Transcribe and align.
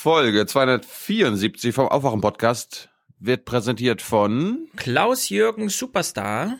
Folge 0.00 0.46
274 0.46 1.74
vom 1.74 1.88
Aufwachen-Podcast 1.88 2.88
wird 3.18 3.44
präsentiert 3.44 4.00
von 4.00 4.68
Klaus-Jürgen 4.76 5.70
Superstar 5.70 6.54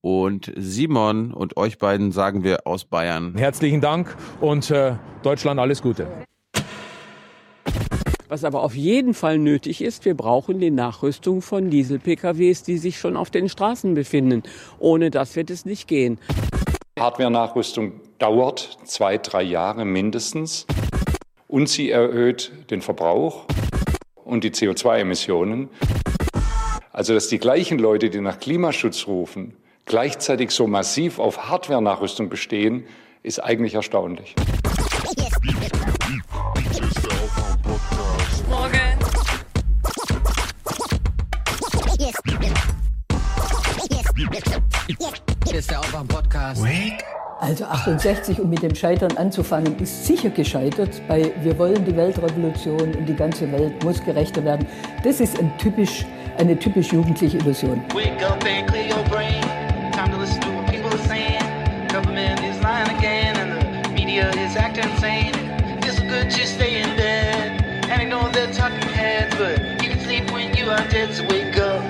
und 0.00 0.52
Simon 0.56 1.32
und 1.32 1.56
euch 1.56 1.78
beiden 1.78 2.10
sagen 2.10 2.42
wir 2.42 2.66
aus 2.66 2.84
Bayern. 2.84 3.36
Herzlichen 3.36 3.80
Dank 3.80 4.16
und 4.40 4.72
äh, 4.72 4.96
Deutschland 5.22 5.60
alles 5.60 5.82
Gute. 5.82 6.08
Was 8.26 8.42
aber 8.42 8.64
auf 8.64 8.74
jeden 8.74 9.14
Fall 9.14 9.38
nötig 9.38 9.80
ist, 9.80 10.04
wir 10.04 10.16
brauchen 10.16 10.58
die 10.58 10.72
Nachrüstung 10.72 11.42
von 11.42 11.70
Diesel-PKWs, 11.70 12.64
die 12.64 12.78
sich 12.78 12.98
schon 12.98 13.16
auf 13.16 13.30
den 13.30 13.48
Straßen 13.48 13.94
befinden. 13.94 14.42
Ohne 14.80 15.12
das 15.12 15.36
wird 15.36 15.48
es 15.48 15.64
nicht 15.64 15.86
gehen. 15.86 16.18
Hardware-Nachrüstung 16.98 18.00
dauert 18.18 18.78
zwei, 18.84 19.18
drei 19.18 19.44
Jahre 19.44 19.84
mindestens 19.84 20.66
und 21.52 21.68
sie 21.68 21.90
erhöht 21.90 22.50
den 22.70 22.80
Verbrauch 22.80 23.44
und 24.24 24.42
die 24.42 24.52
CO2-Emissionen. 24.52 25.68
Also 26.92 27.12
dass 27.12 27.28
die 27.28 27.38
gleichen 27.38 27.78
Leute, 27.78 28.08
die 28.08 28.22
nach 28.22 28.40
Klimaschutz 28.40 29.06
rufen, 29.06 29.54
gleichzeitig 29.84 30.50
so 30.50 30.66
massiv 30.66 31.18
auf 31.18 31.50
Hardware-Nachrüstung 31.50 32.30
bestehen, 32.30 32.86
ist 33.22 33.38
eigentlich 33.38 33.74
erstaunlich. 33.74 34.34
Ist 45.92 45.98
der 45.98 46.00
Aufwach-Podcast. 46.00 46.62
Also 47.40 47.64
68, 47.64 48.40
um 48.40 48.48
mit 48.48 48.62
dem 48.62 48.74
Scheitern 48.74 49.14
anzufangen, 49.18 49.78
ist 49.78 50.06
sicher 50.06 50.30
gescheitert. 50.30 51.02
Bei 51.06 51.32
Wir 51.42 51.58
wollen 51.58 51.84
die 51.84 51.94
Weltrevolution 51.94 52.94
und 52.94 53.06
die 53.06 53.14
ganze 53.14 53.50
Welt 53.52 53.82
muss 53.84 54.02
gerechter 54.02 54.42
werden. 54.44 54.66
Das 55.04 55.20
ist 55.20 55.38
ein 55.38 55.52
typisch, 55.58 56.06
eine 56.38 56.58
typisch 56.58 56.92
jugendliche 56.92 57.36
Illusion. 57.38 57.82
Wake 57.92 58.24
up 58.24 58.42
and 58.44 58.66
clear 58.68 58.86
your 58.88 59.04
brain. 59.10 59.42
Time 59.92 60.10
to 60.12 60.18
listen 60.18 60.40
to 60.40 60.48
what 60.52 60.66
people 60.66 60.88
are 60.88 61.08
saying. 61.08 61.42
Government 61.88 62.40
is 62.40 62.62
lying 62.62 62.88
again, 62.96 63.36
and 63.36 63.84
the 63.84 63.90
media 63.90 64.30
is 64.30 64.56
acting 64.56 64.88
insane. 64.94 65.34
It's 65.82 66.00
good 66.00 66.30
to 66.30 66.46
stay 66.46 66.80
in 66.80 66.96
bed 66.96 67.64
and 67.90 68.00
ignore 68.00 68.30
their 68.32 68.50
talking 68.52 68.88
heads, 68.94 69.34
but 69.36 69.58
you 69.82 69.90
can 69.90 70.00
sleep 70.00 70.30
when 70.32 70.54
you 70.56 70.70
are 70.70 70.88
dead, 70.88 71.12
so 71.12 71.24
wake 71.24 71.58
up. 71.58 71.82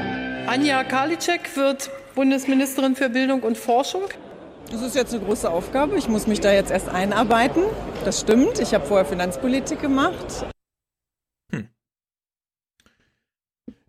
Anja 0.49 0.83
Karliczek 0.83 1.57
wird 1.57 1.89
Bundesministerin 2.15 2.97
für 2.97 3.09
Bildung 3.09 3.43
und 3.43 3.57
Forschung. 3.57 4.03
Das 4.71 4.83
ist 4.83 4.95
jetzt 4.95 5.15
eine 5.15 5.25
große 5.25 5.51
Aufgabe. 5.51 5.97
Ich 5.97 6.09
muss 6.09 6.27
mich 6.27 6.41
da 6.41 6.53
jetzt 6.53 6.71
erst 6.71 6.89
einarbeiten. 6.89 7.63
Das 8.05 8.21
stimmt. 8.21 8.59
Ich 8.59 8.75
habe 8.75 8.87
vorher 8.87 9.05
Finanzpolitik 9.05 9.81
gemacht. 9.81 10.47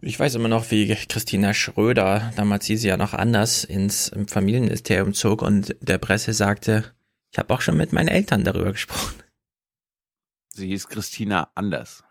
Ich 0.06 0.20
weiß 0.20 0.36
immer 0.36 0.50
noch, 0.50 0.70
wie 0.70 0.94
Christina 0.94 1.54
Schröder, 1.54 2.34
damals 2.36 2.66
hieß 2.66 2.82
sie 2.82 2.90
ja 2.90 2.98
noch 2.98 3.14
anders, 3.14 3.64
ins 3.64 4.12
Familienministerium 4.28 5.14
zog 5.14 5.42
und 5.42 5.78
der 5.80 5.98
Presse 5.98 6.34
sagte, 6.34 6.94
ich 7.32 7.40
habe 7.40 7.54
auch 7.54 7.62
schon 7.62 7.78
mit 7.78 7.94
meinen 7.94 8.10
Eltern 8.10 8.44
darüber 8.44 8.74
gesprochen. 8.74 9.24
Sie 10.50 10.68
hieß 10.68 10.90
Christina 10.90 11.52
Anders. 11.56 12.04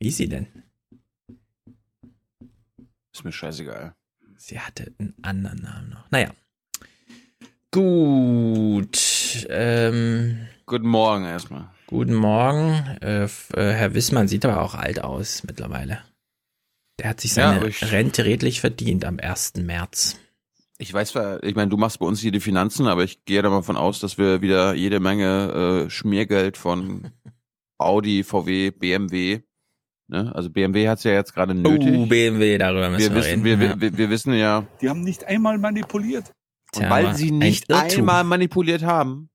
Wie 0.00 0.08
ist 0.08 0.16
sie 0.16 0.30
denn? 0.30 0.62
Ist 3.12 3.24
mir 3.24 3.32
scheißegal. 3.32 3.94
Sie 4.38 4.60
hatte 4.60 4.92
einen 4.98 5.14
anderen 5.22 5.62
Namen 5.62 5.90
noch. 5.90 6.10
Naja. 6.10 6.30
Gut. 7.76 9.46
Ähm, 9.48 10.46
Guten 10.66 10.88
Morgen 10.88 11.24
erstmal. 11.24 11.68
guten 11.86 12.14
Morgen. 12.14 12.72
Äh, 13.02 13.24
äh, 13.24 13.28
Herr 13.54 13.94
Wissmann 13.94 14.28
sieht 14.28 14.44
aber 14.44 14.62
auch 14.62 14.74
alt 14.74 15.02
aus 15.02 15.44
mittlerweile. 15.44 16.00
Der 16.98 17.10
hat 17.10 17.20
sich 17.20 17.32
Ja, 17.36 17.48
seine 17.48 17.56
aber 17.60 17.68
ich- 17.68 17.92
Rente 17.92 18.24
redlich 18.24 18.60
verdient 18.60 19.04
am 19.04 19.18
1. 19.18 19.62
März. 19.62 20.16
Ich 20.78 20.92
weiß 20.92 21.10
zwar, 21.10 21.42
ich 21.42 21.54
meine, 21.54 21.70
du 21.70 21.76
machst 21.76 21.98
bei 21.98 22.06
uns 22.06 22.20
hier 22.20 22.32
die 22.32 22.40
Finanzen, 22.40 22.86
aber 22.86 23.04
ich 23.04 23.24
gehe 23.24 23.40
da 23.42 23.48
mal 23.50 23.62
von 23.62 23.76
aus, 23.76 24.00
dass 24.00 24.18
wir 24.18 24.42
wieder 24.42 24.74
jede 24.74 25.00
Menge 25.00 25.84
äh, 25.86 25.90
Schmiergeld 25.90 26.56
von 26.56 27.10
Audi, 27.78 28.24
VW, 28.24 28.70
BMW, 28.70 29.42
ne? 30.08 30.32
Also 30.34 30.50
BMW 30.50 30.88
hat's 30.88 31.04
ja 31.04 31.12
jetzt 31.12 31.34
gerade 31.34 31.54
nötig. 31.54 31.94
Oh, 31.96 32.06
BMW, 32.06 32.58
darüber 32.58 32.90
müssen 32.90 33.14
wir 33.14 33.14
wir, 33.14 33.16
wissen, 33.16 33.42
reden. 33.42 33.60
wir, 33.60 33.66
ja. 33.68 33.80
wir, 33.80 33.98
wir 33.98 34.10
wissen 34.10 34.34
ja, 34.34 34.66
Die 34.80 34.88
haben 34.88 35.02
nicht 35.02 35.24
einmal 35.24 35.58
manipuliert. 35.58 36.32
und 36.74 36.80
Tja, 36.80 36.90
weil 36.90 37.14
sie 37.14 37.30
ein 37.30 37.38
nicht 37.38 37.68
Irrtum. 37.70 38.00
einmal 38.00 38.24
manipuliert 38.24 38.82
haben, 38.82 39.30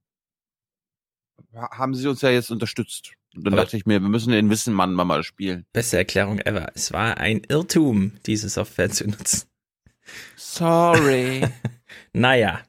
ha- 1.56 1.78
haben 1.78 1.94
sie 1.96 2.08
uns 2.08 2.22
ja 2.22 2.30
jetzt 2.30 2.52
unterstützt. 2.52 3.14
Und 3.36 3.46
dann 3.46 3.54
Aber- 3.54 3.64
dachte 3.64 3.78
ich 3.78 3.86
mir, 3.86 4.02
wir 4.02 4.09
müssen 4.09 4.32
den 4.32 4.50
Wissenmann 4.50 4.94
mal 4.94 5.06
mal 5.06 5.24
spielen. 5.24 5.66
Beste 5.74 5.98
Erklärung 5.98 6.40
ever. 6.40 6.68
Es 6.76 6.92
war 6.92 7.18
ein 7.18 7.42
Irrtum, 7.48 8.14
diese 8.26 8.50
Software 8.50 8.90
zu 8.90 9.08
nutzen. 9.09 9.48
Sorry. 10.36 11.42
Naja, 12.14 12.59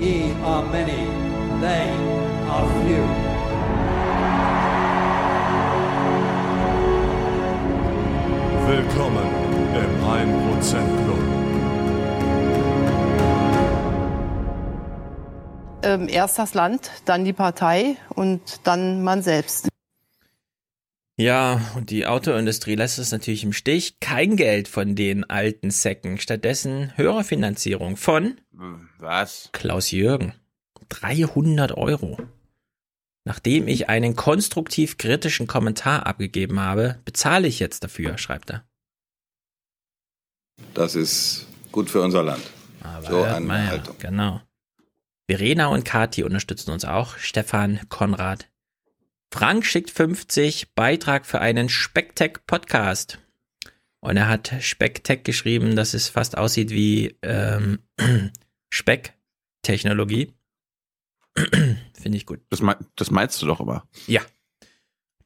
Ye 0.00 0.32
are 0.44 0.66
many, 0.66 1.06
they 1.60 1.88
are 2.48 2.68
few. 2.84 3.23
Willkommen 8.66 9.26
im 9.74 10.02
1% 10.02 11.04
Club. 11.04 11.18
Ähm, 15.82 16.08
erst 16.08 16.38
das 16.38 16.54
Land, 16.54 16.90
dann 17.04 17.26
die 17.26 17.34
Partei 17.34 17.98
und 18.08 18.66
dann 18.66 19.02
man 19.04 19.20
selbst. 19.20 19.68
Ja, 21.18 21.60
und 21.76 21.90
die 21.90 22.06
Autoindustrie 22.06 22.74
lässt 22.74 22.98
es 22.98 23.12
natürlich 23.12 23.44
im 23.44 23.52
Stich. 23.52 24.00
Kein 24.00 24.34
Geld 24.34 24.66
von 24.66 24.94
den 24.94 25.28
alten 25.28 25.70
Säcken. 25.70 26.18
Stattdessen 26.18 26.96
höhere 26.96 27.22
Finanzierung 27.22 27.98
von 27.98 28.40
Was? 28.98 29.50
Klaus 29.52 29.90
Jürgen. 29.90 30.32
300 30.88 31.76
Euro. 31.76 32.16
Nachdem 33.24 33.68
ich 33.68 33.88
einen 33.88 34.16
konstruktiv 34.16 34.98
kritischen 34.98 35.46
Kommentar 35.46 36.06
abgegeben 36.06 36.60
habe, 36.60 37.00
bezahle 37.04 37.48
ich 37.48 37.58
jetzt 37.58 37.82
dafür, 37.82 38.18
schreibt 38.18 38.50
er. 38.50 38.64
Das 40.74 40.94
ist 40.94 41.46
gut 41.72 41.88
für 41.90 42.02
unser 42.02 42.22
Land. 42.22 42.44
Aber 42.82 43.06
So 43.06 43.22
eine 43.22 43.46
ja, 43.46 43.66
Haltung. 43.66 43.96
Genau. 43.98 44.40
Verena 45.26 45.68
und 45.68 45.84
Kati 45.84 46.22
unterstützen 46.22 46.70
uns 46.70 46.84
auch. 46.84 47.16
Stefan, 47.16 47.80
Konrad. 47.88 48.50
Frank 49.32 49.64
schickt 49.64 49.90
50 49.90 50.74
Beitrag 50.74 51.24
für 51.24 51.40
einen 51.40 51.68
Specktech 51.68 52.46
Podcast. 52.46 53.18
Und 54.00 54.18
er 54.18 54.28
hat 54.28 54.52
Specktech 54.60 55.22
geschrieben, 55.24 55.76
dass 55.76 55.94
es 55.94 56.08
fast 56.08 56.36
aussieht 56.36 56.70
wie 56.70 57.16
ähm, 57.22 57.78
Speck-Technologie. 58.70 60.34
Finde 61.94 62.16
ich 62.16 62.26
gut. 62.26 62.40
Das, 62.50 62.60
mein, 62.60 62.76
das 62.96 63.10
meinst 63.10 63.40
du 63.42 63.46
doch 63.46 63.60
immer. 63.60 63.88
Ja. 64.06 64.22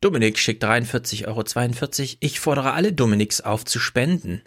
Dominik 0.01 0.39
schickt 0.39 0.65
43,42 0.65 1.27
Euro. 1.27 2.17
Ich 2.21 2.41
fordere 2.41 2.73
alle 2.73 2.93
Dominiks 2.93 3.41
auf 3.41 3.65
zu 3.65 3.79
spenden. 3.79 4.43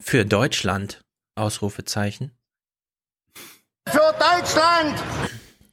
Für 0.00 0.24
Deutschland. 0.24 1.04
Ausrufezeichen. 1.36 2.30
Für 3.88 4.14
Deutschland! 4.18 5.02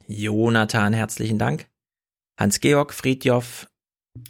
Jonathan, 0.06 0.92
herzlichen 0.92 1.38
Dank. 1.38 1.66
Hans-Georg, 2.38 2.92
Friedjof, 2.92 3.68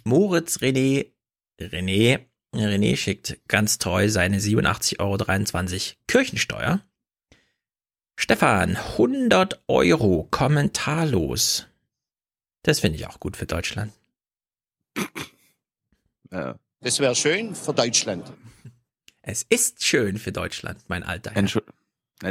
Moritz, 0.03 0.57
René, 0.57 1.11
René, 1.59 2.27
René 2.55 2.95
schickt 2.95 3.39
ganz 3.47 3.79
treu 3.79 4.09
seine 4.09 4.39
87,23 4.39 4.99
Euro 4.99 5.95
Kirchensteuer. 6.07 6.81
Stefan, 8.15 8.75
100 8.77 9.63
Euro, 9.67 10.27
kommentarlos. 10.29 11.67
Das 12.63 12.79
finde 12.79 12.97
ich 12.97 13.07
auch 13.07 13.19
gut 13.19 13.35
für 13.35 13.45
Deutschland. 13.45 13.91
Das 16.29 16.99
wäre 16.99 17.15
schön 17.15 17.55
für 17.55 17.73
Deutschland. 17.73 18.31
Es 19.21 19.43
ist 19.43 19.83
schön 19.83 20.17
für 20.17 20.31
Deutschland, 20.31 20.79
mein 20.87 21.03
alter 21.03 21.31
Herr. 21.31 21.37
Entschuld 21.37 21.65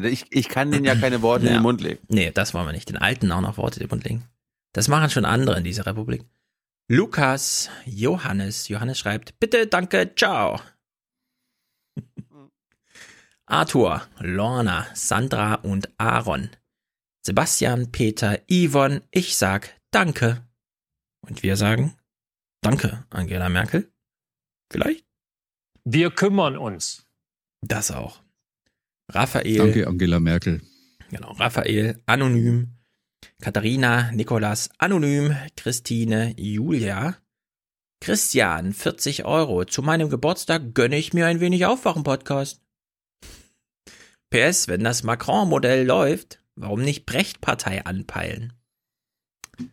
ich, 0.05 0.25
ich 0.31 0.49
kann 0.49 0.71
denen 0.71 0.87
ja 0.87 0.95
keine 0.95 1.21
Worte 1.21 1.45
in 1.47 1.53
Ja. 1.53 1.59
den 1.59 1.63
Mund 1.63 1.83
legen. 1.83 1.99
Nee, 2.09 2.31
das 2.31 2.55
wollen 2.55 2.67
wir 2.67 2.73
nicht. 2.73 2.89
Den 2.89 2.97
Alten 2.97 3.31
auch 3.31 3.43
noch 3.43 3.59
Worte 3.59 3.79
in 3.81 3.87
den 3.87 3.91
Mund 3.91 4.05
legen. 4.05 4.25
Das 4.73 4.89
machen 4.89 5.11
schon 5.11 5.27
andere 5.27 5.59
in 5.59 5.65
dieser 5.65 5.85
Republik. 5.85 6.25
Lukas, 6.89 7.69
Johannes. 7.85 8.69
Johannes 8.69 8.99
schreibt, 8.99 9.39
bitte, 9.39 9.67
danke, 9.67 10.15
ciao. 10.17 10.61
Arthur, 13.53 14.09
Lorna, 14.19 14.87
Sandra 14.95 15.57
und 15.57 15.91
Aaron. 15.99 16.49
Sebastian, 17.21 17.93
Peter, 17.93 18.41
Yvonne, 18.51 19.03
ich 19.11 19.37
sag 19.37 19.79
danke. 19.91 20.43
Und 21.21 21.43
wir 21.43 21.57
sagen 21.57 21.95
danke, 22.63 23.05
Angela 23.11 23.51
Merkel. 23.51 23.93
Vielleicht? 24.73 25.05
Wir 25.85 26.11
kümmern 26.11 26.57
uns. 26.57 27.07
Das 27.61 27.91
auch. 27.91 28.23
Raphael. 29.11 29.59
Danke, 29.59 29.87
Angela 29.87 30.19
Merkel. 30.19 30.63
Genau, 31.11 31.33
Raphael, 31.33 32.01
anonym. 32.07 32.79
Katharina, 33.43 34.13
Nikolas, 34.13 34.71
anonym. 34.79 35.37
Christine, 35.57 36.35
Julia. 36.39 37.19
Christian, 38.01 38.73
40 38.73 39.27
Euro. 39.27 39.67
Zu 39.67 39.83
meinem 39.83 40.09
Geburtstag 40.09 40.75
gönne 40.75 40.97
ich 40.97 41.13
mir 41.13 41.27
ein 41.27 41.41
wenig 41.41 41.67
Aufwachen-Podcast. 41.67 42.62
PS, 44.33 44.69
wenn 44.69 44.83
das 44.85 45.03
Macron-Modell 45.03 45.87
läuft, 45.87 46.41
warum 46.57 46.83
nicht 46.83 47.07
Brecht-Partei 47.07 47.85
anpeilen? 47.85 48.53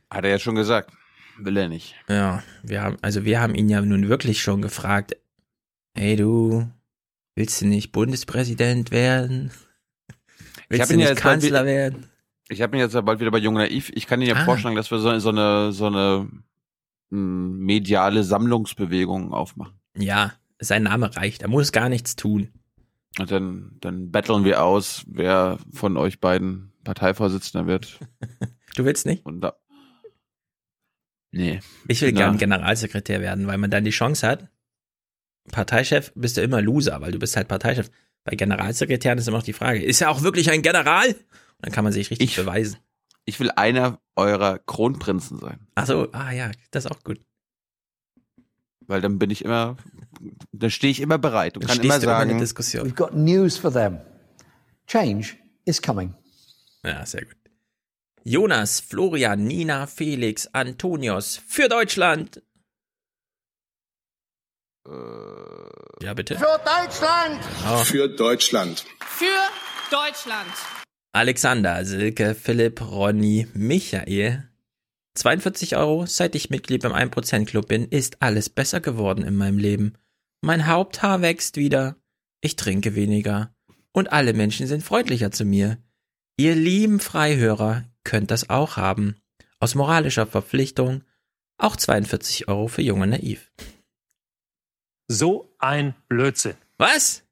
Hat 0.10 0.24
er 0.26 0.32
ja 0.32 0.40
schon 0.40 0.56
gesagt. 0.56 0.92
Will 1.38 1.56
er 1.58 1.70
nicht. 1.70 1.96
Ja, 2.10 2.44
wir 2.64 2.82
haben, 2.82 2.98
also 3.02 3.24
wir 3.24 3.40
haben 3.40 3.56
ihn 3.56 3.70
ja 3.70 3.82
nun 3.82 4.10
wirklich 4.10 4.42
schon 4.42 4.62
gefragt, 4.62 5.16
hey 5.98 6.16
du, 6.18 6.70
willst 7.36 7.62
du 7.62 7.66
nicht 7.68 7.92
Bundespräsident 7.94 8.92
werden? 8.92 9.52
Willst 10.68 10.92
du 10.92 10.96
nicht 10.98 11.06
ja 11.06 11.12
bald 11.14 11.20
Kanzler 11.22 11.66
werden? 11.66 12.06
Ich 12.50 12.62
habe 12.62 12.76
ihn 12.76 12.82
jetzt 12.82 12.94
ja 12.94 13.02
bald 13.02 13.20
wieder 13.22 13.32
bei 13.32 13.38
Jung 13.38 13.54
Naiv. 13.54 13.90
Ich 13.96 14.06
kann 14.08 14.22
Ihnen 14.22 14.30
ja 14.36 14.42
Ah. 14.42 14.46
vorschlagen, 14.46 14.76
dass 14.76 14.92
wir 14.92 15.00
so, 15.00 15.18
so 15.20 15.30
eine 15.30 15.72
so 15.72 15.86
eine 15.88 16.28
mh, 17.10 17.18
mediale 17.64 18.24
Sammlungsbewegung 18.24 19.32
aufmachen. 19.34 19.80
Ja, 19.96 20.34
sein 20.60 20.84
Name 20.84 21.16
reicht. 21.16 21.42
Er 21.44 21.48
muss 21.48 21.72
gar 21.72 21.90
nichts 21.90 22.16
tun. 22.16 22.50
Und 23.18 23.32
dann 23.32 23.78
dann 23.80 24.12
battlen 24.12 24.44
wir 24.46 24.64
aus, 24.64 25.04
wer 25.08 25.58
von 25.74 25.98
euch 25.98 26.20
beiden 26.20 26.72
Parteivorsitzender 26.84 27.68
wird. 27.68 28.00
Du 28.76 28.86
willst 28.86 29.06
nicht? 29.08 29.26
Und 29.26 29.42
da, 29.42 29.56
nee. 31.32 31.60
Ich 31.88 32.02
will 32.02 32.14
gern 32.14 32.38
Generalsekretär 32.38 33.20
werden, 33.20 33.48
weil 33.48 33.58
man 33.58 33.72
dann 33.72 33.84
die 33.84 33.90
Chance 33.90 34.26
hat. 34.28 34.48
Parteichef 35.52 36.12
bist 36.16 36.38
du 36.38 36.42
immer 36.42 36.62
Loser, 36.62 37.02
weil 37.02 37.12
du 37.12 37.20
bist 37.20 37.36
halt 37.36 37.48
Parteichef. 37.48 37.90
Bei 38.24 38.36
Generalsekretären 38.36 39.18
ist 39.18 39.28
immer 39.28 39.38
noch 39.38 39.44
die 39.44 39.54
Frage, 39.54 39.84
ist 39.84 40.02
er 40.02 40.12
auch 40.12 40.22
wirklich 40.22 40.52
ein 40.52 40.62
General? 40.62 41.08
Und 41.08 41.18
dann 41.62 41.72
kann 41.74 41.84
man 41.84 41.92
sich 41.92 42.12
richtig 42.12 42.36
beweisen. 42.36 42.78
Ich 43.26 43.40
will 43.40 43.50
einer 43.52 44.00
eurer 44.16 44.60
Kronprinzen 44.60 45.40
sein, 45.40 45.68
Ach 45.76 45.88
so, 45.88 46.12
ah 46.12 46.32
ja, 46.32 46.52
das 46.72 46.86
ist 46.86 46.92
auch 46.92 47.04
gut. 47.04 47.20
weil 48.82 49.02
dann 49.02 49.18
bin 49.20 49.30
ich 49.32 49.44
immer, 49.44 49.78
dann 50.52 50.72
stehe 50.72 50.92
ich 50.92 51.00
immer 51.00 51.18
bereit 51.18 51.56
und 51.56 51.64
Dann 51.64 51.78
kann 51.78 51.86
immer 51.86 51.96
immer 51.96 52.04
sagen, 52.04 52.30
der 52.30 52.40
Diskussion. 52.40 52.88
We've 52.88 52.96
got 52.96 53.14
news 53.14 53.58
for 53.58 53.72
them. 53.72 54.00
Change 54.88 55.36
is 55.66 55.82
coming. 55.82 56.14
Ja, 56.84 57.06
sehr 57.06 57.26
gut. 57.26 57.36
Jonas, 58.24 58.80
Florian, 58.80 59.44
Nina, 59.44 59.88
Felix, 59.88 60.48
Antonios 60.54 61.42
für 61.48 61.70
Deutschland. 61.70 62.42
Ja, 66.02 66.14
bitte. 66.14 66.38
Für 66.38 66.60
Deutschland! 66.66 67.40
Oh. 67.70 67.84
Für 67.84 68.08
Deutschland. 68.08 68.86
Für 69.02 69.26
Deutschland! 69.92 70.50
Alexander, 71.12 71.86
Silke, 71.86 72.34
Philipp, 72.34 72.82
Ronny, 72.82 73.48
Michael. 73.54 74.50
42 75.16 75.76
Euro, 75.76 76.06
seit 76.06 76.34
ich 76.36 76.50
Mitglied 76.50 76.84
beim 76.84 76.94
1% 76.94 77.46
Club 77.46 77.68
bin, 77.68 77.86
ist 77.86 78.22
alles 78.22 78.50
besser 78.50 78.80
geworden 78.80 79.24
in 79.24 79.36
meinem 79.36 79.58
Leben. 79.58 79.94
Mein 80.42 80.68
Haupthaar 80.68 81.22
wächst 81.22 81.58
wieder, 81.58 81.98
ich 82.42 82.56
trinke 82.56 82.96
weniger 82.96 83.54
und 83.92 84.12
alle 84.12 84.34
Menschen 84.34 84.68
sind 84.68 84.84
freundlicher 84.84 85.32
zu 85.32 85.44
mir. 85.44 85.78
Ihr 86.38 86.56
lieben 86.56 87.02
Freihörer 87.02 87.84
könnt 88.04 88.32
das 88.32 88.50
auch 88.50 88.78
haben. 88.78 89.18
Aus 89.60 89.76
moralischer 89.76 90.26
Verpflichtung 90.26 91.04
auch 91.58 91.76
42 91.76 92.48
Euro 92.48 92.70
für 92.70 92.82
Junge 92.82 93.08
Naiv. 93.08 93.52
So 95.10 95.54
ein 95.60 95.94
Blödsinn. 96.08 96.56
Was? 96.78 97.24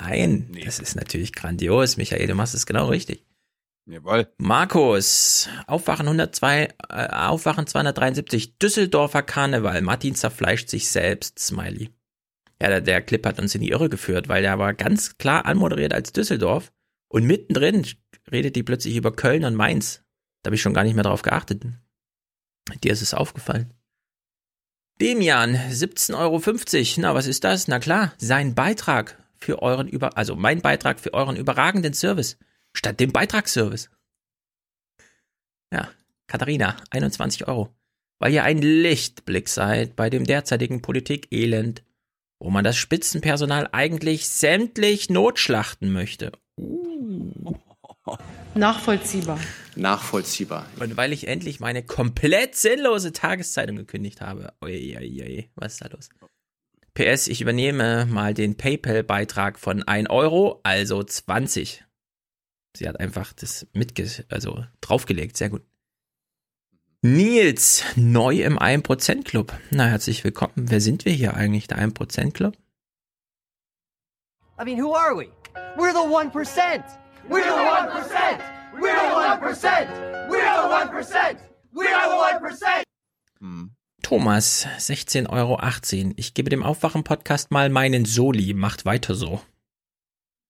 Nein, 0.00 0.56
das 0.64 0.78
ist 0.78 0.96
natürlich 0.96 1.34
grandios, 1.34 1.98
Michael, 1.98 2.26
du 2.26 2.34
machst 2.34 2.54
es 2.54 2.64
genau 2.64 2.88
richtig. 2.88 3.26
Jawohl. 3.84 4.32
Markus, 4.38 5.48
Aufwachen 5.66 6.06
102, 6.06 6.68
äh, 6.88 7.08
Aufwachen 7.08 7.66
273, 7.66 8.58
Düsseldorfer 8.58 9.22
Karneval, 9.22 9.82
Martin 9.82 10.14
zerfleischt 10.14 10.68
sich 10.68 10.88
selbst, 10.90 11.38
Smiley. 11.38 11.90
Ja, 12.60 12.68
der, 12.68 12.80
der 12.80 13.02
Clip 13.02 13.24
hat 13.24 13.38
uns 13.38 13.54
in 13.54 13.60
die 13.60 13.70
Irre 13.70 13.88
geführt, 13.88 14.28
weil 14.28 14.42
der 14.42 14.58
war 14.58 14.74
ganz 14.74 15.16
klar 15.18 15.46
anmoderiert 15.46 15.94
als 15.94 16.12
Düsseldorf 16.12 16.72
und 17.08 17.24
mittendrin 17.24 17.86
redet 18.30 18.56
die 18.56 18.62
plötzlich 18.62 18.96
über 18.96 19.12
Köln 19.12 19.44
und 19.44 19.54
Mainz. 19.54 20.02
Da 20.42 20.48
habe 20.48 20.56
ich 20.56 20.62
schon 20.62 20.74
gar 20.74 20.84
nicht 20.84 20.94
mehr 20.94 21.04
drauf 21.04 21.22
geachtet. 21.22 21.62
Dir 22.82 22.92
ist 22.92 23.02
es 23.02 23.14
aufgefallen. 23.14 23.72
Demian, 25.00 25.54
17,50 25.54 26.16
Euro. 26.16 27.00
Na, 27.00 27.14
was 27.14 27.26
ist 27.26 27.44
das? 27.44 27.68
Na 27.68 27.78
klar, 27.78 28.12
sein 28.18 28.54
Beitrag 28.54 29.16
für 29.38 29.62
euren 29.62 29.88
über, 29.88 30.16
also 30.16 30.34
mein 30.34 30.60
Beitrag 30.60 30.98
für 30.98 31.14
euren 31.14 31.36
überragenden 31.36 31.94
Service 31.94 32.36
statt 32.72 32.98
dem 32.98 33.12
Beitragsservice. 33.12 33.90
Ja, 35.72 35.88
Katharina, 36.26 36.76
21 36.90 37.46
Euro. 37.46 37.74
Weil 38.18 38.32
ihr 38.32 38.42
ein 38.42 38.58
Lichtblick 38.58 39.48
seid 39.48 39.94
bei 39.94 40.10
dem 40.10 40.24
derzeitigen 40.24 40.82
Politikelend, 40.82 41.84
wo 42.40 42.50
man 42.50 42.64
das 42.64 42.76
Spitzenpersonal 42.76 43.68
eigentlich 43.72 44.28
sämtlich 44.28 45.10
notschlachten 45.10 45.92
möchte. 45.92 46.32
Nachvollziehbar. 48.54 49.38
Nachvollziehbar. 49.76 50.66
Und 50.80 50.96
weil 50.96 51.12
ich 51.12 51.28
endlich 51.28 51.60
meine 51.60 51.82
komplett 51.82 52.54
sinnlose 52.54 53.12
Tageszeitung 53.12 53.76
gekündigt 53.76 54.20
habe. 54.20 54.52
Uiuiui, 54.62 55.50
was 55.54 55.74
ist 55.74 55.84
da 55.84 55.88
los? 55.88 56.08
PS, 56.94 57.28
ich 57.28 57.40
übernehme 57.40 58.06
mal 58.06 58.34
den 58.34 58.56
PayPal-Beitrag 58.56 59.58
von 59.58 59.84
1 59.84 60.10
Euro, 60.10 60.60
also 60.64 61.02
20. 61.04 61.84
Sie 62.76 62.88
hat 62.88 62.98
einfach 62.98 63.32
das 63.32 63.66
mitge 63.72 64.08
also 64.28 64.64
draufgelegt, 64.80 65.36
sehr 65.36 65.50
gut. 65.50 65.62
Nils, 67.00 67.84
neu 67.94 68.42
im 68.42 68.58
1% 68.58 69.22
Club. 69.22 69.56
Na, 69.70 69.86
herzlich 69.86 70.24
willkommen. 70.24 70.52
Wer 70.56 70.80
sind 70.80 71.04
wir 71.04 71.12
hier 71.12 71.34
eigentlich, 71.34 71.68
der 71.68 71.78
1% 71.78 72.32
Club? 72.32 72.56
I 74.60 74.64
mean, 74.64 74.82
who 74.82 74.96
are 74.96 75.16
we? 75.16 75.28
We're 75.76 75.92
the 75.92 76.00
1%! 76.00 76.82
We're 77.28 77.44
the 77.44 77.50
1%! 77.50 78.40
We're 78.80 78.96
the 78.96 79.14
1%! 79.14 79.88
We're 80.28 80.42
the 80.42 80.66
1%! 80.74 81.36
We're 81.72 81.86
the 81.86 82.16
1%! 83.40 83.70
Thomas, 84.02 84.66
16,18 84.66 85.28
Euro. 85.30 85.60
Ich 86.16 86.34
gebe 86.34 86.50
dem 86.50 86.64
Aufwachen-Podcast 86.64 87.52
mal 87.52 87.68
meinen 87.68 88.06
Soli. 88.06 88.54
Macht 88.54 88.86
weiter 88.86 89.14
so. 89.14 89.40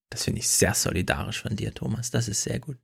Das 0.08 0.24
finde 0.24 0.40
ich 0.40 0.48
sehr 0.48 0.72
solidarisch 0.72 1.42
von 1.42 1.56
dir, 1.56 1.74
Thomas. 1.74 2.10
Das 2.10 2.26
ist 2.26 2.42
sehr 2.42 2.58
gut. 2.58 2.78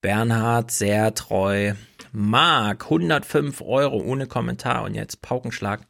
Bernhard, 0.00 0.70
sehr 0.70 1.12
treu. 1.14 1.74
Marc, 2.14 2.84
105 2.84 3.62
Euro 3.62 3.96
ohne 3.96 4.26
Kommentar. 4.26 4.82
Und 4.84 4.94
jetzt 4.94 5.22
Paukenschlag. 5.22 5.80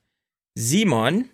Simon, 0.55 1.29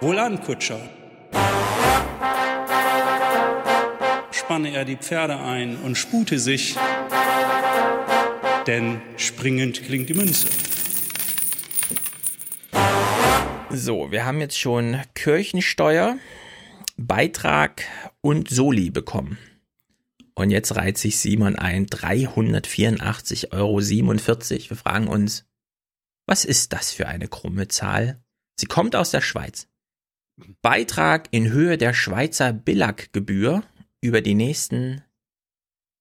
Wohlan, 0.00 0.40
Kutscher. 0.40 0.78
Spanne 4.30 4.70
er 4.70 4.84
die 4.84 4.96
Pferde 4.96 5.36
ein 5.36 5.76
und 5.78 5.98
spute 5.98 6.38
sich, 6.38 6.76
denn 8.68 9.02
springend 9.16 9.82
klingt 9.82 10.08
die 10.08 10.14
Münze. 10.14 10.48
So, 13.70 14.12
wir 14.12 14.24
haben 14.24 14.40
jetzt 14.40 14.58
schon 14.58 15.00
Kirchensteuer, 15.14 16.18
Beitrag 16.96 17.82
und 18.20 18.48
Soli 18.48 18.90
bekommen. 18.90 19.38
Und 20.38 20.50
jetzt 20.50 20.76
reiht 20.76 20.96
sich 20.98 21.18
Simon 21.18 21.56
ein, 21.56 21.88
384,47 21.88 23.50
Euro. 23.50 23.80
Wir 23.80 24.76
fragen 24.76 25.08
uns, 25.08 25.48
was 26.28 26.44
ist 26.44 26.72
das 26.72 26.92
für 26.92 27.08
eine 27.08 27.26
krumme 27.26 27.66
Zahl? 27.66 28.22
Sie 28.54 28.66
kommt 28.66 28.94
aus 28.94 29.10
der 29.10 29.20
Schweiz. 29.20 29.66
Beitrag 30.62 31.26
in 31.32 31.50
Höhe 31.50 31.76
der 31.76 31.92
Schweizer 31.92 32.52
Billag-Gebühr 32.52 33.64
über 34.00 34.20
die 34.20 34.36
nächsten 34.36 35.02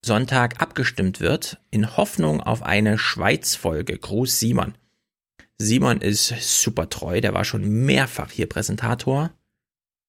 Sonntag 0.06 0.62
abgestimmt 0.62 1.20
wird, 1.20 1.60
in 1.72 1.98
Hoffnung 1.98 2.40
auf 2.40 2.62
eine 2.62 3.00
Schweiz-Folge. 3.00 3.98
Gruß 3.98 4.40
Simon. 4.40 4.78
Simon 5.58 6.00
ist 6.00 6.28
super 6.62 6.90
treu, 6.90 7.22
der 7.22 7.34
war 7.34 7.44
schon 7.44 7.68
mehrfach 7.68 8.30
hier 8.30 8.48
Präsentator 8.48 9.32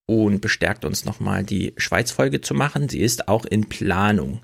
und 0.09 0.41
bestärkt 0.41 0.87
uns 0.87 1.05
nochmal 1.05 1.45
die 1.45 1.75
Schweiz-Folge 1.77 2.41
zu 2.41 2.55
machen. 2.55 2.88
Sie 2.88 3.00
ist 3.00 3.29
auch 3.29 3.45
in 3.45 3.69
Planung. 3.69 4.41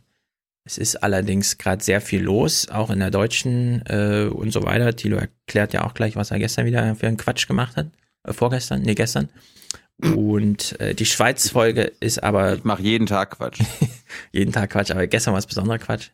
Es 0.66 0.76
ist 0.76 1.02
allerdings 1.02 1.56
gerade 1.56 1.82
sehr 1.82 2.02
viel 2.02 2.22
los, 2.22 2.68
auch 2.68 2.90
in 2.90 2.98
der 2.98 3.10
deutschen 3.10 3.82
äh, 3.86 4.28
und 4.30 4.52
so 4.52 4.62
weiter. 4.62 4.94
Thilo 4.94 5.16
erklärt 5.16 5.72
ja 5.72 5.84
auch 5.84 5.94
gleich, 5.94 6.16
was 6.16 6.30
er 6.30 6.38
gestern 6.38 6.66
wieder 6.66 6.94
für 6.96 7.06
einen 7.06 7.16
Quatsch 7.16 7.48
gemacht 7.48 7.76
hat. 7.76 7.86
Äh, 8.24 8.34
vorgestern, 8.34 8.82
nee, 8.82 8.94
gestern. 8.94 9.30
Und 10.02 10.78
äh, 10.80 10.94
die 10.94 11.06
Schweiz-Folge 11.06 11.92
ist 11.98 12.22
aber. 12.22 12.56
Ich 12.56 12.64
mache 12.64 12.82
jeden 12.82 13.06
Tag 13.06 13.30
Quatsch. 13.30 13.60
jeden 14.32 14.52
Tag 14.52 14.70
Quatsch, 14.70 14.90
aber 14.90 15.06
gestern 15.06 15.32
war 15.32 15.38
es 15.38 15.46
besonderer 15.46 15.78
Quatsch. 15.78 16.10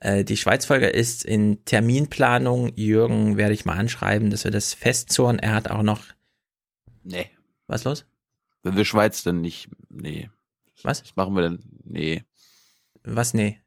Äh, 0.00 0.24
die 0.24 0.38
Schweiz-Folge 0.38 0.88
ist 0.88 1.26
in 1.26 1.62
Terminplanung. 1.66 2.72
Jürgen 2.74 3.36
werde 3.36 3.52
ich 3.52 3.66
mal 3.66 3.76
anschreiben, 3.76 4.30
dass 4.30 4.44
wir 4.44 4.50
das 4.50 4.72
festzurren. 4.72 5.38
Er 5.38 5.54
hat 5.54 5.70
auch 5.70 5.82
noch. 5.82 6.00
Nee. 7.04 7.26
Was 7.66 7.84
los? 7.84 8.06
Wenn 8.68 8.76
wir 8.76 8.84
Schweiz 8.84 9.22
dann 9.22 9.40
nicht. 9.40 9.70
Nee. 9.88 10.28
Was? 10.82 11.02
Was 11.02 11.16
machen 11.16 11.34
wir 11.34 11.42
denn? 11.42 11.58
Nee. 11.84 12.22
Was? 13.02 13.32
Nee. 13.32 13.62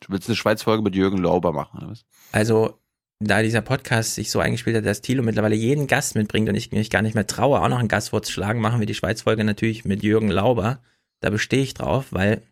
Du 0.00 0.12
willst 0.12 0.28
eine 0.28 0.36
Schweiz-Folge 0.36 0.82
mit 0.82 0.94
Jürgen 0.94 1.18
Lauber 1.18 1.52
machen, 1.52 1.78
oder 1.78 1.90
was? 1.90 2.06
Also, 2.32 2.80
da 3.20 3.42
dieser 3.42 3.60
Podcast 3.60 4.14
sich 4.14 4.30
so 4.30 4.40
eingespielt 4.40 4.76
hat, 4.76 4.86
dass 4.86 5.02
Thilo 5.02 5.22
mittlerweile 5.22 5.54
jeden 5.54 5.86
Gast 5.86 6.14
mitbringt 6.14 6.48
und 6.48 6.54
ich 6.54 6.72
mich 6.72 6.88
gar 6.88 7.02
nicht 7.02 7.14
mehr 7.14 7.26
traue, 7.26 7.60
auch 7.60 7.68
noch 7.68 7.78
ein 7.78 7.88
Gastwort 7.88 8.24
zu 8.24 8.32
schlagen, 8.32 8.60
machen 8.60 8.80
wir 8.80 8.86
die 8.86 8.94
Schweiz-Folge 8.94 9.44
natürlich 9.44 9.84
mit 9.84 10.02
Jürgen 10.02 10.30
Lauber. 10.30 10.82
Da 11.20 11.28
bestehe 11.28 11.62
ich 11.62 11.74
drauf, 11.74 12.12
weil 12.12 12.42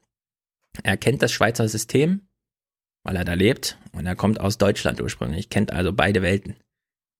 er 0.82 0.98
kennt 0.98 1.22
das 1.22 1.32
Schweizer 1.32 1.68
System, 1.68 2.28
weil 3.02 3.16
er 3.16 3.24
da 3.24 3.32
lebt 3.32 3.78
und 3.92 4.04
er 4.04 4.16
kommt 4.16 4.40
aus 4.40 4.58
Deutschland 4.58 5.00
ursprünglich, 5.00 5.48
kennt 5.48 5.72
also 5.72 5.92
beide 5.94 6.20
Welten. 6.20 6.56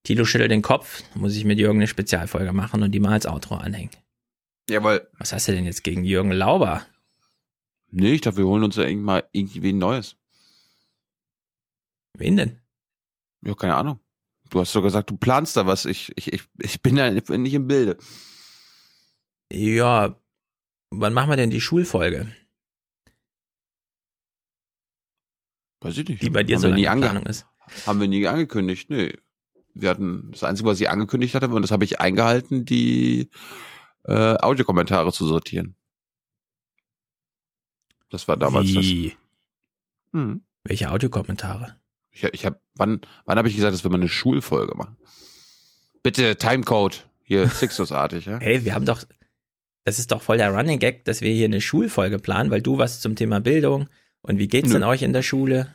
Thilo 0.04 0.24
schüttelt 0.26 0.50
den 0.50 0.62
Kopf, 0.62 1.02
muss 1.14 1.34
ich 1.34 1.44
mit 1.44 1.58
Jürgen 1.58 1.78
eine 1.78 1.86
Spezialfolge 1.86 2.52
machen 2.52 2.82
und 2.82 2.92
die 2.92 3.00
mal 3.00 3.12
als 3.12 3.26
Outro 3.26 3.56
anhängen. 3.56 3.90
Jawohl. 4.68 5.08
Was 5.18 5.32
hast 5.32 5.48
du 5.48 5.52
denn 5.52 5.64
jetzt 5.64 5.82
gegen 5.82 6.04
Jürgen 6.04 6.30
Lauber? 6.30 6.86
Nee, 7.90 8.14
ich 8.14 8.20
dachte, 8.20 8.38
wir 8.38 8.46
holen 8.46 8.64
uns 8.64 8.76
ja 8.76 8.84
irgendwann 8.84 9.04
mal 9.04 9.28
irgendwie 9.32 9.72
ein 9.72 9.78
Neues. 9.78 10.16
Wen 12.16 12.36
denn? 12.36 12.60
Ja, 13.42 13.54
keine 13.54 13.76
Ahnung. 13.76 14.00
Du 14.50 14.60
hast 14.60 14.74
doch 14.74 14.82
gesagt, 14.82 15.10
du 15.10 15.16
planst 15.16 15.56
da 15.56 15.66
was. 15.66 15.84
Ich, 15.84 16.12
ich, 16.16 16.32
ich, 16.32 16.42
ich 16.58 16.82
bin 16.82 16.96
da 16.96 17.10
nicht 17.10 17.54
im 17.54 17.66
Bilde. 17.66 17.96
Ja, 19.50 20.20
wann 20.90 21.14
machen 21.14 21.30
wir 21.30 21.36
denn 21.36 21.50
die 21.50 21.60
Schulfolge? 21.60 22.34
Weiß 25.80 25.96
ich 25.98 26.08
nicht. 26.08 26.22
Die 26.22 26.30
bei 26.30 26.42
dir 26.42 26.56
Haben 26.56 26.62
so 26.62 26.68
nie 26.68 26.84
Planung 26.84 27.26
ist. 27.26 27.46
Haben 27.86 28.00
wir 28.00 28.08
nie 28.08 28.26
angekündigt. 28.26 28.90
Nee. 28.90 29.16
Wir 29.74 29.90
hatten 29.90 30.30
das 30.30 30.44
Einzige, 30.44 30.68
was 30.68 30.80
ich 30.80 30.88
angekündigt 30.88 31.34
hatte, 31.34 31.48
und 31.48 31.62
das 31.62 31.70
habe 31.70 31.84
ich 31.84 32.00
eingehalten, 32.00 32.64
die 32.64 33.28
äh, 34.04 34.36
Audiokommentare 34.36 35.12
zu 35.12 35.26
sortieren. 35.26 35.74
Das 38.10 38.28
war 38.28 38.36
damals 38.36 38.68
Wie? 38.68 39.10
das. 39.10 39.18
Hm. 40.12 40.42
Welche 40.62 40.90
Audiokommentare? 40.90 41.76
Ich, 42.12 42.22
ich 42.22 42.46
habe, 42.46 42.60
wann, 42.74 43.00
wann 43.24 43.38
habe 43.38 43.48
ich 43.48 43.56
gesagt, 43.56 43.74
dass 43.74 43.82
wir 43.82 43.90
mal 43.90 43.96
eine 43.96 44.08
Schulfolge 44.08 44.76
machen? 44.76 44.96
Bitte 46.02 46.36
Timecode 46.36 47.08
hier 47.22 47.48
Sixtus-artig, 47.50 48.26
ja? 48.26 48.38
Hey, 48.38 48.64
wir 48.64 48.74
haben 48.74 48.86
doch, 48.86 49.02
das 49.82 49.98
ist 49.98 50.12
doch 50.12 50.22
voll 50.22 50.38
der 50.38 50.54
Running 50.54 50.78
Gag, 50.78 51.04
dass 51.04 51.20
wir 51.20 51.32
hier 51.32 51.46
eine 51.46 51.60
Schulfolge 51.60 52.18
planen, 52.18 52.50
weil 52.50 52.62
du 52.62 52.78
was 52.78 53.00
zum 53.00 53.16
Thema 53.16 53.40
Bildung 53.40 53.88
und 54.22 54.38
wie 54.38 54.48
geht's 54.48 54.68
Nö. 54.68 54.74
denn 54.74 54.84
euch 54.84 55.02
in 55.02 55.12
der 55.12 55.22
Schule? 55.22 55.74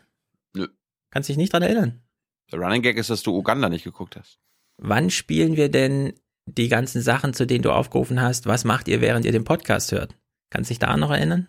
Nö. 0.53 0.67
Kannst 1.11 1.27
dich 1.27 1.37
nicht 1.37 1.51
dran 1.51 1.63
erinnern. 1.63 2.01
Der 2.51 2.59
Running 2.59 2.81
Gag 2.81 2.97
ist, 2.97 3.09
dass 3.09 3.23
du 3.23 3.35
Uganda 3.35 3.69
nicht 3.69 3.83
geguckt 3.83 4.15
hast. 4.15 4.39
Wann 4.77 5.09
spielen 5.09 5.55
wir 5.55 5.69
denn 5.69 6.13
die 6.45 6.67
ganzen 6.67 7.01
Sachen, 7.01 7.33
zu 7.33 7.45
denen 7.45 7.61
du 7.63 7.71
aufgerufen 7.71 8.21
hast? 8.21 8.47
Was 8.47 8.63
macht 8.65 8.87
ihr, 8.87 9.01
während 9.01 9.25
ihr 9.25 9.31
den 9.31 9.43
Podcast 9.43 9.91
hört? 9.91 10.15
Kannst 10.49 10.69
dich 10.71 10.79
da 10.79 10.97
noch 10.97 11.11
erinnern? 11.11 11.47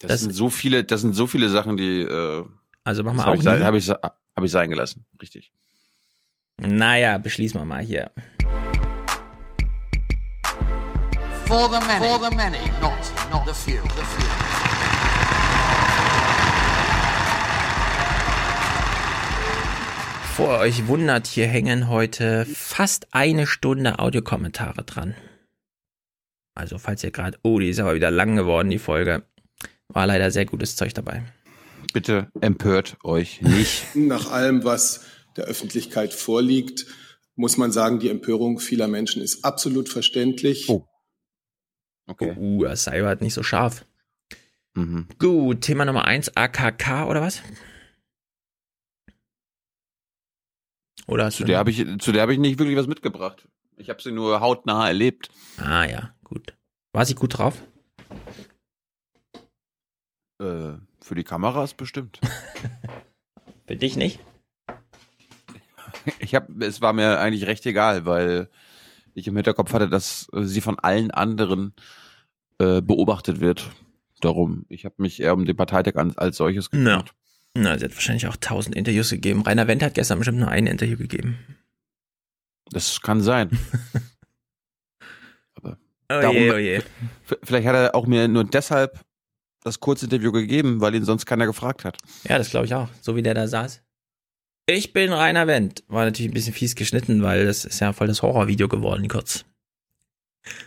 Das, 0.00 0.08
Das- 0.10 0.20
sind 0.22 0.32
so 0.32 0.50
viele, 0.50 0.84
das 0.84 1.00
sind 1.00 1.14
so 1.14 1.26
viele 1.26 1.48
Sachen, 1.48 1.76
die 1.76 2.00
äh, 2.02 2.44
Also 2.84 3.04
wir 3.04 3.16
habe 3.16 3.26
auch 3.30 3.34
ich, 3.34 3.42
sein- 3.42 3.60
nie. 3.60 3.64
hab 3.64 3.74
ich, 3.74 3.88
hab 3.88 4.42
ich 4.42 4.50
sein 4.50 4.68
gelassen. 4.68 5.06
Richtig. 5.22 5.50
Naja, 6.60 7.16
beschließen 7.18 7.58
wir 7.60 7.64
mal 7.64 7.82
hier. 7.82 8.10
For 11.46 11.68
the 11.70 11.86
many. 11.86 12.06
For 12.06 12.18
the 12.30 12.36
many, 12.36 12.58
not, 12.80 12.92
not 13.30 13.46
the 13.46 13.54
few. 13.54 13.80
The 13.82 14.02
few. 14.02 14.63
Vor 20.36 20.58
euch 20.58 20.88
wundert, 20.88 21.28
hier 21.28 21.46
hängen 21.46 21.88
heute 21.88 22.44
fast 22.44 23.06
eine 23.14 23.46
Stunde 23.46 24.00
Audiokommentare 24.00 24.82
dran. 24.82 25.14
Also 26.54 26.78
falls 26.78 27.04
ihr 27.04 27.12
gerade, 27.12 27.38
oh, 27.44 27.60
die 27.60 27.68
ist 27.68 27.78
aber 27.78 27.94
wieder 27.94 28.10
lang 28.10 28.34
geworden, 28.34 28.68
die 28.68 28.80
Folge. 28.80 29.22
War 29.86 30.08
leider 30.08 30.32
sehr 30.32 30.44
gutes 30.44 30.74
Zeug 30.74 30.92
dabei. 30.92 31.22
Bitte 31.92 32.32
empört 32.40 32.96
euch 33.04 33.42
nicht. 33.42 33.84
Nach 33.94 34.28
allem, 34.28 34.64
was 34.64 35.04
der 35.36 35.44
Öffentlichkeit 35.44 36.12
vorliegt, 36.12 36.86
muss 37.36 37.56
man 37.56 37.70
sagen, 37.70 38.00
die 38.00 38.10
Empörung 38.10 38.58
vieler 38.58 38.88
Menschen 38.88 39.22
ist 39.22 39.44
absolut 39.44 39.88
verständlich. 39.88 40.68
Oh. 40.68 40.84
Okay. 42.08 42.34
Uh, 42.36 42.64
das 42.64 42.82
sei 42.82 43.02
halt 43.02 43.20
nicht 43.20 43.34
so 43.34 43.44
scharf. 43.44 43.86
Mhm. 44.74 45.06
Gut, 45.20 45.60
Thema 45.60 45.84
Nummer 45.84 46.06
eins, 46.06 46.36
AKK 46.36 47.06
oder 47.06 47.20
was? 47.20 47.40
Oder 51.06 51.30
Zu 51.30 51.44
der 51.44 51.58
habe 51.58 51.70
ich, 51.70 51.84
zu 52.00 52.12
der 52.12 52.22
habe 52.22 52.32
ich 52.32 52.38
nicht 52.38 52.58
wirklich 52.58 52.76
was 52.76 52.86
mitgebracht. 52.86 53.48
Ich 53.76 53.90
habe 53.90 54.00
sie 54.00 54.12
nur 54.12 54.40
hautnah 54.40 54.86
erlebt. 54.86 55.28
Ah 55.58 55.84
ja, 55.84 56.14
gut. 56.24 56.54
War 56.92 57.04
sie 57.04 57.14
gut 57.14 57.38
drauf? 57.38 57.60
Äh, 60.40 60.74
für 61.00 61.14
die 61.14 61.24
Kameras 61.24 61.74
bestimmt. 61.74 62.20
Für 63.66 63.76
dich 63.76 63.96
nicht? 63.96 64.20
Ich 66.18 66.34
habe, 66.34 66.62
es 66.64 66.82
war 66.82 66.92
mir 66.92 67.18
eigentlich 67.18 67.46
recht 67.46 67.64
egal, 67.64 68.04
weil 68.04 68.50
ich 69.14 69.26
im 69.26 69.36
Hinterkopf 69.36 69.72
hatte, 69.72 69.88
dass 69.88 70.28
sie 70.32 70.60
von 70.60 70.78
allen 70.78 71.10
anderen 71.10 71.72
äh, 72.58 72.82
beobachtet 72.82 73.40
wird. 73.40 73.70
Darum, 74.20 74.66
ich 74.68 74.84
habe 74.84 74.96
mich 74.98 75.20
eher 75.20 75.32
um 75.32 75.46
den 75.46 75.56
Parteitag 75.56 75.94
als 76.16 76.36
solches 76.36 76.70
gekümmert. 76.70 77.14
Na, 77.56 77.78
sie 77.78 77.84
hat 77.84 77.94
wahrscheinlich 77.94 78.26
auch 78.26 78.36
tausend 78.36 78.74
Interviews 78.74 79.10
gegeben. 79.10 79.42
Rainer 79.42 79.68
Wendt 79.68 79.82
hat 79.82 79.94
gestern 79.94 80.18
bestimmt 80.18 80.38
nur 80.38 80.48
ein 80.48 80.66
Interview 80.66 80.96
gegeben. 80.96 81.38
Das 82.70 83.00
kann 83.00 83.20
sein. 83.20 83.50
Aber 85.54 85.78
Oh 86.10 86.20
darum, 86.20 86.36
je, 86.36 86.52
oh 86.52 86.58
je. 86.58 86.82
vielleicht 87.42 87.66
hat 87.66 87.76
er 87.76 87.94
auch 87.94 88.06
mir 88.06 88.28
nur 88.28 88.44
deshalb 88.44 89.00
das 89.62 89.80
Kurzinterview 89.80 90.32
gegeben, 90.32 90.80
weil 90.80 90.94
ihn 90.94 91.04
sonst 91.04 91.26
keiner 91.26 91.46
gefragt 91.46 91.84
hat. 91.84 91.96
Ja, 92.24 92.38
das 92.38 92.50
glaube 92.50 92.66
ich 92.66 92.74
auch. 92.74 92.88
So 93.00 93.16
wie 93.16 93.22
der 93.22 93.34
da 93.34 93.48
saß. 93.48 93.82
Ich 94.66 94.92
bin 94.92 95.12
Rainer 95.12 95.46
Wendt. 95.46 95.84
War 95.88 96.04
natürlich 96.04 96.30
ein 96.30 96.34
bisschen 96.34 96.54
fies 96.54 96.74
geschnitten, 96.74 97.22
weil 97.22 97.46
das 97.46 97.64
ist 97.64 97.80
ja 97.80 97.92
voll 97.92 98.06
das 98.06 98.22
Horrorvideo 98.22 98.68
geworden, 98.68 99.08
kurz. 99.08 99.44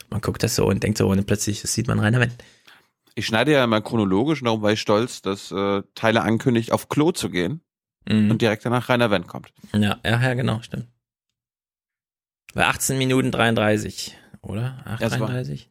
Man 0.10 0.22
guckt 0.22 0.42
das 0.42 0.56
so 0.56 0.68
und 0.68 0.82
denkt 0.84 0.98
so, 0.98 1.08
und 1.08 1.26
plötzlich 1.26 1.62
sieht 1.62 1.88
man 1.88 2.00
Rainer 2.00 2.20
Wendt. 2.20 2.44
Ich 3.18 3.26
schneide 3.26 3.52
ja 3.52 3.64
immer 3.64 3.82
chronologisch, 3.82 4.44
darum 4.44 4.62
war 4.62 4.72
ich 4.74 4.80
stolz, 4.82 5.24
dass 5.24 5.52
äh, 5.52 5.82
Tyler 5.96 6.24
ankündigt, 6.24 6.72
auf 6.72 6.88
Klo 6.88 7.12
zu 7.12 7.30
gehen 7.32 7.62
Mhm. 8.08 8.30
und 8.32 8.42
direkt 8.44 8.64
danach 8.64 8.88
Rainer 8.90 9.10
Wendt 9.10 9.28
kommt. 9.28 9.52
Ja, 9.74 9.98
ja, 10.06 10.22
ja, 10.22 10.34
genau, 10.36 10.62
stimmt. 10.62 10.88
Bei 12.54 12.68
18 12.68 12.98
Minuten 12.98 13.32
33, 13.32 14.16
oder? 14.42 14.84
Ja, 14.86 14.98
es 15.08 15.20
war- 15.20 15.30
8,33? 15.30 15.70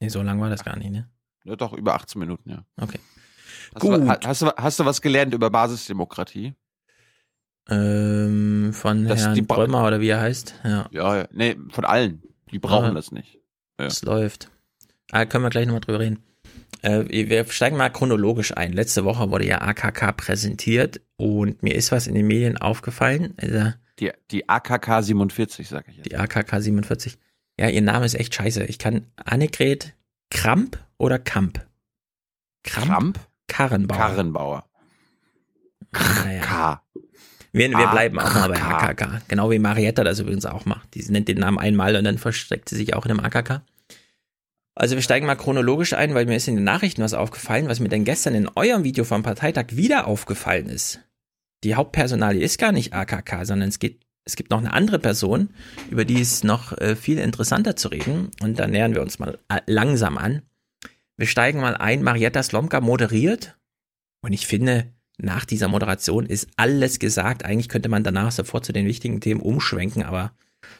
Nee, 0.00 0.08
so 0.08 0.22
lang 0.22 0.40
war 0.40 0.48
das 0.48 0.64
gar 0.64 0.76
nicht, 0.76 0.90
ne? 0.90 1.08
Ja, 1.44 1.56
doch, 1.56 1.72
über 1.72 1.94
18 1.94 2.18
Minuten, 2.20 2.48
ja. 2.50 2.64
Okay. 2.80 3.00
Hast, 3.74 3.80
Gut. 3.80 4.00
Du, 4.00 4.08
hast, 4.08 4.42
du, 4.42 4.52
hast 4.56 4.78
du 4.80 4.84
was 4.84 5.02
gelernt 5.02 5.34
über 5.34 5.50
Basisdemokratie? 5.50 6.54
Ähm, 7.68 8.70
von 8.72 9.06
Das- 9.06 9.22
Herrn 9.26 9.46
Brömer 9.46 9.86
oder 9.86 10.00
wie 10.00 10.08
er 10.08 10.20
heißt. 10.20 10.54
Ja, 10.64 10.88
Ja, 10.92 11.16
ja. 11.16 11.28
Nee, 11.32 11.56
von 11.70 11.84
allen. 11.84 12.22
Die 12.52 12.58
brauchen 12.60 12.86
Aha. 12.86 12.94
das 12.94 13.10
nicht. 13.10 13.40
Ja. 13.80 13.86
es 13.86 14.02
läuft. 14.02 14.50
Ah, 15.10 15.24
können 15.26 15.44
wir 15.44 15.50
gleich 15.50 15.66
nochmal 15.66 15.80
drüber 15.80 15.98
reden. 16.00 16.22
Äh, 16.86 17.28
wir 17.28 17.44
steigen 17.46 17.76
mal 17.76 17.90
chronologisch 17.90 18.56
ein. 18.56 18.72
Letzte 18.72 19.04
Woche 19.04 19.30
wurde 19.30 19.44
ja 19.46 19.60
AKK 19.60 20.12
präsentiert 20.12 21.00
und 21.16 21.62
mir 21.62 21.74
ist 21.74 21.90
was 21.90 22.06
in 22.06 22.14
den 22.14 22.26
Medien 22.26 22.56
aufgefallen. 22.58 23.34
Also 23.38 23.72
Die, 23.98 24.12
die 24.30 24.48
AKK 24.48 25.02
47, 25.02 25.68
sag 25.68 25.88
ich 25.88 25.96
jetzt. 25.96 26.06
die 26.06 26.16
AKK 26.16 26.60
47. 26.60 27.18
Ja, 27.58 27.68
ihr 27.68 27.82
Name 27.82 28.04
ist 28.06 28.14
echt 28.14 28.34
scheiße. 28.34 28.64
Ich 28.64 28.78
kann 28.78 29.06
Annegret 29.16 29.94
Kramp 30.30 30.78
oder 30.98 31.18
Kamp? 31.18 31.66
Kramp? 32.62 33.18
Karrenbauer. 33.48 33.98
Karrenbauer. 33.98 34.64
Naja. 35.92 36.42
K. 36.42 36.82
Wir, 37.52 37.70
wir 37.70 37.86
bleiben 37.88 38.18
auch 38.18 38.34
mal 38.34 38.48
bei 38.48 38.60
AKK. 38.62 39.02
AKK. 39.04 39.22
Genau 39.28 39.50
wie 39.50 39.58
Marietta 39.58 40.04
das 40.04 40.18
übrigens 40.20 40.44
auch 40.44 40.66
macht. 40.66 40.94
Die 40.94 41.02
nennt 41.10 41.26
den 41.28 41.38
Namen 41.38 41.58
einmal 41.58 41.96
und 41.96 42.04
dann 42.04 42.18
versteckt 42.18 42.68
sie 42.68 42.76
sich 42.76 42.94
auch 42.94 43.06
in 43.06 43.12
einem 43.12 43.20
AKK. 43.20 43.62
Also 44.78 44.94
wir 44.94 45.02
steigen 45.02 45.26
mal 45.26 45.36
chronologisch 45.36 45.94
ein, 45.94 46.14
weil 46.14 46.26
mir 46.26 46.36
ist 46.36 46.48
in 46.48 46.56
den 46.56 46.64
Nachrichten 46.64 47.02
was 47.02 47.14
aufgefallen, 47.14 47.66
was 47.68 47.80
mir 47.80 47.88
denn 47.88 48.04
gestern 48.04 48.34
in 48.34 48.48
eurem 48.54 48.84
Video 48.84 49.04
vom 49.04 49.22
Parteitag 49.22 49.68
wieder 49.70 50.06
aufgefallen 50.06 50.68
ist. 50.68 51.00
Die 51.64 51.74
Hauptpersonalie 51.74 52.42
ist 52.42 52.58
gar 52.58 52.72
nicht 52.72 52.92
AKK, 52.92 53.46
sondern 53.46 53.70
es 53.70 53.78
geht, 53.78 54.02
es 54.26 54.36
gibt 54.36 54.50
noch 54.50 54.58
eine 54.58 54.74
andere 54.74 54.98
Person, 54.98 55.48
über 55.90 56.04
die 56.04 56.20
ist 56.20 56.44
noch 56.44 56.76
äh, 56.76 56.94
viel 56.94 57.18
interessanter 57.18 57.74
zu 57.74 57.88
reden. 57.88 58.30
Und 58.42 58.58
da 58.58 58.66
nähern 58.66 58.94
wir 58.94 59.00
uns 59.00 59.18
mal 59.18 59.38
äh, 59.48 59.62
langsam 59.66 60.18
an. 60.18 60.42
Wir 61.16 61.26
steigen 61.26 61.60
mal 61.60 61.74
ein. 61.74 62.02
Marietta 62.02 62.42
Slomka 62.42 62.82
moderiert. 62.82 63.56
Und 64.20 64.34
ich 64.34 64.46
finde, 64.46 64.92
nach 65.16 65.46
dieser 65.46 65.68
Moderation 65.68 66.26
ist 66.26 66.48
alles 66.56 66.98
gesagt. 66.98 67.46
Eigentlich 67.46 67.70
könnte 67.70 67.88
man 67.88 68.04
danach 68.04 68.30
sofort 68.30 68.66
zu 68.66 68.74
den 68.74 68.86
wichtigen 68.86 69.22
Themen 69.22 69.40
umschwenken, 69.40 70.02
aber 70.02 70.32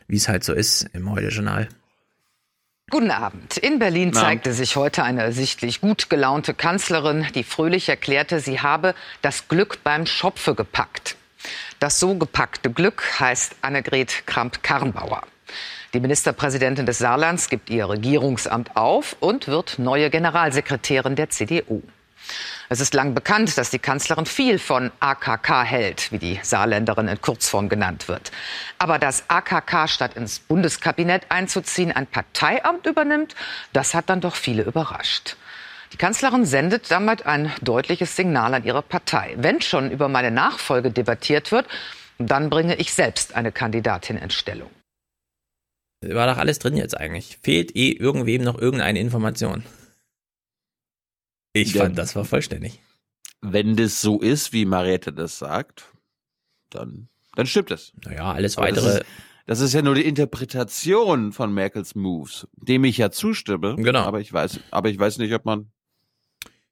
wie 0.06 0.16
es 0.16 0.28
halt 0.28 0.44
so 0.44 0.52
ist 0.52 0.90
im 0.92 1.10
Heute-Journal. 1.10 1.68
Guten 2.88 3.10
Abend. 3.10 3.56
In 3.56 3.80
Berlin 3.80 4.10
Abend. 4.10 4.16
zeigte 4.16 4.52
sich 4.52 4.76
heute 4.76 5.02
eine 5.02 5.32
sichtlich 5.32 5.80
gut 5.80 6.08
gelaunte 6.08 6.54
Kanzlerin, 6.54 7.26
die 7.34 7.42
fröhlich 7.42 7.88
erklärte, 7.88 8.38
sie 8.38 8.60
habe 8.60 8.94
das 9.22 9.48
Glück 9.48 9.80
beim 9.82 10.06
Schopfe 10.06 10.54
gepackt. 10.54 11.16
Das 11.80 11.98
so 11.98 12.14
gepackte 12.14 12.70
Glück 12.70 13.02
heißt 13.18 13.56
Annegret 13.60 14.24
Kramp-Karrenbauer. 14.26 15.22
Die 15.94 15.98
Ministerpräsidentin 15.98 16.86
des 16.86 16.98
Saarlands 16.98 17.48
gibt 17.48 17.70
ihr 17.70 17.88
Regierungsamt 17.88 18.76
auf 18.76 19.16
und 19.18 19.48
wird 19.48 19.80
neue 19.80 20.08
Generalsekretärin 20.08 21.16
der 21.16 21.28
CDU. 21.28 21.82
Es 22.68 22.80
ist 22.80 22.94
lang 22.94 23.14
bekannt, 23.14 23.56
dass 23.58 23.70
die 23.70 23.78
Kanzlerin 23.78 24.26
viel 24.26 24.58
von 24.58 24.90
AKK 25.00 25.62
hält, 25.62 26.10
wie 26.12 26.18
die 26.18 26.40
Saarländerin 26.42 27.08
in 27.08 27.20
Kurzform 27.20 27.68
genannt 27.68 28.08
wird. 28.08 28.32
Aber 28.78 28.98
dass 28.98 29.28
AKK 29.28 29.88
statt 29.88 30.16
ins 30.16 30.40
Bundeskabinett 30.40 31.26
einzuziehen 31.28 31.92
ein 31.92 32.06
Parteiamt 32.06 32.86
übernimmt, 32.86 33.34
das 33.72 33.94
hat 33.94 34.08
dann 34.08 34.20
doch 34.20 34.34
viele 34.34 34.62
überrascht. 34.62 35.36
Die 35.92 35.96
Kanzlerin 35.96 36.44
sendet 36.44 36.90
damit 36.90 37.26
ein 37.26 37.52
deutliches 37.62 38.16
Signal 38.16 38.54
an 38.54 38.64
ihre 38.64 38.82
Partei. 38.82 39.34
Wenn 39.36 39.60
schon 39.60 39.90
über 39.90 40.08
meine 40.08 40.30
Nachfolge 40.30 40.90
debattiert 40.90 41.52
wird, 41.52 41.66
dann 42.18 42.50
bringe 42.50 42.74
ich 42.76 42.92
selbst 42.92 43.36
eine 43.36 43.52
Kandidatin 43.52 44.16
in 44.16 44.30
Stellung. 44.30 44.70
War 46.02 46.26
doch 46.26 46.38
alles 46.38 46.58
drin 46.58 46.76
jetzt 46.76 46.96
eigentlich. 46.96 47.38
Fehlt 47.42 47.74
eh 47.76 47.92
irgendwem 47.92 48.42
noch 48.42 48.58
irgendeine 48.58 48.98
Information. 48.98 49.64
Ich 51.62 51.74
Ja. 51.74 51.82
fand, 51.84 51.96
das 51.98 52.14
war 52.16 52.24
vollständig. 52.24 52.80
Wenn 53.40 53.76
das 53.76 54.00
so 54.00 54.20
ist, 54.20 54.52
wie 54.52 54.64
Mariette 54.64 55.12
das 55.12 55.38
sagt, 55.38 55.84
dann, 56.70 57.08
dann 57.34 57.46
stimmt 57.46 57.70
es. 57.70 57.92
Naja, 58.04 58.32
alles 58.32 58.56
Aber 58.58 58.66
weitere. 58.68 58.84
Das 58.86 58.94
ist, 58.96 59.04
das 59.46 59.60
ist 59.60 59.72
ja 59.74 59.82
nur 59.82 59.94
die 59.94 60.04
Interpretation 60.06 61.32
von 61.32 61.52
Merkels 61.54 61.94
Moves, 61.94 62.48
dem 62.56 62.84
ich 62.84 62.98
ja 62.98 63.10
zustimme. 63.10 63.76
Genau. 63.76 64.00
Aber 64.00 64.20
ich 64.20 64.32
weiß, 64.32 64.60
aber 64.70 64.88
ich 64.88 64.98
weiß 64.98 65.18
nicht, 65.18 65.32
ob 65.34 65.44
man. 65.44 65.70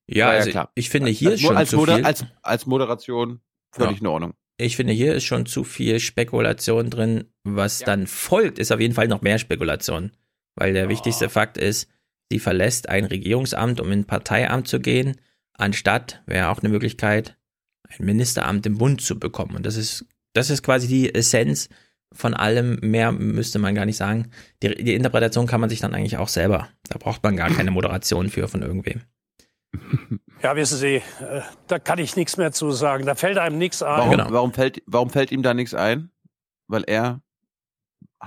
Ja, 0.06 0.26
War 0.26 0.32
also 0.34 0.50
klar. 0.50 0.70
ich 0.74 0.90
finde, 0.90 1.10
hier 1.10 1.30
als, 1.30 1.40
ist 1.40 1.46
schon 1.46 1.56
als, 1.56 1.70
zu 1.70 1.76
Moder 1.76 1.96
viel. 1.96 2.04
als, 2.04 2.24
als 2.42 2.66
Moderation 2.66 3.40
völlig 3.72 3.96
Ja. 3.96 4.00
in 4.00 4.06
Ordnung. 4.06 4.34
Ich 4.56 4.76
finde, 4.76 4.92
hier 4.92 5.14
ist 5.14 5.24
schon 5.24 5.46
zu 5.46 5.64
viel 5.64 5.98
Spekulation 5.98 6.90
drin. 6.90 7.24
Was 7.42 7.78
dann 7.80 8.06
folgt, 8.06 8.58
ist 8.58 8.70
auf 8.70 8.80
jeden 8.80 8.94
Fall 8.94 9.08
noch 9.08 9.22
mehr 9.22 9.38
Spekulation. 9.38 10.12
Weil 10.56 10.72
der 10.74 10.88
wichtigste 10.88 11.28
Fakt 11.28 11.56
ist, 11.58 11.88
sie 12.34 12.40
verlässt 12.40 12.88
ein 12.88 13.04
Regierungsamt, 13.04 13.80
um 13.80 13.92
in 13.92 14.00
ein 14.00 14.04
Parteiamt 14.06 14.66
zu 14.66 14.80
gehen, 14.80 15.16
anstatt, 15.52 16.20
wäre 16.26 16.48
auch 16.48 16.58
eine 16.58 16.68
Möglichkeit, 16.68 17.36
ein 17.88 18.04
Ministeramt 18.04 18.66
im 18.66 18.76
Bund 18.78 19.00
zu 19.00 19.20
bekommen. 19.20 19.54
Und 19.54 19.64
das 19.66 19.76
ist, 19.76 20.04
das 20.32 20.50
ist 20.50 20.64
quasi 20.64 20.88
die 20.88 21.14
Essenz 21.14 21.68
von 22.12 22.34
allem. 22.34 22.80
Mehr 22.82 23.12
müsste 23.12 23.60
man 23.60 23.76
gar 23.76 23.86
nicht 23.86 23.96
sagen. 23.98 24.30
Die, 24.64 24.74
die 24.82 24.94
Interpretation 24.94 25.46
kann 25.46 25.60
man 25.60 25.70
sich 25.70 25.78
dann 25.78 25.94
eigentlich 25.94 26.16
auch 26.16 26.26
selber. 26.26 26.68
Da 26.88 26.98
braucht 26.98 27.22
man 27.22 27.36
gar 27.36 27.50
keine 27.50 27.70
Moderation 27.70 28.30
für 28.30 28.48
von 28.48 28.62
irgendwem. 28.62 29.02
Ja, 30.42 30.56
wissen 30.56 30.78
Sie, 30.78 30.96
äh, 30.96 31.02
da 31.68 31.78
kann 31.78 32.00
ich 32.00 32.16
nichts 32.16 32.36
mehr 32.36 32.50
zu 32.50 32.72
sagen. 32.72 33.06
Da 33.06 33.14
fällt 33.14 33.38
einem 33.38 33.58
nichts 33.58 33.80
ein. 33.80 33.98
Warum, 33.98 34.10
Genau. 34.10 34.26
warum, 34.30 34.52
fällt, 34.52 34.82
warum 34.86 35.10
fällt 35.10 35.30
ihm 35.30 35.42
da 35.42 35.54
nichts 35.54 35.72
ein? 35.74 36.10
Weil 36.66 36.82
er 36.86 37.20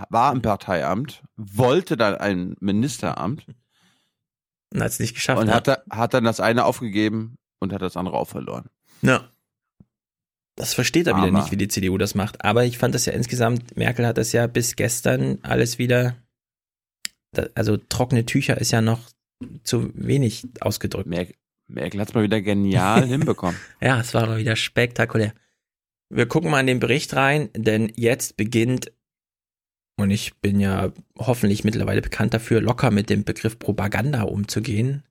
war 0.09 0.31
im 0.31 0.41
Parteiamt, 0.41 1.23
wollte 1.35 1.97
dann 1.97 2.15
ein 2.15 2.55
Ministeramt 2.61 3.45
Und 4.73 4.81
hat 4.81 4.91
es 4.91 4.99
nicht 4.99 5.15
geschafft. 5.15 5.41
und 5.41 5.53
hat, 5.53 5.67
da, 5.67 5.81
hat 5.89 6.13
dann 6.13 6.23
das 6.23 6.39
eine 6.39 6.65
aufgegeben 6.65 7.37
und 7.59 7.73
hat 7.73 7.81
das 7.81 7.97
andere 7.97 8.17
auch 8.17 8.27
verloren. 8.27 8.69
Ja. 9.01 9.29
Das 10.55 10.73
versteht 10.73 11.07
er 11.07 11.15
wieder 11.15 11.27
Armer. 11.27 11.41
nicht, 11.41 11.51
wie 11.51 11.57
die 11.57 11.67
CDU 11.67 11.97
das 11.97 12.15
macht. 12.15 12.43
Aber 12.43 12.65
ich 12.65 12.77
fand 12.77 12.95
das 12.95 13.05
ja 13.05 13.13
insgesamt, 13.13 13.77
Merkel 13.77 14.05
hat 14.07 14.17
das 14.17 14.31
ja 14.31 14.47
bis 14.47 14.75
gestern 14.75 15.37
alles 15.43 15.77
wieder, 15.77 16.15
also 17.53 17.77
trockene 17.77 18.25
Tücher 18.25 18.59
ist 18.59 18.71
ja 18.71 18.81
noch 18.81 19.09
zu 19.63 19.91
wenig 19.93 20.47
ausgedrückt. 20.59 21.07
Merkel, 21.07 21.35
Merkel 21.67 22.01
hat 22.01 22.09
es 22.09 22.15
mal 22.15 22.23
wieder 22.23 22.41
genial 22.41 23.05
hinbekommen. 23.07 23.59
Ja, 23.81 23.99
es 23.99 24.13
war 24.13 24.25
mal 24.25 24.39
wieder 24.39 24.55
spektakulär. 24.55 25.33
Wir 26.09 26.27
gucken 26.27 26.49
mal 26.49 26.61
in 26.61 26.67
den 26.67 26.79
Bericht 26.79 27.15
rein, 27.15 27.49
denn 27.53 27.91
jetzt 27.95 28.37
beginnt, 28.37 28.91
und 29.99 30.11
ich 30.11 30.35
bin 30.37 30.59
ja 30.59 30.91
hoffentlich 31.17 31.63
mittlerweile 31.63 32.01
bekannt 32.01 32.33
dafür, 32.33 32.61
locker 32.61 32.91
mit 32.91 33.09
dem 33.09 33.23
Begriff 33.23 33.59
Propaganda 33.59 34.23
umzugehen. 34.23 35.03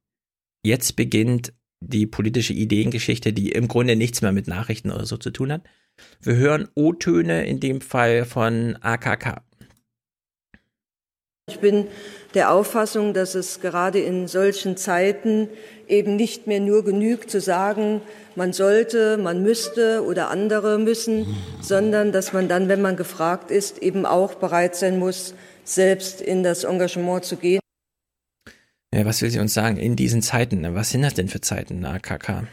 Jetzt 0.64 0.96
beginnt 0.96 1.52
die 1.80 2.06
politische 2.06 2.52
Ideengeschichte, 2.52 3.32
die 3.32 3.52
im 3.52 3.68
Grunde 3.68 3.96
nichts 3.96 4.22
mehr 4.22 4.32
mit 4.32 4.46
Nachrichten 4.46 4.90
oder 4.90 5.04
so 5.04 5.16
zu 5.16 5.30
tun 5.30 5.52
hat. 5.52 5.62
Wir 6.20 6.36
hören 6.36 6.68
O-Töne 6.74 7.46
in 7.46 7.60
dem 7.60 7.80
Fall 7.80 8.24
von 8.24 8.76
AKK. 8.80 9.42
Ich 11.48 11.60
bin 11.60 11.86
der 12.34 12.50
Auffassung, 12.50 13.14
dass 13.14 13.34
es 13.34 13.60
gerade 13.60 14.00
in 14.00 14.26
solchen 14.26 14.76
Zeiten 14.76 15.48
eben 15.88 16.16
nicht 16.16 16.46
mehr 16.46 16.60
nur 16.60 16.84
genügt 16.84 17.30
zu 17.30 17.40
sagen, 17.40 18.00
man 18.34 18.52
sollte, 18.52 19.16
man 19.16 19.42
müsste 19.42 20.04
oder 20.04 20.30
andere 20.30 20.78
müssen, 20.78 21.36
sondern 21.60 22.12
dass 22.12 22.32
man 22.32 22.48
dann, 22.48 22.68
wenn 22.68 22.82
man 22.82 22.96
gefragt 22.96 23.50
ist, 23.50 23.78
eben 23.78 24.06
auch 24.06 24.34
bereit 24.34 24.76
sein 24.76 24.98
muss, 24.98 25.34
selbst 25.64 26.20
in 26.20 26.42
das 26.42 26.64
Engagement 26.64 27.24
zu 27.24 27.36
gehen. 27.36 27.60
Ja, 28.94 29.04
was 29.04 29.20
will 29.22 29.30
sie 29.30 29.40
uns 29.40 29.54
sagen? 29.54 29.76
In 29.76 29.96
diesen 29.96 30.22
Zeiten, 30.22 30.74
was 30.74 30.90
sind 30.90 31.02
das 31.02 31.14
denn 31.14 31.28
für 31.28 31.40
Zeiten, 31.40 31.84
AKK? 31.84 32.46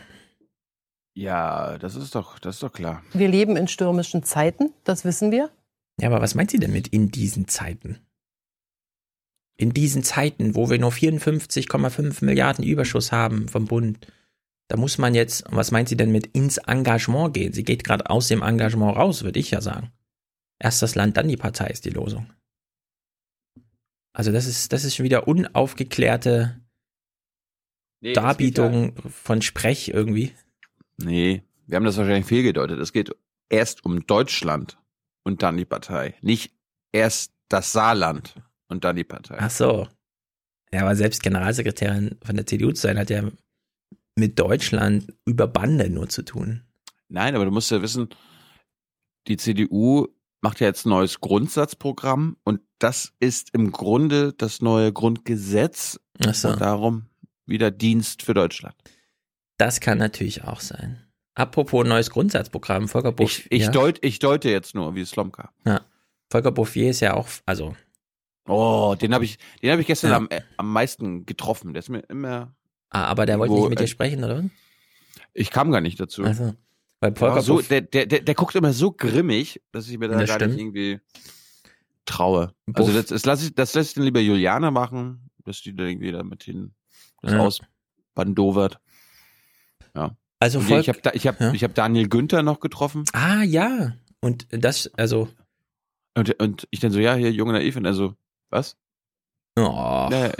Ja, 1.16 1.78
das 1.78 1.96
ist 1.96 2.16
doch, 2.16 2.40
das 2.40 2.56
ist 2.56 2.64
doch 2.64 2.74
klar. 2.74 3.04
Wir 3.14 3.28
leben 3.28 3.56
in 3.56 3.68
stürmischen 3.68 4.24
Zeiten, 4.24 4.74
das 4.84 5.06
wissen 5.06 5.32
wir. 5.32 5.52
Ja, 6.02 6.08
aber 6.08 6.22
was 6.22 6.34
meint 6.34 6.50
sie 6.50 6.60
denn 6.60 6.72
mit 6.72 6.88
in 6.88 7.12
diesen 7.12 7.48
Zeiten? 7.48 8.00
In 9.58 9.74
diesen 9.74 10.04
Zeiten, 10.04 10.56
wo 10.56 10.70
wir 10.70 10.80
nur 10.80 10.92
54,5 10.92 12.26
Milliarden 12.26 12.64
Überschuss 12.64 13.12
haben 13.12 13.48
vom 13.48 13.66
Bund, 13.66 14.08
da 14.68 14.78
muss 14.78 14.98
man 14.98 15.14
jetzt, 15.14 15.44
was 15.50 15.72
meint 15.72 15.90
sie 15.90 15.98
denn 15.98 16.12
mit 16.12 16.28
ins 16.28 16.58
Engagement 16.58 17.34
gehen? 17.34 17.54
Sie 17.54 17.64
geht 17.64 17.84
gerade 17.84 18.10
aus 18.10 18.28
dem 18.28 18.42
Engagement 18.42 18.96
raus, 18.96 19.24
würde 19.24 19.40
ich 19.40 19.52
ja 19.52 19.62
sagen. 19.62 19.92
Erst 20.60 20.82
das 20.82 20.96
Land, 20.96 21.18
dann 21.18 21.28
die 21.28 21.38
Partei 21.38 21.68
ist 21.68 21.86
die 21.86 21.92
Losung. 21.92 22.32
Also 24.14 24.32
das 24.32 24.46
ist, 24.48 24.72
das 24.74 24.84
ist 24.84 24.96
schon 24.96 25.06
wieder 25.06 25.28
unaufgeklärte 25.28 26.60
Nee, 28.04 28.14
Darbietung 28.14 28.96
von 29.10 29.42
Sprech 29.42 29.88
irgendwie. 29.88 30.34
Nee, 30.98 31.44
wir 31.68 31.78
haben 31.78 31.86
das 31.86 31.98
wahrscheinlich 31.98 32.26
fehlgedeutet. 32.26 32.80
Es 32.80 32.92
geht 32.92 33.12
erst 33.50 33.86
um 33.86 34.06
Deutschland 34.06 34.78
und 35.24 35.42
dann 35.42 35.56
die 35.56 35.66
Partei. 35.66 36.16
Nicht 36.22 36.54
erst 36.92 37.34
das 37.48 37.72
Saarland 37.72 38.36
und 38.68 38.84
dann 38.84 38.96
die 38.96 39.04
Partei. 39.04 39.38
Ach 39.40 39.50
so. 39.50 39.88
Ja, 40.72 40.82
aber 40.82 40.96
selbst 40.96 41.22
Generalsekretärin 41.22 42.18
von 42.24 42.36
der 42.36 42.48
CDU 42.48 42.72
zu 42.72 42.82
sein, 42.82 42.98
hat 42.98 43.10
ja 43.10 43.24
mit 44.16 44.40
Deutschland 44.40 45.14
über 45.26 45.48
Bande 45.48 45.90
nur 45.90 46.10
zu 46.10 46.24
tun. 46.24 46.64
Nein, 47.10 47.36
aber 47.36 47.46
du 47.46 47.52
musst 47.52 47.72
ja 47.72 47.82
wissen, 47.82 48.10
die 49.28 49.38
CDU 49.38 50.08
macht 50.42 50.60
ja 50.60 50.68
jetzt 50.68 50.86
ein 50.86 50.90
neues 50.90 51.22
Grundsatzprogramm 51.22 52.38
und 52.44 52.62
das 52.80 53.14
ist 53.20 53.54
im 53.54 53.72
Grunde 53.72 54.34
das 54.34 54.62
neue 54.62 54.92
Grundgesetz 54.92 56.00
Ach 56.26 56.34
so. 56.34 56.50
und 56.50 56.62
darum 56.62 57.06
wieder 57.46 57.72
Dienst 57.72 58.24
für 58.24 58.34
Deutschland. 58.34 58.76
Das 59.58 59.80
kann 59.80 59.98
natürlich 59.98 60.44
auch 60.44 60.60
sein. 60.60 61.04
Apropos 61.36 61.86
neues 61.86 62.10
Grundsatzprogramm, 62.10 62.88
Volker 62.88 63.12
Bouffier. 63.12 63.46
Ich, 63.50 63.52
ich, 63.52 63.66
ja, 63.66 63.72
deut, 63.72 64.00
ich 64.04 64.20
deute 64.20 64.50
jetzt 64.50 64.76
nur, 64.76 64.96
wie 64.96 65.06
Slomka. 65.06 65.52
ja. 65.66 65.82
Volker 66.32 66.52
Bouffier 66.52 66.90
ist 66.90 67.00
ja 67.00 67.14
auch, 67.14 67.28
also, 67.46 67.76
Oh, 68.48 68.96
den 69.00 69.14
habe 69.14 69.24
ich, 69.26 69.38
den 69.62 69.72
habe 69.72 69.82
ich 69.82 69.88
gestern 69.88 70.12
Ja. 70.12 70.18
am, 70.18 70.28
äh, 70.30 70.42
am 70.58 70.72
meisten 70.72 71.26
getroffen. 71.26 71.74
Der 71.74 71.80
ist 71.80 71.90
mir 71.90 72.00
immer. 72.10 72.54
ah, 72.90 73.06
aber 73.06 73.26
der 73.26 73.40
wollte 73.40 73.54
Wo, 73.54 73.60
nicht 73.62 73.70
mit 73.70 73.80
dir 73.80 73.84
äh, 73.86 73.88
sprechen, 73.88 74.24
oder? 74.24 74.44
Ich 75.34 75.50
kam 75.50 75.72
gar 75.72 75.82
nicht 75.82 76.00
dazu. 76.00 76.24
Also, 76.24 76.54
weil 77.00 77.16
Volker 77.16 77.42
so, 77.42 77.62
der, 77.62 77.82
der, 77.82 78.06
der, 78.06 78.22
der 78.22 78.36
guckt 78.36 78.56
immer 78.56 78.74
so 78.74 78.92
grimmig, 78.92 79.62
dass 79.72 79.88
ich 79.90 79.98
mir 79.98 80.08
da 80.08 80.24
gar 80.24 80.46
nicht 80.46 80.58
irgendwie 80.60 81.00
traue. 82.06 82.54
Also 82.74 82.92
Buff- 82.92 82.96
das, 82.96 83.06
das 83.08 83.26
lasse 83.26 83.46
ich, 83.48 83.56
das 83.56 83.74
lässt 83.74 83.90
ich 83.92 83.96
dann 83.96 84.04
lieber 84.04 84.20
Juliane 84.20 84.72
machen, 84.72 85.30
dass 85.46 85.62
die 85.62 85.76
da 85.76 85.84
irgendwie 85.84 86.12
da 86.12 86.24
mit 86.24 86.44
hin 86.44 86.74
das 87.22 87.32
Ja. 87.34 87.40
ausbandovert. 87.40 88.80
Ja. 89.96 90.16
also 90.40 90.60
Volk, 90.60 90.82
ich 90.82 90.90
habe 90.90 91.00
ich 91.16 91.28
hab, 91.28 91.40
Ja. 91.40 91.54
ich 91.54 91.64
hab 91.64 91.76
Daniel 91.76 92.10
Günther 92.10 92.42
noch 92.44 92.60
getroffen 92.60 93.06
ah, 93.14 93.44
ja. 93.44 93.94
Und 94.22 94.48
das, 94.52 94.90
also, 94.96 95.28
und, 96.16 96.40
und 96.42 96.68
ich 96.72 96.80
dann 96.80 96.92
so, 96.92 97.00
ja, 97.00 97.16
hier, 97.16 97.32
junge 97.32 97.54
Naiv. 97.54 97.76
Und 97.76 97.86
er 97.86 97.94
so, 97.94 98.16
was? 98.54 98.78
oh, 99.58 100.08
Ja, 100.12 100.32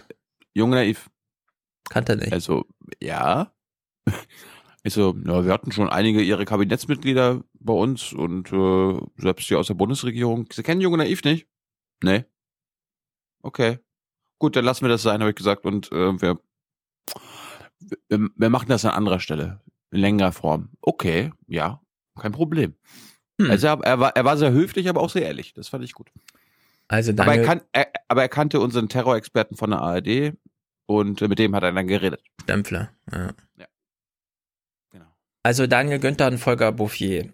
junge 0.54 0.76
Naiv. 0.78 1.10
kann 1.90 2.06
er 2.08 2.16
nicht. 2.16 2.32
Also, 2.32 2.66
ja. 3.02 3.52
Ich 4.84 4.94
so, 4.94 5.16
ja, 5.26 5.46
wir 5.46 5.54
hatten 5.54 5.72
schon 5.72 5.90
einige 5.90 6.22
ihre 6.22 6.44
Kabinettsmitglieder 6.46 7.44
bei 7.54 7.74
uns 7.74 8.12
und 8.12 8.52
äh, 8.52 9.00
selbst 9.18 9.50
die 9.50 9.56
aus 9.56 9.68
der 9.68 9.76
Bundesregierung. 9.76 10.48
Sie 10.52 10.62
kennen 10.64 10.82
Junge 10.82 10.98
Naiv 10.98 11.24
nicht? 11.24 11.48
Nee. 12.04 12.26
Okay. 13.42 13.80
Gut, 14.40 14.56
dann 14.58 14.66
lassen 14.66 14.84
wir 14.84 14.90
das 14.90 15.02
sein, 15.04 15.22
habe 15.22 15.30
ich 15.30 15.38
gesagt. 15.38 15.66
Und 15.66 15.90
äh, 15.94 16.22
wir, 16.22 16.40
wir, 18.10 18.30
wir 18.36 18.50
machen 18.50 18.68
das 18.68 18.84
an 18.84 18.92
anderer 18.92 19.22
Stelle. 19.22 19.62
In 19.92 20.00
längerer 20.02 20.34
Form. 20.34 20.70
Okay, 20.82 21.32
ja, 21.48 21.82
kein 22.20 22.32
Problem. 22.34 22.76
Hm. 23.40 23.52
Also 23.52 23.68
er, 23.68 23.80
er, 23.84 24.00
war, 24.00 24.16
er 24.16 24.26
war 24.26 24.38
sehr 24.38 24.52
höflich, 24.52 24.90
aber 24.90 25.00
auch 25.02 25.10
sehr 25.10 25.24
ehrlich. 25.26 25.54
Das 25.54 25.70
fand 25.70 25.86
ich 25.86 25.94
gut. 25.94 26.12
Also 26.94 27.12
Aber 27.14 27.36
er, 27.36 27.44
kan 27.44 27.62
er, 27.72 27.88
aber 28.08 28.22
er 28.22 28.30
kannte 28.30 28.60
unseren 28.60 28.88
Terrorexperten 28.88 29.58
von 29.58 29.72
der 29.72 29.80
ARD 29.80 30.34
und 30.86 31.22
mit 31.22 31.40
dem 31.40 31.56
hat 31.56 31.64
er 31.64 31.72
dann 31.72 31.88
geredet. 31.88 32.22
Stempfler, 32.44 32.92
ja. 33.12 33.34
Ja. 33.58 33.66
Genau. 34.92 35.08
Also 35.42 35.66
Daniel 35.66 35.98
Günther 35.98 36.28
und 36.28 36.38
Volker 36.38 36.72
Bouffier 36.72 37.34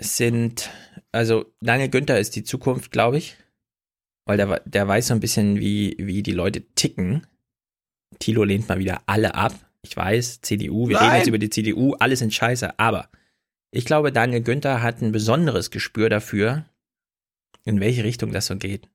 sind, 0.00 0.70
also 1.12 1.54
Daniel 1.60 1.88
Günther 1.88 2.18
ist 2.18 2.34
die 2.34 2.42
Zukunft, 2.42 2.90
glaube 2.90 3.18
ich, 3.18 3.36
weil 4.24 4.38
der, 4.38 4.60
der 4.64 4.88
weiß 4.88 5.06
so 5.06 5.14
ein 5.14 5.20
bisschen, 5.20 5.60
wie, 5.60 5.94
wie 6.00 6.24
die 6.24 6.32
Leute 6.32 6.62
ticken. 6.74 7.28
Thilo 8.18 8.42
lehnt 8.42 8.68
mal 8.68 8.80
wieder 8.80 9.02
alle 9.06 9.36
ab. 9.36 9.54
Ich 9.82 9.96
weiß, 9.96 10.40
CDU, 10.40 10.88
wir 10.88 10.96
Nein. 10.96 11.04
reden 11.04 11.16
jetzt 11.18 11.28
über 11.28 11.38
die 11.38 11.50
CDU, 11.50 11.94
alles 11.94 12.18
sind 12.18 12.34
scheiße, 12.34 12.76
aber 12.80 13.08
ich 13.70 13.84
glaube, 13.84 14.10
Daniel 14.10 14.42
Günther 14.42 14.82
hat 14.82 15.00
ein 15.00 15.12
besonderes 15.12 15.70
Gespür 15.70 16.08
dafür, 16.08 16.64
in 17.62 17.78
welche 17.78 18.02
Richtung 18.02 18.32
das 18.32 18.46
so 18.46 18.56
geht. 18.56 18.88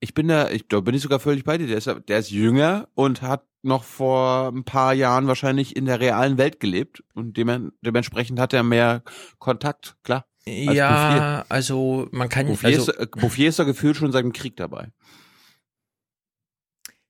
Ich 0.00 0.14
bin 0.14 0.28
da, 0.28 0.50
ich, 0.50 0.66
da 0.66 0.80
bin 0.80 0.94
ich 0.94 1.02
sogar 1.02 1.20
völlig 1.20 1.44
bei 1.44 1.58
dir. 1.58 1.66
Der 1.66 1.76
ist, 1.76 1.90
der 2.08 2.18
ist 2.18 2.30
jünger 2.30 2.88
und 2.94 3.20
hat 3.20 3.44
noch 3.62 3.84
vor 3.84 4.48
ein 4.48 4.64
paar 4.64 4.94
Jahren 4.94 5.26
wahrscheinlich 5.26 5.76
in 5.76 5.84
der 5.84 6.00
realen 6.00 6.38
Welt 6.38 6.60
gelebt 6.60 7.04
und 7.14 7.36
dem, 7.36 7.72
dementsprechend 7.82 8.40
hat 8.40 8.54
er 8.54 8.62
mehr 8.62 9.02
Kontakt, 9.38 9.96
klar. 10.02 10.24
als 10.46 10.74
ja, 10.74 11.44
also 11.50 12.08
man 12.12 12.30
kann 12.30 12.46
Bouffier. 12.46 12.68
also, 12.68 12.86
Bouffier, 12.86 13.00
ist, 13.00 13.14
äh, 13.14 13.20
Bouffier 13.20 13.48
ist 13.50 13.58
da 13.58 13.64
gefühlt 13.64 13.96
schon 13.96 14.12
seit 14.12 14.24
dem 14.24 14.32
Krieg 14.32 14.56
dabei. 14.56 14.88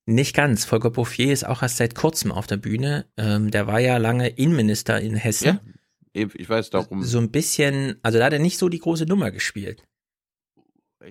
Nicht 0.07 0.35
ganz. 0.35 0.65
Volker 0.65 0.91
Bouffier 0.91 1.33
ist 1.33 1.47
auch 1.47 1.63
erst 1.63 1.77
seit 1.77 1.95
kurzem 1.95 2.33
auf 2.33 2.49
der 2.49 2.57
Bühne. 2.57 3.07
Ähm, 3.17 3.53
der 3.53 3.69
war 3.69 3.79
ja 3.79 3.99
lange 3.99 4.29
Innenminister 4.29 5.01
in 5.01 5.15
Hessen. 5.15 5.61
Ja, 6.13 6.27
ich 6.35 6.49
weiß 6.49 6.71
darum. 6.71 7.05
So 7.05 7.19
ein 7.19 7.31
bisschen, 7.31 7.97
also 8.03 8.19
da 8.19 8.25
hat 8.25 8.33
er 8.33 8.41
nicht 8.41 8.59
so 8.59 8.69
die 8.69 8.81
große 8.81 9.07
Nummer 9.07 9.31
gespielt. 9.31 9.85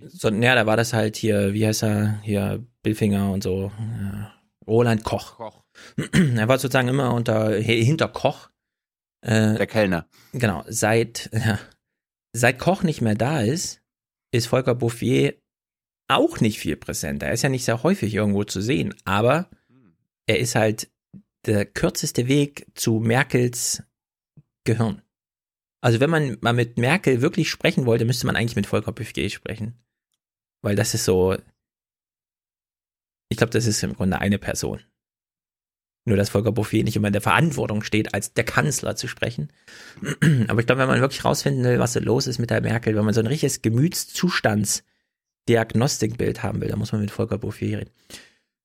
Sondern, 0.07 0.43
ja, 0.43 0.55
da 0.55 0.65
war 0.65 0.77
das 0.77 0.93
halt 0.93 1.15
hier, 1.15 1.53
wie 1.53 1.65
heißt 1.65 1.83
er, 1.83 2.19
hier, 2.21 2.63
Billfinger 2.83 3.31
und 3.31 3.43
so, 3.43 3.71
ja, 3.79 4.33
Roland 4.67 5.03
Koch. 5.03 5.35
Koch. 5.37 5.63
er 6.13 6.47
war 6.47 6.59
sozusagen 6.59 6.87
immer 6.87 7.13
unter, 7.13 7.55
hinter 7.55 8.07
Koch. 8.07 8.49
Äh, 9.21 9.55
Der 9.55 9.67
Kellner. 9.67 10.07
Genau, 10.31 10.63
seit, 10.67 11.29
ja, 11.33 11.59
seit 12.33 12.59
Koch 12.59 12.83
nicht 12.83 13.01
mehr 13.01 13.15
da 13.15 13.41
ist, 13.41 13.81
ist 14.31 14.47
Volker 14.47 14.75
Bouffier 14.75 15.35
auch 16.07 16.39
nicht 16.39 16.59
viel 16.59 16.75
präsent. 16.75 17.23
Er 17.23 17.33
ist 17.33 17.41
ja 17.41 17.49
nicht 17.49 17.65
sehr 17.65 17.83
häufig 17.83 18.13
irgendwo 18.13 18.43
zu 18.43 18.61
sehen, 18.61 18.95
aber 19.05 19.49
er 20.25 20.39
ist 20.39 20.55
halt 20.55 20.89
der 21.45 21.65
kürzeste 21.65 22.27
Weg 22.27 22.67
zu 22.75 22.99
Merkels 22.99 23.83
Gehirn. 24.65 25.01
Also 25.81 25.99
wenn 25.99 26.09
man 26.09 26.37
mal 26.41 26.53
mit 26.53 26.77
Merkel 26.77 27.21
wirklich 27.21 27.49
sprechen 27.49 27.85
wollte, 27.85 28.05
müsste 28.05 28.25
man 28.25 28.35
eigentlich 28.35 28.55
mit 28.55 28.67
Volker 28.67 28.91
Bouffier 28.91 29.29
sprechen. 29.29 29.75
Weil 30.61 30.75
das 30.75 30.93
ist 30.93 31.05
so, 31.05 31.37
ich 33.29 33.37
glaube, 33.37 33.51
das 33.51 33.65
ist 33.65 33.81
im 33.83 33.93
Grunde 33.93 34.19
eine 34.19 34.39
Person. 34.39 34.81
Nur, 36.05 36.17
dass 36.17 36.29
Volker 36.29 36.51
Bouffier 36.51 36.83
nicht 36.83 36.95
immer 36.95 37.07
in 37.07 37.13
der 37.13 37.21
Verantwortung 37.21 37.83
steht, 37.83 38.13
als 38.13 38.33
der 38.33 38.43
Kanzler 38.43 38.95
zu 38.95 39.07
sprechen. 39.07 39.53
Aber 40.47 40.59
ich 40.59 40.65
glaube, 40.65 40.81
wenn 40.81 40.87
man 40.87 41.01
wirklich 41.01 41.23
rausfinden 41.23 41.63
will, 41.63 41.79
was 41.79 41.93
so 41.93 41.99
los 41.99 42.27
ist 42.27 42.39
mit 42.39 42.49
der 42.49 42.61
Merkel, 42.61 42.95
wenn 42.95 43.05
man 43.05 43.13
so 43.13 43.19
ein 43.19 43.27
richtiges 43.27 43.61
Gemütszustandsdiagnostikbild 43.61 46.41
haben 46.41 46.61
will, 46.61 46.69
dann 46.69 46.79
muss 46.79 46.91
man 46.91 47.01
mit 47.01 47.11
Volker 47.11 47.37
Bouffier 47.37 47.79
reden. 47.79 47.91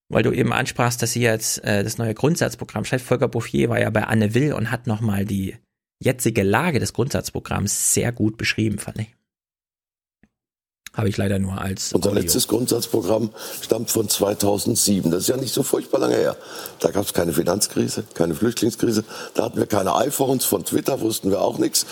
Weil 0.08 0.22
du 0.22 0.32
eben 0.32 0.52
ansprachst, 0.52 1.02
dass 1.02 1.12
sie 1.12 1.22
jetzt 1.22 1.62
äh, 1.64 1.84
das 1.84 1.98
neue 1.98 2.14
Grundsatzprogramm 2.14 2.84
schreibt. 2.84 3.02
Volker 3.02 3.28
Bouffier 3.28 3.68
war 3.68 3.80
ja 3.80 3.90
bei 3.90 4.04
Anne 4.04 4.34
Will 4.34 4.52
und 4.52 4.70
hat 4.70 4.86
nochmal 4.86 5.24
die 5.24 5.56
jetzige 5.98 6.42
Lage 6.42 6.80
des 6.80 6.92
Grundsatzprogramms 6.92 7.94
sehr 7.94 8.12
gut 8.12 8.36
beschrieben, 8.36 8.78
fand 8.78 9.00
ich. 9.00 9.14
Habe 10.94 11.08
ich 11.08 11.16
leider 11.16 11.40
nur 11.40 11.60
als. 11.60 11.92
Unser 11.92 12.10
Audio. 12.10 12.22
letztes 12.22 12.46
Grundsatzprogramm 12.46 13.30
stammt 13.60 13.90
von 13.90 14.08
2007. 14.08 15.10
Das 15.10 15.22
ist 15.22 15.28
ja 15.28 15.36
nicht 15.36 15.52
so 15.52 15.64
furchtbar 15.64 15.98
lange 15.98 16.14
her. 16.14 16.36
Da 16.78 16.92
gab 16.92 17.04
es 17.04 17.12
keine 17.12 17.32
Finanzkrise, 17.32 18.04
keine 18.14 18.36
Flüchtlingskrise. 18.36 19.04
Da 19.34 19.44
hatten 19.44 19.58
wir 19.58 19.66
keine 19.66 19.96
iPhones, 19.96 20.44
von 20.44 20.64
Twitter 20.64 21.00
wussten 21.00 21.30
wir 21.30 21.40
auch 21.40 21.58
nichts. 21.58 21.84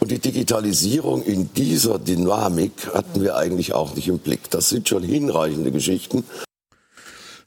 Und 0.00 0.10
die 0.10 0.18
Digitalisierung 0.18 1.22
in 1.22 1.54
dieser 1.54 1.98
Dynamik 1.98 2.92
hatten 2.92 3.22
wir 3.22 3.36
eigentlich 3.36 3.72
auch 3.72 3.94
nicht 3.94 4.08
im 4.08 4.18
Blick. 4.18 4.50
Das 4.50 4.68
sind 4.68 4.86
schon 4.86 5.02
hinreichende 5.02 5.72
Geschichten. 5.72 6.24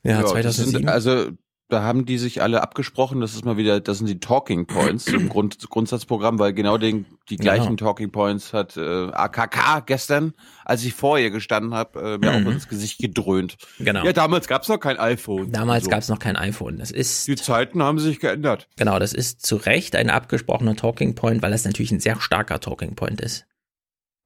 Ja, 0.02 0.24
das 0.24 0.32
2007. 0.32 0.72
Sind, 0.72 0.89
also 0.89 1.28
da 1.67 1.82
haben 1.82 2.06
die 2.06 2.19
sich 2.19 2.43
alle 2.43 2.62
abgesprochen, 2.62 3.21
das 3.21 3.34
ist 3.34 3.43
mal 3.43 3.58
wieder, 3.58 3.80
das 3.80 3.97
sind 3.97 4.06
die 4.08 4.19
Talking 4.19 4.67
Points 4.67 5.08
im 5.08 5.30
Grund, 5.30 5.67
Grundsatzprogramm, 5.67 6.38
weil 6.38 6.54
genau 6.54 6.78
den, 6.78 7.06
die 7.30 7.38
gleichen 7.38 7.75
Genau. 7.75 7.88
Talking 7.89 8.12
Points 8.12 8.54
hat 8.54 8.78
äh, 8.78 9.08
AKK 9.12 9.82
gestern, 9.88 10.34
als 10.63 10.84
ich 10.84 10.93
vor 10.93 11.17
ihr 11.17 11.32
gestanden 11.32 11.73
habe, 11.73 11.99
äh, 11.99 12.17
mir 12.19 12.39
Mhm. 12.39 12.47
auch 12.47 12.51
ins 12.51 12.67
Gesicht 12.67 12.99
gedröhnt. 12.99 13.58
Genau. 13.80 14.06
Ja, 14.06 14.13
damals 14.13 14.47
gab's 14.47 14.67
noch 14.67 14.80
kein 14.80 14.97
iPhone. 14.97 15.51
Damals 15.51 15.86
So. 15.86 15.89
gab 15.89 15.99
es 16.01 16.10
noch 16.10 16.19
kein 16.19 16.36
iPhone. 16.36 16.78
Das 16.78 16.91
ist. 16.91 17.28
Die 17.28 17.36
Zeiten 17.36 17.82
haben 17.82 17.97
sich 17.97 18.19
geändert. 18.19 18.67
Genau, 18.78 18.99
das 18.99 19.12
ist 19.13 19.43
zu 19.43 19.56
Recht 19.56 19.95
ein 19.95 20.12
abgesprochener 20.12 20.75
Talking 20.75 21.15
Point, 21.15 21.41
weil 21.41 21.49
das 21.51 21.65
natürlich 21.65 21.91
ein 21.91 21.99
sehr 21.99 22.21
starker 22.21 22.60
Talking 22.60 22.93
Point 22.95 23.21
ist. 23.21 23.45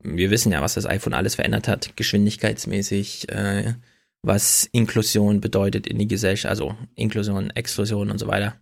Wir 0.03 0.29
wissen 0.29 0.51
ja, 0.51 0.61
was 0.61 0.73
das 0.73 0.85
iPhone 0.85 1.13
alles 1.13 1.35
verändert 1.35 1.67
hat, 1.69 1.95
geschwindigkeitsmäßig, 1.95 3.29
äh, 3.29 3.73
was 4.21 4.67
Inklusion 4.71 5.41
bedeutet 5.41 5.87
in 5.87 5.97
die 5.97 6.07
Gesellschaft, 6.07 6.49
also 6.49 6.75
Inklusion, 6.95 7.49
Exklusion 7.51 8.11
und 8.11 8.17
so 8.17 8.27
weiter. 8.27 8.59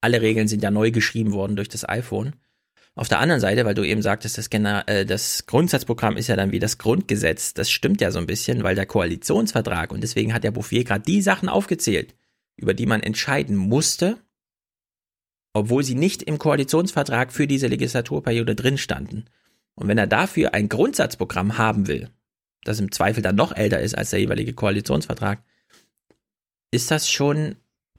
Alle 0.00 0.20
Regeln 0.20 0.48
sind 0.48 0.62
ja 0.62 0.70
neu 0.70 0.90
geschrieben 0.90 1.32
worden 1.32 1.56
durch 1.56 1.68
das 1.68 1.88
iPhone. 1.88 2.34
Auf 2.94 3.08
der 3.08 3.20
anderen 3.20 3.40
Seite, 3.40 3.64
weil 3.64 3.74
du 3.74 3.84
eben 3.84 4.00
sagtest, 4.02 4.38
das, 4.38 4.48
äh, 4.48 5.04
das 5.04 5.46
Grundsatzprogramm 5.46 6.16
ist 6.16 6.28
ja 6.28 6.36
dann 6.36 6.52
wie 6.52 6.58
das 6.58 6.78
Grundgesetz, 6.78 7.52
das 7.52 7.70
stimmt 7.70 8.00
ja 8.00 8.10
so 8.10 8.18
ein 8.18 8.26
bisschen, 8.26 8.62
weil 8.62 8.74
der 8.74 8.86
Koalitionsvertrag, 8.86 9.92
und 9.92 10.02
deswegen 10.02 10.32
hat 10.32 10.44
der 10.44 10.50
Bouffier 10.50 10.82
gerade 10.82 11.04
die 11.04 11.20
Sachen 11.20 11.50
aufgezählt, 11.50 12.14
über 12.56 12.72
die 12.72 12.86
man 12.86 13.02
entscheiden 13.02 13.54
musste, 13.54 14.16
obwohl 15.52 15.84
sie 15.84 15.94
nicht 15.94 16.22
im 16.22 16.38
Koalitionsvertrag 16.38 17.32
für 17.32 17.46
diese 17.46 17.66
Legislaturperiode 17.66 18.54
drin 18.54 18.78
standen. 18.78 19.26
Und 19.74 19.88
wenn 19.88 19.98
er 19.98 20.06
dafür 20.06 20.54
ein 20.54 20.70
Grundsatzprogramm 20.70 21.58
haben 21.58 21.86
will, 21.86 22.08
das 22.68 22.80
im 22.80 22.92
Zweifel 22.92 23.22
dann 23.22 23.36
noch 23.36 23.54
älter 23.54 23.80
ist 23.80 23.96
als 23.96 24.10
der 24.10 24.20
jeweilige 24.20 24.52
Koalitionsvertrag, 24.52 25.42
ist 26.70 26.90
das 26.90 27.08
schon, 27.10 27.56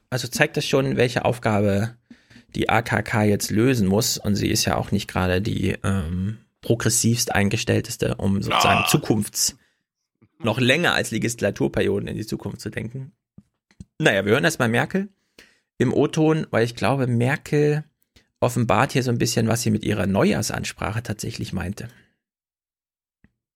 also 0.10 0.27
zeigt 0.27 0.58
das 0.58 0.65
schon, 0.65 0.97
welche 0.97 1.25
Aufgabe 1.25 1.95
die 2.56 2.69
AKK 2.69 3.23
jetzt 3.23 3.51
lösen 3.51 3.88
muss. 3.88 4.17
Und 4.17 4.36
sie 4.36 4.49
ist 4.49 4.65
ja 4.65 4.75
auch 4.75 4.91
nicht 4.91 5.08
gerade 5.08 5.41
die 5.41 5.77
ähm, 5.84 6.38
progressivst 6.62 7.34
eingestellteste, 7.34 8.15
um 8.15 8.41
sozusagen 8.41 8.84
Ah. 8.84 8.88
Zukunfts, 8.88 9.58
noch 10.39 10.60
länger 10.60 10.93
als 10.93 11.12
Legislaturperioden 11.12 12.08
in 12.08 12.17
die 12.17 12.25
Zukunft 12.25 12.62
zu 12.62 12.69
denken. 12.69 13.12
Naja, 13.99 14.25
wir 14.25 14.34
hören 14.34 14.43
erstmal 14.43 14.69
Merkel 14.69 15.10
im 15.80 15.93
O-Ton, 15.93 16.45
weil 16.51 16.63
ich 16.65 16.75
glaube, 16.75 17.08
Merkel 17.08 17.84
offenbart 18.39 18.91
hier 18.91 19.01
so 19.03 19.12
ein 19.12 19.17
bisschen, 19.17 19.47
was 19.47 19.63
sie 19.63 19.71
mit 19.71 19.84
ihrer 19.84 20.06
Neujahrsansprache 20.06 21.01
tatsächlich 21.01 21.53
meinte. 21.53 21.88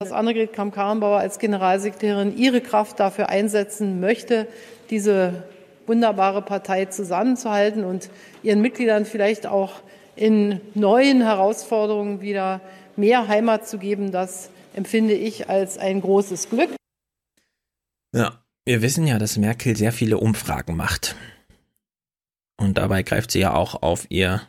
Dass 0.02 0.10
Annegret 0.10 0.52
Kramp-Karrenbauer 0.52 1.20
als 1.20 1.38
Generalsekretärin 1.38 2.36
ihre 2.36 2.60
Kraft 2.60 2.98
dafür 2.98 3.28
einsetzen 3.28 4.00
möchte, 4.00 4.48
diese 4.90 5.44
wunderbare 5.86 6.42
Partei 6.42 6.86
zusammenzuhalten 6.86 7.84
und 7.84 8.10
ihren 8.42 8.60
Mitgliedern 8.60 9.04
vielleicht 9.04 9.46
auch 9.46 9.74
in 10.16 10.60
neuen 10.74 11.22
Herausforderungen 11.22 12.20
wieder 12.20 12.60
mehr 12.96 13.28
Heimat 13.28 13.68
zu 13.68 13.78
geben, 13.78 14.10
das 14.10 14.50
empfinde 14.74 15.14
ich 15.14 15.48
als 15.48 15.78
ein 15.78 16.00
großes 16.00 16.50
Glück. 16.50 16.70
Ja, 18.12 18.42
wir 18.64 18.82
wissen 18.82 19.06
ja, 19.06 19.20
dass 19.20 19.36
Merkel 19.36 19.76
sehr 19.76 19.92
viele 19.92 20.18
Umfragen 20.18 20.74
macht. 20.74 21.14
Und 22.56 22.76
dabei 22.76 23.04
greift 23.04 23.30
sie 23.30 23.38
ja 23.38 23.54
auch 23.54 23.82
auf 23.82 24.06
ihr 24.08 24.42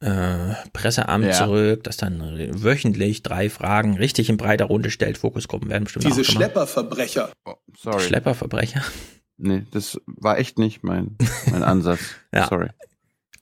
äh, 0.00 0.54
Presseamt 0.72 1.24
Ja. 1.26 1.32
zurück, 1.32 1.84
das 1.84 1.96
dann 1.98 2.20
wöchentlich 2.62 3.22
drei 3.22 3.50
Fragen 3.50 3.96
richtig 3.96 4.28
in 4.30 4.36
breiter 4.36 4.64
Runde 4.66 4.90
stellt. 4.90 5.18
Fokusgruppen 5.18 5.68
werden 5.68 5.84
bestimmt 5.84 6.06
Diese. 6.06 6.24
Schlepperverbrecher. 6.24 7.32
Oh, 7.44 7.54
sorry. 7.76 8.00
Schlepperverbrecher. 8.00 8.82
Nee, 9.36 9.66
das 9.70 10.00
war 10.06 10.38
echt 10.38 10.58
nicht 10.58 10.82
mein, 10.82 11.16
mein 11.50 11.62
Ansatz. 11.62 12.00
Ja. 12.34 12.48
Sorry. 12.48 12.68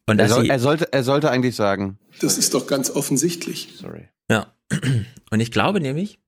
Und 0.06 0.18
er, 0.20 0.28
soll, 0.28 0.44
sie, 0.44 0.48
er, 0.48 0.58
sollte, 0.58 0.92
er 0.92 1.04
sollte 1.04 1.30
eigentlich 1.30 1.54
sagen, 1.54 1.98
Das 2.20 2.38
ist 2.38 2.54
doch 2.54 2.66
ganz 2.66 2.88
offensichtlich. 2.90 3.74
sorry. 3.76 4.08
Ja. 4.30 4.54
Und 5.30 5.40
ich 5.40 5.50
glaube 5.52 5.80
nämlich, 5.80 6.18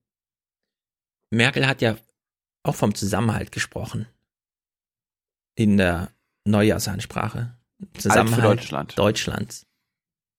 Merkel 1.30 1.66
hat 1.66 1.80
ja 1.80 1.96
auch 2.62 2.74
vom 2.74 2.94
Zusammenhalt 2.94 3.52
gesprochen. 3.52 4.06
In 5.54 5.76
der 5.78 6.10
Neujahrsansprache. 6.44 7.56
Zusammenhalt 7.96 8.44
Deutschland. 8.44 8.98
Deutschlands. 8.98 9.66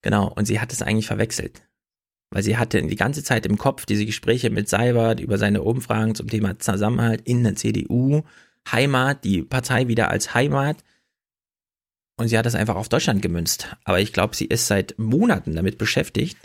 Genau. 0.02 0.28
Und 0.28 0.46
sie 0.46 0.60
hat 0.60 0.72
es 0.72 0.82
eigentlich 0.82 1.06
verwechselt. 1.06 1.62
Weil 2.30 2.42
sie 2.42 2.56
hatte 2.56 2.82
die 2.82 2.96
ganze 2.96 3.22
Zeit 3.22 3.46
im 3.46 3.58
Kopf 3.58 3.86
diese 3.86 4.06
Gespräche 4.06 4.50
mit 4.50 4.68
Seibert 4.68 5.20
über 5.20 5.38
seine 5.38 5.62
Umfragen 5.62 6.14
zum 6.14 6.28
Thema 6.28 6.58
Zusammenhalt 6.58 7.22
in 7.22 7.44
der 7.44 7.56
CDU, 7.56 8.22
Heimat, 8.70 9.24
die 9.24 9.42
Partei 9.42 9.88
wieder 9.88 10.10
als 10.10 10.34
Heimat. 10.34 10.82
Und 12.18 12.28
sie 12.28 12.38
hat 12.38 12.46
das 12.46 12.54
einfach 12.54 12.76
auf 12.76 12.88
Deutschland 12.88 13.22
gemünzt. 13.22 13.76
Aber 13.84 14.00
ich 14.00 14.12
glaube, 14.12 14.36
sie 14.36 14.46
ist 14.46 14.66
seit 14.66 14.98
Monaten 14.98 15.54
damit 15.54 15.78
beschäftigt, 15.78 16.38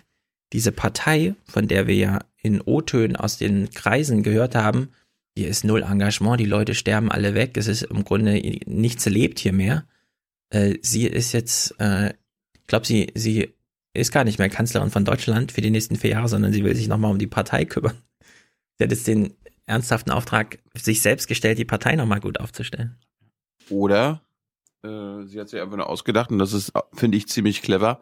diese 0.53 0.71
Partei, 0.71 1.35
von 1.45 1.67
der 1.67 1.87
wir 1.87 1.95
ja 1.95 2.19
in 2.41 2.61
O-Tönen 2.61 3.15
aus 3.15 3.37
den 3.37 3.69
Kreisen 3.69 4.23
gehört 4.23 4.55
haben, 4.55 4.89
hier 5.37 5.49
ist 5.49 5.63
null 5.63 5.83
Engagement, 5.83 6.39
die 6.39 6.45
Leute 6.45 6.73
sterben 6.73 7.11
alle 7.11 7.35
weg, 7.35 7.57
es 7.57 7.67
ist 7.67 7.83
im 7.83 8.03
Grunde 8.03 8.41
nichts 8.65 9.05
lebt 9.05 9.37
hier 9.39 9.53
mehr. 9.53 9.85
Äh, 10.49 10.77
sie 10.81 11.05
ist 11.05 11.31
jetzt, 11.31 11.79
äh, 11.79 12.13
ich 12.67 12.69
glaube, 12.69 12.85
sie, 12.85 13.11
sie 13.15 13.53
ist 13.93 14.11
gar 14.11 14.25
nicht 14.25 14.39
mehr 14.39 14.49
Kanzlerin 14.49 14.91
von 14.91 15.05
Deutschland 15.05 15.53
für 15.53 15.61
die 15.61 15.69
nächsten 15.69 15.95
vier 15.95 16.09
Jahre, 16.11 16.27
sondern 16.27 16.51
sie 16.51 16.65
will 16.65 16.75
sich 16.75 16.89
nochmal 16.89 17.11
um 17.11 17.17
die 17.17 17.27
Partei 17.27 17.63
kümmern. 17.63 17.97
Sie 18.77 18.83
hat 18.83 18.91
jetzt 18.91 19.07
den 19.07 19.33
ernsthaften 19.65 20.11
Auftrag 20.11 20.59
sich 20.75 21.01
selbst 21.01 21.27
gestellt, 21.27 21.57
die 21.57 21.65
Partei 21.65 21.95
nochmal 21.95 22.19
gut 22.19 22.39
aufzustellen. 22.41 22.97
Oder 23.69 24.21
Äh, 24.83 25.23
sie 25.25 25.39
hat 25.39 25.47
sich 25.49 25.61
einfach 25.61 25.77
nur 25.77 25.89
ausgedacht 25.89 26.29
und 26.29 26.39
das 26.39 26.51
ist, 26.53 26.73
finde 26.93 27.17
ich, 27.17 27.27
ziemlich 27.29 27.61
clever, 27.61 28.01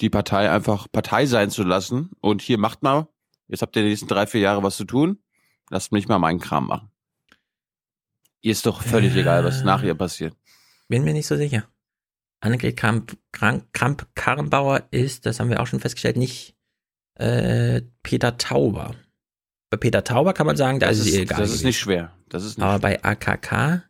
die 0.00 0.08
Partei 0.08 0.50
einfach 0.50 0.86
Partei 0.90 1.26
sein 1.26 1.50
zu 1.50 1.62
lassen. 1.64 2.10
Und 2.20 2.40
hier 2.42 2.58
macht 2.58 2.82
mal, 2.84 3.08
jetzt 3.48 3.60
habt 3.62 3.74
ihr 3.76 3.82
die 3.82 3.88
nächsten 3.88 4.06
drei, 4.08 4.26
vier 4.28 4.40
Jahre 4.40 4.62
was 4.62 4.76
zu 4.76 4.84
tun, 4.84 5.18
lasst 5.68 5.90
mich 5.92 6.06
mal 6.08 6.18
meinen 6.20 6.38
Kram 6.40 6.68
machen. 6.68 6.90
Ihr 8.40 8.52
ist 8.52 8.64
doch 8.66 8.82
völlig 8.82 9.14
Äh. 9.16 9.20
egal, 9.22 9.44
was 9.44 9.64
nach 9.64 9.82
ihr 9.82 9.94
passiert. 9.94 10.34
Bin 10.88 11.02
mir 11.02 11.12
nicht 11.12 11.26
so 11.26 11.36
sicher. 11.36 11.68
Annegret 12.40 12.76
Kramp, 12.76 13.16
Kramp, 13.32 13.72
Kramp 13.72 14.06
Karrenbauer 14.14 14.86
ist, 14.90 15.26
das 15.26 15.40
haben 15.40 15.50
wir 15.50 15.60
auch 15.60 15.66
schon 15.66 15.80
festgestellt, 15.80 16.16
nicht 16.16 16.54
äh, 17.14 17.82
Peter 18.02 18.36
Tauber. 18.36 18.94
Bei 19.70 19.76
Peter 19.78 20.04
Tauber 20.04 20.32
kann 20.34 20.46
man 20.46 20.56
sagen, 20.56 20.78
da 20.78 20.88
Das 20.88 20.98
ist 20.98 21.06
es 21.06 21.08
ist, 21.08 21.14
ihr 21.16 21.22
egal. 21.22 21.38
das 21.40 21.52
ist 21.52 21.64
nicht 21.64 21.78
schwer. 21.78 22.12
Das 22.28 22.44
ist 22.44 22.58
nicht 22.58 22.64
Aber 22.64 22.78
bei 22.78 23.02
AKK, 23.02 23.82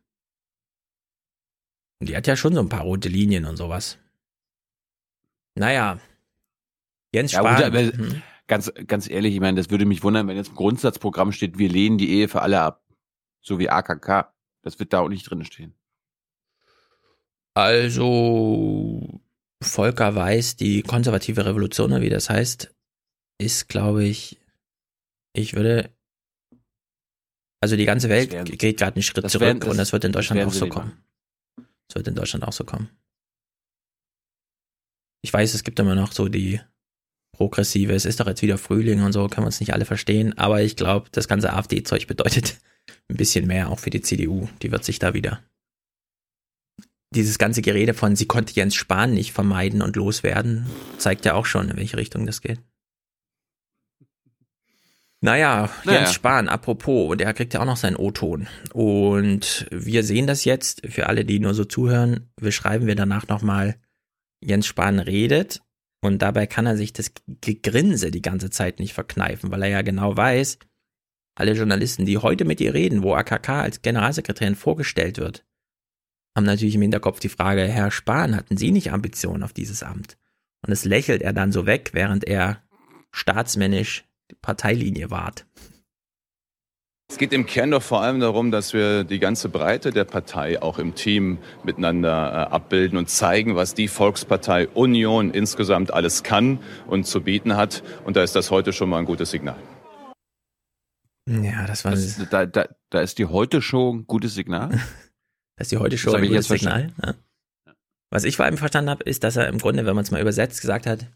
die 2.02 2.16
hat 2.16 2.26
ja 2.26 2.36
schon 2.36 2.54
so 2.54 2.60
ein 2.60 2.68
paar 2.68 2.82
rote 2.82 3.08
Linien 3.08 3.44
und 3.46 3.56
sowas. 3.56 3.98
Naja. 5.54 5.98
Jens 7.14 7.32
Ja, 7.32 7.40
Spahn. 7.40 7.72
gut, 7.72 7.96
hm. 7.96 8.22
ganz, 8.46 8.72
ganz 8.86 9.08
ehrlich, 9.08 9.34
ich 9.34 9.40
meine, 9.40 9.56
das 9.56 9.70
würde 9.70 9.86
mich 9.86 10.02
wundern, 10.02 10.28
wenn 10.28 10.36
jetzt 10.36 10.50
im 10.50 10.54
Grundsatzprogramm 10.56 11.32
steht, 11.32 11.58
wir 11.58 11.68
lehnen 11.68 11.98
die 11.98 12.10
Ehe 12.10 12.28
für 12.28 12.42
alle 12.42 12.60
ab. 12.60 12.84
So 13.40 13.58
wie 13.58 13.70
AKK. 13.70 14.32
Das 14.62 14.78
wird 14.78 14.92
da 14.92 15.00
auch 15.00 15.08
nicht 15.08 15.28
drin 15.30 15.44
stehen. 15.44 15.74
Also, 17.56 19.20
Volker 19.62 20.14
Weiß, 20.14 20.56
die 20.56 20.82
konservative 20.82 21.46
Revolution, 21.46 21.90
oder 21.92 22.02
wie 22.02 22.10
das 22.10 22.28
heißt, 22.28 22.74
ist, 23.40 23.68
glaube 23.68 24.04
ich, 24.04 24.38
ich 25.34 25.54
würde, 25.54 25.90
also 27.62 27.76
die 27.76 27.86
ganze 27.86 28.10
Welt 28.10 28.30
werden- 28.32 28.58
geht 28.58 28.78
gerade 28.78 28.96
einen 28.96 29.02
Schritt 29.02 29.28
zurück 29.30 29.40
werden- 29.46 29.60
das- 29.60 29.68
und 29.70 29.78
das 29.78 29.92
wird 29.92 30.04
in 30.04 30.12
Deutschland 30.12 30.42
auch 30.42 30.52
so 30.52 30.68
kommen. 30.68 31.02
Das 31.88 31.94
wird 31.96 32.08
in 32.08 32.14
Deutschland 32.14 32.44
auch 32.44 32.52
so 32.52 32.64
kommen. 32.64 32.90
Ich 35.22 35.32
weiß, 35.32 35.54
es 35.54 35.64
gibt 35.64 35.78
immer 35.78 35.94
noch 35.94 36.12
so 36.12 36.28
die 36.28 36.60
progressive, 37.32 37.94
es 37.94 38.04
ist 38.04 38.20
doch 38.20 38.26
jetzt 38.26 38.42
wieder 38.42 38.58
Frühling 38.58 39.02
und 39.02 39.12
so, 39.12 39.26
können 39.28 39.44
wir 39.44 39.46
uns 39.46 39.60
nicht 39.60 39.72
alle 39.72 39.84
verstehen, 39.86 40.36
aber 40.38 40.62
ich 40.62 40.76
glaube, 40.76 41.08
das 41.10 41.26
ganze 41.26 41.52
AfD-Zeug 41.54 42.06
bedeutet 42.06 42.58
ein 43.08 43.16
bisschen 43.16 43.46
mehr 43.46 43.70
auch 43.70 43.78
für 43.78 43.90
die 43.90 44.02
CDU. 44.02 44.48
Die 44.62 44.70
wird 44.70 44.84
sich 44.84 44.98
da 44.98 45.14
wieder 45.14 45.42
dieses 47.16 47.38
ganze 47.38 47.62
Gerede 47.62 47.94
von, 47.94 48.14
sie 48.14 48.26
konnte 48.26 48.54
Jens 48.54 48.74
Spahn 48.74 49.12
nicht 49.14 49.32
vermeiden 49.32 49.82
und 49.82 49.96
loswerden, 49.96 50.66
zeigt 50.98 51.24
ja 51.24 51.34
auch 51.34 51.46
schon, 51.46 51.70
in 51.70 51.76
welche 51.76 51.96
Richtung 51.96 52.26
das 52.26 52.40
geht. 52.40 52.60
Naja, 55.20 55.70
Naja. 55.84 56.00
Jens 56.00 56.12
Spahn, 56.12 56.48
apropos, 56.48 57.10
und 57.10 57.20
er 57.20 57.32
kriegt 57.34 57.54
ja 57.54 57.60
auch 57.60 57.66
noch 57.66 57.78
seinen 57.78 57.96
O-Ton. 57.96 58.48
Und 58.72 59.66
wir 59.70 60.04
sehen 60.04 60.26
das 60.26 60.44
jetzt, 60.44 60.86
für 60.86 61.08
alle, 61.08 61.24
die 61.24 61.40
nur 61.40 61.54
so 61.54 61.64
zuhören, 61.64 62.30
wir 62.38 62.52
schreiben 62.52 62.86
wir 62.86 62.94
danach 62.94 63.26
nochmal, 63.26 63.76
Jens 64.40 64.66
Spahn 64.66 64.98
redet 64.98 65.62
und 66.02 66.20
dabei 66.20 66.46
kann 66.46 66.66
er 66.66 66.76
sich 66.76 66.92
das 66.92 67.12
Gegrinse 67.40 68.10
die 68.10 68.22
ganze 68.22 68.50
Zeit 68.50 68.78
nicht 68.78 68.92
verkneifen, 68.92 69.50
weil 69.50 69.62
er 69.62 69.70
ja 69.70 69.82
genau 69.82 70.16
weiß, 70.16 70.58
alle 71.34 71.52
Journalisten, 71.52 72.06
die 72.06 72.18
heute 72.18 72.44
mit 72.44 72.60
ihr 72.60 72.74
reden, 72.74 73.02
wo 73.02 73.14
AKK 73.14 73.48
als 73.48 73.82
Generalsekretärin 73.82 74.54
vorgestellt 74.54 75.18
wird, 75.18 75.44
haben 76.36 76.44
natürlich 76.44 76.74
im 76.74 76.82
Hinterkopf 76.82 77.18
die 77.18 77.30
Frage, 77.30 77.62
Herr 77.62 77.90
Spahn, 77.90 78.36
hatten 78.36 78.58
Sie 78.58 78.70
nicht 78.70 78.92
Ambitionen 78.92 79.42
auf 79.42 79.54
dieses 79.54 79.82
Amt? 79.82 80.18
Und 80.64 80.72
es 80.72 80.84
lächelt 80.84 81.22
er 81.22 81.32
dann 81.32 81.50
so 81.50 81.64
weg, 81.64 81.90
während 81.94 82.24
er 82.24 82.62
staatsmännisch 83.10 84.04
die 84.30 84.36
Parteilinie 84.42 85.10
wahrt. 85.10 85.46
Es 87.08 87.18
geht 87.18 87.32
im 87.32 87.46
Kern 87.46 87.70
doch 87.70 87.82
vor 87.82 88.02
allem 88.02 88.18
darum, 88.20 88.50
dass 88.50 88.74
wir 88.74 89.04
die 89.04 89.20
ganze 89.20 89.48
Breite 89.48 89.92
der 89.92 90.04
Partei 90.04 90.60
auch 90.60 90.78
im 90.78 90.94
Team 90.94 91.38
miteinander 91.62 92.10
äh, 92.10 92.54
abbilden 92.54 92.98
und 92.98 93.08
zeigen, 93.08 93.54
was 93.54 93.74
die 93.74 93.86
Volkspartei 93.88 94.68
Union 94.68 95.30
insgesamt 95.30 95.94
alles 95.94 96.24
kann 96.24 96.58
und 96.88 97.06
zu 97.06 97.22
bieten 97.22 97.56
hat. 97.56 97.84
Und 98.04 98.16
da 98.16 98.24
ist 98.24 98.34
das 98.34 98.50
heute 98.50 98.72
schon 98.72 98.88
mal 98.88 98.98
ein 98.98 99.04
gutes 99.04 99.30
Signal. 99.30 99.56
Ja, 101.28 101.66
das 101.66 101.84
war 101.84 101.92
Das, 101.92 102.20
da, 102.28 102.44
da, 102.44 102.66
da 102.90 103.00
ist 103.00 103.18
die 103.18 103.26
Heute-Show 103.26 103.94
ein 103.94 104.06
gutes 104.06 104.34
Signal. 104.34 104.78
Das 105.56 105.66
ist 105.66 105.72
die 105.72 105.78
heute 105.78 105.98
schon 105.98 106.14
ein 106.14 106.26
gutes 106.26 106.48
Signal. 106.48 106.92
Ja. 107.04 107.14
Was 108.10 108.24
ich 108.24 108.36
vor 108.36 108.44
allem 108.44 108.58
verstanden 108.58 108.90
habe, 108.90 109.04
ist, 109.04 109.24
dass 109.24 109.36
er 109.36 109.48
im 109.48 109.58
Grunde, 109.58 109.84
wenn 109.84 109.94
man 109.94 110.04
es 110.04 110.10
mal 110.10 110.20
übersetzt, 110.20 110.60
gesagt 110.60 110.86
hat, 110.86 111.06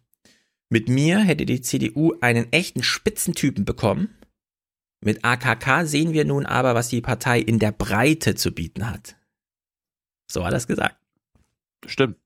mit 0.71 0.89
mir 0.89 1.19
hätte 1.21 1.47
die 1.47 1.61
CDU 1.61 2.15
einen 2.21 2.53
echten 2.53 2.83
Spitzentypen 2.83 3.65
bekommen. 3.65 4.17
Mit 5.03 5.25
AKK 5.25 5.87
sehen 5.87 6.13
wir 6.13 6.25
nun 6.25 6.47
aber, 6.47 6.75
was 6.75 6.89
die 6.89 7.01
Partei 7.01 7.41
in 7.41 7.59
der 7.59 7.73
Breite 7.73 8.35
zu 8.35 8.53
bieten 8.53 8.89
hat. 8.89 9.17
So 10.31 10.45
hat 10.45 10.53
er 10.53 10.59
es 10.59 10.67
gesagt. 10.67 10.97
Stimmt. 11.87 12.17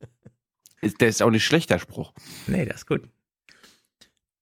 Der 1.00 1.08
ist 1.08 1.22
auch 1.22 1.30
nicht 1.30 1.44
schlecht, 1.44 1.70
der 1.70 1.78
Spruch. 1.78 2.12
Nee, 2.46 2.66
das 2.66 2.78
ist 2.78 2.86
gut. 2.86 3.08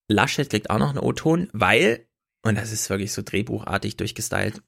Laschet 0.08 0.50
kriegt 0.50 0.70
auch 0.70 0.78
noch 0.78 0.90
einen 0.90 0.98
O-Ton, 0.98 1.48
weil, 1.52 2.06
und 2.42 2.56
das 2.56 2.72
ist 2.72 2.90
wirklich 2.90 3.12
so 3.12 3.22
drehbuchartig 3.22 3.96
durchgestylt, 3.96 4.62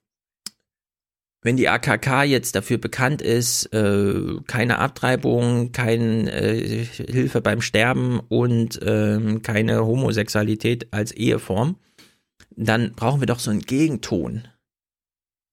wenn 1.44 1.58
die 1.58 1.68
AKK 1.68 2.24
jetzt 2.24 2.56
dafür 2.56 2.78
bekannt 2.78 3.20
ist, 3.20 3.66
äh, 3.74 4.40
keine 4.46 4.78
Abtreibung, 4.78 5.72
keine 5.72 6.32
äh, 6.32 6.84
Hilfe 6.84 7.42
beim 7.42 7.60
Sterben 7.60 8.18
und 8.28 8.80
ähm, 8.82 9.42
keine 9.42 9.84
Homosexualität 9.84 10.88
als 10.90 11.12
Eheform, 11.12 11.76
dann 12.56 12.94
brauchen 12.94 13.20
wir 13.20 13.26
doch 13.26 13.40
so 13.40 13.50
einen 13.50 13.60
Gegenton. 13.60 14.48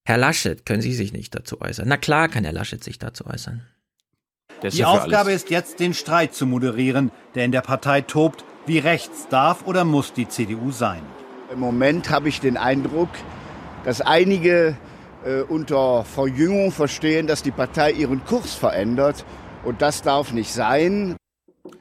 Herr 0.05 0.17
Laschet, 0.17 0.65
können 0.65 0.81
Sie 0.81 0.93
sich 0.93 1.11
nicht 1.11 1.35
dazu 1.35 1.59
äußern? 1.59 1.87
Na 1.89 1.97
klar 1.97 2.29
kann 2.29 2.45
Herr 2.45 2.53
Laschet 2.53 2.81
sich 2.81 2.97
dazu 2.97 3.27
äußern. 3.27 3.61
Die 4.71 4.85
Aufgabe 4.85 5.33
ist 5.33 5.49
jetzt, 5.49 5.79
den 5.79 5.93
Streit 5.93 6.33
zu 6.33 6.45
moderieren, 6.45 7.11
der 7.35 7.43
in 7.43 7.51
der 7.51 7.61
Partei 7.61 7.99
tobt. 8.01 8.45
Wie 8.65 8.79
rechts 8.79 9.27
darf 9.29 9.67
oder 9.67 9.83
muss 9.83 10.13
die 10.13 10.29
CDU 10.29 10.71
sein? 10.71 11.01
Im 11.51 11.59
Moment 11.59 12.09
habe 12.09 12.29
ich 12.29 12.39
den 12.39 12.55
Eindruck, 12.55 13.09
dass 13.83 13.99
einige 13.99 14.77
äh, 15.25 15.41
unter 15.41 16.03
Verjüngung 16.03 16.71
verstehen, 16.71 17.27
dass 17.27 17.43
die 17.43 17.51
Partei 17.51 17.91
ihren 17.91 18.23
Kurs 18.25 18.53
verändert. 18.53 19.25
Und 19.63 19.81
das 19.81 20.01
darf 20.01 20.33
nicht 20.33 20.51
sein. 20.51 21.15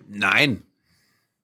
Nein. 0.08 0.62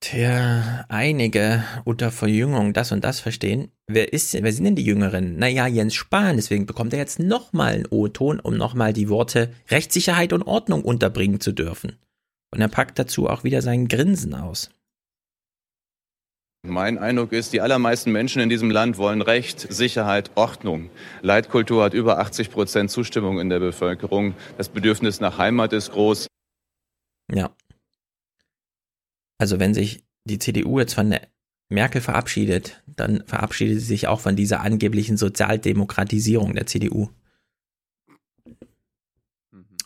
Tja, 0.00 0.85
einige 0.88 1.64
unter 1.85 2.11
Verjüngung 2.11 2.72
das 2.74 2.92
und 2.92 3.02
das 3.02 3.20
verstehen. 3.20 3.72
Wer 3.87 4.12
ist 4.12 4.35
denn, 4.35 4.44
wer 4.44 4.52
sind 4.52 4.64
denn 4.64 4.76
die 4.76 4.85
Jüngeren? 4.85 5.38
Naja, 5.38 5.66
Jens 5.66 5.94
Spahn, 5.94 6.37
deswegen 6.37 6.66
bekommt 6.66 6.92
er 6.92 6.98
jetzt 6.98 7.18
nochmal 7.18 7.72
einen 7.72 7.87
O-Ton, 7.87 8.38
um 8.40 8.56
nochmal 8.56 8.92
die 8.92 9.09
Worte 9.09 9.52
Rechtssicherheit 9.70 10.32
und 10.32 10.42
Ordnung 10.42 10.82
unterbringen 10.85 11.40
zu 11.40 11.52
dürfen. 11.52 11.96
Und 12.52 12.61
er 12.61 12.68
packt 12.68 12.98
dazu 12.98 13.28
auch 13.28 13.42
wieder 13.42 13.62
sein 13.62 13.88
Grinsen 13.88 14.35
aus. 14.35 14.70
Mein 16.66 16.98
Eindruck 16.98 17.33
ist, 17.33 17.52
die 17.52 17.61
allermeisten 17.61 18.11
Menschen 18.11 18.42
in 18.42 18.48
diesem 18.48 18.70
Land 18.70 18.98
wollen 18.98 19.22
Recht, 19.22 19.61
Sicherheit, 19.72 20.33
Ordnung. 20.35 20.90
Leitkultur 21.22 21.85
hat 21.85 21.94
über 21.94 22.18
80 22.18 22.50
Prozent 22.50 22.90
Zustimmung 22.90 23.38
in 23.38 23.48
der 23.48 23.61
Bevölkerung. 23.61 24.35
Das 24.59 24.68
Bedürfnis 24.68 25.20
nach 25.20 25.38
Heimat 25.38 25.72
ist 25.72 25.92
groß. 25.92 26.26
Ja. 27.33 27.55
Also 29.38 29.61
wenn 29.61 29.74
sich 29.74 30.05
die 30.24 30.38
CDU 30.38 30.81
jetzt 30.81 30.94
von 30.94 31.11
der 31.11 31.29
Merkel 31.68 32.00
verabschiedet, 32.00 32.83
dann 32.87 33.24
verabschiedet 33.26 33.79
sie 33.81 33.87
sich 33.87 34.09
auch 34.09 34.20
von 34.20 34.35
dieser 34.35 34.61
angeblichen 34.61 35.16
Sozialdemokratisierung 35.16 36.55
der 36.55 36.66
CDU. 36.66 37.11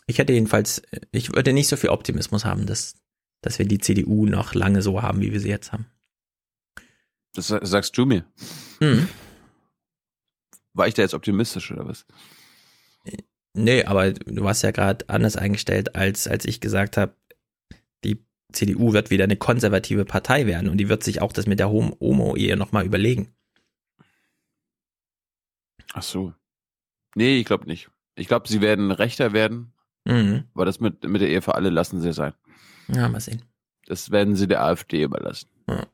Ich 0.07 0.17
hätte 0.17 0.33
jedenfalls, 0.33 0.81
ich 1.11 1.33
würde 1.33 1.53
nicht 1.53 1.67
so 1.67 1.77
viel 1.77 1.91
Optimismus 1.91 2.43
haben, 2.43 2.65
dass, 2.65 2.95
dass 3.41 3.59
wir 3.59 3.67
die 3.67 3.79
CDU 3.79 4.25
noch 4.25 4.55
lange 4.55 4.81
so 4.81 5.01
haben, 5.01 5.21
wie 5.21 5.31
wir 5.31 5.39
sie 5.39 5.49
jetzt 5.49 5.71
haben. 5.71 5.85
Das 7.33 7.47
sa- 7.47 7.65
sagst 7.65 7.97
du 7.97 8.05
mir. 8.05 8.25
Mhm. 8.79 9.07
War 10.73 10.87
ich 10.87 10.93
da 10.93 11.01
jetzt 11.01 11.13
optimistisch 11.13 11.71
oder 11.71 11.87
was? 11.87 12.05
Nee, 13.53 13.83
aber 13.83 14.11
du 14.13 14.43
warst 14.43 14.63
ja 14.63 14.71
gerade 14.71 15.07
anders 15.09 15.35
eingestellt, 15.35 15.95
als, 15.95 16.27
als 16.27 16.45
ich 16.45 16.61
gesagt 16.61 16.95
habe, 16.95 17.15
die 18.05 18.23
CDU 18.53 18.93
wird 18.93 19.09
wieder 19.11 19.25
eine 19.25 19.35
konservative 19.35 20.05
Partei 20.05 20.45
werden 20.45 20.69
und 20.69 20.77
die 20.77 20.87
wird 20.89 21.03
sich 21.03 21.21
auch 21.21 21.33
das 21.33 21.47
mit 21.47 21.59
der 21.59 21.69
Hom- 21.69 21.95
Homo-Ehe 21.99 22.55
nochmal 22.55 22.85
überlegen. 22.85 23.33
Ach 25.93 26.03
so. 26.03 26.33
Nee, 27.15 27.39
ich 27.39 27.45
glaube 27.45 27.65
nicht. 27.65 27.89
Ich 28.15 28.27
glaube, 28.27 28.47
sie 28.47 28.61
werden 28.61 28.91
rechter 28.91 29.33
werden, 29.33 29.73
Mhm. 30.05 30.45
aber 30.53 30.65
das 30.65 30.79
mit, 30.79 31.03
mit 31.03 31.21
der 31.21 31.29
Ehe 31.29 31.41
für 31.41 31.55
alle 31.55 31.69
lassen 31.69 31.99
sie 32.01 32.13
sein. 32.13 32.33
Ja, 32.87 33.09
mal 33.09 33.19
sehen. 33.19 33.43
Das 33.85 34.11
werden 34.11 34.35
sie 34.35 34.47
der 34.47 34.63
AfD 34.63 35.03
überlassen. 35.03 35.49
Ja. 35.67 35.87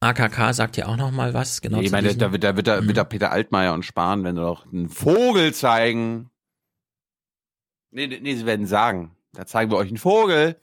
AKK 0.00 0.54
sagt 0.54 0.76
ja 0.76 0.86
auch 0.86 0.96
noch 0.96 1.10
mal 1.10 1.34
was, 1.34 1.60
genau. 1.60 1.78
nee, 1.78 1.86
ich 1.86 1.92
meine, 1.92 2.14
da 2.14 2.32
wird, 2.32 2.42
da 2.42 2.56
wird, 2.56 2.66
da 2.66 2.86
wird 2.86 2.96
da 2.96 3.04
Peter 3.04 3.30
Altmaier 3.30 3.74
und 3.74 3.84
Spahn, 3.84 4.24
wenn 4.24 4.34
sie 4.34 4.40
doch 4.40 4.66
einen 4.66 4.88
Vogel 4.88 5.52
zeigen. 5.52 6.30
Nee, 7.90 8.06
nee, 8.06 8.20
nee, 8.20 8.34
sie 8.34 8.46
werden 8.46 8.66
sagen, 8.66 9.14
da 9.32 9.46
zeigen 9.46 9.70
wir 9.70 9.76
euch 9.76 9.88
einen 9.88 9.98
Vogel. 9.98 10.60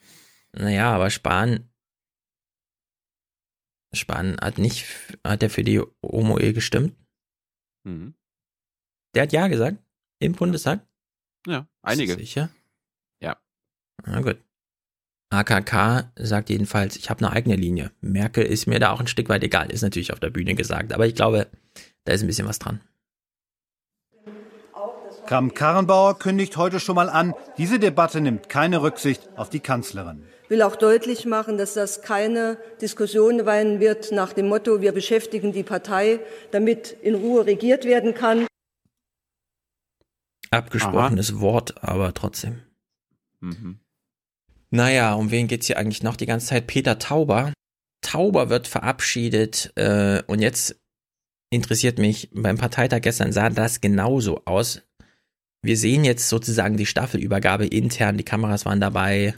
Naja, 0.53 0.93
aber 0.93 1.09
Spahn, 1.09 1.69
Spahn 3.93 4.37
hat 4.41 4.57
nicht, 4.57 4.85
hat 5.23 5.43
er 5.43 5.49
für 5.49 5.63
die 5.63 5.81
Homo-Ehe 6.03 6.53
gestimmt? 6.53 6.95
Mhm. 7.83 8.15
Der 9.13 9.23
hat 9.23 9.33
Ja 9.33 9.47
gesagt? 9.47 9.77
Im 10.19 10.33
Bundestag? 10.33 10.87
Ja, 11.45 11.67
einige. 11.83 12.15
Sicher? 12.15 12.49
Na 14.05 14.21
gut. 14.21 14.37
AKK 15.29 16.11
sagt 16.15 16.49
jedenfalls, 16.49 16.95
ich 16.95 17.09
habe 17.09 17.25
eine 17.25 17.35
eigene 17.35 17.55
Linie. 17.55 17.91
Merkel 17.99 18.45
ist 18.45 18.65
mir 18.65 18.79
da 18.79 18.91
auch 18.91 19.01
ein 19.01 19.07
Stück 19.07 19.27
weit 19.29 19.43
egal, 19.43 19.71
ist 19.71 19.81
natürlich 19.81 20.13
auf 20.13 20.19
der 20.19 20.29
Bühne 20.29 20.55
gesagt, 20.55 20.93
aber 20.93 21.05
ich 21.05 21.15
glaube, 21.15 21.47
da 22.05 22.13
ist 22.13 22.21
ein 22.21 22.27
bisschen 22.27 22.47
was 22.47 22.59
dran. 22.59 22.81
Kramp-Karrenbauer 25.25 26.19
kündigt 26.19 26.55
heute 26.55 26.79
schon 26.79 26.95
mal 26.95 27.09
an, 27.09 27.33
diese 27.57 27.79
Debatte 27.79 28.21
nimmt 28.21 28.47
keine 28.47 28.81
Rücksicht 28.81 29.27
auf 29.35 29.49
die 29.49 29.59
Kanzlerin. 29.59 30.23
Ich 30.43 30.49
will 30.49 30.61
auch 30.61 30.77
deutlich 30.77 31.25
machen, 31.25 31.57
dass 31.57 31.73
das 31.73 32.01
keine 32.01 32.57
Diskussion 32.79 33.43
sein 33.43 33.81
wird 33.81 34.13
nach 34.13 34.31
dem 34.31 34.47
Motto, 34.47 34.79
wir 34.79 34.93
beschäftigen 34.93 35.51
die 35.51 35.63
Partei, 35.63 36.21
damit 36.51 36.95
in 37.01 37.15
Ruhe 37.15 37.45
regiert 37.45 37.83
werden 37.83 38.13
kann. 38.13 38.47
Abgesprochenes 40.49 41.33
Aha. 41.33 41.39
Wort, 41.41 41.83
aber 41.83 42.13
trotzdem. 42.13 42.61
Mhm. 43.41 43.79
Naja, 44.69 45.13
um 45.13 45.31
wen 45.31 45.47
geht's 45.47 45.67
hier 45.67 45.77
eigentlich 45.77 46.03
noch 46.03 46.17
die 46.17 46.25
ganze 46.25 46.47
Zeit? 46.47 46.67
Peter 46.67 46.99
Tauber. 46.99 47.53
Tauber 48.01 48.49
wird 48.49 48.67
verabschiedet 48.67 49.71
äh, 49.75 50.21
und 50.27 50.39
jetzt 50.39 50.79
interessiert 51.49 51.99
mich, 51.99 52.29
beim 52.33 52.57
Parteitag 52.57 53.01
gestern 53.01 53.31
sah 53.31 53.49
das 53.49 53.81
genauso 53.81 54.41
aus. 54.45 54.81
Wir 55.63 55.77
sehen 55.77 56.03
jetzt 56.03 56.29
sozusagen 56.29 56.77
die 56.77 56.85
Staffelübergabe 56.85 57.65
intern, 57.65 58.17
die 58.17 58.23
Kameras 58.23 58.65
waren 58.65 58.79
dabei. 58.81 59.33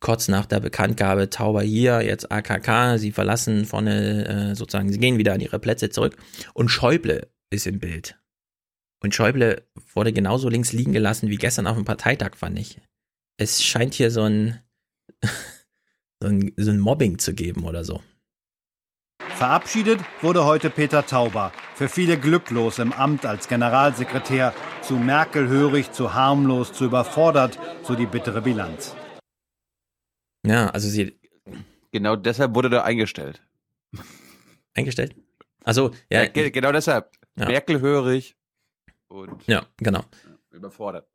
Kurz 0.00 0.28
nach 0.28 0.46
der 0.46 0.60
Bekanntgabe 0.60 1.30
Tauber 1.30 1.62
hier, 1.62 2.02
jetzt 2.02 2.30
AKK, 2.30 2.98
sie 2.98 3.12
verlassen 3.12 3.64
vorne 3.64 4.26
äh, 4.26 4.54
sozusagen, 4.54 4.92
sie 4.92 4.98
gehen 4.98 5.18
wieder 5.18 5.32
an 5.32 5.40
ihre 5.40 5.58
Plätze 5.58 5.88
zurück 5.88 6.16
und 6.52 6.68
Schäuble 6.68 7.28
ist 7.50 7.66
im 7.66 7.78
Bild. 7.78 8.18
Und 9.02 9.14
Schäuble 9.14 9.66
wurde 9.94 10.12
genauso 10.12 10.48
links 10.50 10.72
liegen 10.72 10.92
gelassen 10.92 11.30
wie 11.30 11.36
gestern 11.36 11.66
auf 11.66 11.76
dem 11.76 11.84
Parteitag, 11.84 12.36
fand 12.36 12.58
ich 12.58 12.78
es 13.36 13.62
scheint 13.62 13.94
hier 13.94 14.10
so 14.10 14.22
ein, 14.22 14.60
so 16.20 16.28
ein, 16.28 16.52
so 16.56 16.70
ein 16.70 16.80
Mobbing 16.80 17.18
zu 17.18 17.34
geben 17.34 17.64
oder 17.64 17.84
so. 17.84 18.02
Verabschiedet 19.18 20.00
wurde 20.22 20.44
heute 20.46 20.70
Peter 20.70 21.04
Tauber, 21.04 21.52
für 21.74 21.88
viele 21.88 22.18
glücklos 22.18 22.78
im 22.78 22.92
Amt 22.92 23.26
als 23.26 23.48
Generalsekretär, 23.48 24.54
zu 24.80 24.94
Merkel 24.94 25.48
hörig, 25.48 25.92
zu 25.92 26.14
harmlos, 26.14 26.72
zu 26.72 26.86
überfordert, 26.86 27.58
so 27.82 27.94
die 27.94 28.06
bittere 28.06 28.40
Bilanz. 28.40 28.96
Ja, 30.46 30.70
also 30.70 30.88
sie. 30.88 31.18
Genau 31.92 32.16
deshalb 32.16 32.54
wurde 32.54 32.74
er 32.74 32.84
eingestellt. 32.84 33.42
Eingestellt? 34.74 35.14
Also, 35.64 35.90
ja. 36.10 36.22
ja 36.22 36.28
genau 36.50 36.72
deshalb. 36.72 37.10
Ja. 37.36 37.46
Merkel 37.46 37.80
hörig 37.80 38.36
und. 39.08 39.46
Ja, 39.46 39.66
genau. 39.76 40.04
Überfordert 40.50 41.06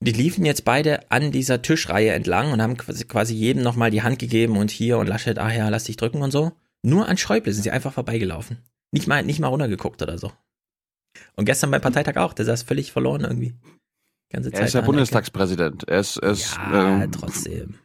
die 0.00 0.12
liefen 0.12 0.44
jetzt 0.44 0.64
beide 0.64 1.10
an 1.10 1.32
dieser 1.32 1.62
Tischreihe 1.62 2.12
entlang 2.12 2.52
und 2.52 2.60
haben 2.60 2.76
quasi 2.76 3.34
jedem 3.34 3.62
nochmal 3.62 3.90
die 3.90 4.02
Hand 4.02 4.18
gegeben 4.18 4.56
und 4.56 4.70
hier 4.70 4.98
und 4.98 5.06
Laschet, 5.06 5.38
ach 5.38 5.52
ja, 5.52 5.68
lass 5.68 5.84
dich 5.84 5.96
drücken 5.96 6.22
und 6.22 6.30
so. 6.30 6.52
Nur 6.82 7.08
an 7.08 7.16
Schäuble 7.16 7.52
sind 7.52 7.62
sie 7.62 7.70
einfach 7.70 7.92
vorbeigelaufen. 7.92 8.58
Nicht 8.92 9.06
mal, 9.06 9.24
nicht 9.24 9.40
mal 9.40 9.48
runtergeguckt 9.48 10.02
oder 10.02 10.18
so. 10.18 10.32
Und 11.34 11.46
gestern 11.46 11.70
beim 11.70 11.80
Parteitag 11.80 12.16
auch, 12.16 12.34
der 12.34 12.44
saß 12.44 12.62
völlig 12.62 12.92
verloren 12.92 13.22
irgendwie. 13.22 13.54
Ganze 14.30 14.50
Zeit 14.50 14.60
er 14.60 14.66
ist 14.66 14.74
ja 14.74 14.80
Bundestagspräsident. 14.82 15.88
Er 15.88 16.00
ist, 16.00 16.16
er 16.18 16.30
ist 16.30 16.54
ja, 16.54 17.02
ähm, 17.02 17.12
trotzdem. 17.12 17.78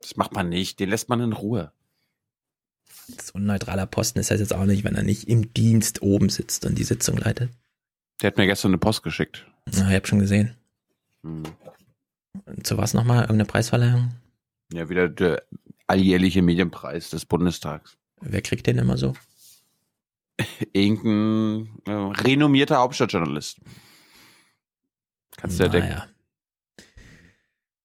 Das 0.00 0.16
macht 0.16 0.34
man 0.34 0.48
nicht, 0.48 0.78
den 0.78 0.90
lässt 0.90 1.08
man 1.08 1.20
in 1.20 1.32
Ruhe. 1.32 1.72
So 3.22 3.38
ein 3.38 3.44
neutraler 3.44 3.86
Posten 3.86 4.18
ist 4.18 4.30
das 4.30 4.40
jetzt 4.40 4.52
auch 4.52 4.64
nicht, 4.64 4.84
wenn 4.84 4.96
er 4.96 5.04
nicht 5.04 5.28
im 5.28 5.54
Dienst 5.54 6.02
oben 6.02 6.28
sitzt 6.28 6.66
und 6.66 6.76
die 6.76 6.84
Sitzung 6.84 7.16
leitet. 7.16 7.50
Der 8.20 8.28
hat 8.28 8.36
mir 8.36 8.46
gestern 8.46 8.70
eine 8.70 8.78
Post 8.78 9.02
geschickt. 9.02 9.46
Ja, 9.72 9.88
ich 9.88 9.94
hab 9.94 10.06
schon 10.06 10.18
gesehen. 10.18 10.56
Hm. 11.26 11.42
Zu 12.62 12.78
was 12.78 12.94
nochmal? 12.94 13.22
Irgendeine 13.22 13.46
Preisverleihung? 13.46 14.12
Ja, 14.72 14.88
wieder 14.88 15.08
der 15.08 15.42
alljährliche 15.86 16.42
Medienpreis 16.42 17.10
des 17.10 17.24
Bundestags. 17.24 17.96
Wer 18.20 18.42
kriegt 18.42 18.66
den 18.66 18.78
immer 18.78 18.96
so? 18.96 19.14
Irgendein 20.72 21.68
äh, 21.86 21.92
renommierter 21.92 22.78
Hauptstadtjournalist. 22.78 23.60
Kannst 25.36 25.58
du 25.58 25.64
ja 25.64 25.68
denken. 25.68 26.02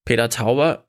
Peter 0.06 0.30
Tauber 0.30 0.88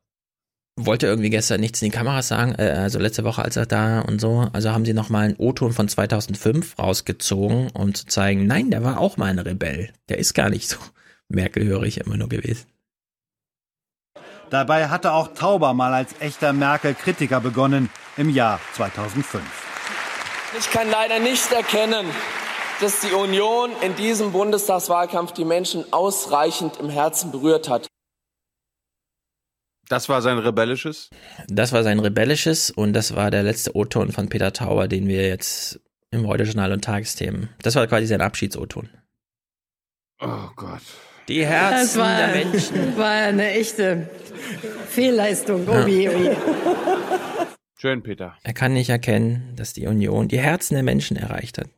wollte 0.76 1.06
irgendwie 1.06 1.30
gestern 1.30 1.60
nichts 1.60 1.82
in 1.82 1.90
die 1.90 1.96
Kameras 1.96 2.28
sagen, 2.28 2.54
äh, 2.56 2.70
also 2.70 2.98
letzte 2.98 3.24
Woche 3.24 3.42
als 3.42 3.56
er 3.56 3.66
da 3.66 4.00
und 4.00 4.20
so. 4.20 4.48
Also 4.52 4.70
haben 4.70 4.84
sie 4.84 4.94
nochmal 4.94 5.26
einen 5.26 5.36
O-Ton 5.36 5.72
von 5.72 5.88
2005 5.88 6.78
rausgezogen, 6.78 7.70
um 7.70 7.94
zu 7.94 8.06
zeigen, 8.06 8.46
nein, 8.46 8.70
der 8.70 8.82
war 8.82 8.98
auch 8.98 9.16
mal 9.16 9.26
ein 9.26 9.38
Rebell. 9.38 9.92
Der 10.08 10.18
ist 10.18 10.34
gar 10.34 10.50
nicht 10.50 10.68
so 10.68 10.78
Merkel-hörig 11.34 11.98
immer 11.98 12.16
nur 12.16 12.28
gewesen. 12.28 12.66
Dabei 14.50 14.88
hatte 14.88 15.12
auch 15.12 15.28
Tauber 15.34 15.72
mal 15.72 15.94
als 15.94 16.20
echter 16.20 16.52
Merkel-Kritiker 16.52 17.40
begonnen 17.40 17.88
im 18.16 18.28
Jahr 18.28 18.60
2005. 18.74 19.42
Ich 20.58 20.70
kann 20.70 20.90
leider 20.90 21.18
nicht 21.18 21.50
erkennen, 21.50 22.06
dass 22.80 23.00
die 23.00 23.12
Union 23.12 23.70
in 23.80 23.96
diesem 23.96 24.32
Bundestagswahlkampf 24.32 25.32
die 25.32 25.46
Menschen 25.46 25.90
ausreichend 25.92 26.76
im 26.78 26.90
Herzen 26.90 27.30
berührt 27.30 27.68
hat. 27.68 27.86
Das 29.88 30.08
war 30.08 30.20
sein 30.20 30.38
rebellisches? 30.38 31.10
Das 31.48 31.72
war 31.72 31.82
sein 31.82 31.98
rebellisches 31.98 32.70
und 32.70 32.92
das 32.92 33.14
war 33.14 33.30
der 33.30 33.42
letzte 33.42 33.74
O-Ton 33.76 34.12
von 34.12 34.28
Peter 34.28 34.52
Tauber, 34.52 34.88
den 34.88 35.08
wir 35.08 35.26
jetzt 35.28 35.80
im 36.10 36.26
Heute-Journal 36.26 36.72
und 36.72 36.84
Tagesthemen. 36.84 37.48
Das 37.62 37.74
war 37.74 37.86
quasi 37.86 38.06
sein 38.06 38.20
Abschieds-O-Ton. 38.20 38.90
Oh 40.20 40.48
Gott. 40.56 40.82
Die 41.32 41.46
Herzen 41.46 41.98
war, 41.98 42.14
der 42.18 42.44
Menschen. 42.44 42.96
War 42.98 43.10
eine 43.10 43.52
echte 43.52 44.10
Fehlleistung. 44.90 45.66
Obi, 45.66 46.06
obi. 46.10 46.30
Schön, 47.78 48.02
Peter. 48.02 48.36
Er 48.42 48.52
kann 48.52 48.74
nicht 48.74 48.90
erkennen, 48.90 49.54
dass 49.56 49.72
die 49.72 49.86
Union 49.86 50.28
die 50.28 50.38
Herzen 50.38 50.74
der 50.74 50.82
Menschen 50.82 51.16
erreicht 51.16 51.56
hat. 51.56 51.70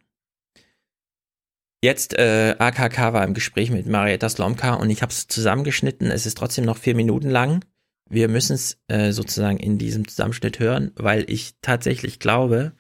Jetzt, 1.84 2.18
äh, 2.18 2.56
AKK 2.58 3.12
war 3.12 3.22
im 3.22 3.32
Gespräch 3.32 3.70
mit 3.70 3.86
Marietta 3.86 4.28
Slomka 4.28 4.74
und 4.74 4.90
ich 4.90 5.02
habe 5.02 5.12
es 5.12 5.28
zusammengeschnitten. 5.28 6.10
Es 6.10 6.26
ist 6.26 6.36
trotzdem 6.36 6.64
noch 6.64 6.76
vier 6.78 6.96
Minuten 6.96 7.30
lang. 7.30 7.64
Wir 8.10 8.26
müssen 8.26 8.54
es 8.54 8.80
äh, 8.88 9.12
sozusagen 9.12 9.58
in 9.58 9.78
diesem 9.78 10.08
Zusammenschnitt 10.08 10.58
hören, 10.58 10.90
weil 10.96 11.30
ich 11.30 11.54
tatsächlich 11.62 12.18
glaube, 12.18 12.72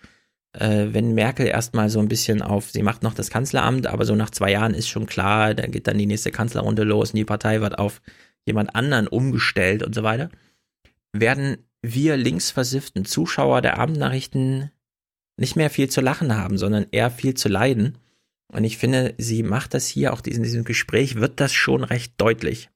äh, 0.54 0.88
wenn 0.92 1.14
Merkel 1.14 1.46
erstmal 1.46 1.90
so 1.90 1.98
ein 2.00 2.08
bisschen 2.08 2.42
auf, 2.42 2.70
sie 2.70 2.82
macht 2.82 3.02
noch 3.02 3.14
das 3.14 3.30
Kanzleramt, 3.30 3.86
aber 3.86 4.04
so 4.04 4.14
nach 4.14 4.30
zwei 4.30 4.52
Jahren 4.52 4.74
ist 4.74 4.88
schon 4.88 5.06
klar, 5.06 5.54
da 5.54 5.66
geht 5.66 5.86
dann 5.86 5.98
die 5.98 6.06
nächste 6.06 6.30
Kanzlerrunde 6.30 6.84
los 6.84 7.10
und 7.10 7.16
die 7.16 7.24
Partei 7.24 7.60
wird 7.60 7.78
auf 7.78 8.00
jemand 8.46 8.74
anderen 8.74 9.08
umgestellt 9.08 9.82
und 9.82 9.94
so 9.94 10.02
weiter, 10.02 10.30
werden 11.12 11.58
wir 11.82 12.16
linksversifften 12.16 13.04
Zuschauer 13.04 13.62
der 13.62 13.78
Abendnachrichten 13.78 14.70
nicht 15.36 15.56
mehr 15.56 15.70
viel 15.70 15.90
zu 15.90 16.00
lachen 16.00 16.36
haben, 16.36 16.56
sondern 16.58 16.86
eher 16.90 17.10
viel 17.10 17.34
zu 17.34 17.48
leiden. 17.48 17.98
Und 18.52 18.64
ich 18.64 18.78
finde, 18.78 19.14
sie 19.18 19.42
macht 19.42 19.74
das 19.74 19.86
hier, 19.86 20.12
auch 20.12 20.22
in 20.24 20.42
diesem 20.42 20.64
Gespräch 20.64 21.16
wird 21.16 21.40
das 21.40 21.52
schon 21.52 21.82
recht 21.82 22.14
deutlich. 22.18 22.70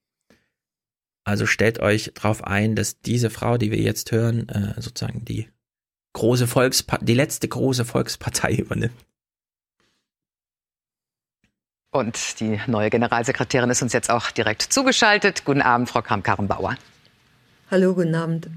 Also 1.23 1.45
stellt 1.45 1.79
euch 1.79 2.11
darauf 2.15 2.43
ein, 2.43 2.75
dass 2.75 3.01
diese 3.01 3.29
Frau, 3.29 3.57
die 3.57 3.71
wir 3.71 3.79
jetzt 3.79 4.11
hören, 4.11 4.49
äh, 4.49 4.81
sozusagen 4.81 5.23
die 5.25 5.47
große 6.13 6.47
Volkspartei, 6.47 7.05
die 7.05 7.13
letzte 7.13 7.47
große 7.47 7.85
Volkspartei 7.85 8.53
übernimmt. 8.55 8.93
Und 11.91 12.39
die 12.39 12.59
neue 12.67 12.89
Generalsekretärin 12.89 13.69
ist 13.69 13.81
uns 13.81 13.93
jetzt 13.93 14.11
auch 14.11 14.29
direkt 14.29 14.61
zugeschaltet. 14.61 15.43
Guten 15.43 15.63
Abend, 15.63 15.89
Frau 15.89 16.03
Kramp-Karrenbauer. 16.03 16.77
Hallo, 17.71 17.95
guten 17.95 18.13
Abend. 18.13 18.47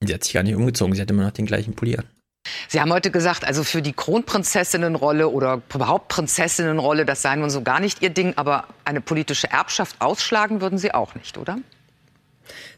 Sie 0.00 0.14
hat 0.14 0.24
sich 0.24 0.32
gar 0.32 0.42
nicht 0.42 0.54
umgezogen, 0.54 0.94
sie 0.94 1.02
hat 1.02 1.10
immer 1.10 1.24
noch 1.24 1.32
den 1.32 1.46
gleichen 1.46 1.74
Pulli 1.74 1.98
Sie 2.68 2.80
haben 2.80 2.92
heute 2.92 3.10
gesagt, 3.10 3.44
also 3.44 3.62
für 3.64 3.82
die 3.82 3.92
Kronprinzessinnenrolle 3.92 5.28
oder 5.28 5.60
überhaupt 5.74 6.08
Prinzessinnenrolle, 6.08 7.04
das 7.04 7.20
sei 7.22 7.36
nun 7.36 7.50
so 7.50 7.62
gar 7.62 7.80
nicht 7.80 8.02
Ihr 8.02 8.10
Ding, 8.10 8.34
aber 8.36 8.64
eine 8.84 9.00
politische 9.00 9.50
Erbschaft 9.50 10.00
ausschlagen 10.00 10.60
würden 10.60 10.78
Sie 10.78 10.94
auch 10.94 11.14
nicht, 11.14 11.36
oder? 11.36 11.58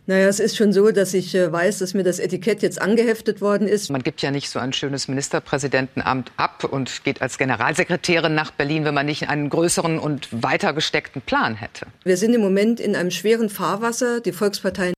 Naja, 0.07 0.27
es 0.29 0.41
ist 0.41 0.57
schon 0.57 0.73
so, 0.73 0.91
dass 0.91 1.15
ich 1.15 1.35
äh, 1.35 1.53
weiß, 1.53 1.79
dass 1.79 1.95
mir 1.95 2.03
das 2.03 2.19
Etikett 2.19 2.63
jetzt 2.63 2.81
angeheftet 2.81 3.41
worden 3.41 3.69
ist. 3.69 3.91
Man 3.91 4.03
gibt 4.03 4.23
ja 4.23 4.31
nicht 4.31 4.51
so 4.51 4.59
ein 4.59 4.73
schönes 4.73 5.09
Ministerpräsidentenamt 5.09 6.33
ab 6.37 6.65
und 6.65 7.05
geht 7.05 7.23
als 7.23 7.39
Generalsekretärin 7.39 8.35
nach 8.35 8.51
Berlin, 8.51 8.85
wenn 8.85 8.95
man 8.95 9.07
nicht 9.07 9.29
einen 9.29 9.51
größeren 9.51 9.99
und 9.99 10.29
weiter 10.43 10.73
gesteckten 10.73 11.23
Plan 11.23 11.55
hätte. 11.55 11.87
Wir 12.03 12.17
sind 12.17 12.35
im 12.35 12.41
Moment 12.41 12.81
in 12.81 12.97
einem 12.97 13.11
schweren 13.11 13.49
Fahrwasser. 13.51 14.21
Die 14.21 14.33
Volksparteien. 14.33 14.95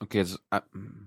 Okay, 0.00 0.18
jetzt, 0.18 0.40
äh, 0.50 0.60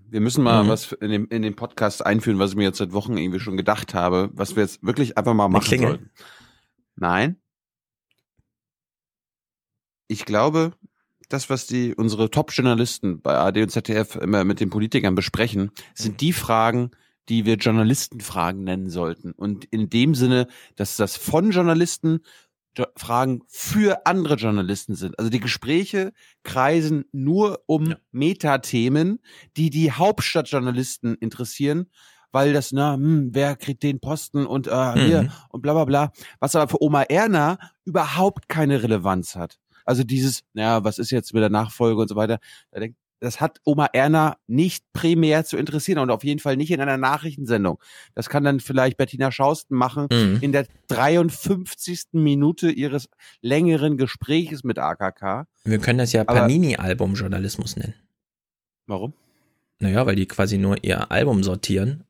wir 0.09 0.19
müssen 0.19 0.43
mal 0.43 0.63
mhm. 0.63 0.67
was 0.67 0.91
in 0.91 1.09
dem, 1.09 1.27
in 1.29 1.41
den 1.41 1.55
Podcast 1.55 2.05
einführen, 2.05 2.37
was 2.37 2.51
ich 2.51 2.57
mir 2.57 2.65
jetzt 2.65 2.77
seit 2.77 2.91
Wochen 2.91 3.17
irgendwie 3.17 3.39
schon 3.39 3.55
gedacht 3.55 3.93
habe, 3.93 4.29
was 4.33 4.55
wir 4.55 4.63
jetzt 4.63 4.83
wirklich 4.83 5.17
einfach 5.17 5.33
mal 5.33 5.47
machen 5.47 5.79
sollten. 5.79 6.09
Nein. 6.95 7.37
Ich 10.07 10.25
glaube, 10.25 10.73
das, 11.33 11.49
was 11.49 11.67
die 11.67 11.95
unsere 11.95 12.29
Top-Journalisten 12.29 13.21
bei 13.21 13.37
AD 13.37 13.61
und 13.63 13.69
ZDF 13.69 14.15
immer 14.15 14.43
mit 14.43 14.59
den 14.59 14.69
Politikern 14.69 15.15
besprechen, 15.15 15.71
sind 15.93 16.21
die 16.21 16.33
Fragen, 16.33 16.91
die 17.29 17.45
wir 17.45 17.55
Journalistenfragen 17.55 18.63
nennen 18.63 18.89
sollten. 18.89 19.31
Und 19.31 19.65
in 19.65 19.89
dem 19.89 20.15
Sinne, 20.15 20.47
dass 20.75 20.97
das 20.97 21.15
von 21.17 21.51
Journalisten 21.51 22.21
Jo 22.77 22.85
Fragen 22.95 23.41
für 23.49 24.05
andere 24.05 24.35
Journalisten 24.35 24.95
sind. 24.95 25.19
Also 25.19 25.29
die 25.29 25.41
Gespräche 25.41 26.13
kreisen 26.43 27.03
nur 27.11 27.61
um 27.65 27.95
Metathemen, 28.13 29.19
die 29.57 29.69
die 29.69 29.91
Hauptstadtjournalisten 29.91 31.15
interessieren, 31.15 31.87
weil 32.31 32.53
das, 32.53 32.71
na, 32.71 32.93
hm, 32.93 33.31
wer 33.33 33.57
kriegt 33.57 33.83
den 33.83 33.99
Posten 33.99 34.45
und 34.45 34.67
äh, 34.67 34.93
hier 35.05 35.23
Mhm. 35.23 35.31
und 35.49 35.61
bla 35.61 35.73
bla 35.73 35.83
bla. 35.83 36.11
Was 36.39 36.55
aber 36.55 36.69
für 36.69 36.81
Oma 36.81 37.03
Erna 37.03 37.57
überhaupt 37.83 38.47
keine 38.47 38.81
Relevanz 38.81 39.35
hat. 39.35 39.59
Also 39.91 40.05
dieses, 40.05 40.43
naja, 40.53 40.85
was 40.85 40.99
ist 40.99 41.11
jetzt 41.11 41.33
mit 41.33 41.43
der 41.43 41.49
Nachfolge 41.49 41.99
und 42.01 42.07
so 42.07 42.15
weiter. 42.15 42.39
Da 42.71 42.79
denk, 42.79 42.95
das 43.19 43.41
hat 43.41 43.59
Oma 43.65 43.87
Erna 43.91 44.37
nicht 44.47 44.85
primär 44.93 45.43
zu 45.43 45.57
interessieren 45.57 45.99
und 45.99 46.09
auf 46.11 46.23
jeden 46.23 46.39
Fall 46.39 46.55
nicht 46.55 46.71
in 46.71 46.79
einer 46.79 46.95
Nachrichtensendung. 46.95 47.77
Das 48.15 48.29
kann 48.29 48.45
dann 48.45 48.61
vielleicht 48.61 48.95
Bettina 48.95 49.33
Schausten 49.33 49.75
machen 49.75 50.07
Mhm. 50.09 50.37
in 50.39 50.53
der 50.53 50.65
53. 50.87 52.13
Minute 52.13 52.71
ihres 52.71 53.09
längeren 53.41 53.97
Gespräches 53.97 54.63
mit 54.63 54.79
AKK. 54.79 55.45
Wir 55.65 55.79
können 55.79 55.99
das 55.99 56.13
ja 56.13 56.23
Panini-Album-Journalismus 56.23 57.75
nennen. 57.75 57.95
Warum? 58.87 59.13
Naja, 59.79 60.05
weil 60.05 60.15
die 60.15 60.25
quasi 60.27 60.57
nur 60.57 60.81
ihr 60.83 61.11
Album 61.11 61.43
sortieren. 61.43 62.05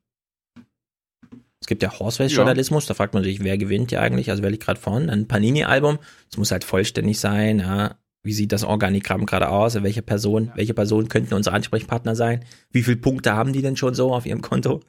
Es 1.62 1.66
gibt 1.68 1.82
ja 1.82 1.96
Horse-Race-Journalismus, 1.96 2.86
da 2.86 2.94
fragt 2.94 3.14
man 3.14 3.22
sich, 3.22 3.42
wer 3.44 3.56
gewinnt 3.56 3.92
ja 3.92 4.00
eigentlich, 4.00 4.30
also 4.30 4.42
wer 4.42 4.50
liegt 4.50 4.64
gerade 4.64 4.80
vorne. 4.80 5.10
Ein 5.12 5.28
Panini-Album, 5.28 5.98
es 6.28 6.36
muss 6.36 6.50
halt 6.50 6.64
vollständig 6.64 7.18
sein, 7.20 7.60
ja. 7.60 7.96
Wie 8.24 8.32
sieht 8.32 8.52
das 8.52 8.62
Organigramm 8.64 9.26
gerade 9.26 9.48
aus? 9.48 9.80
Welche 9.82 10.02
Person, 10.02 10.52
welche 10.54 10.74
Personen 10.74 11.08
könnten 11.08 11.34
unsere 11.34 11.54
Ansprechpartner 11.56 12.14
sein? 12.14 12.44
Wie 12.70 12.82
viele 12.82 12.96
Punkte 12.98 13.32
haben 13.34 13.52
die 13.52 13.62
denn 13.62 13.76
schon 13.76 13.94
so 13.94 14.12
auf 14.14 14.26
ihrem 14.26 14.42
Konto? 14.42 14.80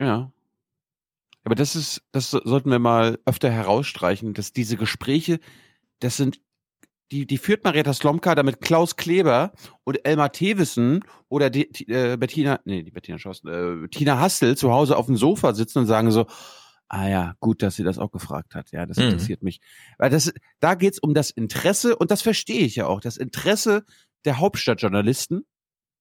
Ja. 0.00 0.30
Aber 1.44 1.54
das 1.54 1.74
ist, 1.76 2.02
das 2.12 2.30
so- 2.30 2.40
sollten 2.44 2.70
wir 2.70 2.78
mal 2.78 3.18
öfter 3.24 3.50
herausstreichen, 3.50 4.34
dass 4.34 4.52
diese 4.52 4.76
Gespräche, 4.76 5.40
das 6.00 6.16
sind, 6.16 6.40
die, 7.10 7.26
die 7.26 7.38
führt 7.38 7.64
Marietta 7.64 7.92
Slomka, 7.94 8.34
damit 8.34 8.60
Klaus 8.60 8.96
Kleber 8.96 9.52
und 9.84 10.04
Elmar 10.06 10.32
Thewissen 10.32 11.04
oder 11.28 11.50
die, 11.50 11.70
die, 11.70 11.88
äh, 11.88 12.16
Bettina, 12.18 12.60
nee, 12.64 12.82
die 12.82 12.90
Bettina 12.90 13.18
Schausten, 13.18 13.48
äh, 13.84 13.88
Tina 13.88 14.18
Hastel 14.20 14.56
zu 14.56 14.72
Hause 14.72 14.96
auf 14.96 15.06
dem 15.06 15.16
Sofa 15.16 15.54
sitzen 15.54 15.78
und 15.78 15.86
sagen 15.86 16.10
so, 16.10 16.26
ah 16.88 17.08
ja, 17.08 17.34
gut, 17.40 17.62
dass 17.62 17.76
sie 17.76 17.84
das 17.84 17.98
auch 17.98 18.10
gefragt 18.10 18.54
hat. 18.54 18.70
Ja, 18.72 18.86
das 18.86 18.98
Mhm. 18.98 19.04
interessiert 19.04 19.42
mich. 19.42 19.60
Weil 19.98 20.10
das, 20.10 20.32
da 20.60 20.74
geht's 20.74 20.98
um 20.98 21.14
das 21.14 21.30
Interesse 21.30 21.96
und 21.96 22.10
das 22.10 22.22
verstehe 22.22 22.60
ich 22.64 22.76
ja 22.76 22.86
auch, 22.86 23.00
das 23.00 23.16
Interesse 23.16 23.84
der 24.24 24.38
Hauptstadtjournalisten. 24.38 25.46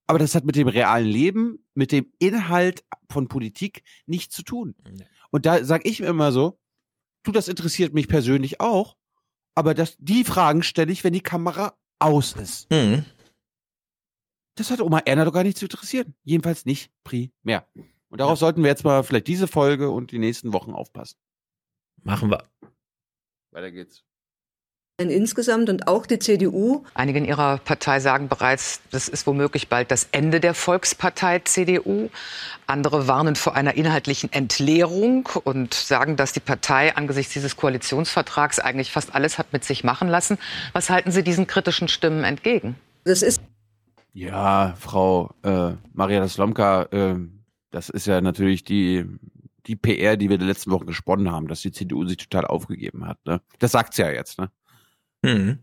Aber 0.09 0.19
das 0.19 0.35
hat 0.35 0.45
mit 0.45 0.55
dem 0.55 0.69
realen 0.69 1.07
Leben, 1.07 1.65
mit 1.73 1.91
dem 1.91 2.11
Inhalt 2.19 2.85
von 3.09 3.27
Politik 3.27 3.83
nichts 4.05 4.33
zu 4.35 4.43
tun. 4.43 4.73
Und 5.31 5.45
da 5.45 5.65
sage 5.65 5.87
ich 5.89 5.99
mir 5.99 6.07
immer 6.07 6.31
so, 6.31 6.57
du, 7.23 7.33
das 7.33 7.49
interessiert 7.49 7.93
mich 7.93 8.07
persönlich 8.07 8.61
auch, 8.61 8.95
aber 9.57 9.73
das, 9.73 9.97
die 9.97 10.23
Fragen 10.23 10.61
stelle 10.61 10.91
ich, 10.91 11.03
wenn 11.03 11.13
die 11.13 11.21
Kamera 11.21 11.75
aus 11.97 12.33
ist. 12.33 12.69
Mhm. 12.69 13.05
Das 14.53 14.69
hat 14.69 14.81
Oma 14.81 14.99
Erna 14.99 15.25
doch 15.25 15.33
gar 15.33 15.41
nicht 15.41 15.57
zu 15.57 15.65
interessieren. 15.65 16.13
Jedenfalls 16.23 16.65
nicht 16.65 16.91
primär. 17.03 17.65
Und 18.09 18.21
darauf 18.21 18.37
sollten 18.37 18.61
wir 18.61 18.69
jetzt 18.69 18.83
mal 18.83 19.01
vielleicht 19.01 19.25
diese 19.25 19.47
Folge 19.47 19.89
und 19.89 20.11
die 20.11 20.19
nächsten 20.19 20.53
Wochen 20.53 20.73
aufpassen. 20.73 21.17
Machen 22.03 22.29
wir. 22.29 22.43
Weiter 23.49 23.71
geht's. 23.71 24.03
Insgesamt 24.99 25.69
und 25.69 25.87
auch 25.87 26.07
die 26.07 26.17
CDU. 26.17 26.83
Einige 26.95 27.19
in 27.19 27.25
ihrer 27.25 27.59
Partei 27.59 27.99
sagen 27.99 28.29
bereits, 28.29 28.81
das 28.89 29.07
ist 29.07 29.27
womöglich 29.27 29.67
bald 29.67 29.91
das 29.91 30.07
Ende 30.11 30.39
der 30.39 30.55
Volkspartei 30.55 31.37
CDU. 31.37 32.09
Andere 32.65 33.07
warnen 33.07 33.35
vor 33.35 33.53
einer 33.53 33.75
inhaltlichen 33.75 34.33
Entleerung 34.33 35.29
und 35.43 35.75
sagen, 35.75 36.15
dass 36.15 36.33
die 36.33 36.39
Partei 36.39 36.95
angesichts 36.95 37.33
dieses 37.33 37.55
Koalitionsvertrags 37.57 38.57
eigentlich 38.57 38.91
fast 38.91 39.13
alles 39.13 39.37
hat 39.37 39.53
mit 39.53 39.63
sich 39.63 39.83
machen 39.83 40.07
lassen. 40.07 40.39
Was 40.73 40.89
halten 40.89 41.11
Sie 41.11 41.23
diesen 41.23 41.45
kritischen 41.45 41.89
Stimmen 41.89 42.23
entgegen? 42.23 42.75
Das 43.03 43.21
ist 43.21 43.39
Ja, 44.13 44.73
Frau 44.79 45.29
äh, 45.43 45.73
Maria 45.93 46.27
Slomka, 46.27 46.87
äh, 46.89 47.17
das 47.69 47.89
ist 47.89 48.07
ja 48.07 48.19
natürlich 48.19 48.63
die, 48.63 49.05
die 49.67 49.75
PR, 49.75 50.17
die 50.17 50.31
wir 50.31 50.39
die 50.39 50.45
letzten 50.45 50.71
Wochen 50.71 50.87
gesponnen 50.87 51.31
haben, 51.31 51.47
dass 51.47 51.61
die 51.61 51.71
CDU 51.71 52.03
sich 52.07 52.17
total 52.17 52.45
aufgegeben 52.45 53.05
hat. 53.05 53.23
Ne? 53.27 53.41
Das 53.59 53.73
sagt 53.73 53.93
sie 53.93 54.01
ja 54.01 54.09
jetzt. 54.09 54.39
Ne? 54.39 54.49
Mhm. 55.27 55.59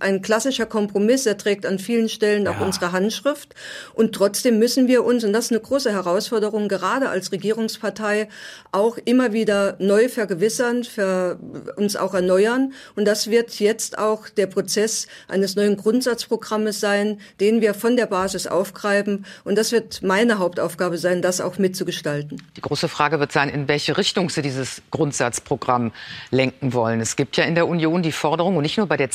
Ein 0.00 0.20
klassischer 0.20 0.66
Kompromiss, 0.66 1.24
er 1.24 1.38
trägt 1.38 1.64
an 1.64 1.78
vielen 1.78 2.10
Stellen 2.10 2.46
auch 2.46 2.60
unsere 2.60 2.92
Handschrift. 2.92 3.54
Und 3.94 4.14
trotzdem 4.14 4.58
müssen 4.58 4.88
wir 4.88 5.04
uns, 5.04 5.24
und 5.24 5.32
das 5.32 5.46
ist 5.46 5.52
eine 5.52 5.60
große 5.60 5.90
Herausforderung, 5.90 6.68
gerade 6.68 7.08
als 7.08 7.32
Regierungspartei 7.32 8.28
auch 8.72 8.98
immer 9.04 9.32
wieder 9.32 9.76
neu 9.78 10.10
vergewissern, 10.10 10.84
für 10.84 11.38
uns 11.76 11.96
auch 11.96 12.12
erneuern. 12.12 12.74
Und 12.94 13.06
das 13.06 13.30
wird 13.30 13.58
jetzt 13.58 13.96
auch 13.96 14.28
der 14.28 14.46
Prozess 14.48 15.06
eines 15.28 15.56
neuen 15.56 15.78
Grundsatzprogrammes 15.78 16.78
sein, 16.78 17.18
den 17.40 17.62
wir 17.62 17.72
von 17.72 17.96
der 17.96 18.06
Basis 18.06 18.46
aufgreifen. 18.46 19.24
Und 19.44 19.56
das 19.56 19.72
wird 19.72 20.02
meine 20.02 20.38
Hauptaufgabe 20.38 20.98
sein, 20.98 21.22
das 21.22 21.40
auch 21.40 21.56
mitzugestalten. 21.56 22.42
Die 22.54 22.60
große 22.60 22.88
Frage 22.88 23.18
wird 23.18 23.32
sein, 23.32 23.48
in 23.48 23.66
welche 23.66 23.96
Richtung 23.96 24.28
Sie 24.28 24.42
dieses 24.42 24.82
Grundsatzprogramm 24.90 25.92
lenken 26.30 26.74
wollen. 26.74 27.00
Es 27.00 27.16
gibt 27.16 27.38
ja 27.38 27.44
in 27.44 27.54
der 27.54 27.66
Union 27.66 28.02
die 28.02 28.12
Forderung, 28.12 28.56
und 28.56 28.62
nicht 28.62 28.76
nur 28.76 28.86
bei 28.86 28.98
der 28.98 29.10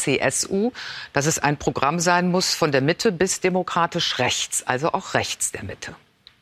CSU, 0.56 0.72
dass 1.14 1.26
es 1.26 1.40
ein 1.40 1.58
Programm 1.58 2.00
sein 2.00 2.30
muss 2.32 2.54
von 2.54 2.72
der 2.72 2.82
Mitte 2.82 3.12
bis 3.12 3.40
demokratisch 3.42 4.20
rechts, 4.20 4.64
also 4.66 4.92
auch 4.94 5.14
rechts 5.14 5.52
der 5.52 5.64
Mitte. 5.64 5.96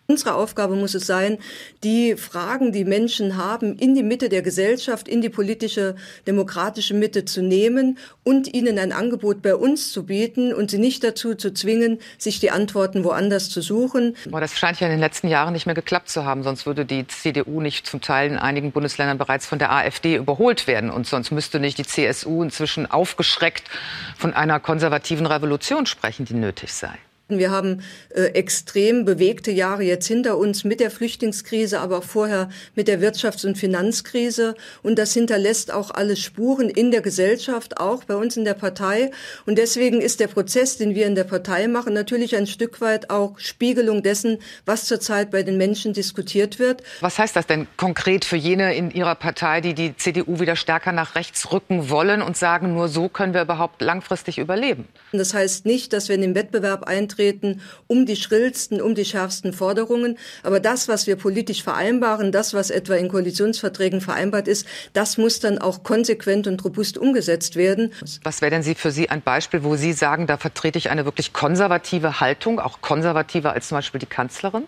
Unsere 0.06 0.36
Aufgabe 0.36 0.76
muss 0.76 0.96
es 0.96 1.08
sein, 1.08 1.38
die 1.82 2.18
Fragen, 2.18 2.74
die 2.74 2.84
Menschen 2.84 3.38
haben, 3.38 3.78
in 3.78 3.96
die 3.96 4.04
Mitte 4.04 4.28
der 4.28 4.42
Gesellschaft, 4.42 5.08
in 5.08 5.22
die 5.22 5.30
politische, 5.30 5.96
demokratische 6.28 6.94
Mitte 6.94 7.24
zu 7.24 7.42
nehmen 7.42 7.98
und 8.24 8.54
ihnen 8.54 8.78
ein 8.80 8.92
Angebot 8.92 9.42
bei 9.42 9.56
uns 9.56 9.94
zu 9.94 10.06
bieten 10.06 10.54
und 10.54 10.70
sie 10.72 10.78
nicht 10.78 11.06
dazu 11.06 11.36
zu 11.36 11.54
zwingen, 11.54 12.00
sich 12.18 12.42
die 12.42 12.52
Antworten 12.52 13.06
woanders 13.06 13.50
zu 13.50 13.62
suchen. 13.62 14.18
Aber 14.28 14.42
das 14.42 14.60
scheint 14.60 14.82
ja 14.82 14.88
in 14.88 14.92
den 14.92 15.00
letzten 15.00 15.30
Jahren 15.30 15.54
nicht 15.54 15.68
mehr 15.68 15.76
geklappt 15.76 16.10
zu 16.10 16.26
haben. 16.26 16.44
Sonst 16.44 16.66
würde 16.66 16.86
die 16.86 17.08
CDU 17.08 17.62
nicht 17.62 17.88
zum 17.88 18.02
Teil 18.02 18.30
in 18.30 18.38
einigen 18.38 18.74
Bundesländern 18.74 19.18
bereits 19.18 19.46
von 19.46 19.58
der 19.58 19.72
AfD 19.72 20.18
überholt 20.18 20.68
werden. 20.68 20.90
Und 20.90 21.08
sonst 21.08 21.32
müsste 21.32 21.62
nicht 21.62 21.78
die 21.78 21.86
CSU 21.86 22.44
inzwischen 22.44 22.92
aufgeschreckt 22.92 23.64
von 24.18 24.34
einer 24.34 24.60
konservativen 24.60 25.26
Revolution 25.26 25.86
sprechen, 25.86 26.26
die 26.26 26.34
nötig 26.34 26.74
sei. 26.74 27.00
Wir 27.30 27.52
haben 27.52 27.82
äh, 28.10 28.24
extrem 28.34 29.06
bewegte 29.06 29.50
Jahre 29.50 29.84
jetzt 29.84 30.08
hinter 30.08 30.38
uns 30.38 30.66
mit 30.66 30.82
der 30.82 30.92
Flüchtlingskrise, 30.92 31.80
aber 31.80 32.00
auch 32.00 32.04
vorher 32.04 32.50
mit 32.76 32.90
der 32.90 33.00
Wirtschafts- 33.00 33.46
und 33.46 33.58
Finanzkrise. 33.58 34.56
Und 34.82 35.00
das 35.00 35.14
hinterlässt 35.14 35.72
auch 35.72 35.92
alle 35.92 36.18
Spuren 36.18 36.70
in 36.70 36.92
der 36.92 37.00
Gesellschaft, 37.00 37.80
auch 37.80 38.04
bei 38.04 38.16
uns 38.16 38.36
in 38.36 38.44
der 38.44 38.56
Partei. 38.56 39.12
Und 39.46 39.58
deswegen 39.58 40.02
ist 40.02 40.20
der 40.20 40.28
Prozess, 40.28 40.78
den 40.78 40.96
wir 40.96 41.08
in 41.08 41.16
der 41.16 41.24
Partei 41.24 41.70
machen, 41.70 41.94
natürlich 41.94 42.36
ein 42.36 42.46
Stück 42.46 42.82
weit 42.82 43.10
auch 43.10 43.40
Spiegelung 43.40 44.04
dessen, 44.04 44.40
was 44.66 44.84
zurzeit 44.84 45.32
bei 45.32 45.44
den 45.44 45.58
Menschen 45.58 45.94
diskutiert 45.94 46.60
wird. 46.60 46.84
Was 47.00 47.18
heißt 47.18 47.38
das 47.38 47.48
denn 47.48 47.68
konkret 47.78 48.26
für 48.26 48.36
jene 48.36 48.76
in 48.76 48.92
Ihrer 48.92 49.16
Partei, 49.16 49.62
die 49.62 49.74
die 49.74 49.96
CDU 49.96 50.42
wieder 50.42 50.58
stärker 50.58 50.92
nach 50.92 51.16
rechts 51.16 51.54
rücken 51.54 51.90
wollen 51.90 52.22
und 52.22 52.36
sagen, 52.36 52.74
nur 52.74 52.90
so 52.90 53.08
können 53.08 53.34
wir 53.34 53.44
überhaupt 53.44 53.82
langfristig 53.82 54.40
überleben? 54.40 54.90
Das 55.14 55.34
heißt 55.34 55.66
nicht, 55.66 55.94
dass 55.94 56.10
wir 56.10 56.16
in 56.16 56.22
den 56.22 56.36
Wettbewerb 56.36 56.84
eintreten 56.84 57.13
um 57.88 58.06
die 58.06 58.16
schrillsten, 58.16 58.82
um 58.82 58.96
die 58.96 59.06
schärfsten 59.06 59.54
Forderungen. 59.54 60.18
Aber 60.44 60.60
das, 60.60 60.88
was 60.88 61.08
wir 61.08 61.16
politisch 61.16 61.64
vereinbaren, 61.64 62.32
das, 62.32 62.54
was 62.54 62.70
etwa 62.70 62.96
in 62.96 63.10
Koalitionsverträgen 63.10 64.02
vereinbart 64.02 64.48
ist, 64.48 64.68
das 64.94 65.18
muss 65.18 65.40
dann 65.40 65.58
auch 65.58 65.84
konsequent 65.84 66.48
und 66.48 66.64
robust 66.64 66.98
umgesetzt 66.98 67.56
werden. 67.56 67.92
Was 68.24 68.42
wäre 68.42 68.52
denn 68.52 68.64
Sie 68.64 68.76
für 68.76 68.92
Sie 68.92 69.10
ein 69.10 69.22
Beispiel, 69.22 69.64
wo 69.64 69.76
Sie 69.76 69.94
sagen, 69.94 70.28
da 70.28 70.38
vertrete 70.38 70.78
ich 70.78 70.90
eine 70.90 71.06
wirklich 71.06 71.34
konservative 71.34 72.20
Haltung, 72.20 72.60
auch 72.60 72.82
konservativer 72.82 73.54
als 73.54 73.68
zum 73.68 73.78
Beispiel 73.78 74.00
die 74.00 74.06
Kanzlerin? 74.06 74.64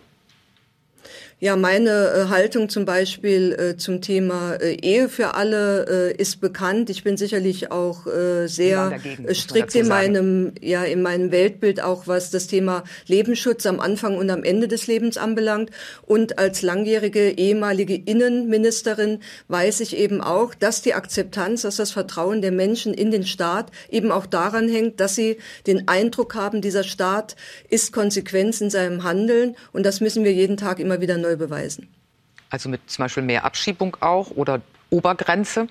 Ja, 1.42 1.58
meine 1.58 1.90
äh, 1.90 2.30
Haltung 2.30 2.70
zum 2.70 2.86
Beispiel 2.86 3.52
äh, 3.52 3.76
zum 3.76 4.00
Thema 4.00 4.54
äh, 4.54 4.76
Ehe 4.76 5.10
für 5.10 5.34
alle 5.34 6.14
äh, 6.14 6.16
ist 6.16 6.40
bekannt. 6.40 6.90
Ich 6.90 7.04
bin 7.04 7.18
sicherlich 7.18 7.72
auch 7.72 8.08
äh, 8.08 8.48
sehr 8.48 8.92
dagegen, 8.92 9.36
strikt 9.36 9.76
in 9.76 9.90
meinem, 9.90 10.54
ja, 10.62 10.86
in 10.86 11.02
meinem 11.02 11.32
Weltbild 11.32 11.82
auch, 11.82 12.08
was 12.08 12.32
das 12.32 12.48
Thema 12.48 12.86
Lebensschutz 13.08 13.66
am 13.66 13.82
Anfang 13.82 14.18
und 14.18 14.30
am 14.30 14.46
Ende 14.46 14.70
des 14.70 14.88
Lebens 14.88 15.18
anbelangt. 15.18 15.72
Und 16.04 16.40
als 16.40 16.62
langjährige 16.62 17.32
ehemalige 17.32 17.96
Innenministerin 17.96 19.20
weiß 19.50 19.82
ich 19.82 19.98
eben 19.98 20.22
auch, 20.22 20.56
dass 20.56 20.84
die 20.84 20.94
Akzeptanz, 20.94 21.64
dass 21.64 21.76
das 21.76 21.92
Vertrauen 21.92 22.42
der 22.42 22.54
Menschen 22.54 22.94
in 22.94 23.12
den 23.12 23.26
Staat 23.26 23.72
eben 23.90 24.10
auch 24.10 24.26
daran 24.26 24.70
hängt, 24.70 25.02
dass 25.02 25.16
sie 25.16 25.38
den 25.68 25.90
Eindruck 25.90 26.34
haben, 26.34 26.62
dieser 26.62 26.86
Staat 26.86 27.36
ist 27.70 27.92
Konsequenz 27.92 28.62
in 28.62 28.70
seinem 28.70 29.04
Handeln. 29.04 29.58
Und 29.74 29.86
das 29.86 30.00
müssen 30.00 30.24
wir 30.24 30.32
jeden 30.32 30.56
Tag 30.56 30.80
immer 30.80 31.02
wieder 31.02 31.25
neu 31.26 31.36
beweisen. 31.36 31.88
Also 32.50 32.70
mit 32.70 32.82
zum 32.90 33.04
Beispiel 33.04 33.24
mehr 33.24 33.44
Abschiebung 33.44 33.98
auch 34.00 34.32
oder 34.32 34.62
Obergrenze? 34.90 35.68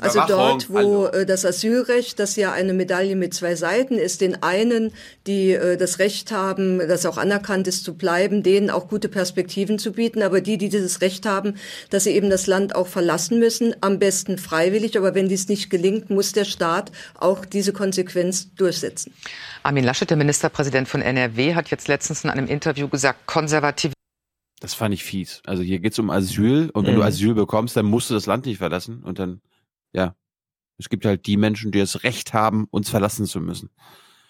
Also 0.00 0.22
dort, 0.26 0.70
wo 0.70 1.06
äh, 1.06 1.26
das 1.26 1.44
Asylrecht, 1.44 2.18
das 2.18 2.36
ja 2.36 2.52
eine 2.52 2.72
Medaille 2.72 3.16
mit 3.16 3.34
zwei 3.34 3.54
Seiten 3.54 3.98
ist, 3.98 4.22
den 4.22 4.42
einen, 4.42 4.92
die 5.26 5.52
äh, 5.52 5.76
das 5.76 5.98
Recht 5.98 6.32
haben, 6.32 6.78
das 6.78 7.04
auch 7.04 7.18
anerkannt 7.18 7.68
ist 7.68 7.84
zu 7.84 7.94
bleiben, 7.94 8.42
denen 8.42 8.70
auch 8.70 8.88
gute 8.88 9.10
Perspektiven 9.10 9.78
zu 9.78 9.92
bieten, 9.92 10.22
aber 10.22 10.40
die, 10.40 10.56
die 10.56 10.70
dieses 10.70 11.02
Recht 11.02 11.26
haben, 11.26 11.56
dass 11.90 12.04
sie 12.04 12.12
eben 12.12 12.30
das 12.30 12.46
Land 12.46 12.74
auch 12.74 12.86
verlassen 12.86 13.38
müssen, 13.38 13.74
am 13.82 13.98
besten 13.98 14.38
freiwillig, 14.38 14.96
aber 14.96 15.14
wenn 15.14 15.28
dies 15.28 15.48
nicht 15.48 15.68
gelingt, 15.68 16.08
muss 16.08 16.32
der 16.32 16.46
Staat 16.46 16.90
auch 17.18 17.44
diese 17.44 17.74
Konsequenz 17.74 18.54
durchsetzen. 18.54 19.12
Armin 19.62 19.84
Laschet, 19.84 20.08
der 20.08 20.16
Ministerpräsident 20.16 20.88
von 20.88 21.02
NRW, 21.02 21.54
hat 21.54 21.68
jetzt 21.70 21.88
letztens 21.88 22.24
in 22.24 22.30
einem 22.30 22.46
Interview 22.46 22.88
gesagt, 22.88 23.26
konservative 23.26 23.92
Das 24.60 24.74
fand 24.74 24.94
ich 24.94 25.02
fies. 25.04 25.42
Also 25.46 25.62
hier 25.62 25.80
geht's 25.80 25.98
um 25.98 26.10
Asyl 26.10 26.70
und 26.70 26.86
wenn 26.86 26.94
du 26.94 27.00
Mhm. 27.00 27.06
Asyl 27.06 27.34
bekommst, 27.34 27.76
dann 27.76 27.86
musst 27.86 28.10
du 28.10 28.14
das 28.14 28.26
Land 28.26 28.46
nicht 28.46 28.58
verlassen 28.58 29.02
und 29.02 29.18
dann, 29.18 29.40
ja. 29.92 30.14
Es 30.78 30.88
gibt 30.88 31.04
halt 31.04 31.26
die 31.26 31.36
Menschen, 31.36 31.72
die 31.72 31.78
das 31.78 32.04
Recht 32.04 32.32
haben, 32.32 32.66
uns 32.70 32.88
verlassen 32.88 33.26
zu 33.26 33.40
müssen. 33.40 33.68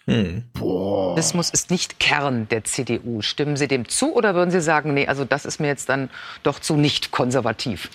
Hm. 0.06 0.44
Boah. 0.52 1.16
Rassismus 1.16 1.50
ist 1.50 1.70
nicht 1.70 2.00
Kern 2.00 2.48
der 2.48 2.64
CDU. 2.64 3.22
Stimmen 3.22 3.56
Sie 3.56 3.68
dem 3.68 3.88
zu 3.88 4.14
oder 4.14 4.34
würden 4.34 4.50
Sie 4.50 4.60
sagen, 4.60 4.94
nee, 4.94 5.06
also 5.06 5.24
das 5.24 5.44
ist 5.44 5.60
mir 5.60 5.68
jetzt 5.68 5.88
dann 5.88 6.10
doch 6.42 6.58
zu 6.58 6.74
nicht 6.76 7.12
konservativ? 7.12 7.90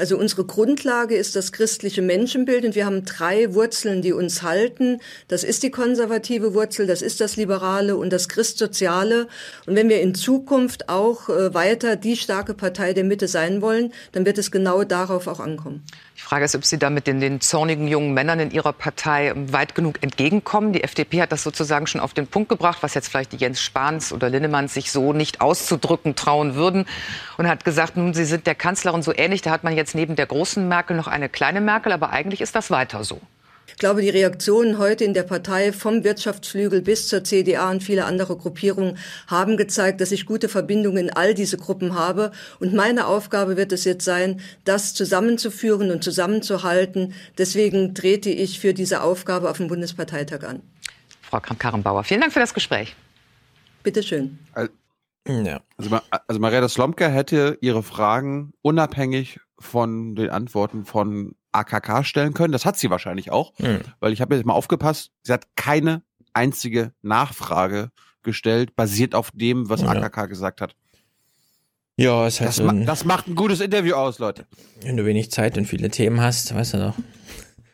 Also 0.00 0.16
unsere 0.16 0.46
Grundlage 0.46 1.14
ist 1.14 1.36
das 1.36 1.52
christliche 1.52 2.00
Menschenbild 2.00 2.64
und 2.64 2.74
wir 2.74 2.86
haben 2.86 3.04
drei 3.04 3.52
Wurzeln, 3.52 4.00
die 4.00 4.14
uns 4.14 4.42
halten. 4.42 4.98
Das 5.28 5.44
ist 5.44 5.62
die 5.62 5.70
konservative 5.70 6.54
Wurzel, 6.54 6.86
das 6.86 7.02
ist 7.02 7.20
das 7.20 7.36
Liberale 7.36 7.98
und 7.98 8.10
das 8.10 8.30
Christsoziale. 8.30 9.28
Und 9.66 9.76
wenn 9.76 9.90
wir 9.90 10.00
in 10.00 10.14
Zukunft 10.14 10.88
auch 10.88 11.28
äh, 11.28 11.52
weiter 11.52 11.96
die 11.96 12.16
starke 12.16 12.54
Partei 12.54 12.94
der 12.94 13.04
Mitte 13.04 13.28
sein 13.28 13.60
wollen, 13.60 13.92
dann 14.12 14.24
wird 14.24 14.38
es 14.38 14.50
genau 14.50 14.84
darauf 14.84 15.26
auch 15.26 15.38
ankommen. 15.38 15.84
Die 16.20 16.26
Frage 16.26 16.44
ist, 16.44 16.54
ob 16.54 16.66
Sie 16.66 16.78
damit 16.78 17.06
den, 17.06 17.18
den 17.18 17.40
zornigen 17.40 17.88
jungen 17.88 18.12
Männern 18.12 18.40
in 18.40 18.50
Ihrer 18.50 18.74
Partei 18.74 19.32
weit 19.34 19.74
genug 19.74 20.02
entgegenkommen. 20.02 20.74
Die 20.74 20.84
FDP 20.84 21.22
hat 21.22 21.32
das 21.32 21.42
sozusagen 21.42 21.86
schon 21.86 22.00
auf 22.00 22.12
den 22.12 22.26
Punkt 22.26 22.50
gebracht, 22.50 22.82
was 22.82 22.92
jetzt 22.92 23.08
vielleicht 23.08 23.32
Jens 23.40 23.62
Spahns 23.62 24.12
oder 24.12 24.28
Linnemanns 24.28 24.74
sich 24.74 24.92
so 24.92 25.14
nicht 25.14 25.40
auszudrücken 25.40 26.16
trauen 26.16 26.56
würden. 26.56 26.84
Und 27.38 27.48
hat 27.48 27.64
gesagt, 27.64 27.96
nun, 27.96 28.12
Sie 28.12 28.26
sind 28.26 28.46
der 28.46 28.54
Kanzlerin 28.54 29.02
so 29.02 29.14
ähnlich, 29.16 29.40
da 29.40 29.50
hat 29.50 29.64
man 29.64 29.74
jetzt 29.74 29.94
neben 29.94 30.14
der 30.14 30.26
großen 30.26 30.68
Merkel 30.68 30.94
noch 30.94 31.08
eine 31.08 31.30
kleine 31.30 31.62
Merkel, 31.62 31.90
aber 31.90 32.10
eigentlich 32.10 32.42
ist 32.42 32.54
das 32.54 32.70
weiter 32.70 33.02
so. 33.02 33.18
Ich 33.80 33.82
glaube, 33.82 34.02
die 34.02 34.10
Reaktionen 34.10 34.76
heute 34.76 35.04
in 35.04 35.14
der 35.14 35.22
Partei 35.22 35.72
vom 35.72 36.04
Wirtschaftsflügel 36.04 36.82
bis 36.82 37.08
zur 37.08 37.24
CDA 37.24 37.70
und 37.70 37.82
viele 37.82 38.04
andere 38.04 38.36
Gruppierungen 38.36 38.98
haben 39.26 39.56
gezeigt, 39.56 40.02
dass 40.02 40.12
ich 40.12 40.26
gute 40.26 40.50
Verbindungen 40.50 41.06
in 41.06 41.10
all 41.10 41.32
diese 41.32 41.56
Gruppen 41.56 41.94
habe. 41.94 42.30
Und 42.58 42.74
meine 42.74 43.06
Aufgabe 43.06 43.56
wird 43.56 43.72
es 43.72 43.84
jetzt 43.84 44.04
sein, 44.04 44.42
das 44.66 44.92
zusammenzuführen 44.92 45.90
und 45.90 46.04
zusammenzuhalten. 46.04 47.14
Deswegen 47.38 47.94
trete 47.94 48.28
ich 48.28 48.60
für 48.60 48.74
diese 48.74 49.00
Aufgabe 49.02 49.48
auf 49.48 49.56
dem 49.56 49.68
Bundesparteitag 49.68 50.46
an. 50.46 50.60
Frau 51.22 51.40
Kramp-Karrenbauer, 51.40 52.04
vielen 52.04 52.20
Dank 52.20 52.34
für 52.34 52.40
das 52.40 52.52
Gespräch. 52.52 52.94
Bitte 53.82 54.02
schön. 54.02 54.38
Ja. 55.26 55.62
Also, 55.78 55.88
Ma- 55.88 56.02
also 56.28 56.38
Marietta 56.38 56.68
Slomka 56.68 57.08
hätte 57.08 57.56
ihre 57.62 57.82
Fragen 57.82 58.52
unabhängig 58.60 59.40
von 59.58 60.16
den 60.16 60.28
Antworten 60.28 60.84
von 60.84 61.34
AKK 61.52 62.04
stellen 62.04 62.34
können. 62.34 62.52
Das 62.52 62.64
hat 62.64 62.78
sie 62.78 62.90
wahrscheinlich 62.90 63.30
auch, 63.30 63.52
Hm. 63.58 63.80
weil 64.00 64.12
ich 64.12 64.20
habe 64.20 64.34
jetzt 64.36 64.46
mal 64.46 64.54
aufgepasst, 64.54 65.10
sie 65.22 65.32
hat 65.32 65.46
keine 65.56 66.02
einzige 66.32 66.92
Nachfrage 67.02 67.90
gestellt, 68.22 68.76
basiert 68.76 69.14
auf 69.14 69.30
dem, 69.32 69.68
was 69.68 69.80
Ja. 69.82 69.88
AKK 69.88 70.26
gesagt 70.26 70.60
hat. 70.60 70.76
Ja, 71.96 72.22
halt 72.22 72.40
Das, 72.40 72.60
ma 72.62 72.72
das 72.72 73.04
macht 73.04 73.26
ein 73.28 73.34
gutes 73.34 73.60
Interview 73.60 73.94
aus, 73.94 74.18
Leute. 74.18 74.46
wenn 74.82 74.96
du 74.96 75.04
wenig 75.04 75.30
Zeit 75.30 75.58
und 75.58 75.66
viele 75.66 75.90
Themen 75.90 76.20
hast, 76.20 76.54
weißt 76.54 76.74
du 76.74 76.78
doch, 76.78 76.94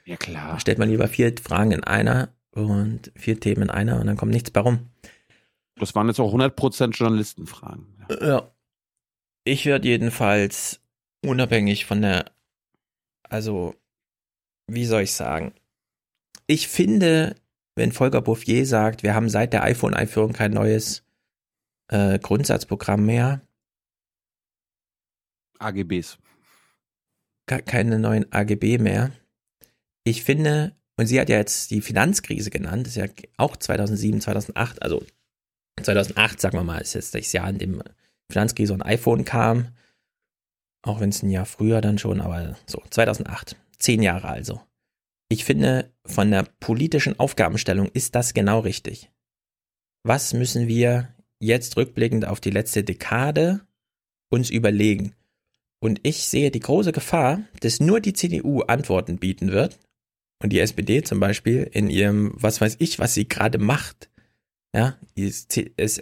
Ja, 0.05 0.16
klar. 0.16 0.59
stellt 0.59 0.79
man 0.79 0.89
lieber 0.89 1.07
vier 1.09 1.33
Fragen 1.43 1.70
in 1.72 1.85
einer 1.85 2.31
und 2.53 3.12
vier 3.14 3.39
Themen 3.39 3.62
in 3.64 3.70
einer 3.70 4.01
und 4.01 4.07
dann 4.07 4.16
kommt 4.16 4.33
nichts 4.33 4.51
bei 4.51 4.61
rum. 4.61 4.89
Das 5.77 5.95
waren 5.95 6.09
jetzt 6.09 6.18
auch 6.20 6.33
100% 6.33 6.93
Journalistenfragen. 6.97 7.87
Ja. 8.20 8.51
Ich 9.45 9.66
werde 9.66 9.87
jedenfalls 9.87 10.81
unabhängig 11.24 11.85
von 11.87 12.01
der, 12.03 12.24
also, 13.29 13.74
wie 14.70 14.87
soll 14.87 15.03
ich 15.03 15.12
sagen? 15.12 15.55
Ich 16.47 16.68
finde, 16.68 17.35
wenn 17.77 17.93
Volker 17.93 18.22
Bouffier 18.22 18.66
sagt, 18.66 19.03
wir 19.03 19.14
haben 19.14 19.29
seit 19.29 19.53
der 19.53 19.62
iPhone-Einführung 19.64 20.33
kein 20.33 20.53
neues 20.53 21.05
äh, 21.89 22.18
Grundsatzprogramm 22.18 23.05
mehr, 23.05 23.41
AGBs. 25.59 26.18
ke- 27.49 27.62
keine 27.62 27.99
neuen 27.99 28.31
AGB 28.33 28.79
mehr. 28.79 29.12
Ich 30.05 30.22
finde, 30.22 30.77
und 30.99 31.07
sie 31.07 31.18
hat 31.20 31.29
ja 31.29 31.37
jetzt 31.39 31.70
die 31.70 31.81
Finanzkrise 31.81 32.51
genannt, 32.51 32.87
ist 32.87 32.97
ja 32.97 33.07
auch 33.39 33.57
2007, 33.57 34.20
2008, 34.20 34.83
also 34.83 35.05
2008, 35.83 36.41
sagen 36.41 36.57
wir 36.59 36.64
mal, 36.64 36.79
ist 36.81 36.95
jetzt 36.95 37.14
das 37.14 37.33
Jahr, 37.33 37.49
in 37.49 37.59
dem 37.59 37.83
Finanzkrise 38.31 38.72
und 38.74 38.83
iPhone 38.83 39.24
kam. 39.24 39.74
Auch 40.87 41.01
wenn 41.01 41.09
es 41.09 41.22
ein 41.22 41.30
Jahr 41.30 41.47
früher 41.47 41.80
dann 41.80 41.99
schon, 41.99 42.20
aber 42.20 42.57
so, 42.66 42.80
2008. 42.91 43.57
Zehn 43.76 44.03
Jahre 44.03 44.28
also. 44.28 44.61
Ich 45.28 45.45
finde, 45.45 45.91
von 46.05 46.30
der 46.30 46.47
politischen 46.61 47.18
Aufgabenstellung 47.18 47.89
ist 47.93 48.14
das 48.14 48.34
genau 48.34 48.61
richtig. 48.61 49.11
Was 50.05 50.32
müssen 50.32 50.68
wir 50.68 51.09
jetzt 51.41 51.76
rückblickend 51.76 52.24
auf 52.24 52.41
die 52.41 52.51
letzte 52.51 52.84
Dekade 52.84 53.66
uns 54.30 54.49
überlegen? 54.49 55.14
Und 55.80 55.99
ich 56.05 56.28
sehe 56.28 56.53
die 56.53 56.61
große 56.61 56.93
Gefahr, 56.93 57.41
dass 57.61 57.80
nur 57.80 58.01
die 58.01 58.12
CDU 58.12 58.61
Antworten 58.61 59.18
bieten 59.18 59.51
wird 59.51 59.80
und 60.41 60.51
die 60.51 60.61
SPD 60.61 61.03
zum 61.03 61.18
Beispiel 61.18 61.68
in 61.72 61.91
ihrem, 61.91 62.32
was 62.37 62.61
weiß 62.61 62.76
ich, 62.78 63.01
was 63.01 63.12
sie 63.14 63.26
gerade 63.26 63.59
macht. 63.59 64.09
Ja, 64.72 64.97
das, 65.16 65.49
das, 65.76 66.01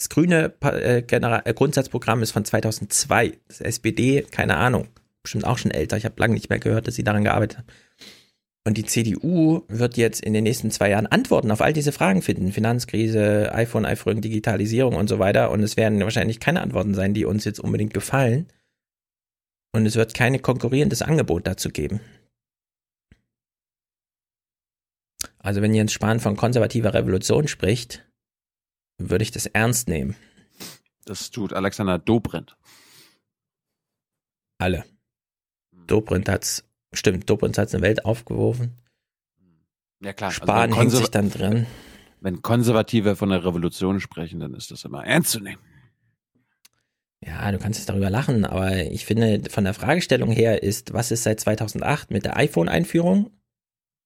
das 0.00 0.08
grüne 0.08 0.54
äh, 0.64 1.00
äh, 1.00 1.54
Grundsatzprogramm 1.54 2.22
ist 2.22 2.30
von 2.30 2.42
2002. 2.42 3.34
Das 3.48 3.60
SPD, 3.60 4.22
keine 4.22 4.56
Ahnung, 4.56 4.88
bestimmt 5.22 5.44
auch 5.44 5.58
schon 5.58 5.70
älter. 5.70 5.98
Ich 5.98 6.06
habe 6.06 6.14
lange 6.16 6.32
nicht 6.32 6.48
mehr 6.48 6.58
gehört, 6.58 6.86
dass 6.86 6.94
sie 6.94 7.04
daran 7.04 7.22
gearbeitet 7.22 7.58
haben. 7.58 7.66
Und 8.66 8.78
die 8.78 8.86
CDU 8.86 9.62
wird 9.68 9.98
jetzt 9.98 10.22
in 10.22 10.32
den 10.32 10.44
nächsten 10.44 10.70
zwei 10.70 10.88
Jahren 10.88 11.06
Antworten 11.06 11.50
auf 11.50 11.60
all 11.60 11.74
diese 11.74 11.92
Fragen 11.92 12.22
finden. 12.22 12.50
Finanzkrise, 12.50 13.52
iPhone, 13.52 13.84
iPhone, 13.84 14.22
Digitalisierung 14.22 14.96
und 14.96 15.08
so 15.08 15.18
weiter. 15.18 15.50
Und 15.50 15.62
es 15.62 15.76
werden 15.76 16.00
wahrscheinlich 16.00 16.40
keine 16.40 16.62
Antworten 16.62 16.94
sein, 16.94 17.12
die 17.12 17.26
uns 17.26 17.44
jetzt 17.44 17.60
unbedingt 17.60 17.92
gefallen. 17.92 18.46
Und 19.72 19.84
es 19.84 19.96
wird 19.96 20.14
keine 20.14 20.38
konkurrierendes 20.38 21.02
Angebot 21.02 21.46
dazu 21.46 21.68
geben. 21.68 22.00
Also 25.38 25.60
wenn 25.60 25.74
Jens 25.74 25.92
Spahn 25.92 26.20
von 26.20 26.36
konservativer 26.36 26.94
Revolution 26.94 27.48
spricht, 27.48 28.09
würde 29.08 29.22
ich 29.22 29.30
das 29.30 29.46
ernst 29.46 29.88
nehmen. 29.88 30.16
Das 31.06 31.30
tut 31.30 31.52
Alexander 31.52 31.98
Dobrindt. 31.98 32.56
Alle. 34.58 34.84
Dobrindt 35.72 36.28
hat's, 36.28 36.64
stimmt, 36.92 37.28
Dobrindt 37.30 37.56
hat's 37.56 37.74
eine 37.74 37.82
Welt 37.82 38.04
aufgeworfen. 38.04 38.76
Ja 40.02 40.12
klar. 40.12 40.28
also 40.30 40.42
Spahn 40.42 40.70
wenn 40.70 40.76
hängt 40.76 40.90
sich 40.92 41.08
dann 41.08 41.30
drin. 41.30 41.66
Wenn 42.20 42.42
Konservative 42.42 43.16
von 43.16 43.30
der 43.30 43.44
Revolution 43.44 44.00
sprechen, 44.00 44.40
dann 44.40 44.54
ist 44.54 44.70
das 44.70 44.84
immer 44.84 45.04
ernst 45.04 45.30
zu 45.30 45.40
nehmen. 45.40 45.62
Ja, 47.22 47.50
du 47.52 47.58
kannst 47.58 47.78
jetzt 47.78 47.88
darüber 47.88 48.08
lachen, 48.08 48.44
aber 48.46 48.76
ich 48.76 49.04
finde, 49.04 49.50
von 49.50 49.64
der 49.64 49.74
Fragestellung 49.74 50.30
her 50.30 50.62
ist, 50.62 50.94
was 50.94 51.10
ist 51.10 51.22
seit 51.22 51.40
2008 51.40 52.10
mit 52.10 52.24
der 52.24 52.36
iPhone-Einführung 52.36 53.30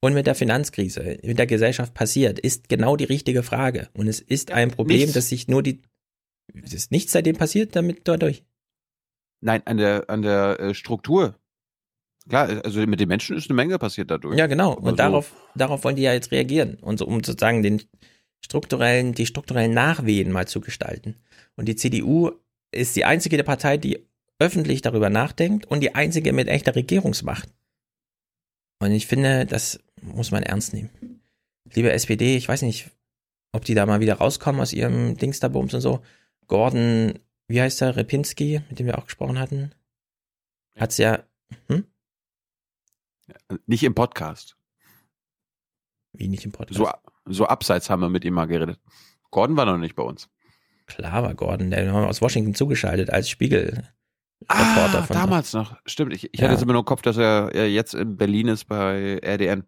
und 0.05 0.15
mit 0.15 0.27
der 0.27 0.35
Finanzkrise 0.35 1.01
in 1.01 1.37
der 1.37 1.47
Gesellschaft 1.47 1.95
passiert, 1.95 2.39
ist 2.39 2.69
genau 2.69 2.97
die 2.97 3.05
richtige 3.05 3.43
Frage. 3.43 3.89
Und 3.95 4.07
es 4.07 4.21
ist 4.21 4.51
ein 4.53 4.71
Problem, 4.71 4.99
nichts. 4.99 5.13
dass 5.15 5.29
sich 5.31 5.49
nur 5.49 5.63
die, 5.63 5.81
es 6.63 6.75
ist 6.75 6.91
nichts 6.91 7.13
seitdem 7.13 7.37
passiert, 7.37 7.75
damit 7.75 8.03
dadurch. 8.07 8.45
Nein, 9.41 9.63
an 9.67 9.77
der, 9.79 10.09
an 10.11 10.23
der 10.23 10.61
äh, 10.61 10.75
Struktur. 10.75 11.39
Klar, 12.29 12.63
also 12.65 12.81
mit 12.87 13.01
den 13.01 13.09
Menschen 13.09 13.37
ist 13.37 13.51
eine 13.51 13.57
Menge 13.57 13.79
passiert 13.79 14.11
dadurch. 14.11 14.39
Ja, 14.39 14.47
genau. 14.47 14.73
Aber 14.73 14.83
Und 14.83 14.91
so- 14.91 14.97
darauf, 14.97 15.33
darauf 15.55 15.85
wollen 15.85 15.97
die 15.97 16.03
ja 16.03 16.13
jetzt 16.13 16.33
reagieren. 16.33 16.77
Und 16.81 16.99
so, 16.99 17.07
um 17.07 17.23
sozusagen 17.23 17.63
den 17.63 17.83
strukturellen, 18.45 19.13
die 19.15 19.27
strukturellen 19.27 19.73
Nachwehen 19.75 20.33
mal 20.33 20.47
zu 20.49 20.61
gestalten. 20.61 21.17
Und 21.57 21.67
die 21.67 21.77
CDU 21.77 22.31
ist 22.73 22.97
die 22.97 23.05
einzige 23.05 23.37
der 23.37 23.45
Partei, 23.45 23.77
die 23.77 24.07
öffentlich 24.39 24.83
darüber 24.83 25.11
nachdenkt 25.11 25.67
und 25.67 25.81
die 25.81 25.95
einzige 25.95 26.33
mit 26.33 26.49
echter 26.49 26.75
Regierungsmacht. 26.75 27.49
Und 28.81 28.91
ich 28.93 29.07
finde, 29.07 29.47
das 29.47 29.79
muss 30.05 30.31
man 30.31 30.43
ernst 30.43 30.73
nehmen. 30.73 31.21
Liebe 31.73 31.93
SPD, 31.93 32.37
ich 32.37 32.49
weiß 32.49 32.63
nicht, 32.63 32.91
ob 33.53 33.65
die 33.65 33.75
da 33.75 33.87
mal 33.87 34.01
wieder 34.01 34.15
rauskommen 34.15 34.61
aus 34.61 34.73
ihrem 34.73 35.17
Dingsterbums 35.17 35.75
und 35.75 35.81
so. 35.81 36.03
Gordon, 36.47 37.19
wie 37.49 37.61
heißt 37.61 37.81
der, 37.81 37.97
Repinski, 37.97 38.63
mit 38.69 38.79
dem 38.79 38.87
wir 38.87 38.99
auch 38.99 39.07
gesprochen 39.07 39.39
hatten, 39.39 39.75
hat's 40.77 40.99
ja, 40.99 41.25
hm? 41.69 41.87
Nicht 43.67 43.83
im 43.83 43.95
Podcast. 43.95 44.57
Wie 46.13 46.29
nicht 46.29 46.45
im 46.45 46.53
Podcast? 46.53 46.79
So, 46.79 46.91
so 47.25 47.47
abseits 47.47 47.89
haben 47.89 48.03
wir 48.03 48.11
mit 48.11 48.25
ihm 48.25 48.35
mal 48.35 48.47
geredet. 48.47 48.79
Gordon 49.31 49.57
war 49.57 49.65
noch 49.65 49.79
nicht 49.79 49.97
bei 49.97 50.03
uns. 50.03 50.29
Klar 50.87 51.23
war 51.23 51.35
Gordon, 51.35 51.71
der 51.71 51.93
war 51.93 52.07
aus 52.07 52.21
Washington 52.21 52.55
zugeschaltet 52.55 53.09
als 53.09 53.31
Spiegel, 53.31 53.89
Ah, 54.49 55.03
von 55.03 55.15
damals 55.17 55.53
noch. 55.53 55.77
Stimmt, 55.87 56.13
ich, 56.15 56.33
ich 56.33 56.41
Ja. 56.41 56.45
hatte 56.45 56.55
jetzt 56.55 56.63
immer 56.63 56.73
nur 56.73 56.83
im 56.83 56.87
Kopf, 56.87 57.03
dass 57.03 57.17
er, 57.17 57.51
er 57.55 57.71
jetzt 57.71 57.95
in 57.95 58.17
Berlin 58.17 58.49
ist 58.49 58.65
bei 58.67 59.19
RDN. 59.23 59.65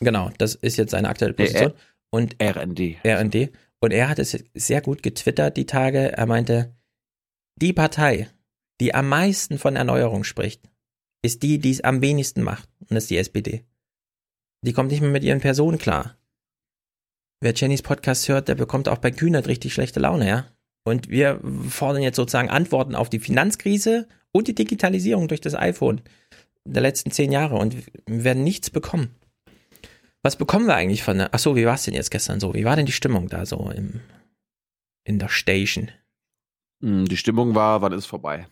Genau, 0.00 0.30
das 0.38 0.54
ist 0.54 0.76
jetzt 0.76 0.90
seine 0.92 1.08
aktuelle 1.08 1.34
Position. 1.34 1.72
Und 2.10 2.36
RND. 2.42 2.96
RND. 3.04 3.50
Und 3.80 3.92
er 3.92 4.08
hat 4.08 4.18
es 4.18 4.36
sehr 4.54 4.80
gut 4.80 5.02
getwittert 5.02 5.56
die 5.56 5.66
Tage. 5.66 6.12
Er 6.12 6.26
meinte, 6.26 6.74
die 7.56 7.72
Partei, 7.72 8.28
die 8.80 8.94
am 8.94 9.08
meisten 9.08 9.58
von 9.58 9.76
Erneuerung 9.76 10.24
spricht, 10.24 10.62
ist 11.22 11.42
die, 11.42 11.58
die 11.58 11.70
es 11.72 11.82
am 11.82 12.00
wenigsten 12.00 12.42
macht. 12.42 12.68
Und 12.80 12.92
das 12.92 13.04
ist 13.04 13.10
die 13.10 13.18
SPD. 13.18 13.64
Die 14.64 14.72
kommt 14.72 14.90
nicht 14.90 15.00
mehr 15.00 15.10
mit 15.10 15.24
ihren 15.24 15.40
Personen 15.40 15.78
klar. 15.78 16.16
Wer 17.40 17.52
Jennys 17.54 17.82
Podcast 17.82 18.28
hört, 18.28 18.48
der 18.48 18.54
bekommt 18.56 18.88
auch 18.88 18.98
bei 18.98 19.10
Kühnert 19.10 19.46
richtig 19.46 19.72
schlechte 19.74 20.00
Laune, 20.00 20.26
ja? 20.28 20.46
Und 20.88 21.08
wir 21.08 21.40
fordern 21.68 22.02
jetzt 22.02 22.16
sozusagen 22.16 22.50
Antworten 22.50 22.94
auf 22.94 23.10
die 23.10 23.20
Finanzkrise 23.20 24.08
und 24.32 24.48
die 24.48 24.54
Digitalisierung 24.54 25.28
durch 25.28 25.40
das 25.40 25.54
iPhone 25.54 26.00
der 26.64 26.82
letzten 26.82 27.10
zehn 27.10 27.32
Jahre 27.32 27.56
und 27.56 27.76
werden 28.06 28.44
nichts 28.44 28.70
bekommen. 28.70 29.14
Was 30.22 30.36
bekommen 30.36 30.66
wir 30.66 30.74
eigentlich 30.74 31.02
von 31.02 31.18
der. 31.18 31.32
Achso, 31.32 31.56
wie 31.56 31.64
war 31.64 31.74
es 31.74 31.84
denn 31.84 31.94
jetzt 31.94 32.10
gestern 32.10 32.40
so? 32.40 32.54
Wie 32.54 32.64
war 32.64 32.76
denn 32.76 32.86
die 32.86 32.92
Stimmung 32.92 33.28
da 33.28 33.46
so 33.46 33.70
im, 33.70 34.00
in 35.04 35.18
der 35.18 35.28
Station? 35.28 35.90
Hm, 36.82 37.06
Die 37.06 37.16
Stimmung 37.16 37.54
war, 37.54 37.80
wann 37.82 37.92
ist 37.92 38.06
vorbei? 38.06 38.46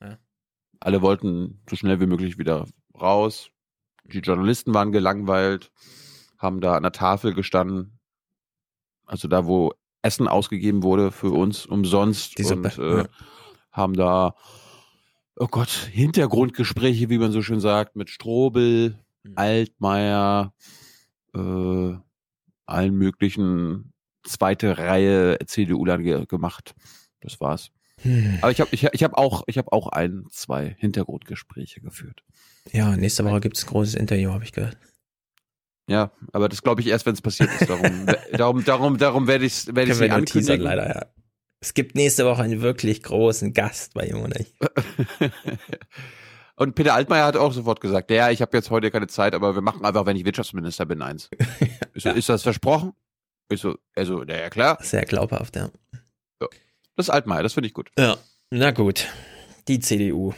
Ja. 0.00 0.18
Alle 0.80 1.02
wollten 1.02 1.60
so 1.68 1.76
schnell 1.76 2.00
wie 2.00 2.06
möglich 2.06 2.38
wieder 2.38 2.66
raus. 2.98 3.50
Die 4.04 4.18
Journalisten 4.18 4.72
waren 4.74 4.92
gelangweilt, 4.92 5.72
haben 6.38 6.60
da 6.60 6.76
an 6.76 6.82
der 6.82 6.92
Tafel 6.92 7.34
gestanden. 7.34 7.98
Also 9.06 9.28
da, 9.28 9.46
wo 9.46 9.72
Essen 10.04 10.28
ausgegeben 10.28 10.82
wurde 10.82 11.10
für 11.10 11.30
uns 11.30 11.66
umsonst 11.66 12.38
Die 12.38 12.44
Suppe, 12.44 12.72
und 12.76 12.78
äh, 12.78 12.98
ja. 12.98 13.08
haben 13.72 13.94
da, 13.94 14.34
oh 15.36 15.48
Gott, 15.48 15.70
Hintergrundgespräche, 15.92 17.08
wie 17.08 17.18
man 17.18 17.32
so 17.32 17.42
schön 17.42 17.60
sagt, 17.60 17.96
mit 17.96 18.10
Strobel, 18.10 18.98
Mhm. 19.24 19.32
Altmaier, 19.36 20.54
äh, 21.34 21.94
allen 22.66 22.94
möglichen 22.94 23.92
zweite 24.22 24.78
Reihe 24.78 25.38
CDU-Lern 25.44 26.02
ge 26.02 26.26
gemacht. 26.26 26.74
Das 27.20 27.40
war's. 27.40 27.70
Hm. 28.02 28.38
Aber 28.42 28.50
ich 28.50 28.60
habe 28.60 28.70
ich, 28.72 28.84
ich 28.84 29.02
hab 29.02 29.14
auch, 29.14 29.44
ich 29.46 29.58
hab 29.58 29.72
auch 29.72 29.88
ein, 29.88 30.24
zwei 30.30 30.74
Hintergrundgespräche 30.78 31.80
geführt. 31.80 32.22
Ja, 32.72 32.96
nächste 32.96 33.24
Woche 33.24 33.40
gibt 33.40 33.56
es 33.56 33.64
ein 33.64 33.68
großes 33.68 33.94
Interview, 33.94 34.32
habe 34.32 34.44
ich 34.44 34.52
gehört. 34.52 34.76
Ja, 35.88 36.12
aber 36.32 36.48
das 36.48 36.62
glaube 36.62 36.80
ich 36.80 36.86
erst, 36.86 37.04
wenn 37.06 37.14
es 37.14 37.20
passiert 37.22 37.50
ist. 37.60 37.68
Darum, 37.68 38.06
darum, 38.32 38.64
darum, 38.64 38.98
darum 38.98 39.26
werde 39.26 39.44
ich 39.44 39.66
werd 39.74 39.88
ich 39.88 39.98
nur 39.98 39.98
teasern, 39.98 40.10
ankündigen. 40.12 40.60
leider, 40.62 40.88
ja. 40.88 41.06
Es 41.60 41.74
gibt 41.74 41.94
nächste 41.94 42.24
Woche 42.26 42.42
einen 42.42 42.60
wirklich 42.60 43.02
großen 43.02 43.52
Gast 43.52 43.94
bei 43.94 44.06
Jung 44.08 44.22
und 44.22 44.38
ich. 44.38 44.54
Und 46.56 46.76
Peter 46.76 46.94
Altmaier 46.94 47.26
hat 47.26 47.36
auch 47.36 47.52
sofort 47.52 47.80
gesagt, 47.80 48.10
ja, 48.10 48.30
ich 48.30 48.40
habe 48.40 48.56
jetzt 48.56 48.70
heute 48.70 48.90
keine 48.90 49.08
Zeit, 49.08 49.34
aber 49.34 49.54
wir 49.56 49.62
machen 49.62 49.84
einfach, 49.84 50.06
wenn 50.06 50.16
ich 50.16 50.24
Wirtschaftsminister 50.24 50.86
bin, 50.86 51.02
eins. 51.02 51.28
So, 51.96 52.10
Ist 52.10 52.28
das 52.28 52.42
versprochen? 52.42 52.92
Ich 53.48 53.60
so, 53.60 53.76
also, 53.94 54.24
na 54.26 54.36
ja 54.36 54.50
klar. 54.50 54.78
Sehr 54.80 55.04
glaubhaft, 55.04 55.54
ja. 55.56 55.70
Das 56.96 57.06
ist 57.06 57.10
Altmaier, 57.10 57.42
das 57.42 57.54
finde 57.54 57.68
ich 57.68 57.74
gut. 57.74 57.90
Ja, 57.98 58.16
na 58.50 58.70
gut. 58.70 59.08
Die 59.68 59.80
CDU. 59.80 60.32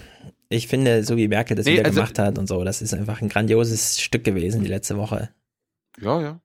Ich 0.49 0.69
finde, 0.69 1.03
so 1.05 1.17
wie 1.17 1.29
Merkel 1.29 1.57
das 1.57 1.67
Nee, 1.67 1.75
wieder 1.75 1.87
also- 1.87 1.97
gemacht 1.97 2.19
hat 2.19 2.39
und 2.39 2.47
so, 2.47 2.63
das 2.65 2.83
ist 2.83 2.95
einfach 2.95 3.21
ein 3.21 3.29
grandioses 3.29 4.01
Stück 4.01 4.25
gewesen 4.25 4.63
die 4.63 4.69
letzte 4.69 4.97
Woche. 4.97 5.31
Ja, 6.01 6.21
ja. 6.21 6.41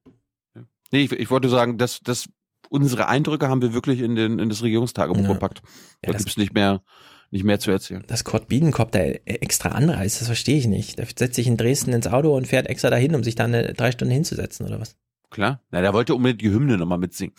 ja. 0.55 0.63
Nee, 0.91 1.01
ich, 1.03 1.11
ich 1.11 1.29
wollte 1.29 1.49
sagen, 1.49 1.77
dass, 1.77 1.99
dass 1.99 2.27
unsere 2.69 3.07
Eindrücke 3.07 3.47
haben 3.49 3.61
wir 3.61 3.73
wirklich 3.73 3.99
in, 3.99 4.15
den, 4.15 4.39
in 4.39 4.49
das 4.49 4.63
Regierungstagebuch 4.63 5.21
Ja. 5.23 5.33
gepackt. 5.33 5.61
Da 6.01 6.07
Ja, 6.07 6.13
das- 6.13 6.23
gibt's 6.23 6.37
nicht 6.37 6.53
mehr, 6.53 6.81
nicht 7.29 7.43
mehr 7.43 7.59
zu 7.59 7.69
erzählen. 7.69 8.03
Dass 8.07 8.23
Kurt 8.23 8.47
Biedenkopf 8.47 8.91
da 8.91 8.99
extra 8.99 9.69
anreist, 9.69 10.19
das 10.19 10.27
verstehe 10.27 10.57
ich 10.57 10.67
nicht. 10.67 10.97
Der 10.97 11.05
setzt 11.05 11.35
sich 11.35 11.47
in 11.47 11.57
Dresden 11.57 11.93
ins 11.93 12.07
Auto 12.07 12.35
und 12.35 12.47
fährt 12.47 12.67
extra 12.67 12.89
dahin, 12.89 13.13
um 13.15 13.23
sich 13.23 13.35
da 13.35 13.43
eine, 13.45 13.73
drei 13.73 13.91
Stunden 13.91 14.13
hinzusetzen 14.13 14.65
oder 14.65 14.79
was? 14.79 14.95
Klar. 15.29 15.61
Na, 15.69 15.81
der 15.81 15.93
wollte 15.93 16.15
unbedingt 16.15 16.41
die 16.41 16.49
Hymne 16.49 16.77
nochmal 16.77 16.97
mitsingen. 16.97 17.35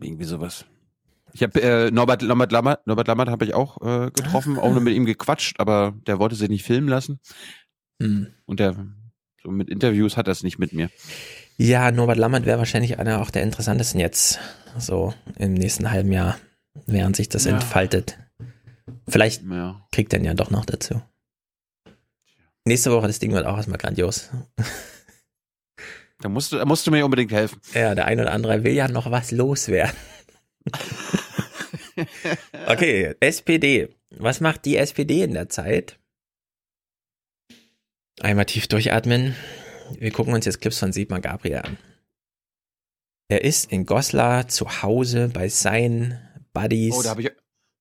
Irgendwie 0.00 0.24
sowas. 0.24 0.64
Ich 1.34 1.42
habe 1.42 1.60
äh, 1.62 1.90
Norbert, 1.90 2.22
Norbert 2.22 2.52
Lammert, 2.52 2.86
Norbert 2.86 3.08
Lammert 3.08 3.28
habe 3.28 3.44
ich 3.44 3.54
auch 3.54 3.80
äh, 3.80 4.10
getroffen, 4.10 4.58
auch 4.58 4.70
nur 4.72 4.80
mit 4.80 4.94
ihm 4.94 5.06
gequatscht, 5.06 5.58
aber 5.58 5.94
der 6.06 6.18
wollte 6.18 6.34
sich 6.36 6.48
nicht 6.48 6.64
filmen 6.64 6.88
lassen. 6.88 7.20
Hm. 8.02 8.28
Und 8.44 8.60
der 8.60 8.76
so 9.42 9.50
mit 9.50 9.68
Interviews 9.70 10.16
hat 10.16 10.28
das 10.28 10.42
nicht 10.42 10.58
mit 10.58 10.72
mir. 10.72 10.90
Ja, 11.56 11.90
Norbert 11.90 12.18
Lammert 12.18 12.46
wäre 12.46 12.58
wahrscheinlich 12.58 12.98
einer 12.98 13.20
auch 13.22 13.30
der 13.30 13.42
interessantesten 13.42 13.98
jetzt, 14.00 14.38
so 14.78 15.14
im 15.38 15.54
nächsten 15.54 15.90
halben 15.90 16.12
Jahr, 16.12 16.38
während 16.86 17.16
sich 17.16 17.28
das 17.28 17.44
Ja. 17.44 17.52
entfaltet. 17.52 18.18
Vielleicht 19.08 19.42
Ja. 19.42 19.86
kriegt 19.90 20.12
er 20.12 20.18
ihn 20.20 20.24
ja 20.26 20.34
doch 20.34 20.50
noch 20.50 20.64
dazu. 20.64 21.02
Nächste 22.64 22.92
Woche, 22.92 23.08
das 23.08 23.18
Ding 23.18 23.32
wird 23.32 23.46
auch 23.46 23.56
erstmal 23.56 23.78
grandios. 23.78 24.30
Da 26.20 26.28
musst 26.28 26.52
du, 26.52 26.56
da 26.56 26.64
musst 26.64 26.86
du 26.86 26.92
mir 26.92 27.04
unbedingt 27.04 27.32
helfen. 27.32 27.60
Ja, 27.74 27.96
der 27.96 28.04
ein 28.06 28.20
oder 28.20 28.32
andere 28.32 28.62
will 28.62 28.72
ja 28.74 28.86
noch 28.86 29.10
was 29.10 29.32
loswerden. 29.32 29.96
okay, 32.66 33.14
SPD. 33.20 33.88
Was 34.10 34.40
macht 34.40 34.64
die 34.64 34.76
SPD 34.76 35.22
in 35.22 35.34
der 35.34 35.48
Zeit? 35.48 35.98
Einmal 38.20 38.46
tief 38.46 38.68
durchatmen. 38.68 39.34
Wir 39.98 40.10
gucken 40.10 40.34
uns 40.34 40.44
jetzt 40.44 40.60
Clips 40.60 40.78
von 40.78 40.92
Sigmar 40.92 41.20
Gabriel 41.20 41.58
an. 41.58 41.78
Er 43.28 43.44
ist 43.44 43.72
in 43.72 43.86
Goslar 43.86 44.48
zu 44.48 44.82
Hause 44.82 45.30
bei 45.32 45.48
seinen 45.48 46.18
Buddies. 46.52 46.94
Oh, 46.94 47.02
da 47.02 47.10
habe 47.10 47.22
ich, 47.22 47.30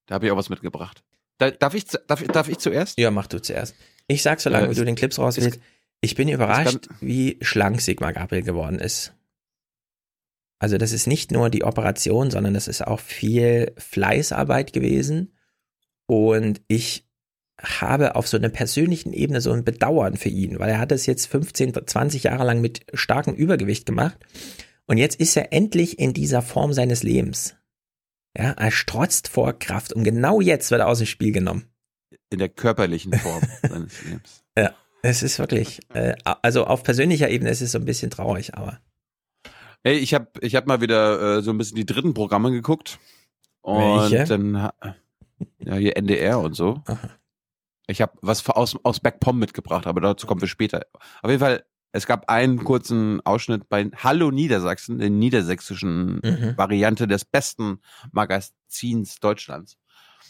da 0.05 0.15
hab 0.15 0.23
ich 0.23 0.31
auch 0.31 0.37
was 0.37 0.49
mitgebracht. 0.49 1.03
Da, 1.37 1.51
darf, 1.51 1.73
ich, 1.73 1.85
darf, 1.85 2.23
darf 2.23 2.47
ich 2.47 2.59
zuerst? 2.59 2.97
Ja, 2.97 3.11
mach 3.11 3.27
du 3.27 3.41
zuerst. 3.41 3.75
Ich 4.07 4.21
sag, 4.21 4.39
solange 4.39 4.69
Äh, 4.69 4.75
du 4.75 4.85
den 4.85 4.95
Clips 4.95 5.19
rauswählst, 5.19 5.59
ich 6.01 6.15
bin 6.15 6.29
überrascht, 6.29 6.87
wie 6.99 7.37
schlank 7.41 7.81
Sigmar 7.81 8.13
Gabriel 8.13 8.43
geworden 8.43 8.79
ist. 8.79 9.13
Also 10.61 10.77
das 10.77 10.91
ist 10.91 11.07
nicht 11.07 11.31
nur 11.31 11.49
die 11.49 11.63
Operation, 11.63 12.29
sondern 12.29 12.53
das 12.53 12.67
ist 12.67 12.85
auch 12.85 12.99
viel 12.99 13.73
Fleißarbeit 13.79 14.73
gewesen. 14.73 15.35
Und 16.05 16.61
ich 16.67 17.09
habe 17.59 18.15
auf 18.15 18.27
so 18.27 18.37
einer 18.37 18.49
persönlichen 18.49 19.11
Ebene 19.11 19.41
so 19.41 19.51
ein 19.53 19.65
Bedauern 19.65 20.17
für 20.17 20.29
ihn, 20.29 20.59
weil 20.59 20.69
er 20.69 20.77
hat 20.77 20.91
das 20.91 21.07
jetzt 21.07 21.25
15, 21.25 21.73
20 21.87 22.23
Jahre 22.23 22.43
lang 22.43 22.61
mit 22.61 22.85
starkem 22.93 23.33
Übergewicht 23.33 23.87
gemacht. 23.87 24.19
Und 24.85 24.97
jetzt 24.97 25.19
ist 25.19 25.35
er 25.35 25.51
endlich 25.51 25.97
in 25.97 26.13
dieser 26.13 26.43
Form 26.43 26.73
seines 26.73 27.01
Lebens. 27.01 27.55
Ja, 28.37 28.51
er 28.51 28.69
strotzt 28.69 29.29
vor 29.29 29.57
Kraft 29.57 29.93
und 29.93 30.03
genau 30.03 30.41
jetzt 30.41 30.69
wird 30.69 30.81
er 30.81 30.87
aus 30.87 30.99
dem 30.99 31.07
Spiel 31.07 31.31
genommen. 31.31 31.65
In 32.29 32.37
der 32.37 32.49
körperlichen 32.49 33.13
Form 33.13 33.41
seines 33.67 34.03
Lebens. 34.03 34.43
Ja, 34.55 34.75
es 35.01 35.23
ist 35.23 35.39
wirklich, 35.39 35.79
äh, 35.95 36.13
also 36.23 36.65
auf 36.65 36.83
persönlicher 36.83 37.29
Ebene 37.31 37.49
ist 37.49 37.61
es 37.61 37.71
so 37.71 37.79
ein 37.79 37.85
bisschen 37.85 38.11
traurig, 38.11 38.53
aber 38.53 38.79
Hey, 39.83 39.97
ich 39.97 40.13
habe 40.13 40.27
ich 40.41 40.55
hab 40.55 40.67
mal 40.67 40.81
wieder 40.81 41.37
äh, 41.37 41.41
so 41.41 41.51
ein 41.51 41.57
bisschen 41.57 41.75
die 41.75 41.85
dritten 41.85 42.13
Programme 42.13 42.51
geguckt. 42.51 42.99
Und 43.61 44.11
Welche? 44.11 44.25
dann 44.25 44.69
ja 45.59 45.75
hier 45.75 45.97
NDR 45.97 46.39
und 46.39 46.53
so. 46.55 46.83
Ich 47.87 48.01
habe 48.01 48.13
was 48.21 48.47
aus, 48.49 48.77
aus 48.83 48.99
Backpom 48.99 49.37
mitgebracht, 49.39 49.87
aber 49.87 50.01
dazu 50.01 50.27
kommen 50.27 50.41
wir 50.41 50.47
später. 50.47 50.85
Auf 51.21 51.29
jeden 51.29 51.39
Fall, 51.39 51.63
es 51.91 52.05
gab 52.05 52.29
einen 52.29 52.63
kurzen 52.63 53.21
Ausschnitt 53.25 53.69
bei 53.69 53.89
Hallo 53.97 54.31
Niedersachsen, 54.31 54.99
der 54.99 55.09
niedersächsischen 55.09 56.21
Mhm. 56.23 56.53
Variante 56.57 57.07
des 57.07 57.25
besten 57.25 57.81
Magazins 58.11 59.19
Deutschlands. 59.19 59.77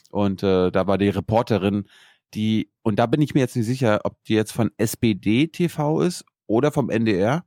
Und 0.09 0.43
äh, 0.43 0.71
da 0.71 0.87
war 0.87 0.97
die 0.97 1.09
Reporterin, 1.09 1.87
die, 2.33 2.71
und 2.81 2.97
da 2.99 3.05
bin 3.05 3.21
ich 3.21 3.33
mir 3.33 3.41
jetzt 3.41 3.55
nicht 3.55 3.65
sicher, 3.65 3.99
ob 4.05 4.23
die 4.23 4.33
jetzt 4.33 4.53
von 4.53 4.71
SPD 4.77 5.47
TV 5.47 6.01
ist 6.01 6.25
oder 6.51 6.71
vom 6.71 6.89
NDR. 6.89 7.45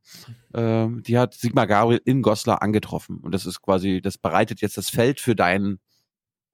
Ähm, 0.54 1.02
die 1.02 1.18
hat 1.18 1.34
Sigmar 1.34 1.66
Gabriel 1.66 2.00
in 2.04 2.22
Goslar 2.22 2.62
angetroffen. 2.62 3.18
Und 3.18 3.32
das 3.32 3.44
ist 3.46 3.60
quasi, 3.60 4.00
das 4.00 4.18
bereitet 4.18 4.60
jetzt 4.62 4.78
das 4.78 4.88
Feld 4.88 5.20
für 5.20 5.36
deinen 5.36 5.78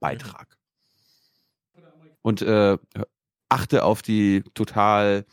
Beitrag. 0.01 0.59
Und 2.23 2.43
äh, 2.43 2.77
achte 3.49 3.85
auf 3.85 4.03
die 4.03 4.43
total 4.55 5.25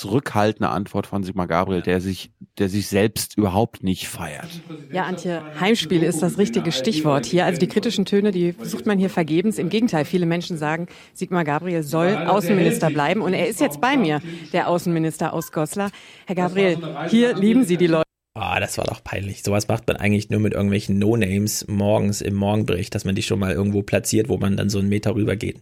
zurückhaltende 0.00 0.70
Antwort 0.70 1.06
von 1.06 1.22
Sigmar 1.22 1.46
Gabriel, 1.46 1.82
der 1.82 2.00
sich, 2.00 2.32
der 2.58 2.70
sich 2.70 2.88
selbst 2.88 3.36
überhaupt 3.36 3.82
nicht 3.82 4.08
feiert. 4.08 4.48
Ja, 4.90 5.04
Antje, 5.04 5.42
Heimspiel 5.60 6.02
ist 6.02 6.22
das 6.22 6.38
richtige 6.38 6.72
Stichwort 6.72 7.26
hier. 7.26 7.44
Also 7.44 7.60
die 7.60 7.68
kritischen 7.68 8.06
Töne, 8.06 8.30
die 8.30 8.54
sucht 8.62 8.86
man 8.86 8.98
hier 8.98 9.10
vergebens. 9.10 9.58
Im 9.58 9.68
Gegenteil, 9.68 10.06
viele 10.06 10.24
Menschen 10.24 10.56
sagen, 10.56 10.86
Sigmar 11.12 11.44
Gabriel 11.44 11.82
soll 11.82 12.16
Außenminister 12.16 12.88
bleiben. 12.90 13.20
Und 13.20 13.34
er 13.34 13.46
ist 13.46 13.60
jetzt 13.60 13.80
bei 13.80 13.98
mir, 13.98 14.22
der 14.54 14.68
Außenminister 14.68 15.34
aus 15.34 15.52
Goslar. 15.52 15.90
Herr 16.26 16.34
Gabriel, 16.34 16.78
hier 17.08 17.36
lieben 17.36 17.64
Sie 17.64 17.76
die 17.76 17.86
Leute. 17.86 18.04
Ah, 18.34 18.58
das 18.58 18.78
war 18.78 18.86
doch 18.86 19.04
peinlich. 19.04 19.42
Sowas 19.42 19.68
macht 19.68 19.86
man 19.86 19.96
eigentlich 19.96 20.30
nur 20.30 20.40
mit 20.40 20.54
irgendwelchen 20.54 20.98
No-Names 20.98 21.66
morgens 21.68 22.22
im 22.22 22.34
Morgenbericht, 22.36 22.94
dass 22.94 23.04
man 23.04 23.14
die 23.14 23.22
schon 23.22 23.38
mal 23.38 23.52
irgendwo 23.52 23.82
platziert, 23.82 24.30
wo 24.30 24.38
man 24.38 24.56
dann 24.56 24.70
so 24.70 24.78
einen 24.78 24.88
Meter 24.88 25.14
rüber 25.14 25.36
geht. 25.36 25.60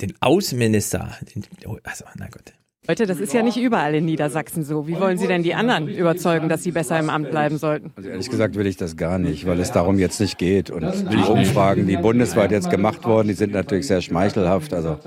Den 0.00 0.14
Außenminister, 0.20 1.16
den, 1.34 1.44
oh, 1.66 1.78
also, 1.82 2.04
na 2.16 2.28
gut. 2.28 2.52
Leute, 2.90 3.04
das 3.04 3.20
ist 3.20 3.34
ja 3.34 3.42
nicht 3.42 3.58
überall 3.58 3.94
in 3.94 4.06
Niedersachsen 4.06 4.64
so. 4.64 4.88
Wie 4.88 4.98
wollen 4.98 5.18
Sie 5.18 5.26
denn 5.26 5.42
die 5.42 5.52
anderen 5.54 5.88
überzeugen, 5.88 6.48
dass 6.48 6.62
sie 6.62 6.72
besser 6.72 6.98
im 6.98 7.10
Amt 7.10 7.30
bleiben 7.30 7.58
sollten? 7.58 7.90
Also 7.96 8.08
ehrlich 8.08 8.30
gesagt 8.30 8.54
will 8.54 8.66
ich 8.66 8.78
das 8.78 8.96
gar 8.96 9.18
nicht, 9.18 9.46
weil 9.46 9.60
es 9.60 9.72
darum 9.72 9.98
jetzt 9.98 10.20
nicht 10.20 10.38
geht. 10.38 10.70
Und 10.70 10.90
die 11.12 11.18
Umfragen, 11.18 11.86
die 11.86 11.98
bundesweit 11.98 12.50
jetzt 12.50 12.70
gemacht 12.70 13.04
wurden, 13.04 13.28
die 13.28 13.34
sind 13.34 13.52
natürlich 13.52 13.86
sehr 13.86 14.00
schmeichelhaft. 14.00 14.72
Also 14.72 14.98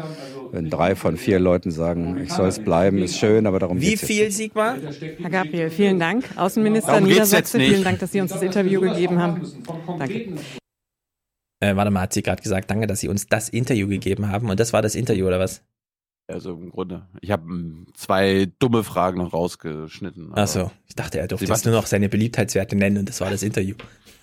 wenn 0.52 0.70
drei 0.70 0.96
von 0.96 1.18
vier 1.18 1.40
Leuten 1.40 1.72
sagen, 1.72 2.20
ich 2.24 2.32
soll 2.32 2.50
es 2.50 2.60
bleiben, 2.60 3.00
ist 3.00 3.18
schön, 3.18 3.48
aber 3.48 3.58
darum 3.58 3.82
Wie 3.82 3.90
geht's 3.90 4.02
jetzt 4.02 4.12
viel, 4.12 4.32
Sigmar? 4.32 4.78
Herr 5.20 5.30
Gabriel, 5.32 5.72
vielen 5.72 5.98
Dank. 5.98 6.26
Außenminister 6.36 6.92
Darum 6.92 7.08
jetzt 7.08 7.16
Niedersachsen, 7.16 7.62
vielen 7.62 7.84
Dank, 7.84 7.98
dass 7.98 8.12
Sie 8.12 8.22
uns 8.22 8.32
das 8.32 8.44
Interview 8.44 8.80
gegeben 8.80 9.20
haben. 9.20 9.42
Danke. 9.98 10.28
Äh, 11.62 11.76
warte 11.76 11.90
mal, 11.90 12.02
hat 12.02 12.14
sie 12.14 12.22
gerade 12.22 12.44
gesagt, 12.44 12.70
danke, 12.70 12.86
dass 12.86 13.00
Sie 13.00 13.08
uns 13.08 13.26
das 13.26 13.50
Interview 13.50 13.88
gegeben 13.88 14.30
haben. 14.30 14.52
Und 14.52 14.60
das 14.60 14.72
war 14.72 14.84
das 14.84 14.94
Interview, 14.94 15.26
oder 15.26 15.40
was? 15.40 15.64
Also 16.34 16.52
im 16.54 16.70
Grunde. 16.72 17.08
Ich 17.22 17.32
habe 17.32 17.44
zwei 17.94 18.52
dumme 18.60 18.84
Fragen 18.84 19.20
noch 19.20 19.34
rausgeschnitten. 19.34 20.32
Ach 20.36 20.48
so, 20.48 20.72
ich 20.88 20.96
dachte, 20.96 21.20
er 21.20 21.28
durfte 21.28 21.46
jetzt 21.46 21.66
nur 21.66 21.74
noch 21.76 21.86
seine 21.86 22.10
Beliebtheitswerte 22.10 22.76
nennen 22.76 22.98
und 23.00 23.10
das 23.10 23.22
war 23.22 23.30
das 23.30 23.44
Interview. 23.44 23.76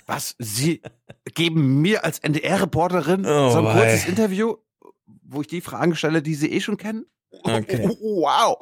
Was? 0.06 0.34
Sie 0.38 0.80
geben 1.34 1.82
mir 1.82 2.04
als 2.04 2.18
NDR-Reporterin 2.20 3.26
Oh, 3.26 3.50
so 3.50 3.58
ein 3.66 3.76
kurzes. 3.76 4.06
Interview, 4.08 4.54
wo 5.22 5.42
ich 5.42 5.46
die 5.46 5.60
Fragen 5.60 5.94
stelle, 5.94 6.22
die 6.22 6.34
Sie 6.34 6.50
eh 6.50 6.60
schon 6.60 6.76
kennen? 6.78 7.04
Okay. 7.30 7.88
Wow. 8.00 8.56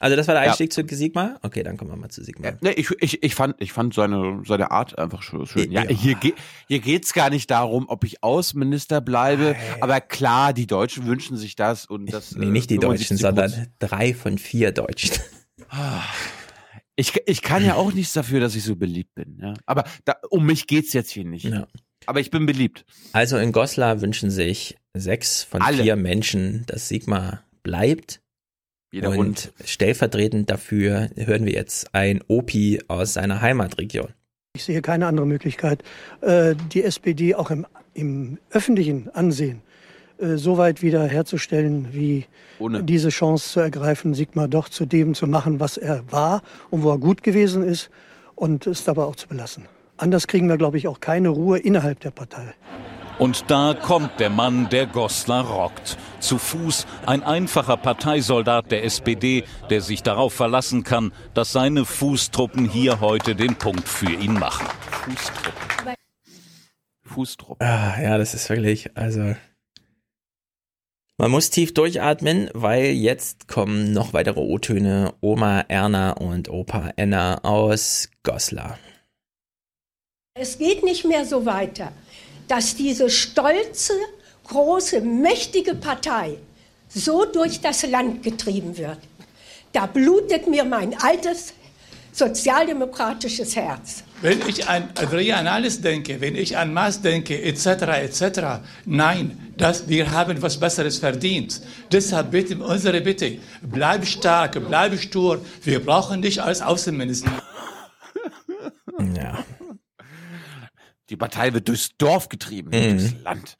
Also 0.00 0.16
das 0.16 0.26
war 0.28 0.34
der 0.34 0.44
Ja. 0.44 0.48
Einstieg 0.50 0.72
zu 0.72 0.82
Sigmar? 0.86 1.38
Okay, 1.42 1.62
dann 1.62 1.76
kommen 1.76 1.90
wir 1.90 1.96
mal 1.96 2.08
zu 2.10 2.22
Sigmar. 2.22 2.54
Nee, 2.60 2.70
ich, 2.72 2.90
ich, 3.00 3.22
ich 3.22 3.34
fand, 3.34 3.54
ich 3.60 3.72
fand 3.72 3.94
seine, 3.94 4.42
seine 4.46 4.70
Art 4.70 4.98
einfach 4.98 5.22
schön. 5.22 5.70
Ja, 5.72 5.84
Ja. 5.84 5.88
hier, 5.90 6.14
ge 6.16 6.34
hier 6.68 6.80
geht's 6.80 7.12
gar 7.12 7.30
nicht 7.30 7.50
darum, 7.50 7.88
ob 7.88 8.04
ich 8.04 8.22
Außenminister 8.22 9.00
bleibe. 9.00 9.56
Aber 9.80 10.00
klar, 10.00 10.52
die 10.52 10.66
Deutschen 10.66 11.06
wünschen 11.06 11.36
sich 11.36 11.56
das 11.56 11.86
und 11.86 12.12
das. 12.12 12.34
Nee, 12.34 12.46
nicht 12.46 12.70
die 12.70 12.76
äh, 12.76 12.78
Deutschen, 12.80 13.16
75%. 13.16 13.20
sondern 13.20 13.66
drei 13.78 14.12
von 14.14 14.38
vier 14.38 14.72
Deutschen. 14.72 15.12
Ich, 16.96 17.12
ich 17.26 17.42
kann 17.42 17.64
ja 17.64 17.74
auch 17.74 17.92
nichts 17.92 18.12
dafür, 18.12 18.40
dass 18.40 18.54
ich 18.54 18.62
so 18.62 18.76
beliebt 18.76 19.14
bin. 19.14 19.38
Ja? 19.42 19.54
Aber 19.66 19.84
da, 20.04 20.14
um 20.30 20.46
mich 20.46 20.66
geht's 20.66 20.92
jetzt 20.92 21.10
hier 21.10 21.24
nicht. 21.24 21.44
Ja. 21.46 21.66
Aber 22.06 22.20
ich 22.20 22.30
bin 22.30 22.46
beliebt. 22.46 22.84
Also 23.12 23.36
in 23.38 23.50
Goslar 23.50 24.00
wünschen 24.00 24.30
sich 24.30 24.76
sechs 24.92 25.42
von 25.42 25.60
Alle. 25.62 25.82
vier 25.82 25.96
Menschen, 25.96 26.64
dass 26.66 26.88
Sigmar 26.88 27.42
bleibt. 27.62 28.20
Jeder 28.94 29.08
und 29.08 29.16
Hund. 29.16 29.52
stellvertretend 29.64 30.48
dafür 30.48 31.10
hören 31.16 31.46
wir 31.46 31.52
jetzt 31.52 31.92
ein 31.92 32.20
Opi 32.28 32.80
aus 32.86 33.14
seiner 33.14 33.42
Heimatregion. 33.42 34.10
Ich 34.54 34.62
sehe 34.62 34.82
keine 34.82 35.08
andere 35.08 35.26
Möglichkeit, 35.26 35.82
äh, 36.20 36.54
die 36.72 36.84
SPD 36.84 37.34
auch 37.34 37.50
im, 37.50 37.66
im 37.92 38.38
öffentlichen 38.50 39.10
Ansehen 39.12 39.62
äh, 40.18 40.36
so 40.36 40.58
weit 40.58 40.80
wieder 40.80 41.08
herzustellen, 41.08 41.88
wie 41.90 42.26
Ohne. 42.60 42.84
diese 42.84 43.08
Chance 43.08 43.50
zu 43.50 43.58
ergreifen, 43.58 44.14
Sigmar 44.14 44.46
doch 44.46 44.68
zu 44.68 44.86
dem 44.86 45.14
zu 45.14 45.26
machen, 45.26 45.58
was 45.58 45.76
er 45.76 46.04
war 46.12 46.42
und 46.70 46.84
wo 46.84 46.90
er 46.92 46.98
gut 46.98 47.24
gewesen 47.24 47.64
ist 47.64 47.90
und 48.36 48.64
es 48.68 48.84
dabei 48.84 49.02
auch 49.02 49.16
zu 49.16 49.26
belassen. 49.26 49.64
Anders 49.96 50.28
kriegen 50.28 50.48
wir, 50.48 50.56
glaube 50.56 50.78
ich, 50.78 50.86
auch 50.86 51.00
keine 51.00 51.30
Ruhe 51.30 51.58
innerhalb 51.58 51.98
der 51.98 52.12
Partei. 52.12 52.54
Und 53.18 53.50
da 53.50 53.74
kommt 53.74 54.18
der 54.18 54.30
Mann, 54.30 54.68
der 54.70 54.86
Goslar 54.86 55.46
rockt. 55.46 55.96
Zu 56.18 56.38
Fuß 56.38 56.86
ein 57.06 57.22
einfacher 57.22 57.76
Parteisoldat 57.76 58.72
der 58.72 58.84
SPD, 58.84 59.44
der 59.70 59.80
sich 59.80 60.02
darauf 60.02 60.32
verlassen 60.32 60.82
kann, 60.82 61.12
dass 61.32 61.52
seine 61.52 61.84
Fußtruppen 61.84 62.68
hier 62.68 63.00
heute 63.00 63.36
den 63.36 63.54
Punkt 63.56 63.88
für 63.88 64.10
ihn 64.10 64.34
machen. 64.34 64.66
Fußtruppe. 64.90 65.94
Fußtruppe. 67.04 67.64
Ah, 67.64 68.00
ja, 68.02 68.18
das 68.18 68.34
ist 68.34 68.48
wirklich, 68.50 68.96
also. 68.96 69.36
Man 71.16 71.30
muss 71.30 71.50
tief 71.50 71.72
durchatmen, 71.72 72.50
weil 72.54 72.86
jetzt 72.86 73.46
kommen 73.46 73.92
noch 73.92 74.12
weitere 74.12 74.40
O-Töne. 74.40 75.14
Oma 75.20 75.60
Erna 75.68 76.12
und 76.12 76.48
Opa 76.48 76.90
Enna 76.96 77.44
aus 77.44 78.08
Goslar. 78.24 78.78
Es 80.36 80.58
geht 80.58 80.82
nicht 80.82 81.04
mehr 81.04 81.24
so 81.24 81.46
weiter, 81.46 81.92
dass 82.48 82.76
diese 82.76 83.10
stolze, 83.10 83.94
große, 84.48 85.00
mächtige 85.00 85.74
Partei 85.74 86.38
so 86.88 87.24
durch 87.24 87.60
das 87.60 87.86
Land 87.86 88.22
getrieben 88.22 88.76
wird. 88.76 88.98
Da 89.72 89.86
blutet 89.86 90.46
mir 90.46 90.64
mein 90.64 90.94
altes 91.00 91.54
sozialdemokratisches 92.12 93.56
Herz. 93.56 94.04
Wenn 94.22 94.40
ich 94.48 94.66
an 94.68 94.88
Adrian 94.94 95.48
Alles 95.48 95.80
denke, 95.80 96.20
wenn 96.20 96.36
ich 96.36 96.56
an 96.56 96.72
Maas 96.72 97.02
denke, 97.02 97.42
etc., 97.42 97.66
etc., 97.66 98.40
nein, 98.84 99.52
das, 99.56 99.88
wir 99.88 100.10
haben 100.12 100.40
was 100.40 100.58
Besseres 100.58 100.98
verdient. 100.98 101.60
Deshalb 101.90 102.30
bitte, 102.30 102.56
unsere 102.56 103.00
Bitte, 103.00 103.38
bleib 103.62 104.06
stark, 104.06 104.58
bleib 104.68 104.98
stur, 105.00 105.44
wir 105.64 105.84
brauchen 105.84 106.22
dich 106.22 106.40
als 106.40 106.62
Außenminister. 106.62 107.32
Ja. 109.16 109.44
Die 111.14 111.18
Partei 111.18 111.54
wird 111.54 111.68
durchs 111.68 111.96
Dorf 111.96 112.28
getrieben, 112.28 112.70
Mhm. 112.70 112.98
durchs 112.98 113.14
Land. 113.22 113.56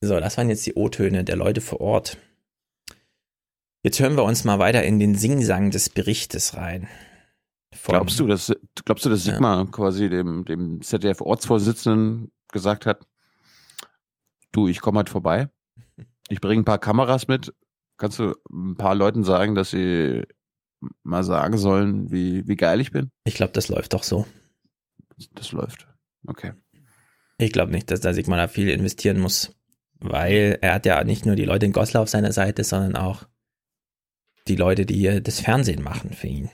So, 0.00 0.18
das 0.20 0.38
waren 0.38 0.48
jetzt 0.48 0.64
die 0.64 0.72
O-Töne 0.72 1.22
der 1.22 1.36
Leute 1.36 1.60
vor 1.60 1.82
Ort. 1.82 2.16
Jetzt 3.82 4.00
hören 4.00 4.16
wir 4.16 4.24
uns 4.24 4.44
mal 4.44 4.58
weiter 4.58 4.82
in 4.84 4.98
den 4.98 5.14
Singsang 5.14 5.70
des 5.70 5.90
Berichtes 5.90 6.56
rein. 6.56 6.88
Vom- 7.74 7.92
Glaubst 7.92 8.18
du, 8.18 8.26
dass, 8.26 8.50
glaubst 8.86 9.04
du, 9.04 9.10
dass 9.10 9.24
Sigmar 9.24 9.70
quasi 9.70 10.08
dem, 10.08 10.46
dem 10.46 10.80
ZDF-Ortsvorsitzenden 10.80 12.32
gesagt 12.50 12.86
hat, 12.86 13.06
du, 14.52 14.66
ich 14.66 14.80
komme 14.80 14.96
halt 15.00 15.10
vorbei, 15.10 15.50
ich 16.30 16.40
bringe 16.40 16.62
ein 16.62 16.64
paar 16.64 16.78
Kameras 16.78 17.28
mit, 17.28 17.52
kannst 17.98 18.18
du 18.18 18.34
ein 18.50 18.76
paar 18.76 18.94
Leuten 18.94 19.24
sagen, 19.24 19.54
dass 19.54 19.72
sie 19.72 20.22
mal 21.02 21.22
sagen 21.22 21.58
sollen, 21.58 22.10
wie, 22.10 22.48
wie 22.48 22.56
geil 22.56 22.80
ich 22.80 22.92
bin? 22.92 23.10
Ich 23.24 23.34
glaube, 23.34 23.52
das 23.52 23.68
läuft 23.68 23.92
doch 23.92 24.04
so. 24.04 24.26
Das 25.34 25.52
läuft. 25.52 25.86
Okay. 26.26 26.52
Ich 27.38 27.52
glaube 27.52 27.72
nicht, 27.72 27.90
dass 27.90 28.00
da 28.00 28.12
Sigmar 28.12 28.36
da 28.36 28.48
viel 28.48 28.68
investieren 28.68 29.20
muss, 29.20 29.54
weil 30.00 30.58
er 30.60 30.74
hat 30.74 30.86
ja 30.86 31.02
nicht 31.04 31.24
nur 31.24 31.36
die 31.36 31.44
Leute 31.44 31.66
in 31.66 31.72
Goslar 31.72 32.02
auf 32.02 32.08
seiner 32.08 32.32
Seite, 32.32 32.64
sondern 32.64 32.96
auch 32.96 33.24
die 34.48 34.56
Leute, 34.56 34.86
die 34.86 34.96
hier 34.96 35.20
das 35.20 35.40
Fernsehen 35.40 35.82
machen 35.82 36.12
für 36.12 36.26
ihn. 36.26 36.50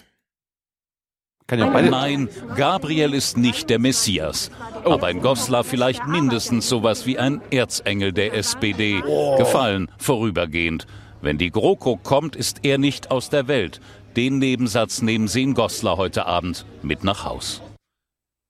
Kann 1.46 1.58
Nein, 1.90 2.28
Gabriel 2.56 3.12
ist 3.12 3.36
nicht 3.36 3.68
der 3.68 3.78
Messias. 3.78 4.50
Aber 4.84 5.10
in 5.10 5.20
Goslar 5.20 5.62
vielleicht 5.62 6.06
mindestens 6.06 6.68
sowas 6.68 7.04
wie 7.06 7.18
ein 7.18 7.42
Erzengel 7.50 8.12
der 8.12 8.34
SPD. 8.34 9.02
Gefallen, 9.36 9.90
vorübergehend. 9.98 10.86
Wenn 11.20 11.36
die 11.36 11.50
GroKo 11.50 11.96
kommt, 11.96 12.34
ist 12.34 12.60
er 12.64 12.78
nicht 12.78 13.10
aus 13.10 13.28
der 13.28 13.46
Welt. 13.46 13.80
Den 14.16 14.38
Nebensatz 14.38 15.02
nehmen 15.02 15.28
sie 15.28 15.42
in 15.42 15.54
Goslar 15.54 15.98
heute 15.98 16.24
Abend 16.24 16.64
mit 16.82 17.04
nach 17.04 17.24
Haus. 17.24 17.60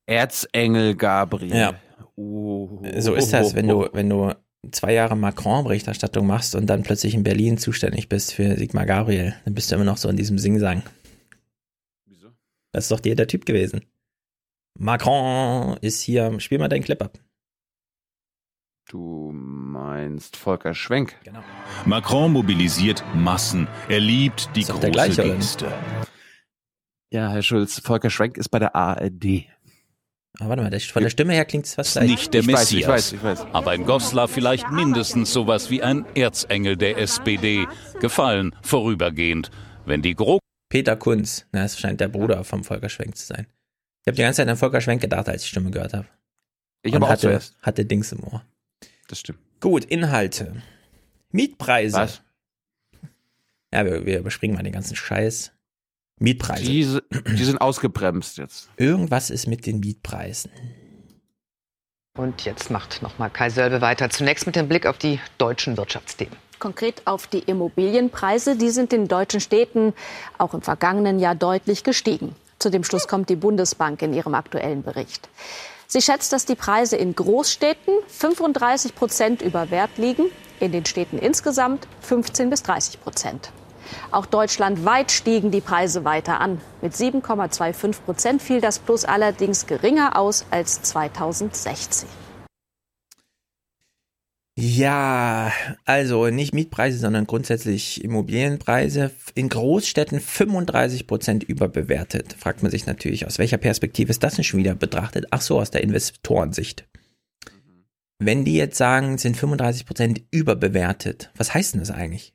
Erzengel 0.07 0.95
Gabriel. 0.95 1.57
Ja. 1.57 1.75
Oh. 2.17 2.83
So 2.99 3.15
ist 3.15 3.33
das, 3.33 3.55
wenn 3.55 3.69
du, 3.69 3.89
wenn 3.93 4.09
du 4.09 4.33
zwei 4.71 4.93
Jahre 4.93 5.17
Macron-Berichterstattung 5.17 6.27
machst 6.27 6.55
und 6.55 6.67
dann 6.67 6.83
plötzlich 6.83 7.15
in 7.15 7.23
Berlin 7.23 7.59
zuständig 7.59 8.09
bist 8.09 8.33
für 8.33 8.57
Sigmar 8.57 8.87
Gabriel, 8.87 9.35
dann 9.45 9.55
bist 9.55 9.71
du 9.71 9.75
immer 9.75 9.85
noch 9.85 9.97
so 9.97 10.09
in 10.09 10.17
diesem 10.17 10.39
Singsang. 10.39 10.83
Wieso? 12.07 12.29
Das 12.73 12.85
ist 12.85 12.91
doch 12.91 13.01
dir 13.01 13.17
der 13.17 13.27
Typ 13.27 13.47
gewesen. 13.47 13.83
Macron 14.79 15.77
ist 15.81 16.01
hier, 16.01 16.39
spiel 16.41 16.59
mal 16.59 16.69
deinen 16.69 16.83
Clip 16.83 17.01
ab. 17.03 17.19
Du 18.89 19.33
meinst 19.33 20.37
Volker 20.37 20.75
Schwenk. 20.75 21.17
Genau. 21.25 21.43
Macron 21.87 22.33
mobilisiert 22.33 23.03
Massen. 23.15 23.67
Er 23.89 24.01
liebt 24.01 24.55
die 24.57 24.65
große 24.65 24.91
gleiche, 24.91 25.23
Geste. 25.23 25.73
Ja, 27.11 27.31
Herr 27.31 27.43
Schulz, 27.43 27.81
Volker 27.81 28.11
Schwenk 28.11 28.37
ist 28.37 28.51
bei 28.51 28.59
der 28.59 28.75
ARD. 28.75 29.47
Aber 30.41 30.51
warte 30.51 30.63
mal, 30.63 30.71
das- 30.71 30.85
von 30.85 31.03
der 31.03 31.11
Stimme 31.11 31.33
her 31.33 31.45
klingt 31.45 31.67
es 31.67 31.75
fast 31.75 31.91
Ist 31.91 31.95
gleich. 31.95 32.11
nicht 32.11 32.35
der 32.35 32.41
Ich 32.41 32.47
weiß, 32.49 32.53
Messias. 32.73 32.81
ich 32.83 32.89
weiß, 32.89 33.13
ich 33.13 33.23
weiß. 33.23 33.47
Aber 33.53 33.75
in 33.75 33.85
Goslar 33.87 34.27
vielleicht 34.29 34.71
mindestens 34.71 35.33
sowas 35.33 35.71
wie 35.71 35.83
ein 35.83 36.05
Erzengel 36.17 36.77
der 36.77 36.99
SPD. 36.99 37.67
Gefallen, 38.01 38.55
vorübergehend. 38.63 39.51
Wenn 39.87 40.03
die 40.03 40.15
GroKo 40.15 40.41
Peter 40.69 40.97
Kunz, 40.97 41.47
na, 41.53 41.63
das 41.63 41.79
scheint 41.79 42.01
der 42.01 42.09
Bruder 42.09 42.43
vom 42.43 42.65
Volker 42.65 42.89
Schwenk 42.89 43.17
zu 43.17 43.27
sein. 43.27 43.47
Ich 44.03 44.09
habe 44.09 44.17
die 44.17 44.23
ganze 44.23 44.39
Zeit 44.39 44.49
an 44.49 44.57
Volker 44.57 44.81
Schwenk 44.81 45.01
gedacht, 45.03 45.29
als 45.29 45.43
ich 45.43 45.49
die 45.49 45.51
Stimme 45.53 45.71
gehört 45.71 45.93
habe. 45.95 46.07
Ich 46.83 46.95
habe 46.95 47.05
auch 47.07 47.11
hatte, 47.11 47.21
zuerst. 47.23 47.57
hatte 47.63 47.85
Dings 47.85 48.11
im 48.13 48.25
Ohr. 48.25 48.45
Das 49.09 49.21
stimmt. 49.21 49.39
Gut, 49.61 49.85
Inhalte. 49.85 50.63
Mietpreise. 51.31 51.97
Was? 51.97 52.23
Ja, 53.73 53.85
wir, 53.85 54.05
wir 54.05 54.19
überspringen 54.19 54.57
mal 54.57 54.63
den 54.63 54.73
ganzen 54.73 54.97
Scheiß. 54.97 55.53
Mietpreise. 56.21 57.03
Die, 57.13 57.35
die 57.35 57.45
sind 57.45 57.61
ausgebremst 57.61 58.39
jetzt. 58.39 58.69
Irgendwas 58.77 59.31
ist 59.31 59.47
mit 59.47 59.67
den 59.67 59.81
Mietpreisen. 59.81 60.51
Und 62.17 62.45
jetzt 62.45 62.71
macht 62.71 63.03
nochmal 63.03 63.29
Kai 63.29 63.51
Sölbe 63.51 63.81
weiter. 63.81 64.09
Zunächst 64.09 64.47
mit 64.47 64.55
dem 64.55 64.69
Blick 64.69 64.87
auf 64.87 64.99
die 64.99 65.19
deutschen 65.39 65.77
Wirtschaftsthemen. 65.77 66.37
Konkret 66.61 67.03
auf 67.07 67.27
die 67.27 67.41
Immobilienpreise. 67.41 68.57
Die 68.57 68.71
sind 68.71 68.93
in 68.93 69.09
deutschen 69.09 69.41
Städten 69.41 69.93
auch 70.39 70.55
im 70.55 70.63
vergangenen 70.63 71.19
Jahr 71.19 71.35
deutlich 71.35 71.83
gestiegen. 71.83 72.37
Zu 72.61 72.71
dem 72.71 72.85
Schluss 72.85 73.09
kommt 73.09 73.29
die 73.31 73.37
Bundesbank 73.37 74.01
in 74.01 74.15
ihrem 74.15 74.35
aktuellen 74.35 74.85
Bericht. 74.85 75.29
Sie 75.89 76.01
schätzt, 76.01 76.33
dass 76.33 76.47
die 76.47 76.55
Preise 76.55 76.97
in 76.97 77.15
Großstädten 77.15 77.95
35 78.07 78.95
Prozent 78.95 79.43
über 79.43 79.71
Wert 79.71 79.99
liegen, 79.99 80.27
in 80.61 80.73
den 80.73 80.87
Städten 80.87 81.19
insgesamt 81.19 81.87
15 82.01 82.49
bis 82.49 82.63
30 82.63 83.01
Prozent. 83.01 83.53
Auch 84.11 84.27
deutschlandweit 84.27 85.11
stiegen 85.11 85.51
die 85.51 85.61
Preise 85.61 86.05
weiter 86.05 86.41
an. 86.41 86.61
Mit 86.83 86.95
7,25 86.95 88.03
Prozent 88.05 88.43
fiel 88.43 88.61
das 88.61 88.79
Plus 88.79 89.05
allerdings 89.05 89.67
geringer 89.67 90.19
aus 90.19 90.47
als 90.51 90.83
2016. 90.83 92.09
Ja, 94.57 95.53
also 95.85 96.29
nicht 96.29 96.55
Mietpreise, 96.55 96.99
sondern 96.99 97.27
grundsätzlich 97.27 98.05
Immobilienpreise 98.05 99.11
in 99.35 99.49
Großstädten 99.49 100.21
35 100.21 101.09
Prozent 101.09 101.43
überbewertet. 101.43 102.37
Fragt 102.39 102.63
man 102.63 102.71
sich 102.71 102.87
natürlich, 102.87 103.27
aus 103.27 103.39
welcher 103.39 103.59
Perspektive 103.59 104.11
ist 104.11 104.23
das 104.23 104.37
denn 104.37 104.45
schon 104.45 104.61
wieder 104.61 104.77
betrachtet? 104.77 105.27
Ach 105.31 105.41
so, 105.41 105.59
aus 105.59 105.73
der 105.73 105.83
Investorensicht. 105.83 106.87
Wenn 108.21 108.45
die 108.45 108.55
jetzt 108.55 108.79
sagen, 108.79 109.19
sind 109.19 109.37
35 109.37 109.87
Prozent 109.87 110.23
überbewertet, 110.31 111.31
was 111.37 111.53
heißt 111.53 111.75
denn 111.75 111.81
das 111.81 111.91
eigentlich? 111.91 112.34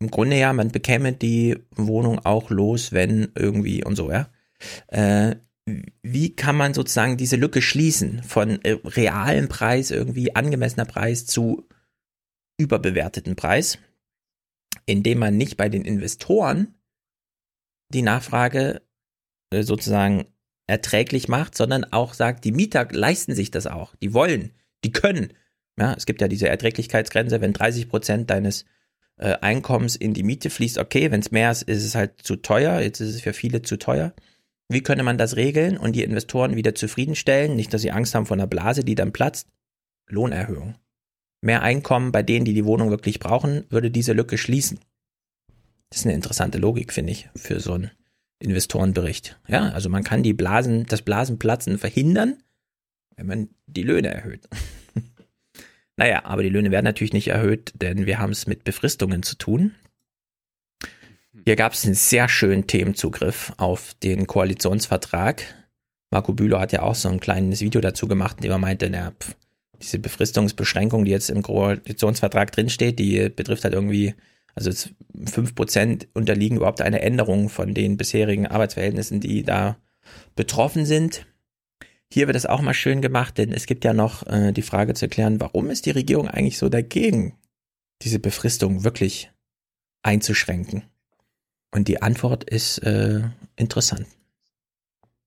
Im 0.00 0.10
Grunde 0.10 0.38
ja, 0.38 0.52
man 0.52 0.70
bekäme 0.70 1.12
die 1.12 1.58
Wohnung 1.74 2.20
auch 2.20 2.50
los, 2.50 2.92
wenn 2.92 3.32
irgendwie 3.34 3.84
und 3.84 3.96
so, 3.96 4.10
ja. 4.10 4.30
Äh, 4.88 5.36
wie 6.02 6.34
kann 6.34 6.56
man 6.56 6.74
sozusagen 6.74 7.16
diese 7.16 7.36
Lücke 7.36 7.62
schließen 7.62 8.22
von 8.22 8.62
äh, 8.64 8.78
realem 8.84 9.48
Preis, 9.48 9.90
irgendwie 9.90 10.34
angemessener 10.34 10.86
Preis 10.86 11.26
zu 11.26 11.68
überbewerteten 12.58 13.36
Preis, 13.36 13.78
indem 14.86 15.18
man 15.18 15.36
nicht 15.36 15.56
bei 15.56 15.68
den 15.68 15.84
Investoren 15.84 16.74
die 17.92 18.02
Nachfrage 18.02 18.82
äh, 19.50 19.62
sozusagen 19.62 20.26
erträglich 20.66 21.28
macht, 21.28 21.56
sondern 21.56 21.84
auch 21.84 22.14
sagt, 22.14 22.44
die 22.44 22.52
Mieter 22.52 22.86
leisten 22.90 23.34
sich 23.34 23.50
das 23.50 23.66
auch, 23.66 23.94
die 23.96 24.12
wollen, 24.12 24.52
die 24.84 24.92
können. 24.92 25.32
Ja, 25.78 25.94
es 25.94 26.06
gibt 26.06 26.20
ja 26.20 26.28
diese 26.28 26.48
Erträglichkeitsgrenze, 26.48 27.40
wenn 27.40 27.52
30 27.52 27.88
Prozent 27.88 28.30
deines 28.30 28.64
äh, 29.18 29.34
Einkommens 29.40 29.96
in 29.96 30.14
die 30.14 30.22
Miete 30.22 30.50
fließt, 30.50 30.78
okay, 30.78 31.10
wenn 31.10 31.20
es 31.20 31.30
mehr 31.30 31.50
ist, 31.50 31.62
ist 31.62 31.84
es 31.84 31.94
halt 31.94 32.22
zu 32.22 32.36
teuer, 32.36 32.80
jetzt 32.80 33.00
ist 33.00 33.14
es 33.14 33.20
für 33.20 33.32
viele 33.32 33.62
zu 33.62 33.78
teuer. 33.78 34.12
Wie 34.68 34.82
könnte 34.82 35.02
man 35.02 35.18
das 35.18 35.36
regeln 35.36 35.76
und 35.78 35.96
die 35.96 36.02
Investoren 36.02 36.56
wieder 36.56 36.74
zufriedenstellen? 36.74 37.56
Nicht, 37.56 37.72
dass 37.72 37.82
sie 37.82 37.90
Angst 37.90 38.14
haben 38.14 38.26
vor 38.26 38.36
einer 38.36 38.46
Blase, 38.46 38.84
die 38.84 38.94
dann 38.94 39.12
platzt. 39.12 39.48
Lohnerhöhung. 40.08 40.76
Mehr 41.40 41.62
Einkommen 41.62 42.12
bei 42.12 42.22
denen, 42.22 42.44
die 42.44 42.54
die 42.54 42.64
Wohnung 42.64 42.90
wirklich 42.90 43.18
brauchen, 43.20 43.64
würde 43.70 43.90
diese 43.90 44.12
Lücke 44.12 44.38
schließen. 44.38 44.80
Das 45.90 46.00
ist 46.00 46.06
eine 46.06 46.14
interessante 46.14 46.58
Logik, 46.58 46.92
finde 46.92 47.12
ich, 47.12 47.28
für 47.34 47.60
so 47.60 47.74
einen 47.74 47.90
Investorenbericht. 48.40 49.38
Ja, 49.48 49.70
also 49.70 49.88
man 49.88 50.04
kann 50.04 50.22
die 50.22 50.34
Blasen, 50.34 50.86
das 50.86 51.02
Blasenplatzen 51.02 51.78
verhindern, 51.78 52.42
wenn 53.16 53.26
man 53.26 53.48
die 53.66 53.82
Löhne 53.82 54.08
erhöht. 54.08 54.48
Naja, 55.98 56.24
aber 56.24 56.44
die 56.44 56.48
Löhne 56.48 56.70
werden 56.70 56.84
natürlich 56.84 57.12
nicht 57.12 57.28
erhöht, 57.28 57.72
denn 57.74 58.06
wir 58.06 58.20
haben 58.20 58.30
es 58.30 58.46
mit 58.46 58.62
Befristungen 58.62 59.24
zu 59.24 59.36
tun. 59.36 59.74
Hier 61.44 61.56
gab 61.56 61.72
es 61.72 61.84
einen 61.84 61.94
sehr 61.94 62.28
schönen 62.28 62.68
Themenzugriff 62.68 63.52
auf 63.56 63.94
den 63.94 64.28
Koalitionsvertrag. 64.28 65.42
Marco 66.10 66.32
Bülow 66.32 66.60
hat 66.60 66.70
ja 66.72 66.82
auch 66.82 66.94
so 66.94 67.08
ein 67.08 67.18
kleines 67.18 67.60
Video 67.60 67.80
dazu 67.80 68.06
gemacht, 68.06 68.36
in 68.36 68.42
dem 68.42 68.52
er 68.52 68.58
meinte, 68.58 68.88
na, 68.88 69.10
pf, 69.10 69.34
diese 69.82 69.98
Befristungsbeschränkung, 69.98 71.04
die 71.04 71.10
jetzt 71.10 71.30
im 71.30 71.42
Koalitionsvertrag 71.42 72.52
drinsteht, 72.52 73.00
die 73.00 73.28
betrifft 73.28 73.64
halt 73.64 73.74
irgendwie, 73.74 74.14
also 74.54 74.70
fünf 75.26 75.56
Prozent 75.56 76.06
unterliegen 76.14 76.58
überhaupt 76.58 76.80
einer 76.80 77.00
Änderung 77.00 77.48
von 77.48 77.74
den 77.74 77.96
bisherigen 77.96 78.46
Arbeitsverhältnissen, 78.46 79.20
die 79.20 79.42
da 79.42 79.76
betroffen 80.36 80.86
sind. 80.86 81.26
Hier 82.12 82.26
wird 82.26 82.36
es 82.36 82.46
auch 82.46 82.62
mal 82.62 82.74
schön 82.74 83.02
gemacht, 83.02 83.38
denn 83.38 83.52
es 83.52 83.66
gibt 83.66 83.84
ja 83.84 83.92
noch 83.92 84.26
äh, 84.26 84.52
die 84.52 84.62
Frage 84.62 84.94
zu 84.94 85.08
klären, 85.08 85.40
warum 85.40 85.70
ist 85.70 85.86
die 85.86 85.90
Regierung 85.90 86.28
eigentlich 86.28 86.58
so 86.58 86.68
dagegen, 86.68 87.36
diese 88.02 88.18
Befristung 88.18 88.84
wirklich 88.84 89.30
einzuschränken? 90.02 90.84
Und 91.70 91.88
die 91.88 92.00
Antwort 92.00 92.44
ist 92.44 92.78
äh, 92.78 93.22
interessant. 93.56 94.06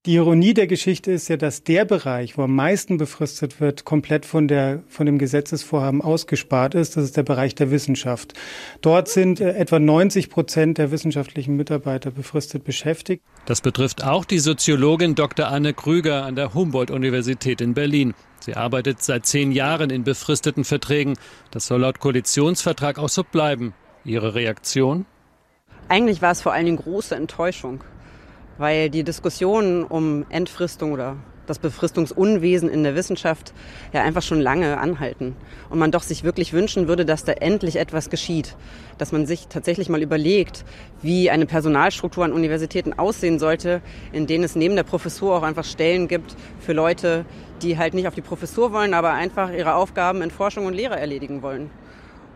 Die 0.08 0.16
Ironie 0.16 0.56
der 0.56 0.66
Geschichte 0.66 1.12
ist 1.12 1.28
ja, 1.28 1.38
dass 1.38 1.64
der 1.64 1.86
Bereich, 1.86 2.36
wo 2.36 2.42
am 2.42 2.56
meisten 2.56 2.98
befristet 2.98 3.62
wird, 3.62 3.86
komplett 3.86 4.26
von, 4.26 4.48
der, 4.48 4.82
von 4.88 5.06
dem 5.06 5.20
Gesetzesvorhaben 5.20 6.02
ausgespart 6.02 6.74
ist. 6.74 6.98
Das 6.98 7.04
ist 7.04 7.18
der 7.18 7.22
Bereich 7.22 7.54
der 7.54 7.70
Wissenschaft. 7.70 8.34
Dort 8.82 9.10
sind 9.10 9.40
äh, 9.40 9.52
etwa 9.52 9.78
90 9.78 10.32
Prozent 10.32 10.80
der 10.80 10.90
wissenschaftlichen 10.90 11.56
Mitarbeiter 11.56 12.10
befristet 12.10 12.64
beschäftigt. 12.64 13.22
Das 13.46 13.62
betrifft 13.62 14.04
auch 14.04 14.26
die 14.26 14.40
Soziologin 14.40 15.14
Dr. 15.14 15.50
Anne 15.50 15.76
Krüger 15.76 16.26
an 16.26 16.36
der 16.36 16.56
Humboldt-Universität 16.56 17.62
in 17.62 17.76
Berlin. 17.76 18.16
Sie 18.40 18.56
arbeitet 18.56 19.04
seit 19.04 19.28
zehn 19.28 19.52
Jahren 19.52 19.92
in 19.92 20.04
befristeten 20.04 20.64
Verträgen. 20.64 21.14
Das 21.52 21.68
soll 21.68 21.82
laut 21.82 22.00
Koalitionsvertrag 22.00 22.98
auch 22.98 23.10
so 23.10 23.24
bleiben. 23.24 23.76
Ihre 24.04 24.34
Reaktion? 24.34 25.06
Eigentlich 25.90 26.24
war 26.24 26.32
es 26.32 26.42
vor 26.42 26.54
allen 26.54 26.66
Dingen 26.66 26.78
große 26.78 27.14
Enttäuschung, 27.14 27.84
weil 28.62 28.90
die 28.90 29.04
Diskussionen 29.04 29.84
um 29.84 30.26
Entfristung 30.30 30.94
oder 30.94 31.18
das 31.48 31.60
Befristungsunwesen 31.60 32.70
in 32.70 32.84
der 32.84 32.96
Wissenschaft 32.96 33.54
ja 33.92 34.04
einfach 34.04 34.22
schon 34.22 34.40
lange 34.40 34.78
anhalten. 34.78 35.36
Und 35.70 35.80
man 35.80 35.92
doch 35.92 36.04
sich 36.04 36.24
wirklich 36.24 36.54
wünschen 36.54 36.88
würde, 36.88 37.04
dass 37.04 37.26
da 37.26 37.34
endlich 37.34 37.76
etwas 37.76 38.10
geschieht. 38.10 38.56
Dass 39.00 39.12
man 39.12 39.26
sich 39.26 39.48
tatsächlich 39.48 39.90
mal 39.90 40.02
überlegt, 40.02 40.64
wie 41.02 41.30
eine 41.30 41.46
Personalstruktur 41.46 42.24
an 42.24 42.32
Universitäten 42.32 42.94
aussehen 42.94 43.40
sollte, 43.40 43.82
in 44.14 44.28
denen 44.28 44.44
es 44.44 44.56
neben 44.56 44.76
der 44.76 44.84
Professur 44.84 45.36
auch 45.36 45.44
einfach 45.44 45.66
Stellen 45.66 46.08
gibt 46.08 46.36
für 46.60 46.74
Leute, 46.74 47.26
die 47.62 47.78
halt 47.78 47.94
nicht 47.94 48.08
auf 48.08 48.16
die 48.16 48.22
Professur 48.22 48.72
wollen, 48.72 48.94
aber 48.94 49.12
einfach 49.12 49.52
ihre 49.52 49.74
Aufgaben 49.74 50.22
in 50.22 50.32
Forschung 50.32 50.68
und 50.68 50.74
Lehre 50.74 51.00
erledigen 51.00 51.42
wollen. 51.42 51.70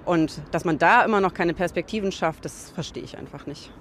Und 0.03 0.41
dass 0.51 0.65
man 0.65 0.77
da 0.77 1.05
immer 1.05 1.21
noch 1.21 1.33
keine 1.33 1.53
Perspektiven 1.53 2.11
schafft, 2.11 2.45
das 2.45 2.71
verstehe 2.71 3.03
ich 3.03 3.17
einfach 3.17 3.45
nicht. 3.45 3.71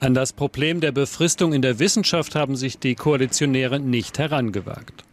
An 0.00 0.14
das 0.14 0.32
Problem 0.32 0.80
der 0.80 0.92
Befristung 0.92 1.52
in 1.52 1.62
der 1.62 1.78
Wissenschaft 1.78 2.34
haben 2.34 2.56
sich 2.56 2.78
die 2.78 2.94
Koalitionäre 2.94 3.80
nicht 3.80 4.18
herangewagt. 4.18 5.04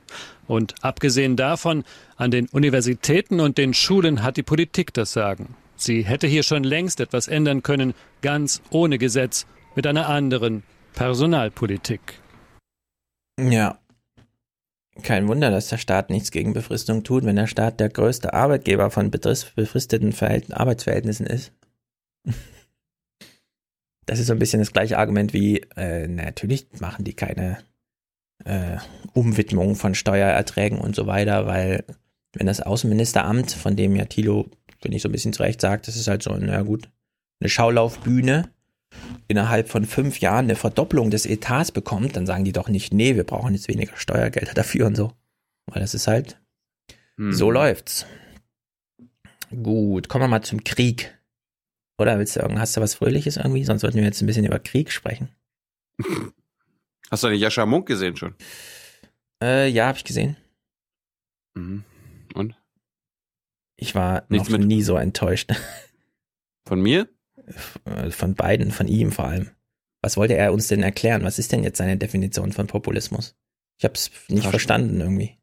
Und 0.46 0.76
abgesehen 0.84 1.38
davon, 1.38 1.84
an 2.18 2.32
den 2.32 2.48
Universitäten 2.48 3.40
und 3.40 3.58
den 3.58 3.74
Schulen 3.74 4.24
hat 4.24 4.36
die 4.36 4.44
Politik 4.44 4.94
das 4.94 5.14
Sagen. 5.14 5.56
Sie 5.76 6.04
hätte 6.04 6.28
hier 6.28 6.44
schon 6.44 6.64
längst 6.64 7.00
etwas 7.00 7.28
ändern 7.28 7.64
können, 7.64 7.94
ganz 8.22 8.62
ohne 8.70 8.98
Gesetz, 8.98 9.46
mit 9.76 9.88
einer 9.88 10.10
anderen 10.10 10.64
Personalpolitik. 10.94 12.20
Ja, 13.40 13.80
kein 15.02 15.28
Wunder, 15.28 15.50
dass 15.50 15.70
der 15.70 15.78
Staat 15.78 16.10
nichts 16.10 16.30
gegen 16.30 16.54
Befristung 16.54 17.04
tut, 17.04 17.26
wenn 17.26 17.36
der 17.36 17.48
Staat 17.48 17.80
der 17.80 17.90
größte 17.90 18.34
Arbeitgeber 18.34 18.92
von 18.92 19.10
befristeten 19.10 20.14
Arbeitsverhältnissen 20.52 21.26
ist. 21.26 21.52
Das 24.06 24.20
ist 24.20 24.28
so 24.28 24.34
ein 24.34 24.40
bisschen 24.40 24.60
das 24.60 24.74
gleiche 24.74 24.98
Argument 24.98 25.34
wie, 25.34 25.62
äh, 25.76 26.08
natürlich 26.08 26.68
machen 26.80 27.06
die 27.06 27.14
keine 27.14 27.58
äh, 28.46 28.78
Umwidmung 29.14 29.76
von 29.76 29.96
Steuererträgen 29.96 30.78
und 30.80 30.96
so 30.96 31.08
weiter, 31.08 31.46
weil 31.46 31.86
wenn 32.34 32.48
das 32.48 32.62
Außenministeramt, 32.62 33.52
von 33.52 33.76
dem 33.76 33.96
ja 33.96 34.06
Thilo, 34.06 34.50
finde 34.82 34.98
ich, 34.98 35.04
so 35.04 35.10
ein 35.10 35.14
bisschen 35.14 35.34
zurecht 35.34 35.62
sagt, 35.62 35.88
das 35.88 35.96
ist 35.96 36.08
halt 36.08 36.24
so, 36.24 36.36
na 36.36 36.62
gut, 36.64 36.90
eine 37.40 37.50
Schaulaufbühne, 37.50 38.50
innerhalb 39.28 39.70
von 39.70 39.86
fünf 39.86 40.20
Jahren 40.20 40.46
eine 40.46 40.56
Verdopplung 40.56 41.10
des 41.10 41.26
Etats 41.26 41.72
bekommt, 41.72 42.16
dann 42.16 42.26
sagen 42.26 42.44
die 42.44 42.52
doch 42.52 42.70
nicht, 42.70 42.94
nee, 42.94 43.16
wir 43.16 43.24
brauchen 43.24 43.54
jetzt 43.54 43.68
weniger 43.68 43.96
Steuergelder 43.96 44.54
dafür 44.54 44.88
und 44.88 44.96
so. 44.96 45.14
Weil 45.68 45.82
das 45.82 45.94
ist 45.94 46.08
halt, 46.08 46.40
hm. 47.18 47.34
so 47.34 47.50
läuft's. 47.52 48.06
Gut, 49.50 50.10
kommen 50.10 50.24
wir 50.24 50.28
mal 50.28 50.42
zum 50.42 50.64
Krieg. 50.64 51.18
Oder 51.98 52.18
willst 52.18 52.36
du 52.36 52.40
irgend, 52.40 52.60
hast 52.60 52.76
du 52.76 52.82
was 52.82 52.96
Fröhliches 52.96 53.38
irgendwie? 53.38 53.64
Sonst 53.64 53.82
sollten 53.82 53.98
wir 53.98 54.04
jetzt 54.04 54.22
ein 54.22 54.26
bisschen 54.26 54.46
über 54.46 54.60
Krieg 54.60 54.92
sprechen. 54.92 55.30
Hast 57.12 57.22
du 57.22 57.28
eine 57.28 57.36
Jascha 57.36 57.68
Munk 57.68 57.86
gesehen 57.86 58.16
schon? 58.16 58.34
Äh, 59.40 59.68
ja, 59.70 59.86
habe 59.86 59.98
ich 60.00 60.04
gesehen. 60.04 60.36
Mhm. 61.54 61.84
Und? 62.34 62.56
Ich 63.76 63.94
war 63.94 64.26
Nichts 64.30 64.50
noch 64.50 64.58
nie 64.58 64.82
so 64.82 64.96
enttäuscht. 64.96 65.52
Von 66.68 66.82
mir? 66.82 67.08
Äh, 67.86 68.10
von 68.10 68.36
beiden, 68.36 68.72
von 68.72 68.88
ihm 68.88 69.12
vor 69.12 69.26
allem. 69.26 69.52
Was 70.02 70.18
wollte 70.18 70.36
er 70.36 70.54
uns 70.54 70.70
denn 70.70 70.82
erklären? 70.82 71.24
Was 71.24 71.38
ist 71.38 71.52
denn 71.52 71.64
jetzt 71.64 71.78
seine 71.78 71.98
Definition 71.98 72.52
von 72.54 72.68
Populismus? 72.68 73.36
Ich 73.78 73.84
habe 73.84 73.94
es 73.96 74.10
nicht 74.30 74.44
Verstanden. 74.48 74.98
verstanden 74.98 75.02
irgendwie. 75.02 75.38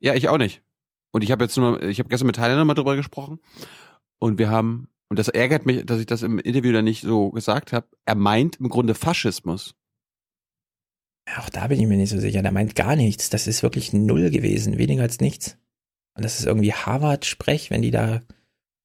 Ja, 0.00 0.14
ich 0.14 0.28
auch 0.28 0.38
nicht. 0.38 0.62
Und 1.12 1.22
ich 1.22 1.30
habe 1.30 1.44
jetzt 1.44 1.56
nur, 1.56 1.80
ich 1.82 2.00
habe 2.00 2.08
gestern 2.08 2.26
mit 2.26 2.36
Tyler 2.36 2.56
nochmal 2.56 2.74
drüber 2.74 2.96
gesprochen 2.96 3.38
und 4.18 4.38
wir 4.38 4.50
haben, 4.50 4.88
und 5.14 5.18
das 5.18 5.28
ärgert 5.28 5.64
mich, 5.64 5.86
dass 5.86 6.00
ich 6.00 6.06
das 6.06 6.22
im 6.22 6.38
Interview 6.38 6.72
dann 6.72 6.84
nicht 6.84 7.02
so 7.02 7.30
gesagt 7.30 7.72
habe, 7.72 7.86
er 8.04 8.14
meint 8.14 8.56
im 8.56 8.68
Grunde 8.68 8.94
Faschismus. 8.94 9.74
Auch 11.38 11.48
da 11.48 11.68
bin 11.68 11.80
ich 11.80 11.86
mir 11.86 11.96
nicht 11.96 12.10
so 12.10 12.18
sicher. 12.20 12.42
Der 12.42 12.52
meint 12.52 12.74
gar 12.74 12.96
nichts. 12.96 13.30
Das 13.30 13.46
ist 13.46 13.62
wirklich 13.62 13.92
null 13.92 14.30
gewesen, 14.30 14.76
weniger 14.76 15.02
als 15.02 15.20
nichts. 15.20 15.56
Und 16.14 16.24
das 16.24 16.38
ist 16.38 16.46
irgendwie 16.46 16.74
Harvard-Sprech, 16.74 17.70
wenn 17.70 17.82
die 17.82 17.90
da 17.90 18.20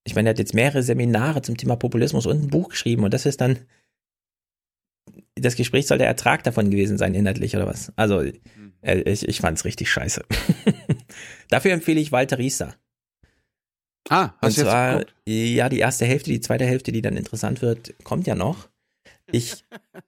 ich 0.09 0.15
meine, 0.15 0.29
er 0.29 0.31
hat 0.31 0.39
jetzt 0.39 0.53
mehrere 0.53 0.83
Seminare 0.83 1.41
zum 1.41 1.57
Thema 1.57 1.75
Populismus 1.75 2.25
und 2.25 2.43
ein 2.43 2.49
Buch 2.49 2.69
geschrieben 2.69 3.03
und 3.03 3.13
das 3.13 3.25
ist 3.25 3.41
dann, 3.41 3.59
das 5.35 5.55
Gespräch 5.55 5.87
soll 5.87 5.97
der 5.97 6.07
Ertrag 6.07 6.43
davon 6.43 6.69
gewesen 6.71 6.97
sein, 6.97 7.13
inhaltlich 7.13 7.55
oder 7.55 7.67
was? 7.67 7.93
Also, 7.95 8.21
äh, 8.81 9.01
ich, 9.01 9.27
ich 9.27 9.39
fand 9.39 9.57
es 9.57 9.65
richtig 9.65 9.91
scheiße. 9.91 10.25
Dafür 11.49 11.71
empfehle 11.71 11.99
ich 11.99 12.11
Walter 12.11 12.37
Rieser. 12.37 12.75
Ah, 14.07 14.33
hast 14.41 14.57
Und 14.57 14.57
du 14.57 14.61
jetzt 14.61 14.69
zwar, 14.71 14.91
geguckt? 14.99 15.15
ja, 15.27 15.69
die 15.69 15.79
erste 15.79 16.05
Hälfte, 16.05 16.31
die 16.31 16.41
zweite 16.41 16.65
Hälfte, 16.65 16.91
die 16.91 17.01
dann 17.01 17.17
interessant 17.17 17.61
wird, 17.61 17.93
kommt 18.03 18.27
ja 18.27 18.35
noch. 18.35 18.69
Ich 19.31 19.65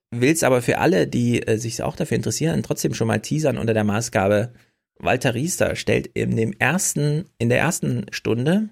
will 0.10 0.32
es 0.32 0.44
aber 0.44 0.62
für 0.62 0.80
alle, 0.80 1.08
die 1.08 1.46
äh, 1.46 1.58
sich 1.58 1.84
auch 1.84 1.96
dafür 1.96 2.18
interessieren, 2.18 2.64
trotzdem 2.64 2.94
schon 2.94 3.08
mal 3.08 3.20
teasern 3.20 3.58
unter 3.58 3.74
der 3.74 3.84
Maßgabe, 3.84 4.54
Walter 4.98 5.34
Riester 5.36 5.76
stellt 5.76 6.08
in 6.08 6.36
dem 6.36 6.54
ersten, 6.54 7.26
in 7.38 7.50
der 7.50 7.60
ersten 7.60 8.06
Stunde 8.12 8.70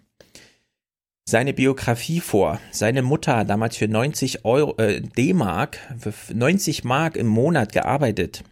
seine 1.28 1.54
Biografie 1.54 2.20
vor. 2.22 2.60
Seine 2.72 3.04
Mutter 3.04 3.38
hat 3.38 3.50
damals 3.52 3.78
für 3.78 3.88
90 3.88 4.46
Euro, 4.46 4.76
äh, 4.78 5.02
D-Mark, 5.02 5.78
für 6.00 6.14
90 6.34 6.84
Mark 6.84 7.16
im 7.18 7.28
Monat 7.28 7.72
gearbeitet. 7.72 8.44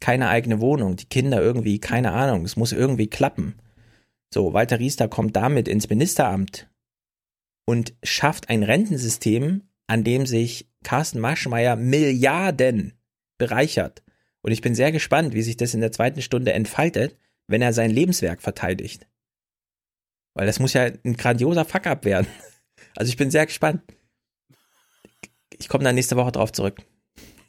Keine 0.00 0.28
eigene 0.28 0.60
Wohnung, 0.60 0.96
die 0.96 1.06
Kinder 1.06 1.40
irgendwie, 1.40 1.78
keine 1.78 2.12
Ahnung, 2.12 2.44
es 2.44 2.56
muss 2.56 2.72
irgendwie 2.72 3.06
klappen. 3.06 3.54
So, 4.32 4.52
Walter 4.52 4.78
Riester 4.78 5.08
kommt 5.08 5.34
damit 5.36 5.66
ins 5.66 5.88
Ministeramt 5.88 6.68
und 7.66 7.94
schafft 8.02 8.48
ein 8.48 8.62
Rentensystem, 8.62 9.68
an 9.86 10.04
dem 10.04 10.26
sich 10.26 10.68
Carsten 10.84 11.18
Maschmeyer 11.18 11.76
Milliarden 11.76 12.94
bereichert. 13.38 14.02
Und 14.42 14.52
ich 14.52 14.62
bin 14.62 14.74
sehr 14.74 14.92
gespannt, 14.92 15.34
wie 15.34 15.42
sich 15.42 15.56
das 15.56 15.74
in 15.74 15.80
der 15.80 15.92
zweiten 15.92 16.22
Stunde 16.22 16.52
entfaltet, 16.52 17.16
wenn 17.48 17.60
er 17.60 17.72
sein 17.72 17.90
Lebenswerk 17.90 18.40
verteidigt. 18.40 19.08
Weil 20.34 20.46
das 20.46 20.60
muss 20.60 20.72
ja 20.72 20.84
ein 20.84 21.16
grandioser 21.16 21.64
Fuck-up 21.64 22.04
werden. 22.04 22.26
Also 22.96 23.10
ich 23.10 23.18
bin 23.18 23.30
sehr 23.30 23.44
gespannt. 23.44 23.82
Ich 25.58 25.68
komme 25.68 25.84
dann 25.84 25.94
nächste 25.94 26.16
Woche 26.16 26.32
drauf 26.32 26.50
zurück. 26.50 26.82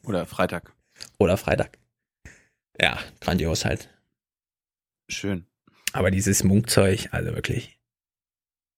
Oder 0.03 0.25
Freitag. 0.25 0.75
Oder 1.19 1.37
Freitag. 1.37 1.79
Ja, 2.79 2.99
grandios 3.21 3.63
halt. 3.63 3.89
Schön. 5.09 5.47
Aber 5.93 6.11
dieses 6.11 6.43
Munkzeug, 6.43 7.09
also 7.11 7.33
wirklich. 7.33 7.79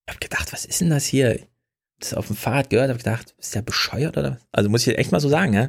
Ich 0.07 0.13
hab 0.13 0.21
gedacht, 0.21 0.51
was 0.51 0.65
ist 0.65 0.81
denn 0.81 0.89
das 0.89 1.05
hier? 1.05 1.39
Das 1.99 2.13
auf 2.13 2.27
dem 2.27 2.35
Fahrrad 2.35 2.69
gehört, 2.69 2.89
hab 2.89 2.97
gedacht, 2.97 3.33
ist 3.37 3.55
der 3.55 3.61
bescheuert 3.61 4.17
oder 4.17 4.33
was? 4.33 4.47
Also 4.51 4.69
muss 4.69 4.85
ich 4.85 4.97
echt 4.97 5.11
mal 5.11 5.19
so 5.19 5.29
sagen, 5.29 5.53
ja? 5.53 5.65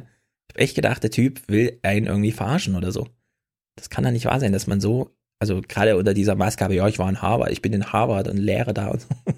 Ich 0.47 0.55
hab 0.55 0.57
echt 0.59 0.75
gedacht, 0.75 1.03
der 1.03 1.11
Typ 1.11 1.47
will 1.47 1.79
einen 1.83 2.07
irgendwie 2.07 2.31
verarschen 2.31 2.75
oder 2.75 2.91
so. 2.91 3.07
Das 3.75 3.89
kann 3.89 4.03
doch 4.03 4.11
nicht 4.11 4.25
wahr 4.25 4.39
sein, 4.39 4.51
dass 4.51 4.67
man 4.67 4.81
so, 4.81 5.15
also 5.39 5.61
gerade 5.61 5.97
unter 5.97 6.13
dieser 6.13 6.35
Maßgabe, 6.35 6.75
ja, 6.75 6.87
ich 6.87 6.99
war 6.99 7.09
in 7.09 7.21
Harvard, 7.21 7.51
ich 7.51 7.61
bin 7.61 7.73
in 7.73 7.91
Harvard 7.91 8.27
und 8.27 8.37
lehre 8.37 8.73
da 8.73 8.87
und 8.87 9.01
so. 9.01 9.07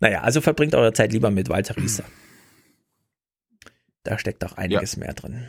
Naja, 0.00 0.20
also 0.22 0.40
verbringt 0.40 0.74
eure 0.74 0.92
Zeit 0.92 1.12
lieber 1.12 1.30
mit 1.30 1.48
Walter 1.48 1.76
Riester. 1.76 2.04
Da 4.02 4.18
steckt 4.18 4.42
doch 4.42 4.56
einiges 4.58 4.96
mehr 4.96 5.14
drin. 5.14 5.48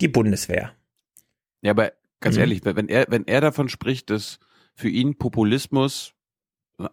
Die 0.00 0.08
Bundeswehr. 0.08 0.72
Ja, 1.60 1.70
aber 1.70 1.92
ganz 2.22 2.36
Mhm. 2.36 2.40
ehrlich, 2.40 2.60
wenn 2.64 2.88
er, 2.88 3.06
wenn 3.08 3.26
er 3.26 3.40
davon 3.42 3.68
spricht, 3.68 4.08
dass 4.10 4.38
für 4.74 4.88
ihn 4.88 5.18
Populismus 5.18 6.14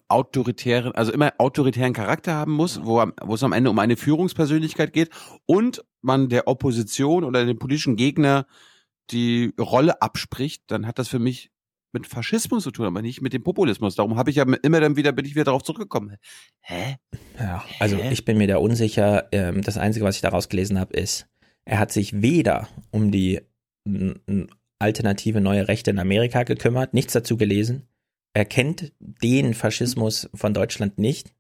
autoritären, 0.07 0.91
also 0.93 1.11
immer 1.11 1.34
autoritären 1.38 1.93
Charakter 1.93 2.34
haben 2.34 2.51
muss, 2.51 2.84
wo, 2.84 2.99
am, 2.99 3.13
wo 3.23 3.36
es 3.36 3.43
am 3.43 3.53
Ende 3.53 3.69
um 3.69 3.80
eine 3.80 3.95
Führungspersönlichkeit 3.97 4.93
geht 4.93 5.09
und 5.45 5.84
man 6.01 6.30
der 6.30 6.47
Opposition 6.47 7.23
oder 7.23 7.45
dem 7.45 7.57
politischen 7.57 7.95
Gegner 7.95 8.45
die 9.11 9.53
Rolle 9.59 10.01
abspricht, 10.01 10.63
dann 10.67 10.86
hat 10.86 10.99
das 10.99 11.07
für 11.07 11.17
mich 11.19 11.49
mit 11.91 12.05
Faschismus 12.05 12.63
zu 12.63 12.71
tun, 12.71 12.86
aber 12.86 13.01
nicht 13.01 13.21
mit 13.21 13.34
dem 13.34 13.41
Populismus. 13.41 13.95
Darum 13.95 14.15
habe 14.15 14.30
ich 14.30 14.36
ja 14.36 14.45
immer 14.61 14.80
dann 14.80 14.95
wieder, 14.95 15.11
bin 15.11 15.25
ich 15.25 15.34
wieder 15.34 15.45
darauf 15.45 15.63
zurückgekommen. 15.63 16.17
Hä? 16.61 16.97
Ja, 17.39 17.63
also 17.80 17.97
ich 17.97 18.25
bin 18.25 18.38
mir 18.38 18.47
da 18.47 18.57
unsicher. 18.57 19.27
Ähm, 19.32 19.63
Das 19.63 19.77
Einzige, 19.77 20.05
was 20.05 20.15
ich 20.15 20.21
daraus 20.21 20.49
gelesen 20.49 20.80
habe, 20.80 20.93
ist, 20.93 21.27
er 21.65 21.80
hat 21.80 21.91
sich 21.91 22.21
weder 22.21 22.67
um 22.91 23.09
die 23.11 23.41
alternative 24.80 25.41
neue 25.41 25.67
Rechte 25.67 25.91
in 25.91 25.99
Amerika 25.99 26.43
gekümmert, 26.43 26.93
nichts 26.93 27.13
dazu 27.13 27.38
gelesen. 27.38 27.88
Er 28.34 28.45
kennt 28.45 28.93
den 28.99 29.53
Faschismus 29.53 30.30
von 30.34 30.53
Deutschland 30.53 30.97
nicht. 30.97 31.34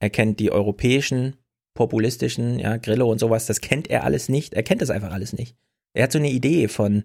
Er 0.00 0.10
kennt 0.10 0.38
die 0.38 0.52
europäischen, 0.52 1.36
populistischen, 1.74 2.58
ja, 2.58 2.76
Grillo 2.76 3.10
und 3.10 3.18
sowas, 3.18 3.46
das 3.46 3.60
kennt 3.60 3.88
er 3.88 4.04
alles 4.04 4.28
nicht. 4.28 4.54
Er 4.54 4.62
kennt 4.62 4.82
das 4.82 4.90
einfach 4.90 5.12
alles 5.12 5.32
nicht. 5.32 5.56
Er 5.94 6.04
hat 6.04 6.12
so 6.12 6.18
eine 6.18 6.30
Idee 6.30 6.68
von, 6.68 7.04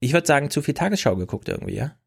ich 0.00 0.12
würde 0.12 0.26
sagen, 0.26 0.50
zu 0.50 0.62
viel 0.62 0.74
Tagesschau 0.74 1.16
geguckt 1.16 1.48
irgendwie, 1.48 1.74
ja. 1.74 1.98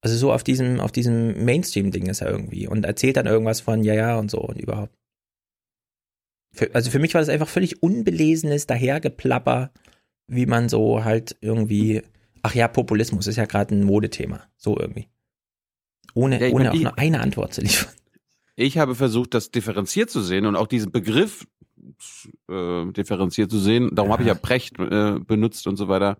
Also 0.00 0.16
so 0.16 0.32
auf 0.32 0.44
diesem, 0.44 0.80
auf 0.80 0.92
diesem 0.92 1.44
Mainstream-Ding 1.44 2.06
ist 2.06 2.20
er 2.20 2.30
irgendwie 2.30 2.68
und 2.68 2.84
erzählt 2.84 3.16
dann 3.16 3.26
irgendwas 3.26 3.60
von 3.60 3.82
ja, 3.82 3.94
ja 3.94 4.16
und 4.16 4.30
so 4.30 4.40
und 4.40 4.60
überhaupt. 4.60 4.96
Für, 6.54 6.72
also 6.74 6.90
für 6.90 6.98
mich 6.98 7.14
war 7.14 7.20
das 7.20 7.28
einfach 7.28 7.48
völlig 7.48 7.82
unbelesenes 7.82 8.66
Dahergeplapper, 8.66 9.72
wie 10.28 10.46
man 10.46 10.68
so 10.68 11.04
halt 11.04 11.36
irgendwie, 11.40 12.02
ach 12.42 12.54
ja, 12.54 12.68
Populismus 12.68 13.26
ist 13.26 13.36
ja 13.36 13.46
gerade 13.46 13.74
ein 13.74 13.82
Modethema, 13.84 14.42
so 14.56 14.78
irgendwie. 14.78 15.08
Ohne, 16.14 16.40
Ja, 16.40 16.52
ohne 16.54 16.70
auch 16.70 16.74
nur 16.74 16.98
eine 16.98 17.20
Antwort 17.20 17.54
zu 17.54 17.60
liefern. 17.62 17.92
Ich 18.56 18.78
habe 18.78 18.94
versucht, 18.94 19.34
das 19.34 19.50
differenziert 19.50 20.10
zu 20.10 20.20
sehen 20.20 20.44
und 20.46 20.56
auch 20.56 20.66
diesen 20.66 20.90
Begriff 20.90 21.46
äh, 22.50 22.86
differenziert 22.92 23.50
zu 23.50 23.58
sehen. 23.58 23.90
Darum 23.94 24.10
habe 24.12 24.22
ich 24.22 24.28
ja 24.28 24.34
Precht 24.34 24.78
äh, 24.78 25.18
benutzt 25.20 25.66
und 25.66 25.76
so 25.76 25.88
weiter. 25.88 26.18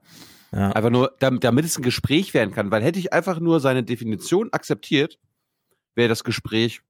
Ja. 0.53 0.71
Einfach 0.73 0.91
nur, 0.91 1.13
damit, 1.19 1.45
damit 1.45 1.65
es 1.65 1.77
ein 1.77 1.83
Gespräch 1.83 2.33
werden 2.35 2.55
kann. 2.55 2.71
Weil 2.71 2.83
hätte 2.83 2.99
ich 2.99 3.13
einfach 3.13 3.41
nur 3.41 3.61
seine 3.61 3.83
Definition 3.83 4.51
akzeptiert, 4.53 5.19
wäre 5.95 6.09
das 6.09 6.23
Gespräch 6.25 6.81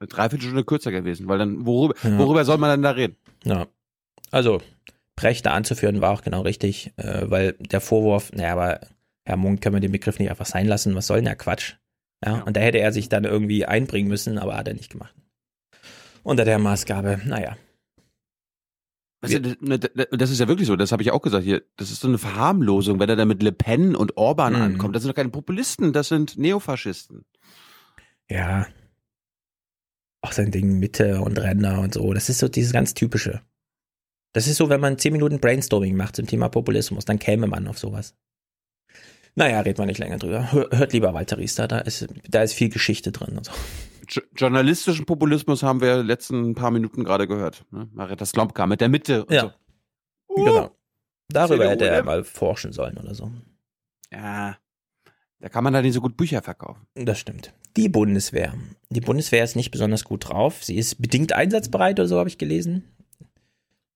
eine 0.00 0.08
Dreiviertelstunde 0.08 0.64
kürzer 0.64 0.92
gewesen. 0.92 1.28
Weil 1.28 1.38
dann, 1.38 1.64
worüber, 1.66 1.94
Ja. 2.04 2.18
worüber 2.18 2.44
soll 2.44 2.58
man 2.58 2.68
dann 2.70 2.82
da 2.82 2.90
reden? 2.90 3.16
Ja. 3.44 3.66
Also, 4.30 4.60
Brecht 5.16 5.46
da 5.46 5.52
anzuführen 5.52 6.00
war 6.00 6.10
auch 6.12 6.22
genau 6.22 6.42
richtig, 6.42 6.92
äh, 6.96 7.30
weil 7.30 7.52
der 7.54 7.80
Vorwurf, 7.80 8.32
naja, 8.32 8.52
aber 8.52 8.80
Herr 9.24 9.36
Munk, 9.36 9.60
können 9.60 9.76
wir 9.76 9.80
den 9.80 9.92
Begriff 9.92 10.18
nicht 10.18 10.30
einfach 10.30 10.46
sein 10.46 10.66
lassen, 10.66 10.94
was 10.94 11.06
soll 11.06 11.18
denn 11.18 11.24
der 11.26 11.36
Quatsch? 11.36 11.74
Ja, 12.24 12.40
und 12.42 12.56
da 12.56 12.60
hätte 12.60 12.78
er 12.78 12.92
sich 12.92 13.08
dann 13.08 13.24
irgendwie 13.24 13.64
einbringen 13.66 14.08
müssen, 14.08 14.38
aber 14.38 14.56
hat 14.56 14.68
er 14.68 14.74
nicht 14.74 14.90
gemacht. 14.90 15.14
Unter 16.22 16.44
der 16.44 16.58
Maßgabe, 16.58 17.20
naja. 17.26 17.56
Das, 19.20 19.30
ne, 19.60 19.78
das 19.78 20.30
ist 20.30 20.40
ja 20.40 20.48
wirklich 20.48 20.66
so, 20.66 20.76
das 20.76 20.92
habe 20.92 21.02
ich 21.02 21.10
auch 21.10 21.22
gesagt 21.22 21.44
hier. 21.44 21.62
Das 21.76 21.90
ist 21.90 22.00
so 22.00 22.08
eine 22.08 22.18
Verharmlosung, 22.18 22.98
wenn 23.00 23.08
er 23.08 23.16
da 23.16 23.24
mit 23.24 23.42
Le 23.42 23.52
Pen 23.52 23.96
und 23.96 24.16
Orban 24.18 24.52
Mhm. 24.54 24.60
ankommt. 24.62 24.94
Das 24.94 25.02
sind 25.02 25.10
doch 25.10 25.16
keine 25.16 25.30
Populisten, 25.30 25.92
das 25.94 26.08
sind 26.08 26.36
Neofaschisten. 26.36 27.24
Ja. 28.28 28.66
Auch 30.22 30.32
sein 30.32 30.50
Ding 30.50 30.78
Mitte 30.78 31.20
und 31.22 31.38
Ränder 31.38 31.80
und 31.80 31.94
so, 31.94 32.12
das 32.12 32.28
ist 32.28 32.38
so 32.38 32.48
dieses 32.48 32.72
ganz 32.72 32.92
typische. 32.94 33.42
Das 34.34 34.46
ist 34.46 34.56
so, 34.58 34.68
wenn 34.68 34.80
man 34.80 34.98
10 34.98 35.12
Minuten 35.12 35.38
Brainstorming 35.40 35.96
macht 35.96 36.16
zum 36.16 36.26
Thema 36.26 36.48
Populismus, 36.50 37.04
dann 37.06 37.18
käme 37.18 37.46
man 37.46 37.66
auf 37.66 37.78
sowas. 37.78 38.14
Naja, 39.36 39.60
redet 39.60 39.78
man 39.78 39.86
nicht 39.88 39.98
länger 39.98 40.18
drüber. 40.18 40.52
Hör- 40.52 40.68
Hört 40.70 40.92
lieber 40.92 41.14
Walter 41.14 41.38
Riester, 41.38 41.66
da 41.66 41.78
ist, 41.78 42.06
da 42.28 42.42
ist 42.42 42.52
viel 42.52 42.68
Geschichte 42.68 43.10
drin 43.10 43.36
und 43.38 43.46
so. 43.46 43.52
Jo- 44.08 44.22
Journalistischen 44.36 45.06
Populismus 45.06 45.62
haben 45.62 45.80
wir 45.80 46.02
letzten 46.02 46.54
paar 46.54 46.70
Minuten 46.70 47.04
gerade 47.04 47.26
gehört. 47.26 47.64
Ne? 47.70 47.88
Marietta 47.94 48.26
Slomka 48.26 48.66
mit 48.66 48.80
der 48.80 48.88
Mitte 48.90 49.24
und 49.24 49.32
Ja. 49.32 49.54
so. 50.28 50.34
Genau. 50.44 50.76
Darüber 51.28 51.56
CDU, 51.64 51.70
hätte 51.70 51.88
er 51.88 52.02
mal 52.04 52.22
forschen 52.22 52.72
sollen 52.72 52.98
oder 52.98 53.14
so. 53.14 53.30
Ja, 54.12 54.56
da 55.40 55.48
kann 55.48 55.64
man 55.64 55.72
da 55.72 55.80
nicht 55.82 55.94
so 55.94 56.00
gut 56.00 56.16
Bücher 56.16 56.42
verkaufen. 56.42 56.86
Das 56.94 57.18
stimmt. 57.18 57.52
Die 57.76 57.88
Bundeswehr. 57.88 58.54
Die 58.90 59.00
Bundeswehr 59.00 59.42
ist 59.42 59.56
nicht 59.56 59.70
besonders 59.70 60.04
gut 60.04 60.28
drauf. 60.28 60.62
Sie 60.62 60.76
ist 60.76 61.00
bedingt 61.00 61.32
einsatzbereit 61.32 61.98
oder 61.98 62.08
so, 62.08 62.18
habe 62.18 62.28
ich 62.28 62.38
gelesen. 62.38 62.84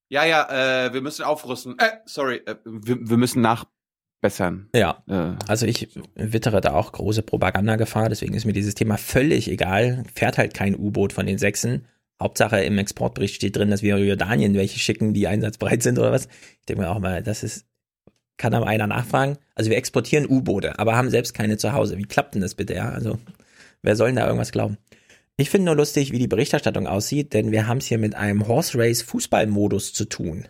Ja, 0.08 0.24
ja, 0.24 0.86
äh, 0.86 0.92
wir 0.92 1.02
müssen 1.02 1.22
aufrüsten. 1.22 1.76
Äh, 1.78 1.98
sorry, 2.06 2.36
äh, 2.46 2.56
wir, 2.64 2.96
wir 3.00 3.16
müssen 3.16 3.42
nachbessern. 3.42 4.68
Ja. 4.74 5.02
Äh, 5.06 5.36
Also 5.46 5.66
ich 5.66 5.88
wittere 6.14 6.60
da 6.60 6.72
auch 6.72 6.92
große 6.92 7.22
Propagandagefahr, 7.22 8.08
deswegen 8.08 8.34
ist 8.34 8.44
mir 8.46 8.52
dieses 8.54 8.74
Thema 8.74 8.96
völlig 8.96 9.48
egal. 9.50 10.04
Fährt 10.14 10.38
halt 10.38 10.54
kein 10.54 10.74
U-Boot 10.76 11.12
von 11.12 11.26
den 11.26 11.38
Sechsen. 11.38 11.86
Hauptsache 12.20 12.60
im 12.60 12.78
Exportbericht 12.78 13.36
steht 13.36 13.56
drin, 13.56 13.70
dass 13.70 13.82
wir 13.82 13.96
Jordanien 13.98 14.54
welche 14.54 14.78
schicken, 14.78 15.14
die 15.14 15.28
einsatzbereit 15.28 15.82
sind 15.82 15.98
oder 15.98 16.10
was. 16.10 16.26
Ich 16.60 16.66
denke 16.68 16.82
mir 16.82 16.90
auch 16.90 16.98
mal, 16.98 17.22
das 17.22 17.42
ist, 17.44 17.66
kann 18.38 18.54
aber 18.54 18.66
einer 18.66 18.86
nachfragen. 18.86 19.36
Also 19.54 19.70
wir 19.70 19.76
exportieren 19.76 20.26
U-Boote, 20.26 20.78
aber 20.78 20.96
haben 20.96 21.10
selbst 21.10 21.34
keine 21.34 21.58
zu 21.58 21.72
Hause. 21.72 21.98
Wie 21.98 22.06
klappt 22.06 22.34
denn 22.34 22.42
das 22.42 22.54
bitte, 22.54 22.74
ja? 22.74 22.88
Also 22.88 23.18
wer 23.82 23.94
soll 23.94 24.08
denn 24.08 24.16
da 24.16 24.26
irgendwas 24.26 24.52
glauben? 24.52 24.78
Ich 25.40 25.50
finde 25.50 25.66
nur 25.66 25.76
lustig, 25.76 26.10
wie 26.10 26.18
die 26.18 26.26
Berichterstattung 26.26 26.88
aussieht, 26.88 27.32
denn 27.32 27.52
wir 27.52 27.68
haben 27.68 27.78
es 27.78 27.86
hier 27.86 27.98
mit 27.98 28.16
einem 28.16 28.48
Horse 28.48 28.76
Race 28.76 29.02
Fußballmodus 29.02 29.92
zu 29.92 30.04
tun. 30.06 30.48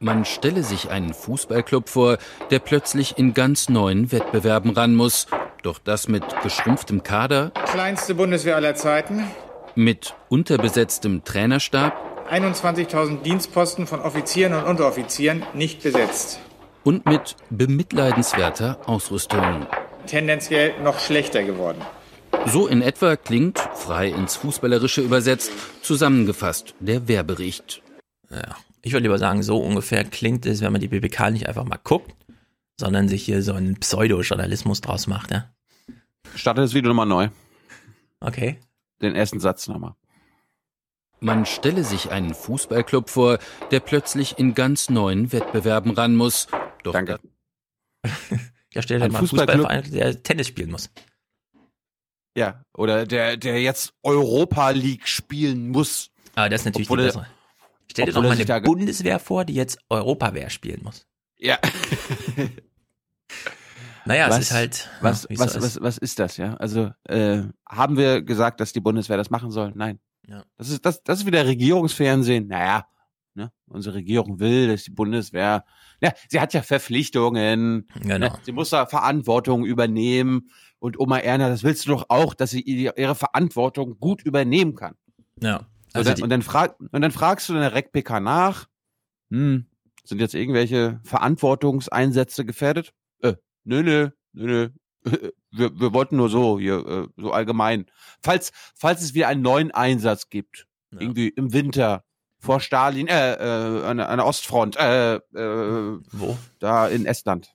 Man 0.00 0.24
stelle 0.24 0.64
sich 0.64 0.90
einen 0.90 1.14
Fußballclub 1.14 1.88
vor, 1.88 2.18
der 2.50 2.58
plötzlich 2.58 3.16
in 3.16 3.32
ganz 3.32 3.68
neuen 3.68 4.10
Wettbewerben 4.10 4.72
ran 4.72 4.94
muss. 4.96 5.26
Doch 5.62 5.78
das 5.78 6.08
mit 6.08 6.24
geschrumpftem 6.42 7.02
Kader, 7.04 7.52
Kleinste 7.66 8.14
Bundeswehr 8.14 8.56
aller 8.56 8.74
Zeiten. 8.74 9.22
mit 9.76 10.14
unterbesetztem 10.30 11.22
Trainerstab 11.22 11.92
21.000 12.28 13.22
Dienstposten 13.22 13.86
von 13.86 14.00
Offizieren 14.00 14.52
und 14.54 14.64
Unteroffizieren 14.64 15.44
nicht 15.54 15.82
besetzt. 15.82 16.40
und 16.82 17.04
mit 17.06 17.36
bemitleidenswerter 17.50 18.78
Ausrüstung. 18.86 19.66
Tendenziell 20.06 20.72
noch 20.82 20.98
schlechter 20.98 21.42
geworden. 21.44 21.82
So 22.46 22.66
in 22.66 22.82
etwa 22.82 23.16
klingt, 23.16 23.58
frei 23.58 24.08
ins 24.08 24.36
Fußballerische 24.36 25.02
übersetzt, 25.02 25.52
zusammengefasst 25.82 26.74
der 26.80 27.06
Wehrbericht. 27.06 27.82
Ja, 28.30 28.56
ich 28.82 28.92
würde 28.92 29.04
lieber 29.04 29.18
sagen, 29.18 29.42
so 29.42 29.58
ungefähr 29.58 30.04
klingt 30.04 30.46
es, 30.46 30.60
wenn 30.60 30.72
man 30.72 30.80
die 30.80 30.88
BBK 30.88 31.30
nicht 31.30 31.48
einfach 31.48 31.64
mal 31.64 31.78
guckt, 31.82 32.12
sondern 32.78 33.08
sich 33.08 33.22
hier 33.24 33.42
so 33.42 33.52
einen 33.52 33.76
Pseudo-Journalismus 33.76 34.80
draus 34.80 35.06
macht, 35.06 35.30
ja. 35.30 35.50
Starte 36.34 36.60
das 36.60 36.74
Video 36.74 36.88
nochmal 36.88 37.06
neu. 37.06 37.28
Okay. 38.20 38.58
Den 39.02 39.14
ersten 39.14 39.40
Satz 39.40 39.68
nochmal. 39.68 39.94
Man 41.20 41.44
stelle 41.46 41.84
sich 41.84 42.10
einen 42.10 42.34
Fußballclub 42.34 43.10
vor, 43.10 43.38
der 43.70 43.80
plötzlich 43.80 44.38
in 44.38 44.54
ganz 44.54 44.88
neuen 44.88 45.32
Wettbewerben 45.32 45.92
ran 45.92 46.16
muss. 46.16 46.48
Doch 46.82 46.92
Danke. 46.92 47.20
Ja, 48.72 48.82
stell 48.82 49.00
dir 49.00 49.06
Ein 49.06 49.12
mal 49.12 49.18
einen 49.18 49.26
Fußballclub- 49.26 49.56
Fußballverein, 49.56 49.90
der 49.92 50.22
Tennis 50.22 50.46
spielen 50.46 50.70
muss. 50.70 50.90
Ja, 52.36 52.64
oder 52.74 53.06
der, 53.06 53.36
der 53.36 53.60
jetzt 53.60 53.92
Europa 54.02 54.70
League 54.70 55.08
spielen 55.08 55.68
muss. 55.70 56.10
Aber 56.34 56.48
das 56.48 56.62
ist 56.62 56.64
natürlich 56.66 56.88
Obwohl 56.88 56.98
die 56.98 57.04
er- 57.04 57.06
bessere. 57.08 57.26
Stell 57.90 58.06
dir 58.06 58.12
doch 58.12 58.22
mal 58.22 58.30
eine 58.30 58.60
Bundeswehr 58.62 59.18
vor, 59.18 59.44
die 59.44 59.54
jetzt 59.54 59.78
Europawehr 59.88 60.48
spielen 60.48 60.80
muss. 60.84 61.06
Ja. 61.38 61.58
Naja, 64.06 64.28
was, 64.30 64.38
es 64.38 64.42
ist 64.46 64.52
halt. 64.52 64.76
ja, 64.78 64.90
Was, 65.02 65.26
es 65.28 65.38
was, 65.38 65.54
ist. 65.56 65.62
was, 65.62 65.82
was 65.82 65.98
ist 65.98 66.18
das, 66.18 66.36
ja? 66.38 66.54
Also, 66.54 66.90
äh, 67.04 67.42
haben 67.68 67.96
wir 67.98 68.22
gesagt, 68.22 68.60
dass 68.60 68.72
die 68.72 68.80
Bundeswehr 68.80 69.16
das 69.18 69.30
machen 69.30 69.50
soll? 69.50 69.72
Nein. 69.74 70.00
Ja. 70.26 70.42
Das 70.56 70.70
ist, 70.70 70.84
das, 70.86 71.02
das 71.02 71.20
ist 71.20 71.26
wieder 71.26 71.46
Regierungsfernsehen. 71.46 72.48
Naja, 72.48 72.86
ne? 73.34 73.52
Unsere 73.66 73.96
Regierung 73.96 74.40
will, 74.40 74.68
dass 74.68 74.84
die 74.84 74.90
Bundeswehr, 74.90 75.64
ja, 76.00 76.12
sie 76.28 76.40
hat 76.40 76.54
ja 76.54 76.62
Verpflichtungen. 76.62 77.86
Genau. 78.00 78.18
Ne? 78.18 78.32
Sie 78.42 78.52
muss 78.52 78.70
da 78.70 78.86
Verantwortung 78.86 79.64
übernehmen. 79.66 80.50
Und 80.80 80.98
Oma 80.98 81.18
Erna, 81.18 81.48
das 81.48 81.62
willst 81.62 81.86
du 81.86 81.90
doch 81.90 82.06
auch, 82.08 82.34
dass 82.34 82.50
sie 82.50 82.60
ihre 82.62 83.14
Verantwortung 83.14 83.98
gut 84.00 84.22
übernehmen 84.22 84.74
kann. 84.74 84.96
Ja. 85.40 85.66
So, 85.92 85.98
Also 85.98 86.10
dann, 86.10 86.16
die, 86.16 86.22
und, 86.24 86.30
dann 86.30 86.42
frag, 86.42 86.80
und 86.80 87.00
dann 87.00 87.10
fragst 87.12 87.48
du 87.48 87.54
in 87.54 87.60
der 87.60 87.74
REC-PK 87.74 88.18
nach, 88.20 88.66
hm, 89.30 89.66
sind 90.04 90.20
jetzt 90.20 90.34
irgendwelche 90.34 91.00
Verantwortungseinsätze 91.04 92.44
gefährdet? 92.44 92.92
Äh, 93.22 93.34
nö, 93.64 93.82
nö, 93.82 94.08
nö, 94.32 94.46
nö. 94.46 94.70
Wir, 95.52 95.80
wir 95.80 95.92
wollten 95.92 96.16
nur 96.16 96.28
so, 96.28 96.60
hier, 96.60 96.86
äh, 96.86 97.08
so 97.20 97.32
allgemein. 97.32 97.86
Falls, 98.22 98.52
falls 98.76 99.02
es 99.02 99.14
wieder 99.14 99.26
einen 99.26 99.42
neuen 99.42 99.72
Einsatz 99.72 100.28
gibt, 100.28 100.68
irgendwie 100.92 101.26
im 101.28 101.52
Winter, 101.52 102.04
vor 102.38 102.60
Stalin, 102.60 103.08
äh, 103.08 103.32
äh, 103.34 103.84
an, 103.84 103.96
der- 103.96 104.08
an 104.10 104.18
der 104.18 104.26
Ostfront, 104.26 104.76
äh, 104.76 105.16
äh, 105.16 105.98
Wo? 106.12 106.38
Da 106.60 106.86
in 106.86 107.04
Estland. 107.04 107.52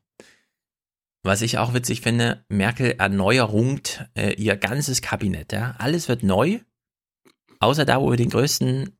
Was 1.25 1.41
ich 1.41 1.57
auch 1.57 1.73
witzig 1.73 2.01
finde, 2.01 2.45
Merkel 2.49 2.95
erneuerungt 2.97 4.07
äh, 4.15 4.33
ihr 4.33 4.55
ganzes 4.55 5.01
Kabinett. 5.01 5.51
Ja? 5.51 5.75
Alles 5.79 6.07
wird 6.07 6.23
neu, 6.23 6.59
außer 7.59 7.85
da, 7.85 7.99
wo 8.01 8.11
wir 8.11 8.17
den 8.17 8.29
größten 8.29 8.97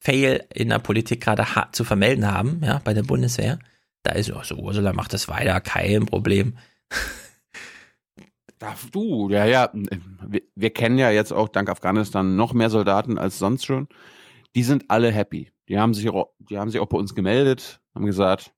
Fail 0.00 0.44
in 0.52 0.70
der 0.70 0.80
Politik 0.80 1.22
gerade 1.22 1.46
zu 1.70 1.84
vermelden 1.84 2.26
haben, 2.26 2.60
ja, 2.64 2.80
bei 2.82 2.92
der 2.92 3.04
Bundeswehr. 3.04 3.60
Da 4.02 4.12
ist 4.12 4.32
auch 4.32 4.42
so, 4.42 4.56
Ursula 4.56 4.92
macht 4.92 5.12
das 5.12 5.28
weiter, 5.28 5.60
kein 5.60 6.06
Problem. 6.06 6.58
Darf 8.58 8.90
du, 8.90 9.30
ja, 9.30 9.44
ja. 9.44 9.70
Wir, 9.72 10.42
wir 10.56 10.70
kennen 10.70 10.98
ja 10.98 11.10
jetzt 11.10 11.32
auch 11.32 11.48
dank 11.48 11.68
Afghanistan 11.68 12.34
noch 12.34 12.52
mehr 12.52 12.70
Soldaten 12.70 13.18
als 13.18 13.38
sonst 13.38 13.64
schon. 13.64 13.88
Die 14.56 14.64
sind 14.64 14.86
alle 14.88 15.12
happy. 15.12 15.52
Die 15.68 15.78
haben 15.78 15.94
sich 15.94 16.08
auch, 16.08 16.32
die 16.38 16.58
haben 16.58 16.70
sich 16.70 16.80
auch 16.80 16.88
bei 16.88 16.98
uns 16.98 17.14
gemeldet, 17.14 17.80
haben 17.94 18.06
gesagt, 18.06 18.52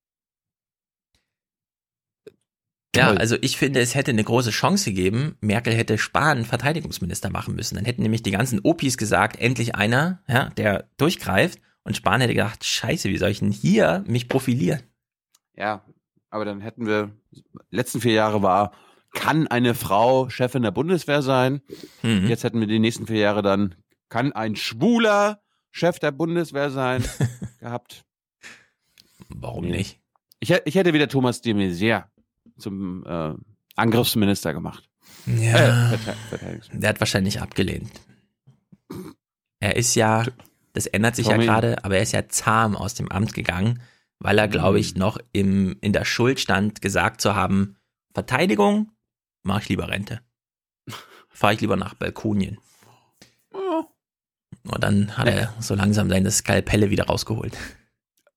Ja, 2.97 3.11
also 3.11 3.37
ich 3.41 3.57
finde, 3.57 3.81
es 3.81 3.95
hätte 3.95 4.11
eine 4.11 4.25
große 4.25 4.51
Chance 4.51 4.91
gegeben. 4.91 5.37
Merkel 5.41 5.75
hätte 5.75 5.99
Spahn 5.99 6.45
Verteidigungsminister 6.45 7.31
machen 7.31 7.55
müssen. 7.55 7.77
Dann 7.77 7.85
hätten 7.85 8.03
nämlich 8.03 8.23
die 8.23 8.31
ganzen 8.31 8.61
Opis 8.63 8.97
gesagt, 8.97 9.39
endlich 9.41 9.75
einer, 9.75 10.23
ja, 10.29 10.51
der 10.51 10.89
durchgreift. 10.97 11.61
Und 11.83 11.97
Spahn 11.97 12.21
hätte 12.21 12.35
gedacht, 12.35 12.65
scheiße, 12.65 13.09
wie 13.09 13.19
soll 13.19 13.31
ich 13.31 13.41
denn 13.41 13.51
hier 13.51 14.05
mich 14.07 14.29
profilieren? 14.29 14.83
ja, 15.57 15.85
aber 16.31 16.45
dann 16.45 16.61
hätten 16.61 16.87
wir, 16.87 17.13
letzten 17.71 18.01
vier 18.01 18.13
Jahre 18.13 18.43
war, 18.43 18.73
kann 19.13 19.47
eine 19.47 19.75
Frau 19.75 20.29
Chefin 20.29 20.63
der 20.63 20.73
Bundeswehr 20.73 21.23
sein? 21.23 21.63
Mhm. 22.03 22.27
Jetzt 22.27 22.43
hätten 22.43 22.59
wir 22.59 22.67
die 22.67 22.81
nächsten 22.81 23.07
vier 23.07 23.21
Jahre 23.21 23.43
dann, 23.43 23.77
kann 24.09 24.33
ein 24.33 24.57
Schwuler 24.57 25.41
Chef 25.71 26.01
der 26.01 26.11
Bundeswehr 26.11 26.71
sein? 26.71 27.05
gehabt. 27.61 28.05
Warum 29.29 29.67
nicht? 29.67 30.01
Ich, 30.41 30.51
ich 30.51 30.75
hätte 30.75 30.93
wieder 30.93 31.09
Thomas 31.09 31.41
de 31.41 31.55
Maizière 31.55 32.05
zum 32.57 33.05
äh, 33.07 33.35
Angriffsminister 33.77 34.55
gemacht. 34.55 34.89
Ja. 35.27 35.93
Äh. 35.93 35.99
Der 36.73 36.91
hat 36.91 37.01
wahrscheinlich 37.01 37.41
abgelehnt. 37.41 37.91
Er 39.61 39.77
ist 39.77 39.95
ja, 39.95 40.25
das 40.73 40.87
ändert 40.87 41.17
sich 41.17 41.27
ja 41.27 41.35
Tommy. 41.35 41.47
gerade, 41.47 41.85
aber 41.85 41.97
er 41.97 42.03
ist 42.03 42.13
ja 42.13 42.29
zahm 42.29 42.77
aus 42.77 42.95
dem 42.95 43.11
Amt 43.11 43.35
gegangen, 43.35 43.81
weil 44.19 44.39
er, 44.39 44.49
glaube 44.49 44.79
ich, 44.79 44.95
noch 44.95 45.19
im, 45.33 45.77
in 45.81 45.93
der 45.93 46.05
Schuld 46.05 46.41
stand, 46.41 46.81
gesagt 46.81 47.21
zu 47.21 47.35
haben, 47.35 47.77
Verteidigung, 48.13 48.91
mache 49.43 49.63
ich 49.63 49.69
lieber 49.69 49.89
Rente. 49.89 50.21
Fahre 51.29 51.55
ich 51.55 51.61
lieber 51.61 51.77
nach 51.77 51.95
Balkonien. 51.95 52.59
Und 53.51 54.83
dann 54.83 55.17
hat 55.17 55.29
er 55.29 55.55
so 55.61 55.75
langsam 55.75 56.09
seine 56.09 56.31
Skalpelle 56.31 56.91
wieder 56.91 57.07
rausgeholt. 57.07 57.57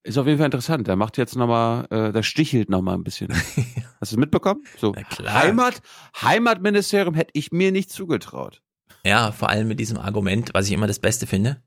Ist 0.07 0.17
auf 0.17 0.25
jeden 0.25 0.37
Fall 0.37 0.45
interessant. 0.45 0.87
Der 0.87 0.95
macht 0.95 1.17
jetzt 1.17 1.35
nochmal, 1.35 1.85
äh, 1.89 2.13
der 2.13 2.23
stichelt 2.23 2.69
nochmal 2.69 2.95
ein 2.95 3.03
bisschen. 3.03 3.27
Hast 3.99 4.13
du 4.13 4.15
es 4.15 4.17
mitbekommen? 4.17 4.63
So. 4.77 4.95
Heimat, 5.25 5.81
Heimatministerium 6.21 7.13
hätte 7.13 7.31
ich 7.33 7.51
mir 7.51 7.73
nicht 7.73 7.91
zugetraut. 7.91 8.61
Ja, 9.05 9.33
vor 9.33 9.49
allem 9.49 9.67
mit 9.67 9.81
diesem 9.81 9.97
Argument, 9.97 10.51
was 10.53 10.67
ich 10.67 10.71
immer 10.71 10.87
das 10.87 10.99
Beste 10.99 11.27
finde. 11.27 11.61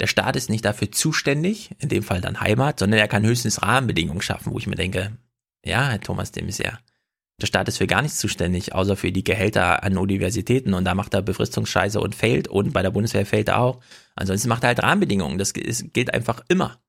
Der 0.00 0.06
Staat 0.06 0.36
ist 0.36 0.48
nicht 0.48 0.64
dafür 0.64 0.90
zuständig, 0.90 1.72
in 1.80 1.90
dem 1.90 2.02
Fall 2.02 2.22
dann 2.22 2.40
Heimat, 2.40 2.78
sondern 2.78 2.98
er 2.98 3.08
kann 3.08 3.26
höchstens 3.26 3.60
Rahmenbedingungen 3.60 4.22
schaffen, 4.22 4.54
wo 4.54 4.58
ich 4.58 4.66
mir 4.66 4.76
denke, 4.76 5.18
ja, 5.62 5.88
Herr 5.88 6.00
Thomas 6.00 6.32
de 6.32 6.42
Maizière, 6.42 6.78
der 7.42 7.46
Staat 7.46 7.68
ist 7.68 7.76
für 7.76 7.86
gar 7.86 8.00
nichts 8.00 8.16
zuständig, 8.16 8.74
außer 8.74 8.96
für 8.96 9.12
die 9.12 9.24
Gehälter 9.24 9.82
an 9.82 9.98
Universitäten 9.98 10.72
und 10.72 10.86
da 10.86 10.94
macht 10.94 11.12
er 11.12 11.20
Befristungsscheiße 11.20 12.00
und 12.00 12.14
fällt 12.14 12.48
und 12.48 12.72
bei 12.72 12.80
der 12.80 12.90
Bundeswehr 12.90 13.26
fällt 13.26 13.48
er 13.48 13.58
auch. 13.58 13.80
Ansonsten 14.16 14.48
macht 14.48 14.64
er 14.64 14.68
halt 14.68 14.82
Rahmenbedingungen, 14.82 15.36
das 15.36 15.52
gilt 15.52 16.14
einfach 16.14 16.42
immer. 16.48 16.80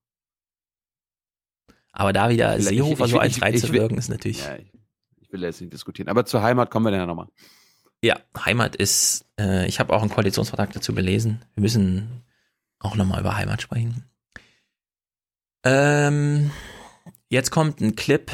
Aber 1.92 2.14
da 2.14 2.30
wieder 2.30 2.58
Ich- 2.58 2.66
Seehofer 2.66 3.06
ich- 3.06 3.12
so 3.12 3.18
ich- 3.18 3.22
eins 3.22 3.38
ich- 3.38 3.44
reinzuwirken, 3.44 3.98
ist 3.98 4.10
natürlich. 4.10 4.39
Ja, 4.44 4.56
ich, 4.56 4.72
ich 5.22 5.32
will 5.32 5.44
jetzt 5.44 5.60
nicht 5.62 5.74
diskutieren. 5.74 6.10
Aber 6.10 6.26
zur 6.26 6.42
Heimat 6.42 6.72
kommen 6.72 6.86
wir 6.86 6.92
dann 6.92 7.02
ja 7.02 7.06
nochmal. 7.06 7.28
Ja, 8.04 8.20
Heimat 8.46 8.76
ist, 8.76 9.26
äh, 9.39 9.68
ich 9.68 9.80
habe 9.80 9.94
auch 9.94 10.02
einen 10.02 10.10
Koalitionsvertrag 10.12 10.72
dazu 10.74 10.94
gelesen. 10.96 11.46
Wir 11.54 11.62
müssen 11.62 12.24
auch 12.80 12.96
nochmal 12.96 13.20
über 13.22 13.36
Heimat 13.38 13.62
sprechen. 13.62 14.06
Ähm, 15.64 16.52
jetzt 17.30 17.52
kommt 17.52 17.80
ein 17.82 17.96
Clip. 17.96 18.32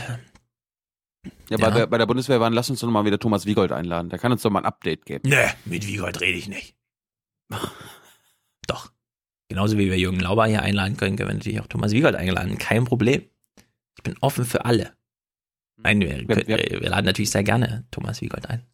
Ja, 1.49 1.57
Ja. 1.57 1.57
Bei, 1.57 1.71
der, 1.71 1.87
bei 1.87 1.97
der 1.97 2.05
Bundeswehr 2.05 2.39
waren, 2.39 2.53
lass 2.53 2.69
uns 2.69 2.79
doch 2.79 2.87
mal 2.89 3.03
wieder 3.05 3.19
Thomas 3.19 3.45
Wiegold 3.45 3.71
einladen. 3.73 4.09
Der 4.09 4.19
kann 4.19 4.31
uns 4.31 4.41
doch 4.41 4.49
mal 4.49 4.59
ein 4.59 4.65
Update 4.65 5.05
geben. 5.05 5.27
Ne, 5.29 5.53
mit 5.65 5.85
Wiegold 5.85 6.21
rede 6.21 6.37
ich 6.37 6.47
nicht. 6.47 6.75
Doch. 8.67 8.91
Genauso 9.49 9.77
wie 9.77 9.89
wir 9.89 9.97
Jürgen 9.97 10.19
Lauber 10.19 10.45
hier 10.45 10.61
einladen 10.61 10.97
können, 10.97 11.15
können 11.17 11.29
wir 11.29 11.35
natürlich 11.35 11.59
auch 11.61 11.67
Thomas 11.67 11.91
Wiegold 11.91 12.15
eingeladen. 12.15 12.57
Kein 12.57 12.85
Problem. 12.85 13.23
Ich 13.97 14.03
bin 14.03 14.15
offen 14.21 14.45
für 14.45 14.65
alle. 14.65 14.93
Nein, 15.77 15.99
wir, 16.01 16.25
können, 16.25 16.47
wir- 16.47 16.47
wir, 16.47 16.81
wir 16.81 16.89
laden 16.89 17.05
natürlich 17.05 17.31
sehr 17.31 17.43
gerne 17.43 17.85
Thomas 17.91 18.21
Wiegold 18.21 18.49
ein. 18.49 18.65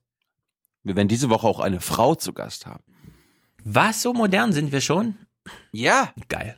Wir 0.84 0.95
werden 0.95 1.07
diese 1.07 1.30
Woche 1.30 1.47
auch 1.47 1.59
eine 1.59 1.80
Frau 1.80 2.15
zu 2.15 2.34
Gast 2.34 2.65
haben. 2.65 2.84
Was, 3.63 4.01
so 4.01 4.13
modern 4.13 4.51
sind 4.53 4.71
wir 4.71 4.82
schon? 4.82 5.15
Ja. 5.71 6.13
Geil. 6.28 6.57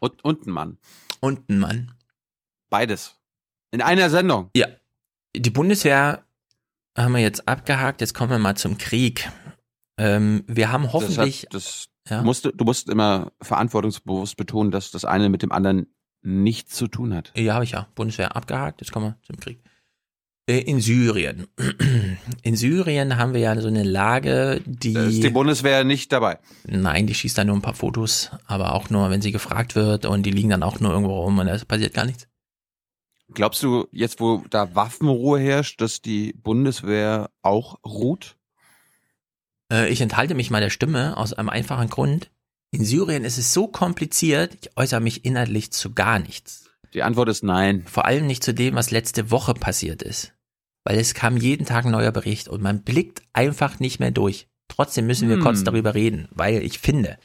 Und, 0.00 0.24
und 0.24 0.46
ein 0.46 0.50
Mann. 0.50 0.78
Und 1.20 1.48
ein 1.50 1.58
Mann. 1.58 1.92
Beides. 2.70 3.16
In 3.70 3.82
einer 3.82 4.08
Sendung. 4.10 4.50
Ja. 4.56 4.68
Die 5.34 5.50
Bundeswehr 5.50 6.24
haben 6.96 7.12
wir 7.12 7.20
jetzt 7.20 7.46
abgehakt. 7.46 8.00
Jetzt 8.00 8.14
kommen 8.14 8.30
wir 8.30 8.38
mal 8.38 8.56
zum 8.56 8.78
Krieg. 8.78 9.30
Ähm, 9.98 10.44
wir 10.46 10.72
haben 10.72 10.92
hoffentlich. 10.92 11.46
Das, 11.50 11.52
hat, 11.52 11.54
das 11.54 11.88
Ja. 12.10 12.18
du, 12.20 12.24
musst, 12.24 12.44
du 12.46 12.64
musst 12.64 12.88
immer 12.88 13.32
verantwortungsbewusst 13.42 14.36
betonen, 14.36 14.70
dass 14.70 14.90
das 14.90 15.04
eine 15.04 15.28
mit 15.28 15.42
dem 15.42 15.52
anderen 15.52 15.94
nichts 16.22 16.74
zu 16.74 16.88
tun 16.88 17.14
hat. 17.14 17.32
Ja, 17.36 17.54
habe 17.54 17.64
ich 17.64 17.72
ja. 17.72 17.88
Bundeswehr 17.94 18.36
abgehakt. 18.36 18.80
Jetzt 18.80 18.92
kommen 18.92 19.06
wir 19.06 19.18
zum 19.22 19.36
Krieg. 19.36 19.60
Äh, 20.48 20.60
In 20.60 20.80
Syrien. 20.80 21.48
In 22.42 22.56
Syrien 22.56 23.16
haben 23.16 23.34
wir 23.34 23.40
ja 23.40 23.60
so 23.60 23.68
eine 23.68 23.82
Lage, 23.82 24.62
die. 24.64 24.92
Da 24.92 25.04
ist 25.04 25.22
die 25.22 25.30
Bundeswehr 25.30 25.84
nicht 25.84 26.12
dabei. 26.12 26.38
Nein, 26.66 27.06
die 27.06 27.14
schießt 27.14 27.36
da 27.36 27.44
nur 27.44 27.56
ein 27.56 27.62
paar 27.62 27.74
Fotos, 27.74 28.30
aber 28.46 28.74
auch 28.74 28.90
nur, 28.90 29.10
wenn 29.10 29.22
sie 29.22 29.32
gefragt 29.32 29.74
wird 29.74 30.06
und 30.06 30.24
die 30.24 30.30
liegen 30.30 30.50
dann 30.50 30.62
auch 30.62 30.78
nur 30.80 30.92
irgendwo 30.92 31.20
rum 31.20 31.38
und 31.38 31.48
es 31.48 31.64
passiert 31.64 31.94
gar 31.94 32.04
nichts. 32.04 32.28
Glaubst 33.34 33.62
du, 33.64 33.88
jetzt 33.90 34.20
wo 34.20 34.44
da 34.50 34.74
Waffenruhe 34.76 35.40
herrscht, 35.40 35.80
dass 35.80 36.00
die 36.00 36.32
Bundeswehr 36.32 37.30
auch 37.42 37.80
ruht? 37.84 38.36
Äh, 39.72 39.88
ich 39.88 40.00
enthalte 40.00 40.36
mich 40.36 40.50
mal 40.50 40.60
der 40.60 40.70
Stimme 40.70 41.16
aus 41.16 41.32
einem 41.32 41.48
einfachen 41.48 41.90
Grund. 41.90 42.30
In 42.72 42.84
Syrien 42.84 43.24
ist 43.24 43.38
es 43.38 43.52
so 43.52 43.68
kompliziert, 43.68 44.56
ich 44.60 44.76
äußere 44.76 45.00
mich 45.00 45.24
inhaltlich 45.24 45.70
zu 45.72 45.94
gar 45.94 46.18
nichts. 46.18 46.68
Die 46.94 47.02
Antwort 47.02 47.28
ist 47.28 47.42
nein. 47.44 47.84
Vor 47.86 48.04
allem 48.06 48.26
nicht 48.26 48.42
zu 48.42 48.52
dem, 48.54 48.74
was 48.74 48.90
letzte 48.90 49.30
Woche 49.30 49.54
passiert 49.54 50.02
ist. 50.02 50.32
Weil 50.84 50.98
es 50.98 51.14
kam 51.14 51.36
jeden 51.36 51.66
Tag 51.66 51.84
ein 51.84 51.90
neuer 51.92 52.12
Bericht 52.12 52.48
und 52.48 52.62
man 52.62 52.82
blickt 52.82 53.22
einfach 53.32 53.80
nicht 53.80 53.98
mehr 54.00 54.10
durch. 54.10 54.48
Trotzdem 54.68 55.06
müssen 55.06 55.28
wir 55.28 55.36
Hm. 55.36 55.42
kurz 55.42 55.64
darüber 55.64 55.94
reden, 55.94 56.28
weil 56.32 56.62
ich 56.62 56.78
finde, 56.78 57.18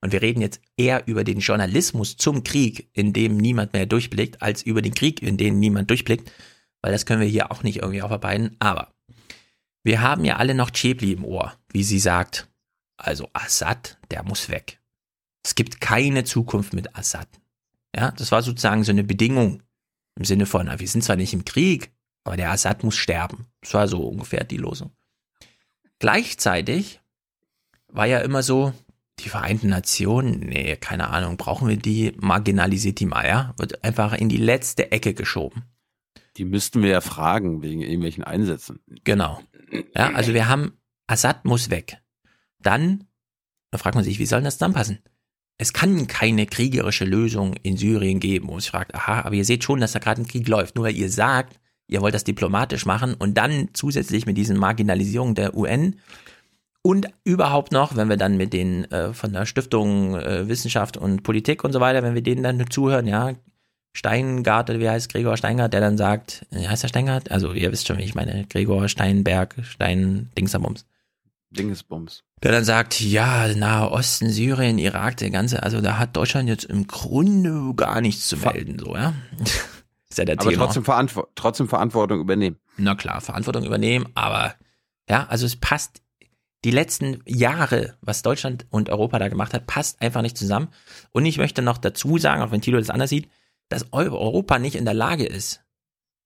und 0.00 0.12
wir 0.12 0.22
reden 0.22 0.40
jetzt 0.40 0.60
eher 0.76 1.06
über 1.08 1.24
den 1.24 1.40
Journalismus 1.40 2.16
zum 2.16 2.44
Krieg, 2.44 2.88
in 2.92 3.12
dem 3.12 3.36
niemand 3.36 3.72
mehr 3.72 3.86
durchblickt, 3.86 4.42
als 4.42 4.62
über 4.62 4.82
den 4.82 4.94
Krieg, 4.94 5.22
in 5.22 5.36
dem 5.36 5.58
niemand 5.58 5.90
durchblickt, 5.90 6.30
weil 6.82 6.92
das 6.92 7.06
können 7.06 7.20
wir 7.20 7.28
hier 7.28 7.50
auch 7.50 7.62
nicht 7.62 7.78
irgendwie 7.78 8.02
aufarbeiten. 8.02 8.56
Aber 8.60 8.92
Wir 9.84 10.00
haben 10.00 10.24
ja 10.24 10.36
alle 10.36 10.54
noch 10.54 10.70
Chebli 10.70 11.12
im 11.12 11.24
Ohr, 11.24 11.54
wie 11.72 11.82
sie 11.84 11.98
sagt. 12.00 12.48
Also 12.98 13.28
Assad, 13.32 13.96
der 14.10 14.22
muss 14.22 14.48
weg. 14.48 14.80
Es 15.42 15.54
gibt 15.54 15.80
keine 15.80 16.24
Zukunft 16.24 16.72
mit 16.72 16.96
Assad. 16.96 17.28
Ja, 17.94 18.10
das 18.12 18.32
war 18.32 18.42
sozusagen 18.42 18.84
so 18.84 18.92
eine 18.92 19.04
Bedingung 19.04 19.62
im 20.16 20.24
Sinne 20.24 20.46
von, 20.46 20.68
wir 20.78 20.88
sind 20.88 21.04
zwar 21.04 21.16
nicht 21.16 21.32
im 21.32 21.44
Krieg, 21.44 21.92
aber 22.24 22.36
der 22.36 22.50
Assad 22.50 22.84
muss 22.84 22.96
sterben. 22.96 23.46
Das 23.60 23.74
war 23.74 23.88
so 23.88 24.02
ungefähr 24.02 24.44
die 24.44 24.56
Losung. 24.56 24.92
Gleichzeitig 25.98 27.00
war 27.88 28.06
ja 28.06 28.18
immer 28.20 28.42
so, 28.42 28.72
die 29.20 29.28
Vereinten 29.28 29.68
Nationen, 29.68 30.40
nee, 30.40 30.76
keine 30.76 31.08
Ahnung, 31.08 31.36
brauchen 31.36 31.68
wir 31.68 31.76
die, 31.76 32.12
marginalisiert 32.18 33.00
die 33.00 33.06
mal, 33.06 33.26
ja? 33.26 33.54
Wird 33.56 33.82
einfach 33.82 34.12
in 34.12 34.28
die 34.28 34.36
letzte 34.36 34.92
Ecke 34.92 35.14
geschoben. 35.14 35.64
Die 36.36 36.44
müssten 36.44 36.82
wir 36.82 36.90
ja 36.90 37.00
fragen 37.00 37.62
wegen 37.62 37.80
irgendwelchen 37.80 38.22
Einsätzen. 38.22 38.80
Genau. 39.02 39.40
Ja, 39.94 40.12
also 40.12 40.34
wir 40.34 40.48
haben, 40.48 40.78
Assad 41.08 41.44
muss 41.44 41.70
weg. 41.70 42.00
Dann, 42.60 43.04
da 43.70 43.78
fragt 43.78 43.96
man 43.96 44.04
sich, 44.04 44.18
wie 44.20 44.26
soll 44.26 44.42
das 44.42 44.58
dann 44.58 44.72
passen? 44.72 45.00
Es 45.58 45.72
kann 45.72 46.06
keine 46.06 46.46
kriegerische 46.46 47.04
Lösung 47.04 47.54
in 47.62 47.76
Syrien 47.76 48.20
geben, 48.20 48.46
man 48.46 48.60
sich 48.60 48.70
fragt, 48.70 48.94
aha, 48.94 49.22
aber 49.22 49.34
ihr 49.34 49.44
seht 49.44 49.64
schon, 49.64 49.80
dass 49.80 49.92
da 49.92 49.98
gerade 49.98 50.22
ein 50.22 50.28
Krieg 50.28 50.46
läuft. 50.46 50.76
Nur 50.76 50.84
weil 50.84 50.96
ihr 50.96 51.10
sagt, 51.10 51.58
ihr 51.88 52.00
wollt 52.00 52.14
das 52.14 52.24
diplomatisch 52.24 52.86
machen 52.86 53.14
und 53.14 53.34
dann 53.36 53.68
zusätzlich 53.72 54.24
mit 54.24 54.36
diesen 54.36 54.56
Marginalisierungen 54.56 55.34
der 55.34 55.56
UN 55.56 55.96
und 56.82 57.08
überhaupt 57.24 57.72
noch, 57.72 57.96
wenn 57.96 58.08
wir 58.08 58.16
dann 58.16 58.36
mit 58.36 58.52
den 58.52 58.90
äh, 58.92 59.12
von 59.12 59.32
der 59.32 59.46
Stiftung 59.46 60.14
äh, 60.14 60.48
Wissenschaft 60.48 60.96
und 60.96 61.22
Politik 61.22 61.64
und 61.64 61.72
so 61.72 61.80
weiter, 61.80 62.02
wenn 62.02 62.14
wir 62.14 62.22
denen 62.22 62.42
dann 62.42 62.70
zuhören, 62.70 63.06
ja, 63.06 63.34
Steingart 63.92 64.70
oder 64.70 64.78
wie 64.78 64.88
heißt 64.88 65.12
Gregor 65.12 65.36
Steingart, 65.36 65.72
der 65.72 65.80
dann 65.80 65.98
sagt, 65.98 66.46
äh, 66.52 66.68
heißt 66.68 66.84
der 66.84 66.88
Steingart? 66.88 67.32
Also 67.32 67.52
ihr 67.52 67.72
wisst 67.72 67.88
schon, 67.88 67.98
wie 67.98 68.04
ich 68.04 68.14
meine, 68.14 68.46
Gregor 68.48 68.88
Steinberg, 68.88 69.56
Stein 69.62 70.30
Dingsabums. 70.38 70.86
Dingesbums. 71.50 72.24
Der 72.42 72.52
dann 72.52 72.64
sagt, 72.64 73.00
ja, 73.00 73.48
Nahe 73.54 73.90
Osten, 73.90 74.30
Syrien, 74.30 74.78
Irak, 74.78 75.16
der 75.16 75.30
ganze, 75.30 75.62
also 75.62 75.80
da 75.80 75.98
hat 75.98 76.16
Deutschland 76.16 76.48
jetzt 76.48 76.64
im 76.64 76.86
Grunde 76.86 77.74
gar 77.74 78.00
nichts 78.00 78.28
zu 78.28 78.36
melden, 78.36 78.78
so, 78.78 78.94
ja. 78.94 79.14
ist 80.08 80.18
ja 80.18 80.24
der 80.24 80.38
aber 80.38 80.50
Thema. 80.50 80.64
Trotzdem, 80.64 80.84
Verantwo 80.84 81.26
trotzdem 81.34 81.68
Verantwortung 81.68 82.20
übernehmen. 82.20 82.56
Na 82.76 82.94
klar, 82.94 83.20
Verantwortung 83.20 83.64
übernehmen, 83.64 84.08
aber 84.14 84.54
ja, 85.08 85.26
also 85.28 85.46
es 85.46 85.56
passt 85.56 86.02
die 86.64 86.70
letzten 86.70 87.22
Jahre, 87.24 87.96
was 88.00 88.22
Deutschland 88.22 88.66
und 88.70 88.90
Europa 88.90 89.18
da 89.18 89.28
gemacht 89.28 89.54
hat, 89.54 89.66
passt 89.66 90.02
einfach 90.02 90.22
nicht 90.22 90.36
zusammen. 90.36 90.68
Und 91.12 91.24
ich 91.24 91.38
möchte 91.38 91.62
noch 91.62 91.78
dazu 91.78 92.18
sagen, 92.18 92.42
auch 92.42 92.50
wenn 92.50 92.60
Thilo 92.60 92.78
das 92.78 92.90
anders 92.90 93.10
sieht, 93.10 93.28
dass 93.68 93.92
Europa 93.92 94.58
nicht 94.58 94.74
in 94.74 94.84
der 94.84 94.94
Lage 94.94 95.24
ist, 95.24 95.62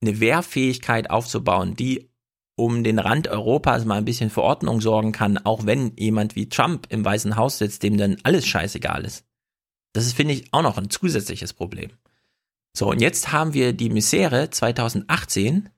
eine 0.01 0.20
Wehrfähigkeit 0.20 1.11
aufzubauen, 1.11 1.77
die 1.77 2.11
um 2.56 2.84
den 2.84 2.98
Rand 2.98 3.28
Europas 3.28 3.84
mal 3.84 3.98
ein 3.98 4.04
bisschen 4.04 4.30
für 4.30 4.42
Ordnung 4.42 4.80
sorgen 4.80 5.12
kann, 5.12 5.38
auch 5.38 5.66
wenn 5.66 5.96
jemand 5.96 6.36
wie 6.36 6.48
Trump 6.48 6.86
im 6.90 7.04
Weißen 7.04 7.36
Haus 7.36 7.58
sitzt, 7.58 7.82
dem 7.82 7.96
dann 7.96 8.18
alles 8.22 8.46
scheißegal 8.46 9.04
ist. 9.04 9.24
Das 9.92 10.06
ist, 10.06 10.14
finde 10.14 10.34
ich, 10.34 10.52
auch 10.52 10.62
noch 10.62 10.78
ein 10.78 10.90
zusätzliches 10.90 11.52
Problem. 11.52 11.90
So, 12.74 12.90
und 12.90 13.00
jetzt 13.00 13.32
haben 13.32 13.52
wir 13.52 13.72
die 13.72 13.90
Misere 13.90 14.50
2018, 14.50 15.68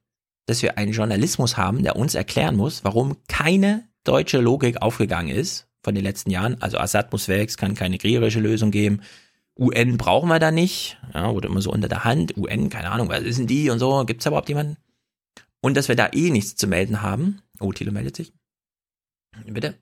dass 0.47 0.63
wir 0.63 0.79
einen 0.79 0.93
Journalismus 0.93 1.57
haben, 1.57 1.83
der 1.83 1.97
uns 1.97 2.15
erklären 2.15 2.57
muss, 2.57 2.85
warum 2.85 3.17
keine 3.29 3.89
deutsche 4.05 4.41
Logik 4.41 4.83
aufgegangen 4.83 5.35
ist 5.35 5.67
von 5.83 5.95
den 5.95 6.05
letzten 6.05 6.31
Jahren. 6.31 6.61
Also 6.61 6.79
Assad 6.79 7.13
muss 7.13 7.29
weg, 7.29 7.49
es 7.49 7.57
kann 7.57 7.75
keine 7.75 7.99
kriegerische 7.99 8.41
Lösung 8.41 8.71
geben. 8.71 9.01
UN 9.59 9.97
brauchen 9.97 10.29
wir 10.29 10.39
da 10.39 10.51
nicht. 10.51 10.99
Ja, 11.13 11.33
wurde 11.33 11.49
immer 11.49 11.63
so 11.63 11.71
unter 11.71 11.89
der 11.89 12.05
Hand. 12.05 12.37
UN, 12.37 12.69
keine 12.69 12.91
Ahnung, 12.91 13.09
was 13.09 13.23
ist 13.23 13.39
denn 13.39 13.47
die 13.47 13.71
und 13.71 13.79
so? 13.79 14.05
Gibt's 14.05 14.25
da 14.25 14.31
überhaupt 14.31 14.49
jemanden? 14.49 14.77
Und 15.65 15.79
dass 15.79 15.89
wir 15.89 15.97
da 15.97 16.11
eh 16.13 16.29
nichts 16.29 16.57
zu 16.57 16.67
melden 16.67 17.01
haben. 17.01 17.41
Oh, 17.59 17.73
Thilo 17.73 17.91
meldet 17.91 18.17
sich. 18.17 18.35
Bitte? 19.47 19.79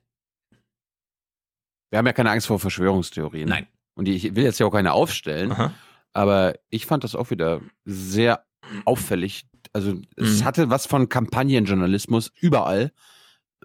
Wir 1.89 1.97
haben 1.97 2.05
ja 2.05 2.13
keine 2.13 2.31
Angst 2.31 2.47
vor 2.47 2.57
Verschwörungstheorien. 2.57 3.49
Nein. 3.49 3.67
Und 3.93 4.07
ich 4.07 4.33
will 4.33 4.45
jetzt 4.45 4.61
ja 4.61 4.65
auch 4.65 4.71
keine 4.71 4.93
aufstellen. 4.93 5.51
Aha. 5.51 5.73
Aber 6.13 6.55
ich 6.69 6.85
fand 6.85 7.03
das 7.03 7.15
auch 7.15 7.31
wieder 7.31 7.59
sehr 7.83 8.45
auffällig. 8.85 9.45
Also 9.73 9.99
es 10.15 10.39
mhm. 10.39 10.45
hatte 10.45 10.69
was 10.69 10.85
von 10.85 11.09
Kampagnenjournalismus 11.09 12.31
überall. 12.39 12.93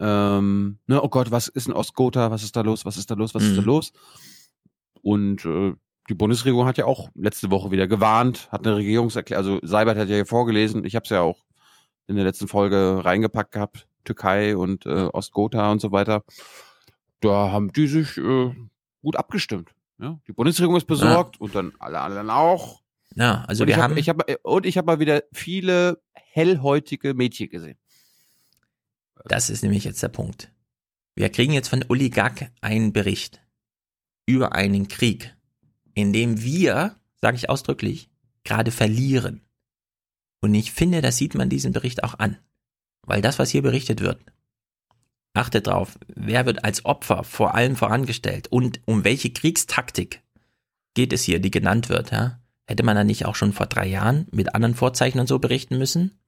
Ähm, 0.01 0.81
ne, 0.89 1.01
oh 1.01 1.09
Gott, 1.11 1.31
was 1.31 1.47
ist 1.47 1.69
in 1.69 1.73
Ostgotha? 1.73 2.33
Was 2.33 2.43
ist 2.43 2.57
da 2.57 2.63
los? 2.63 2.85
Was 2.85 2.97
ist 2.97 3.13
da 3.13 3.15
los? 3.15 3.33
Was 3.37 3.45
mhm. 3.45 3.51
ist 3.51 3.57
da 3.59 3.63
mhm. 3.63 3.69
los? 3.69 3.93
Und 5.03 5.45
äh, 5.45 5.73
die 6.09 6.15
Bundesregierung 6.15 6.67
hat 6.67 6.79
ja 6.79 6.87
auch 6.87 7.11
letzte 7.15 7.53
Woche 7.53 7.71
wieder 7.71 7.87
gewarnt, 7.87 8.51
hat 8.51 8.67
eine 8.67 8.75
Regierungserklärung, 8.75 9.45
also 9.45 9.61
Seibert 9.63 9.99
hat 9.99 10.09
ja 10.09 10.17
hier 10.17 10.27
vorgelesen, 10.27 10.85
ich 10.85 10.97
habe 10.97 11.05
es 11.05 11.11
ja 11.11 11.21
auch 11.21 11.45
in 12.09 12.17
der 12.17 12.25
letzten 12.25 12.49
Folge 12.49 13.05
reingepackt 13.05 13.53
gehabt, 13.53 13.87
Türkei 14.05 14.57
und 14.57 14.87
äh, 14.87 15.09
Ostgotha 15.13 15.71
und 15.71 15.81
so 15.81 15.93
weiter. 15.93 16.25
Da 17.21 17.53
haben 17.53 17.73
die 17.73 17.87
sich 17.87 18.17
äh, 18.17 18.55
gut 19.03 19.17
abgestimmt. 19.17 19.71
Ja? 20.01 20.19
Die 20.27 20.33
Bundesregierung 20.33 20.77
ist 20.77 20.87
besorgt 20.87 21.37
ja. 21.37 21.41
und 21.41 21.55
dann 21.55 21.73
alle 21.79 22.01
anderen 22.01 22.31
auch. 22.31 22.83
Ja, 23.15 23.45
also 23.47 23.63
und 23.63 23.69
wir 23.69 23.77
ich 23.77 23.83
haben 23.83 23.93
hab, 23.93 23.99
ich 23.99 24.09
hab, 24.09 24.45
und 24.45 24.67
ich 24.67 24.79
habe 24.79 24.87
mal 24.87 25.01
wieder 25.01 25.23
viele 25.33 26.01
hellhäutige 26.13 27.15
Mädchen 27.15 27.49
gesehen. 27.49 27.79
Das 29.25 29.51
ist 29.51 29.63
nämlich 29.63 29.85
jetzt 29.85 30.03
der 30.03 30.09
Punkt. 30.09 30.53
Wir 31.15 31.29
kriegen 31.31 31.53
jetzt 31.53 31.69
von 31.69 31.85
Uli 31.89 32.11
Gack 32.11 32.53
einen 32.61 32.93
Bericht 32.93 33.43
über 34.25 34.53
einen 34.53 34.89
Krieg, 34.89 35.35
in 35.95 36.13
dem 36.13 36.43
wir, 36.43 36.97
sage 37.21 37.37
ich 37.37 37.51
ausdrücklich, 37.51 38.09
gerade 38.45 38.71
verlieren. 38.71 39.43
Und 40.41 40.55
ich 40.55 40.73
finde, 40.73 41.03
das 41.03 41.17
sieht 41.17 41.35
man 41.35 41.49
diesen 41.49 41.73
Bericht 41.73 42.05
auch 42.05 42.19
an. 42.19 42.39
Weil 43.03 43.23
das, 43.23 43.39
was 43.39 43.51
hier 43.51 43.63
berichtet 43.63 44.01
wird, 44.01 44.21
achtet 45.35 45.67
drauf, 45.67 45.99
wer 46.09 46.47
wird 46.47 46.65
als 46.65 46.85
Opfer 46.85 47.25
vor 47.25 47.55
allem 47.55 47.77
vorangestellt 47.77 48.49
und 48.49 48.81
um 48.85 49.05
welche 49.05 49.31
Kriegstaktik 49.31 50.23
geht 50.95 51.13
es 51.13 51.23
hier, 51.23 51.39
die 51.39 51.51
genannt 51.51 51.89
wird, 51.89 52.11
ja? 52.11 52.41
Hätte 52.67 52.83
man 52.83 52.97
da 52.97 53.05
nicht 53.05 53.25
auch 53.25 53.35
schon 53.35 53.55
vor 53.55 53.67
drei 53.67 53.87
Jahren 53.87 54.27
mit 54.31 54.55
anderen 54.55 54.75
Vorzeichen 54.75 55.21
und 55.21 55.27
so 55.27 55.39
berichten 55.39 55.79
müssen? 55.79 56.19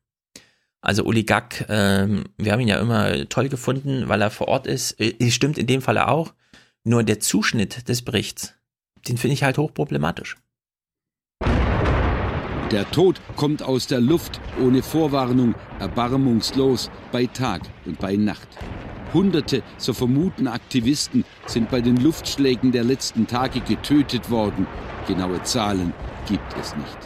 Also 0.81 1.05
Uli 1.05 1.25
Gack, 1.25 1.67
ähm, 1.69 2.25
wir 2.39 2.53
haben 2.53 2.61
ihn 2.61 2.69
ja 2.69 2.81
immer 2.81 3.29
toll 3.29 3.51
gefunden, 3.51 4.09
weil 4.09 4.23
er 4.23 4.31
vor 4.31 4.49
Ort 4.49 4.67
ist. 4.67 4.99
Äh, 4.99 5.31
stimmt 5.31 5.59
in 5.59 5.67
dem 5.67 5.83
Falle 5.83 6.09
auch. 6.09 6.33
Nur 6.83 7.05
der 7.05 7.21
Zuschnitt 7.21 7.89
des 7.91 8.01
Berichts, 8.03 8.55
den 9.07 9.19
finde 9.19 9.35
ich 9.35 9.43
halt 9.43 9.59
hochproblematisch. 9.59 10.39
Der 12.71 12.89
Tod 12.93 13.21
kommt 13.35 13.65
aus 13.65 13.89
der 13.89 14.01
Luft 14.01 14.41
ohne 14.63 14.85
Vorwarnung, 14.85 15.57
erbarmungslos, 15.81 16.89
bei 17.11 17.27
Tag 17.27 17.63
und 17.85 17.99
bei 17.99 18.15
Nacht. 18.15 18.47
Hunderte, 19.13 19.65
so 19.77 19.93
vermuten 19.93 20.47
Aktivisten, 20.47 21.25
sind 21.47 21.69
bei 21.69 21.81
den 21.81 21.97
Luftschlägen 21.97 22.71
der 22.71 22.85
letzten 22.85 23.27
Tage 23.27 23.61
getötet 23.61 24.31
worden. 24.31 24.69
Genaue 25.09 25.43
Zahlen 25.43 25.93
gibt 26.29 26.57
es 26.61 26.77
nicht. 26.77 26.99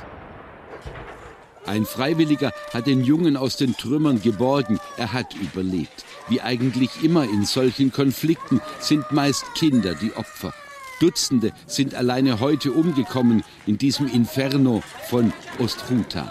Ein 1.65 1.87
Freiwilliger 1.87 2.53
hat 2.75 2.87
den 2.87 3.03
Jungen 3.03 3.39
aus 3.39 3.57
den 3.57 3.75
Trümmern 3.75 4.21
geborgen. 4.21 4.79
Er 4.99 5.15
hat 5.15 5.35
überlebt. 5.35 6.05
Wie 6.29 6.43
eigentlich 6.43 7.03
immer 7.03 7.25
in 7.25 7.47
solchen 7.47 7.91
Konflikten 7.91 8.61
sind 8.81 9.11
meist 9.13 9.47
Kinder 9.55 9.95
die 9.95 10.13
Opfer. 10.15 10.53
Dutzende 11.01 11.53
sind 11.67 11.95
alleine 11.95 12.41
heute 12.41 12.73
umgekommen 12.73 13.43
in 13.67 13.79
diesem 13.79 14.07
Inferno 14.07 14.83
von 15.09 15.33
Ostruta. 15.59 16.31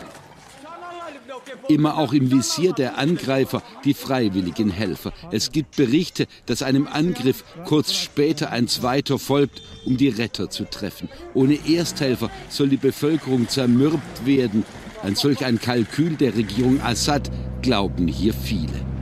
Immer 1.69 1.97
auch 1.97 2.13
im 2.13 2.31
Visier 2.31 2.73
der 2.73 2.97
Angreifer 2.97 3.63
die 3.85 3.93
freiwilligen 3.93 4.69
Helfer. 4.69 5.13
Es 5.31 5.51
gibt 5.51 5.75
Berichte, 5.75 6.27
dass 6.45 6.61
einem 6.61 6.87
Angriff 6.87 7.43
kurz 7.65 7.93
später 7.93 8.51
ein 8.51 8.67
zweiter 8.67 9.17
folgt, 9.17 9.61
um 9.85 9.97
die 9.97 10.09
Retter 10.09 10.49
zu 10.49 10.65
treffen. 10.65 11.09
Ohne 11.33 11.57
Ersthelfer 11.67 12.29
soll 12.49 12.69
die 12.69 12.77
Bevölkerung 12.77 13.47
zermürbt 13.47 14.25
werden 14.25 14.65
an 15.03 15.15
solch 15.15 15.45
ein 15.45 15.59
Kalkül 15.59 16.15
der 16.15 16.35
Regierung 16.35 16.81
Assad 16.81 17.29
glauben 17.61 18.07
hier 18.07 18.33
viele. 18.33 18.92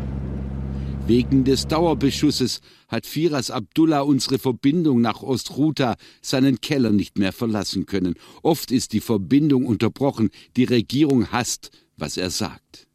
Wegen 1.07 1.43
des 1.43 1.67
Dauerbeschusses 1.67 2.61
hat 2.87 3.05
Firas 3.05 3.51
Abdullah 3.51 4.01
unsere 4.01 4.39
Verbindung 4.39 5.01
nach 5.01 5.23
Ostruta 5.23 5.95
seinen 6.21 6.61
Keller 6.61 6.91
nicht 6.91 7.17
mehr 7.17 7.33
verlassen 7.33 7.85
können. 7.85 8.15
Oft 8.43 8.71
ist 8.71 8.93
die 8.93 9.01
Verbindung 9.01 9.65
unterbrochen. 9.65 10.29
Die 10.55 10.63
Regierung 10.63 11.31
hasst, 11.31 11.71
was 11.97 12.17
er 12.17 12.29
sagt. 12.29 12.87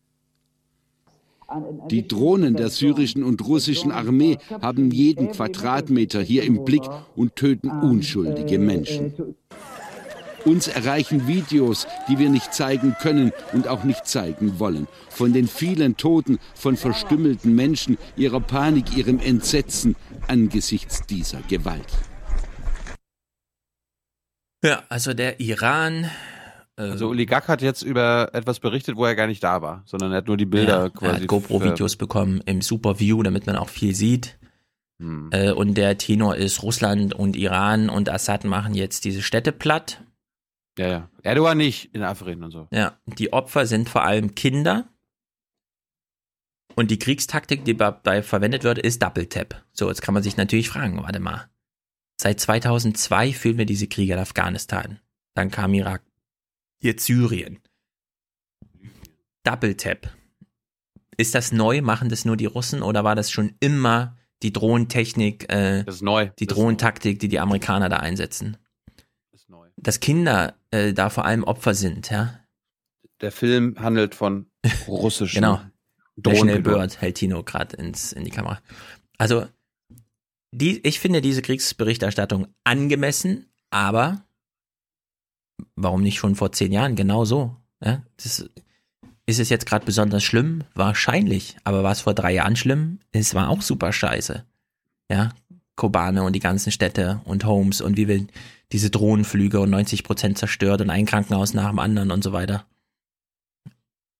Die 1.91 2.09
Drohnen 2.09 2.57
der 2.57 2.71
syrischen 2.71 3.23
und 3.23 3.47
russischen 3.47 3.93
Armee 3.93 4.39
haben 4.61 4.91
jeden 4.91 5.31
Quadratmeter 5.31 6.21
hier 6.21 6.43
im 6.43 6.65
Blick 6.65 6.83
und 7.15 7.37
töten 7.37 7.71
unschuldige 7.71 8.59
Menschen. 8.59 9.37
Uns 10.47 10.69
erreichen 10.69 11.27
Videos, 11.27 11.87
die 12.09 12.19
wir 12.19 12.31
nicht 12.31 12.55
zeigen 12.55 12.97
können 13.01 13.33
und 13.53 13.69
auch 13.69 13.85
nicht 13.85 14.07
zeigen 14.07 14.59
wollen. 14.59 14.87
Von 15.11 15.33
den 15.33 15.49
vielen 15.49 15.97
Toten, 15.97 16.39
von 16.55 16.77
verstümmelten 16.77 17.55
Menschen, 17.55 17.99
ihrer 18.17 18.41
Panik, 18.41 18.97
ihrem 18.97 19.19
Entsetzen 19.19 19.97
angesichts 20.29 21.05
dieser 21.05 21.43
Gewalt. 21.43 21.93
Ja, 24.65 24.85
also 24.89 25.15
der 25.15 25.41
Iran 25.41 26.11
Also 26.77 27.09
Uli 27.09 27.27
Gack 27.27 27.49
hat 27.49 27.63
jetzt 27.63 27.83
über 27.83 28.31
etwas 28.33 28.61
berichtet, 28.61 28.97
wo 28.97 29.05
er 29.05 29.15
gar 29.15 29.27
nicht 29.27 29.43
da 29.43 29.63
war, 29.63 29.83
sondern 29.87 30.13
er 30.13 30.19
hat 30.19 30.29
nur 30.29 30.37
die 30.37 30.47
Bilder 30.47 30.85
ja, 30.85 30.89
quasi. 30.91 31.13
Er 31.13 31.21
hat 31.23 31.27
GoPro-Videos 31.27 31.97
bekommen 31.97 32.41
im 32.47 32.63
Superview, 32.63 33.23
damit 33.23 33.47
man 33.47 33.57
auch 33.57 33.69
viel 33.69 33.95
sieht. 33.95 34.39
Hm. 35.01 35.31
Äh, 35.33 35.53
und 35.53 35.75
der 35.75 35.99
Tenor 35.99 36.37
ist, 36.37 36.63
Russland 36.63 37.15
und 37.15 37.37
Iran 37.37 37.89
und 37.89 38.09
Assad 38.09 38.45
machen 38.45 38.75
jetzt 38.75 39.05
diese 39.05 39.23
Städte 39.23 39.53
platt. 39.53 40.03
Ja, 40.79 40.89
ja. 40.89 41.11
Erdogan 41.23 41.59
nicht 41.59 41.95
in 41.95 42.03
Afrin 42.03 42.43
und 42.43 42.51
so. 42.51 42.69
Ja, 42.71 42.99
die 43.07 43.33
Opfer 43.33 43.67
sind 43.67 43.89
vor 43.89 44.03
allem 44.03 44.35
Kinder. 44.35 44.89
Und 46.75 46.91
die 46.91 46.99
Kriegstaktik, 46.99 47.65
die 47.65 47.77
dabei 47.77 48.23
verwendet 48.23 48.63
wird, 48.63 48.79
ist 48.79 49.03
Double 49.03 49.27
Tap. 49.27 49.65
So, 49.73 49.89
jetzt 49.89 50.03
kann 50.03 50.13
man 50.13 50.23
sich 50.23 50.37
natürlich 50.37 50.69
fragen, 50.69 51.03
warte 51.03 51.21
mal. 51.21 51.49
Seit 52.21 52.41
2002 52.41 53.33
führen 53.33 53.59
wir 53.59 53.67
diese 53.67 53.89
Kriege 53.89 54.13
in 54.13 54.19
Afghanistan. 54.19 55.01
Dann 55.35 55.51
kam 55.51 55.73
Irak. 55.73 56.03
Jetzt 56.81 57.07
Syrien. 57.07 57.61
Double 59.43 59.77
Tap. 59.77 60.15
Ist 61.17 61.35
das 61.35 61.53
neu? 61.53 61.81
Machen 61.81 62.11
das 62.11 62.27
nur 62.27 62.37
die 62.37 62.47
Russen 62.47 62.83
oder 62.83 63.05
war 63.05 63.15
das 63.15 63.31
schon 63.31 63.55
immer 63.61 64.19
die 64.43 64.53
Drohntechnik, 64.53 65.51
äh, 65.51 65.85
das 65.85 65.97
ist 65.97 66.03
neu. 66.03 66.29
die 66.39 66.47
das 66.47 66.55
Drohentaktik, 66.55 67.19
die 67.19 67.29
die 67.29 67.41
Amerikaner 67.41 67.89
da 67.89 67.99
einsetzen? 67.99 68.59
Dass 69.77 70.01
Kinder 70.01 70.55
äh, 70.71 70.93
da 70.93 71.11
vor 71.11 71.25
allem 71.25 71.45
Opfer 71.45 71.75
sind, 71.75 72.11
ja? 72.11 72.41
Der 73.21 73.33
Film 73.33 73.77
handelt 73.79 74.15
von 74.15 74.47
russischen 74.87 75.37
Genau. 75.37 75.53
National 75.53 75.73
Drohnenpiloten. 76.17 76.81
Bird 76.81 77.01
hält 77.01 77.17
Tino 77.17 77.43
gerade 77.43 77.77
ins 77.77 78.13
in 78.13 78.25
die 78.25 78.31
Kamera. 78.31 78.61
Also 79.19 79.47
die, 80.53 80.87
ich 80.87 81.01
finde 81.01 81.21
diese 81.21 81.43
Kriegsberichterstattung 81.43 82.49
angemessen, 82.65 83.47
aber 83.71 84.25
warum 85.75 86.03
nicht 86.03 86.19
schon 86.19 86.35
vor 86.35 86.53
zehn 86.53 86.73
Jahren 86.73 86.97
genau 86.97 87.25
so? 87.27 87.57
Ja, 87.85 88.03
das, 88.17 88.49
ist 89.27 89.41
es 89.41 89.49
jetzt 89.49 89.67
gerade 89.67 89.85
besonders 89.85 90.23
schlimm? 90.23 90.65
Wahrscheinlich. 90.75 91.57
Aber 91.65 91.83
war 91.83 91.93
es 91.93 92.01
vor 92.01 92.15
drei 92.15 92.33
Jahren 92.33 92.57
schlimm? 92.57 93.01
Es 93.13 93.35
war 93.35 93.49
auch 93.49 93.61
super 93.61 93.93
scheiße. 93.93 94.45
Ja, 95.11 95.31
Kobane 95.75 96.23
und 96.23 96.33
die 96.33 96.41
ganzen 96.41 96.73
Städte 96.73 97.21
und 97.25 97.45
Homes 97.45 97.81
und 97.81 97.97
wie 97.97 98.09
wir 98.09 98.27
diese 98.73 98.91
Drohnenflüge 98.91 99.61
und 99.61 99.71
90 99.71 100.05
Prozent 100.05 100.39
zerstört 100.39 100.81
und 100.81 100.91
ein 100.91 101.07
Krankenhaus 101.07 101.55
nach 101.55 101.71
dem 101.71 101.79
anderen 101.79 102.11
und 102.11 102.23
so 102.23 102.33
weiter. 102.33 102.67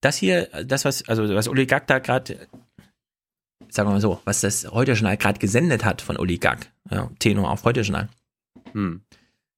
Das 0.01 0.17
hier, 0.17 0.47
das 0.65 0.85
was, 0.85 1.09
also 1.09 1.35
was 1.35 1.49
Uli 1.49 1.67
Gack 1.67 1.87
da 1.87 1.99
gerade, 1.99 2.47
sagen 3.69 3.89
wir 3.89 3.95
mal 3.95 4.01
so, 4.01 4.21
was 4.25 4.41
das 4.41 4.71
Heute-Journal 4.71 5.17
gerade 5.17 5.39
gesendet 5.39 5.85
hat 5.85 6.01
von 6.01 6.17
Uli 6.17 6.39
Gack, 6.39 6.71
ja, 6.91 7.11
Tenor 7.19 7.51
auf 7.51 7.65
Heute-Journal, 7.65 8.09
Hm. 8.73 9.01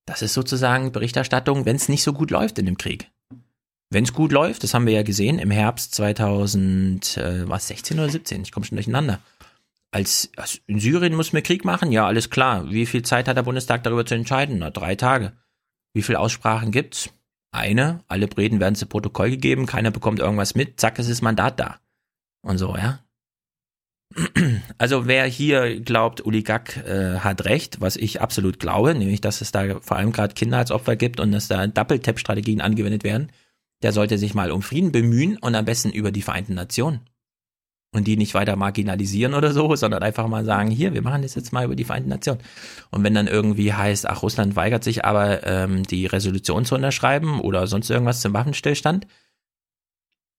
das 0.07 0.23
ist 0.23 0.35
sozusagen 0.35 0.93
Berichterstattung, 0.93 1.65
wenn 1.65 1.77
es 1.77 1.89
nicht 1.89 2.03
so 2.03 2.13
gut 2.13 2.31
läuft 2.31 2.59
in 2.59 2.67
dem 2.67 2.79
Krieg. 2.79 3.11
Wenn 3.91 4.05
es 4.05 4.13
gut 4.13 4.33
läuft, 4.33 4.63
das 4.65 4.75
haben 4.75 4.87
wir 4.87 4.93
ja 4.93 5.03
gesehen 5.03 5.39
im 5.39 5.51
Herbst 5.51 5.95
2000, 5.95 7.17
äh, 7.17 7.49
was 7.49 7.69
16 7.69 7.99
oder 7.99 8.09
17, 8.09 8.43
ich 8.43 8.53
komme 8.53 8.67
schon 8.67 8.77
durcheinander. 8.77 9.21
Als, 9.91 10.31
als 10.37 10.61
in 10.67 10.81
Syrien 10.81 11.15
muss 11.15 11.33
man 11.33 11.43
Krieg 11.43 11.65
machen, 11.65 11.93
ja, 11.93 12.07
alles 12.07 12.29
klar. 12.29 12.71
Wie 12.71 12.87
viel 12.87 13.03
Zeit 13.03 13.27
hat 13.27 13.37
der 13.37 13.43
Bundestag 13.43 13.83
darüber 13.85 14.05
zu 14.05 14.15
entscheiden? 14.15 14.59
Na, 14.59 14.71
drei 14.71 14.95
Tage. 14.97 15.33
Wie 15.95 16.03
viele 16.03 16.21
Aussprachen 16.21 16.71
gibt's? 16.71 17.11
Eine, 17.51 18.05
alle 18.09 18.29
Reden 18.37 18.61
werden 18.61 18.75
zu 18.75 18.87
Protokoll 18.87 19.31
gegeben, 19.31 19.65
keiner 19.65 19.91
bekommt 19.91 20.19
irgendwas 20.19 20.55
mit, 20.55 20.79
zack, 20.79 20.99
ist 20.99 21.09
das 21.09 21.23
Mandat 21.23 21.59
da. 21.59 21.81
Und 22.43 22.59
so, 22.59 22.77
ja. 22.77 23.01
Also 24.79 25.07
wer 25.07 25.25
hier 25.27 25.81
glaubt, 25.81 26.25
Uli 26.25 26.43
Gack 26.43 26.77
äh, 26.87 27.19
hat 27.19 27.45
recht, 27.45 27.81
was 27.81 27.97
ich 27.97 28.21
absolut 28.21 28.59
glaube, 28.59 28.95
nämlich 28.95 29.21
dass 29.21 29.41
es 29.41 29.51
da 29.51 29.81
vor 29.81 29.97
allem 29.97 30.13
gerade 30.13 30.35
Kinder 30.35 30.59
als 30.59 30.71
Opfer 30.71 30.97
gibt 30.97 31.21
und 31.21 31.33
dass 31.33 31.49
da 31.49 31.67
Double-Tap-Strategien 31.67 32.61
angewendet 32.61 33.05
werden, 33.05 33.33
der 33.83 33.93
sollte 33.93 34.19
sich 34.19 34.35
mal 34.35 34.51
um 34.51 34.63
Frieden 34.63 34.93
bemühen 34.93 35.39
und 35.39 35.55
am 35.55 35.65
besten 35.65 35.91
über 35.91 36.11
die 36.11 36.23
Vereinten 36.23 36.55
Nationen. 36.55 37.08
Und 37.95 38.07
die 38.07 38.19
nicht 38.19 38.35
weiter 38.35 38.55
marginalisieren 38.55 39.33
oder 39.33 39.53
so, 39.53 39.75
sondern 39.75 40.03
einfach 40.03 40.29
mal 40.29 40.45
sagen, 40.45 40.71
hier, 40.71 40.93
wir 40.93 41.01
machen 41.01 41.23
das 41.23 41.35
jetzt 41.35 41.55
mal 41.55 41.65
über 41.65 41.75
die 41.75 41.85
Vereinten 41.85 42.11
Nationen. 42.11 42.41
Und 42.91 43.03
wenn 43.03 43.15
dann 43.15 43.27
irgendwie 43.27 43.73
heißt, 43.73 44.07
ach, 44.07 44.23
Russland 44.23 44.57
weigert 44.57 44.85
sich 44.85 45.07
aber, 45.07 45.47
ähm, 45.47 45.85
die 45.85 46.05
Resolution 46.05 46.67
zu 46.67 46.75
unterschreiben 46.75 47.41
oder 47.41 47.67
sonst 47.67 47.89
irgendwas 47.89 48.21
zum 48.21 48.35
Waffenstillstand, 48.35 49.07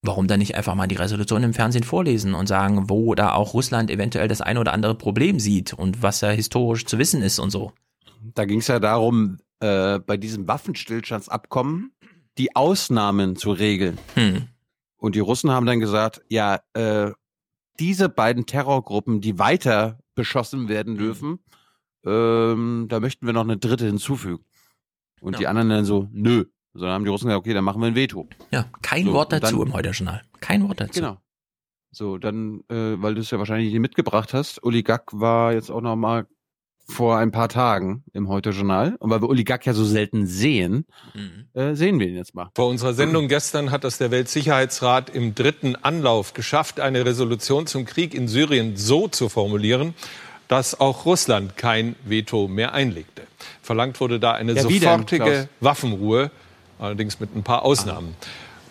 warum 0.04 0.28
dann 0.28 0.40
nicht 0.40 0.56
einfach 0.56 0.76
mal 0.76 0.88
die 0.88 0.96
Resolution 0.96 1.44
im 1.44 1.54
Fernsehen 1.54 1.84
vorlesen 1.84 2.36
und 2.36 2.48
sagen, 2.48 2.90
wo 2.90 3.16
da 3.16 3.34
auch 3.34 3.54
Russland 3.54 3.90
eventuell 3.90 4.28
das 4.28 4.42
eine 4.42 4.60
oder 4.60 4.74
andere 4.74 4.96
Problem 4.96 5.40
sieht 5.40 5.74
und 5.74 6.02
was 6.04 6.20
da 6.20 6.30
historisch 6.30 6.86
zu 6.86 7.00
wissen 7.00 7.22
ist 7.22 7.40
und 7.40 7.50
so. 7.50 7.74
Da 8.36 8.46
ging 8.46 8.60
es 8.60 8.68
ja 8.68 8.80
darum, 8.80 9.40
äh, 9.60 10.00
bei 10.00 10.18
diesem 10.18 10.48
Waffenstillstandsabkommen 10.48 11.92
die 12.38 12.56
Ausnahmen 12.56 13.36
zu 13.36 13.52
regeln. 13.52 13.98
Hm. 14.16 14.48
Und 14.98 15.16
die 15.16 15.20
Russen 15.20 15.52
haben 15.52 15.66
dann 15.66 15.80
gesagt, 15.80 16.22
ja, 16.30 16.60
äh, 16.74 17.12
diese 17.80 18.10
beiden 18.10 18.46
Terrorgruppen, 18.46 19.22
die 19.22 19.40
weiter 19.40 20.00
beschossen 20.16 20.68
werden 20.68 20.98
dürfen, 20.98 21.40
ähm, 22.06 22.88
da 22.90 23.00
möchten 23.00 23.26
wir 23.26 23.34
noch 23.34 23.44
eine 23.44 23.58
dritte 23.58 23.86
hinzufügen. 23.86 24.44
Und 25.22 25.40
die 25.40 25.48
anderen 25.48 25.70
dann 25.70 25.86
so, 25.86 26.08
nö. 26.12 26.46
So 26.74 26.82
dann 26.86 26.92
haben 26.94 27.04
die 27.04 27.10
Russen 27.10 27.28
gesagt, 27.28 27.40
okay, 27.40 27.54
dann 27.54 27.64
machen 27.64 27.82
wir 27.82 27.88
ein 27.88 27.96
Veto. 27.96 28.28
Ja, 28.52 28.66
kein 28.82 29.06
So, 29.06 29.14
Wort 29.14 29.34
dazu 29.34 29.58
dann- 29.58 29.68
im 29.68 29.74
Heute-Journal. 29.74 30.22
Kein 30.40 30.68
Wort 30.68 30.80
dazu. 30.80 30.94
Genau. 31.02 31.18
So, 31.92 32.18
dann, 32.18 32.62
äh, 32.70 33.02
weil 33.02 33.16
du 33.16 33.22
es 33.22 33.32
ja 33.32 33.40
wahrscheinlich 33.40 33.72
nicht 33.74 33.82
mitgebracht 33.82 34.34
hast, 34.34 34.64
Uli 34.64 34.84
Gack 34.84 35.12
war 35.12 35.54
jetzt 35.54 35.72
auch 35.72 35.82
noch 35.82 35.96
mal 35.96 36.28
vor 36.90 37.18
ein 37.18 37.32
paar 37.32 37.50
Tagen 37.50 38.04
im 38.14 38.28
Heute-Journal. 38.28 38.96
Und 39.00 39.10
weil 39.10 39.22
wir 39.22 39.30
Uli 39.30 39.44
Gack 39.44 39.66
ja 39.66 39.74
so 39.74 39.86
selten 39.86 40.26
sehen, 40.26 40.86
äh, 41.54 41.76
sehen 41.76 42.00
wir 42.00 42.08
ihn 42.08 42.16
jetzt 42.16 42.34
mal. 42.34 42.50
Vor 42.56 42.68
unserer 42.68 42.94
Sendung 42.94 43.28
gestern 43.28 43.72
hat 43.72 43.84
das 43.84 44.00
der 44.00 44.12
Weltsicherheitsrat 44.12 45.10
im 45.10 45.36
dritten 45.36 45.76
Anlauf 45.76 46.34
geschafft, 46.34 46.80
eine 46.80 47.06
Resolution 47.06 47.68
zum 47.68 47.86
Krieg 47.86 48.14
in 48.14 48.28
Syrien 48.28 48.76
so 48.76 49.08
zu 49.08 49.30
formulieren, 49.30 49.94
dass 50.48 50.80
auch 50.80 51.06
Russland 51.06 51.58
kein 51.58 51.96
Veto 52.04 52.48
mehr 52.48 52.74
einlegte. 52.74 53.22
Verlangt 53.62 54.00
wurde 54.02 54.20
da 54.20 54.34
eine 54.34 54.54
Ja, 54.54 54.64
denn, 54.64 54.82
sofortige 54.82 55.24
Klaus? 55.24 55.48
Waffenruhe, 55.62 56.32
allerdings 56.80 57.20
mit 57.20 57.36
ein 57.36 57.44
paar 57.44 57.64
Ausnahmen. 57.64 58.16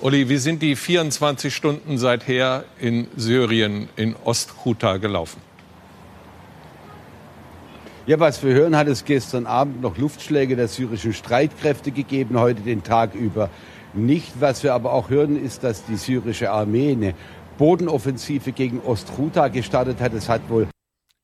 Uli, 0.01 0.29
wie 0.29 0.39
sind 0.39 0.61
die 0.61 0.77
24 0.77 1.55
Stunden 1.55 1.99
seither 1.99 2.65
in 2.81 3.07
Syrien 3.17 3.89
in 3.97 4.17
Ostghuta 4.25 4.97
gelaufen? 4.97 5.41
Ja, 8.09 8.19
was 8.19 8.43
wir 8.43 8.55
hören, 8.55 8.75
hat 8.75 8.89
es 8.89 9.05
gestern 9.05 9.45
Abend 9.47 9.83
noch 9.83 9.99
Luftschläge 9.99 10.57
der 10.57 10.69
syrischen 10.69 11.13
Streitkräfte 11.13 11.91
gegeben, 11.93 12.39
heute 12.41 12.63
den 12.63 12.83
Tag 12.83 13.15
über 13.15 13.51
nicht. 13.93 14.41
Was 14.41 14.63
wir 14.63 14.73
aber 14.73 14.95
auch 14.95 15.11
hören, 15.11 15.37
ist, 15.37 15.63
dass 15.63 15.85
die 15.85 15.97
syrische 15.97 16.51
Armee 16.51 16.93
eine 16.93 17.15
Bodenoffensive 17.59 18.53
gegen 18.53 18.81
Ostghuta 18.81 19.49
gestartet 19.49 20.01
hat. 20.01 20.15
Es 20.15 20.29
hat 20.29 20.49
wohl 20.49 20.69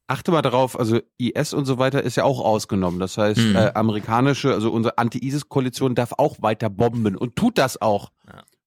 Achte 0.07 0.31
mal 0.33 0.43
darauf, 0.43 0.79
also 0.79 1.01
IS 1.17 1.55
und 1.55 1.65
so 1.65 1.79
weiter 1.79 2.03
ist 2.03 2.17
ja 2.17 2.25
auch 2.25 2.45
ausgenommen. 2.45 3.01
Das 3.01 3.17
heißt, 3.17 3.41
Mhm. 3.41 3.57
äh, 3.57 3.71
amerikanische, 3.75 4.53
also 4.53 4.71
unsere 4.71 4.99
Anti-ISIS-Koalition 4.99 5.95
darf 5.95 6.13
auch 6.19 6.37
weiter 6.43 6.69
bomben 6.69 7.17
und 7.17 7.35
tut 7.37 7.57
das 7.57 7.81
auch. 7.81 8.11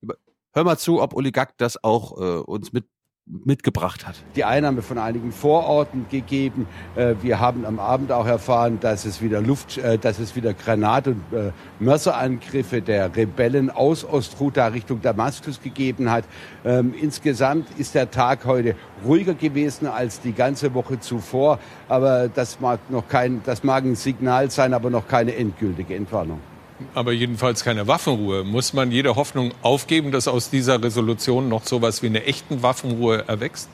Über- 0.02 0.15
Hör 0.53 0.64
mal 0.64 0.80
zu, 0.80 0.99
ob 0.99 1.14
Uli 1.14 1.31
Gack 1.31 1.56
das 1.60 1.84
auch 1.84 2.19
äh, 2.19 2.39
uns 2.39 2.73
mit, 2.73 2.85
mitgebracht 3.44 4.08
hat. 4.08 4.16
die 4.36 4.45
Einnahme 4.45 4.82
von 4.82 4.98
einigen 4.98 5.32
Vororten 5.34 6.06
gegeben. 6.10 6.66
Äh, 6.95 7.16
Wir 7.22 7.40
haben 7.40 7.66
am 7.66 7.78
Abend 7.78 8.12
auch 8.12 8.26
erfahren, 8.26 8.80
dass 8.80 9.04
es 9.06 9.22
wieder 9.22 9.41
Luft, 9.41 9.78
äh, 9.78 9.98
dass 9.98 10.20
es 10.20 10.36
wieder 10.36 10.54
Granat- 10.54 11.08
und 11.08 11.22
äh, 11.34 11.52
Mörserangriffe 11.80 12.82
der 12.82 13.16
Rebellen 13.16 13.70
aus 13.70 14.06
Ostghuta 14.06 14.68
Richtung 14.68 15.02
Damaskus 15.02 15.62
gegeben 15.62 16.10
hat. 16.10 16.24
Ähm, 16.64 16.94
Insgesamt 16.99 17.68
ist 17.78 17.95
der 17.95 18.10
Tag 18.12 18.45
heute 18.45 18.76
ruhiger 19.06 19.34
gewesen 19.34 19.88
als 19.88 20.22
die 20.22 20.34
ganze 20.34 20.74
Woche 20.74 20.99
zuvor. 20.99 21.60
Aber 21.90 22.30
das 22.30 22.60
mag 22.62 22.80
noch 22.90 23.08
kein, 23.10 23.41
das 23.44 23.64
mag 23.64 23.84
ein 23.84 23.95
Signal 23.95 24.49
sein, 24.52 24.74
aber 24.74 24.90
noch 24.90 25.08
keine 25.08 25.36
endgültige 25.36 25.95
Entwarnung. 25.95 26.40
Aber 26.94 27.12
jedenfalls 27.12 27.64
keine 27.64 27.88
Waffenruhe. 27.88 28.44
Muss 28.44 28.74
man 28.74 28.91
jede 28.91 29.16
Hoffnung 29.16 29.52
aufgeben, 29.62 30.12
dass 30.12 30.28
aus 30.28 30.49
dieser 30.49 30.82
Resolution 30.84 31.49
noch 31.49 31.66
so 31.66 31.78
etwas 31.78 32.04
wie 32.04 32.08
eine 32.08 32.24
echten 32.26 32.62
Waffenruhe 32.62 33.24
erwächst? 33.28 33.70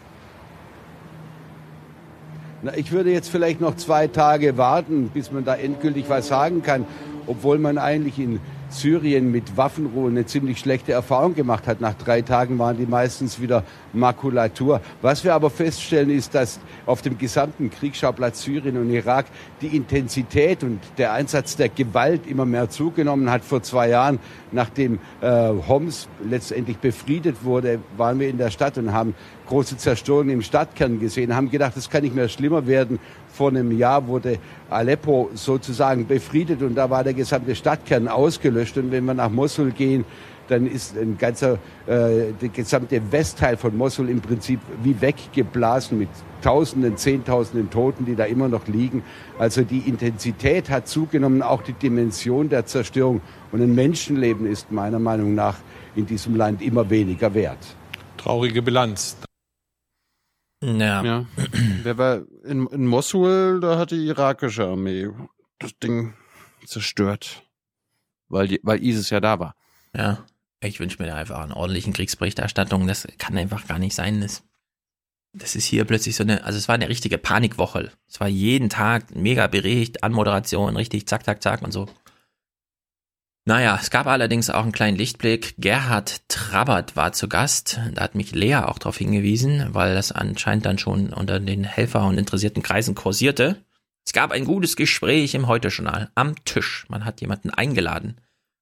Na, 2.61 2.75
ich 2.77 2.93
würde 2.93 3.11
jetzt 3.11 3.29
vielleicht 3.29 3.59
noch 3.59 3.75
zwei 3.75 4.07
Tage 4.07 4.57
warten, 4.57 5.09
bis 5.13 5.31
man 5.31 5.43
da 5.43 5.55
endgültig 5.55 6.05
was 6.07 6.29
sagen 6.29 6.63
kann, 6.63 6.85
obwohl 7.27 7.59
man 7.59 7.77
eigentlich 7.77 8.19
in 8.19 8.39
Syrien 8.73 9.31
mit 9.31 9.55
Waffenruhe 9.57 10.09
eine 10.09 10.25
ziemlich 10.25 10.59
schlechte 10.59 10.91
Erfahrung 10.91 11.35
gemacht 11.35 11.67
hat. 11.67 11.81
Nach 11.81 11.93
drei 11.93 12.21
Tagen 12.21 12.59
waren 12.59 12.77
die 12.77 12.85
meistens 12.85 13.39
wieder 13.39 13.63
Makulatur. 13.93 14.81
Was 15.01 15.23
wir 15.23 15.33
aber 15.33 15.49
feststellen, 15.49 16.09
ist, 16.09 16.35
dass 16.35 16.59
auf 16.85 17.01
dem 17.01 17.17
gesamten 17.17 17.69
Kriegsschauplatz 17.69 18.43
Syrien 18.43 18.77
und 18.77 18.89
Irak 18.89 19.25
die 19.61 19.75
Intensität 19.75 20.63
und 20.63 20.79
der 20.97 21.13
Einsatz 21.13 21.55
der 21.55 21.69
Gewalt 21.69 22.27
immer 22.27 22.45
mehr 22.45 22.69
zugenommen 22.69 23.29
hat. 23.29 23.43
Vor 23.43 23.61
zwei 23.63 23.89
Jahren, 23.89 24.19
nachdem 24.51 24.99
äh, 25.21 25.49
Homs 25.67 26.07
letztendlich 26.27 26.77
befriedet 26.77 27.43
wurde, 27.43 27.79
waren 27.97 28.19
wir 28.19 28.29
in 28.29 28.37
der 28.37 28.49
Stadt 28.49 28.77
und 28.77 28.93
haben 28.93 29.15
große 29.47 29.77
Zerstörungen 29.77 30.33
im 30.33 30.41
Stadtkern 30.41 30.99
gesehen, 30.99 31.35
haben 31.35 31.51
gedacht, 31.51 31.77
es 31.77 31.89
kann 31.89 32.03
nicht 32.03 32.15
mehr 32.15 32.29
schlimmer 32.29 32.65
werden. 32.65 32.99
Vor 33.33 33.49
einem 33.49 33.75
Jahr 33.75 34.07
wurde 34.07 34.37
Aleppo 34.69 35.31
sozusagen 35.33 36.05
befriedet 36.05 36.61
und 36.61 36.75
da 36.75 36.89
war 36.89 37.03
der 37.03 37.15
gesamte 37.15 37.55
Stadtkern 37.55 38.07
ausgelöscht. 38.07 38.77
Und 38.77 38.91
wenn 38.91 39.05
wir 39.05 39.15
nach 39.15 39.31
Mosul 39.31 39.71
gehen, 39.71 40.05
dann 40.49 40.67
ist 40.67 40.95
ein 40.95 41.17
ganzer, 41.17 41.53
äh, 41.87 42.31
der 42.39 42.49
gesamte 42.53 43.01
Westteil 43.11 43.57
von 43.57 43.75
Mosul 43.75 44.09
im 44.09 44.21
Prinzip 44.21 44.59
wie 44.83 45.01
weggeblasen 45.01 45.97
mit 45.97 46.09
Tausenden, 46.43 46.95
Zehntausenden 46.95 47.71
Toten, 47.71 48.05
die 48.05 48.15
da 48.15 48.25
immer 48.25 48.49
noch 48.49 48.67
liegen. 48.67 49.01
Also 49.39 49.63
die 49.63 49.79
Intensität 49.79 50.69
hat 50.69 50.87
zugenommen, 50.87 51.41
auch 51.41 51.63
die 51.63 51.73
Dimension 51.73 52.49
der 52.49 52.67
Zerstörung. 52.67 53.21
Und 53.51 53.61
ein 53.61 53.73
Menschenleben 53.73 54.45
ist 54.45 54.71
meiner 54.71 54.99
Meinung 54.99 55.33
nach 55.33 55.55
in 55.95 56.05
diesem 56.05 56.35
Land 56.35 56.61
immer 56.61 56.87
weniger 56.89 57.33
wert. 57.33 57.75
Traurige 58.17 58.61
Bilanz. 58.61 59.17
Ja. 60.63 61.03
ja. 61.03 61.25
Wer 61.83 61.97
war 61.97 62.21
in, 62.45 62.67
in 62.67 62.87
Mosul, 62.87 63.59
da 63.59 63.77
hat 63.77 63.91
die 63.91 64.05
irakische 64.05 64.65
Armee 64.65 65.09
das 65.59 65.77
Ding 65.79 66.13
zerstört. 66.65 67.43
Weil, 68.29 68.47
die, 68.47 68.59
weil 68.63 68.83
ISIS 68.83 69.09
ja 69.09 69.19
da 69.19 69.39
war. 69.39 69.55
Ja. 69.95 70.25
Ich 70.61 70.79
wünsche 70.79 71.01
mir 71.01 71.09
da 71.09 71.15
einfach 71.15 71.39
einen 71.39 71.51
ordentlichen 71.51 71.91
Kriegsberichterstattung. 71.91 72.87
Das 72.87 73.05
kann 73.17 73.37
einfach 73.37 73.67
gar 73.67 73.79
nicht 73.79 73.93
sein. 73.93 74.21
Das, 74.21 74.43
das 75.33 75.55
ist 75.55 75.65
hier 75.65 75.83
plötzlich 75.83 76.15
so 76.15 76.23
eine, 76.23 76.43
also 76.45 76.57
es 76.57 76.69
war 76.69 76.75
eine 76.75 76.87
richtige 76.87 77.17
Panikwoche. 77.17 77.91
Es 78.07 78.21
war 78.21 78.29
jeden 78.29 78.69
Tag 78.69 79.13
mega 79.13 79.47
Bericht, 79.47 80.03
Anmoderation, 80.03 80.77
richtig 80.77 81.07
zack, 81.07 81.25
zack, 81.25 81.43
zack 81.43 81.61
und 81.61 81.73
so. 81.73 81.89
Naja, 83.45 83.77
es 83.81 83.89
gab 83.89 84.07
allerdings 84.07 84.49
auch 84.49 84.63
einen 84.63 84.71
kleinen 84.71 84.97
Lichtblick. 84.97 85.55
Gerhard 85.57 86.21
Trabert 86.29 86.95
war 86.95 87.11
zu 87.11 87.27
Gast. 87.27 87.79
Da 87.93 88.01
hat 88.01 88.15
mich 88.15 88.33
Lea 88.33 88.55
auch 88.55 88.79
darauf 88.79 88.97
hingewiesen, 88.97 89.67
weil 89.73 89.95
das 89.95 90.13
anscheinend 90.13 90.65
dann 90.65 90.77
schon 90.77 91.11
unter 91.11 91.41
den 91.41 91.65
Helfer 91.65 92.05
und 92.05 92.17
interessierten 92.17 92.63
Kreisen 92.63 92.95
kursierte. 92.95 93.57
Es 94.05 94.13
gab 94.13 94.31
ein 94.31 94.45
gutes 94.45 94.77
Gespräch 94.77 95.35
im 95.35 95.47
Heute-Journal 95.47 96.09
am 96.15 96.35
Tisch. 96.45 96.85
Man 96.87 97.03
hat 97.03 97.19
jemanden 97.19 97.49
eingeladen. 97.49 98.17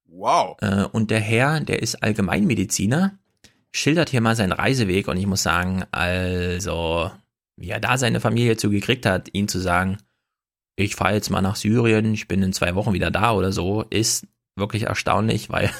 Wow. 0.06 0.56
Äh, 0.60 0.84
und 0.84 1.10
der 1.10 1.20
Herr, 1.20 1.60
der 1.60 1.80
ist 1.80 2.02
Allgemeinmediziner, 2.02 3.18
schildert 3.72 4.10
hier 4.10 4.20
mal 4.20 4.36
seinen 4.36 4.52
Reiseweg 4.52 5.08
und 5.08 5.16
ich 5.16 5.26
muss 5.26 5.42
sagen, 5.42 5.84
also, 5.92 7.10
wie 7.56 7.70
er 7.70 7.80
da 7.80 7.98
seine 7.98 8.20
Familie 8.20 8.56
zugekriegt 8.56 9.06
hat, 9.06 9.30
ihn 9.32 9.48
zu 9.48 9.58
sagen, 9.58 9.98
ich 10.76 10.96
fahre 10.96 11.14
jetzt 11.14 11.30
mal 11.30 11.40
nach 11.40 11.56
Syrien, 11.56 12.14
ich 12.14 12.28
bin 12.28 12.42
in 12.42 12.52
zwei 12.52 12.74
Wochen 12.74 12.92
wieder 12.92 13.10
da 13.10 13.32
oder 13.32 13.52
so, 13.52 13.82
ist 13.82 14.26
wirklich 14.56 14.84
erstaunlich, 14.84 15.50
weil 15.50 15.70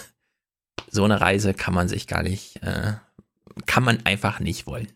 so 0.90 1.04
eine 1.04 1.20
Reise 1.20 1.54
kann 1.54 1.74
man 1.74 1.88
sich 1.88 2.06
gar 2.06 2.22
nicht, 2.22 2.62
äh, 2.62 2.94
kann 3.66 3.84
man 3.84 4.04
einfach 4.04 4.40
nicht 4.40 4.66
wollen. 4.66 4.88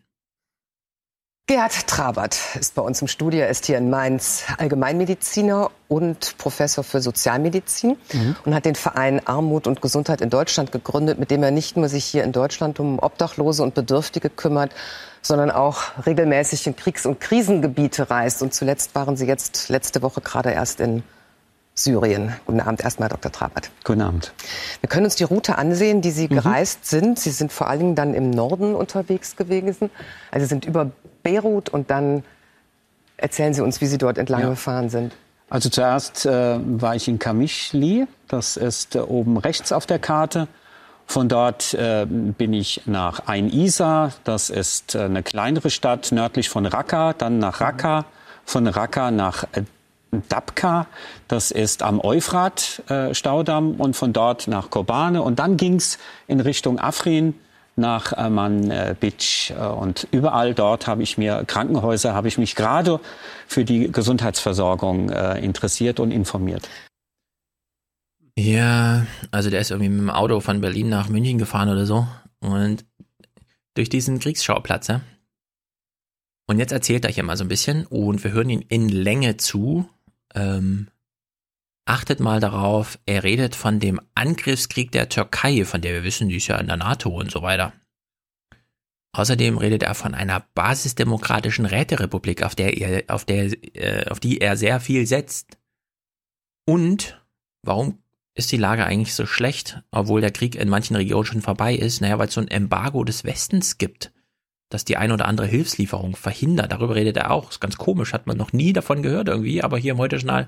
Gerhard 1.49 1.87
Trabert 1.87 2.37
ist 2.59 2.75
bei 2.75 2.81
uns 2.81 3.01
im 3.01 3.07
Studio. 3.07 3.39
Er 3.39 3.47
ist 3.47 3.65
hier 3.65 3.77
in 3.77 3.89
Mainz 3.89 4.43
Allgemeinmediziner 4.57 5.71
und 5.87 6.37
Professor 6.37 6.83
für 6.83 6.99
Sozialmedizin 6.99 7.95
mhm. 8.11 8.35
und 8.43 8.53
hat 8.53 8.65
den 8.65 8.75
Verein 8.75 9.25
Armut 9.25 9.65
und 9.65 9.81
Gesundheit 9.81 10.19
in 10.19 10.29
Deutschland 10.29 10.73
gegründet, 10.73 11.19
mit 11.19 11.31
dem 11.31 11.41
er 11.43 11.51
nicht 11.51 11.77
nur 11.77 11.87
sich 11.87 12.03
hier 12.03 12.25
in 12.25 12.33
Deutschland 12.33 12.81
um 12.81 12.99
Obdachlose 12.99 13.63
und 13.63 13.75
Bedürftige 13.75 14.29
kümmert, 14.29 14.73
sondern 15.21 15.49
auch 15.49 16.05
regelmäßig 16.05 16.67
in 16.67 16.75
Kriegs- 16.75 17.05
und 17.05 17.21
Krisengebiete 17.21 18.09
reist. 18.09 18.41
Und 18.41 18.53
zuletzt 18.53 18.93
waren 18.93 19.15
Sie 19.15 19.25
jetzt 19.25 19.69
letzte 19.69 20.01
Woche 20.01 20.19
gerade 20.19 20.51
erst 20.51 20.81
in 20.81 21.01
Syrien. 21.77 22.33
Guten 22.45 22.59
Abend 22.59 22.81
erstmal, 22.81 23.07
Dr. 23.07 23.31
Trabert. 23.31 23.69
Guten 23.83 24.01
Abend. 24.01 24.33
Wir 24.81 24.89
können 24.89 25.05
uns 25.05 25.15
die 25.15 25.23
Route 25.23 25.57
ansehen, 25.57 26.01
die 26.01 26.11
Sie 26.11 26.25
mhm. 26.25 26.35
gereist 26.35 26.85
sind. 26.87 27.19
Sie 27.19 27.29
sind 27.29 27.53
vor 27.53 27.67
allen 27.67 27.79
Dingen 27.79 27.95
dann 27.95 28.13
im 28.13 28.31
Norden 28.31 28.73
unterwegs 28.75 29.35
gewesen. 29.35 29.91
Also 30.31 30.45
Sie 30.45 30.49
sind 30.49 30.65
über 30.65 30.91
Beirut 31.23 31.69
und 31.69 31.91
dann 31.91 32.23
erzählen 33.15 33.53
Sie 33.53 33.61
uns, 33.61 33.79
wie 33.79 33.85
Sie 33.85 33.97
dort 33.97 34.17
entlang 34.17 34.41
ja. 34.41 34.49
gefahren 34.49 34.89
sind. 34.89 35.15
Also 35.49 35.69
zuerst 35.69 36.25
äh, 36.25 36.59
war 36.59 36.95
ich 36.95 37.07
in 37.07 37.19
Kamischli, 37.19 38.05
das 38.27 38.57
ist 38.57 38.95
äh, 38.95 38.99
oben 38.99 39.37
rechts 39.37 39.71
auf 39.71 39.85
der 39.85 39.99
Karte. 39.99 40.47
Von 41.05 41.29
dort 41.29 41.73
äh, 41.73 42.05
bin 42.05 42.51
ich 42.51 42.81
nach 42.85 43.27
Ein 43.27 43.49
Isa, 43.49 44.11
das 44.25 44.49
ist 44.49 44.95
äh, 44.95 45.03
eine 45.03 45.23
kleinere 45.23 45.69
Stadt 45.69 46.11
nördlich 46.11 46.49
von 46.49 46.65
Raqqa, 46.65 47.13
dann 47.13 47.39
nach 47.39 47.61
Raqqa, 47.61 48.03
von 48.43 48.67
Raqqa 48.67 49.11
nach 49.11 49.45
Dabka, 50.29 50.87
das 51.27 51.51
ist 51.51 51.83
am 51.83 51.99
Euphrat-Staudamm 51.99 53.73
äh, 53.73 53.81
und 53.81 53.95
von 53.95 54.13
dort 54.13 54.47
nach 54.47 54.69
Kobane 54.69 55.21
und 55.21 55.39
dann 55.39 55.57
ging's 55.57 55.97
in 56.27 56.39
Richtung 56.39 56.79
Afrin 56.79 57.35
nach 57.75 58.11
Manbij. 58.29 59.51
Äh, 59.51 59.67
und 59.67 60.07
überall 60.11 60.53
dort 60.53 60.87
habe 60.87 61.03
ich 61.03 61.17
mir, 61.17 61.43
Krankenhäuser, 61.45 62.13
habe 62.13 62.27
ich 62.27 62.37
mich 62.37 62.55
gerade 62.55 62.99
für 63.47 63.63
die 63.63 63.91
Gesundheitsversorgung 63.91 65.09
äh, 65.09 65.39
interessiert 65.39 65.99
und 65.99 66.11
informiert. 66.11 66.67
Ja, 68.37 69.07
also 69.31 69.49
der 69.49 69.61
ist 69.61 69.71
irgendwie 69.71 69.89
mit 69.89 69.99
dem 69.99 70.09
Auto 70.09 70.39
von 70.41 70.61
Berlin 70.61 70.89
nach 70.89 71.09
München 71.09 71.39
gefahren 71.39 71.69
oder 71.69 71.85
so. 71.85 72.07
Und 72.39 72.85
durch 73.73 73.89
diesen 73.89 74.19
Kriegsschauplatz, 74.19 74.87
ja. 74.87 75.01
Und 76.47 76.59
jetzt 76.59 76.71
erzählt 76.71 77.03
er 77.03 77.11
hier 77.11 77.23
mal 77.23 77.35
so 77.35 77.43
ein 77.43 77.49
bisschen 77.49 77.85
und 77.87 78.23
wir 78.23 78.31
hören 78.31 78.49
ihm 78.49 78.63
in 78.69 78.89
Länge 78.89 79.37
zu. 79.37 79.89
Ähm, 80.35 80.89
Achtet 81.87 82.19
mal 82.19 82.41
darauf, 82.41 82.99
er 83.05 83.23
redet 83.23 83.55
von 83.55 83.79
dem 83.79 84.01
Angriffskrieg 84.13 84.91
der 84.91 85.07
Türkei, 85.07 85.63
von 85.63 85.79
der 85.79 85.93
wir 85.93 86.03
wissen, 86.03 86.27
die 86.27 86.35
ist 86.35 86.47
ja 86.47 86.57
in 86.57 86.67
der 86.67 86.75
NATO 86.75 87.09
und 87.09 87.31
so 87.31 87.41
weiter. 87.41 87.71
Außerdem 89.13 89.57
redet 89.57 89.83
er 89.83 89.95
von 89.95 90.13
einer 90.13 90.45
basisdemokratischen 90.53 91.65
Räterepublik, 91.65 92.43
auf 92.43 92.55
der 92.55 92.77
er, 92.77 93.05
auf 93.07 93.23
der, 93.23 93.53
äh, 93.73 94.05
auf 94.09 94.19
die 94.19 94.41
er 94.41 94.57
sehr 94.57 94.81
viel 94.81 95.07
setzt. 95.07 95.57
Und 96.67 97.23
warum 97.63 98.03
ist 98.35 98.51
die 98.51 98.57
Lage 98.57 98.85
eigentlich 98.85 99.15
so 99.15 99.25
schlecht, 99.25 99.81
obwohl 99.89 100.19
der 100.19 100.31
Krieg 100.31 100.55
in 100.55 100.67
manchen 100.67 100.97
Regionen 100.97 101.25
schon 101.25 101.41
vorbei 101.41 101.73
ist? 101.73 102.01
Naja, 102.01 102.19
weil 102.19 102.27
es 102.27 102.33
so 102.33 102.41
ein 102.41 102.49
Embargo 102.49 103.05
des 103.05 103.23
Westens 103.23 103.77
gibt, 103.77 104.11
das 104.69 104.85
die 104.85 104.97
ein 104.97 105.11
oder 105.11 105.25
andere 105.27 105.47
Hilfslieferung 105.47 106.15
verhindert. 106.15 106.71
Darüber 106.71 106.95
redet 106.95 107.17
er 107.17 107.31
auch. 107.31 107.51
Ist 107.51 107.61
ganz 107.61 107.77
komisch, 107.77 108.13
hat 108.13 108.27
man 108.27 108.37
noch 108.37 108.53
nie 108.53 108.73
davon 108.73 109.01
gehört 109.01 109.29
irgendwie, 109.29 109.63
aber 109.63 109.77
hier 109.77 109.93
im 109.93 109.97
Heute-Journal 109.97 110.47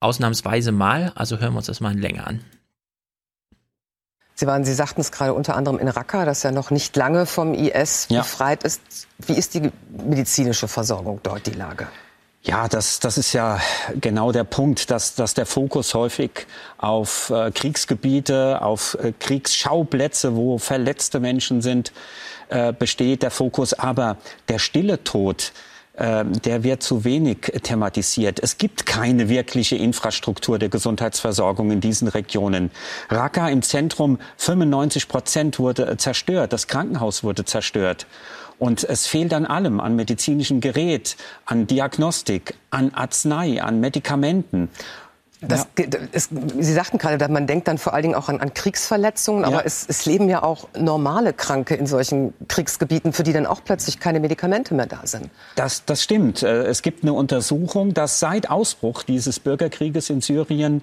ausnahmsweise 0.00 0.72
mal. 0.72 1.12
Also 1.14 1.38
hören 1.38 1.52
wir 1.52 1.58
uns 1.58 1.66
das 1.66 1.80
mal 1.80 1.92
in 1.92 1.98
Länge 1.98 2.26
an. 2.26 2.44
Sie 4.34 4.46
waren, 4.46 4.64
Sie 4.64 4.74
sagten 4.74 5.00
es 5.00 5.12
gerade 5.12 5.34
unter 5.34 5.56
anderem 5.56 5.78
in 5.78 5.88
Raqqa, 5.88 6.24
das 6.24 6.42
ja 6.42 6.50
noch 6.50 6.70
nicht 6.70 6.96
lange 6.96 7.26
vom 7.26 7.54
IS 7.54 8.06
ja. 8.08 8.22
befreit 8.22 8.64
ist. 8.64 8.80
Wie 9.18 9.34
ist 9.34 9.54
die 9.54 9.70
medizinische 10.06 10.68
Versorgung 10.68 11.20
dort, 11.22 11.46
die 11.46 11.52
Lage? 11.52 11.86
Ja, 12.44 12.66
das, 12.66 12.98
das 12.98 13.18
ist 13.18 13.32
ja 13.34 13.60
genau 14.00 14.32
der 14.32 14.42
Punkt, 14.42 14.90
dass, 14.90 15.14
dass 15.14 15.34
der 15.34 15.46
Fokus 15.46 15.94
häufig 15.94 16.46
auf 16.76 17.30
äh, 17.30 17.52
Kriegsgebiete, 17.52 18.60
auf 18.62 18.98
äh, 19.00 19.12
Kriegsschauplätze, 19.16 20.34
wo 20.34 20.58
verletzte 20.58 21.20
Menschen 21.20 21.62
sind, 21.62 21.92
äh, 22.52 22.74
besteht. 22.78 23.22
Der 23.22 23.30
Fokus 23.30 23.72
aber 23.72 24.18
der 24.48 24.58
stille 24.58 25.02
Tod, 25.04 25.52
ähm, 25.96 26.32
der 26.42 26.64
wird 26.64 26.82
zu 26.82 27.04
wenig 27.04 27.38
thematisiert. 27.62 28.40
Es 28.40 28.58
gibt 28.58 28.84
keine 28.84 29.28
wirkliche 29.30 29.76
Infrastruktur 29.76 30.58
der 30.58 30.68
Gesundheitsversorgung 30.68 31.70
in 31.70 31.80
diesen 31.80 32.08
Regionen. 32.08 32.70
Raqqa 33.08 33.48
im 33.48 33.62
Zentrum, 33.62 34.18
95 34.36 35.08
Prozent 35.08 35.58
wurde 35.58 35.96
zerstört. 35.96 36.52
Das 36.52 36.66
Krankenhaus 36.66 37.24
wurde 37.24 37.44
zerstört. 37.44 38.06
Und 38.58 38.84
es 38.84 39.06
fehlt 39.06 39.34
an 39.34 39.44
allem, 39.44 39.80
an 39.80 39.96
medizinischem 39.96 40.60
Gerät, 40.60 41.16
an 41.46 41.66
Diagnostik, 41.66 42.54
an 42.70 42.94
Arznei, 42.94 43.62
an 43.62 43.80
Medikamenten. 43.80 44.68
Das, 45.42 45.66
ja. 45.78 45.86
es, 46.12 46.28
Sie 46.30 46.72
sagten 46.72 46.98
gerade, 46.98 47.28
man 47.28 47.46
denkt 47.46 47.66
dann 47.68 47.78
vor 47.78 47.94
allen 47.94 48.02
Dingen 48.02 48.14
auch 48.14 48.28
an, 48.28 48.40
an 48.40 48.54
Kriegsverletzungen, 48.54 49.44
aber 49.44 49.56
ja. 49.56 49.62
es, 49.64 49.84
es, 49.88 50.06
leben 50.06 50.28
ja 50.28 50.42
auch 50.42 50.68
normale 50.78 51.32
Kranke 51.32 51.74
in 51.74 51.86
solchen 51.86 52.32
Kriegsgebieten, 52.48 53.12
für 53.12 53.24
die 53.24 53.32
dann 53.32 53.46
auch 53.46 53.62
plötzlich 53.64 53.98
keine 53.98 54.20
Medikamente 54.20 54.74
mehr 54.74 54.86
da 54.86 55.00
sind. 55.04 55.30
Das, 55.56 55.84
das 55.84 56.02
stimmt. 56.02 56.42
Äh, 56.42 56.64
es 56.64 56.82
gibt 56.82 57.02
eine 57.02 57.12
Untersuchung, 57.12 57.92
dass 57.92 58.20
seit 58.20 58.50
Ausbruch 58.50 59.02
dieses 59.02 59.40
Bürgerkrieges 59.40 60.10
in 60.10 60.20
Syrien 60.20 60.82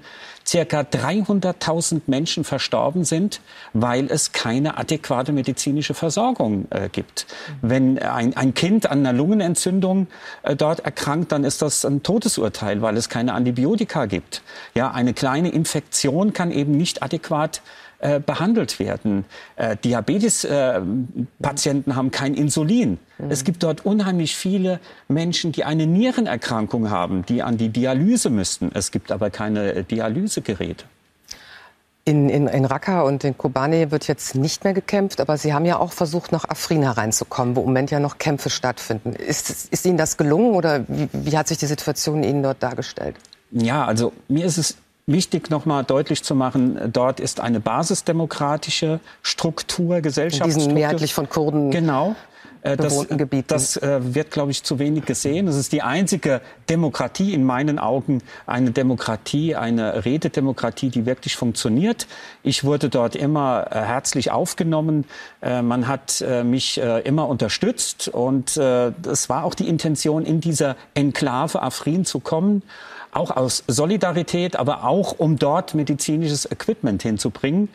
circa 0.50 0.82
300.000 0.82 2.02
Menschen 2.08 2.44
verstorben 2.44 3.04
sind, 3.04 3.40
weil 3.74 4.08
es 4.10 4.32
keine 4.32 4.78
adäquate 4.78 5.32
medizinische 5.32 5.94
Versorgung 5.94 6.66
äh, 6.72 6.90
gibt. 6.90 7.28
Wenn 7.62 8.00
ein, 8.00 8.36
ein, 8.36 8.56
Kind 8.56 8.90
an 8.90 9.00
einer 9.00 9.14
Lungenentzündung 9.14 10.08
äh, 10.42 10.56
dort 10.56 10.80
erkrankt, 10.80 11.32
dann 11.32 11.44
ist 11.44 11.62
das 11.62 11.86
ein 11.86 12.02
Todesurteil, 12.02 12.82
weil 12.82 12.98
es 12.98 13.10
keine 13.10 13.34
Antibiotika 13.34 14.08
gibt. 14.08 14.42
Ja, 14.74 14.90
eine 14.92 15.14
kleine 15.14 15.50
Infektion 15.50 16.34
kann 16.34 16.52
eben 16.52 16.72
nicht 16.72 17.04
adäquat 17.04 17.62
äh, 18.00 18.22
behandelt 18.22 18.80
werden. 18.80 19.26
Äh, 19.58 19.76
Diabetes-Patienten 19.76 21.92
äh, 21.92 21.94
haben 21.94 22.12
kein 22.12 22.34
Insulin. 22.34 22.98
Mhm. 23.18 23.32
Es 23.32 23.44
gibt 23.44 23.64
dort 23.64 23.86
unheimlich 23.86 24.38
viele 24.38 24.80
Menschen, 25.10 25.52
die 25.52 25.66
eine 25.66 25.86
Nierenerkrankung 25.86 26.90
haben, 26.90 27.26
die 27.26 27.44
an 27.44 27.58
die 27.58 27.68
Dialyse 27.68 28.30
müssten. 28.30 28.72
Es 28.74 28.92
gibt 28.92 29.12
aber 29.12 29.30
keine 29.30 29.84
Dialysegeräte. 29.84 30.86
In, 32.06 32.30
in, 32.30 32.48
in 32.48 32.64
Raqqa 32.64 33.02
und 33.02 33.26
in 33.26 33.38
Kobane 33.38 33.92
wird 33.92 34.08
jetzt 34.08 34.34
nicht 34.34 34.64
mehr 34.64 34.74
gekämpft, 34.74 35.20
aber 35.20 35.38
Sie 35.38 35.54
haben 35.54 35.66
ja 35.66 35.78
auch 35.78 35.92
versucht, 35.92 36.32
nach 36.32 36.48
Afrin 36.48 36.84
hereinzukommen, 36.84 37.58
wo 37.58 37.60
im 37.60 37.68
Moment 37.68 37.92
ja 37.92 38.00
noch 38.00 38.18
Kämpfe 38.18 38.50
stattfinden. 38.50 39.12
Ist, 39.12 39.68
ist 39.72 39.86
Ihnen 39.86 39.98
das 39.98 40.16
gelungen 40.16 40.56
oder 40.56 40.86
wie, 40.88 41.10
wie 41.12 41.38
hat 41.38 41.50
sich 41.50 41.58
die 41.58 41.66
Situation 41.66 42.24
Ihnen 42.24 42.44
dort 42.44 42.64
dargestellt? 42.64 43.18
Ja, 43.52 43.86
also 43.86 44.14
mir 44.28 44.46
ist 44.46 44.58
es 44.58 44.78
wichtig, 45.11 45.49
nochmal 45.49 45.84
deutlich 45.84 46.23
zu 46.23 46.36
machen, 46.36 46.80
dort 46.94 47.19
ist 47.19 47.40
eine 47.40 47.60
basisdemokratische 47.60 48.99
Struktur, 49.22 50.02
Gesellschaftsstruktur. 50.02 50.53
In 50.53 50.69
diesen 50.69 50.73
mehrheitlich 50.73 51.14
von 51.14 51.30
Kurden 51.30 51.72
genau. 51.72 52.15
Äh, 52.61 52.77
das, 52.77 53.07
das 53.48 53.77
äh, 53.77 54.14
wird, 54.14 54.31
glaube 54.31 54.52
ich, 54.52 54.64
zu 54.64 54.80
wenig 54.80 55.06
gesehen. 55.06 55.48
Es 55.48 55.56
ist 55.56 55.72
die 55.72 55.81
einzige 55.81 56.41
Demokratie 56.69 57.34
in 57.34 57.44
meinen 57.44 57.80
Augen, 57.80 58.22
eine 58.45 58.72
Demokratie, 58.72 59.56
eine 59.56 60.06
Rededemokratie, 60.06 60.90
die 60.90 61.06
wirklich 61.06 61.36
funktioniert. 61.36 62.07
Ich 62.44 62.64
wurde 62.64 62.90
dort 62.90 63.15
immer 63.15 63.68
äh, 63.72 63.80
herzlich 63.80 64.31
aufgenommen. 64.31 65.06
Äh, 65.41 65.61
man 65.61 65.88
hat 65.88 66.22
äh, 66.22 66.44
mich 66.44 66.80
äh, 66.80 66.99
immer 67.02 67.27
unterstützt 67.27 68.07
und 68.10 68.57
es 68.57 69.30
war 69.30 69.44
auch 69.44 69.53
die 69.53 69.68
Intention, 69.68 70.26
in 70.26 70.41
dieser 70.41 70.76
Enklave 70.94 71.61
Afrin 71.61 72.06
zu 72.06 72.19
kommen 72.19 72.64
auch 73.11 73.31
aus 73.31 73.64
Solidarität, 73.68 74.56
aber 74.56 74.84
auch 74.84 75.18
um 75.18 75.38
dort 75.38 75.73
medizinisches 75.76 76.49
Equipment 76.49 77.02
hinzubringen. 77.02 77.69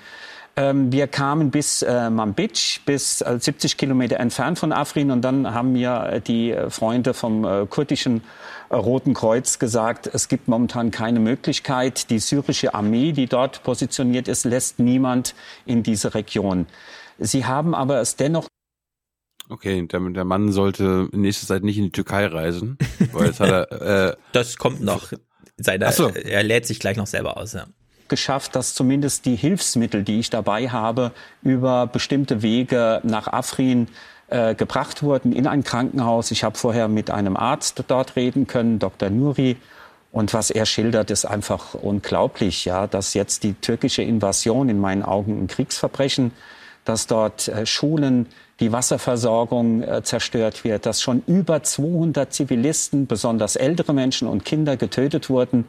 Ähm, 0.56 0.92
wir 0.92 1.08
kamen 1.08 1.50
bis 1.50 1.82
äh, 1.82 2.10
Manbij, 2.10 2.80
bis 2.86 3.20
äh, 3.22 3.38
70 3.40 3.76
Kilometer 3.76 4.20
entfernt 4.20 4.58
von 4.58 4.72
Afrin. 4.72 5.10
Und 5.10 5.22
dann 5.22 5.52
haben 5.52 5.72
mir 5.72 6.10
äh, 6.12 6.20
die 6.20 6.52
äh, 6.52 6.70
Freunde 6.70 7.12
vom 7.12 7.44
äh, 7.44 7.66
kurdischen 7.66 8.22
äh, 8.68 8.76
Roten 8.76 9.14
Kreuz 9.14 9.58
gesagt, 9.58 10.08
es 10.12 10.28
gibt 10.28 10.46
momentan 10.46 10.92
keine 10.92 11.18
Möglichkeit. 11.18 12.08
Die 12.10 12.20
syrische 12.20 12.72
Armee, 12.72 13.10
die 13.10 13.26
dort 13.26 13.64
positioniert 13.64 14.28
ist, 14.28 14.44
lässt 14.44 14.78
niemand 14.78 15.34
in 15.66 15.82
diese 15.82 16.14
Region. 16.14 16.66
Sie 17.18 17.46
haben 17.46 17.74
aber 17.74 18.00
es 18.00 18.14
dennoch 18.14 18.46
Okay, 19.48 19.86
der, 19.86 20.00
der 20.00 20.24
Mann 20.24 20.52
sollte 20.52 21.08
in 21.12 21.20
nächster 21.20 21.46
Zeit 21.46 21.64
nicht 21.64 21.76
in 21.76 21.84
die 21.84 21.92
Türkei 21.92 22.26
reisen, 22.26 22.78
weil 23.12 23.26
jetzt 23.26 23.40
hat 23.40 23.50
er. 23.50 24.10
Äh, 24.10 24.16
das 24.32 24.56
kommt 24.56 24.80
noch. 24.80 25.12
Seine, 25.56 25.92
so. 25.92 26.08
Er 26.08 26.42
lädt 26.42 26.66
sich 26.66 26.80
gleich 26.80 26.96
noch 26.96 27.06
selber 27.06 27.36
aus. 27.36 27.52
Ja 27.52 27.66
geschafft, 28.08 28.54
dass 28.54 28.74
zumindest 28.74 29.24
die 29.26 29.36
Hilfsmittel, 29.36 30.02
die 30.02 30.20
ich 30.20 30.30
dabei 30.30 30.68
habe, 30.68 31.12
über 31.42 31.86
bestimmte 31.86 32.42
Wege 32.42 33.00
nach 33.02 33.28
Afrin 33.28 33.88
äh, 34.28 34.54
gebracht 34.54 35.02
wurden 35.02 35.32
in 35.32 35.46
ein 35.46 35.64
Krankenhaus. 35.64 36.30
Ich 36.30 36.44
habe 36.44 36.56
vorher 36.56 36.88
mit 36.88 37.10
einem 37.10 37.36
Arzt 37.36 37.82
dort 37.88 38.16
reden 38.16 38.46
können, 38.46 38.78
Dr. 38.78 39.10
Nuri. 39.10 39.56
Und 40.12 40.32
was 40.32 40.50
er 40.50 40.64
schildert, 40.64 41.10
ist 41.10 41.24
einfach 41.24 41.74
unglaublich, 41.74 42.64
ja, 42.64 42.86
dass 42.86 43.14
jetzt 43.14 43.42
die 43.42 43.54
türkische 43.54 44.02
Invasion 44.02 44.68
in 44.68 44.80
meinen 44.80 45.02
Augen 45.02 45.42
ein 45.42 45.46
Kriegsverbrechen, 45.48 46.30
dass 46.84 47.06
dort 47.06 47.48
äh, 47.48 47.66
Schulen, 47.66 48.26
die 48.60 48.72
Wasserversorgung 48.72 49.82
äh, 49.82 50.02
zerstört 50.02 50.64
wird, 50.64 50.86
dass 50.86 51.02
schon 51.02 51.22
über 51.26 51.62
200 51.62 52.32
Zivilisten, 52.32 53.06
besonders 53.06 53.56
ältere 53.56 53.92
Menschen 53.92 54.28
und 54.28 54.44
Kinder 54.44 54.76
getötet 54.76 55.28
wurden 55.28 55.64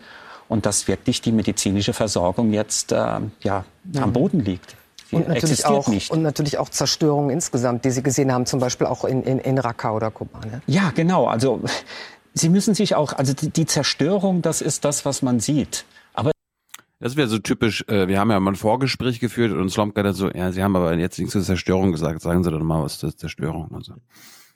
und 0.48 0.66
dass 0.66 0.88
wirklich 0.88 1.22
die 1.22 1.32
medizinische 1.32 1.94
Versorgung 1.94 2.53
jetzt 2.53 2.91
äh, 2.91 2.95
ja, 2.95 3.66
mhm. 3.84 4.03
am 4.03 4.14
Boden 4.14 4.40
liegt. 4.40 4.76
Sie 5.10 5.18
und 5.18 5.28
natürlich, 5.28 5.66
auch, 5.66 5.88
nicht. 5.88 6.12
und 6.12 6.24
natürlich 6.24 6.57
auch 6.57 6.70
Zerstörungen 6.70 7.30
insgesamt, 7.30 7.86
die 7.86 7.91
Sie 7.91 8.02
gesehen 8.02 8.32
haben, 8.32 8.45
zum 8.45 8.60
Beispiel 8.60 8.88
auch 8.88 9.06
in, 9.06 9.22
in, 9.24 9.40
in 9.40 9.57
Raqqa 9.60 9.91
oder 9.91 10.10
Kobane. 10.10 10.62
Ja, 10.66 10.91
genau. 10.95 11.28
Also 11.28 11.62
Sie 12.34 12.49
müssen 12.49 12.74
sich 12.74 12.95
auch, 12.95 13.14
also 13.14 13.34
die, 13.34 13.49
die 13.49 13.66
Zerstörung, 13.66 14.41
das 14.41 14.62
ist 14.62 14.84
das, 14.84 15.06
was 15.06 15.22
man 15.22 15.40
sieht. 15.40 15.86
Das 17.06 17.15
wäre 17.15 17.27
so 17.27 17.38
typisch, 17.38 17.86
äh, 17.88 18.07
wir 18.07 18.19
haben 18.19 18.32
ja 18.32 18.40
mal 18.40 18.53
ein 18.53 18.56
Vorgespräch 18.56 19.19
geführt 19.19 19.52
und 19.52 19.69
Slomka 19.69 20.02
dann 20.02 20.15
so, 20.15 20.32
ja, 20.32 20.52
Sie 20.52 20.64
haben 20.64 20.76
aber 20.76 20.98
jetzt 20.98 21.19
nichts 21.19 21.34
zur 21.34 21.44
Zerstörung 21.44 21.91
gesagt, 21.91 22.19
sagen 22.19 22.44
Sie 22.44 22.49
doch 22.49 22.60
mal 22.64 22.82
was 22.82 22.98
zur 22.98 23.15
Zerstörung. 23.15 23.69
Also. 23.76 23.94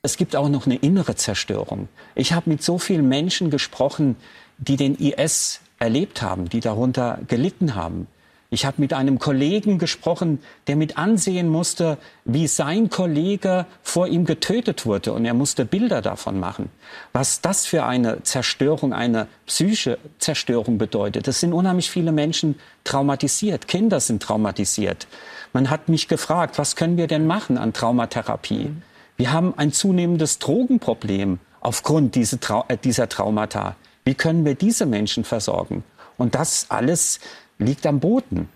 Es 0.02 0.18
gibt 0.18 0.36
auch 0.36 0.50
noch 0.50 0.66
eine 0.66 0.78
innere 0.78 1.14
Zerstörung. 1.14 1.90
Ich 2.16 2.34
habe 2.34 2.50
mit 2.50 2.64
so 2.64 2.80
vielen 2.80 3.08
Menschen 3.08 3.52
gesprochen, 3.52 4.16
die 4.58 4.78
den 4.78 4.96
IS 4.96 5.62
erlebt 5.78 6.24
haben, 6.24 6.50
die 6.50 6.60
darunter 6.60 7.20
gelitten 7.28 7.76
haben. 7.76 8.08
Ich 8.52 8.66
habe 8.66 8.82
mit 8.82 8.94
einem 8.94 9.20
Kollegen 9.20 9.78
gesprochen, 9.78 10.40
der 10.66 10.76
mit 10.76 10.98
ansehen 10.98 11.50
musste, 11.50 12.00
wie 12.26 12.48
sein 12.48 12.90
Kollege 12.90 13.68
vor 13.84 14.08
ihm 14.08 14.26
getötet 14.26 14.88
wurde 14.88 15.14
und 15.14 15.24
er 15.26 15.36
musste 15.36 15.66
Bilder 15.66 16.02
davon 16.02 16.40
machen. 16.40 16.72
Was 17.14 17.42
das 17.42 17.68
für 17.68 17.86
eine 17.86 18.24
Zerstörung, 18.24 18.92
eine 18.92 19.28
psychische 19.46 20.00
Zerstörung 20.18 20.80
bedeutet. 20.80 21.28
Es 21.28 21.42
sind 21.42 21.54
unheimlich 21.54 21.92
viele 21.92 22.12
Menschen 22.12 22.56
traumatisiert, 22.86 23.68
Kinder 23.68 24.00
sind 24.00 24.24
traumatisiert. 24.24 25.06
Man 25.54 25.70
hat 25.70 25.88
mich 25.88 26.08
gefragt, 26.08 26.58
was 26.58 26.76
können 26.76 26.98
wir 26.98 27.06
denn 27.06 27.28
machen 27.28 27.60
an 27.60 27.72
Traumatherapie? 27.72 28.72
Wir 29.16 29.32
haben 29.32 29.54
ein 29.58 29.72
zunehmendes 29.72 30.40
Drogenproblem 30.40 31.38
aufgrund 31.62 32.16
dieser, 32.16 32.66
äh, 32.68 32.78
dieser 32.78 33.10
Traumata. 33.10 33.76
Wie 34.06 34.16
können 34.16 34.44
wir 34.44 34.56
diese 34.56 34.88
Menschen 34.88 35.24
versorgen? 35.24 35.84
Und 36.18 36.36
das 36.36 36.66
alles 36.70 37.20
liegt 37.60 37.86
am 37.86 38.00
Boden. 38.00 38.50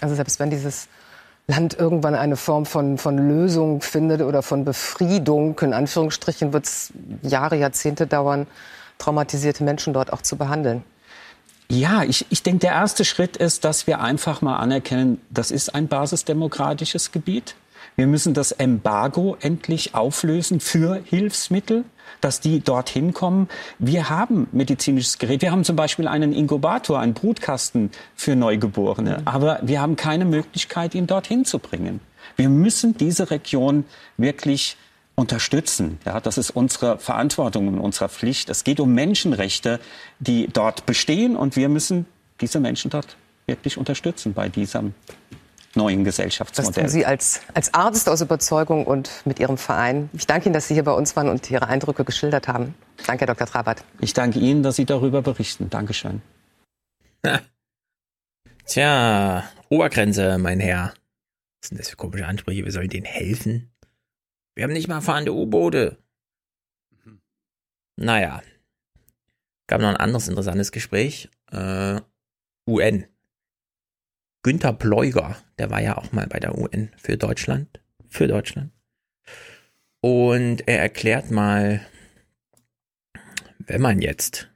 Also 0.00 0.14
selbst 0.14 0.40
wenn 0.40 0.50
dieses 0.50 0.88
Land 1.46 1.74
irgendwann 1.74 2.14
eine 2.14 2.36
Form 2.36 2.64
von, 2.66 2.96
von 2.98 3.16
Lösung 3.16 3.82
findet 3.82 4.22
oder 4.22 4.42
von 4.42 4.64
Befriedung, 4.64 5.58
in 5.60 5.72
Anführungsstrichen, 5.72 6.52
wird 6.52 6.66
es 6.66 6.92
Jahre, 7.22 7.56
Jahrzehnte 7.56 8.06
dauern, 8.06 8.46
traumatisierte 8.98 9.64
Menschen 9.64 9.92
dort 9.92 10.12
auch 10.12 10.22
zu 10.22 10.36
behandeln. 10.36 10.82
Ja, 11.68 12.02
ich, 12.02 12.26
ich 12.30 12.42
denke, 12.42 12.60
der 12.60 12.72
erste 12.72 13.04
Schritt 13.04 13.36
ist, 13.36 13.64
dass 13.64 13.86
wir 13.86 14.00
einfach 14.00 14.42
mal 14.42 14.56
anerkennen, 14.56 15.20
das 15.30 15.50
ist 15.50 15.74
ein 15.74 15.86
basisdemokratisches 15.86 17.12
Gebiet. 17.12 17.54
Wir 17.94 18.06
müssen 18.06 18.34
das 18.34 18.52
Embargo 18.52 19.36
endlich 19.40 19.94
auflösen 19.94 20.60
für 20.60 21.00
Hilfsmittel 21.04 21.84
dass 22.20 22.40
die 22.40 22.60
dorthin 22.60 23.12
kommen. 23.12 23.48
Wir 23.78 24.10
haben 24.10 24.48
medizinisches 24.52 25.18
Gerät. 25.18 25.42
Wir 25.42 25.52
haben 25.52 25.64
zum 25.64 25.76
Beispiel 25.76 26.08
einen 26.08 26.32
Inkubator, 26.32 26.98
einen 26.98 27.14
Brutkasten 27.14 27.90
für 28.14 28.36
Neugeborene. 28.36 29.22
Aber 29.24 29.60
wir 29.62 29.80
haben 29.80 29.96
keine 29.96 30.24
Möglichkeit, 30.24 30.94
ihn 30.94 31.06
dorthin 31.06 31.44
zu 31.44 31.58
bringen. 31.58 32.00
Wir 32.36 32.48
müssen 32.48 32.96
diese 32.96 33.30
Region 33.30 33.84
wirklich 34.16 34.76
unterstützen. 35.14 35.98
Ja, 36.06 36.20
das 36.20 36.38
ist 36.38 36.50
unsere 36.50 36.98
Verantwortung 36.98 37.68
und 37.68 37.78
unsere 37.78 38.08
Pflicht. 38.08 38.48
Es 38.48 38.64
geht 38.64 38.80
um 38.80 38.94
Menschenrechte, 38.94 39.80
die 40.18 40.48
dort 40.50 40.86
bestehen 40.86 41.36
und 41.36 41.56
wir 41.56 41.68
müssen 41.68 42.06
diese 42.40 42.60
Menschen 42.60 42.90
dort 42.90 43.16
wirklich 43.46 43.76
unterstützen 43.76 44.32
bei 44.32 44.48
diesem 44.48 44.94
neuen 45.74 46.04
Gesellschaftsmodell. 46.04 46.72
Das 46.72 46.82
tun 46.82 46.88
Sie 46.88 47.06
als, 47.06 47.40
als 47.54 47.72
Arzt 47.74 48.08
aus 48.08 48.20
Überzeugung 48.20 48.86
und 48.86 49.10
mit 49.24 49.38
Ihrem 49.38 49.58
Verein. 49.58 50.10
Ich 50.12 50.26
danke 50.26 50.46
Ihnen, 50.46 50.54
dass 50.54 50.68
Sie 50.68 50.74
hier 50.74 50.84
bei 50.84 50.92
uns 50.92 51.14
waren 51.16 51.28
und 51.28 51.50
Ihre 51.50 51.68
Eindrücke 51.68 52.04
geschildert 52.04 52.48
haben. 52.48 52.74
Danke, 53.06 53.26
Herr 53.26 53.34
Dr. 53.34 53.46
Trabat. 53.46 53.84
Ich 54.00 54.12
danke 54.12 54.38
Ihnen, 54.38 54.62
dass 54.62 54.76
Sie 54.76 54.84
darüber 54.84 55.22
berichten. 55.22 55.70
Dankeschön. 55.70 56.22
Tja, 58.64 59.44
Obergrenze, 59.68 60.38
mein 60.38 60.60
Herr. 60.60 60.94
Was 61.60 61.68
sind 61.68 61.78
das 61.78 61.90
für 61.90 61.96
komische 61.96 62.26
Ansprüche? 62.26 62.64
Wir 62.64 62.72
sollen 62.72 62.88
denen 62.88 63.04
helfen? 63.04 63.70
Wir 64.54 64.64
haben 64.64 64.72
nicht 64.72 64.88
mal 64.88 65.00
fahrende 65.00 65.34
U-Boote. 65.34 65.98
Naja. 67.96 68.42
Gab 69.66 69.80
noch 69.80 69.88
ein 69.88 69.96
anderes 69.96 70.26
interessantes 70.26 70.72
Gespräch. 70.72 71.28
Äh, 71.52 72.00
UN. 72.68 73.06
Günther 74.42 74.72
Pleuger, 74.72 75.36
der 75.58 75.70
war 75.70 75.82
ja 75.82 75.98
auch 75.98 76.12
mal 76.12 76.26
bei 76.26 76.40
der 76.40 76.56
UN 76.56 76.90
für 76.96 77.18
Deutschland, 77.18 77.80
für 78.08 78.26
Deutschland. 78.26 78.70
Und 80.00 80.66
er 80.66 80.80
erklärt 80.80 81.30
mal, 81.30 81.80
wenn 83.58 83.82
man 83.82 84.00
jetzt 84.00 84.50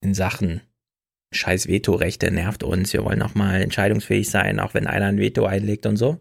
in 0.00 0.12
Sachen 0.12 0.60
scheiß 1.32 1.68
Vetorechte 1.68 2.30
nervt 2.30 2.62
uns, 2.62 2.92
wir 2.92 3.04
wollen 3.04 3.22
auch 3.22 3.34
mal 3.34 3.62
entscheidungsfähig 3.62 4.28
sein, 4.28 4.60
auch 4.60 4.74
wenn 4.74 4.86
einer 4.86 5.06
ein 5.06 5.18
Veto 5.18 5.46
einlegt 5.46 5.86
und 5.86 5.96
so. 5.96 6.20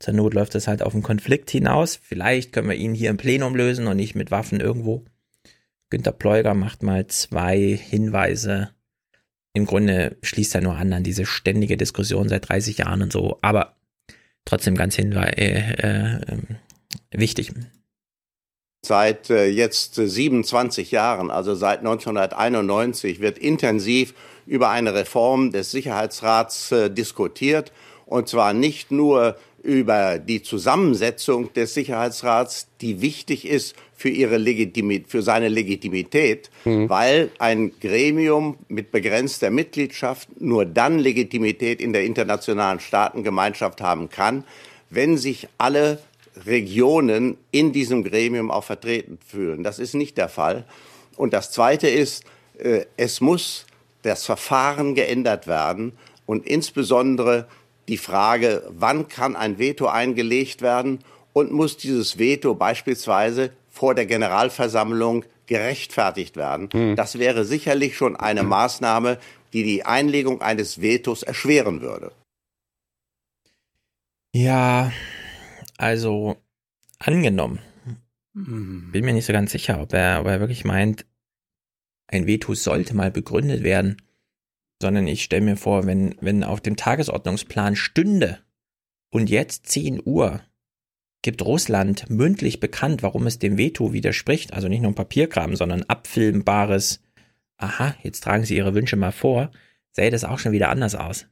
Zur 0.00 0.14
Not 0.14 0.34
läuft 0.34 0.54
es 0.56 0.66
halt 0.66 0.82
auf 0.82 0.92
einen 0.92 1.04
Konflikt 1.04 1.50
hinaus. 1.50 1.96
Vielleicht 1.96 2.52
können 2.52 2.68
wir 2.68 2.76
ihn 2.76 2.94
hier 2.94 3.10
im 3.10 3.16
Plenum 3.16 3.54
lösen 3.54 3.86
und 3.86 3.96
nicht 3.96 4.16
mit 4.16 4.30
Waffen 4.30 4.60
irgendwo. 4.60 5.04
Günter 5.88 6.12
Pleuger 6.12 6.54
macht 6.54 6.82
mal 6.82 7.06
zwei 7.06 7.78
Hinweise 7.80 8.70
im 9.54 9.66
Grunde 9.66 10.16
schließt 10.22 10.54
er 10.56 10.60
nur 10.60 10.74
an 10.76 10.92
an 10.92 11.04
diese 11.04 11.24
ständige 11.24 11.76
Diskussion 11.76 12.28
seit 12.28 12.48
30 12.48 12.78
Jahren 12.78 13.02
und 13.02 13.12
so, 13.12 13.38
aber 13.40 13.74
trotzdem 14.44 14.74
ganz 14.74 14.96
hinweis 14.96 15.32
äh, 15.36 15.72
äh, 15.78 16.20
ähm, 16.28 16.42
wichtig. 17.12 17.52
Seit 18.84 19.30
äh, 19.30 19.46
jetzt 19.46 19.94
27 19.94 20.90
Jahren, 20.90 21.30
also 21.30 21.54
seit 21.54 21.78
1991, 21.78 23.20
wird 23.20 23.38
intensiv 23.38 24.12
über 24.44 24.68
eine 24.68 24.92
Reform 24.92 25.52
des 25.52 25.70
Sicherheitsrats 25.70 26.72
äh, 26.72 26.90
diskutiert. 26.90 27.72
Und 28.04 28.28
zwar 28.28 28.52
nicht 28.52 28.90
nur 28.90 29.38
über 29.62 30.18
die 30.18 30.42
Zusammensetzung 30.42 31.52
des 31.54 31.72
Sicherheitsrats, 31.72 32.68
die 32.82 33.00
wichtig 33.00 33.46
ist 33.48 33.74
für, 34.04 34.10
ihre 34.10 34.36
Legitimi 34.36 35.02
für 35.08 35.22
seine 35.22 35.48
Legitimität, 35.48 36.50
mhm. 36.66 36.90
weil 36.90 37.30
ein 37.38 37.72
Gremium 37.80 38.58
mit 38.68 38.92
begrenzter 38.92 39.48
Mitgliedschaft 39.48 40.28
nur 40.42 40.66
dann 40.66 40.98
Legitimität 40.98 41.80
in 41.80 41.94
der 41.94 42.04
internationalen 42.04 42.80
Staatengemeinschaft 42.80 43.80
haben 43.80 44.10
kann, 44.10 44.44
wenn 44.90 45.16
sich 45.16 45.48
alle 45.56 46.00
Regionen 46.44 47.38
in 47.50 47.72
diesem 47.72 48.04
Gremium 48.04 48.50
auch 48.50 48.64
vertreten 48.64 49.18
fühlen. 49.26 49.64
Das 49.64 49.78
ist 49.78 49.94
nicht 49.94 50.18
der 50.18 50.28
Fall. 50.28 50.66
Und 51.16 51.32
das 51.32 51.50
Zweite 51.50 51.88
ist, 51.88 52.24
äh, 52.58 52.84
es 52.98 53.22
muss 53.22 53.64
das 54.02 54.26
Verfahren 54.26 54.94
geändert 54.94 55.46
werden 55.46 55.92
und 56.26 56.46
insbesondere 56.46 57.48
die 57.88 57.96
Frage, 57.96 58.64
wann 58.68 59.08
kann 59.08 59.34
ein 59.34 59.58
Veto 59.58 59.86
eingelegt 59.86 60.60
werden 60.60 60.98
und 61.32 61.52
muss 61.52 61.78
dieses 61.78 62.18
Veto 62.18 62.54
beispielsweise 62.54 63.50
vor 63.74 63.94
der 63.94 64.06
Generalversammlung 64.06 65.24
gerechtfertigt 65.46 66.36
werden. 66.36 66.68
Hm. 66.72 66.96
Das 66.96 67.18
wäre 67.18 67.44
sicherlich 67.44 67.96
schon 67.96 68.16
eine 68.16 68.42
Maßnahme, 68.42 69.18
die 69.52 69.62
die 69.62 69.84
Einlegung 69.84 70.40
eines 70.40 70.80
Vetos 70.80 71.22
erschweren 71.22 71.80
würde. 71.82 72.12
Ja, 74.32 74.92
also 75.76 76.36
angenommen. 76.98 77.58
Hm. 78.34 78.90
Bin 78.92 79.04
mir 79.04 79.12
nicht 79.12 79.26
so 79.26 79.32
ganz 79.32 79.52
sicher, 79.52 79.80
ob 79.80 79.92
er, 79.92 80.20
ob 80.20 80.26
er 80.26 80.40
wirklich 80.40 80.64
meint, 80.64 81.04
ein 82.06 82.26
Veto 82.26 82.54
sollte 82.54 82.94
mal 82.94 83.10
begründet 83.10 83.62
werden 83.62 83.96
sondern 84.84 85.06
ich 85.06 85.24
stelle 85.24 85.44
mir 85.44 85.56
vor, 85.56 85.86
wenn, 85.86 86.14
wenn 86.20 86.44
auf 86.44 86.60
dem 86.60 86.76
Tagesordnungsplan 86.76 87.74
stünde 87.74 88.40
und 89.10 89.30
jetzt 89.30 89.66
10 89.68 90.02
Uhr 90.04 90.42
gibt 91.24 91.42
Russland 91.42 92.08
mündlich 92.08 92.60
bekannt, 92.60 93.02
warum 93.02 93.26
es 93.26 93.40
dem 93.40 93.58
Veto 93.58 93.92
widerspricht, 93.92 94.52
also 94.52 94.68
nicht 94.68 94.82
nur 94.82 94.92
ein 94.92 94.96
Papierkram, 94.96 95.56
sondern 95.56 95.82
abfilmbares, 95.82 97.00
aha, 97.56 97.96
jetzt 98.04 98.22
tragen 98.22 98.44
sie 98.44 98.56
ihre 98.56 98.74
Wünsche 98.74 98.94
mal 98.94 99.10
vor, 99.10 99.50
sähe 99.90 100.10
das 100.10 100.22
auch 100.22 100.38
schon 100.38 100.52
wieder 100.52 100.68
anders 100.68 100.94
aus. 100.94 101.26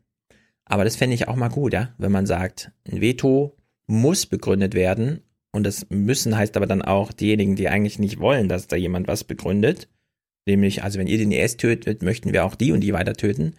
Aber 0.65 0.83
das 0.83 0.97
fände 0.97 1.15
ich 1.15 1.29
auch 1.29 1.37
mal 1.37 1.49
gut, 1.49 1.73
ja, 1.73 1.95
wenn 1.99 2.11
man 2.11 2.27
sagt, 2.27 2.73
ein 2.91 3.01
Veto 3.01 3.57
muss 3.87 4.27
begründet 4.27 4.75
werden 4.75 5.23
und 5.53 5.65
das 5.65 5.87
müssen 5.91 6.37
heißt 6.37 6.57
aber 6.57 6.67
dann 6.67 6.83
auch 6.83 7.13
diejenigen, 7.13 7.55
die 7.55 7.69
eigentlich 7.69 8.01
nicht 8.01 8.19
wollen, 8.19 8.49
dass 8.49 8.67
da 8.67 8.77
jemand 8.77 9.07
was 9.07 9.23
begründet, 9.23 9.89
Nämlich, 10.47 10.83
also 10.83 10.99
wenn 10.99 11.07
ihr 11.07 11.19
den 11.19 11.33
IS 11.33 11.57
tötet, 11.57 12.03
möchten 12.03 12.33
wir 12.33 12.45
auch 12.45 12.55
die 12.55 12.73
und 12.73 12.81
die 12.81 12.93
weiter 12.93 13.15
töten. 13.15 13.55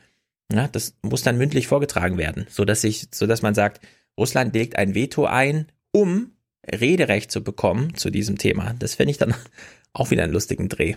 Ja, 0.51 0.67
das 0.67 0.95
muss 1.01 1.23
dann 1.23 1.37
mündlich 1.37 1.67
vorgetragen 1.67 2.17
werden, 2.17 2.45
so 2.49 2.65
dass 2.65 2.83
ich, 2.83 3.07
so 3.11 3.25
dass 3.25 3.41
man 3.41 3.55
sagt, 3.55 3.85
Russland 4.17 4.53
legt 4.53 4.75
ein 4.77 4.93
Veto 4.93 5.25
ein, 5.25 5.67
um 5.93 6.31
Rederecht 6.65 7.31
zu 7.31 7.43
bekommen 7.43 7.95
zu 7.95 8.09
diesem 8.09 8.37
Thema. 8.37 8.73
Das 8.79 8.95
fände 8.95 9.11
ich 9.11 9.17
dann 9.17 9.33
auch 9.93 10.11
wieder 10.11 10.23
einen 10.23 10.33
lustigen 10.33 10.69
Dreh. 10.69 10.95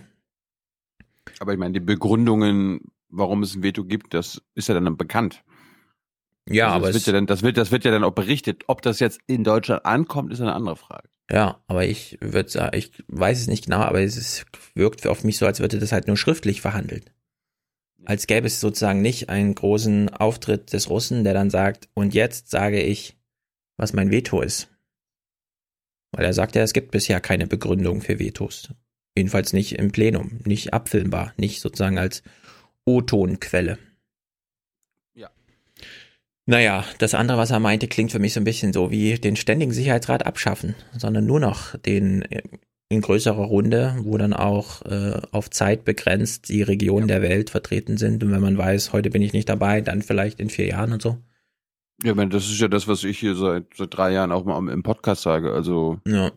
Aber 1.38 1.52
ich 1.52 1.58
meine, 1.58 1.74
die 1.74 1.80
Begründungen, 1.80 2.80
warum 3.08 3.42
es 3.42 3.54
ein 3.54 3.62
Veto 3.62 3.84
gibt, 3.84 4.14
das 4.14 4.42
ist 4.54 4.68
ja 4.68 4.74
dann 4.74 4.96
bekannt. 4.96 5.44
Ja, 6.48 6.66
also 6.66 6.76
aber 6.76 6.86
das 6.86 6.94
wird 6.94 7.06
ja 7.06 7.12
dann, 7.12 7.26
das 7.26 7.42
wird, 7.42 7.56
das 7.56 7.72
wird 7.72 7.84
ja 7.84 7.90
dann 7.90 8.04
auch 8.04 8.12
berichtet. 8.12 8.64
Ob 8.68 8.82
das 8.82 9.00
jetzt 9.00 9.20
in 9.26 9.44
Deutschland 9.44 9.84
ankommt, 9.84 10.32
ist 10.32 10.40
eine 10.40 10.54
andere 10.54 10.76
Frage. 10.76 11.08
Ja, 11.30 11.60
aber 11.66 11.84
ich 11.84 12.18
würde 12.20 12.48
sagen, 12.48 12.76
ich 12.78 12.92
weiß 13.08 13.40
es 13.40 13.46
nicht 13.48 13.64
genau, 13.64 13.80
aber 13.80 14.00
es 14.00 14.16
ist, 14.16 14.46
wirkt 14.74 15.06
auf 15.08 15.24
mich 15.24 15.38
so, 15.38 15.46
als 15.46 15.58
würde 15.58 15.80
das 15.80 15.90
halt 15.90 16.06
nur 16.06 16.16
schriftlich 16.16 16.60
verhandelt. 16.60 17.12
Als 18.04 18.28
gäbe 18.28 18.46
es 18.46 18.60
sozusagen 18.60 19.02
nicht 19.02 19.28
einen 19.28 19.56
großen 19.56 20.10
Auftritt 20.10 20.72
des 20.72 20.88
Russen, 20.88 21.24
der 21.24 21.34
dann 21.34 21.50
sagt, 21.50 21.88
und 21.94 22.14
jetzt 22.14 22.50
sage 22.50 22.80
ich, 22.80 23.16
was 23.76 23.92
mein 23.92 24.12
Veto 24.12 24.40
ist. 24.40 24.68
Weil 26.12 26.24
er 26.24 26.32
sagt 26.32 26.54
ja, 26.54 26.62
es 26.62 26.72
gibt 26.72 26.90
bisher 26.90 27.20
keine 27.20 27.46
Begründung 27.46 28.00
für 28.00 28.18
Vetos. 28.18 28.70
Jedenfalls 29.16 29.52
nicht 29.52 29.72
im 29.72 29.92
Plenum, 29.92 30.40
nicht 30.44 30.72
abfilmbar, 30.72 31.32
nicht 31.36 31.60
sozusagen 31.60 31.98
als 31.98 32.22
O-Tonquelle. 32.84 33.78
Naja, 36.48 36.84
das 36.98 37.14
andere, 37.14 37.38
was 37.38 37.50
er 37.50 37.58
meinte, 37.58 37.88
klingt 37.88 38.12
für 38.12 38.20
mich 38.20 38.32
so 38.32 38.40
ein 38.40 38.44
bisschen 38.44 38.72
so 38.72 38.92
wie 38.92 39.14
den 39.16 39.34
ständigen 39.34 39.72
Sicherheitsrat 39.72 40.24
abschaffen, 40.24 40.76
sondern 40.96 41.26
nur 41.26 41.40
noch 41.40 41.76
den 41.76 42.22
äh, 42.30 42.42
in 42.88 43.00
größerer 43.00 43.44
Runde, 43.44 43.96
wo 44.02 44.16
dann 44.16 44.32
auch 44.32 44.82
äh, 44.82 45.20
auf 45.32 45.50
Zeit 45.50 45.84
begrenzt 45.84 46.48
die 46.48 46.62
Regionen 46.62 47.08
ja. 47.08 47.18
der 47.18 47.28
Welt 47.28 47.50
vertreten 47.50 47.96
sind. 47.96 48.22
Und 48.22 48.30
wenn 48.30 48.40
man 48.40 48.56
weiß, 48.56 48.92
heute 48.92 49.10
bin 49.10 49.22
ich 49.22 49.32
nicht 49.32 49.48
dabei, 49.48 49.80
dann 49.80 50.02
vielleicht 50.02 50.38
in 50.38 50.50
vier 50.50 50.66
Jahren 50.66 50.92
und 50.92 51.02
so. 51.02 51.18
Ja, 52.02 52.10
ich 52.10 52.16
meine, 52.16 52.30
das 52.30 52.44
ist 52.46 52.60
ja 52.60 52.68
das, 52.68 52.88
was 52.88 53.04
ich 53.04 53.18
hier 53.18 53.34
seit, 53.34 53.74
seit 53.74 53.96
drei 53.96 54.12
Jahren 54.12 54.32
auch 54.32 54.44
mal 54.44 54.68
im 54.68 54.82
Podcast 54.82 55.22
sage. 55.22 55.52
Also 55.52 55.98
ja. 56.06 56.30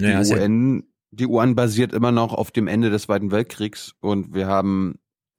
die 0.00 0.06
ja, 0.06 0.20
UN, 0.20 0.84
die 1.10 1.26
UN 1.26 1.54
basiert 1.54 1.92
immer 1.92 2.12
noch 2.12 2.32
auf 2.34 2.50
dem 2.50 2.66
Ende 2.66 2.90
des 2.90 3.02
Zweiten 3.02 3.30
Weltkriegs 3.30 3.94
und 4.00 4.34
wir 4.34 4.46
haben, 4.46 4.98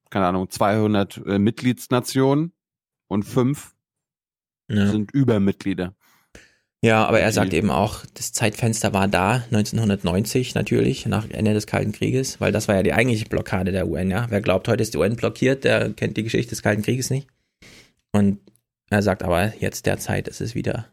keine 0.10 0.28
Ahnung, 0.28 0.50
200 0.50 1.22
äh, 1.26 1.40
Mitgliedsnationen 1.40 2.54
und 3.08 3.24
fünf 3.24 3.76
ja. 4.70 4.88
sind 4.88 5.12
Übermitglieder. 5.12 5.94
Ja, 6.84 7.06
aber 7.06 7.20
er 7.20 7.32
sagt 7.32 7.54
eben 7.54 7.72
auch, 7.72 8.06
das 8.14 8.34
Zeitfenster 8.34 8.94
war 8.94 9.08
da, 9.08 9.44
1990 9.52 10.54
natürlich, 10.54 11.08
nach 11.08 11.28
Ende 11.30 11.54
des 11.54 11.66
Kalten 11.66 11.92
Krieges, 11.92 12.40
weil 12.40 12.52
das 12.52 12.68
war 12.68 12.76
ja 12.76 12.84
die 12.84 12.94
eigentliche 12.94 13.26
Blockade 13.26 13.72
der 13.72 13.88
UN, 13.88 14.12
ja. 14.12 14.28
Wer 14.30 14.42
glaubt, 14.42 14.68
heute 14.68 14.84
ist 14.84 14.94
die 14.94 14.98
UN 15.00 15.16
blockiert, 15.16 15.64
der 15.64 15.92
kennt 15.94 16.18
die 16.18 16.24
Geschichte 16.24 16.52
des 16.52 16.62
Kalten 16.62 16.84
Krieges 16.84 17.10
nicht. 17.10 17.28
Und 18.12 18.40
er 18.90 19.02
sagt 19.02 19.24
aber, 19.24 19.54
jetzt 19.60 19.86
derzeit 19.86 20.28
ist 20.28 20.42
es 20.42 20.56
wieder, 20.56 20.88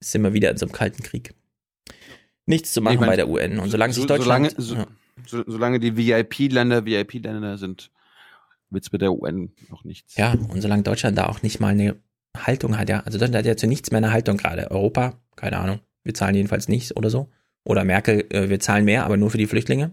sind 0.00 0.22
wir 0.22 0.32
wieder 0.32 0.50
in 0.50 0.56
so 0.56 0.66
einem 0.66 0.72
Kalten 0.72 1.02
Krieg. 1.02 1.34
Nichts 2.46 2.72
zu 2.72 2.80
machen 2.80 2.94
ich 2.94 3.00
mein, 3.00 3.10
bei 3.10 3.16
der 3.16 3.28
UN. 3.28 3.58
Und 3.58 3.70
solange 3.70 3.92
sich 3.92 4.06
Deutschland. 4.06 4.54
Solange, 4.56 4.62
so, 4.62 4.74
ja. 4.74 4.86
so, 5.26 5.44
solange 5.46 5.80
die 5.80 5.96
VIP-Länder 5.96 6.84
VIP-Länder 6.86 7.58
sind, 7.58 7.90
wird 8.70 8.84
es 8.84 8.92
mit 8.92 9.02
der 9.02 9.12
UN 9.12 9.52
noch 9.68 9.84
nichts. 9.84 10.16
Ja, 10.16 10.32
und 10.32 10.60
solange 10.60 10.82
Deutschland 10.82 11.18
da 11.18 11.26
auch 11.26 11.42
nicht 11.42 11.60
mal 11.60 11.68
eine 11.68 11.96
Haltung 12.36 12.78
hat, 12.78 12.88
ja. 12.88 13.00
Also 13.00 13.18
Deutschland 13.18 13.36
hat 13.36 13.46
ja 13.46 13.56
zu 13.56 13.66
nichts 13.66 13.90
mehr 13.90 13.98
eine 13.98 14.12
Haltung 14.12 14.36
gerade. 14.36 14.70
Europa, 14.70 15.20
keine 15.36 15.58
Ahnung. 15.58 15.80
Wir 16.04 16.14
zahlen 16.14 16.34
jedenfalls 16.34 16.68
nichts 16.68 16.96
oder 16.96 17.10
so. 17.10 17.28
Oder 17.64 17.84
Merkel, 17.84 18.26
äh, 18.30 18.48
wir 18.48 18.60
zahlen 18.60 18.84
mehr, 18.84 19.04
aber 19.04 19.16
nur 19.16 19.30
für 19.30 19.38
die 19.38 19.46
Flüchtlinge. 19.46 19.92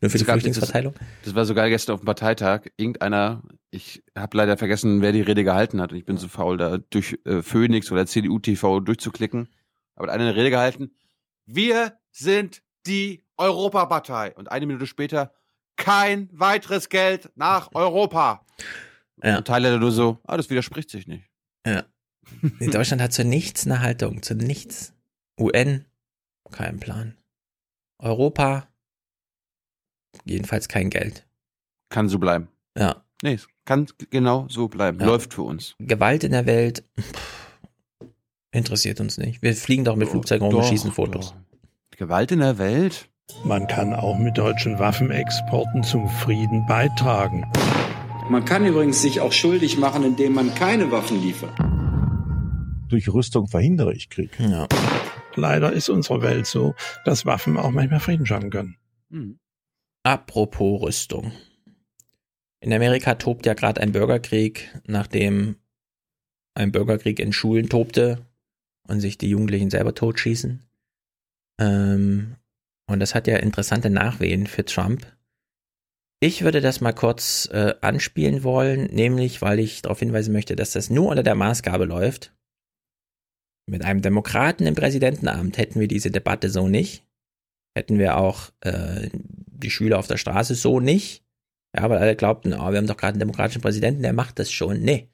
Nur 0.00 0.10
für 0.10 0.18
die 0.18 0.24
Flüchtlingsverteilung. 0.24 0.94
Das, 0.94 1.06
das, 1.24 1.34
war 1.34 1.44
so 1.44 1.54
geil 1.54 1.70
gestern 1.70 1.94
auf 1.94 2.00
dem 2.00 2.06
Parteitag. 2.06 2.66
Irgendeiner, 2.76 3.42
ich 3.70 4.02
habe 4.16 4.36
leider 4.36 4.56
vergessen, 4.56 5.00
wer 5.00 5.12
die 5.12 5.20
Rede 5.20 5.44
gehalten 5.44 5.80
hat. 5.80 5.92
Und 5.92 5.98
ich 5.98 6.04
bin 6.04 6.16
so 6.16 6.28
faul, 6.28 6.56
da 6.56 6.78
durch 6.78 7.18
äh, 7.24 7.42
Phoenix 7.42 7.90
oder 7.90 8.06
CDU 8.06 8.38
TV 8.38 8.80
durchzuklicken. 8.80 9.48
Aber 9.96 10.12
einer 10.12 10.24
eine 10.24 10.36
Rede 10.36 10.50
gehalten. 10.50 10.90
Wir 11.46 11.98
sind 12.10 12.62
die 12.86 13.24
Europapartei. 13.36 14.34
Und 14.34 14.50
eine 14.50 14.66
Minute 14.66 14.86
später 14.86 15.32
kein 15.76 16.28
weiteres 16.32 16.88
Geld 16.88 17.30
nach 17.36 17.70
Europa. 17.74 18.44
Ja. 19.22 19.38
Und 19.38 19.46
Tyler 19.46 19.78
nur 19.78 19.92
so, 19.92 20.18
ah, 20.24 20.36
das 20.36 20.50
widerspricht 20.50 20.90
sich 20.90 21.06
nicht. 21.06 21.24
Ja. 21.66 21.84
In 22.58 22.70
Deutschland 22.70 23.02
hat 23.02 23.12
zu 23.12 23.24
nichts 23.24 23.66
eine 23.66 23.80
Haltung, 23.80 24.22
zu 24.22 24.34
nichts. 24.34 24.92
UN, 25.38 25.84
kein 26.50 26.78
Plan. 26.78 27.16
Europa, 27.98 28.68
jedenfalls 30.24 30.68
kein 30.68 30.90
Geld. 30.90 31.26
Kann 31.88 32.08
so 32.08 32.18
bleiben. 32.18 32.48
Ja. 32.76 33.04
Nee, 33.22 33.34
es 33.34 33.48
kann 33.64 33.86
genau 34.10 34.46
so 34.48 34.68
bleiben. 34.68 35.00
Ja. 35.00 35.06
Läuft 35.06 35.34
für 35.34 35.42
uns. 35.42 35.74
Gewalt 35.78 36.24
in 36.24 36.32
der 36.32 36.46
Welt 36.46 36.84
pff, 37.00 37.12
interessiert 38.52 39.00
uns 39.00 39.18
nicht. 39.18 39.42
Wir 39.42 39.54
fliegen 39.54 39.84
doch 39.84 39.96
mit 39.96 40.08
Flugzeugen 40.08 40.46
rum 40.46 40.56
und 40.56 40.64
schießen 40.64 40.92
Fotos. 40.92 41.30
Doch. 41.30 41.98
Gewalt 41.98 42.32
in 42.32 42.40
der 42.40 42.58
Welt? 42.58 43.08
Man 43.44 43.66
kann 43.66 43.94
auch 43.94 44.18
mit 44.18 44.36
deutschen 44.36 44.78
Waffenexporten 44.78 45.82
zum 45.82 46.08
Frieden 46.08 46.66
beitragen. 46.66 47.50
Man 48.28 48.44
kann 48.44 48.66
übrigens 48.66 49.00
sich 49.00 49.20
auch 49.20 49.32
schuldig 49.32 49.78
machen, 49.78 50.04
indem 50.04 50.34
man 50.34 50.54
keine 50.54 50.90
Waffen 50.90 51.20
liefert. 51.22 51.52
Durch 52.88 53.12
Rüstung 53.12 53.48
verhindere 53.48 53.94
ich 53.94 54.10
Krieg. 54.10 54.38
Ja. 54.38 54.66
Leider 55.34 55.72
ist 55.72 55.88
unsere 55.88 56.22
Welt 56.22 56.46
so, 56.46 56.74
dass 57.04 57.26
Waffen 57.26 57.56
auch 57.56 57.70
manchmal 57.70 58.00
Frieden 58.00 58.26
schaffen 58.26 58.50
können. 58.50 58.76
Hm. 59.10 59.38
Apropos 60.04 60.82
Rüstung. 60.82 61.32
In 62.60 62.72
Amerika 62.72 63.14
tobt 63.14 63.46
ja 63.46 63.54
gerade 63.54 63.80
ein 63.80 63.92
Bürgerkrieg, 63.92 64.70
nachdem 64.86 65.56
ein 66.54 66.72
Bürgerkrieg 66.72 67.18
in 67.18 67.32
Schulen 67.32 67.68
tobte 67.68 68.24
und 68.86 69.00
sich 69.00 69.16
die 69.16 69.30
Jugendlichen 69.30 69.70
selber 69.70 69.94
totschießen. 69.94 70.62
Ähm, 71.58 72.36
und 72.86 73.00
das 73.00 73.14
hat 73.14 73.26
ja 73.26 73.36
interessante 73.38 73.88
Nachwehen 73.88 74.46
für 74.46 74.64
Trump. 74.64 75.06
Ich 76.20 76.42
würde 76.42 76.60
das 76.60 76.82
mal 76.82 76.92
kurz 76.92 77.48
äh, 77.52 77.74
anspielen 77.80 78.44
wollen, 78.44 78.86
nämlich 78.94 79.40
weil 79.42 79.58
ich 79.58 79.82
darauf 79.82 80.00
hinweisen 80.00 80.32
möchte, 80.32 80.54
dass 80.54 80.72
das 80.72 80.90
nur 80.90 81.08
unter 81.08 81.22
der 81.22 81.34
Maßgabe 81.34 81.86
läuft. 81.86 82.34
Mit 83.66 83.82
einem 83.82 84.02
Demokraten 84.02 84.66
im 84.66 84.74
Präsidentenamt 84.74 85.56
hätten 85.56 85.80
wir 85.80 85.88
diese 85.88 86.10
Debatte 86.10 86.50
so 86.50 86.68
nicht. 86.68 87.06
Hätten 87.74 87.98
wir 87.98 88.18
auch 88.18 88.50
äh, 88.60 89.08
die 89.64 89.70
Schüler 89.70 89.98
auf 89.98 90.06
der 90.06 90.16
Straße 90.18 90.54
so 90.54 90.78
nicht. 90.80 91.24
Ja, 91.76 91.90
weil 91.90 91.98
alle 91.98 92.14
glaubten, 92.14 92.52
oh, 92.54 92.70
wir 92.70 92.78
haben 92.78 92.86
doch 92.86 92.96
gerade 92.96 93.14
einen 93.14 93.20
demokratischen 93.20 93.62
Präsidenten, 93.62 94.02
der 94.02 94.12
macht 94.12 94.38
das 94.38 94.52
schon. 94.52 94.80
Nee. 94.80 95.08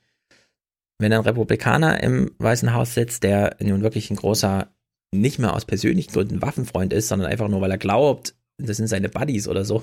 wenn 0.99 1.13
ein 1.13 1.21
Republikaner 1.21 2.03
im 2.03 2.33
Weißen 2.39 2.75
Haus 2.75 2.93
sitzt, 2.93 3.23
der 3.23 3.57
nun 3.61 3.83
wirklich 3.83 4.11
ein 4.11 4.17
großer, 4.17 4.69
nicht 5.13 5.39
mehr 5.39 5.55
aus 5.55 5.65
persönlichen 5.65 6.13
Gründen 6.13 6.43
Waffenfreund 6.43 6.93
ist, 6.93 7.09
sondern 7.09 7.31
einfach 7.31 7.49
nur, 7.49 7.63
weil 7.63 7.71
er 7.71 7.79
glaubt, 7.79 8.35
das 8.59 8.77
sind 8.77 8.89
seine 8.89 9.09
Buddies 9.09 9.49
oder 9.49 9.65
so, 9.65 9.83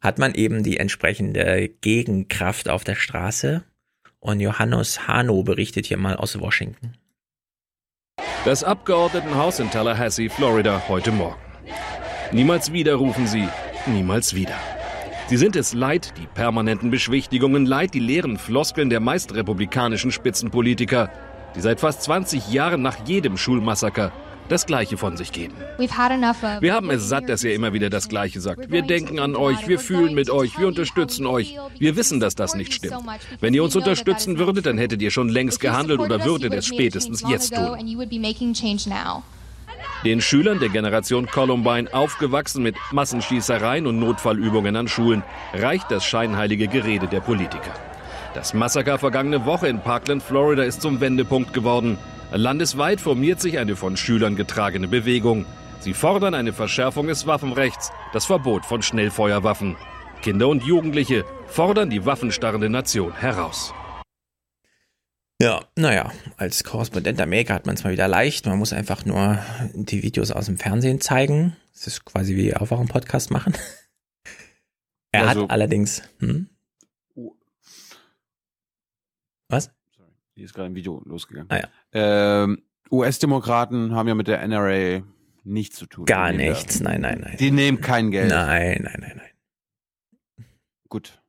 hat 0.00 0.18
man 0.18 0.34
eben 0.34 0.64
die 0.64 0.78
entsprechende 0.78 1.68
Gegenkraft 1.68 2.68
auf 2.68 2.82
der 2.82 2.96
Straße. 2.96 3.62
Und 4.18 4.40
Johannes 4.40 5.06
Hano 5.06 5.42
berichtet 5.42 5.86
hier 5.86 5.96
mal 5.96 6.16
aus 6.16 6.38
Washington. 6.40 6.94
Das 8.44 8.64
Abgeordnetenhaus 8.64 9.60
in 9.60 9.70
Tallahassee, 9.70 10.28
Florida, 10.28 10.82
heute 10.88 11.12
Morgen. 11.12 11.40
Niemals 12.32 12.72
wieder 12.72 12.94
rufen 12.94 13.26
sie, 13.26 13.48
niemals 13.86 14.34
wieder. 14.36 14.54
Sie 15.28 15.36
sind 15.36 15.56
es 15.56 15.74
leid, 15.74 16.14
die 16.16 16.28
permanenten 16.32 16.90
Beschwichtigungen, 16.90 17.66
leid 17.66 17.92
die 17.92 17.98
leeren 17.98 18.38
Floskeln 18.38 18.88
der 18.88 19.00
meist 19.00 19.34
republikanischen 19.34 20.12
Spitzenpolitiker, 20.12 21.10
die 21.56 21.60
seit 21.60 21.80
fast 21.80 22.02
20 22.02 22.52
Jahren 22.52 22.82
nach 22.82 23.04
jedem 23.04 23.36
Schulmassaker 23.36 24.12
das 24.48 24.66
Gleiche 24.66 24.96
von 24.96 25.16
sich 25.16 25.32
geben. 25.32 25.54
Wir 25.78 26.74
haben 26.74 26.90
es 26.90 27.08
satt, 27.08 27.28
dass 27.28 27.42
ihr 27.42 27.52
immer 27.54 27.72
wieder 27.72 27.90
das 27.90 28.08
Gleiche 28.08 28.40
sagt. 28.40 28.70
Wir 28.70 28.82
denken 28.82 29.18
an 29.18 29.34
euch, 29.34 29.66
wir 29.66 29.80
fühlen 29.80 30.14
mit 30.14 30.30
euch, 30.30 30.56
wir 30.56 30.68
unterstützen 30.68 31.26
euch. 31.26 31.56
Wir 31.78 31.96
wissen, 31.96 32.20
dass 32.20 32.36
das 32.36 32.54
nicht 32.54 32.72
stimmt. 32.72 32.94
Wenn 33.40 33.54
ihr 33.54 33.64
uns 33.64 33.74
unterstützen 33.74 34.38
würdet, 34.38 34.66
dann 34.66 34.78
hättet 34.78 35.02
ihr 35.02 35.10
schon 35.10 35.28
längst 35.28 35.58
gehandelt 35.58 35.98
oder 35.98 36.24
würdet 36.24 36.54
es 36.54 36.66
spätestens 36.66 37.24
jetzt 37.28 37.54
tun. 37.54 37.76
Den 40.02 40.22
Schülern 40.22 40.58
der 40.58 40.70
Generation 40.70 41.26
Columbine, 41.26 41.92
aufgewachsen 41.92 42.62
mit 42.62 42.74
Massenschießereien 42.90 43.86
und 43.86 43.98
Notfallübungen 43.98 44.74
an 44.74 44.88
Schulen, 44.88 45.22
reicht 45.52 45.90
das 45.90 46.06
scheinheilige 46.06 46.68
Gerede 46.68 47.06
der 47.06 47.20
Politiker. 47.20 47.74
Das 48.32 48.54
Massaker 48.54 48.98
vergangene 48.98 49.44
Woche 49.44 49.68
in 49.68 49.80
Parkland, 49.80 50.22
Florida 50.22 50.62
ist 50.62 50.80
zum 50.80 51.02
Wendepunkt 51.02 51.52
geworden. 51.52 51.98
Landesweit 52.32 52.98
formiert 52.98 53.42
sich 53.42 53.58
eine 53.58 53.76
von 53.76 53.98
Schülern 53.98 54.36
getragene 54.36 54.88
Bewegung. 54.88 55.44
Sie 55.80 55.92
fordern 55.92 56.32
eine 56.32 56.54
Verschärfung 56.54 57.08
des 57.08 57.26
Waffenrechts, 57.26 57.92
das 58.14 58.24
Verbot 58.24 58.64
von 58.64 58.80
Schnellfeuerwaffen. 58.80 59.76
Kinder 60.22 60.48
und 60.48 60.62
Jugendliche 60.62 61.26
fordern 61.46 61.90
die 61.90 62.06
waffenstarrende 62.06 62.70
Nation 62.70 63.12
heraus. 63.14 63.74
Ja, 65.40 65.64
naja, 65.74 66.12
als 66.36 66.64
Korrespondent 66.64 67.18
Amerika 67.20 67.54
hat 67.54 67.64
man 67.64 67.74
es 67.74 67.82
mal 67.82 67.92
wieder 67.92 68.08
leicht. 68.08 68.44
Man 68.44 68.58
muss 68.58 68.74
einfach 68.74 69.06
nur 69.06 69.38
die 69.74 70.02
Videos 70.02 70.30
aus 70.30 70.46
dem 70.46 70.58
Fernsehen 70.58 71.00
zeigen. 71.00 71.56
Das 71.72 71.86
ist 71.86 72.04
quasi 72.04 72.36
wie 72.36 72.54
auch 72.54 72.70
einen 72.72 72.88
Podcast 72.88 73.30
machen. 73.30 73.54
Er 75.12 75.26
Also- 75.26 75.42
hat 75.44 75.50
allerdings. 75.50 76.02
Hm? 76.20 76.48
Was? 79.48 79.72
Hier 80.36 80.44
ist 80.44 80.54
gerade 80.54 80.66
ein 80.70 80.74
Video 80.76 81.02
losgegangen. 81.04 81.50
Ah, 81.50 81.58
ja. 81.58 81.68
ähm, 82.44 82.62
US-Demokraten 82.92 83.92
haben 83.94 84.06
ja 84.06 84.14
mit 84.14 84.28
der 84.28 84.40
NRA 84.46 85.02
nichts 85.42 85.76
zu 85.76 85.86
tun. 85.86 86.04
Gar 86.04 86.32
nichts. 86.32 86.78
Nein, 86.80 87.00
nein, 87.00 87.20
nein. 87.22 87.36
Die 87.40 87.50
nehmen 87.50 87.80
kein 87.80 88.12
Geld. 88.12 88.30
Nein, 88.30 88.82
nein, 88.84 88.98
nein, 89.00 89.16
nein. 90.36 90.46
Gut. 90.88 91.19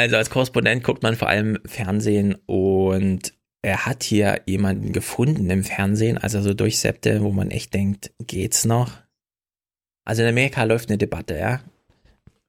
Also 0.00 0.16
als 0.16 0.30
Korrespondent 0.30 0.82
guckt 0.82 1.02
man 1.02 1.14
vor 1.14 1.28
allem 1.28 1.58
Fernsehen 1.66 2.34
und 2.46 3.34
er 3.60 3.84
hat 3.84 4.02
hier 4.02 4.40
jemanden 4.46 4.94
gefunden 4.94 5.50
im 5.50 5.62
Fernsehen, 5.62 6.16
als 6.16 6.32
er 6.32 6.42
so 6.42 6.54
durchseppte, 6.54 7.22
wo 7.22 7.32
man 7.32 7.50
echt 7.50 7.74
denkt, 7.74 8.10
geht's 8.18 8.64
noch? 8.64 8.92
Also 10.06 10.22
in 10.22 10.28
Amerika 10.28 10.64
läuft 10.64 10.88
eine 10.88 10.96
Debatte, 10.96 11.36
ja. 11.36 11.60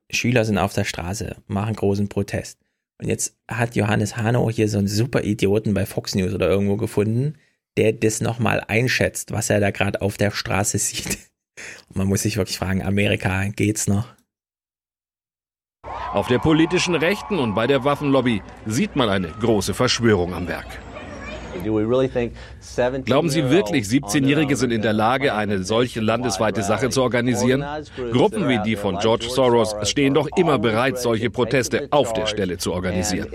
Schüler 0.09 0.45
sind 0.45 0.57
auf 0.57 0.73
der 0.73 0.85
Straße, 0.85 1.35
machen 1.47 1.75
großen 1.75 2.07
Protest. 2.07 2.57
Und 3.01 3.09
jetzt 3.09 3.35
hat 3.49 3.75
Johannes 3.75 4.15
Hano 4.15 4.49
hier 4.49 4.69
so 4.69 4.77
einen 4.77 4.87
super 4.87 5.23
Idioten 5.23 5.73
bei 5.73 5.85
Fox 5.85 6.15
News 6.15 6.33
oder 6.33 6.47
irgendwo 6.47 6.77
gefunden, 6.77 7.35
der 7.75 7.91
das 7.91 8.21
nochmal 8.21 8.63
einschätzt, 8.65 9.31
was 9.31 9.49
er 9.49 9.59
da 9.59 9.71
gerade 9.71 10.01
auf 10.01 10.15
der 10.15 10.31
Straße 10.31 10.77
sieht. 10.77 11.17
Und 11.89 11.97
man 11.97 12.07
muss 12.07 12.21
sich 12.21 12.37
wirklich 12.37 12.57
fragen, 12.57 12.81
Amerika, 12.81 13.49
geht's 13.49 13.87
noch? 13.87 14.07
Auf 16.13 16.27
der 16.27 16.39
politischen 16.39 16.93
Rechten 16.95 17.39
und 17.39 17.55
bei 17.55 17.67
der 17.67 17.85
Waffenlobby 17.85 18.41
sieht 18.65 18.97
man 18.97 19.07
eine 19.07 19.29
große 19.29 19.73
Verschwörung 19.73 20.33
am 20.33 20.45
Werk. 20.47 20.67
Glauben 23.05 23.29
Sie 23.29 23.49
wirklich, 23.49 23.85
17-Jährige 23.85 24.57
sind 24.57 24.71
in 24.71 24.81
der 24.81 24.91
Lage, 24.91 25.33
eine 25.33 25.63
solche 25.63 26.01
landesweite 26.01 26.63
Sache 26.63 26.89
zu 26.89 27.01
organisieren? 27.01 27.63
Gruppen 28.11 28.49
wie 28.49 28.59
die 28.63 28.75
von 28.75 28.97
George 28.99 29.29
Soros 29.29 29.75
stehen 29.83 30.13
doch 30.13 30.27
immer 30.35 30.59
bereit, 30.59 30.99
solche 30.99 31.29
Proteste 31.29 31.87
auf 31.91 32.11
der 32.11 32.25
Stelle 32.25 32.57
zu 32.57 32.73
organisieren. 32.73 33.29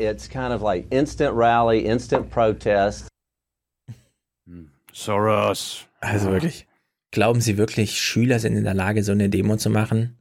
Soros. 4.93 5.87
Also 6.01 6.31
wirklich. 6.31 6.67
Glauben 7.11 7.41
Sie 7.41 7.57
wirklich, 7.57 8.03
Schüler 8.03 8.39
sind 8.39 8.57
in 8.57 8.65
der 8.65 8.75
Lage, 8.75 9.03
so 9.03 9.13
eine 9.13 9.31
Demo 9.31 9.57
zu 9.57 9.71
machen? 9.71 10.19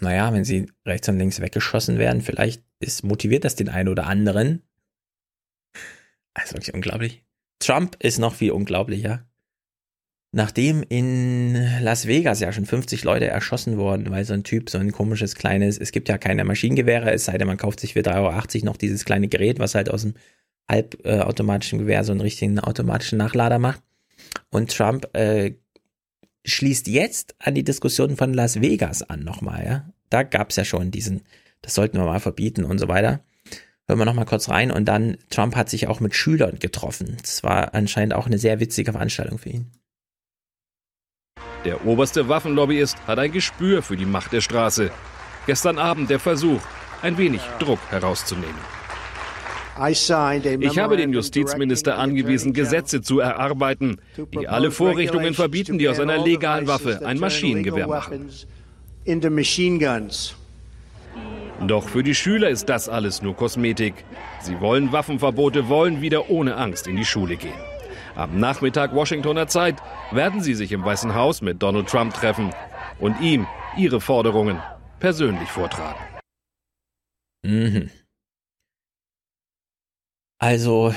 Naja, 0.00 0.32
wenn 0.32 0.44
sie 0.44 0.70
rechts 0.86 1.08
und 1.08 1.18
links 1.18 1.40
weggeschossen 1.40 1.98
werden, 1.98 2.22
vielleicht 2.22 2.62
ist, 2.80 3.04
motiviert 3.04 3.44
das 3.44 3.56
den 3.56 3.68
einen 3.68 3.88
oder 3.88 4.06
anderen. 4.06 4.62
Also 6.34 6.54
wirklich 6.54 6.74
unglaublich. 6.74 7.24
Trump 7.58 7.96
ist 8.02 8.18
noch 8.18 8.34
viel 8.34 8.52
unglaublicher. 8.52 9.26
Nachdem 10.34 10.82
in 10.88 11.52
Las 11.82 12.06
Vegas 12.06 12.40
ja 12.40 12.52
schon 12.52 12.64
50 12.64 13.04
Leute 13.04 13.26
erschossen 13.26 13.76
wurden, 13.76 14.10
weil 14.10 14.24
so 14.24 14.32
ein 14.32 14.44
Typ 14.44 14.70
so 14.70 14.78
ein 14.78 14.90
komisches 14.90 15.34
kleines, 15.34 15.76
es 15.76 15.92
gibt 15.92 16.08
ja 16.08 16.16
keine 16.16 16.44
Maschinengewehre, 16.44 17.12
es 17.12 17.26
sei 17.26 17.36
denn, 17.36 17.46
man 17.46 17.58
kauft 17.58 17.80
sich 17.80 17.92
für 17.92 18.00
3,80 18.00 18.14
Euro 18.16 18.64
noch 18.64 18.78
dieses 18.78 19.04
kleine 19.04 19.28
Gerät, 19.28 19.58
was 19.58 19.74
halt 19.74 19.90
aus 19.90 20.02
dem 20.02 20.14
halbautomatischen 20.70 21.80
Gewehr 21.80 22.02
so 22.02 22.12
einen 22.12 22.22
richtigen 22.22 22.58
automatischen 22.60 23.18
Nachlader 23.18 23.58
macht. 23.58 23.82
Und 24.50 24.74
Trump 24.74 25.14
äh, 25.14 25.52
schließt 26.44 26.86
jetzt 26.88 27.34
an 27.38 27.54
die 27.54 27.64
Diskussion 27.64 28.16
von 28.16 28.34
Las 28.34 28.60
Vegas 28.60 29.02
an 29.02 29.20
nochmal, 29.20 29.64
ja. 29.64 29.92
Da 30.10 30.22
gab's 30.22 30.56
ja 30.56 30.64
schon 30.64 30.90
diesen, 30.90 31.22
das 31.62 31.74
sollten 31.74 31.96
wir 31.98 32.04
mal 32.04 32.20
verbieten 32.20 32.64
und 32.64 32.78
so 32.78 32.88
weiter. 32.88 33.20
Hören 33.88 33.98
wir 33.98 34.04
nochmal 34.04 34.26
kurz 34.26 34.48
rein 34.48 34.70
und 34.70 34.86
dann, 34.86 35.18
Trump 35.30 35.56
hat 35.56 35.68
sich 35.68 35.86
auch 35.86 36.00
mit 36.00 36.14
Schülern 36.14 36.58
getroffen. 36.58 37.16
Das 37.20 37.42
war 37.42 37.74
anscheinend 37.74 38.14
auch 38.14 38.26
eine 38.26 38.38
sehr 38.38 38.60
witzige 38.60 38.92
Veranstaltung 38.92 39.38
für 39.38 39.50
ihn. 39.50 39.70
Der 41.64 41.84
oberste 41.86 42.28
Waffenlobbyist 42.28 42.96
hat 43.06 43.18
ein 43.18 43.32
Gespür 43.32 43.82
für 43.82 43.96
die 43.96 44.06
Macht 44.06 44.32
der 44.32 44.40
Straße. 44.40 44.90
Gestern 45.46 45.78
Abend 45.78 46.10
der 46.10 46.18
Versuch, 46.18 46.60
ein 47.02 47.18
wenig 47.18 47.42
Druck 47.58 47.80
herauszunehmen. 47.90 48.81
Ich 50.60 50.78
habe 50.78 50.96
den 50.96 51.12
Justizminister 51.12 51.98
angewiesen, 51.98 52.52
Gesetze 52.52 53.00
zu 53.00 53.20
erarbeiten, 53.20 53.98
die 54.34 54.48
alle 54.48 54.70
Vorrichtungen 54.70 55.34
verbieten, 55.34 55.78
die 55.78 55.88
aus 55.88 56.00
einer 56.00 56.18
legalen 56.18 56.66
Waffe 56.66 57.04
ein 57.04 57.18
Maschinengewehr 57.18 57.86
machen. 57.86 58.28
Doch 61.66 61.88
für 61.88 62.02
die 62.02 62.14
Schüler 62.14 62.48
ist 62.48 62.68
das 62.68 62.88
alles 62.88 63.22
nur 63.22 63.36
Kosmetik. 63.36 63.94
Sie 64.40 64.60
wollen 64.60 64.90
Waffenverbote, 64.92 65.68
wollen 65.68 66.00
wieder 66.00 66.28
ohne 66.28 66.56
Angst 66.56 66.86
in 66.86 66.96
die 66.96 67.04
Schule 67.04 67.36
gehen. 67.36 67.52
Am 68.14 68.38
Nachmittag 68.38 68.94
Washingtoner 68.94 69.46
Zeit 69.46 69.76
werden 70.10 70.42
sie 70.42 70.54
sich 70.54 70.72
im 70.72 70.84
Weißen 70.84 71.14
Haus 71.14 71.40
mit 71.40 71.62
Donald 71.62 71.88
Trump 71.88 72.14
treffen 72.14 72.52
und 72.98 73.20
ihm 73.20 73.46
ihre 73.76 74.00
Forderungen 74.00 74.58
persönlich 74.98 75.48
vortragen. 75.48 76.00
Mhm. 77.42 77.90
Also, 80.42 80.92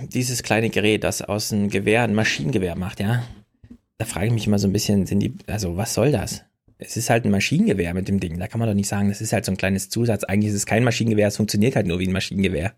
dieses 0.00 0.42
kleine 0.42 0.70
Gerät, 0.70 1.04
das 1.04 1.20
aus 1.20 1.52
einem 1.52 1.68
Gewehr 1.68 2.02
ein 2.02 2.14
Maschinengewehr 2.14 2.76
macht, 2.76 2.98
ja. 2.98 3.24
Da 3.98 4.06
frage 4.06 4.28
ich 4.28 4.32
mich 4.32 4.46
immer 4.46 4.58
so 4.58 4.66
ein 4.66 4.72
bisschen, 4.72 5.04
sind 5.04 5.20
die, 5.20 5.34
also 5.46 5.76
was 5.76 5.92
soll 5.92 6.12
das? 6.12 6.44
Es 6.78 6.96
ist 6.96 7.10
halt 7.10 7.26
ein 7.26 7.30
Maschinengewehr 7.30 7.92
mit 7.92 8.08
dem 8.08 8.20
Ding. 8.20 8.38
Da 8.38 8.48
kann 8.48 8.58
man 8.58 8.70
doch 8.70 8.74
nicht 8.74 8.88
sagen, 8.88 9.10
das 9.10 9.20
ist 9.20 9.34
halt 9.34 9.44
so 9.44 9.52
ein 9.52 9.58
kleines 9.58 9.90
Zusatz. 9.90 10.24
Eigentlich 10.24 10.48
ist 10.48 10.56
es 10.56 10.64
kein 10.64 10.82
Maschinengewehr, 10.82 11.28
es 11.28 11.36
funktioniert 11.36 11.76
halt 11.76 11.86
nur 11.86 11.98
wie 11.98 12.06
ein 12.06 12.12
Maschinengewehr. 12.12 12.72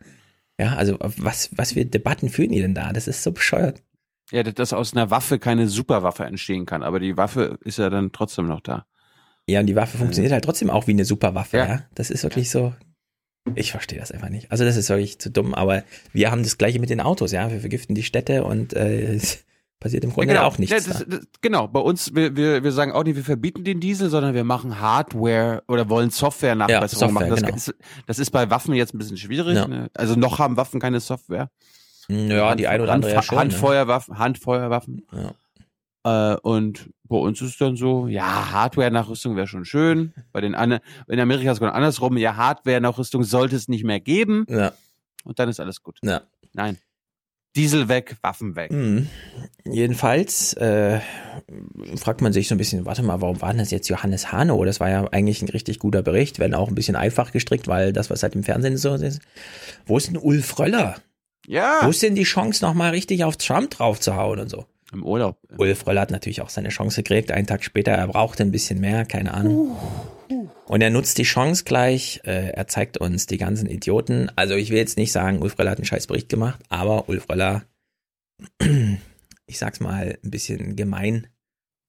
Ja, 0.59 0.74
also 0.74 0.97
was, 1.01 1.51
was 1.53 1.74
für 1.74 1.85
Debatten 1.85 2.31
führen 2.31 2.51
die 2.51 2.62
denn 2.62 2.74
da? 2.74 2.93
Das 2.93 3.07
ist 3.07 3.23
so 3.23 3.31
bescheuert. 3.31 3.85
Ja, 4.32 4.43
dass 4.43 4.73
aus 4.73 4.95
einer 4.95 5.12
Waffe 5.12 5.39
keine 5.39 5.69
Superwaffe 5.69 6.24
entstehen 6.24 6.66
kann, 6.66 6.82
aber 6.82 6.99
die 6.99 7.16
Waffe 7.16 7.61
ist 7.62 7.78
ja 7.78 7.90
dann 7.90 8.11
trotzdem 8.11 8.49
noch 8.49 8.61
da. 8.61 8.86
Ja, 9.47 9.61
und 9.61 9.66
die 9.66 9.77
Waffe 9.77 9.99
funktioniert 9.99 10.32
halt 10.32 10.45
trotzdem 10.45 10.69
auch 10.69 10.89
wie 10.89 10.93
eine 10.95 11.05
Superwaffe, 11.05 11.59
ja. 11.59 11.85
Das 11.95 12.11
ist 12.11 12.24
wirklich 12.24 12.51
so. 12.51 12.74
Ich 13.55 13.70
verstehe 13.70 13.98
das 13.98 14.12
einfach 14.12 14.28
nicht. 14.28 14.51
Also 14.51 14.65
das 14.65 14.77
ist 14.77 14.89
wirklich 14.89 15.19
zu 15.19 15.31
dumm, 15.31 15.55
aber 15.55 15.85
wir 16.12 16.31
haben 16.31 16.43
das 16.43 16.59
gleiche 16.59 16.81
mit 16.81 16.90
den 16.90 17.01
Autos, 17.01 17.32
ja. 17.32 17.51
Wir 17.51 17.60
vergiften 17.60 17.94
die 17.94 18.02
Städte 18.02 18.44
und 18.44 18.74
äh, 18.74 19.19
passiert 19.81 20.05
im 20.05 20.12
Grunde 20.12 20.35
genau. 20.35 20.44
auch 20.44 20.59
nichts. 20.59 20.86
Ja, 20.86 20.93
das, 20.93 21.06
das, 21.09 21.20
genau, 21.40 21.69
bei 21.69 21.81
uns, 21.81 22.15
wir, 22.15 22.36
wir, 22.36 22.65
wir 22.65 22.73
sagen 22.73 22.93
auch 22.93 23.05
nicht, 23.05 23.16
wir 23.16 23.24
verbieten 23.24 23.65
den 23.65 23.81
Diesel, 23.81 24.10
sondern 24.10 24.35
wir 24.35 24.44
machen 24.44 24.81
Hardware 24.81 25.62
oder 25.69 25.89
wollen 25.89 26.10
Software-Nachbesserung 26.10 26.82
Ja, 26.82 26.89
Software, 26.89 27.12
machen. 27.12 27.31
Das, 27.31 27.43
genau. 27.43 27.56
ist, 27.56 27.74
das 28.06 28.19
ist 28.19 28.31
bei 28.31 28.51
Waffen 28.51 28.74
jetzt 28.74 28.94
ein 28.94 28.98
bisschen 28.98 29.16
schwierig. 29.16 29.56
Ja. 29.56 29.69
Ne? 29.69 29.89
Also 29.94 30.15
noch 30.15 30.39
haben 30.39 30.56
Waffen 30.56 30.81
keine 30.81 31.01
Software. 31.01 31.51
Ja, 32.09 32.55
die 32.55 32.66
ein 32.66 32.81
oder 32.81 32.93
andere 32.93 33.12
ja 33.12 33.19
Hand, 33.19 33.27
schon. 33.27 33.36
Ne? 33.36 33.40
Handfeuerwaffen, 33.43 34.19
Handfeuerwaffen. 34.19 35.06
Äh, 36.05 36.35
und 36.43 36.91
bei 37.05 37.16
uns 37.16 37.41
ist 37.41 37.51
es 37.51 37.59
dann 37.59 37.77
so, 37.77 38.07
ja, 38.07 38.53
Hardware-Nachrüstung 38.53 39.37
wäre 39.37 39.47
schon 39.47 39.65
schön. 39.65 40.12
Bei 40.33 40.41
den 40.41 40.55
anderen, 40.55 40.83
in 41.09 41.20
Amerika 41.20 41.51
ist 41.51 41.57
es 41.57 41.61
genau 41.61 41.73
andersrum, 41.73 42.16
ja, 42.16 42.37
Hardware-Nachrüstung 42.37 43.25
sollte 43.25 43.57
es 43.57 43.69
nicht 43.69 43.85
mehr 43.85 44.01
geben. 44.01 44.45
Ja. 44.49 44.73
Und 45.25 45.39
dann 45.39 45.49
ist 45.49 45.61
alles 45.61 45.83
gut. 45.83 45.99
Ja. 46.03 46.23
Nein. 46.53 46.79
Diesel 47.57 47.89
weg, 47.89 48.16
Waffen 48.23 48.57
weg. 48.57 48.70
Mhm. 48.70 49.09
Jedenfalls 49.65 50.53
äh, 50.55 51.01
fragt 51.97 52.20
man 52.20 52.33
sich 52.33 52.47
so 52.47 52.55
ein 52.55 52.59
bisschen, 52.59 52.85
warte 52.85 53.03
mal, 53.03 53.20
warum 53.20 53.41
war 53.41 53.49
denn 53.49 53.59
das 53.59 53.70
jetzt 53.70 53.89
Johannes 53.89 54.31
Hano? 54.31 54.65
Das 54.65 54.81
war 54.81 54.91
ja 54.91 55.09
eigentlich 55.11 55.43
ein 55.43 55.49
richtig 55.49 55.79
guter 55.79 56.03
Bericht, 56.03 56.39
wenn 56.39 56.55
auch 56.55 56.69
ein 56.69 56.75
bisschen 56.75 56.95
einfach 56.95 57.33
gestrickt, 57.33 57.66
weil 57.66 57.93
das, 57.93 58.11
was 58.11 58.23
halt 58.23 58.35
im 58.35 58.45
Fernsehen 58.45 58.77
so 58.77 58.95
ist. 58.95 59.20
Wo 59.87 59.97
ist 59.97 60.09
denn 60.09 60.19
Ulf 60.19 60.59
Röller? 60.59 60.97
Ja. 61.47 61.81
Wo 61.83 61.91
ist 61.91 62.03
denn 62.03 62.15
die 62.15 62.25
Chance, 62.25 62.65
nochmal 62.65 62.91
richtig 62.91 63.25
auf 63.25 63.37
Trump 63.39 63.70
drauf 63.70 63.99
zu 63.99 64.15
hauen 64.15 64.39
und 64.39 64.51
so? 64.51 64.66
Im 64.93 65.05
Urlaub. 65.05 65.39
Ulf 65.59 65.86
Röller 65.86 66.01
hat 66.01 66.10
natürlich 66.10 66.40
auch 66.40 66.48
seine 66.48 66.70
Chance 66.70 67.02
gekriegt. 67.02 67.31
Einen 67.31 67.47
Tag 67.47 67.62
später, 67.62 67.93
er 67.93 68.09
brauchte 68.09 68.43
ein 68.43 68.51
bisschen 68.51 68.81
mehr, 68.81 69.05
keine 69.05 69.35
Ahnung. 69.35 69.77
Und 70.66 70.81
er 70.81 70.90
nutzt 70.90 71.19
die 71.19 71.24
Chance 71.24 71.65
gleich. 71.65 72.20
Äh, 72.24 72.51
er 72.51 72.66
zeigt 72.69 72.98
uns 72.98 73.27
die 73.27 73.39
ganzen 73.39 73.69
Idioten. 73.69 74.31
Also 74.36 74.55
ich 74.55 74.70
will 74.70 74.78
jetzt 74.78 74.97
nicht 74.97 75.12
sagen, 75.12 75.40
Ulf 75.40 75.59
Röller 75.59 75.73
hat 75.73 75.78
einen 75.78 75.86
scheiß 75.86 76.06
Bericht 76.06 76.28
gemacht, 76.28 76.60
aber 76.69 77.09
Ulf 77.09 77.28
Röller, 77.28 77.65
ich 79.47 79.59
sag's 79.59 79.81
mal 79.81 80.19
ein 80.23 80.31
bisschen 80.31 80.77
gemein, 80.77 81.27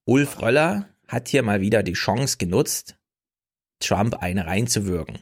Ulf 0.05 0.41
Röller 0.41 0.87
hat 1.07 1.27
hier 1.27 1.43
mal 1.43 1.61
wieder 1.61 1.83
die 1.83 1.93
Chance 1.93 2.37
genutzt, 2.37 2.97
Trump 3.79 4.15
eine 4.15 4.45
reinzuwürgen. 4.45 5.19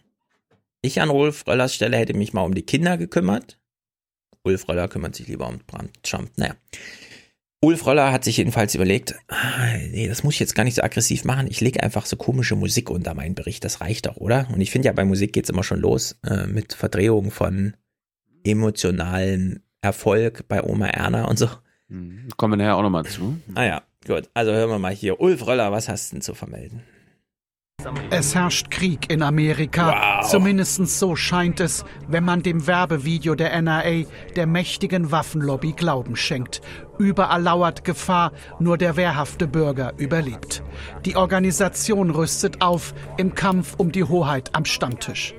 Ich 0.82 1.02
an 1.02 1.10
Ulf 1.10 1.46
Röllers 1.48 1.74
Stelle 1.74 1.98
hätte 1.98 2.14
mich 2.14 2.34
mal 2.34 2.44
um 2.44 2.54
die 2.54 2.66
Kinder 2.66 2.98
gekümmert. 2.98 3.60
Ulf 4.44 4.68
Röller 4.70 4.88
kümmert 4.88 5.16
sich 5.16 5.28
lieber 5.28 5.48
um 5.48 5.60
Trump. 6.04 6.32
Naja. 6.38 6.56
Ulf 7.60 7.88
Röller 7.88 8.12
hat 8.12 8.24
sich 8.24 8.38
jedenfalls 8.38 8.76
überlegt, 8.76 9.16
ah, 9.30 9.78
nee, 9.90 10.08
das 10.08 10.24
muss 10.24 10.36
ich 10.36 10.40
jetzt 10.40 10.54
gar 10.54 10.64
nicht 10.64 10.76
so 10.76 10.84
aggressiv 10.84 11.26
machen. 11.26 11.48
Ich 11.50 11.60
lege 11.60 11.82
einfach 11.82 12.06
so 12.06 12.16
komische 12.16 12.56
Musik 12.56 12.90
unter 12.92 13.16
meinen 13.16 13.34
Bericht. 13.34 13.64
Das 13.64 13.82
reicht 13.82 14.06
doch, 14.06 14.18
oder? 14.18 14.48
Und 14.54 14.62
ich 14.62 14.70
finde 14.70 14.88
ja, 14.88 14.94
bei 14.94 15.06
Musik 15.06 15.34
geht's 15.34 15.50
immer 15.50 15.64
schon 15.64 15.80
los 15.80 16.20
äh, 16.24 16.46
mit 16.46 16.74
Verdrehung 16.74 17.32
von 17.32 17.76
emotionalen 18.44 19.64
Erfolg 19.82 20.48
bei 20.48 20.64
Oma 20.64 20.88
Erna 20.88 21.26
und 21.26 21.40
so. 21.40 21.50
Mhm. 21.88 22.28
Kommen 22.38 22.54
wir 22.54 22.58
nachher 22.58 22.78
auch 22.78 22.84
nochmal 22.84 23.06
zu. 23.06 23.38
Ah 23.56 23.64
ja, 23.64 23.82
gut. 24.06 24.30
Also 24.36 24.52
hören 24.52 24.70
wir 24.70 24.80
mal 24.80 24.94
hier. 24.94 25.20
Ulf 25.20 25.48
Röller, 25.48 25.72
was 25.72 25.90
hast 25.90 26.12
du 26.12 26.18
denn 26.18 26.22
zu 26.22 26.36
vermelden? 26.36 26.84
Es 28.10 28.34
herrscht 28.34 28.72
Krieg 28.72 29.12
in 29.12 29.22
Amerika. 29.22 30.20
Wow. 30.22 30.30
Zumindest 30.30 30.88
so 30.88 31.16
scheint 31.16 31.60
es, 31.60 31.86
wenn 32.08 32.24
man 32.24 32.42
dem 32.42 32.66
Werbevideo 32.66 33.36
der 33.36 33.62
NRA, 33.62 34.04
der 34.36 34.48
mächtigen 34.48 35.12
Waffenlobby, 35.12 35.74
Glauben 35.74 36.16
schenkt. 36.16 36.62
Überall 36.98 37.42
lauert 37.42 37.84
Gefahr, 37.84 38.32
nur 38.60 38.78
der 38.78 38.96
wehrhafte 38.96 39.48
Bürger 39.48 39.94
überlebt. 39.98 40.64
Die 41.06 41.16
Organisation 41.16 42.10
rüstet 42.10 42.62
auf 42.62 42.94
im 43.18 43.36
Kampf 43.36 43.76
um 43.78 43.92
die 43.92 44.04
Hoheit 44.04 44.50
am 44.54 44.66
Stammtisch. 44.66 45.36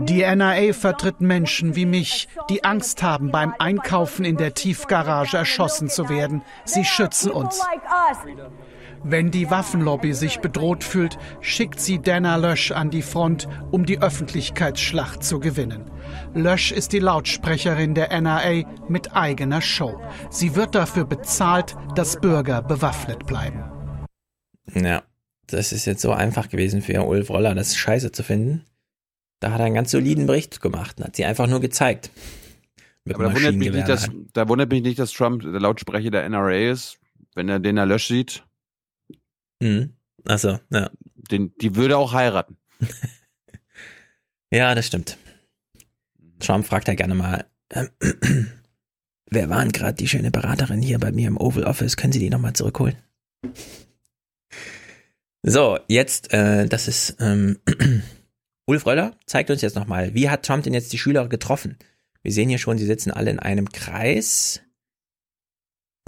Die 0.00 0.22
NRA 0.22 0.72
vertritt 0.72 1.20
Menschen 1.20 1.76
wie 1.76 1.84
mich, 1.84 2.28
die 2.48 2.64
Angst 2.64 3.02
haben, 3.02 3.30
beim 3.30 3.54
Einkaufen 3.58 4.24
in 4.24 4.38
der 4.38 4.54
Tiefgarage 4.54 5.36
erschossen 5.36 5.88
zu 5.88 6.08
werden. 6.08 6.42
Sie 6.64 6.84
schützen 6.84 7.30
uns. 7.30 7.60
Wenn 9.02 9.30
die 9.30 9.50
Waffenlobby 9.50 10.14
sich 10.14 10.40
bedroht 10.40 10.82
fühlt, 10.82 11.18
schickt 11.42 11.78
sie 11.78 12.00
Dana 12.00 12.36
Lösch 12.36 12.72
an 12.72 12.88
die 12.88 13.02
Front, 13.02 13.46
um 13.70 13.84
die 13.84 14.00
Öffentlichkeitsschlacht 14.00 15.22
zu 15.22 15.40
gewinnen. 15.40 15.90
Lösch 16.34 16.72
ist 16.72 16.92
die 16.92 16.98
Lautsprecherin 16.98 17.94
der 17.94 18.10
NRA 18.10 18.64
mit 18.88 19.14
eigener 19.14 19.62
Show. 19.62 20.00
Sie 20.30 20.56
wird 20.56 20.74
dafür 20.74 21.04
bezahlt, 21.04 21.76
dass 21.94 22.20
Bürger 22.20 22.60
bewaffnet 22.60 23.26
bleiben. 23.26 23.62
Ja, 24.74 25.04
das 25.46 25.72
ist 25.72 25.84
jetzt 25.84 26.02
so 26.02 26.12
einfach 26.12 26.48
gewesen 26.48 26.82
für 26.82 27.02
Ulf 27.02 27.30
Roller, 27.30 27.54
das 27.54 27.76
scheiße 27.76 28.10
zu 28.10 28.24
finden. 28.24 28.64
Da 29.38 29.52
hat 29.52 29.60
er 29.60 29.66
einen 29.66 29.74
ganz 29.74 29.92
soliden 29.92 30.26
Bericht 30.26 30.60
gemacht 30.60 30.98
und 30.98 31.04
hat 31.04 31.16
sie 31.16 31.24
einfach 31.24 31.46
nur 31.46 31.60
gezeigt. 31.60 32.10
Aber 33.08 33.24
da 33.24 33.34
wundert, 33.34 33.54
mich 33.54 33.70
nicht, 33.70 33.88
dass, 33.88 34.10
da 34.32 34.48
wundert 34.48 34.70
mich 34.70 34.82
nicht, 34.82 34.98
dass 34.98 35.12
Trump 35.12 35.42
der 35.42 35.60
Lautsprecher 35.60 36.10
der 36.10 36.28
NRA 36.28 36.70
ist, 36.70 36.98
wenn 37.34 37.48
er 37.48 37.60
den 37.60 37.76
Lösch 37.76 38.08
sieht. 38.08 38.42
Mhm. 39.60 39.92
Achso, 40.24 40.58
ja. 40.70 40.90
Den, 41.30 41.54
die 41.60 41.76
würde 41.76 41.96
auch 41.96 42.12
heiraten. 42.12 42.56
Ja, 44.50 44.72
das 44.76 44.86
stimmt. 44.86 45.18
Trump 46.44 46.66
fragt 46.66 46.88
ja 46.88 46.94
gerne 46.94 47.14
mal, 47.14 47.46
äh, 47.70 47.86
wer 49.30 49.48
waren 49.48 49.72
gerade 49.72 49.94
die 49.94 50.08
schöne 50.08 50.30
Beraterin 50.30 50.82
hier 50.82 50.98
bei 50.98 51.12
mir 51.12 51.28
im 51.28 51.36
Oval 51.36 51.64
Office? 51.64 51.96
Können 51.96 52.12
Sie 52.12 52.18
die 52.18 52.30
nochmal 52.30 52.52
zurückholen? 52.52 52.96
So, 55.42 55.78
jetzt, 55.88 56.32
äh, 56.32 56.66
das 56.66 56.88
ist 56.88 57.16
ähm, 57.20 57.58
Ulf 58.66 58.86
Röller 58.86 59.18
zeigt 59.26 59.50
uns 59.50 59.60
jetzt 59.60 59.76
nochmal, 59.76 60.14
wie 60.14 60.30
hat 60.30 60.44
Trump 60.44 60.64
denn 60.64 60.74
jetzt 60.74 60.92
die 60.92 60.98
Schüler 60.98 61.28
getroffen? 61.28 61.76
Wir 62.22 62.32
sehen 62.32 62.48
hier 62.48 62.58
schon, 62.58 62.78
sie 62.78 62.86
sitzen 62.86 63.10
alle 63.10 63.30
in 63.30 63.38
einem 63.38 63.68
Kreis. 63.68 64.62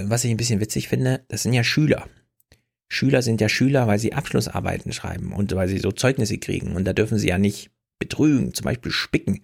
Was 0.00 0.24
ich 0.24 0.30
ein 0.30 0.38
bisschen 0.38 0.60
witzig 0.60 0.88
finde, 0.88 1.24
das 1.28 1.42
sind 1.42 1.52
ja 1.52 1.64
Schüler. 1.64 2.08
Schüler 2.88 3.20
sind 3.20 3.40
ja 3.40 3.48
Schüler, 3.48 3.86
weil 3.86 3.98
sie 3.98 4.14
Abschlussarbeiten 4.14 4.92
schreiben 4.92 5.32
und 5.32 5.54
weil 5.54 5.68
sie 5.68 5.78
so 5.78 5.92
Zeugnisse 5.92 6.38
kriegen. 6.38 6.74
Und 6.74 6.84
da 6.84 6.92
dürfen 6.92 7.18
sie 7.18 7.28
ja 7.28 7.38
nicht 7.38 7.70
betrügen, 7.98 8.54
zum 8.54 8.64
Beispiel 8.64 8.92
spicken. 8.92 9.42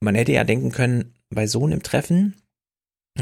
Man 0.00 0.14
hätte 0.14 0.32
ja 0.32 0.44
denken 0.44 0.70
können, 0.72 1.14
bei 1.30 1.46
so 1.46 1.64
einem 1.64 1.82
Treffen 1.82 2.34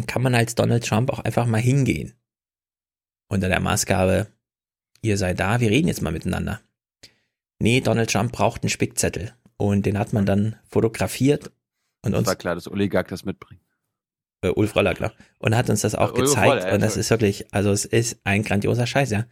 kann 0.07 0.23
man 0.23 0.35
als 0.35 0.55
Donald 0.55 0.85
Trump 0.87 1.11
auch 1.11 1.21
einfach 1.21 1.47
mal 1.47 1.61
hingehen. 1.61 2.15
Unter 3.29 3.49
der 3.49 3.61
Maßgabe, 3.61 4.27
ihr 5.03 5.17
seid 5.17 5.41
da, 5.41 5.61
wir 5.61 5.71
reden 5.71 5.89
jetzt 5.89 6.03
mal 6.03 6.13
miteinander. 6.13 6.61
Nee, 7.61 7.81
Donald 7.81 8.11
Trump 8.11 8.33
braucht 8.33 8.63
einen 8.63 8.71
Spickzettel. 8.71 9.33
Und 9.57 9.87
den 9.87 9.99
hat 9.99 10.13
man 10.13 10.27
dann 10.27 10.57
fotografiert 10.69 11.53
und 12.03 12.13
Das 12.13 12.19
uns 12.19 12.27
war 12.29 12.37
klar, 12.37 12.55
dass 12.57 12.69
Oligarch 12.71 13.07
das 13.07 13.25
mitbringt. 13.25 13.63
äh, 14.43 14.49
Ulf 14.49 14.75
Röller, 14.77 14.95
klar. 14.95 15.13
Und 15.39 15.57
hat 15.57 15.71
uns 15.71 15.83
das 15.83 15.95
auch 15.95 16.13
Äh, 16.13 16.21
gezeigt. 16.21 16.53
Röller, 16.53 16.69
ja, 16.69 16.75
und 16.75 16.83
das 16.83 16.97
ist 16.97 17.09
wirklich, 17.11 17.47
also 17.55 17.71
es 17.71 17.85
ist 17.85 18.19
ein 18.25 18.43
grandioser 18.43 18.87
Scheiß, 18.87 19.11
ja. 19.11 19.27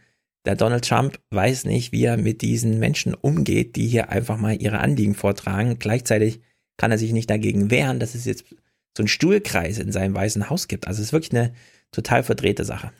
Der 0.45 0.55
Donald 0.55 0.87
Trump 0.87 1.19
weiß 1.29 1.65
nicht, 1.65 1.91
wie 1.91 2.05
er 2.05 2.17
mit 2.17 2.41
diesen 2.41 2.79
Menschen 2.79 3.13
umgeht, 3.13 3.75
die 3.75 3.87
hier 3.87 4.09
einfach 4.09 4.37
mal 4.37 4.55
ihre 4.59 4.79
Anliegen 4.79 5.13
vortragen. 5.15 5.77
Gleichzeitig 5.77 6.41
kann 6.83 6.91
er 6.91 6.97
sich 6.97 7.13
nicht 7.13 7.29
dagegen 7.29 7.71
wehren, 7.71 8.01
dass 8.01 8.13
es 8.13 8.25
jetzt 8.25 8.43
so 8.49 9.03
einen 9.03 9.07
Stuhlkreis 9.07 9.77
in 9.77 9.93
seinem 9.93 10.13
Weißen 10.13 10.49
Haus 10.49 10.67
gibt. 10.67 10.85
Also 10.85 10.99
es 10.99 11.07
ist 11.07 11.13
wirklich 11.13 11.31
eine 11.31 11.53
total 11.93 12.23
verdrehte 12.23 12.65
Sache. 12.65 12.91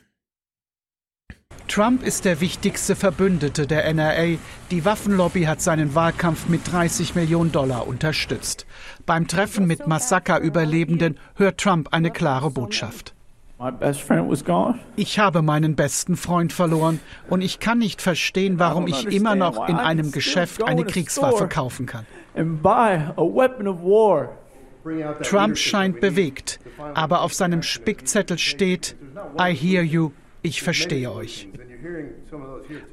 Trump 1.68 2.02
ist 2.02 2.24
der 2.24 2.40
wichtigste 2.40 2.96
Verbündete 2.96 3.66
der 3.66 3.84
NRA. 3.92 4.38
Die 4.70 4.84
Waffenlobby 4.86 5.42
hat 5.42 5.60
seinen 5.60 5.94
Wahlkampf 5.94 6.48
mit 6.48 6.62
30 6.72 7.14
Millionen 7.14 7.52
Dollar 7.52 7.86
unterstützt. 7.86 8.64
Beim 9.04 9.28
Treffen 9.28 9.66
mit 9.66 9.86
Massaker-Überlebenden 9.86 11.18
hört 11.34 11.60
Trump 11.60 11.92
eine 11.92 12.10
klare 12.10 12.50
Botschaft. 12.50 13.13
Ich 14.96 15.18
habe 15.18 15.42
meinen 15.42 15.76
besten 15.76 16.16
Freund 16.16 16.52
verloren 16.52 17.00
und 17.30 17.40
ich 17.40 17.60
kann 17.60 17.78
nicht 17.78 18.02
verstehen, 18.02 18.58
warum 18.58 18.86
ich 18.86 19.06
immer 19.06 19.34
noch 19.34 19.68
in 19.68 19.76
einem 19.76 20.12
Geschäft 20.12 20.62
eine 20.62 20.84
Kriegswaffe 20.84 21.48
kaufen 21.48 21.86
kann. 21.86 22.06
Trump 25.22 25.56
scheint 25.56 26.00
bewegt, 26.00 26.60
aber 26.94 27.22
auf 27.22 27.32
seinem 27.32 27.62
Spickzettel 27.62 28.38
steht, 28.38 28.96
I 29.40 29.54
hear 29.54 29.82
you, 29.82 30.10
ich 30.42 30.62
verstehe 30.62 31.10
euch. 31.10 31.48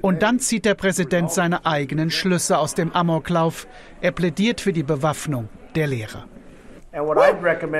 Und 0.01 0.21
dann 0.21 0.39
zieht 0.39 0.65
der 0.65 0.75
Präsident 0.75 1.31
seine 1.31 1.65
eigenen 1.65 2.09
Schlüsse 2.09 2.57
aus 2.57 2.75
dem 2.75 2.91
Amoklauf. 2.91 3.67
Er 4.01 4.11
plädiert 4.11 4.61
für 4.61 4.73
die 4.73 4.83
Bewaffnung 4.83 5.49
der 5.75 5.87
Lehrer. 5.87 6.25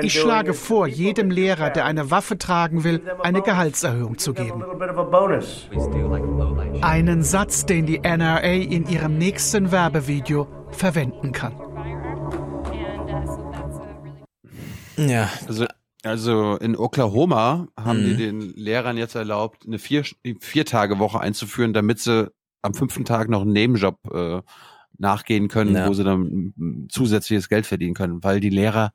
Ich 0.02 0.14
schlage 0.14 0.54
vor, 0.54 0.88
jedem 0.88 1.32
Lehrer, 1.32 1.70
der 1.70 1.86
eine 1.86 2.12
Waffe 2.12 2.38
tragen 2.38 2.84
will, 2.86 3.02
eine 3.22 3.42
Gehaltserhöhung 3.42 4.18
zu 4.18 4.34
geben. 4.34 4.64
Einen 6.82 7.24
Satz, 7.24 7.66
den 7.66 7.86
die 7.86 8.00
NRA 8.00 8.40
in 8.54 8.88
ihrem 8.88 9.18
nächsten 9.18 9.72
Werbevideo 9.72 10.48
verwenden 10.72 11.34
kann. 11.34 11.54
Ja. 14.98 15.30
Also, 15.48 15.66
also 16.04 16.56
in 16.58 16.78
Oklahoma 16.78 17.68
haben 17.80 18.00
Mhm. 18.04 18.06
die 18.06 18.18
den 18.18 18.42
Lehrern 18.56 18.98
jetzt 18.98 19.16
erlaubt, 19.16 19.64
eine 19.68 19.80
vier, 19.80 20.04
vier 20.40 20.66
Tage 20.66 21.00
Woche 21.00 21.20
einzuführen, 21.20 21.74
damit 21.74 22.00
sie 22.00 22.32
am 22.62 22.74
fünften 22.74 23.06
Tag 23.06 23.28
noch 23.30 23.42
einen 23.42 23.54
Nebenjob 23.54 23.96
äh, 24.14 24.42
nachgehen 25.02 25.48
können, 25.50 25.76
Ja. 25.76 25.88
wo 25.88 25.94
sie 25.94 26.04
dann 26.04 26.54
zusätzliches 26.90 27.50
Geld 27.50 27.66
verdienen 27.66 27.94
können, 27.94 28.24
weil 28.24 28.40
die 28.40 28.50
Lehrer 28.50 28.94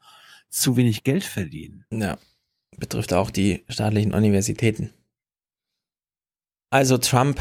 zu 0.48 0.76
wenig 0.76 1.04
Geld 1.04 1.24
verdienen. 1.24 1.84
Ja, 1.90 2.16
betrifft 2.78 3.12
auch 3.12 3.30
die 3.30 3.64
staatlichen 3.68 4.14
Universitäten. 4.14 4.90
Also 6.70 6.98
Trump 6.98 7.40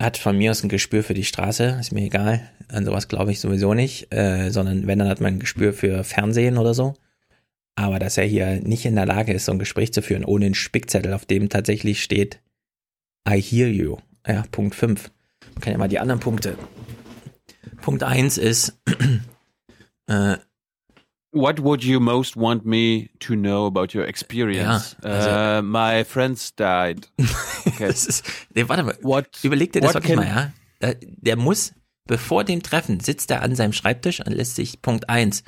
hat 0.00 0.16
von 0.18 0.36
mir 0.36 0.50
aus 0.50 0.62
ein 0.64 0.68
Gespür 0.68 1.02
für 1.04 1.14
die 1.14 1.24
Straße, 1.24 1.76
ist 1.80 1.92
mir 1.92 2.02
egal. 2.02 2.48
An 2.68 2.84
sowas 2.84 3.08
glaube 3.08 3.30
ich 3.32 3.40
sowieso 3.40 3.74
nicht, 3.74 4.12
äh, 4.12 4.50
sondern 4.50 4.86
wenn, 4.86 4.98
dann 4.98 5.08
hat 5.08 5.20
man 5.20 5.34
ein 5.34 5.40
Gespür 5.40 5.72
für 5.72 6.02
Fernsehen 6.04 6.58
oder 6.58 6.74
so. 6.74 6.94
Aber 7.74 7.98
dass 7.98 8.18
er 8.18 8.24
hier 8.24 8.60
nicht 8.60 8.84
in 8.84 8.96
der 8.96 9.06
Lage 9.06 9.32
ist, 9.32 9.46
so 9.46 9.52
ein 9.52 9.58
Gespräch 9.58 9.92
zu 9.92 10.02
führen, 10.02 10.24
ohne 10.24 10.46
einen 10.46 10.54
Spickzettel, 10.54 11.12
auf 11.14 11.24
dem 11.24 11.48
tatsächlich 11.48 12.02
steht, 12.02 12.40
I 13.28 13.40
hear 13.40 13.68
you. 13.68 13.96
Ja, 14.26 14.44
Punkt 14.50 14.74
5. 14.74 15.10
Man 15.54 15.60
kann 15.60 15.72
ja 15.72 15.78
mal 15.78 15.88
die 15.88 15.98
anderen 15.98 16.20
Punkte. 16.20 16.56
Punkt 17.82 18.02
1 18.02 18.38
ist, 18.38 18.78
äh, 20.06 20.36
What 21.34 21.62
would 21.62 21.82
you 21.82 21.98
most 21.98 22.36
want 22.36 22.66
me 22.66 23.08
to 23.20 23.34
know 23.34 23.66
about 23.66 23.96
your 23.96 24.06
experience? 24.06 24.96
Ja, 25.02 25.08
also- 25.08 25.60
uh, 25.60 25.62
my 25.62 26.04
friends 26.04 26.54
died. 26.54 27.10
Okay. 27.64 27.86
Das 27.86 28.06
ist, 28.06 28.24
nee, 28.54 28.68
warte 28.68 28.82
mal. 28.82 28.98
What, 29.02 29.28
Überleg 29.44 29.72
dir 29.72 29.80
das 29.80 29.94
wirklich 29.94 30.16
mal, 30.16 30.26
ja. 30.26 30.52
Der, 30.80 30.96
der 31.00 31.36
muss, 31.36 31.72
bevor 32.08 32.42
dem 32.42 32.60
Treffen, 32.60 32.98
sitzt 32.98 33.30
er 33.30 33.42
an 33.42 33.54
seinem 33.54 33.72
Schreibtisch 33.72 34.18
und 34.18 34.32
lässt 34.32 34.56
sich 34.56 34.82
Punkt 34.82 35.08
eins 35.08 35.44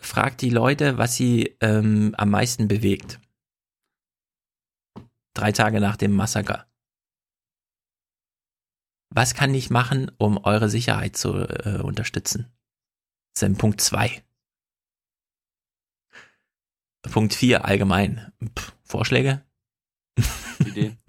fragt 0.00 0.40
die 0.40 0.48
Leute, 0.48 0.96
was 0.96 1.14
sie 1.14 1.56
ähm, 1.60 2.14
am 2.16 2.30
meisten 2.30 2.68
bewegt. 2.68 3.20
Drei 5.34 5.52
Tage 5.52 5.78
nach 5.78 5.96
dem 5.96 6.12
Massaker. 6.12 6.66
Was 9.10 9.34
kann 9.34 9.52
ich 9.54 9.70
machen, 9.70 10.10
um 10.18 10.38
eure 10.44 10.68
Sicherheit 10.68 11.16
zu 11.16 11.34
äh, 11.34 11.80
unterstützen? 11.82 12.46
Das 13.32 13.42
ist 13.42 13.42
dann 13.42 13.56
Punkt 13.56 13.80
zwei. 13.80 14.22
Punkt 17.02 17.34
vier 17.34 17.64
allgemein. 17.64 18.32
Pff, 18.56 18.72
Vorschläge? 18.84 19.42
Ideen. 20.60 20.96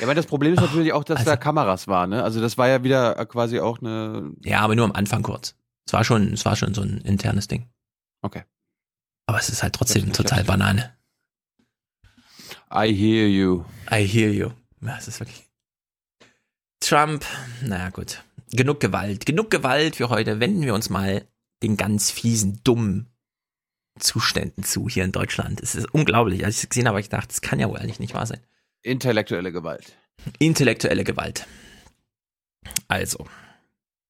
Ja, 0.00 0.06
aber 0.06 0.14
das 0.14 0.26
Problem 0.26 0.52
ist 0.52 0.60
natürlich 0.60 0.92
auch, 0.92 1.02
dass 1.02 1.24
da 1.24 1.36
Kameras 1.36 1.88
waren, 1.88 2.10
ne? 2.10 2.22
Also 2.22 2.40
das 2.40 2.56
war 2.56 2.68
ja 2.68 2.84
wieder 2.84 3.18
äh, 3.18 3.26
quasi 3.26 3.58
auch 3.58 3.80
eine. 3.80 4.32
Ja, 4.44 4.60
aber 4.60 4.76
nur 4.76 4.84
am 4.84 4.92
Anfang 4.92 5.22
kurz. 5.22 5.56
Es 5.86 5.92
war 5.92 6.04
schon, 6.04 6.34
es 6.34 6.44
war 6.44 6.54
schon 6.54 6.72
so 6.72 6.82
ein 6.82 6.98
internes 6.98 7.48
Ding. 7.48 7.68
Okay. 8.22 8.44
Aber 9.26 9.38
es 9.38 9.48
ist 9.48 9.62
halt 9.62 9.74
trotzdem 9.74 10.04
nicht 10.04 10.14
total. 10.14 10.44
Banane. 10.44 10.94
I 12.72 12.94
hear 12.94 13.26
you. 13.26 13.64
I 13.90 14.06
hear 14.06 14.30
you. 14.30 14.50
Ja, 14.82 14.98
es 14.98 15.08
ist 15.08 15.18
wirklich. 15.18 15.47
Trump, 16.80 17.24
naja, 17.62 17.90
gut. 17.90 18.24
Genug 18.50 18.80
Gewalt. 18.80 19.26
Genug 19.26 19.50
Gewalt 19.50 19.96
für 19.96 20.08
heute. 20.08 20.40
Wenden 20.40 20.62
wir 20.62 20.74
uns 20.74 20.90
mal 20.90 21.26
den 21.62 21.76
ganz 21.76 22.10
fiesen, 22.10 22.60
dummen 22.64 23.08
Zuständen 23.98 24.64
zu 24.64 24.88
hier 24.88 25.04
in 25.04 25.12
Deutschland. 25.12 25.60
Es 25.60 25.74
ist 25.74 25.92
unglaublich. 25.92 26.44
Als 26.44 26.56
ich 26.56 26.64
es 26.64 26.68
gesehen 26.68 26.86
habe, 26.86 26.94
habe 26.94 27.00
ich 27.00 27.10
gedacht, 27.10 27.30
das 27.30 27.40
kann 27.40 27.60
ja 27.60 27.68
wohl 27.68 27.78
eigentlich 27.78 28.00
nicht 28.00 28.14
wahr 28.14 28.26
sein. 28.26 28.40
Intellektuelle 28.82 29.52
Gewalt. 29.52 29.96
Intellektuelle 30.38 31.04
Gewalt. 31.04 31.46
Also, 32.86 33.26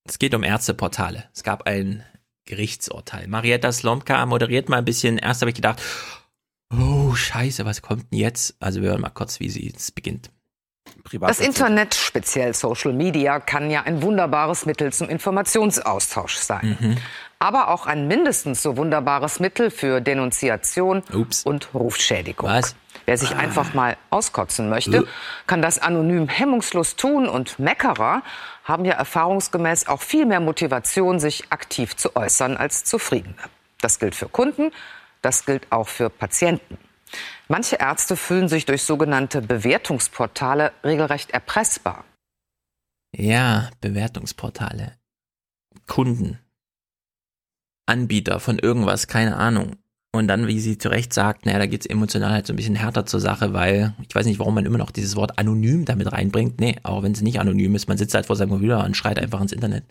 es 0.05 0.19
geht 0.19 0.35
um 0.35 0.43
Ärzteportale. 0.43 1.29
Es 1.35 1.43
gab 1.43 1.67
ein 1.67 2.05
Gerichtsurteil. 2.45 3.29
Marietta 3.29 3.73
Slomka 3.73 4.25
moderiert 4.27 4.69
mal 4.69 4.79
ein 4.79 4.85
bisschen. 4.85 5.19
Erst 5.19 5.43
habe 5.43 5.51
ich 5.51 5.57
gedacht, 5.57 5.83
oh 6.73 7.15
Scheiße, 7.15 7.65
was 7.65 7.83
kommt 7.83 8.11
denn 8.11 8.19
jetzt? 8.19 8.57
Also 8.61 8.83
wir 8.83 8.91
hören 8.91 9.01
mal 9.01 9.11
kurz, 9.11 9.41
wie 9.41 9.51
sie 9.51 9.73
es 9.75 9.91
beginnt. 9.91 10.31
Das 11.21 11.41
Internet, 11.41 11.95
speziell 11.95 12.55
Social 12.55 12.93
Media, 12.93 13.41
kann 13.41 13.71
ja 13.71 13.83
ein 13.83 14.03
wunderbares 14.03 14.67
Mittel 14.67 14.93
zum 14.93 15.09
Informationsaustausch 15.09 16.37
sein. 16.37 16.77
Mhm. 16.81 16.97
Aber 17.39 17.69
auch 17.69 17.87
ein 17.87 18.09
mindestens 18.09 18.63
so 18.63 18.77
wunderbares 18.77 19.39
Mittel 19.39 19.71
für 19.71 20.01
Denunziation 20.01 21.03
und 21.45 21.69
Rufschädigung. 21.73 22.51
Wer 23.07 23.17
sich 23.17 23.37
einfach 23.37 23.75
mal 23.75 23.97
auskotzen 24.11 24.69
möchte, 24.69 25.07
kann 25.47 25.63
das 25.63 25.79
anonym 25.79 26.29
hemmungslos 26.29 26.97
tun 26.97 27.29
und 27.29 27.59
Meckerer 27.59 28.23
haben 28.65 28.85
ja 28.85 28.95
erfahrungsgemäß 28.95 29.89
auch 29.89 30.03
viel 30.03 30.27
mehr 30.27 30.41
Motivation, 30.41 31.21
sich 31.21 31.45
aktiv 31.51 31.97
zu 31.97 32.17
äußern 32.17 32.57
als 32.57 32.85
Zufriedene. 32.85 33.35
Das 33.81 33.99
gilt 33.99 34.15
für 34.15 34.29
Kunden, 34.29 34.73
das 35.23 35.47
gilt 35.47 35.71
auch 35.71 35.89
für 35.89 36.11
Patienten. 36.11 36.77
Manche 37.49 37.77
Ärzte 37.77 38.17
fühlen 38.17 38.49
sich 38.49 38.67
durch 38.67 38.83
sogenannte 38.83 39.41
Bewertungsportale 39.41 40.73
regelrecht 40.85 41.31
erpressbar. 41.31 42.05
Ja, 43.17 43.71
Bewertungsportale. 43.81 44.93
Kunden. 45.87 46.39
Anbieter 47.87 48.39
von 48.39 48.59
irgendwas, 48.59 49.07
keine 49.07 49.37
Ahnung. 49.37 49.77
Und 50.13 50.29
dann, 50.29 50.47
wie 50.47 50.61
sie 50.61 50.79
zu 50.79 50.91
Recht 50.91 51.15
sagt, 51.15 51.47
naja, 51.47 51.59
da 51.59 51.67
geht's 51.67 51.87
emotional 51.87 52.33
halt 52.33 52.47
so 52.47 52.53
ein 52.53 52.57
bisschen 52.57 52.75
härter 52.75 53.07
zur 53.07 53.21
Sache, 53.21 53.53
weil 53.55 53.95
ich 54.07 54.15
weiß 54.15 54.27
nicht, 54.27 54.39
warum 54.39 54.55
man 54.55 54.67
immer 54.67 54.79
noch 54.79 54.91
dieses 54.91 55.17
Wort 55.17 55.39
anonym 55.39 55.87
damit 55.87 56.13
reinbringt. 56.13 56.61
Nee, 56.61 56.77
auch 56.83 57.03
wenn 57.03 57.13
es 57.13 57.23
nicht 57.23 57.41
anonym 57.41 57.75
ist, 57.75 57.89
man 57.89 57.99
sitzt 57.99 58.15
halt 58.15 58.27
vor 58.27 58.37
seinem 58.37 58.51
Computer 58.51 58.85
und 58.85 58.97
schreit 58.97 59.19
einfach 59.19 59.41
ins 59.41 59.53
Internet. 59.53 59.85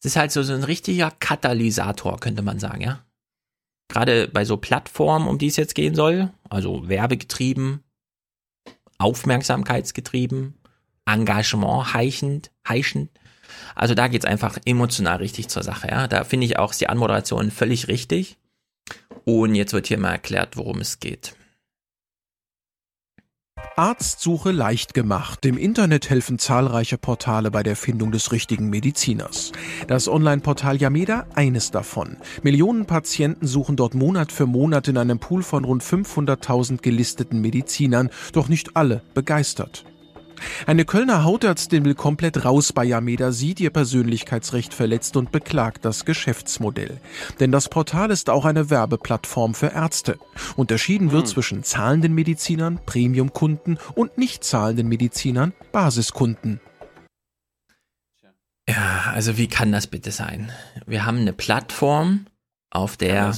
Es 0.00 0.06
ist 0.06 0.16
halt 0.16 0.32
so, 0.32 0.42
so 0.42 0.54
ein 0.54 0.64
richtiger 0.64 1.10
Katalysator, 1.10 2.18
könnte 2.18 2.42
man 2.42 2.58
sagen, 2.58 2.82
ja. 2.82 3.00
Gerade 3.88 4.28
bei 4.28 4.44
so 4.44 4.56
Plattformen, 4.56 5.28
um 5.28 5.38
die 5.38 5.46
es 5.46 5.56
jetzt 5.56 5.74
gehen 5.74 5.94
soll, 5.94 6.30
also 6.48 6.88
werbegetrieben, 6.88 7.82
aufmerksamkeitsgetrieben, 8.98 10.54
Engagement 11.06 11.94
heichend, 11.94 12.50
heischend. 12.68 13.10
Also 13.74 13.94
da 13.94 14.08
geht's 14.08 14.24
einfach 14.24 14.58
emotional 14.64 15.18
richtig 15.18 15.48
zur 15.48 15.62
Sache, 15.62 15.88
ja. 15.88 16.08
Da 16.08 16.24
finde 16.24 16.46
ich 16.46 16.58
auch 16.58 16.74
die 16.74 16.88
Anmoderation 16.88 17.50
völlig 17.50 17.88
richtig. 17.88 18.38
Und 19.24 19.54
jetzt 19.54 19.72
wird 19.72 19.86
hier 19.86 19.98
mal 19.98 20.12
erklärt, 20.12 20.56
worum 20.56 20.80
es 20.80 21.00
geht. 21.00 21.36
Arztsuche 23.78 24.52
leicht 24.52 24.94
gemacht. 24.94 25.44
Im 25.44 25.58
Internet 25.58 26.08
helfen 26.08 26.38
zahlreiche 26.38 26.96
Portale 26.96 27.50
bei 27.50 27.62
der 27.62 27.76
Findung 27.76 28.10
des 28.10 28.32
richtigen 28.32 28.70
Mediziners. 28.70 29.52
Das 29.86 30.08
Online-Portal 30.08 30.78
Yameda 30.78 31.26
eines 31.34 31.72
davon. 31.72 32.16
Millionen 32.42 32.86
Patienten 32.86 33.46
suchen 33.46 33.76
dort 33.76 33.94
Monat 33.94 34.32
für 34.32 34.46
Monat 34.46 34.88
in 34.88 34.96
einem 34.96 35.18
Pool 35.18 35.42
von 35.42 35.66
rund 35.66 35.82
500.000 35.82 36.80
gelisteten 36.80 37.42
Medizinern, 37.42 38.08
doch 38.32 38.48
nicht 38.48 38.76
alle 38.76 39.02
begeistert. 39.12 39.84
Eine 40.66 40.84
Kölner 40.84 41.24
Hautärztin 41.24 41.84
will 41.84 41.94
komplett 41.94 42.44
raus 42.44 42.72
bei 42.72 42.84
Yameda, 42.84 43.32
sieht 43.32 43.60
ihr 43.60 43.70
Persönlichkeitsrecht 43.70 44.74
verletzt 44.74 45.16
und 45.16 45.32
beklagt 45.32 45.84
das 45.84 46.04
Geschäftsmodell. 46.04 47.00
Denn 47.40 47.52
das 47.52 47.68
Portal 47.68 48.10
ist 48.10 48.30
auch 48.30 48.44
eine 48.44 48.70
Werbeplattform 48.70 49.54
für 49.54 49.68
Ärzte. 49.68 50.18
Unterschieden 50.56 51.12
wird 51.12 51.28
zwischen 51.28 51.62
zahlenden 51.62 52.14
Medizinern, 52.14 52.80
Premiumkunden 52.84 53.78
und 53.94 54.18
nicht 54.18 54.44
zahlenden 54.44 54.88
Medizinern, 54.88 55.52
Basiskunden. 55.72 56.60
Ja, 58.68 59.12
also 59.12 59.38
wie 59.38 59.46
kann 59.46 59.70
das 59.70 59.86
bitte 59.86 60.10
sein? 60.10 60.50
Wir 60.86 61.06
haben 61.06 61.18
eine 61.18 61.32
Plattform, 61.32 62.26
auf 62.70 62.96
der? 62.96 63.32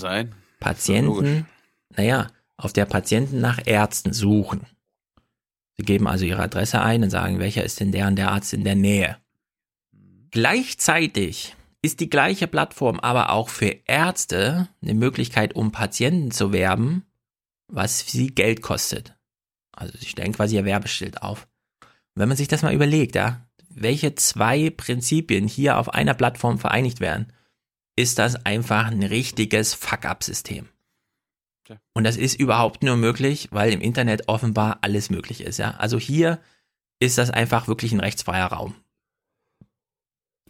Patienten, 0.60 1.46
naja, 1.96 2.26
auf 2.56 2.72
der 2.72 2.84
Patienten 2.84 3.40
nach 3.40 3.60
Ärzten 3.64 4.12
suchen. 4.12 4.66
Sie 5.78 5.84
geben 5.84 6.08
also 6.08 6.24
ihre 6.24 6.42
Adresse 6.42 6.80
ein 6.80 7.04
und 7.04 7.10
sagen, 7.10 7.38
welcher 7.38 7.64
ist 7.64 7.80
denn 7.80 7.92
der 7.92 8.08
und 8.08 8.16
der 8.16 8.32
Arzt 8.32 8.52
in 8.52 8.64
der 8.64 8.74
Nähe. 8.74 9.16
Gleichzeitig 10.30 11.54
ist 11.80 12.00
die 12.00 12.10
gleiche 12.10 12.48
Plattform 12.48 12.98
aber 13.00 13.30
auch 13.30 13.48
für 13.48 13.74
Ärzte 13.86 14.68
eine 14.82 14.94
Möglichkeit, 14.94 15.54
um 15.54 15.70
Patienten 15.70 16.32
zu 16.32 16.52
werben, 16.52 17.06
was 17.68 18.00
sie 18.00 18.34
Geld 18.34 18.60
kostet. 18.60 19.14
Also 19.72 19.96
sie 19.96 20.06
stellen 20.06 20.32
quasi 20.32 20.56
ihr 20.56 20.64
Werbeschild 20.64 21.22
auf. 21.22 21.46
Und 21.80 22.22
wenn 22.22 22.28
man 22.28 22.36
sich 22.36 22.48
das 22.48 22.62
mal 22.62 22.74
überlegt, 22.74 23.14
ja, 23.14 23.46
welche 23.68 24.16
zwei 24.16 24.70
Prinzipien 24.70 25.46
hier 25.46 25.78
auf 25.78 25.94
einer 25.94 26.14
Plattform 26.14 26.58
vereinigt 26.58 26.98
werden, 27.00 27.32
ist 27.94 28.18
das 28.18 28.34
einfach 28.44 28.88
ein 28.88 29.04
richtiges 29.04 29.74
Fuck-up-System. 29.74 30.68
Und 31.94 32.04
das 32.04 32.16
ist 32.16 32.38
überhaupt 32.38 32.82
nur 32.82 32.96
möglich, 32.96 33.48
weil 33.50 33.72
im 33.72 33.80
Internet 33.80 34.28
offenbar 34.28 34.78
alles 34.82 35.10
möglich 35.10 35.42
ist, 35.42 35.58
ja. 35.58 35.72
Also 35.72 35.98
hier 35.98 36.40
ist 37.00 37.18
das 37.18 37.30
einfach 37.30 37.68
wirklich 37.68 37.92
ein 37.92 38.00
rechtsfreier 38.00 38.46
Raum. 38.46 38.74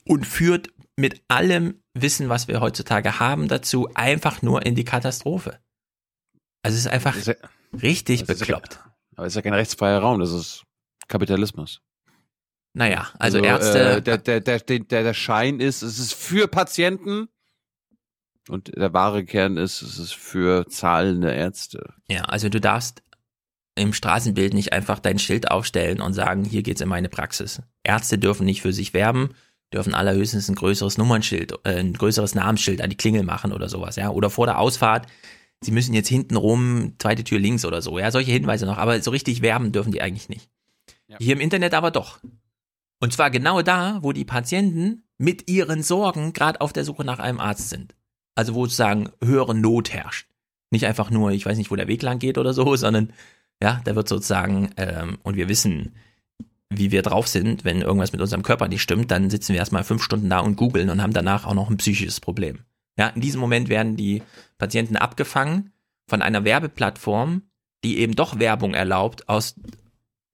Und 0.05 0.27
führt 0.27 0.69
mit 0.97 1.23
allem 1.29 1.83
Wissen, 1.95 2.29
was 2.29 2.49
wir 2.49 2.61
heutzutage 2.61 3.21
haben, 3.21 3.49
dazu 3.49 3.89
einfach 3.95 4.43
nur 4.43 4.65
in 4.65 4.75
die 4.75 4.85
Katastrophe. 4.85 5.59
Also 6.63 6.77
es 6.77 6.87
ist 6.87 6.93
einfach 6.93 7.17
richtig 7.73 8.23
ist 8.23 8.29
ja- 8.29 8.35
bekloppt. 8.35 8.81
Aber 9.17 9.27
es 9.27 9.33
ist 9.33 9.37
ja 9.37 9.43
kein 9.43 9.55
rechtsfreier 9.55 9.99
Raum, 9.99 10.21
das 10.21 10.33
ist 10.33 10.65
Kapitalismus. 11.09 11.83
Naja, 12.75 13.09
also, 13.19 13.39
Ärzte. 13.39 13.97
Äh, 13.97 14.03
der, 14.03 14.19
der, 14.19 14.41
der, 14.41 14.61
der, 14.61 14.79
der 15.03 15.15
Schein 15.15 15.59
ist, 15.59 15.83
es 15.83 15.99
ist 15.99 16.15
für 16.15 16.47
Patienten 16.47 17.29
und 18.51 18.77
der 18.77 18.93
wahre 18.93 19.25
Kern 19.25 19.57
ist, 19.57 19.83
es 19.83 19.99
ist 19.99 20.15
für 20.15 20.67
zahlende 20.69 21.33
Ärzte. 21.33 21.95
Ja, 22.09 22.23
also 22.23 22.49
du 22.49 22.61
darfst 22.61 23.03
im 23.75 23.93
Straßenbild 23.93 24.55
nicht 24.55 24.73
einfach 24.73 24.99
dein 24.99 25.19
Schild 25.19 25.51
aufstellen 25.51 26.01
und 26.01 26.13
sagen, 26.13 26.45
hier 26.45 26.63
geht's 26.63 26.81
in 26.81 26.89
meine 26.89 27.09
Praxis. 27.09 27.63
Ärzte 27.85 28.19
dürfen 28.19 28.45
nicht 28.45 28.61
für 28.61 28.73
sich 28.73 28.93
werben, 28.93 29.31
dürfen 29.73 29.95
allerhöchstens 29.95 30.49
ein 30.49 30.55
größeres 30.55 30.99
Nummernschild, 30.99 31.55
äh, 31.65 31.79
ein 31.79 31.93
größeres 31.93 32.35
Namensschild 32.35 32.81
an 32.81 32.91
die 32.91 32.97
Klingel 32.97 33.23
machen 33.23 33.53
oder 33.53 33.69
sowas, 33.69 33.97
ja. 33.97 34.11
Oder 34.11 34.31
vor 34.31 34.47
der 34.47 34.59
Ausfahrt, 34.59 35.07
sie 35.61 35.71
müssen 35.71 35.95
jetzt 35.95 36.09
hinten 36.09 36.37
rum, 36.37 36.95
zweite 36.99 37.25
Tür 37.25 37.39
links 37.39 37.65
oder 37.65 37.83
so, 37.83 37.99
ja. 37.99 38.11
Solche 38.11 38.33
Hinweise 38.33 38.67
noch, 38.67 38.79
aber 38.79 39.01
so 39.01 39.11
richtig 39.11 39.43
werben 39.43 39.73
dürfen 39.73 39.93
die 39.93 40.03
eigentlich 40.03 40.29
nicht. 40.29 40.51
Hier 41.19 41.35
im 41.35 41.41
Internet 41.41 41.75
aber 41.75 41.91
doch. 41.91 42.19
Und 43.01 43.13
zwar 43.13 43.31
genau 43.31 43.63
da, 43.63 43.99
wo 44.03 44.13
die 44.13 44.25
Patienten 44.25 45.05
mit 45.17 45.49
ihren 45.51 45.83
Sorgen 45.83 46.33
gerade 46.33 46.61
auf 46.61 46.73
der 46.73 46.85
Suche 46.85 47.05
nach 47.05 47.19
einem 47.19 47.41
Arzt 47.41 47.71
sind. 47.71 47.95
Also 48.39 48.55
wo 48.55 48.67
sozusagen 48.67 49.11
höhere 49.21 49.53
Not 49.53 49.93
herrscht. 49.93 50.29
Nicht 50.71 50.87
einfach 50.87 51.11
nur, 51.11 51.33
ich 51.33 51.45
weiß 51.45 51.59
nicht, 51.59 51.73
wo 51.73 51.77
der 51.77 51.89
Weg 51.89 52.03
lang 52.03 52.21
geht 52.21 52.39
oder 52.39 52.55
so, 52.55 52.77
sondern 52.77 53.13
ja, 53.61 53.81
da 53.85 53.97
wird 53.97 54.09
sozusagen, 54.09 54.71
ähm, 54.77 55.19
und 55.25 55.35
wir 55.35 55.49
wissen, 55.49 55.97
wie 56.71 56.93
wir 56.93 57.03
drauf 57.03 57.27
sind, 57.27 57.65
wenn 57.65 57.83
irgendwas 57.83 58.13
mit 58.13 58.21
unserem 58.21 58.45
Körper 58.45 58.69
nicht 58.69 58.81
stimmt, 58.81 59.11
dann 59.11 59.29
sitzen 59.29 59.55
wir 59.55 59.59
erstmal 59.59 59.83
fünf 59.83 60.05
Stunden 60.05 60.31
da 60.31 60.39
und 60.39 60.55
googeln 60.55 60.89
und 60.89 61.03
haben 61.03 61.13
danach 61.13 61.47
auch 61.47 61.55
noch 61.55 61.69
ein 61.69 61.79
psychisches 61.79 62.21
Problem. 62.21 62.61
Ja, 62.97 63.09
in 63.09 63.21
diesem 63.23 63.41
Moment 63.41 63.69
werden 63.69 63.97
die 63.97 64.23
Patienten 64.57 64.95
abgefangen 64.95 65.73
von 66.07 66.23
einer 66.23 66.45
Werbeplattform, 66.45 67.43
die 67.83 67.99
eben 67.99 68.15
doch 68.15 68.39
Werbung 68.39 68.73
erlaubt. 68.73 69.29
Aus 69.29 69.57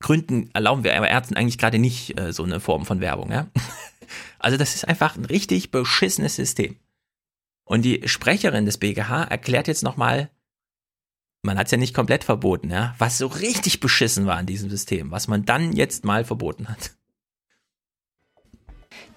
Gründen 0.00 0.50
erlauben 0.52 0.84
wir 0.84 0.92
Ärzten 0.92 1.36
eigentlich 1.36 1.56
gerade 1.56 1.78
nicht 1.78 2.20
äh, 2.20 2.34
so 2.34 2.44
eine 2.44 2.60
Form 2.60 2.84
von 2.84 3.00
Werbung. 3.00 3.32
Ja? 3.32 3.46
Also 4.38 4.58
das 4.58 4.74
ist 4.74 4.86
einfach 4.86 5.16
ein 5.16 5.24
richtig 5.24 5.70
beschissenes 5.70 6.36
System. 6.36 6.76
Und 7.64 7.82
die 7.82 8.02
Sprecherin 8.06 8.66
des 8.66 8.78
BGH 8.78 9.24
erklärt 9.24 9.68
jetzt 9.68 9.82
nochmal, 9.82 10.30
man 11.42 11.58
hat 11.58 11.66
es 11.66 11.72
ja 11.72 11.78
nicht 11.78 11.94
komplett 11.94 12.24
verboten, 12.24 12.70
ja, 12.70 12.94
was 12.98 13.18
so 13.18 13.26
richtig 13.26 13.80
beschissen 13.80 14.26
war 14.26 14.40
in 14.40 14.46
diesem 14.46 14.70
System, 14.70 15.10
was 15.10 15.28
man 15.28 15.44
dann 15.44 15.72
jetzt 15.72 16.04
mal 16.04 16.24
verboten 16.24 16.68
hat. 16.68 16.92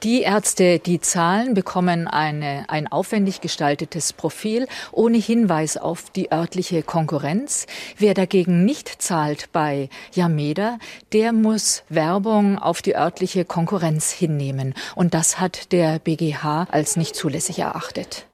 Die 0.04 0.22
Ärzte, 0.22 0.78
die 0.78 1.00
zahlen, 1.00 1.56
bekommen 1.56 2.08
eine, 2.08 2.66
ein 2.70 2.88
aufwendig 2.88 3.42
gestaltetes 3.42 4.14
Profil 4.14 4.68
ohne 4.92 5.18
Hinweis 5.18 5.76
auf 5.76 6.12
die 6.12 6.32
örtliche 6.32 6.84
Konkurrenz. 6.84 7.66
Wer 7.98 8.14
dagegen 8.14 8.64
nicht 8.64 9.02
zahlt 9.02 9.52
bei 9.54 9.90
Yameda, 10.14 10.78
der 11.14 11.34
muss 11.34 11.84
Werbung 11.90 12.60
auf 12.60 12.84
die 12.84 12.96
örtliche 12.96 13.44
Konkurrenz 13.44 14.12
hinnehmen. 14.12 14.76
Und 14.96 15.16
das 15.16 15.40
hat 15.40 15.72
der 15.72 15.98
BGH 15.98 16.68
als 16.70 16.96
nicht 16.96 17.16
zulässig 17.16 17.60
erachtet. 17.60 18.28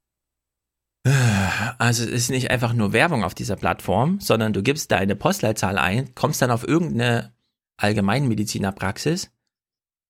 Also 1.78 2.04
es 2.04 2.12
ist 2.12 2.30
nicht 2.30 2.50
einfach 2.50 2.74
nur 2.74 2.94
Werbung 2.94 3.24
auf 3.24 3.34
dieser 3.34 3.58
Plattform, 3.58 4.20
sondern 4.22 4.54
du 4.54 4.64
gibst 4.64 4.92
deine 4.92 5.16
Postleitzahl 5.16 5.78
ein, 5.78 6.16
kommst 6.16 6.42
dann 6.42 6.52
auf 6.52 6.66
irgendeine 6.66 7.34
Allgemeinmedizinerpraxis 7.78 9.32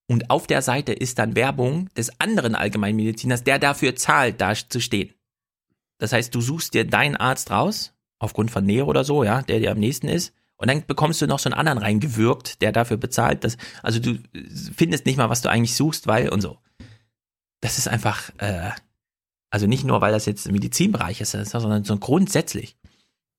und 0.08 0.30
auf 0.30 0.48
der 0.48 0.62
Seite 0.62 0.94
ist 0.94 1.20
dann 1.20 1.36
Werbung 1.36 1.90
des 1.96 2.20
anderen 2.20 2.56
Allgemeinmediziners, 2.56 3.44
der 3.44 3.60
dafür 3.60 3.96
zahlt, 3.96 4.42
da 4.42 4.54
zu 4.54 4.80
stehen. 4.80 5.14
Das 5.98 6.12
heißt, 6.12 6.36
du 6.36 6.42
suchst 6.42 6.74
dir 6.74 6.86
deinen 6.86 7.16
Arzt 7.16 7.52
raus, 7.52 7.94
aufgrund 8.20 8.52
von 8.52 8.66
Nähe 8.66 8.86
oder 8.86 9.04
so, 9.04 9.24
ja, 9.24 9.42
der 9.42 9.60
dir 9.60 9.72
am 9.72 9.80
nächsten 9.80 10.10
ist. 10.10 10.34
Und 10.58 10.70
dann 10.70 10.86
bekommst 10.86 11.22
du 11.22 11.28
noch 11.28 11.40
so 11.40 11.50
einen 11.50 11.60
anderen 11.60 11.78
reingewirkt, 11.78 12.62
der 12.62 12.72
dafür 12.72 12.98
bezahlt. 12.98 13.44
Dass, 13.44 13.58
also 13.82 14.00
du 14.00 14.20
findest 14.76 15.06
nicht 15.06 15.18
mal, 15.18 15.30
was 15.30 15.42
du 15.42 15.50
eigentlich 15.50 15.76
suchst, 15.76 16.08
weil 16.08 16.30
und 16.30 16.42
so. 16.42 16.58
Das 17.62 17.78
ist 17.78 17.88
einfach, 17.88 18.30
äh, 18.38 18.72
also 19.54 19.68
nicht 19.68 19.84
nur, 19.84 20.02
weil 20.02 20.12
das 20.12 20.26
jetzt 20.26 20.48
im 20.48 20.54
Medizinbereich 20.54 21.22
ist, 21.22 21.34
sondern 21.34 21.84
so 21.84 21.96
grundsätzlich. 21.96 22.76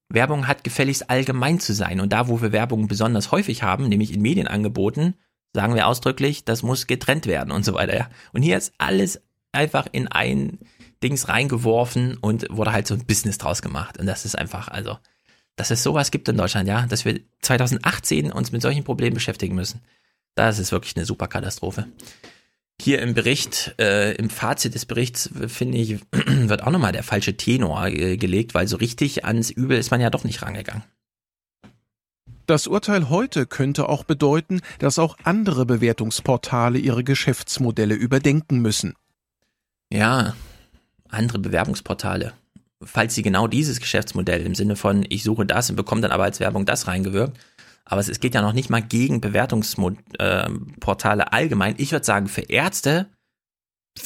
Werbung 0.08 0.46
hat 0.46 0.62
gefälligst 0.62 1.10
allgemein 1.10 1.58
zu 1.58 1.74
sein. 1.74 1.98
Und 1.98 2.12
da, 2.12 2.28
wo 2.28 2.40
wir 2.40 2.52
Werbung 2.52 2.86
besonders 2.86 3.32
häufig 3.32 3.64
haben, 3.64 3.88
nämlich 3.88 4.14
in 4.14 4.22
Medienangeboten, 4.22 5.14
sagen 5.52 5.74
wir 5.74 5.88
ausdrücklich, 5.88 6.44
das 6.44 6.62
muss 6.62 6.86
getrennt 6.86 7.26
werden 7.26 7.50
und 7.50 7.64
so 7.64 7.74
weiter. 7.74 7.96
Ja. 7.96 8.10
Und 8.32 8.42
hier 8.42 8.56
ist 8.56 8.74
alles 8.78 9.22
einfach 9.50 9.88
in 9.90 10.06
ein 10.06 10.60
Dings 11.02 11.28
reingeworfen 11.28 12.16
und 12.18 12.46
wurde 12.48 12.70
halt 12.70 12.86
so 12.86 12.94
ein 12.94 13.06
Business 13.06 13.38
draus 13.38 13.60
gemacht. 13.60 13.98
Und 13.98 14.06
das 14.06 14.24
ist 14.24 14.38
einfach, 14.38 14.68
also, 14.68 14.98
dass 15.56 15.72
es 15.72 15.82
sowas 15.82 16.12
gibt 16.12 16.28
in 16.28 16.36
Deutschland, 16.36 16.68
ja, 16.68 16.86
dass 16.86 17.04
wir 17.04 17.18
2018 17.42 18.30
uns 18.30 18.52
mit 18.52 18.62
solchen 18.62 18.84
Problemen 18.84 19.14
beschäftigen 19.14 19.56
müssen. 19.56 19.80
Das 20.36 20.60
ist 20.60 20.70
wirklich 20.70 20.94
eine 20.94 21.06
super 21.06 21.26
Katastrophe. 21.26 21.88
Hier 22.80 23.00
im 23.00 23.14
Bericht, 23.14 23.74
äh, 23.78 24.14
im 24.14 24.30
Fazit 24.30 24.74
des 24.74 24.84
Berichts, 24.84 25.30
finde 25.46 25.78
ich, 25.78 26.00
wird 26.12 26.62
auch 26.62 26.70
nochmal 26.70 26.92
der 26.92 27.04
falsche 27.04 27.36
Tenor 27.36 27.86
äh, 27.86 28.16
gelegt, 28.16 28.54
weil 28.54 28.66
so 28.66 28.76
richtig 28.76 29.24
ans 29.24 29.50
Übel 29.50 29.78
ist 29.78 29.90
man 29.90 30.00
ja 30.00 30.10
doch 30.10 30.24
nicht 30.24 30.42
rangegangen. 30.42 30.82
Das 32.46 32.66
Urteil 32.66 33.08
heute 33.08 33.46
könnte 33.46 33.88
auch 33.88 34.04
bedeuten, 34.04 34.60
dass 34.78 34.98
auch 34.98 35.16
andere 35.24 35.64
Bewertungsportale 35.64 36.78
ihre 36.78 37.02
Geschäftsmodelle 37.02 37.94
überdenken 37.94 38.58
müssen. 38.58 38.94
Ja, 39.90 40.34
andere 41.08 41.38
Bewerbungsportale. 41.38 42.34
Falls 42.82 43.14
sie 43.14 43.22
genau 43.22 43.46
dieses 43.46 43.80
Geschäftsmodell 43.80 44.44
im 44.44 44.54
Sinne 44.54 44.76
von 44.76 45.06
ich 45.08 45.22
suche 45.22 45.46
das 45.46 45.70
und 45.70 45.76
bekomme 45.76 46.02
dann 46.02 46.10
aber 46.10 46.24
als 46.24 46.38
Werbung 46.40 46.66
das 46.66 46.86
reingewirkt. 46.86 47.38
Aber 47.84 48.00
es, 48.00 48.20
geht 48.20 48.34
ja 48.34 48.42
noch 48.42 48.52
nicht 48.52 48.70
mal 48.70 48.82
gegen 48.82 49.20
Bewertungsportale 49.20 51.22
äh, 51.22 51.30
allgemein. 51.30 51.74
Ich 51.78 51.92
würde 51.92 52.04
sagen, 52.04 52.28
für 52.28 52.42
Ärzte 52.42 53.10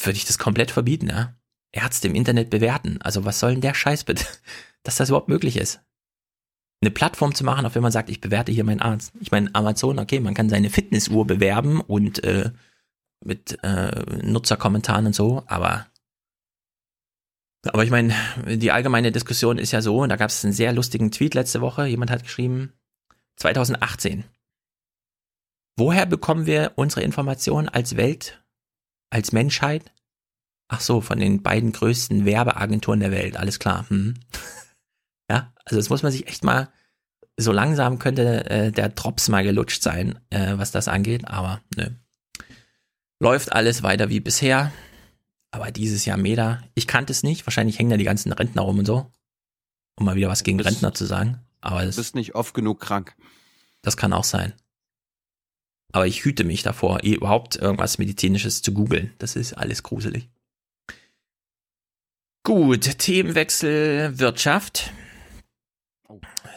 würde 0.03 0.17
ich 0.17 0.25
das 0.25 0.37
komplett 0.37 0.71
verbieten, 0.71 1.09
ja. 1.09 1.33
Ärzte 1.71 2.07
im 2.07 2.15
Internet 2.15 2.49
bewerten. 2.49 2.99
Also 3.01 3.25
was 3.25 3.39
soll 3.39 3.51
denn 3.51 3.61
der 3.61 3.73
Scheiß 3.73 4.03
bitte? 4.03 4.25
Dass 4.83 4.95
das 4.95 5.09
überhaupt 5.09 5.29
möglich 5.29 5.57
ist 5.57 5.81
eine 6.81 6.91
Plattform 6.91 7.35
zu 7.35 7.43
machen, 7.43 7.65
auf 7.65 7.73
der 7.73 7.81
man 7.81 7.91
sagt, 7.91 8.09
ich 8.09 8.21
bewerte 8.21 8.51
hier 8.51 8.63
meinen 8.63 8.81
Arzt. 8.81 9.13
Ich 9.19 9.31
meine, 9.31 9.53
Amazon, 9.53 9.99
okay, 9.99 10.19
man 10.19 10.33
kann 10.33 10.49
seine 10.49 10.69
Fitnessuhr 10.69 11.27
bewerben 11.27 11.81
und 11.81 12.23
äh, 12.23 12.51
mit 13.23 13.57
äh, 13.63 14.21
Nutzerkommentaren 14.23 15.07
und 15.07 15.15
so, 15.15 15.43
aber 15.47 15.87
aber 17.65 17.83
ich 17.83 17.91
meine, 17.91 18.13
die 18.47 18.71
allgemeine 18.71 19.11
Diskussion 19.11 19.57
ist 19.57 19.73
ja 19.73 19.81
so, 19.81 19.97
und 19.97 20.07
da 20.07 20.15
gab 20.15 20.29
es 20.29 20.45
einen 20.45 20.53
sehr 20.53 20.71
lustigen 20.71 21.11
Tweet 21.11 21.33
letzte 21.33 21.59
Woche, 21.59 21.87
jemand 21.87 22.09
hat 22.09 22.23
geschrieben, 22.23 22.71
2018. 23.39 24.23
Woher 25.77 26.05
bekommen 26.05 26.45
wir 26.45 26.73
unsere 26.75 27.01
Informationen 27.01 27.69
als 27.69 27.95
Welt, 27.95 28.43
als 29.09 29.31
Menschheit? 29.31 29.91
Ach 30.67 30.81
so, 30.81 31.01
von 31.01 31.19
den 31.19 31.41
beiden 31.41 31.71
größten 31.71 32.25
Werbeagenturen 32.25 32.99
der 32.99 33.11
Welt, 33.11 33.37
alles 33.37 33.59
klar. 33.59 33.89
Hm. 33.89 34.15
Ja, 35.31 35.53
also 35.63 35.77
das 35.77 35.89
muss 35.89 36.03
man 36.03 36.11
sich 36.11 36.27
echt 36.27 36.43
mal, 36.43 36.71
so 37.37 37.51
langsam 37.51 37.99
könnte 37.99 38.49
äh, 38.49 38.71
der 38.71 38.89
Drops 38.89 39.29
mal 39.29 39.43
gelutscht 39.43 39.83
sein, 39.83 40.19
äh, 40.31 40.57
was 40.57 40.71
das 40.71 40.87
angeht, 40.87 41.27
aber 41.27 41.61
nö. 41.77 41.89
Läuft 43.19 43.53
alles 43.53 43.83
weiter 43.83 44.09
wie 44.09 44.19
bisher. 44.19 44.71
Aber 45.51 45.71
dieses 45.71 46.05
Jahr 46.05 46.17
Meda, 46.17 46.61
ich 46.75 46.87
kannte 46.87 47.11
es 47.11 47.23
nicht, 47.23 47.45
wahrscheinlich 47.45 47.79
hängen 47.79 47.89
da 47.89 47.97
die 47.97 48.03
ganzen 48.03 48.31
Rentner 48.31 48.61
rum 48.61 48.79
und 48.79 48.85
so. 48.85 49.11
Um 49.97 50.05
mal 50.05 50.15
wieder 50.15 50.29
was 50.29 50.43
gegen 50.43 50.59
Rentner 50.59 50.93
zu 50.93 51.05
sagen. 51.05 51.39
Aber 51.61 51.85
du 51.85 51.95
bist 51.95 52.15
nicht 52.15 52.35
oft 52.35 52.53
genug 52.53 52.79
krank. 52.79 53.15
Das 53.81 53.97
kann 53.97 54.13
auch 54.13 54.23
sein. 54.23 54.53
Aber 55.91 56.05
ich 56.05 56.23
hüte 56.23 56.43
mich 56.43 56.63
davor, 56.63 57.03
eh 57.03 57.13
überhaupt 57.13 57.55
irgendwas 57.55 57.97
Medizinisches 57.97 58.61
zu 58.61 58.73
googeln. 58.73 59.13
Das 59.17 59.35
ist 59.35 59.53
alles 59.53 59.83
gruselig. 59.83 60.29
Gut, 62.43 62.99
Themenwechsel 62.99 64.17
Wirtschaft. 64.19 64.91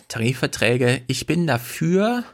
Tarifverträge. 0.08 1.02
Ich 1.06 1.26
bin 1.26 1.46
dafür, 1.46 2.24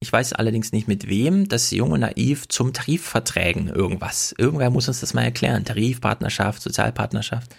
ich 0.00 0.12
weiß 0.12 0.32
allerdings 0.32 0.72
nicht 0.72 0.88
mit 0.88 1.08
wem, 1.08 1.48
dass 1.48 1.70
Junge 1.70 1.98
Naiv 1.98 2.48
zum 2.48 2.72
Tarifverträgen 2.72 3.68
irgendwas. 3.68 4.34
Irgendwer 4.36 4.70
muss 4.70 4.88
uns 4.88 5.00
das 5.00 5.14
mal 5.14 5.22
erklären. 5.22 5.64
Tarifpartnerschaft, 5.64 6.62
Sozialpartnerschaft. 6.62 7.54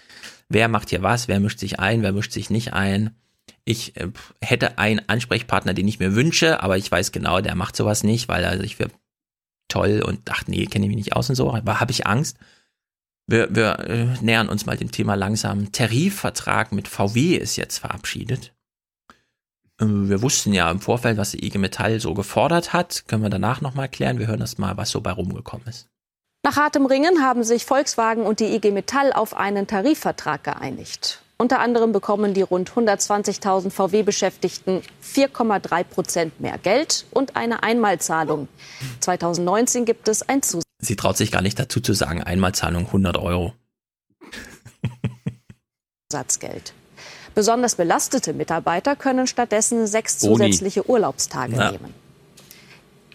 Wer 0.48 0.68
macht 0.68 0.90
hier 0.90 1.02
was? 1.02 1.28
Wer 1.28 1.40
mischt 1.40 1.58
sich 1.58 1.80
ein? 1.80 2.02
Wer 2.02 2.12
mischt 2.12 2.32
sich 2.32 2.50
nicht 2.50 2.72
ein? 2.72 3.14
Ich 3.64 3.96
äh, 3.96 4.08
hätte 4.40 4.78
einen 4.78 5.08
Ansprechpartner, 5.08 5.74
den 5.74 5.88
ich 5.88 5.98
mir 5.98 6.14
wünsche, 6.14 6.62
aber 6.62 6.76
ich 6.76 6.90
weiß 6.90 7.12
genau, 7.12 7.40
der 7.40 7.54
macht 7.54 7.76
sowas 7.76 8.02
nicht, 8.02 8.28
weil 8.28 8.44
er 8.44 8.58
sich 8.58 8.76
für 8.76 8.88
toll 9.68 10.02
und 10.04 10.30
ach 10.30 10.44
nee, 10.46 10.66
kenne 10.66 10.86
ich 10.86 10.88
mich 10.88 11.04
nicht 11.04 11.16
aus 11.16 11.28
und 11.28 11.36
so, 11.36 11.52
aber 11.52 11.80
habe 11.80 11.92
ich 11.92 12.06
Angst. 12.06 12.36
Wir, 13.26 13.54
wir 13.54 13.78
äh, 13.80 14.06
nähern 14.20 14.48
uns 14.48 14.66
mal 14.66 14.76
dem 14.76 14.90
Thema 14.90 15.14
langsam. 15.14 15.70
Tarifvertrag 15.70 16.72
mit 16.72 16.88
VW 16.88 17.36
ist 17.36 17.56
jetzt 17.56 17.78
verabschiedet. 17.78 18.52
Äh, 19.80 19.84
wir 19.86 20.20
wussten 20.22 20.52
ja 20.52 20.70
im 20.70 20.80
Vorfeld, 20.80 21.16
was 21.16 21.30
die 21.30 21.44
IG 21.44 21.58
Metall 21.58 22.00
so 22.00 22.14
gefordert 22.14 22.72
hat. 22.72 23.04
Können 23.06 23.22
wir 23.22 23.30
danach 23.30 23.60
nochmal 23.60 23.88
klären. 23.88 24.18
Wir 24.18 24.26
hören 24.26 24.40
erst 24.40 24.58
mal, 24.58 24.76
was 24.76 24.90
so 24.90 25.00
bei 25.00 25.12
rumgekommen 25.12 25.68
ist. 25.68 25.88
Nach 26.42 26.56
hartem 26.56 26.86
Ringen 26.86 27.22
haben 27.22 27.44
sich 27.44 27.66
Volkswagen 27.66 28.24
und 28.24 28.40
die 28.40 28.54
IG 28.54 28.72
Metall 28.72 29.12
auf 29.12 29.36
einen 29.36 29.66
Tarifvertrag 29.66 30.42
geeinigt. 30.42 31.22
Unter 31.40 31.60
anderem 31.60 31.92
bekommen 31.92 32.34
die 32.34 32.42
rund 32.42 32.70
120.000 32.70 33.70
VW-Beschäftigten 33.70 34.82
4,3 35.02 35.84
Prozent 35.84 36.38
mehr 36.38 36.58
Geld 36.58 37.06
und 37.12 37.34
eine 37.34 37.62
Einmalzahlung. 37.62 38.46
2019 39.00 39.86
gibt 39.86 40.06
es 40.08 40.20
ein 40.20 40.42
Zusatz. 40.42 40.64
Sie 40.82 40.96
traut 40.96 41.16
sich 41.16 41.32
gar 41.32 41.40
nicht 41.40 41.58
dazu 41.58 41.80
zu 41.80 41.94
sagen, 41.94 42.22
Einmalzahlung 42.22 42.84
100 42.84 43.16
Euro. 43.16 43.54
Satzgeld. 46.12 46.74
Besonders 47.34 47.76
belastete 47.76 48.34
Mitarbeiter 48.34 48.94
können 48.94 49.26
stattdessen 49.26 49.86
sechs 49.86 50.18
zusätzliche 50.18 50.90
Urlaubstage 50.90 51.56
ja. 51.56 51.70
nehmen. 51.70 51.94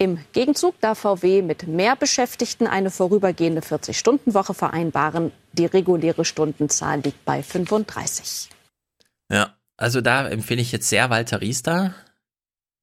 Im 0.06 0.20
Gegenzug 0.34 0.80
darf 0.82 1.00
VW 1.00 1.42
mit 1.42 1.66
mehr 1.66 1.96
Beschäftigten 1.96 2.68
eine 2.68 2.92
vorübergehende 2.92 3.62
40-Stunden-Woche 3.62 4.54
vereinbaren. 4.54 5.32
Die 5.54 5.66
reguläre 5.66 6.26
Stundenzahl 6.26 7.00
liegt 7.00 7.26
bei 7.26 7.42
35. 7.42 8.50
Ja, 9.32 9.56
also 9.78 10.02
da 10.02 10.28
empfehle 10.28 10.62
ich 10.62 10.72
jetzt 10.72 10.90
sehr 10.90 11.10
Walter 11.10 11.42
Riester. 11.42 11.96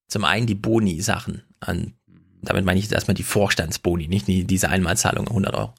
Zum 0.09 0.25
einen 0.25 0.49
die 0.49 0.57
Boni-Sachen. 0.57 1.45
Damit 1.61 2.65
meine 2.65 2.81
ich 2.81 2.87
jetzt 2.87 2.93
erstmal 2.93 3.15
die 3.15 3.23
Vorstandsboni, 3.23 4.09
nicht 4.09 4.27
die, 4.27 4.43
diese 4.43 4.69
Einmalzahlung 4.69 5.29
100 5.29 5.55
Euro. 5.55 5.75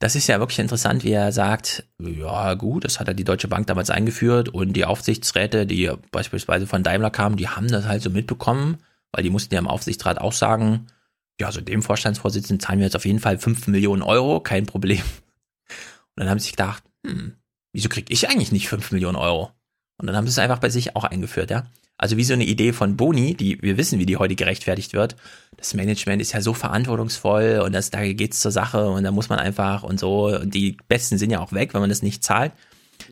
Das 0.00 0.16
ist 0.16 0.26
ja 0.26 0.38
wirklich 0.38 0.58
interessant, 0.58 1.02
wie 1.02 1.12
er 1.12 1.32
sagt, 1.32 1.88
ja 1.98 2.52
gut, 2.52 2.84
das 2.84 3.00
hat 3.00 3.08
ja 3.08 3.14
die 3.14 3.24
Deutsche 3.24 3.48
Bank 3.48 3.68
damals 3.68 3.88
eingeführt 3.88 4.50
und 4.50 4.74
die 4.74 4.84
Aufsichtsräte, 4.84 5.64
die 5.64 5.90
beispielsweise 6.10 6.66
von 6.66 6.82
Daimler 6.82 7.10
kamen, 7.10 7.36
die 7.38 7.48
haben 7.48 7.68
das 7.68 7.86
halt 7.86 8.02
so 8.02 8.10
mitbekommen, 8.10 8.76
weil 9.12 9.22
die 9.22 9.30
mussten 9.30 9.54
ja 9.54 9.60
im 9.60 9.68
Aufsichtsrat 9.68 10.18
auch 10.18 10.32
sagen, 10.32 10.86
ja, 11.40 11.52
so 11.52 11.60
dem 11.60 11.82
Vorstandsvorsitzenden 11.82 12.60
zahlen 12.60 12.80
wir 12.80 12.86
jetzt 12.86 12.96
auf 12.96 13.06
jeden 13.06 13.20
Fall 13.20 13.38
5 13.38 13.68
Millionen 13.68 14.02
Euro, 14.02 14.40
kein 14.40 14.66
Problem. 14.66 15.02
Und 16.18 16.22
dann 16.24 16.30
haben 16.30 16.38
sie 16.38 16.44
sich 16.44 16.56
gedacht, 16.56 16.82
hm, 17.06 17.34
wieso 17.72 17.88
krieg 17.88 18.06
ich 18.10 18.28
eigentlich 18.28 18.52
nicht 18.52 18.68
5 18.68 18.90
Millionen 18.90 19.16
Euro? 19.16 19.52
Und 19.98 20.06
dann 20.06 20.16
haben 20.16 20.26
sie 20.26 20.32
es 20.32 20.38
einfach 20.38 20.58
bei 20.58 20.70
sich 20.70 20.96
auch 20.96 21.04
eingeführt, 21.04 21.50
ja. 21.50 21.66
Also 21.96 22.16
wie 22.16 22.24
so 22.24 22.32
eine 22.32 22.44
Idee 22.44 22.72
von 22.72 22.96
Boni, 22.96 23.34
die 23.34 23.60
wir 23.60 23.76
wissen, 23.76 23.98
wie 23.98 24.06
die 24.06 24.16
heute 24.16 24.36
gerechtfertigt 24.36 24.92
wird. 24.92 25.16
Das 25.56 25.74
Management 25.74 26.22
ist 26.22 26.32
ja 26.32 26.40
so 26.40 26.54
verantwortungsvoll 26.54 27.60
und 27.64 27.72
das, 27.72 27.90
da 27.90 28.00
geht's 28.12 28.38
zur 28.38 28.52
Sache 28.52 28.88
und 28.88 29.02
da 29.02 29.10
muss 29.10 29.28
man 29.28 29.40
einfach 29.40 29.82
und 29.82 29.98
so. 29.98 30.26
Und 30.26 30.54
die 30.54 30.76
Besten 30.86 31.18
sind 31.18 31.30
ja 31.30 31.40
auch 31.40 31.52
weg, 31.52 31.74
wenn 31.74 31.80
man 31.80 31.90
das 31.90 32.02
nicht 32.02 32.22
zahlt. 32.22 32.52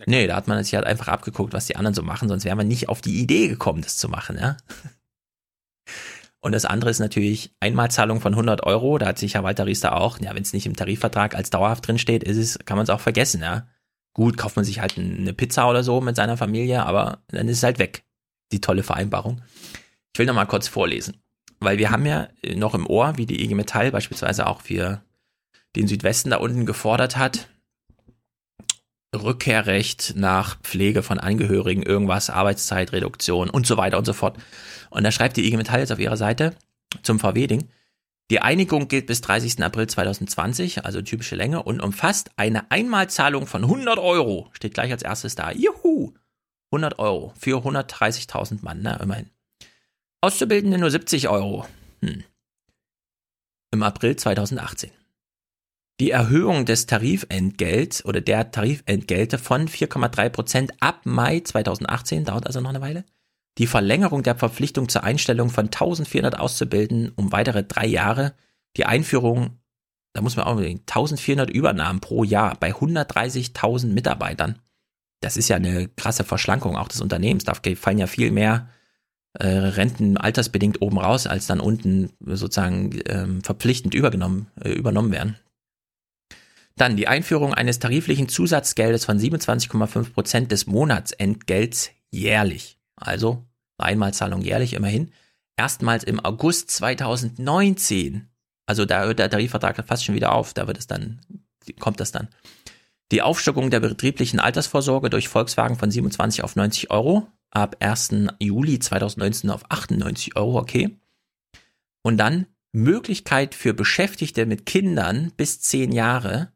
Nee, 0.06 0.28
da 0.28 0.36
hat 0.36 0.47
man 0.47 0.62
sich 0.62 0.74
halt 0.74 0.86
einfach 0.86 1.09
abgeguckt, 1.09 1.52
was 1.52 1.66
die 1.66 1.74
anderen 1.74 1.94
so 1.94 2.02
machen, 2.02 2.28
sonst 2.28 2.44
wäre 2.44 2.55
man 2.55 2.68
nicht 2.68 2.89
auf 2.89 3.01
die 3.01 3.20
Idee 3.20 3.48
gekommen, 3.48 3.82
das 3.82 3.97
zu 3.97 4.09
machen, 4.09 4.39
ja. 4.39 4.56
Und 6.47 6.52
das 6.52 6.64
andere 6.64 6.90
ist 6.90 7.01
natürlich 7.01 7.51
Einmalzahlung 7.59 8.20
von 8.20 8.32
100 8.32 8.62
Euro. 8.62 8.98
Da 8.98 9.06
hat 9.06 9.18
sich 9.18 9.35
Herr 9.35 9.43
Walter 9.43 9.66
Riester 9.66 9.97
auch, 9.97 10.20
ja, 10.20 10.32
wenn 10.32 10.44
es 10.44 10.52
nicht 10.52 10.64
im 10.64 10.77
Tarifvertrag 10.77 11.35
als 11.35 11.51
dauerhaft 11.51 11.89
drin 11.89 11.98
steht, 11.98 12.23
ist 12.23 12.36
es, 12.36 12.60
kann 12.64 12.77
man 12.77 12.85
es 12.85 12.90
auch 12.90 13.01
vergessen, 13.01 13.43
ja. 13.43 13.66
Gut, 14.12 14.36
kauft 14.36 14.55
man 14.55 14.64
sich 14.64 14.78
halt 14.78 14.97
eine 14.97 15.32
Pizza 15.32 15.68
oder 15.68 15.82
so 15.82 16.01
mit 16.01 16.14
seiner 16.14 16.36
Familie, 16.36 16.86
aber 16.86 17.18
dann 17.27 17.48
ist 17.48 17.56
es 17.56 17.62
halt 17.64 17.81
weg 17.81 18.05
die 18.52 18.60
tolle 18.60 18.85
Vereinbarung. 18.85 19.43
Ich 20.14 20.20
will 20.20 20.27
noch 20.27 20.36
mal 20.36 20.44
kurz 20.44 20.68
vorlesen, 20.68 21.16
weil 21.59 21.78
wir 21.78 21.90
haben 21.90 22.06
ja 22.06 22.28
noch 22.55 22.77
im 22.77 22.86
Ohr, 22.86 23.14
wie 23.16 23.27
die 23.27 23.43
IG 23.43 23.56
Metall 23.56 23.90
beispielsweise 23.90 24.47
auch 24.47 24.60
für 24.60 25.02
den 25.74 25.89
Südwesten 25.89 26.31
da 26.31 26.36
unten 26.36 26.64
gefordert 26.64 27.16
hat, 27.16 27.48
Rückkehrrecht 29.14 30.14
nach 30.16 30.60
Pflege 30.60 31.02
von 31.02 31.18
Angehörigen, 31.18 31.82
irgendwas, 31.82 32.30
Arbeitszeitreduktion 32.30 33.50
und 33.50 33.66
so 33.66 33.76
weiter 33.76 33.98
und 33.98 34.04
so 34.04 34.12
fort. 34.12 34.38
Und 34.90 35.04
da 35.04 35.10
schreibt 35.10 35.36
die 35.36 35.46
IG 35.46 35.56
Metall 35.56 35.80
jetzt 35.80 35.92
auf 35.92 35.98
ihrer 35.98 36.16
Seite 36.16 36.54
zum 37.02 37.18
VW-Ding, 37.18 37.68
die 38.30 38.40
Einigung 38.40 38.88
gilt 38.88 39.06
bis 39.06 39.20
30. 39.20 39.62
April 39.62 39.86
2020, 39.86 40.84
also 40.84 41.00
typische 41.00 41.36
Länge, 41.36 41.62
und 41.62 41.80
umfasst 41.80 42.30
eine 42.36 42.70
Einmalzahlung 42.72 43.46
von 43.46 43.62
100 43.62 43.98
Euro. 43.98 44.48
Steht 44.52 44.74
gleich 44.74 44.90
als 44.90 45.02
erstes 45.02 45.36
da. 45.36 45.52
Juhu! 45.52 46.12
100 46.72 46.98
Euro 46.98 47.32
für 47.38 47.58
130.000 47.58 48.58
Mann, 48.62 48.80
na, 48.82 48.96
immerhin. 48.96 49.30
Auszubildende 50.20 50.78
nur 50.78 50.90
70 50.90 51.28
Euro. 51.28 51.68
Hm. 52.00 52.24
Im 53.70 53.82
April 53.84 54.16
2018. 54.16 54.90
Die 56.01 56.10
Erhöhung 56.10 56.66
des 56.66 56.86
Tarifentgelts 56.86 58.05
oder 58.05 58.20
der 58.20 58.51
Tarifentgelte 58.51 59.39
von 59.39 59.66
4,3 59.66 60.28
Prozent 60.28 60.73
ab 60.81 61.01
Mai 61.05 61.40
2018, 61.40 62.24
dauert 62.24 62.47
also 62.47 62.60
noch 62.60 62.70
eine 62.70 62.82
Weile. 62.82 63.05
Die 63.59 63.66
Verlängerung 63.66 64.23
der 64.23 64.36
Verpflichtung 64.36 64.89
zur 64.90 65.05
Einstellung 65.05 65.48
von 65.48 65.66
1400 65.66 66.39
Auszubildenden 66.39 67.12
um 67.16 67.32
weitere 67.32 67.64
drei 67.64 67.86
Jahre. 67.86 68.35
Die 68.77 68.85
Einführung, 68.85 69.59
da 70.12 70.20
muss 70.20 70.36
man 70.36 70.44
auch 70.44 70.52
überlegen, 70.52 70.81
1400 70.81 71.48
Übernahmen 71.48 72.01
pro 72.01 72.24
Jahr 72.24 72.56
bei 72.60 72.73
130.000 72.73 73.86
Mitarbeitern 73.86 74.60
das 75.20 75.36
ist 75.36 75.48
ja 75.48 75.56
eine 75.56 75.89
krasse 75.89 76.24
Verschlankung 76.24 76.77
auch 76.77 76.89
des 76.89 77.01
Unternehmens. 77.01 77.44
Da 77.44 77.55
fallen 77.55 77.98
ja 77.98 78.06
viel 78.06 78.31
mehr 78.31 78.68
äh, 79.32 79.47
Renten 79.48 80.16
altersbedingt 80.16 80.82
oben 80.82 80.98
raus, 80.98 81.27
als 81.27 81.47
dann 81.47 81.60
unten 81.60 82.10
sozusagen 82.20 82.98
ähm, 83.06 83.43
verpflichtend 83.43 83.94
übergenommen, 83.94 84.48
äh, 84.62 84.70
übernommen 84.70 85.12
werden. 85.12 85.36
Dann 86.77 86.97
die 86.97 87.09
Einführung 87.09 87.55
eines 87.55 87.78
tariflichen 87.78 88.28
Zusatzgeldes 88.28 89.07
von 89.07 89.19
27,5 89.19 90.12
Prozent 90.12 90.53
des 90.53 90.66
Monatsentgelts 90.66 91.90
jährlich. 92.11 92.78
Also 92.97 93.47
Einmalzahlung 93.78 94.43
jährlich 94.43 94.74
immerhin. 94.74 95.12
Erstmals 95.57 96.05
im 96.05 96.23
August 96.23 96.70
2019. 96.70 98.28
Also 98.66 98.85
da 98.85 99.05
hört 99.05 99.19
der 99.19 99.31
Tarifvertrag 99.31 99.82
fast 99.86 100.05
schon 100.05 100.15
wieder 100.15 100.32
auf. 100.32 100.53
Da 100.53 100.66
wird 100.66 100.77
es 100.77 100.86
dann, 100.86 101.20
kommt 101.78 102.01
das 102.01 102.12
dann. 102.12 102.28
Die 103.11 103.23
Aufstockung 103.23 103.70
der 103.70 103.81
betrieblichen 103.81 104.40
Altersvorsorge 104.40 105.09
durch 105.09 105.28
Volkswagen 105.28 105.77
von 105.77 105.90
27 105.90 106.43
auf 106.43 106.57
90 106.57 106.90
Euro 106.90 107.28
ab 107.51 107.77
1. 107.81 108.11
Juli 108.39 108.81
2019 108.81 109.48
auf 109.48 109.70
98 109.70 110.36
Euro, 110.36 110.59
okay. 110.59 110.98
Und 112.03 112.19
dann 112.19 112.47
Möglichkeit 112.73 113.55
für 113.55 113.73
Beschäftigte 113.73 114.44
mit 114.44 114.66
Kindern 114.66 115.32
bis 115.36 115.61
10 115.61 115.93
Jahre 115.93 116.53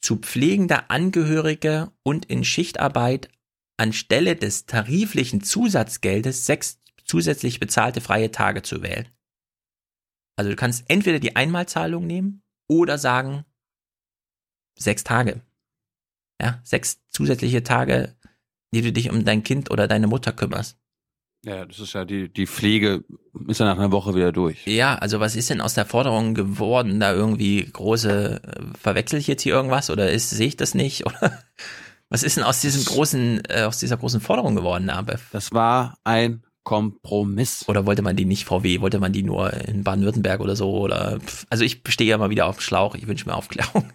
zu 0.00 0.16
pflegender 0.16 0.90
Angehörige 0.90 1.92
und 2.02 2.26
in 2.26 2.44
Schichtarbeit 2.44 3.28
anstelle 3.76 4.36
des 4.36 4.66
tariflichen 4.66 5.42
Zusatzgeldes 5.42 6.46
sechs 6.46 6.80
zusätzlich 7.04 7.58
bezahlte 7.58 8.00
freie 8.00 8.30
Tage 8.30 8.62
zu 8.62 8.82
wählen. 8.82 9.08
Also 10.36 10.50
du 10.50 10.56
kannst 10.56 10.88
entweder 10.88 11.18
die 11.18 11.36
Einmalzahlung 11.36 12.06
nehmen 12.06 12.42
oder 12.68 12.98
sagen 12.98 13.44
sechs 14.78 15.04
Tage. 15.04 15.42
Ja, 16.40 16.60
sechs 16.62 17.02
zusätzliche 17.10 17.64
Tage, 17.64 18.16
die 18.72 18.82
du 18.82 18.92
dich 18.92 19.10
um 19.10 19.24
dein 19.24 19.42
Kind 19.42 19.70
oder 19.70 19.88
deine 19.88 20.06
Mutter 20.06 20.32
kümmerst. 20.32 20.78
Ja, 21.48 21.64
das 21.64 21.78
ist 21.78 21.94
ja 21.94 22.04
die, 22.04 22.28
die 22.30 22.46
Pflege 22.46 23.04
ist 23.46 23.58
ja 23.60 23.64
nach 23.64 23.78
einer 23.78 23.90
Woche 23.90 24.14
wieder 24.14 24.32
durch. 24.32 24.66
Ja, 24.66 24.96
also 24.96 25.18
was 25.18 25.34
ist 25.34 25.48
denn 25.48 25.62
aus 25.62 25.72
der 25.72 25.86
Forderung 25.86 26.34
geworden? 26.34 27.00
Da 27.00 27.14
irgendwie 27.14 27.64
große, 27.64 28.42
äh, 28.42 28.78
verwechsel 28.78 29.18
ich 29.18 29.28
jetzt 29.28 29.42
hier 29.42 29.54
irgendwas 29.54 29.88
oder 29.88 30.12
ist, 30.12 30.28
sehe 30.28 30.48
ich 30.48 30.56
das 30.56 30.74
nicht? 30.74 31.06
Oder 31.06 31.42
was 32.10 32.22
ist 32.22 32.36
denn 32.36 32.44
aus 32.44 32.60
diesem 32.60 32.84
großen, 32.84 33.42
äh, 33.48 33.62
aus 33.62 33.78
dieser 33.78 33.96
großen 33.96 34.20
Forderung 34.20 34.56
geworden, 34.56 34.90
Abev? 34.90 35.22
Das 35.32 35.52
war 35.52 35.96
ein 36.04 36.42
Kompromiss. 36.64 37.66
Oder 37.66 37.86
wollte 37.86 38.02
man 38.02 38.16
die 38.16 38.26
nicht 38.26 38.44
VW? 38.44 38.82
Wollte 38.82 38.98
man 38.98 39.12
die 39.12 39.22
nur 39.22 39.52
in 39.54 39.84
Baden-Württemberg 39.84 40.40
oder 40.40 40.54
so? 40.54 40.70
Oder, 40.70 41.18
also 41.48 41.64
ich 41.64 41.82
stehe 41.88 42.10
ja 42.10 42.18
mal 42.18 42.28
wieder 42.28 42.46
auf 42.46 42.56
dem 42.56 42.60
Schlauch. 42.62 42.94
Ich 42.94 43.06
wünsche 43.06 43.26
mir 43.26 43.34
Aufklärung. 43.34 43.90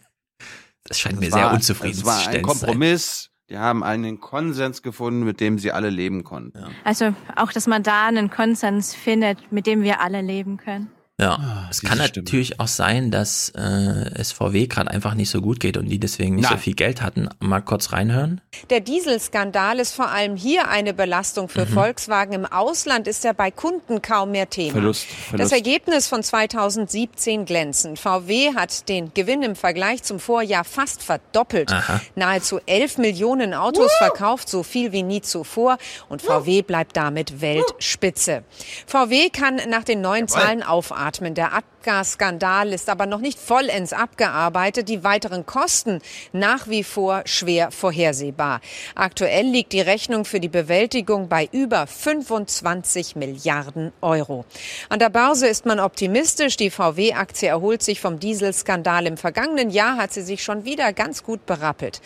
Das 0.86 1.00
scheint 1.00 1.16
das 1.16 1.22
mir 1.22 1.32
war, 1.32 1.40
sehr 1.40 1.54
unzufrieden 1.54 2.00
zu 2.00 2.06
sein. 2.06 2.20
Es 2.20 2.26
war 2.26 2.34
ein 2.34 2.42
Kompromiss. 2.42 3.30
Die 3.50 3.58
haben 3.58 3.84
einen 3.84 4.20
Konsens 4.20 4.82
gefunden, 4.82 5.24
mit 5.24 5.40
dem 5.42 5.60
sie 5.60 5.72
alle 5.72 5.90
leben 5.90 6.24
konnten. 6.24 6.58
Ja. 6.58 6.70
Also 6.84 7.14
auch, 7.36 7.52
dass 7.52 7.68
man 7.68 7.84
da 7.84 8.08
einen 8.08 8.30
Konsens 8.30 8.96
findet, 8.96 9.52
mit 9.52 9.68
dem 9.68 9.84
wir 9.84 10.00
alle 10.00 10.22
leben 10.22 10.58
können. 10.58 10.90
Ja, 11.22 11.36
ah, 11.36 11.68
es 11.70 11.84
kann 11.84 12.00
natürlich 12.00 12.48
Stimme. 12.48 12.64
auch 12.64 12.68
sein, 12.68 13.12
dass 13.12 13.50
äh, 13.50 14.24
SVW 14.24 14.66
gerade 14.66 14.90
einfach 14.90 15.14
nicht 15.14 15.30
so 15.30 15.42
gut 15.42 15.60
geht 15.60 15.78
und 15.78 15.88
die 15.88 16.00
deswegen 16.00 16.34
nicht 16.34 16.46
Nein. 16.46 16.54
so 16.54 16.58
viel 16.58 16.74
Geld 16.74 17.04
hatten. 17.04 17.30
Mal 17.40 17.62
kurz 17.62 17.92
reinhören. 17.92 18.42
Der 18.72 18.80
Dieselskandal 18.80 19.78
ist 19.78 19.94
vor 19.94 20.10
allem 20.10 20.36
hier 20.36 20.70
eine 20.70 20.96
Belastung 20.96 21.50
für 21.50 21.66
mhm. 21.66 21.74
Volkswagen. 21.74 22.34
Im 22.34 22.46
Ausland 22.48 23.08
ist 23.08 23.24
er 23.26 23.36
bei 23.36 23.52
Kunden 23.52 24.02
kaum 24.02 24.32
mehr 24.32 24.50
Thema. 24.50 24.72
Verlust, 24.72 25.06
Verlust. 25.06 25.40
Das 25.40 25.52
Ergebnis 25.52 26.08
von 26.08 26.24
2017 26.24 27.46
glänzend. 27.46 28.00
VW 28.00 28.56
hat 28.56 28.90
den 28.90 29.14
Gewinn 29.14 29.44
im 29.44 29.56
Vergleich 29.56 30.02
zum 30.02 30.20
Vorjahr 30.20 30.64
fast 30.64 31.04
verdoppelt. 31.04 31.72
Aha. 31.72 32.02
Nahezu 32.16 32.60
11 32.66 32.98
Millionen 32.98 33.54
Autos 33.54 33.92
uh. 33.92 33.98
verkauft, 34.00 34.50
so 34.50 34.64
viel 34.64 34.92
wie 34.92 35.04
nie 35.04 35.22
zuvor. 35.22 35.78
Und 36.10 36.24
VW 36.24 36.64
bleibt 36.64 36.98
damit 36.98 37.40
Weltspitze. 37.40 38.44
VW 38.88 39.30
kann 39.30 39.62
nach 39.70 39.84
den 39.84 40.02
neuen 40.02 40.26
Jawohl. 40.26 40.42
Zahlen 40.42 40.64
aufatmen 40.64 41.13
aufatmen. 41.14 41.34
Der 41.36 41.54
Abgasskandal 41.54 42.70
ist 42.74 42.90
aber 42.90 43.06
noch 43.06 43.20
nicht 43.20 43.40
vollends 43.40 43.94
abgearbeitet. 43.94 44.90
Die 44.90 45.04
weiteren 45.04 45.46
Kosten 45.46 46.00
nach 46.32 46.68
wie 46.68 46.84
vor 46.84 47.24
schwer 47.26 47.72
vorhersehbar. 47.72 48.62
Aktuell 48.96 49.46
liegt 49.46 49.74
die 49.74 49.82
Rechnung 49.82 50.26
für 50.26 50.40
die 50.40 50.50
Bewältigung 50.50 51.30
bei 51.30 51.48
über 51.52 51.88
25 51.88 53.16
Milliarden 53.16 53.92
Euro. 54.02 54.46
An 54.90 55.00
der 55.00 55.10
Börse 55.10 55.48
ist 55.48 55.66
man 55.66 55.80
optimistisch. 55.80 56.58
Die 56.58 56.70
VW-Aktie 56.70 57.50
erholt 57.50 57.84
sich 57.84 58.00
vom 58.00 58.20
Dieselskandal. 58.20 59.06
Im 59.06 59.18
vergangenen 59.18 59.70
Jahr 59.70 59.98
hat 59.98 60.14
sie 60.14 60.24
sich 60.24 60.44
schon 60.44 60.66
wieder 60.66 60.94
ganz 60.94 61.24
gut 61.24 61.46
berappelt. 61.46 62.02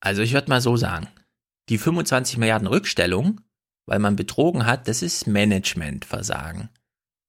Also 0.00 0.22
ich 0.22 0.32
würde 0.32 0.50
mal 0.50 0.60
so 0.60 0.76
sagen, 0.76 1.08
die 1.68 1.78
25 1.78 2.36
Milliarden 2.38 2.66
Rückstellung, 2.66 3.40
weil 3.86 4.00
man 4.00 4.16
betrogen 4.16 4.66
hat, 4.66 4.88
das 4.88 5.00
ist 5.00 5.26
Managementversagen 5.26 6.68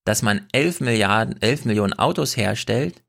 dass 0.06 0.22
man 0.22 0.48
11 0.52 0.82
Milliarden, 0.82 1.42
11 1.42 1.66
Millionen 1.66 1.94
Autos 1.94 2.36
herstellt 2.38 3.02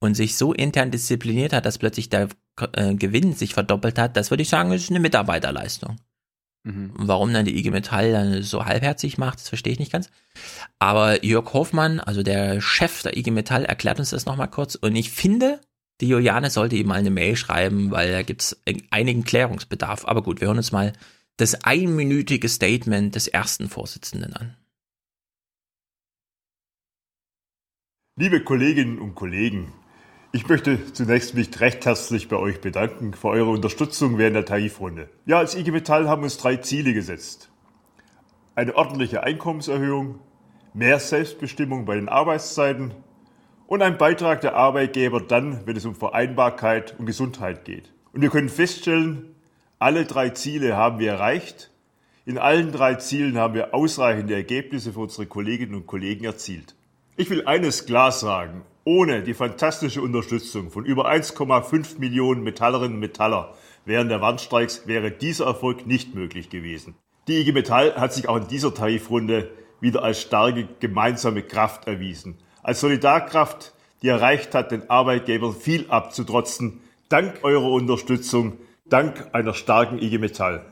und 0.00 0.14
sich 0.14 0.36
so 0.36 0.52
intern 0.52 0.90
diszipliniert 0.90 1.52
hat, 1.52 1.64
dass 1.64 1.78
plötzlich 1.78 2.08
der 2.08 2.28
äh, 2.72 2.94
Gewinn 2.94 3.34
sich 3.34 3.54
verdoppelt 3.54 3.98
hat, 3.98 4.16
das 4.16 4.30
würde 4.30 4.42
ich 4.42 4.48
sagen, 4.48 4.72
ist 4.72 4.90
eine 4.90 5.00
Mitarbeiterleistung. 5.00 5.96
Mhm. 6.64 6.92
Warum 6.94 7.32
dann 7.32 7.44
die 7.44 7.58
IG 7.58 7.70
Metall 7.70 8.12
dann 8.12 8.42
so 8.42 8.64
halbherzig 8.64 9.18
macht, 9.18 9.40
das 9.40 9.48
verstehe 9.48 9.72
ich 9.72 9.78
nicht 9.78 9.92
ganz. 9.92 10.10
Aber 10.78 11.24
Jörg 11.24 11.52
Hofmann, 11.52 12.00
also 12.00 12.22
der 12.22 12.60
Chef 12.60 13.02
der 13.02 13.16
IG 13.16 13.30
Metall, 13.30 13.64
erklärt 13.64 13.98
uns 13.98 14.10
das 14.10 14.26
nochmal 14.26 14.50
kurz. 14.50 14.74
Und 14.76 14.94
ich 14.94 15.10
finde, 15.10 15.60
die 16.00 16.08
Juliane 16.08 16.50
sollte 16.50 16.76
ihm 16.76 16.88
mal 16.88 16.98
eine 16.98 17.10
Mail 17.10 17.36
schreiben, 17.36 17.90
weil 17.90 18.12
da 18.12 18.22
gibt 18.22 18.42
es 18.42 18.62
einigen 18.90 19.24
Klärungsbedarf. 19.24 20.06
Aber 20.06 20.22
gut, 20.22 20.40
wir 20.40 20.48
hören 20.48 20.58
uns 20.58 20.72
mal 20.72 20.92
das 21.36 21.64
einminütige 21.64 22.48
Statement 22.48 23.14
des 23.14 23.26
ersten 23.28 23.68
Vorsitzenden 23.68 24.34
an. 24.34 24.56
Liebe 28.16 28.44
Kolleginnen 28.44 28.98
und 28.98 29.14
Kollegen, 29.14 29.72
ich 30.32 30.46
möchte 30.46 30.92
zunächst 30.92 31.34
mich 31.34 31.58
recht 31.60 31.86
herzlich 31.86 32.28
bei 32.28 32.36
euch 32.36 32.60
bedanken 32.60 33.14
für 33.14 33.28
eure 33.28 33.48
Unterstützung 33.48 34.18
während 34.18 34.36
der 34.36 34.44
Tarifrunde. 34.44 35.08
Ja, 35.24 35.38
als 35.38 35.54
IG 35.54 35.70
Metall 35.70 36.10
haben 36.10 36.22
uns 36.22 36.36
drei 36.36 36.56
Ziele 36.56 36.92
gesetzt. 36.92 37.50
Eine 38.54 38.76
ordentliche 38.76 39.22
Einkommenserhöhung, 39.22 40.18
mehr 40.74 41.00
Selbstbestimmung 41.00 41.86
bei 41.86 41.94
den 41.94 42.10
Arbeitszeiten 42.10 42.92
und 43.66 43.80
ein 43.80 43.96
Beitrag 43.96 44.42
der 44.42 44.56
Arbeitgeber 44.56 45.22
dann, 45.22 45.66
wenn 45.66 45.76
es 45.76 45.86
um 45.86 45.94
Vereinbarkeit 45.94 46.94
und 46.98 47.06
Gesundheit 47.06 47.64
geht. 47.64 47.94
Und 48.12 48.20
wir 48.20 48.28
können 48.28 48.50
feststellen, 48.50 49.34
Alle 49.78 50.04
drei 50.04 50.28
Ziele 50.28 50.76
haben 50.76 50.98
wir 50.98 51.12
erreicht. 51.12 51.70
In 52.26 52.36
allen 52.36 52.72
drei 52.72 52.96
Zielen 52.96 53.38
haben 53.38 53.54
wir 53.54 53.72
ausreichende 53.72 54.34
Ergebnisse 54.34 54.92
für 54.92 55.00
unsere 55.00 55.24
Kolleginnen 55.24 55.74
und 55.74 55.86
Kollegen 55.86 56.26
erzielt. 56.26 56.76
Ich 57.14 57.28
will 57.28 57.46
eines 57.46 57.84
klar 57.84 58.10
sagen. 58.10 58.62
Ohne 58.84 59.22
die 59.22 59.34
fantastische 59.34 60.00
Unterstützung 60.00 60.70
von 60.70 60.86
über 60.86 61.10
1,5 61.10 61.98
Millionen 61.98 62.42
Metallerinnen 62.42 62.94
und 62.94 63.00
Metaller 63.00 63.54
während 63.84 64.10
der 64.10 64.22
Warnstreiks 64.22 64.86
wäre 64.86 65.10
dieser 65.10 65.44
Erfolg 65.44 65.86
nicht 65.86 66.14
möglich 66.14 66.48
gewesen. 66.48 66.94
Die 67.28 67.38
IG 67.38 67.52
Metall 67.52 67.96
hat 67.96 68.14
sich 68.14 68.30
auch 68.30 68.38
in 68.38 68.48
dieser 68.48 68.72
Tarifrunde 68.72 69.50
wieder 69.80 70.02
als 70.02 70.22
starke 70.22 70.66
gemeinsame 70.80 71.42
Kraft 71.42 71.86
erwiesen. 71.86 72.38
Als 72.62 72.80
Solidarkraft, 72.80 73.74
die 74.00 74.08
erreicht 74.08 74.54
hat, 74.54 74.70
den 74.70 74.88
Arbeitgebern 74.88 75.54
viel 75.54 75.90
abzutrotzen. 75.90 76.80
Dank 77.10 77.40
eurer 77.42 77.70
Unterstützung, 77.70 78.56
dank 78.86 79.28
einer 79.32 79.52
starken 79.52 79.98
IG 79.98 80.16
Metall. 80.16 80.64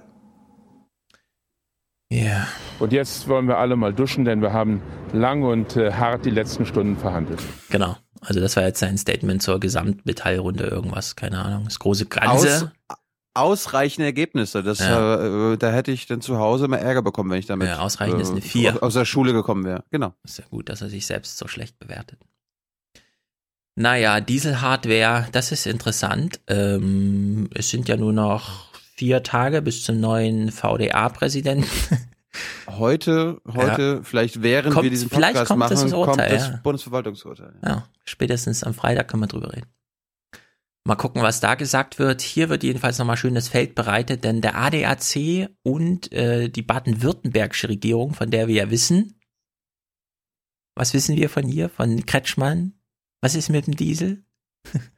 Ja. 2.11 2.19
Yeah. 2.19 2.49
Und 2.81 2.93
jetzt 2.93 3.29
wollen 3.29 3.47
wir 3.47 3.59
alle 3.59 3.77
mal 3.77 3.93
duschen, 3.93 4.25
denn 4.25 4.43
wir 4.43 4.53
haben 4.53 4.83
lang 5.13 5.43
und 5.43 5.77
äh, 5.77 5.93
hart 5.93 6.25
die 6.25 6.31
letzten 6.31 6.67
Stunden 6.67 6.97
verhandelt. 6.97 7.41
Genau. 7.69 7.97
Also 8.21 8.41
das 8.41 8.57
war 8.57 8.65
jetzt 8.65 8.81
sein 8.81 8.99
Statement 8.99 9.43
zur 9.43 9.61
Gesamtmetallrunde 9.61 10.65
irgendwas, 10.65 11.17
keine 11.17 11.43
Ahnung. 11.43 11.65
Das 11.65 11.79
große 11.79 12.07
Ganze. 12.07 12.73
Aus, 12.89 12.99
ausreichende 13.35 14.07
Ergebnisse. 14.07 14.63
Das, 14.63 14.81
ja. 14.81 15.53
äh, 15.53 15.57
da 15.57 15.71
hätte 15.71 15.93
ich 15.93 16.07
dann 16.07 16.21
zu 16.21 16.39
Hause 16.39 16.67
immer 16.67 16.79
Ärger 16.79 17.03
bekommen, 17.03 17.31
wenn 17.31 17.39
ich 17.39 17.47
damit 17.47 17.69
ja, 17.69 17.79
ausreichend 17.79 18.19
äh, 18.19 18.23
ist 18.23 18.31
eine 18.31 18.43
4. 18.43 18.83
aus 18.83 18.95
der 18.95 19.05
Schule 19.05 19.33
gekommen 19.33 19.65
wäre. 19.65 19.85
Genau. 19.91 20.15
Ist 20.25 20.39
ja 20.39 20.45
gut, 20.51 20.69
dass 20.69 20.83
er 20.83 20.89
sich 20.89 21.07
selbst 21.07 21.39
so 21.39 21.49
schlecht 21.49 21.79
bewertet. 21.79 22.19
Naja, 23.77 24.21
Diesel-Hardware, 24.21 25.29
das 25.33 25.53
ist 25.53 25.67
interessant. 25.67 26.41
Ähm, 26.49 27.49
es 27.55 27.71
sind 27.71 27.89
ja 27.89 27.97
nur 27.97 28.13
noch 28.13 28.70
vier 29.01 29.23
Tage 29.23 29.63
bis 29.63 29.83
zum 29.83 29.99
neuen 29.99 30.53
VDA-Präsidenten. 30.53 31.67
Heute, 32.69 33.41
heute, 33.53 33.83
ja. 33.83 34.03
vielleicht 34.05 34.41
während 34.41 34.73
kommt, 34.73 34.85
wir 34.85 34.91
diesen 34.91 35.09
Podcast 35.09 35.47
kommt 35.47 35.59
machen, 35.59 35.71
das 35.71 35.93
Urteil, 35.93 36.05
kommt 36.05 36.21
das 36.21 36.49
ja. 36.49 36.61
Bundesverwaltungsurteil. 36.63 37.55
Ja, 37.65 37.89
spätestens 38.05 38.63
am 38.63 38.73
Freitag 38.73 39.09
können 39.09 39.25
wir 39.25 39.27
drüber 39.27 39.53
reden. 39.53 39.67
Mal 40.85 40.95
gucken, 40.95 41.23
was 41.23 41.41
da 41.41 41.57
gesagt 41.57 41.99
wird. 41.99 42.21
Hier 42.21 42.49
wird 42.49 42.63
jedenfalls 42.63 42.99
nochmal 42.99 43.17
schön 43.17 43.35
das 43.35 43.49
Feld 43.49 43.75
bereitet, 43.75 44.23
denn 44.23 44.43
der 44.43 44.57
ADAC 44.57 45.51
und 45.65 46.13
äh, 46.13 46.49
die 46.49 46.63
baden-württembergische 46.63 47.69
Regierung, 47.69 48.15
von 48.15 48.31
der 48.31 48.47
wir 48.47 48.55
ja 48.55 48.71
wissen, 48.71 49.19
was 50.77 50.95
wissen 50.95 51.17
wir 51.17 51.31
von 51.31 51.43
hier, 51.45 51.69
von 51.69 52.07
Kretschmann? 52.07 52.75
Was 53.21 53.35
ist 53.35 53.49
mit 53.49 53.67
dem 53.67 53.75
Diesel? 53.75 54.23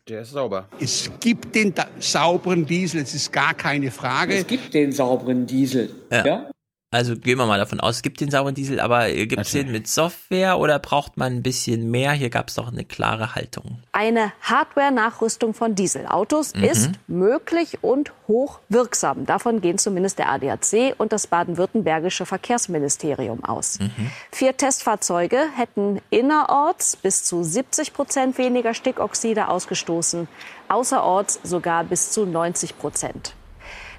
Der 0.09 0.23
ist 0.23 0.31
sauber. 0.31 0.69
Es 0.81 1.11
gibt 1.21 1.55
den 1.55 1.73
sauberen 1.99 2.67
Diesel, 2.67 3.03
es 3.03 3.15
ist 3.15 3.33
gar 3.33 3.55
keine 3.55 3.91
Frage. 3.91 4.35
Es 4.35 4.47
gibt 4.47 4.75
den 4.75 4.93
sauberen 4.93 5.47
Diesel. 5.47 5.91
Ja. 6.11 6.27
ja? 6.27 6.51
Also 6.93 7.17
gehen 7.17 7.39
wir 7.39 7.47
mal 7.47 7.59
davon 7.59 7.81
aus, 7.81 7.97
es 7.97 8.03
gibt 8.03 8.21
den 8.21 8.31
sauren 8.31 8.55
Diesel, 8.55 8.79
aber 8.79 9.11
gibt 9.11 9.41
es 9.41 9.53
den 9.53 9.73
mit 9.73 9.89
Software 9.89 10.59
oder 10.59 10.79
braucht 10.79 11.17
man 11.17 11.37
ein 11.37 11.43
bisschen 11.43 11.91
mehr? 11.91 12.13
Hier 12.13 12.29
gab 12.29 12.49
es 12.49 12.57
doch 12.57 12.71
eine 12.71 12.85
klare 12.85 13.35
Haltung. 13.35 13.79
Eine 13.93 14.33
Hardware-Nachrüstung 14.43 15.55
von 15.55 15.75
Dieselautos 15.75 16.55
mhm. 16.55 16.65
ist 16.65 16.91
möglich 17.07 17.79
und 17.81 18.13
hochwirksam. 18.29 19.25
Davon 19.25 19.63
gehen 19.63 19.79
zumindest 19.79 20.19
der 20.19 20.31
ADAC 20.31 20.95
und 20.99 21.15
das 21.15 21.27
baden-württembergische 21.29 22.27
Verkehrsministerium 22.27 23.43
aus. 23.43 23.79
Mhm. 23.79 24.11
Vier 24.31 24.55
Testfahrzeuge 24.55 25.39
hätten 25.57 25.99
innerorts 26.11 26.97
bis 26.97 27.25
zu 27.25 27.43
70 27.43 27.95
Prozent 27.95 28.37
weniger 28.37 28.75
Stickoxide 28.75 29.49
ausgestoßen, 29.49 30.29
außerorts 30.69 31.41
sogar 31.43 31.85
bis 31.85 32.11
zu 32.11 32.27
90 32.27 32.77
Prozent. 32.77 33.35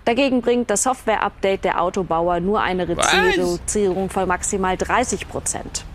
Dagegen 0.05 0.41
bringt 0.41 0.69
das 0.69 0.83
Software-Update 0.83 1.63
der 1.63 1.81
Autobauer 1.81 2.39
nur 2.39 2.61
eine 2.61 2.87
Reduzierung 2.87 4.09
von 4.09 4.27
maximal 4.27 4.75
30 4.75 5.29
Prozent. 5.29 5.85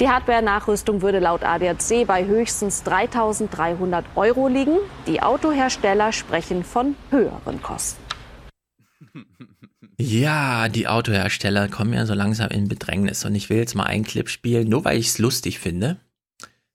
Die 0.00 0.08
Hardware-Nachrüstung 0.08 1.02
würde 1.02 1.18
laut 1.18 1.42
ADAC 1.42 2.06
bei 2.06 2.24
höchstens 2.24 2.84
3.300 2.84 4.04
Euro 4.14 4.46
liegen. 4.46 4.78
Die 5.08 5.22
Autohersteller 5.22 6.12
sprechen 6.12 6.62
von 6.62 6.94
höheren 7.10 7.62
Kosten. 7.62 8.02
Ja, 10.00 10.68
die 10.68 10.86
Autohersteller 10.86 11.66
kommen 11.66 11.92
ja 11.92 12.06
so 12.06 12.14
langsam 12.14 12.50
in 12.50 12.68
Bedrängnis 12.68 13.24
und 13.24 13.34
ich 13.34 13.50
will 13.50 13.56
jetzt 13.56 13.74
mal 13.74 13.82
einen 13.82 14.04
Clip 14.04 14.28
spielen, 14.28 14.68
nur 14.68 14.84
weil 14.84 14.96
ich 14.96 15.08
es 15.08 15.18
lustig 15.18 15.58
finde. 15.58 15.96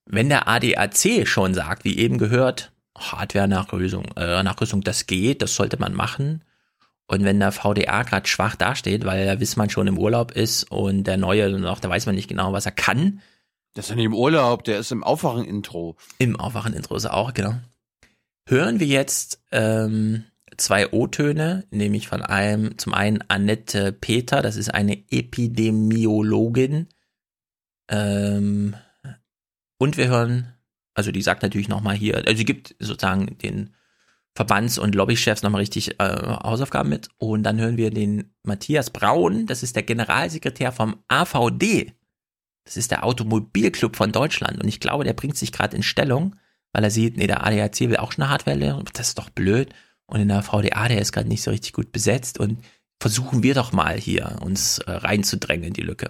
Wenn 0.06 0.27
der 0.27 0.49
ADAC 0.49 1.26
schon 1.26 1.53
sagt, 1.53 1.85
wie 1.85 1.98
eben 1.98 2.18
gehört, 2.18 2.73
Hardware-Nachrüstung, 2.98 4.07
äh, 4.18 4.44
Nachrüstung, 4.44 4.81
das 4.81 5.07
geht, 5.07 5.41
das 5.41 5.56
sollte 5.56 5.80
man 5.80 5.94
machen, 5.94 6.44
und 7.07 7.23
wenn 7.23 7.39
der 7.39 7.51
VDA 7.51 8.03
gerade 8.03 8.27
schwach 8.27 8.55
dasteht, 8.55 9.05
weil 9.05 9.25
der 9.25 9.39
Wissmann 9.39 9.69
schon 9.69 9.88
im 9.88 9.97
Urlaub 9.97 10.31
ist 10.31 10.71
und 10.71 11.03
der 11.03 11.17
Neue 11.17 11.49
noch, 11.59 11.80
da 11.80 11.89
weiß 11.89 12.05
man 12.05 12.15
nicht 12.15 12.30
genau, 12.30 12.53
was 12.53 12.65
er 12.65 12.71
kann. 12.71 13.21
Der 13.75 13.84
ist 13.84 13.89
ja 13.89 13.95
nicht 13.95 14.05
im 14.05 14.15
Urlaub, 14.15 14.63
der 14.63 14.80
ist 14.80 14.91
im 14.91 15.03
Aufwachen-Intro. 15.03 15.97
Im 16.19 16.39
Aufwachen-Intro 16.39 16.95
ist 16.95 17.05
er 17.05 17.15
auch, 17.15 17.34
genau. 17.34 17.55
Hören 18.47 18.80
wir 18.80 18.88
jetzt 18.88 19.41
ähm, 19.51 20.25
zwei 20.57 20.91
O-Töne, 20.91 21.65
nämlich 21.71 22.07
von 22.07 22.21
einem, 22.21 22.77
zum 22.77 22.93
einen 22.93 23.23
Annette 23.27 23.91
Peter, 23.91 24.41
das 24.41 24.55
ist 24.55 24.73
eine 24.73 25.03
Epidemiologin. 25.09 26.88
Ähm, 27.89 28.75
und 29.77 29.97
wir 29.97 30.07
hören, 30.07 30.53
also 30.93 31.11
die 31.11 31.21
sagt 31.21 31.43
natürlich 31.43 31.67
nochmal 31.67 31.95
hier, 31.95 32.15
also 32.15 32.35
sie 32.35 32.45
gibt 32.45 32.75
sozusagen 32.80 33.38
den 33.39 33.73
Verbands- 34.35 34.80
und 34.80 34.95
Lobbychefs 34.95 35.43
nochmal 35.43 35.61
richtig 35.61 35.99
äh, 35.99 36.38
Hausaufgaben 36.43 36.89
mit. 36.89 37.10
Und 37.18 37.43
dann 37.43 37.60
hören 37.60 37.77
wir 37.77 37.91
den 37.91 38.34
Matthias 38.43 38.89
Braun, 38.89 39.45
das 39.45 39.64
ist 39.64 39.76
der 39.76 39.84
Generalsekretär 39.84 40.72
vom 40.72 40.97
AVD. 41.07 41.93
Das 42.65 42.77
ist 42.77 42.91
der 42.91 43.03
Automobilclub 43.03 43.95
von 43.95 44.11
Deutschland. 44.11 44.61
Und 44.61 44.68
ich 44.68 44.80
glaube, 44.80 45.03
der 45.03 45.14
bringt 45.14 45.38
sich 45.38 45.51
gerade 45.51 45.76
in 45.76 45.84
Stellung, 45.84 46.35
weil 46.72 46.84
er 46.84 46.91
sieht, 46.91 47.18
nee, 47.18 47.27
der 47.27 47.45
ADAC 47.45 47.81
will 47.81 47.97
auch 47.97 48.14
schon 48.14 48.23
eine 48.23 48.31
Hardware 48.31 48.84
Das 48.93 49.10
ist 49.10 49.19
doch 49.19 49.30
blöd. 49.30 49.73
Und 50.05 50.22
in 50.22 50.30
der 50.30 50.43
VDA, 50.43 50.88
der 50.88 50.99
ist 50.99 51.11
gerade 51.11 51.27
nicht 51.27 51.43
so 51.43 51.51
richtig 51.51 51.73
gut 51.73 51.91
besetzt. 51.91 52.39
Und 52.39 52.64
versuchen 52.99 53.43
wir 53.43 53.53
doch 53.53 53.73
mal 53.73 53.97
hier 53.97 54.38
uns 54.41 54.80
äh, 54.80 54.91
reinzudrängen 54.91 55.68
in 55.68 55.73
die 55.73 55.81
Lücke. 55.81 56.07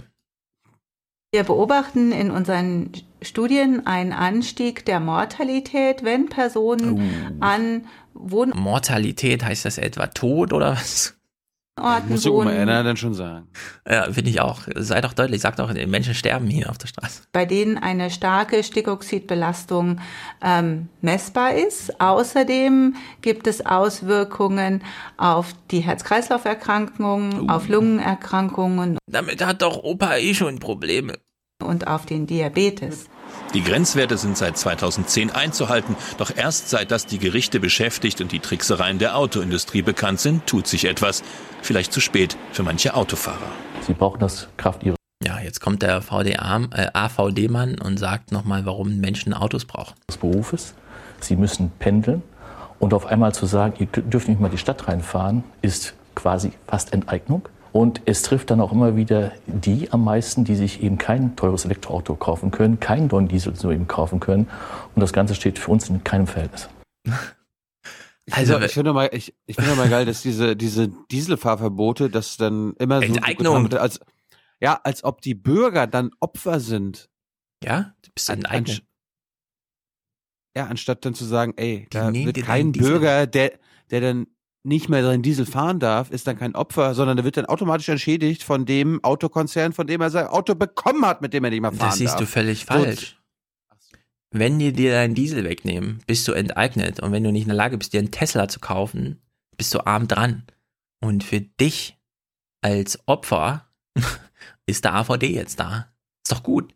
Wir 1.34 1.44
beobachten 1.44 2.12
in 2.12 2.30
unseren 2.30 2.92
Studien 3.24 3.88
einen 3.88 4.14
Anstieg 4.14 4.86
der 4.86 5.00
Mortalität, 5.00 6.04
wenn 6.04 6.30
Personen 6.30 6.94
uh. 6.94 7.36
an 7.40 7.88
Wohn 8.14 8.52
Mortalität 8.56 9.44
heißt 9.44 9.66
das 9.66 9.78
etwa 9.78 10.08
Tod 10.08 10.54
oder 10.54 10.74
was? 10.74 11.16
Orten 11.76 12.10
Muss 12.10 12.26
Oma 12.28 12.52
Anna 12.52 12.84
dann 12.84 12.98
schon 12.98 13.16
sagen. 13.16 13.48
Ja, 13.90 14.04
finde 14.12 14.30
ich 14.30 14.40
auch. 14.40 14.62
Sei 14.76 15.02
doch 15.02 15.14
deutlich, 15.14 15.42
sag 15.42 15.56
doch, 15.56 15.74
Menschen 15.74 16.14
sterben 16.14 16.46
hier 16.46 16.70
auf 16.70 16.78
der 16.78 16.88
Straße. 16.88 17.24
Bei 17.32 17.46
denen 17.46 17.80
eine 17.80 18.12
starke 18.12 18.64
Stickoxidbelastung 18.64 20.00
ähm, 20.44 20.90
messbar 21.02 21.56
ist. 21.56 22.00
Außerdem 22.00 22.96
gibt 23.22 23.48
es 23.48 23.66
Auswirkungen 23.66 24.84
auf 25.18 25.54
die 25.72 25.80
Herz-Kreislauf-Erkrankungen, 25.80 27.42
uh. 27.42 27.48
auf 27.50 27.68
Lungenerkrankungen. 27.68 29.00
Damit 29.08 29.44
hat 29.44 29.64
doch 29.64 29.84
Opa 29.84 30.18
eh 30.18 30.36
schon 30.36 30.60
Probleme. 30.60 31.18
Und 31.60 31.88
auf 31.88 32.06
den 32.06 32.28
Diabetes. 32.28 33.10
Die 33.54 33.64
Grenzwerte 33.64 34.18
sind 34.18 34.36
seit 34.36 34.58
2010 34.58 35.30
einzuhalten, 35.30 35.96
doch 36.18 36.36
erst 36.36 36.70
seit 36.70 36.90
das 36.90 37.06
die 37.06 37.20
Gerichte 37.20 37.60
beschäftigt 37.60 38.20
und 38.20 38.32
die 38.32 38.40
Tricksereien 38.40 38.98
der 38.98 39.16
Autoindustrie 39.16 39.84
bekannt 39.84 40.20
sind, 40.20 40.48
tut 40.48 40.66
sich 40.66 40.86
etwas. 40.86 41.22
Vielleicht 41.62 41.94
zu 41.94 42.02
spät 42.02 42.36
für 42.52 42.64
manche 42.64 42.96
Autofahrer. 42.96 43.52
Sie 43.82 43.94
brauchen 43.94 44.20
das 44.20 44.48
Kraft 44.58 44.84
ihrer 44.84 44.96
ja, 45.24 45.40
jetzt 45.40 45.62
kommt 45.62 45.82
der 45.84 46.02
VDA, 46.02 46.64
äh, 46.72 46.90
AVD-Mann 46.94 47.80
und 47.80 47.98
sagt 47.98 48.34
nochmal, 48.34 48.66
warum 48.66 48.98
Menschen 48.98 49.34
Autos 49.34 49.64
brauchen. 49.64 49.94
Des 50.10 50.18
Berufes. 50.18 50.74
Sie 51.22 51.38
müssen 51.38 51.72
pendeln. 51.80 52.24
Und 52.80 52.94
auf 52.94 53.06
einmal 53.06 53.34
zu 53.34 53.46
sagen, 53.46 53.76
ihr 53.80 53.86
dürft 53.86 54.28
nicht 54.28 54.42
mal 54.42 54.50
die 54.50 54.58
Stadt 54.58 54.90
reinfahren, 54.90 55.46
ist 55.62 55.94
quasi 56.14 56.52
fast 56.68 56.92
Enteignung. 56.92 57.48
Und 57.74 58.02
es 58.06 58.22
trifft 58.22 58.52
dann 58.52 58.62
auch 58.62 58.72
immer 58.72 58.96
wieder 58.96 59.32
die 59.48 59.92
am 59.92 60.04
meisten, 60.04 60.46
die 60.46 60.56
sich 60.56 60.84
eben 60.84 61.00
kein 61.00 61.36
teures 61.36 61.66
Elektroauto 61.66 62.16
kaufen 62.16 62.52
können, 62.52 62.80
keinen 62.80 63.08
neuen 63.08 63.28
Diesel 63.28 63.56
so 63.56 63.72
eben 63.72 63.88
kaufen 63.88 64.20
können. 64.20 64.48
Und 64.94 65.02
das 65.02 65.12
Ganze 65.12 65.34
steht 65.34 65.58
für 65.58 65.72
uns 65.72 65.90
in 65.90 66.04
keinem 66.04 66.28
Verhältnis. 66.28 66.70
Also 68.30 68.60
ich 68.62 68.74
finde 68.74 68.94
mal, 68.94 69.10
ich, 69.12 69.34
ich 69.48 69.56
finde 69.56 69.74
mal 69.76 69.90
geil, 69.90 70.06
dass 70.06 70.22
diese 70.22 70.56
diese 70.56 70.90
Dieselfahrverbote, 71.10 72.12
das 72.12 72.38
dann 72.38 72.74
immer 72.78 73.00
so 73.00 73.08
Enteignung. 73.08 73.64
Wird, 73.64 73.82
als 73.82 74.00
ja, 74.62 74.80
als 74.84 75.04
ob 75.04 75.22
die 75.22 75.34
Bürger 75.34 75.88
dann 75.88 76.12
Opfer 76.20 76.60
sind. 76.60 77.10
Ja, 77.64 77.96
du 78.04 78.12
bist 78.14 78.30
ein 78.30 78.46
an, 78.46 78.66
Ja, 80.56 80.68
anstatt 80.68 81.04
dann 81.06 81.16
zu 81.16 81.26
sagen, 81.26 81.56
ey, 81.58 81.88
da 81.90 82.14
wird 82.14 82.38
kein 82.44 82.72
Bürger, 82.72 83.26
der 83.26 83.54
der 83.90 84.02
dann 84.02 84.28
nicht 84.64 84.88
mehr 84.90 85.04
seinen 85.04 85.22
Diesel 85.22 85.46
fahren 85.46 85.80
darf, 85.80 86.10
ist 86.10 86.26
dann 86.26 86.38
kein 86.38 86.56
Opfer, 86.56 86.96
sondern 86.96 87.18
der 87.18 87.26
wird 87.26 87.38
dann 87.38 87.46
automatisch 87.46 87.90
entschädigt 87.90 88.44
von 88.44 88.66
dem 88.66 89.04
Autokonzern, 89.04 89.74
von 89.74 89.88
dem 89.88 90.02
er 90.02 90.10
sein 90.10 90.28
Auto 90.28 90.56
bekommen 90.56 91.06
hat, 91.06 91.22
mit 91.22 91.34
dem 91.34 91.44
er 91.44 91.50
nicht 91.50 91.62
mehr 91.62 91.72
fahren 91.72 91.80
darf. 91.80 91.90
Das 91.90 91.98
siehst 91.98 92.14
darf. 92.14 92.22
du 92.22 92.26
völlig 92.28 92.66
falsch. 92.66 93.18
Wenn 94.32 94.58
die 94.58 94.74
dir 94.74 94.94
deinen 94.94 95.16
Diesel 95.16 95.44
wegnehmen, 95.44 96.00
bist 96.08 96.28
du 96.28 96.32
enteignet. 96.32 97.00
Und 97.02 97.12
wenn 97.12 97.24
du 97.24 97.32
nicht 97.32 97.44
in 97.44 97.50
der 97.50 97.58
Lage 97.58 97.78
bist, 97.78 97.94
dir 97.94 98.00
einen 98.00 98.12
Tesla 98.12 98.48
zu 98.48 98.60
kaufen, 98.60 99.22
bist 99.58 99.74
du 99.74 99.86
arm 99.86 100.08
dran. 100.08 100.44
Und 101.02 101.24
für 101.24 101.42
dich 101.42 102.00
als 102.62 103.00
Opfer 103.06 103.68
ist 104.66 104.86
der 104.86 104.96
AVD 104.96 105.28
jetzt 105.28 105.60
da. 105.60 105.94
Ist 106.26 106.32
doch 106.32 106.42
gut. 106.42 106.74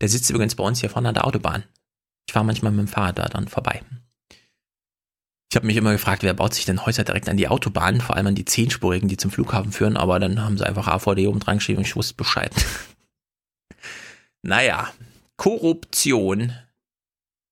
Der 0.00 0.08
sitzt 0.08 0.30
übrigens 0.30 0.54
bei 0.54 0.62
uns 0.62 0.80
hier 0.80 0.90
vorne 0.90 1.08
an 1.08 1.14
der 1.14 1.26
Autobahn. 1.26 1.64
Ich 2.28 2.34
fahre 2.34 2.44
manchmal 2.44 2.72
mit 2.72 2.86
dem 2.86 2.88
Fahrrad 2.88 3.18
da 3.18 3.28
dann 3.28 3.48
vorbei. 3.48 3.82
Ich 5.50 5.56
habe 5.56 5.66
mich 5.66 5.76
immer 5.76 5.92
gefragt, 5.92 6.22
wer 6.22 6.34
baut 6.34 6.54
sich 6.54 6.64
denn 6.64 6.84
Häuser 6.84 7.04
direkt 7.04 7.28
an 7.28 7.36
die 7.36 7.48
Autobahn, 7.48 8.00
vor 8.00 8.16
allem 8.16 8.26
an 8.26 8.34
die 8.34 8.44
zehnspurigen, 8.44 9.08
die 9.08 9.16
zum 9.16 9.30
Flughafen 9.30 9.72
führen, 9.72 9.96
aber 9.96 10.18
dann 10.18 10.42
haben 10.42 10.58
sie 10.58 10.66
einfach 10.66 10.88
AVD 10.88 11.26
oben 11.28 11.40
dran 11.40 11.58
geschrieben 11.58 11.78
und 11.78 11.86
ich 11.86 11.96
wusste 11.96 12.14
Bescheid. 12.14 12.52
naja, 14.42 14.92
Korruption. 15.36 16.52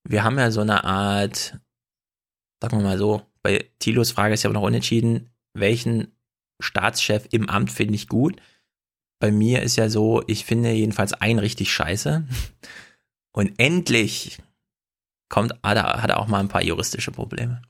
Wir 0.07 0.23
haben 0.23 0.37
ja 0.37 0.51
so 0.51 0.61
eine 0.61 0.83
Art, 0.83 1.57
sagen 2.61 2.77
wir 2.77 2.83
mal 2.83 2.97
so, 2.97 3.25
bei 3.41 3.69
Thilos 3.79 4.11
Frage 4.11 4.33
ist 4.33 4.43
ja 4.43 4.49
noch 4.49 4.61
unentschieden, 4.61 5.29
welchen 5.53 6.11
Staatschef 6.61 7.27
im 7.31 7.49
Amt 7.49 7.71
finde 7.71 7.95
ich 7.95 8.07
gut. 8.07 8.41
Bei 9.19 9.31
mir 9.31 9.63
ist 9.63 9.77
ja 9.77 9.89
so, 9.89 10.23
ich 10.27 10.45
finde 10.45 10.71
jedenfalls 10.71 11.13
einen 11.13 11.39
richtig 11.39 11.71
scheiße. 11.71 12.27
Und 13.31 13.53
endlich 13.57 14.39
kommt, 15.29 15.53
hat 15.63 15.77
er, 15.77 16.01
hat 16.01 16.09
er 16.09 16.19
auch 16.19 16.27
mal 16.27 16.39
ein 16.39 16.49
paar 16.49 16.63
juristische 16.63 17.11
Probleme. 17.11 17.61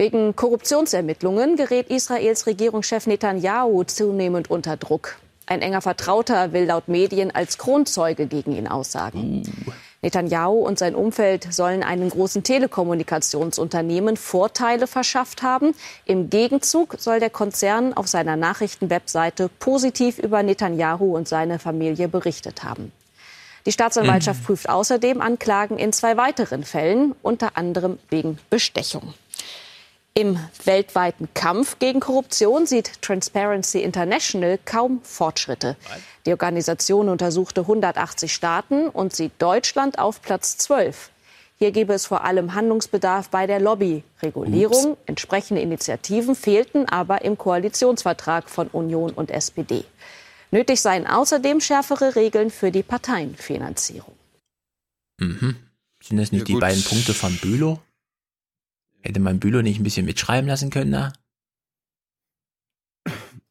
Wegen 0.00 0.34
Korruptionsermittlungen 0.34 1.56
gerät 1.56 1.90
Israels 1.90 2.46
Regierungschef 2.46 3.06
Netanyahu 3.06 3.84
zunehmend 3.84 4.48
unter 4.48 4.78
Druck. 4.78 5.18
Ein 5.44 5.60
enger 5.60 5.82
Vertrauter 5.82 6.54
will 6.54 6.64
laut 6.64 6.88
Medien 6.88 7.30
als 7.30 7.58
Kronzeuge 7.58 8.24
gegen 8.24 8.56
ihn 8.56 8.66
aussagen. 8.66 9.42
Uh. 9.66 9.72
Netanyahu 10.00 10.66
und 10.66 10.78
sein 10.78 10.94
Umfeld 10.94 11.52
sollen 11.52 11.82
einem 11.82 12.08
großen 12.08 12.42
Telekommunikationsunternehmen 12.42 14.16
Vorteile 14.16 14.86
verschafft 14.86 15.42
haben. 15.42 15.74
Im 16.06 16.30
Gegenzug 16.30 16.94
soll 16.96 17.20
der 17.20 17.28
Konzern 17.28 17.92
auf 17.92 18.08
seiner 18.08 18.36
Nachrichtenwebseite 18.36 19.50
positiv 19.58 20.18
über 20.18 20.42
Netanyahu 20.42 21.14
und 21.14 21.28
seine 21.28 21.58
Familie 21.58 22.08
berichtet 22.08 22.64
haben. 22.64 22.90
Die 23.66 23.72
Staatsanwaltschaft 23.72 24.40
mhm. 24.40 24.44
prüft 24.46 24.70
außerdem 24.70 25.20
Anklagen 25.20 25.76
in 25.76 25.92
zwei 25.92 26.16
weiteren 26.16 26.64
Fällen, 26.64 27.14
unter 27.20 27.58
anderem 27.58 27.98
wegen 28.08 28.38
Bestechung. 28.48 29.12
Im 30.20 30.38
weltweiten 30.66 31.28
Kampf 31.32 31.78
gegen 31.78 32.00
Korruption 32.00 32.66
sieht 32.66 33.00
Transparency 33.00 33.80
International 33.80 34.58
kaum 34.66 35.00
Fortschritte. 35.02 35.78
Die 36.26 36.32
Organisation 36.32 37.08
untersuchte 37.08 37.62
180 37.62 38.30
Staaten 38.30 38.90
und 38.90 39.16
sieht 39.16 39.32
Deutschland 39.38 39.98
auf 39.98 40.20
Platz 40.20 40.58
12. 40.58 41.08
Hier 41.56 41.72
gäbe 41.72 41.94
es 41.94 42.04
vor 42.04 42.22
allem 42.22 42.52
Handlungsbedarf 42.52 43.30
bei 43.30 43.46
der 43.46 43.60
Lobbyregulierung. 43.60 44.98
Entsprechende 45.06 45.62
Initiativen 45.62 46.34
fehlten 46.34 46.86
aber 46.86 47.24
im 47.24 47.38
Koalitionsvertrag 47.38 48.50
von 48.50 48.68
Union 48.68 49.12
und 49.12 49.30
SPD. 49.30 49.84
Nötig 50.50 50.82
seien 50.82 51.06
außerdem 51.06 51.62
schärfere 51.62 52.14
Regeln 52.14 52.50
für 52.50 52.70
die 52.70 52.82
Parteienfinanzierung. 52.82 54.12
Mhm. 55.18 55.56
Sind 56.02 56.18
das 56.18 56.30
nicht 56.30 56.46
ja, 56.46 56.54
die 56.56 56.60
beiden 56.60 56.84
Punkte 56.84 57.14
von 57.14 57.34
Bülow? 57.38 57.78
Hätte 59.02 59.20
man 59.20 59.40
Bülow 59.40 59.62
nicht 59.62 59.80
ein 59.80 59.84
bisschen 59.84 60.06
mitschreiben 60.06 60.48
lassen 60.48 60.70
können 60.70 60.92
da? 60.92 61.12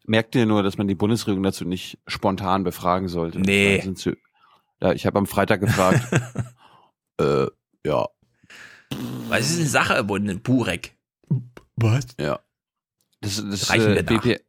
Merkt 0.05 0.35
ihr 0.35 0.45
nur, 0.45 0.63
dass 0.63 0.77
man 0.77 0.87
die 0.87 0.95
Bundesregierung 0.95 1.43
dazu 1.43 1.65
nicht 1.65 1.99
spontan 2.07 2.63
befragen 2.63 3.09
sollte? 3.09 3.39
Nee. 3.39 3.81
Sie, 3.95 4.17
ja, 4.81 4.91
ich 4.93 5.05
habe 5.05 5.19
am 5.19 5.27
Freitag 5.27 5.61
gefragt. 5.61 6.01
äh, 7.19 7.45
ja. 7.85 8.07
Was 9.27 9.51
ist 9.51 9.59
eine 9.59 9.67
Sache, 9.67 10.03
Burek? 10.03 10.95
Was? 11.75 12.07
Ja. 12.19 12.39
Das, 13.21 13.43
das 13.43 13.69
Reichen 13.69 13.97
äh, 13.97 14.03
BP, 14.03 14.41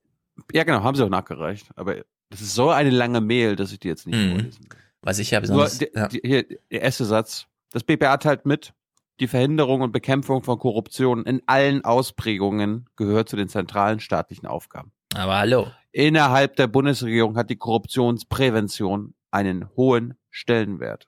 Ja, 0.53 0.65
genau, 0.65 0.83
haben 0.83 0.95
sie 0.95 1.05
auch 1.05 1.11
nachgereicht. 1.11 1.69
Aber 1.77 1.97
das 2.31 2.41
ist 2.41 2.55
so 2.55 2.71
eine 2.71 2.91
lange 2.91 3.21
Mail, 3.21 3.57
dass 3.57 3.73
ich 3.73 3.81
die 3.81 3.89
jetzt 3.89 4.07
nicht 4.07 4.17
mhm. 4.17 4.31
vorlesen 4.31 4.65
will. 4.71 4.79
Was 5.03 5.19
ich 5.19 5.31
ja 5.31 5.41
besonders... 5.41 5.81
Nur, 5.81 5.91
ja. 5.95 6.09
Die, 6.09 6.21
hier, 6.25 6.45
der 6.45 6.83
erste 6.83 7.05
Satz. 7.05 7.47
Das 7.73 7.85
BPA 7.85 8.17
teilt 8.17 8.47
mit, 8.47 8.73
die 9.21 9.29
Verhinderung 9.29 9.83
und 9.83 9.93
Bekämpfung 9.93 10.43
von 10.43 10.59
Korruption 10.59 11.25
in 11.25 11.43
allen 11.47 11.85
Ausprägungen 11.85 12.87
gehört 12.97 13.29
zu 13.29 13.37
den 13.37 13.49
zentralen 13.49 14.01
staatlichen 14.01 14.47
Aufgaben. 14.47 14.93
Aber 15.15 15.39
hallo. 15.39 15.69
Innerhalb 15.93 16.57
der 16.57 16.67
Bundesregierung 16.67 17.37
hat 17.37 17.51
die 17.51 17.57
Korruptionsprävention 17.57 19.15
einen 19.31 19.69
hohen 19.77 20.15
Stellenwert. 20.31 21.07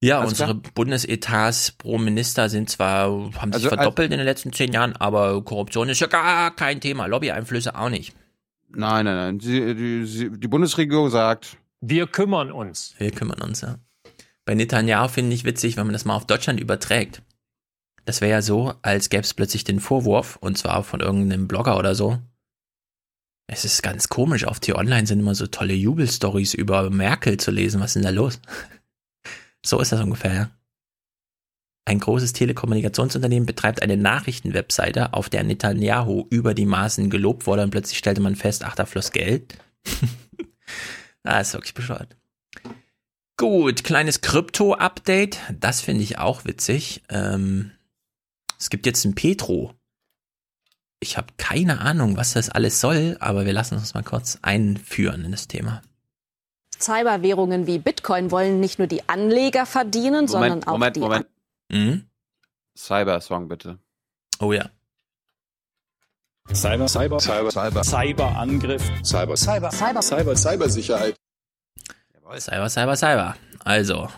Ja, 0.00 0.20
Alles 0.20 0.32
unsere 0.32 0.58
klar? 0.58 0.72
Bundesetats 0.74 1.72
pro 1.72 1.98
Minister 1.98 2.48
sind 2.48 2.68
zwar, 2.68 3.08
haben 3.08 3.52
sich 3.52 3.64
also, 3.64 3.68
verdoppelt 3.68 4.06
also, 4.06 4.14
in 4.14 4.18
den 4.18 4.26
letzten 4.26 4.52
zehn 4.52 4.72
Jahren, 4.72 4.94
aber 4.96 5.42
Korruption 5.42 5.88
ist 5.88 6.00
ja 6.00 6.06
gar 6.06 6.54
kein 6.54 6.80
Thema. 6.80 7.06
Lobbyeinflüsse 7.06 7.74
auch 7.74 7.88
nicht. 7.88 8.14
Nein, 8.68 9.04
nein, 9.04 9.16
nein. 9.16 9.40
Sie, 9.40 9.74
die, 9.74 10.38
die 10.38 10.48
Bundesregierung 10.48 11.08
sagt. 11.08 11.56
Wir 11.80 12.06
kümmern 12.06 12.52
uns. 12.52 12.94
Wir 12.98 13.10
kümmern 13.10 13.40
uns, 13.40 13.62
ja. 13.62 13.76
Bei 14.46 14.54
Netanyahu 14.54 15.08
finde 15.08 15.34
ich 15.34 15.44
witzig, 15.44 15.76
wenn 15.76 15.86
man 15.86 15.92
das 15.92 16.04
mal 16.04 16.14
auf 16.14 16.26
Deutschland 16.26 16.60
überträgt. 16.60 17.20
Das 18.04 18.20
wäre 18.20 18.30
ja 18.30 18.42
so, 18.42 18.74
als 18.82 19.10
gäbe 19.10 19.24
es 19.24 19.34
plötzlich 19.34 19.64
den 19.64 19.80
Vorwurf, 19.80 20.36
und 20.36 20.56
zwar 20.56 20.84
von 20.84 21.00
irgendeinem 21.00 21.48
Blogger 21.48 21.76
oder 21.76 21.96
so. 21.96 22.20
Es 23.48 23.64
ist 23.64 23.82
ganz 23.82 24.08
komisch, 24.08 24.44
auf 24.44 24.60
T-Online 24.60 25.06
sind 25.06 25.18
immer 25.18 25.34
so 25.34 25.48
tolle 25.48 25.74
Jubelstories 25.74 26.54
über 26.54 26.88
Merkel 26.90 27.38
zu 27.38 27.50
lesen. 27.50 27.80
Was 27.80 27.90
ist 27.90 27.94
denn 27.96 28.02
da 28.04 28.10
los? 28.10 28.40
so 29.66 29.80
ist 29.80 29.90
das 29.90 30.00
ungefähr, 30.00 30.34
ja. 30.34 30.50
Ein 31.84 32.00
großes 32.00 32.32
Telekommunikationsunternehmen 32.32 33.46
betreibt 33.46 33.82
eine 33.82 33.96
Nachrichtenwebseite, 33.96 35.12
auf 35.12 35.28
der 35.28 35.42
Netanyahu 35.42 36.26
über 36.30 36.54
die 36.54 36.66
Maßen 36.66 37.10
gelobt 37.10 37.46
wurde 37.46 37.62
und 37.62 37.70
plötzlich 37.70 37.98
stellte 37.98 38.20
man 38.20 38.36
fest, 38.36 38.64
ach, 38.64 38.76
da 38.76 38.86
floss 38.86 39.10
Geld. 39.10 39.58
ah, 41.24 41.40
ist 41.40 41.54
wirklich 41.54 41.74
bescheuert. 41.74 42.16
Gut, 43.36 43.84
kleines 43.84 44.22
Krypto-Update. 44.22 45.38
Das 45.60 45.82
finde 45.82 46.02
ich 46.02 46.18
auch 46.18 46.44
witzig. 46.46 47.02
Ähm, 47.10 47.72
es 48.58 48.70
gibt 48.70 48.86
jetzt 48.86 49.04
ein 49.04 49.14
Petro. 49.14 49.74
Ich 51.00 51.18
habe 51.18 51.28
keine 51.36 51.80
Ahnung, 51.80 52.16
was 52.16 52.32
das 52.32 52.48
alles 52.48 52.80
soll, 52.80 53.18
aber 53.20 53.44
wir 53.44 53.52
lassen 53.52 53.74
uns 53.74 53.92
mal 53.92 54.02
kurz 54.02 54.38
einführen 54.40 55.24
in 55.24 55.32
das 55.32 55.48
Thema. 55.48 55.82
Cyberwährungen 56.80 57.66
wie 57.66 57.78
Bitcoin 57.78 58.30
wollen 58.30 58.60
nicht 58.60 58.78
nur 58.78 58.88
die 58.88 59.06
Anleger 59.08 59.66
verdienen, 59.66 60.26
Moment, 60.26 60.30
sondern 60.30 60.64
auch 60.64 60.72
Moment, 60.72 60.96
die. 60.96 61.00
Moment. 61.00 61.26
Mhm. 61.70 62.06
Cyber-Song 62.76 63.48
bitte. 63.48 63.78
Oh 64.38 64.52
ja. 64.52 64.70
Cyber, 66.52 66.88
Cyber, 66.88 67.18
Cyber, 67.18 67.50
Cyber, 67.50 67.82
Cyberangriff, 67.82 68.82
Cyber, 69.02 69.36
Cyber, 69.36 69.70
Cyber, 69.70 70.02
Cyber, 70.02 70.36
Cybersicherheit. 70.36 71.16
Cyber, 72.34 72.68
Cyber, 72.68 72.96
Cyber. 72.96 73.36
Also, 73.64 74.08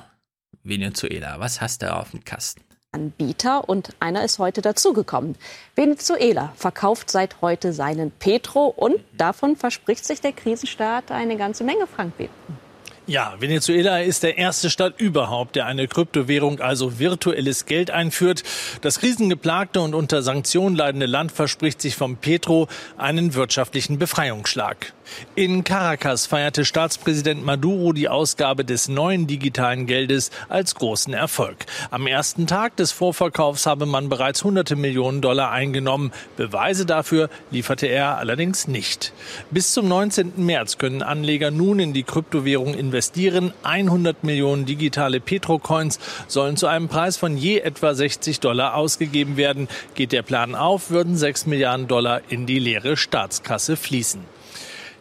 Venezuela, 0.63 1.39
was 1.39 1.61
hast 1.61 1.83
du 1.83 1.95
auf 1.95 2.11
dem 2.13 2.25
Kasten? 2.25 2.63
Anbieter 2.91 3.69
und 3.69 3.91
einer 4.01 4.25
ist 4.25 4.39
heute 4.39 4.63
dazugekommen. 4.63 5.37
Venezuela 5.77 6.53
verkauft 6.57 7.11
seit 7.11 7.43
heute 7.43 7.75
seinen 7.75 8.11
Petro 8.11 8.67
und 8.69 8.97
davon 9.17 9.57
verspricht 9.57 10.07
sich 10.07 10.23
der 10.23 10.33
Krisenstaat 10.33 11.13
eine 11.13 11.37
ganze 11.37 11.65
Menge, 11.65 11.87
Frank 11.87 12.17
Beten. 12.17 12.59
Ja, 13.07 13.35
Venezuela 13.39 14.01
ist 14.01 14.23
der 14.23 14.37
erste 14.37 14.69
Staat 14.69 15.01
überhaupt, 15.01 15.57
der 15.57 15.67
eine 15.67 15.89
Kryptowährung, 15.89 16.61
also 16.61 16.99
virtuelles 16.99 17.65
Geld 17.65 17.91
einführt. 17.91 18.43
Das 18.83 19.01
krisengeplagte 19.01 19.81
und 19.81 19.95
unter 19.95 20.23
Sanktionen 20.23 20.77
leidende 20.77 21.07
Land 21.07 21.33
verspricht 21.33 21.81
sich 21.81 21.95
vom 21.95 22.17
Petro 22.17 22.69
einen 22.99 23.33
wirtschaftlichen 23.33 23.99
Befreiungsschlag. 23.99 24.93
In 25.35 25.65
Caracas 25.65 26.27
feierte 26.27 26.65
Staatspräsident 26.65 27.45
Maduro 27.45 27.93
die 27.93 28.09
Ausgabe 28.09 28.65
des 28.65 28.89
neuen 28.89 29.27
digitalen 29.27 29.87
Geldes 29.87 30.31
als 30.49 30.75
großen 30.75 31.15
Erfolg. 31.15 31.67
Am 31.91 32.07
ersten 32.07 32.47
Tag 32.47 32.77
des 32.77 32.93
Vorverkaufs 32.93 33.67
habe 33.67 33.87
man 33.87 34.09
bereits 34.09 34.45
hunderte 34.45 34.77
Millionen 34.77 35.21
Dollar 35.21 35.51
eingenommen. 35.51 36.13
Beweise 36.37 36.87
dafür 36.87 37.31
lieferte 37.51 37.87
er 37.87 38.19
allerdings 38.19 38.69
nicht. 38.69 39.13
Bis 39.51 39.73
zum 39.73 39.89
19. 39.89 40.33
März 40.37 40.79
können 40.79 41.03
Anleger 41.03 41.51
nun 41.51 41.79
in 41.79 41.93
die 41.93 42.03
Kryptowährung 42.05 42.75
investieren 42.75 42.99
investieren. 42.99 43.53
100 43.63 44.25
Millionen 44.25 44.67
digitale 44.67 45.21
Petrocoins 45.21 45.99
sollen 46.27 46.57
zu 46.57 46.67
einem 46.67 46.89
Preis 46.89 47.17
von 47.17 47.37
je 47.37 47.59
etwa 47.59 47.95
60 47.95 48.41
Dollar 48.41 48.75
ausgegeben 48.75 49.37
werden. 49.37 49.69
Geht 49.95 50.13
der 50.13 50.23
Plan 50.23 50.55
auf, 50.55 50.91
würden 50.91 51.17
6 51.17 51.47
Milliarden 51.47 51.87
Dollar 51.87 52.23
in 52.29 52.47
die 52.47 52.59
leere 52.59 52.97
Staatskasse 52.97 53.77
fließen. 53.77 54.38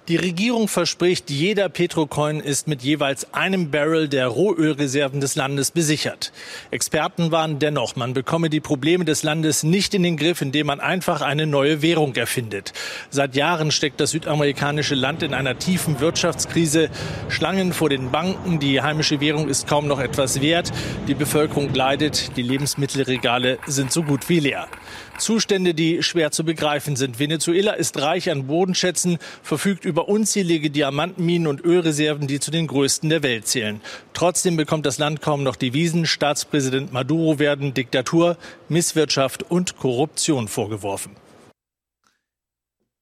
Die 0.07 0.15
Regierung 0.15 0.69
verspricht, 0.69 1.29
jeder 1.29 1.67
Petrocoin 1.67 2.39
ist 2.39 2.69
mit 2.69 2.81
jeweils 2.81 3.33
einem 3.33 3.71
Barrel 3.71 4.07
der 4.07 4.27
Rohölreserven 4.27 5.19
des 5.19 5.35
Landes 5.35 5.71
besichert. 5.71 6.31
Experten 6.71 7.31
warnen 7.31 7.59
dennoch, 7.59 7.97
man 7.97 8.13
bekomme 8.13 8.49
die 8.49 8.61
Probleme 8.61 9.03
des 9.03 9.23
Landes 9.23 9.63
nicht 9.63 9.93
in 9.93 10.03
den 10.03 10.15
Griff, 10.15 10.41
indem 10.41 10.67
man 10.67 10.79
einfach 10.79 11.21
eine 11.21 11.45
neue 11.45 11.81
Währung 11.81 12.15
erfindet. 12.15 12.71
Seit 13.09 13.35
Jahren 13.35 13.69
steckt 13.69 13.99
das 13.99 14.11
südamerikanische 14.11 14.95
Land 14.95 15.23
in 15.23 15.33
einer 15.33 15.59
tiefen 15.59 15.99
Wirtschaftskrise. 15.99 16.89
Schlangen 17.27 17.73
vor 17.73 17.89
den 17.89 18.09
Banken, 18.09 18.59
die 18.59 18.81
heimische 18.81 19.19
Währung 19.19 19.49
ist 19.49 19.67
kaum 19.67 19.87
noch 19.87 19.99
etwas 19.99 20.39
wert. 20.39 20.71
Die 21.09 21.15
Bevölkerung 21.15 21.73
leidet, 21.73 22.37
die 22.37 22.43
Lebensmittelregale 22.43 23.59
sind 23.67 23.91
so 23.91 24.03
gut 24.03 24.29
wie 24.29 24.39
leer. 24.39 24.69
Zustände, 25.17 25.73
die 25.73 26.03
schwer 26.03 26.31
zu 26.31 26.43
begreifen 26.43 26.95
sind. 26.95 27.19
Venezuela 27.19 27.73
ist 27.73 27.99
reich 28.01 28.29
an 28.29 28.47
Bodenschätzen, 28.47 29.17
verfügt 29.43 29.85
über 29.85 30.07
unzählige 30.07 30.69
Diamantenminen 30.69 31.47
und 31.47 31.63
Ölreserven, 31.63 32.27
die 32.27 32.39
zu 32.39 32.51
den 32.51 32.67
größten 32.67 33.09
der 33.09 33.23
Welt 33.23 33.47
zählen. 33.47 33.81
Trotzdem 34.13 34.57
bekommt 34.57 34.85
das 34.85 34.97
Land 34.97 35.21
kaum 35.21 35.43
noch 35.43 35.55
Devisen. 35.55 36.05
Staatspräsident 36.05 36.93
Maduro 36.93 37.39
werden 37.39 37.73
Diktatur, 37.73 38.37
Misswirtschaft 38.69 39.43
und 39.43 39.77
Korruption 39.77 40.47
vorgeworfen. 40.47 41.15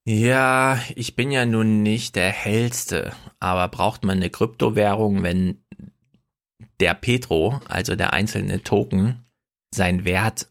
Ja, 0.08 0.80
ich 0.96 1.16
bin 1.16 1.32
ja 1.32 1.48
nun 1.48 1.82
nicht 1.82 2.16
der 2.16 2.30
hellste, 2.30 3.14
aber 3.40 3.68
braucht 3.70 4.04
man 4.04 4.18
eine 4.18 4.30
Kryptowährung, 4.30 5.24
wenn 5.24 5.64
der 6.80 6.94
Petro, 6.94 7.60
also 7.68 7.96
der 7.96 8.14
einzelne 8.14 8.62
Token, 8.62 9.26
sein 9.74 10.06
Wert 10.06 10.48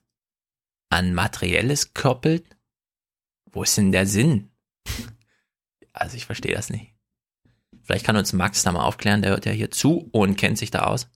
an 0.95 1.15
Materielles 1.15 1.95
koppelt? 1.95 2.57
Wo 3.53 3.63
ist 3.63 3.77
denn 3.77 3.93
der 3.93 4.07
Sinn? 4.07 4.51
Also 5.93 6.17
ich 6.17 6.27
verstehe 6.27 6.55
das 6.55 6.71
nicht. 6.71 6.93
Vielleicht 7.83 8.05
kann 8.05 8.17
uns 8.17 8.33
Max 8.33 8.63
da 8.63 8.73
mal 8.73 8.85
aufklären, 8.85 9.23
der 9.23 9.31
hört 9.31 9.47
ja 9.47 9.53
hier 9.53 9.71
zu 9.71 10.09
und 10.11 10.37
kennt 10.37 10.59
sich 10.59 10.71
da 10.71 10.87
aus. 10.87 11.09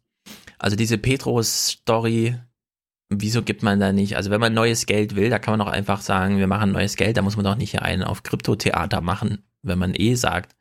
Also 0.58 0.76
diese 0.76 0.98
Petro-Story, 0.98 2.36
wieso 3.08 3.42
gibt 3.42 3.62
man 3.62 3.80
da 3.80 3.92
nicht, 3.92 4.16
also 4.16 4.30
wenn 4.30 4.40
man 4.40 4.54
neues 4.54 4.86
Geld 4.86 5.16
will, 5.16 5.30
da 5.30 5.38
kann 5.38 5.56
man 5.56 5.66
doch 5.66 5.72
einfach 5.72 6.00
sagen, 6.00 6.38
wir 6.38 6.46
machen 6.46 6.72
neues 6.72 6.96
Geld, 6.96 7.16
da 7.16 7.22
muss 7.22 7.36
man 7.36 7.44
doch 7.44 7.56
nicht 7.56 7.80
einen 7.80 8.02
auf 8.02 8.22
Kryptotheater 8.22 9.00
machen, 9.00 9.44
wenn 9.62 9.78
man 9.78 9.94
eh 9.94 10.14
sagt, 10.14 10.54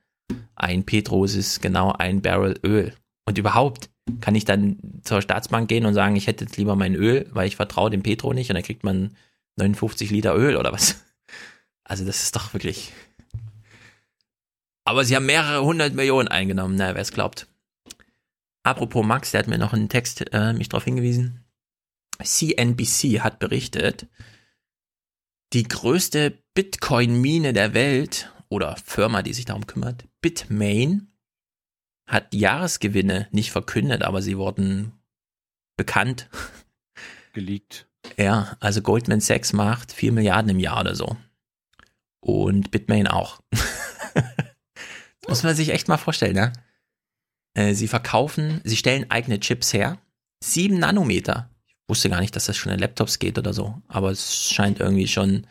ein 0.55 0.85
Petros 0.85 1.35
ist 1.35 1.61
genau 1.61 1.91
ein 1.91 2.21
Barrel 2.21 2.59
Öl. 2.63 2.93
Und 3.25 3.37
überhaupt, 3.37 3.89
kann 4.21 4.35
ich 4.35 4.45
dann 4.45 4.77
zur 5.03 5.21
Staatsbank 5.21 5.67
gehen 5.67 5.85
und 5.85 5.93
sagen, 5.93 6.15
ich 6.15 6.27
hätte 6.27 6.45
jetzt 6.45 6.57
lieber 6.57 6.75
mein 6.75 6.95
Öl, 6.95 7.27
weil 7.31 7.47
ich 7.47 7.55
vertraue 7.55 7.89
dem 7.89 8.03
Petro 8.03 8.33
nicht 8.33 8.49
und 8.49 8.55
dann 8.55 8.63
kriegt 8.63 8.83
man 8.83 9.15
59 9.57 10.11
Liter 10.11 10.35
Öl 10.35 10.55
oder 10.55 10.71
was? 10.71 11.03
Also 11.83 12.03
das 12.03 12.23
ist 12.23 12.35
doch 12.35 12.53
wirklich. 12.53 12.91
Aber 14.83 15.05
sie 15.05 15.15
haben 15.15 15.25
mehrere 15.25 15.63
hundert 15.63 15.93
Millionen 15.93 16.27
eingenommen, 16.27 16.75
na, 16.75 16.95
wer 16.95 17.01
es 17.01 17.11
glaubt. 17.11 17.47
Apropos 18.63 19.05
Max, 19.05 19.31
der 19.31 19.39
hat 19.39 19.47
mir 19.47 19.57
noch 19.57 19.71
einen 19.71 19.87
Text 19.87 20.33
äh, 20.33 20.51
mich 20.51 20.67
darauf 20.67 20.83
hingewiesen. 20.83 21.45
CNBC 22.21 23.21
hat 23.21 23.39
berichtet, 23.39 24.07
die 25.53 25.63
größte 25.63 26.37
Bitcoin-Mine 26.53 27.53
der 27.53 27.73
Welt 27.73 28.33
oder 28.49 28.75
Firma, 28.83 29.23
die 29.23 29.33
sich 29.33 29.45
darum 29.45 29.67
kümmert, 29.67 30.05
Bitmain, 30.21 31.07
hat 32.07 32.33
Jahresgewinne 32.33 33.27
nicht 33.31 33.51
verkündet, 33.51 34.01
aber 34.01 34.21
sie 34.21 34.37
wurden 34.37 34.93
bekannt. 35.75 36.29
Geleakt. 37.33 37.87
Ja, 38.17 38.55
also 38.59 38.81
Goldman 38.81 39.19
Sachs 39.19 39.53
macht 39.53 39.91
4 39.91 40.13
Milliarden 40.13 40.49
im 40.49 40.59
Jahr 40.59 40.79
oder 40.79 40.95
so. 40.95 41.17
Und 42.21 42.71
Bitmain 42.71 43.07
auch. 43.07 43.41
muss 45.27 45.43
man 45.43 45.55
sich 45.55 45.69
echt 45.69 45.87
mal 45.87 45.97
vorstellen, 45.97 46.35
ne? 46.35 46.53
Äh, 47.53 47.73
sie 47.73 47.87
verkaufen, 47.87 48.61
sie 48.63 48.77
stellen 48.77 49.11
eigene 49.11 49.39
Chips 49.39 49.73
her. 49.73 49.99
7 50.43 50.79
Nanometer. 50.79 51.49
Ich 51.67 51.75
wusste 51.87 52.09
gar 52.09 52.21
nicht, 52.21 52.35
dass 52.35 52.45
das 52.45 52.55
schon 52.55 52.71
in 52.71 52.79
Laptops 52.79 53.19
geht 53.19 53.37
oder 53.37 53.53
so. 53.53 53.81
Aber 53.87 54.11
es 54.11 54.49
scheint 54.49 54.79
irgendwie 54.79 55.07
schon 55.07 55.47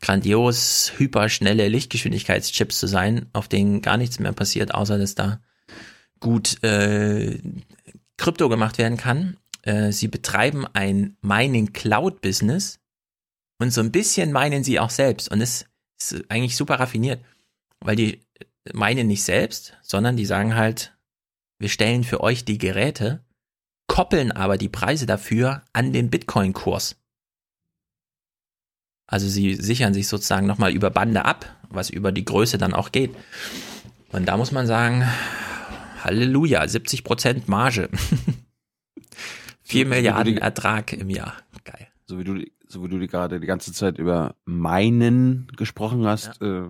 grandios, 0.00 0.92
hyperschnelle 0.96 1.68
Lichtgeschwindigkeitschips 1.68 2.78
zu 2.78 2.86
sein, 2.86 3.26
auf 3.32 3.48
denen 3.48 3.82
gar 3.82 3.96
nichts 3.96 4.18
mehr 4.18 4.32
passiert, 4.32 4.74
außer 4.74 4.98
dass 4.98 5.14
da 5.14 5.40
gut 6.20 6.62
äh, 6.62 7.38
Krypto 8.16 8.48
gemacht 8.48 8.78
werden 8.78 8.96
kann. 8.96 9.36
Äh, 9.62 9.92
sie 9.92 10.08
betreiben 10.08 10.66
ein 10.72 11.16
Mining 11.22 11.72
Cloud 11.72 12.20
Business 12.20 12.78
und 13.60 13.72
so 13.72 13.80
ein 13.80 13.92
bisschen 13.92 14.32
meinen 14.32 14.64
sie 14.64 14.80
auch 14.80 14.90
selbst 14.90 15.30
und 15.30 15.40
es 15.40 15.66
ist 16.00 16.30
eigentlich 16.30 16.56
super 16.56 16.78
raffiniert, 16.78 17.24
weil 17.80 17.96
die 17.96 18.20
meinen 18.72 19.06
nicht 19.06 19.22
selbst, 19.22 19.76
sondern 19.82 20.16
die 20.16 20.26
sagen 20.26 20.54
halt, 20.54 20.96
wir 21.58 21.68
stellen 21.68 22.04
für 22.04 22.20
euch 22.20 22.44
die 22.44 22.58
Geräte, 22.58 23.24
koppeln 23.88 24.30
aber 24.30 24.58
die 24.58 24.68
Preise 24.68 25.06
dafür 25.06 25.62
an 25.72 25.92
den 25.92 26.10
Bitcoin-Kurs. 26.10 26.96
Also 29.06 29.26
sie 29.26 29.54
sichern 29.54 29.94
sich 29.94 30.06
sozusagen 30.06 30.46
nochmal 30.46 30.72
über 30.72 30.90
Bande 30.90 31.24
ab, 31.24 31.56
was 31.70 31.90
über 31.90 32.12
die 32.12 32.24
Größe 32.24 32.58
dann 32.58 32.74
auch 32.74 32.92
geht. 32.92 33.14
Und 34.12 34.26
da 34.26 34.36
muss 34.36 34.52
man 34.52 34.66
sagen, 34.66 35.08
Halleluja, 36.08 36.66
70 36.66 37.04
Prozent 37.04 37.48
Marge. 37.48 37.90
4 39.62 39.84
so, 39.84 39.90
Milliarden 39.90 40.36
die, 40.36 40.40
Ertrag 40.40 40.94
im 40.94 41.10
Jahr. 41.10 41.34
Geil. 41.64 41.88
So 42.06 42.18
wie 42.18 42.24
du, 42.24 42.42
so 42.66 42.82
wie 42.82 42.88
du 42.88 43.06
gerade 43.06 43.40
die 43.40 43.46
ganze 43.46 43.74
Zeit 43.74 43.98
über 43.98 44.34
meinen 44.46 45.48
gesprochen 45.56 46.06
hast, 46.06 46.40
ja. 46.40 46.64
äh, 46.64 46.68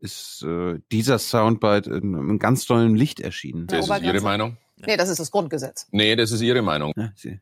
ist 0.00 0.42
äh, 0.42 0.80
dieser 0.92 1.18
Soundbite 1.18 1.88
in 1.88 2.14
einem 2.14 2.38
ganz 2.38 2.66
tollen 2.66 2.94
Licht 2.94 3.20
erschienen. 3.20 3.66
Das 3.68 3.88
ist 3.88 4.02
Ihre 4.02 4.20
Meinung? 4.20 4.58
Nee, 4.76 4.98
das 4.98 5.08
ist 5.08 5.18
das 5.18 5.30
Grundgesetz. 5.30 5.88
Nee, 5.92 6.14
das 6.16 6.30
ist 6.32 6.42
Ihre 6.42 6.60
Meinung. 6.60 6.92
Ja, 6.94 7.12
Sie, 7.16 7.40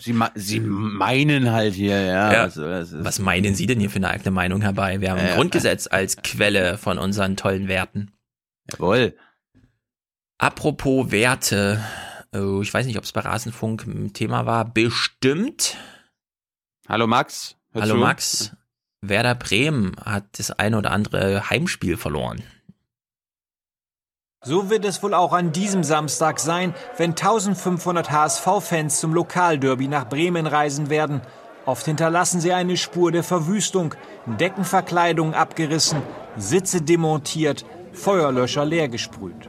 Sie, 0.00 0.14
Sie, 0.34 0.60
meinen 0.60 1.50
halt 1.50 1.72
hier, 1.72 1.98
ja. 1.98 2.30
ja. 2.30 2.42
Also, 2.42 2.62
Was 3.02 3.20
meinen 3.20 3.54
Sie 3.54 3.64
denn 3.66 3.80
hier 3.80 3.88
für 3.88 3.96
eine 3.96 4.10
eigene 4.10 4.32
Meinung 4.32 4.60
herbei? 4.60 5.00
Wir 5.00 5.12
haben 5.12 5.20
ein 5.20 5.34
Grundgesetz 5.34 5.86
als 5.90 6.18
Quelle 6.18 6.76
von 6.76 6.98
unseren 6.98 7.36
tollen 7.36 7.68
Werten. 7.68 8.12
Jawohl. 8.70 9.16
Apropos 10.44 11.10
Werte, 11.10 11.82
oh, 12.34 12.60
ich 12.60 12.74
weiß 12.74 12.84
nicht, 12.84 12.98
ob 12.98 13.04
es 13.04 13.12
bei 13.12 13.20
Rasenfunk 13.20 13.86
ein 13.86 14.12
Thema 14.12 14.44
war. 14.44 14.66
Bestimmt. 14.66 15.78
Hallo 16.86 17.06
Max. 17.06 17.56
Hallo 17.74 17.96
Max. 17.96 18.52
Werder 19.00 19.36
Bremen 19.36 19.96
hat 20.04 20.24
das 20.36 20.50
eine 20.50 20.76
oder 20.76 20.90
andere 20.90 21.48
Heimspiel 21.48 21.96
verloren. 21.96 22.42
So 24.44 24.68
wird 24.68 24.84
es 24.84 25.02
wohl 25.02 25.14
auch 25.14 25.32
an 25.32 25.52
diesem 25.52 25.82
Samstag 25.82 26.38
sein, 26.38 26.74
wenn 26.98 27.12
1500 27.12 28.10
HSV-Fans 28.10 29.00
zum 29.00 29.14
Lokalderby 29.14 29.88
nach 29.88 30.10
Bremen 30.10 30.46
reisen 30.46 30.90
werden. 30.90 31.22
Oft 31.64 31.86
hinterlassen 31.86 32.42
sie 32.42 32.52
eine 32.52 32.76
Spur 32.76 33.12
der 33.12 33.24
Verwüstung, 33.24 33.94
Deckenverkleidung 34.26 35.32
abgerissen, 35.32 36.02
Sitze 36.36 36.82
demontiert, 36.82 37.64
Feuerlöscher 37.94 38.66
leergesprüht. 38.66 39.48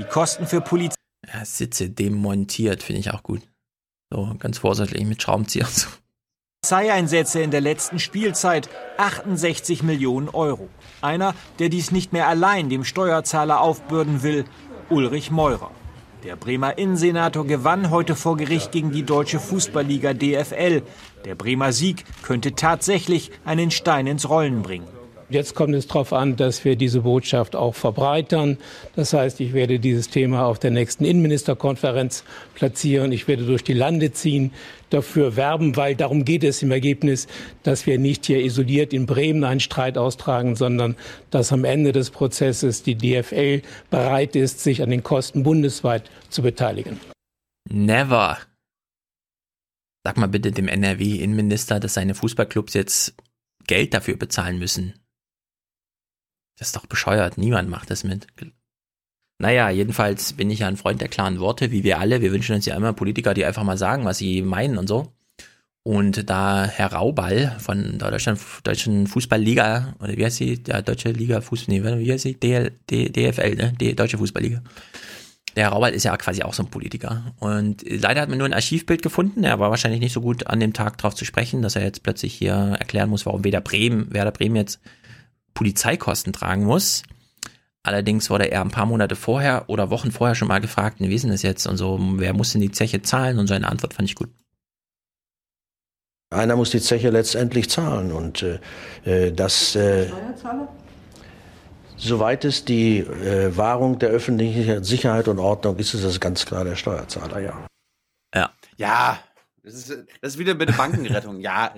Die 0.00 0.06
Kosten 0.06 0.46
für 0.46 0.62
Polizei. 0.62 0.96
Ja, 1.30 1.44
Sitze 1.44 1.90
demontiert, 1.90 2.82
finde 2.82 3.00
ich 3.00 3.10
auch 3.10 3.22
gut. 3.22 3.42
So, 4.10 4.34
ganz 4.38 4.56
vorsichtig 4.56 5.04
mit 5.04 5.20
Schraubenzieher 5.20 5.66
und 5.66 5.74
so. 5.74 5.88
Polizeieinsätze 6.62 7.42
in 7.42 7.50
der 7.50 7.60
letzten 7.60 7.98
Spielzeit 7.98 8.70
68 8.96 9.82
Millionen 9.82 10.30
Euro. 10.30 10.70
Einer, 11.02 11.34
der 11.58 11.68
dies 11.68 11.90
nicht 11.90 12.14
mehr 12.14 12.28
allein 12.28 12.70
dem 12.70 12.84
Steuerzahler 12.84 13.60
aufbürden 13.60 14.22
will, 14.22 14.46
Ulrich 14.88 15.30
Meurer. 15.30 15.70
Der 16.24 16.36
Bremer 16.36 16.78
Innensenator 16.78 17.46
gewann 17.46 17.90
heute 17.90 18.16
vor 18.16 18.38
Gericht 18.38 18.72
gegen 18.72 18.92
die 18.92 19.02
deutsche 19.02 19.38
Fußballliga 19.38 20.14
DFL. 20.14 20.82
Der 21.26 21.34
Bremer 21.34 21.72
Sieg 21.72 22.06
könnte 22.22 22.54
tatsächlich 22.54 23.32
einen 23.44 23.70
Stein 23.70 24.06
ins 24.06 24.30
Rollen 24.30 24.62
bringen. 24.62 24.99
Jetzt 25.30 25.54
kommt 25.54 25.74
es 25.76 25.86
darauf 25.86 26.12
an, 26.12 26.34
dass 26.34 26.64
wir 26.64 26.74
diese 26.74 27.02
Botschaft 27.02 27.54
auch 27.54 27.76
verbreitern. 27.76 28.58
Das 28.96 29.12
heißt, 29.12 29.40
ich 29.40 29.52
werde 29.52 29.78
dieses 29.78 30.10
Thema 30.10 30.44
auf 30.44 30.58
der 30.58 30.72
nächsten 30.72 31.04
Innenministerkonferenz 31.04 32.24
platzieren. 32.56 33.12
Ich 33.12 33.28
werde 33.28 33.46
durch 33.46 33.62
die 33.62 33.72
Lande 33.72 34.12
ziehen, 34.12 34.52
dafür 34.90 35.36
werben, 35.36 35.76
weil 35.76 35.94
darum 35.94 36.24
geht 36.24 36.42
es 36.42 36.62
im 36.62 36.72
Ergebnis, 36.72 37.28
dass 37.62 37.86
wir 37.86 37.98
nicht 37.98 38.26
hier 38.26 38.44
isoliert 38.44 38.92
in 38.92 39.06
Bremen 39.06 39.44
einen 39.44 39.60
Streit 39.60 39.96
austragen, 39.96 40.56
sondern 40.56 40.96
dass 41.30 41.52
am 41.52 41.64
Ende 41.64 41.92
des 41.92 42.10
Prozesses 42.10 42.82
die 42.82 42.96
DFL 42.96 43.62
bereit 43.88 44.34
ist, 44.34 44.60
sich 44.60 44.82
an 44.82 44.90
den 44.90 45.04
Kosten 45.04 45.44
bundesweit 45.44 46.10
zu 46.28 46.42
beteiligen. 46.42 46.98
Never. 47.68 48.38
Sag 50.04 50.16
mal 50.16 50.26
bitte 50.26 50.50
dem 50.50 50.66
NRW-Innenminister, 50.66 51.78
dass 51.78 51.94
seine 51.94 52.14
Fußballclubs 52.14 52.74
jetzt 52.74 53.14
Geld 53.66 53.94
dafür 53.94 54.16
bezahlen 54.16 54.58
müssen. 54.58 54.94
Das 56.60 56.68
ist 56.68 56.76
doch 56.76 56.86
bescheuert. 56.86 57.38
Niemand 57.38 57.70
macht 57.70 57.90
das 57.90 58.04
mit. 58.04 58.26
Naja, 59.38 59.70
jedenfalls 59.70 60.34
bin 60.34 60.50
ich 60.50 60.58
ja 60.58 60.68
ein 60.68 60.76
Freund 60.76 61.00
der 61.00 61.08
klaren 61.08 61.40
Worte, 61.40 61.70
wie 61.70 61.84
wir 61.84 61.98
alle. 61.98 62.20
Wir 62.20 62.32
wünschen 62.32 62.54
uns 62.54 62.66
ja 62.66 62.76
immer 62.76 62.92
Politiker, 62.92 63.32
die 63.32 63.46
einfach 63.46 63.64
mal 63.64 63.78
sagen, 63.78 64.04
was 64.04 64.18
sie 64.18 64.42
meinen 64.42 64.76
und 64.76 64.86
so. 64.86 65.10
Und 65.82 66.28
da 66.28 66.66
Herr 66.66 66.92
Rauball 66.92 67.56
von 67.58 67.98
der 67.98 68.10
Deutschen, 68.10 68.38
Deutschen 68.62 69.06
Fußballliga, 69.06 69.94
oder 70.00 70.14
wie 70.18 70.24
heißt 70.26 70.36
sie? 70.36 70.62
Der 70.62 70.82
Deutsche 70.82 71.12
Liga 71.12 71.40
Fußball, 71.40 71.74
nee, 71.74 72.04
wie 72.04 72.12
heißt 72.12 72.24
sie? 72.24 72.34
DL, 72.34 72.72
D, 72.90 73.08
DFL, 73.08 73.54
ne? 73.54 73.72
Die 73.80 73.96
Deutsche 73.96 74.18
Fußballliga. 74.18 74.62
Der 75.56 75.64
Herr 75.64 75.72
Rauball 75.72 75.94
ist 75.94 76.04
ja 76.04 76.14
quasi 76.18 76.42
auch 76.42 76.52
so 76.52 76.62
ein 76.62 76.70
Politiker. 76.70 77.32
Und 77.38 77.82
leider 77.88 78.20
hat 78.20 78.28
man 78.28 78.36
nur 78.36 78.46
ein 78.46 78.52
Archivbild 78.52 79.00
gefunden. 79.00 79.44
Er 79.44 79.58
war 79.58 79.70
wahrscheinlich 79.70 80.00
nicht 80.00 80.12
so 80.12 80.20
gut 80.20 80.46
an 80.46 80.60
dem 80.60 80.74
Tag 80.74 80.98
drauf 80.98 81.14
zu 81.14 81.24
sprechen, 81.24 81.62
dass 81.62 81.74
er 81.74 81.82
jetzt 81.82 82.02
plötzlich 82.02 82.34
hier 82.34 82.76
erklären 82.78 83.08
muss, 83.08 83.24
warum 83.24 83.44
Werder 83.44 83.62
Bremen, 83.62 84.12
Werder 84.12 84.32
Bremen 84.32 84.56
jetzt 84.56 84.78
Polizeikosten 85.60 86.32
tragen 86.32 86.64
muss. 86.64 87.02
Allerdings 87.82 88.30
wurde 88.30 88.50
er 88.50 88.62
ein 88.62 88.70
paar 88.70 88.86
Monate 88.86 89.14
vorher 89.14 89.68
oder 89.68 89.90
Wochen 89.90 90.10
vorher 90.10 90.34
schon 90.34 90.48
mal 90.48 90.58
gefragt, 90.62 91.00
wie 91.00 91.14
ist 91.14 91.20
denn 91.20 91.32
das 91.32 91.42
jetzt 91.42 91.66
und 91.66 91.76
so, 91.76 91.98
wer 92.14 92.32
muss 92.32 92.52
denn 92.52 92.62
die 92.62 92.70
Zeche 92.70 93.02
zahlen? 93.02 93.38
Und 93.38 93.46
seine 93.46 93.68
Antwort 93.68 93.92
fand 93.92 94.08
ich 94.08 94.14
gut. 94.14 94.30
Einer 96.30 96.56
muss 96.56 96.70
die 96.70 96.80
Zeche 96.80 97.10
letztendlich 97.10 97.68
zahlen 97.68 98.10
und 98.10 98.42
äh, 99.04 99.32
das. 99.32 99.76
Äh, 99.76 100.06
Soweit 101.98 102.46
es 102.46 102.64
die 102.64 103.00
äh, 103.00 103.54
Wahrung 103.54 103.98
der 103.98 104.08
öffentlichen 104.08 104.82
Sicherheit 104.82 105.28
und 105.28 105.38
Ordnung 105.38 105.76
ist, 105.76 105.92
ist 105.92 106.04
es 106.04 106.20
ganz 106.20 106.46
klar 106.46 106.64
der 106.64 106.76
Steuerzahler, 106.76 107.40
ja. 107.40 107.66
Ja. 108.34 108.50
Ja, 108.78 109.18
das 109.62 109.74
ist, 109.74 109.90
das 110.22 110.32
ist 110.32 110.38
wieder 110.38 110.54
mit 110.54 110.70
der 110.70 110.74
Bankenrettung. 110.74 111.40
ja. 111.40 111.74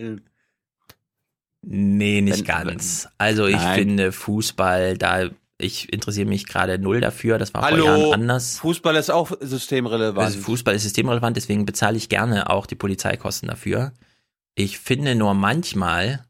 Nee, 1.62 2.20
nicht 2.20 2.40
wenn, 2.40 2.66
ganz. 2.66 3.08
Also 3.18 3.46
ich 3.46 3.56
nein. 3.56 3.78
finde 3.78 4.12
Fußball, 4.12 4.98
da 4.98 5.30
ich 5.58 5.92
interessiere 5.92 6.28
mich 6.28 6.46
gerade 6.46 6.78
null 6.78 7.00
dafür. 7.00 7.38
Das 7.38 7.54
war 7.54 7.62
Hallo, 7.62 7.86
vor 7.86 7.96
Jahren 7.98 8.12
anders. 8.14 8.58
Fußball 8.58 8.96
ist 8.96 9.10
auch 9.10 9.32
systemrelevant. 9.40 10.26
Also 10.26 10.40
Fußball 10.40 10.74
ist 10.74 10.82
systemrelevant, 10.82 11.36
deswegen 11.36 11.64
bezahle 11.64 11.96
ich 11.96 12.08
gerne 12.08 12.50
auch 12.50 12.66
die 12.66 12.74
Polizeikosten 12.74 13.48
dafür. 13.48 13.92
Ich 14.54 14.78
finde 14.78 15.14
nur 15.14 15.34
manchmal. 15.34 16.24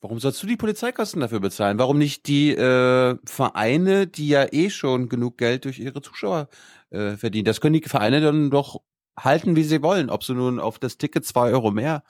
Warum 0.00 0.18
sollst 0.18 0.42
du 0.42 0.46
die 0.46 0.56
Polizeikosten 0.56 1.20
dafür 1.20 1.40
bezahlen? 1.40 1.78
Warum 1.78 1.98
nicht 1.98 2.26
die 2.26 2.50
äh, 2.50 3.16
Vereine, 3.24 4.06
die 4.06 4.28
ja 4.28 4.46
eh 4.52 4.70
schon 4.70 5.08
genug 5.08 5.38
Geld 5.38 5.64
durch 5.64 5.78
ihre 5.78 6.02
Zuschauer 6.02 6.48
äh, 6.90 7.16
verdienen? 7.16 7.46
Das 7.46 7.60
können 7.60 7.74
die 7.80 7.88
Vereine 7.88 8.20
dann 8.20 8.50
doch 8.50 8.80
halten, 9.18 9.56
wie 9.56 9.62
sie 9.62 9.82
wollen. 9.82 10.10
Ob 10.10 10.24
sie 10.24 10.34
nun 10.34 10.58
auf 10.58 10.78
das 10.78 10.98
Ticket 10.98 11.24
zwei 11.24 11.52
Euro 11.52 11.70
mehr 11.70 12.02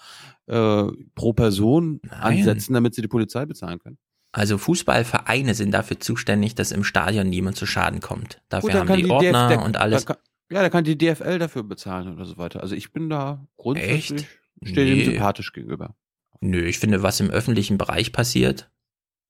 äh, 0.47 0.85
pro 1.15 1.33
Person 1.33 2.01
Nein. 2.03 2.39
ansetzen, 2.39 2.75
damit 2.75 2.95
sie 2.95 3.03
die 3.03 3.09
Polizei 3.09 3.47
bezahlen 3.47 3.79
können. 3.79 3.99
Also 4.33 4.59
Fußballvereine 4.59 5.55
sind 5.55 5.71
dafür 5.71 6.01
zuständig, 6.01 6.55
dass 6.55 6.73
im 6.73 6.83
Stadion 6.83 7.29
niemand 7.29 7.57
zu 7.57 7.67
Schaden 7.67 8.01
kommt. 8.01 8.43
Dafür 8.49 8.71
Gut, 8.71 8.81
haben 8.81 8.97
die, 8.97 9.05
die 9.05 9.11
Ordner 9.11 9.49
DF, 9.49 9.65
und 9.65 9.77
alles. 9.77 10.07
Kann, 10.07 10.17
ja, 10.51 10.61
da 10.61 10.71
kann 10.71 10.85
die 10.85 10.99
DFL 10.99 11.39
dafür 11.39 11.63
bezahlen 11.63 12.13
oder 12.13 12.25
so 12.25 12.37
weiter. 12.37 12.61
Also 12.61 12.75
ich 12.75 12.93
bin 12.93 13.09
da 13.09 13.47
grundsätzlich 13.57 14.27
stehe 14.63 14.87
nee. 14.87 15.05
dem 15.05 15.13
sympathisch 15.13 15.53
gegenüber. 15.53 15.95
Nö, 16.41 16.65
ich 16.67 16.79
finde, 16.79 17.03
was 17.03 17.21
im 17.21 17.31
öffentlichen 17.31 17.79
Bereich 17.79 18.13
passiert, 18.13 18.71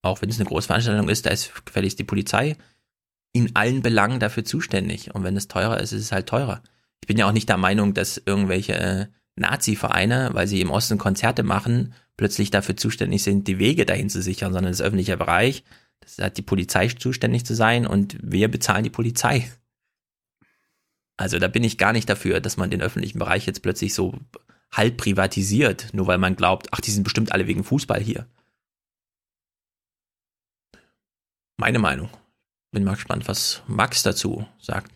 auch 0.03 0.23
wenn 0.23 0.31
es 0.31 0.39
eine 0.39 0.49
Großveranstaltung 0.49 1.09
ist, 1.09 1.27
da 1.27 1.31
ist 1.31 1.65
gefälligst 1.65 1.99
die 1.99 2.05
Polizei 2.05 2.57
in 3.33 3.55
allen 3.55 3.83
Belangen 3.83 4.21
dafür 4.21 4.45
zuständig. 4.45 5.15
Und 5.15 5.25
wenn 5.25 5.37
es 5.37 5.49
teurer 5.49 5.81
ist, 5.81 5.93
ist 5.93 6.03
es 6.03 6.13
halt 6.13 6.29
teurer. 6.29 6.63
Ich 7.03 7.09
bin 7.09 7.17
ja 7.17 7.29
auch 7.29 7.33
nicht 7.33 7.49
der 7.49 7.57
Meinung, 7.57 7.95
dass 7.95 8.21
irgendwelche 8.25 8.75
äh, 8.75 9.07
Nazi-Vereine, 9.37 10.31
weil 10.33 10.47
sie 10.47 10.61
im 10.61 10.71
Osten 10.71 10.99
Konzerte 10.99 11.43
machen, 11.43 11.95
plötzlich 12.17 12.51
dafür 12.51 12.77
zuständig 12.77 13.23
sind, 13.23 13.49
die 13.49 13.59
Wege 13.59 13.87
dahin 13.87 14.09
zu 14.09 14.23
sichern, 14.23 14.53
sondern 14.53 14.73
das 14.73 14.81
öffentliche 14.81 15.17
Bereich, 15.17 15.65
das 16.01 16.19
hat 16.19 16.37
die 16.37 16.43
Polizei 16.43 16.89
zuständig 16.89 17.45
zu 17.45 17.55
sein 17.55 17.87
und 17.87 18.17
wir 18.23 18.49
bezahlen 18.49 18.85
die 18.85 18.91
Polizei. 18.91 19.51
Also 21.17 21.39
da 21.39 21.49
bin 21.49 21.65
ich 21.65 21.79
gar 21.79 21.93
nicht 21.93 22.09
dafür, 22.09 22.41
dass 22.41 22.57
man 22.57 22.71
den 22.71 22.83
öffentlichen 22.83 23.19
Bereich 23.19 23.47
jetzt 23.47 23.63
plötzlich 23.63 23.95
so 23.95 24.19
halb 24.73 24.97
privatisiert, 24.97 25.89
nur 25.93 26.07
weil 26.07 26.19
man 26.19 26.37
glaubt, 26.37 26.69
ach, 26.73 26.81
die 26.81 26.91
sind 26.91 27.05
bestimmt 27.05 27.33
alle 27.33 27.47
wegen 27.47 27.65
Fußball 27.65 28.01
hier. 28.01 28.27
Meine 31.57 31.79
Meinung. 31.79 32.11
Bin 32.73 32.83
mal 32.83 32.95
gespannt, 32.95 33.29
was 33.29 33.63
Max 33.69 34.03
dazu 34.03 34.47
sagt. 34.61 34.93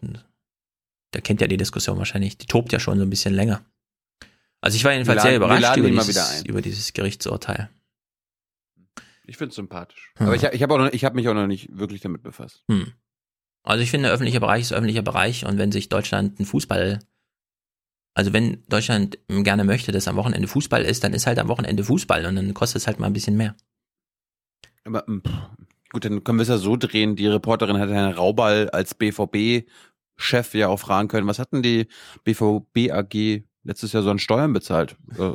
Der 1.14 1.22
kennt 1.22 1.40
ja 1.40 1.46
die 1.46 1.56
Diskussion 1.56 1.98
wahrscheinlich. 1.98 2.36
Die 2.36 2.46
tobt 2.46 2.72
ja 2.72 2.80
schon 2.80 2.98
so 2.98 3.04
ein 3.04 3.10
bisschen 3.10 3.34
länger. 3.34 3.64
Also 4.60 4.76
ich 4.76 4.84
war 4.84 4.92
jedenfalls 4.92 5.18
laden, 5.18 5.28
sehr 5.28 5.36
überrascht 5.36 5.76
über 5.76 5.90
dieses, 5.90 6.44
über 6.44 6.62
dieses, 6.62 6.92
Gerichtsurteil. 6.92 7.70
Ich 9.26 9.36
finde 9.36 9.50
es 9.50 9.56
sympathisch. 9.56 10.12
Hm. 10.16 10.26
Aber 10.26 10.36
ich, 10.36 10.42
ich 10.42 10.62
habe 10.62 10.90
hab 10.90 11.14
mich 11.14 11.28
auch 11.28 11.34
noch 11.34 11.46
nicht 11.46 11.68
wirklich 11.76 12.00
damit 12.00 12.22
befasst. 12.22 12.64
Hm. 12.68 12.92
Also 13.62 13.82
ich 13.82 13.90
finde, 13.90 14.10
öffentlicher 14.10 14.40
Bereich 14.40 14.62
ist 14.62 14.72
öffentlicher 14.72 15.02
Bereich 15.02 15.44
und 15.44 15.58
wenn 15.58 15.70
sich 15.70 15.88
Deutschland 15.88 16.40
ein 16.40 16.46
Fußball, 16.46 17.00
also 18.14 18.32
wenn 18.32 18.64
Deutschland 18.68 19.18
gerne 19.28 19.64
möchte, 19.64 19.92
dass 19.92 20.08
am 20.08 20.16
Wochenende 20.16 20.48
Fußball 20.48 20.82
ist, 20.82 21.04
dann 21.04 21.12
ist 21.12 21.26
halt 21.26 21.38
am 21.38 21.48
Wochenende 21.48 21.84
Fußball 21.84 22.24
und 22.26 22.36
dann 22.36 22.54
kostet 22.54 22.80
es 22.80 22.86
halt 22.86 22.98
mal 22.98 23.06
ein 23.06 23.12
bisschen 23.12 23.36
mehr. 23.36 23.54
Aber 24.84 25.04
hm, 25.06 25.22
gut, 25.90 26.04
dann 26.04 26.24
können 26.24 26.38
wir 26.38 26.42
es 26.42 26.48
ja 26.48 26.56
so 26.56 26.76
drehen. 26.76 27.14
Die 27.14 27.26
Reporterin 27.26 27.78
hat 27.78 27.90
Herrn 27.90 28.14
Rauball 28.14 28.70
als 28.70 28.94
BVB-Chef 28.94 30.54
ja 30.54 30.68
auch 30.68 30.80
fragen 30.80 31.08
können, 31.08 31.26
was 31.26 31.38
hatten 31.38 31.62
die 31.62 31.86
BVB 32.24 32.90
AG 32.90 33.44
letztes 33.68 33.92
Jahr 33.92 34.02
so 34.02 34.10
an 34.10 34.18
Steuern 34.18 34.52
bezahlt. 34.52 34.96
Äh, 35.18 35.32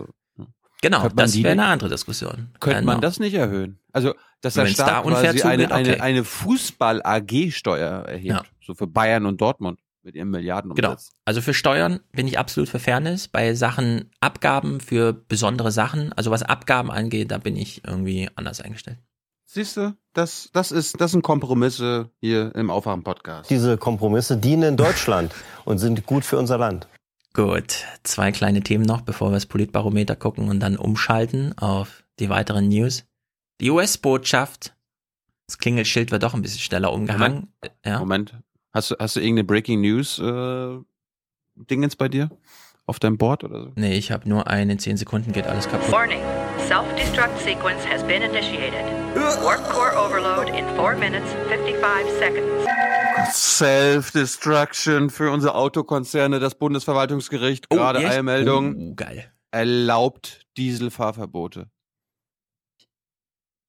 genau, 0.81 1.07
das 1.09 1.37
wäre 1.37 1.51
eine 1.51 1.65
andere 1.65 1.89
Diskussion. 1.89 2.49
Könnte 2.59 2.79
genau. 2.79 2.93
man 2.93 3.01
das 3.01 3.19
nicht 3.19 3.35
erhöhen? 3.35 3.79
Also, 3.93 4.15
dass 4.41 4.55
der 4.55 4.65
Staat 4.65 4.89
da 4.89 5.01
quasi 5.01 5.37
zugeht, 5.37 5.45
eine, 5.45 5.71
eine, 5.71 5.89
okay. 5.91 6.01
eine 6.01 6.23
Fußball-AG-Steuer 6.23 8.05
erhebt, 8.05 8.25
ja. 8.25 8.43
so 8.61 8.73
für 8.73 8.87
Bayern 8.87 9.25
und 9.25 9.39
Dortmund 9.39 9.79
mit 10.01 10.15
ihren 10.15 10.31
Milliarden 10.31 10.73
Genau. 10.73 10.95
Also 11.23 11.41
für 11.41 11.53
Steuern 11.53 12.01
bin 12.11 12.27
ich 12.27 12.37
absolut 12.37 12.67
für 12.67 12.79
Fairness. 12.79 13.29
Bei 13.29 13.53
Sachen 13.53 14.11
Abgaben 14.19 14.81
für 14.81 15.13
besondere 15.13 15.71
Sachen, 15.71 16.11
also 16.13 16.31
was 16.31 16.43
Abgaben 16.43 16.91
angeht, 16.91 17.31
da 17.31 17.37
bin 17.37 17.55
ich 17.55 17.85
irgendwie 17.87 18.29
anders 18.35 18.59
eingestellt. 18.59 18.97
Siehst 19.45 19.77
du, 19.77 19.95
das, 20.13 20.49
das, 20.51 20.71
ist, 20.71 20.99
das 20.99 21.11
sind 21.11 21.21
Kompromisse 21.21 22.09
hier 22.19 22.53
im 22.55 22.71
Aufwachen-Podcast. 22.71 23.49
Diese 23.51 23.77
Kompromisse 23.77 24.37
dienen 24.37 24.75
Deutschland 24.75 25.31
und 25.63 25.77
sind 25.77 26.07
gut 26.07 26.25
für 26.25 26.39
unser 26.39 26.57
Land. 26.57 26.87
Gut, 27.35 27.85
zwei 28.03 28.31
kleine 28.31 28.61
Themen 28.61 28.85
noch, 28.85 29.01
bevor 29.01 29.29
wir 29.29 29.33
das 29.33 29.47
Politbarometer 29.47 30.15
gucken 30.15 30.49
und 30.49 30.59
dann 30.59 30.77
umschalten 30.77 31.57
auf 31.57 32.03
die 32.19 32.29
weiteren 32.29 32.67
News. 32.67 33.05
Die 33.59 33.71
US-Botschaft, 33.71 34.75
das 35.47 35.57
Klingelschild 35.57 36.11
wird 36.11 36.21
doch 36.21 36.35
ein 36.35 36.43
bisschen 36.43 36.59
schneller 36.59 36.93
umgehangen. 36.93 37.47
Moment, 37.61 37.79
ja. 37.83 37.99
Moment. 37.99 38.35
Hast 38.71 38.91
du, 38.91 38.95
hast 38.99 39.15
du 39.15 39.19
irgendeine 39.19 39.45
Breaking 39.45 39.81
News 39.81 40.19
äh, 40.19 40.77
bei 41.97 42.07
dir? 42.07 42.29
Auf 42.85 42.99
deinem 42.99 43.17
Board 43.17 43.43
oder 43.45 43.63
so? 43.63 43.71
Nee, 43.75 43.97
ich 43.97 44.11
habe 44.11 44.27
nur 44.27 44.47
einen, 44.47 44.71
in 44.71 44.79
10 44.79 44.97
Sekunden 44.97 45.31
geht 45.31 45.47
alles 45.47 45.67
kaputt. 45.67 45.91
Warning. 45.91 46.19
Self-destruct 46.67 47.39
sequence 47.39 47.83
has 47.85 48.03
been 48.03 48.21
initiated. 48.21 48.83
Warp 49.15 49.63
core 49.69 49.95
overload 49.97 50.49
in 50.49 50.65
4 50.75 50.97
minutes 50.97 51.31
55 51.49 52.11
seconds. 52.19 52.92
Self-Destruction 53.31 55.09
für 55.09 55.31
unsere 55.31 55.55
Autokonzerne. 55.55 56.39
Das 56.39 56.55
Bundesverwaltungsgericht, 56.55 57.67
oh, 57.69 57.75
gerade 57.75 57.99
Eilmeldung, 57.99 58.75
oh, 58.75 58.93
geil. 58.95 59.31
erlaubt 59.51 60.45
Dieselfahrverbote. 60.57 61.69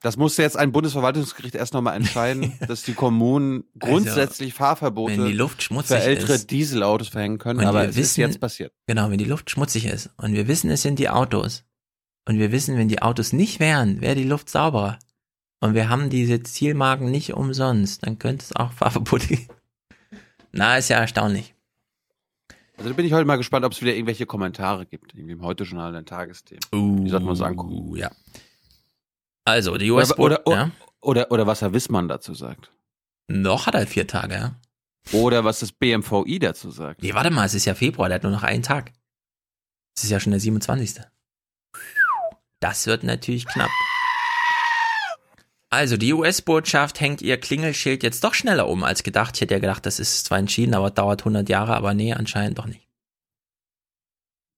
Das 0.05 0.19
musste 0.19 0.43
jetzt 0.43 0.59
ein 0.59 0.71
Bundesverwaltungsgericht 0.71 1.55
erst 1.55 1.73
nochmal 1.73 1.97
entscheiden, 1.97 2.53
dass 2.69 2.83
die 2.83 2.93
Kommunen 2.93 3.65
also, 3.81 3.95
grundsätzlich 3.95 4.53
also, 4.53 4.59
Fahrverbote 4.59 5.15
für 5.83 5.97
ältere 5.97 6.35
ist, 6.35 6.51
Dieselautos 6.51 7.09
verhängen 7.09 7.39
können. 7.39 7.61
Aber 7.61 7.89
es 7.89 7.97
wissen, 7.97 8.01
ist 8.01 8.17
jetzt 8.19 8.41
passiert. 8.41 8.75
Genau, 8.87 9.11
wenn 9.11 9.17
die 9.17 9.25
Luft 9.25 9.51
schmutzig 9.51 9.87
ist 9.87 10.11
und 10.19 10.35
wir 10.35 10.47
wissen, 10.47 10.71
es 10.71 10.83
sind 10.83 10.99
die 10.99 11.09
Autos. 11.09 11.65
Und 12.27 12.39
wir 12.39 12.53
wissen, 12.53 12.77
wenn 12.77 12.89
die 12.89 13.01
Autos 13.01 13.33
nicht 13.33 13.61
wären, 13.61 14.03
wäre 14.03 14.15
die 14.15 14.25
Luft 14.25 14.51
sauberer. 14.51 14.99
Und 15.61 15.75
wir 15.75 15.89
haben 15.89 16.11
diese 16.11 16.43
Zielmarken 16.43 17.11
nicht 17.11 17.35
umsonst. 17.35 18.07
Dann 18.07 18.19
könnte 18.19 18.45
es 18.45 18.57
auch 18.57 18.73
Fahrverbote 18.75 19.27
geben. 19.29 19.49
Na, 20.53 20.77
ist 20.77 20.89
ja 20.89 20.99
erstaunlich. 20.99 21.55
Also 22.77 22.91
da 22.91 22.97
bin 22.97 23.07
ich 23.07 23.13
heute 23.13 23.25
mal 23.25 23.37
gespannt, 23.37 23.65
ob 23.65 23.73
es 23.73 23.81
wieder 23.81 23.95
irgendwelche 23.95 24.27
Kommentare 24.27 24.87
gibt. 24.87 25.15
Irgendwie 25.15 25.33
im 25.33 25.43
Heute-Journal, 25.43 25.95
ein 25.95 26.07
Tagesthema. 26.07 26.61
Uh, 26.73 27.05
die 27.05 27.11
sollten 27.11 27.27
wir 27.27 27.31
uns 27.31 27.41
angucken. 27.41 27.97
Ja. 27.97 28.11
Also, 29.45 29.77
die 29.77 29.91
US- 29.91 30.19
oder, 30.19 30.47
oder, 30.47 30.57
ja? 30.57 30.71
oder, 31.01 31.31
oder 31.31 31.47
was 31.47 31.61
Herr 31.61 31.73
Wissmann 31.73 32.09
dazu 32.09 32.35
sagt. 32.35 32.73
Noch 33.29 33.67
hat 33.67 33.75
er 33.75 33.87
vier 33.87 34.07
Tage, 34.07 34.35
ja. 34.35 34.61
Oder 35.13 35.45
was 35.45 35.61
das 35.61 35.73
BMVI 35.73 36.39
dazu 36.39 36.71
sagt. 36.71 37.03
Nee, 37.03 37.15
warte 37.15 37.31
mal, 37.31 37.45
es 37.45 37.55
ist 37.55 37.67
ja 37.67 37.75
Februar, 37.75 38.09
der 38.09 38.17
hat 38.17 38.23
nur 38.23 38.33
noch 38.33 38.43
einen 38.43 38.63
Tag. 38.63 38.93
Es 39.97 40.05
ist 40.05 40.11
ja 40.11 40.19
schon 40.19 40.33
der 40.33 40.41
27. 40.41 41.05
Das 42.61 42.87
wird 42.87 43.05
natürlich 43.05 43.47
knapp. 43.47 43.71
Also, 45.75 45.97
die 45.97 46.13
US-Botschaft 46.13 47.01
hängt 47.01 47.21
ihr 47.21 47.37
Klingelschild 47.37 48.05
jetzt 48.05 48.23
doch 48.23 48.33
schneller 48.33 48.69
um 48.69 48.85
als 48.85 49.03
gedacht. 49.03 49.35
Ich 49.35 49.41
hätte 49.41 49.55
ja 49.55 49.59
gedacht, 49.59 49.85
das 49.87 49.99
ist 49.99 50.25
zwar 50.25 50.39
entschieden, 50.39 50.73
aber 50.73 50.91
dauert 50.91 51.23
100 51.23 51.49
Jahre, 51.49 51.75
aber 51.75 51.95
nee, 51.95 52.13
anscheinend 52.13 52.59
doch 52.59 52.67
nicht. 52.67 52.87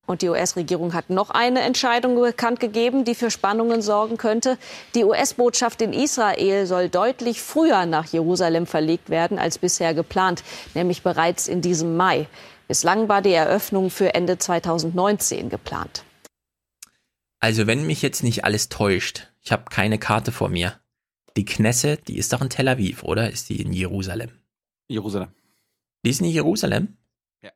Und 0.04 0.20
die 0.20 0.28
US-Regierung 0.28 0.92
hat 0.92 1.08
noch 1.08 1.30
eine 1.30 1.62
Entscheidung 1.62 2.20
bekannt 2.20 2.60
gegeben, 2.60 3.06
die 3.06 3.14
für 3.14 3.30
Spannungen 3.30 3.80
sorgen 3.80 4.18
könnte. 4.18 4.58
Die 4.94 5.04
US-Botschaft 5.04 5.80
in 5.80 5.94
Israel 5.94 6.66
soll 6.66 6.90
deutlich 6.90 7.40
früher 7.40 7.86
nach 7.86 8.04
Jerusalem 8.04 8.66
verlegt 8.66 9.08
werden 9.08 9.38
als 9.38 9.56
bisher 9.56 9.94
geplant, 9.94 10.44
nämlich 10.74 11.02
bereits 11.02 11.48
in 11.48 11.62
diesem 11.62 11.96
Mai. 11.96 12.28
Bislang 12.68 13.08
war 13.08 13.22
die 13.22 13.32
Eröffnung 13.32 13.88
für 13.88 14.14
Ende 14.14 14.36
2019 14.36 15.48
geplant. 15.48 16.04
Also 17.40 17.66
wenn 17.66 17.86
mich 17.86 18.02
jetzt 18.02 18.22
nicht 18.22 18.44
alles 18.44 18.68
täuscht, 18.68 19.28
ich 19.40 19.50
habe 19.50 19.64
keine 19.70 19.98
Karte 19.98 20.30
vor 20.30 20.50
mir, 20.50 20.78
die 21.36 21.44
Knesset, 21.44 22.08
die 22.08 22.16
ist 22.16 22.32
doch 22.32 22.40
in 22.40 22.50
Tel 22.50 22.68
Aviv, 22.68 23.02
oder? 23.02 23.30
Ist 23.30 23.48
die 23.48 23.60
in 23.60 23.72
Jerusalem? 23.72 24.30
Jerusalem. 24.88 25.28
Die 26.04 26.10
ist 26.10 26.20
in 26.20 26.26
Jerusalem? 26.26 26.96
Ja. 27.42 27.50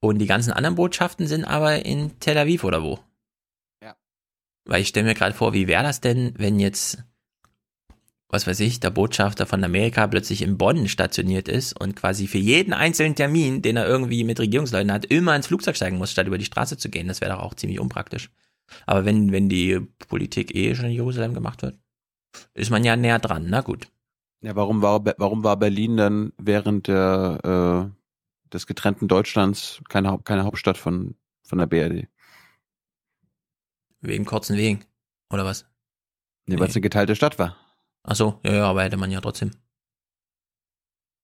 Und 0.00 0.18
die 0.18 0.26
ganzen 0.26 0.52
anderen 0.52 0.76
Botschaften 0.76 1.26
sind 1.26 1.44
aber 1.44 1.84
in 1.84 2.18
Tel 2.20 2.38
Aviv 2.38 2.64
oder 2.64 2.82
wo? 2.82 3.00
Ja. 3.82 3.96
Weil 4.64 4.82
ich 4.82 4.88
stelle 4.88 5.06
mir 5.06 5.14
gerade 5.14 5.34
vor, 5.34 5.52
wie 5.52 5.66
wäre 5.66 5.82
das 5.82 6.00
denn, 6.00 6.34
wenn 6.36 6.60
jetzt, 6.60 7.02
was 8.28 8.46
weiß 8.46 8.60
ich, 8.60 8.78
der 8.78 8.90
Botschafter 8.90 9.46
von 9.46 9.64
Amerika 9.64 10.06
plötzlich 10.06 10.42
in 10.42 10.58
Bonn 10.58 10.88
stationiert 10.88 11.48
ist 11.48 11.78
und 11.78 11.96
quasi 11.96 12.26
für 12.26 12.38
jeden 12.38 12.72
einzelnen 12.72 13.14
Termin, 13.14 13.62
den 13.62 13.76
er 13.76 13.86
irgendwie 13.86 14.22
mit 14.24 14.38
Regierungsleuten 14.38 14.92
hat, 14.92 15.06
immer 15.06 15.34
ins 15.34 15.48
Flugzeug 15.48 15.76
steigen 15.76 15.98
muss, 15.98 16.12
statt 16.12 16.26
über 16.26 16.38
die 16.38 16.44
Straße 16.44 16.76
zu 16.76 16.88
gehen. 16.88 17.08
Das 17.08 17.20
wäre 17.20 17.32
doch 17.32 17.42
auch 17.42 17.54
ziemlich 17.54 17.80
unpraktisch. 17.80 18.30
Aber 18.84 19.04
wenn, 19.04 19.32
wenn 19.32 19.48
die 19.48 19.80
Politik 20.08 20.54
eh 20.54 20.74
schon 20.74 20.86
in 20.86 20.92
Jerusalem 20.92 21.34
gemacht 21.34 21.62
wird, 21.62 21.78
ist 22.54 22.70
man 22.70 22.84
ja 22.84 22.96
näher 22.96 23.18
dran. 23.18 23.46
Na 23.48 23.60
gut. 23.60 23.88
Ja, 24.40 24.54
warum 24.54 24.82
war, 24.82 25.04
warum 25.18 25.44
war 25.44 25.56
Berlin 25.56 25.96
dann 25.96 26.32
während 26.38 26.88
der, 26.88 27.90
äh, 27.92 28.50
des 28.52 28.66
getrennten 28.66 29.08
Deutschlands 29.08 29.80
keine, 29.88 30.18
keine 30.24 30.44
Hauptstadt 30.44 30.78
von, 30.78 31.16
von 31.42 31.58
der 31.58 31.66
BRD? 31.66 32.08
Wegen 34.00 34.24
kurzen 34.24 34.56
Wegen. 34.56 34.84
Oder 35.32 35.44
was? 35.44 35.66
Nee, 36.46 36.58
weil 36.58 36.68
es 36.68 36.74
eine 36.76 36.82
geteilte 36.82 37.16
Stadt 37.16 37.38
war. 37.38 37.56
Ach 38.04 38.14
so, 38.14 38.38
ja, 38.44 38.54
ja, 38.54 38.64
aber 38.66 38.84
hätte 38.84 38.96
man 38.96 39.10
ja 39.10 39.20
trotzdem. 39.20 39.50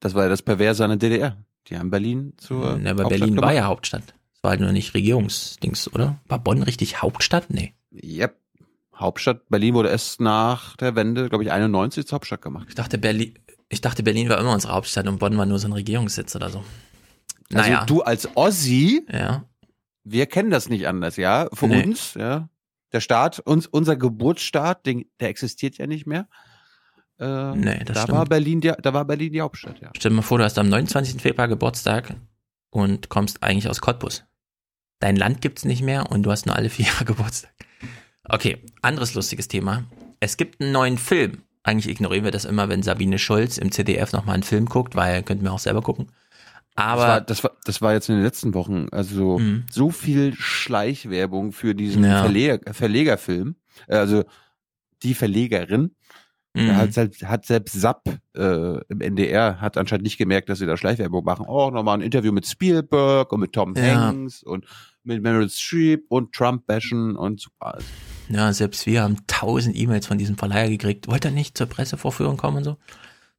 Das 0.00 0.15
war 0.15 0.24
ja 0.24 0.28
das 0.28 0.42
Perverse 0.42 0.84
an 0.84 0.91
der 0.91 1.10
DDR. 1.10 1.36
Die 1.68 1.78
haben 1.78 1.91
Berlin 1.91 2.32
zur. 2.39 2.81
Ja, 2.81 2.91
aber 2.91 3.08
Berlin 3.08 3.36
gemacht. 3.36 3.47
war 3.47 3.55
ja 3.55 3.66
Hauptstadt. 3.66 4.02
Das 4.32 4.42
war 4.42 4.50
halt 4.50 4.60
nur 4.60 4.73
nicht 4.73 4.94
Regierungsdings, 4.94 5.92
oder? 5.94 6.20
War 6.26 6.41
Bonn 6.41 6.62
richtig 6.65 7.02
Hauptstadt? 7.02 7.50
Nee. 7.50 7.74
Yep. 7.92 8.41
Hauptstadt. 8.94 9.48
Berlin 9.48 9.74
wurde 9.74 9.88
erst 9.88 10.20
nach 10.20 10.76
der 10.76 10.94
Wende, 10.94 11.28
glaube 11.28 11.44
ich, 11.44 11.52
91 11.52 12.06
zur 12.06 12.16
Hauptstadt 12.16 12.42
gemacht. 12.42 12.66
Ich 12.68 12.74
dachte, 12.74 12.98
Berlin, 12.98 13.38
ich 13.68 13.80
dachte, 13.80 14.02
Berlin 14.02 14.28
war 14.28 14.38
immer 14.38 14.52
unsere 14.52 14.74
Hauptstadt 14.74 15.08
und 15.08 15.18
Bonn 15.18 15.36
war 15.38 15.46
nur 15.46 15.58
so 15.58 15.68
ein 15.68 15.72
Regierungssitz 15.72 16.36
oder 16.36 16.50
so. 16.50 16.58
Also 16.58 16.68
naja. 17.50 17.80
Also 17.80 17.94
du 17.94 18.02
als 18.02 18.36
Ossi, 18.36 19.06
ja. 19.10 19.44
wir 20.04 20.26
kennen 20.26 20.50
das 20.50 20.68
nicht 20.68 20.86
anders, 20.86 21.16
ja. 21.16 21.48
Für 21.52 21.68
nee. 21.68 21.82
uns, 21.82 22.14
ja. 22.14 22.48
Der 22.92 23.00
Staat, 23.00 23.40
uns, 23.40 23.66
unser 23.66 23.96
Geburtsstaat, 23.96 24.84
den, 24.84 25.06
der 25.20 25.30
existiert 25.30 25.78
ja 25.78 25.86
nicht 25.86 26.06
mehr. 26.06 26.28
Äh, 27.18 27.56
nee, 27.56 27.78
das 27.84 27.94
da 27.94 28.02
stimmt. 28.02 28.18
war 28.18 28.26
Berlin 28.26 28.60
die, 28.60 28.72
da 28.82 28.92
war 28.92 29.04
Berlin 29.04 29.32
die 29.32 29.40
Hauptstadt, 29.40 29.80
ja. 29.80 29.90
Stell 29.96 30.10
dir 30.10 30.16
mal 30.16 30.22
vor, 30.22 30.38
du 30.38 30.44
hast 30.44 30.58
am 30.58 30.68
29. 30.68 31.20
Februar 31.20 31.48
Geburtstag 31.48 32.14
und 32.70 33.08
kommst 33.08 33.42
eigentlich 33.42 33.68
aus 33.68 33.80
Cottbus. 33.80 34.24
Dein 34.98 35.16
Land 35.16 35.40
gibt's 35.40 35.64
nicht 35.64 35.82
mehr 35.82 36.10
und 36.10 36.22
du 36.24 36.30
hast 36.30 36.46
nur 36.46 36.56
alle 36.56 36.68
vier 36.68 36.86
Jahre 36.86 37.04
Geburtstag. 37.06 37.52
Okay, 38.28 38.59
anderes 38.83 39.15
lustiges 39.15 39.49
Thema. 39.49 39.84
Es 40.20 40.36
gibt 40.36 40.60
einen 40.60 40.73
neuen 40.73 40.99
Film. 40.99 41.42
Eigentlich 41.65 41.89
ignorieren 41.89 42.25
wir 42.25 42.31
das 42.31 42.44
immer, 42.44 42.68
wenn 42.68 42.83
Sabine 42.83 43.18
Schulz 43.18 43.59
im 43.59 43.73
CDF 43.73 44.12
nochmal 44.12 44.34
einen 44.34 44.42
Film 44.42 44.67
guckt, 44.67 44.94
weil 44.94 45.23
könnten 45.23 45.44
wir 45.44 45.52
auch 45.52 45.59
selber 45.59 45.83
gucken. 45.83 46.09
Aber 46.75 47.02
das 47.02 47.09
war, 47.09 47.20
das 47.20 47.44
war, 47.44 47.51
das 47.65 47.83
war 47.83 47.92
jetzt 47.92 48.09
in 48.09 48.17
den 48.17 48.25
letzten 48.25 48.55
Wochen, 48.55 48.89
also 48.92 49.39
mhm. 49.39 49.65
so 49.70 49.91
viel 49.91 50.34
Schleichwerbung 50.34 51.52
für 51.52 51.75
diesen 51.75 52.05
ja. 52.05 52.23
Verleger, 52.23 52.73
Verlegerfilm. 52.73 53.57
Also 53.89 54.25
die 55.02 55.15
Verlegerin 55.15 55.94
mhm. 56.55 56.76
hat, 56.76 56.94
selbst, 56.94 57.25
hat 57.25 57.44
selbst 57.44 57.78
Sapp 57.78 58.09
äh, 58.34 58.78
im 58.89 59.01
NDR 59.01 59.60
hat 59.60 59.76
anscheinend 59.76 60.05
nicht 60.05 60.17
gemerkt, 60.17 60.49
dass 60.49 60.60
sie 60.60 60.67
da 60.67 60.76
Schleichwerbung 60.76 61.25
machen. 61.25 61.44
Oh, 61.47 61.70
nochmal 61.70 61.99
ein 61.99 62.02
Interview 62.02 62.33
mit 62.33 62.47
Spielberg 62.47 63.33
und 63.33 63.41
mit 63.41 63.52
Tom 63.52 63.75
ja. 63.76 63.94
Hanks 63.94 64.42
und 64.42 64.65
mit 65.02 65.23
Meryl 65.23 65.51
Streep 65.51 66.07
und 66.09 66.33
Trump 66.33 66.67
bashen 66.67 67.17
und 67.17 67.41
super. 67.41 67.78
Ja, 68.28 68.52
selbst 68.52 68.86
wir 68.86 69.02
haben 69.02 69.18
tausend 69.26 69.76
E-Mails 69.76 70.07
von 70.07 70.18
diesem 70.18 70.36
Verleiher 70.36 70.68
gekriegt. 70.68 71.09
Wollte 71.09 71.28
er 71.28 71.33
nicht 71.33 71.57
zur 71.57 71.67
Pressevorführung 71.67 72.36
kommen 72.36 72.59
und 72.59 72.65
so? 72.65 72.76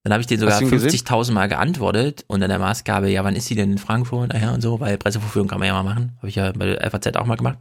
Dann 0.04 0.12
habe 0.12 0.22
ich 0.22 0.28
den 0.28 0.40
sogar 0.40 0.60
50.000 0.60 1.32
Mal 1.32 1.48
geantwortet 1.48 2.26
und 2.28 2.42
dann 2.42 2.50
der 2.50 2.60
Maßgabe, 2.60 3.10
ja, 3.10 3.24
wann 3.24 3.38
ist 3.38 3.46
sie 3.46 3.56
denn 3.56 3.72
in 3.72 3.78
Frankfurt? 3.78 4.34
Naja, 4.34 4.54
und 4.54 4.62
so, 4.62 4.82
weil 4.82 4.98
Pressevorführung 4.98 5.48
kann 5.48 5.60
man 5.60 5.68
ja 5.68 5.74
mal 5.74 5.84
machen. 5.84 6.14
Habe 6.18 6.28
ich 6.28 6.36
ja 6.36 6.52
bei 6.52 6.66
der 6.66 6.92
FAZ 6.92 7.16
auch 7.16 7.26
mal 7.26 7.38
gemacht. 7.38 7.60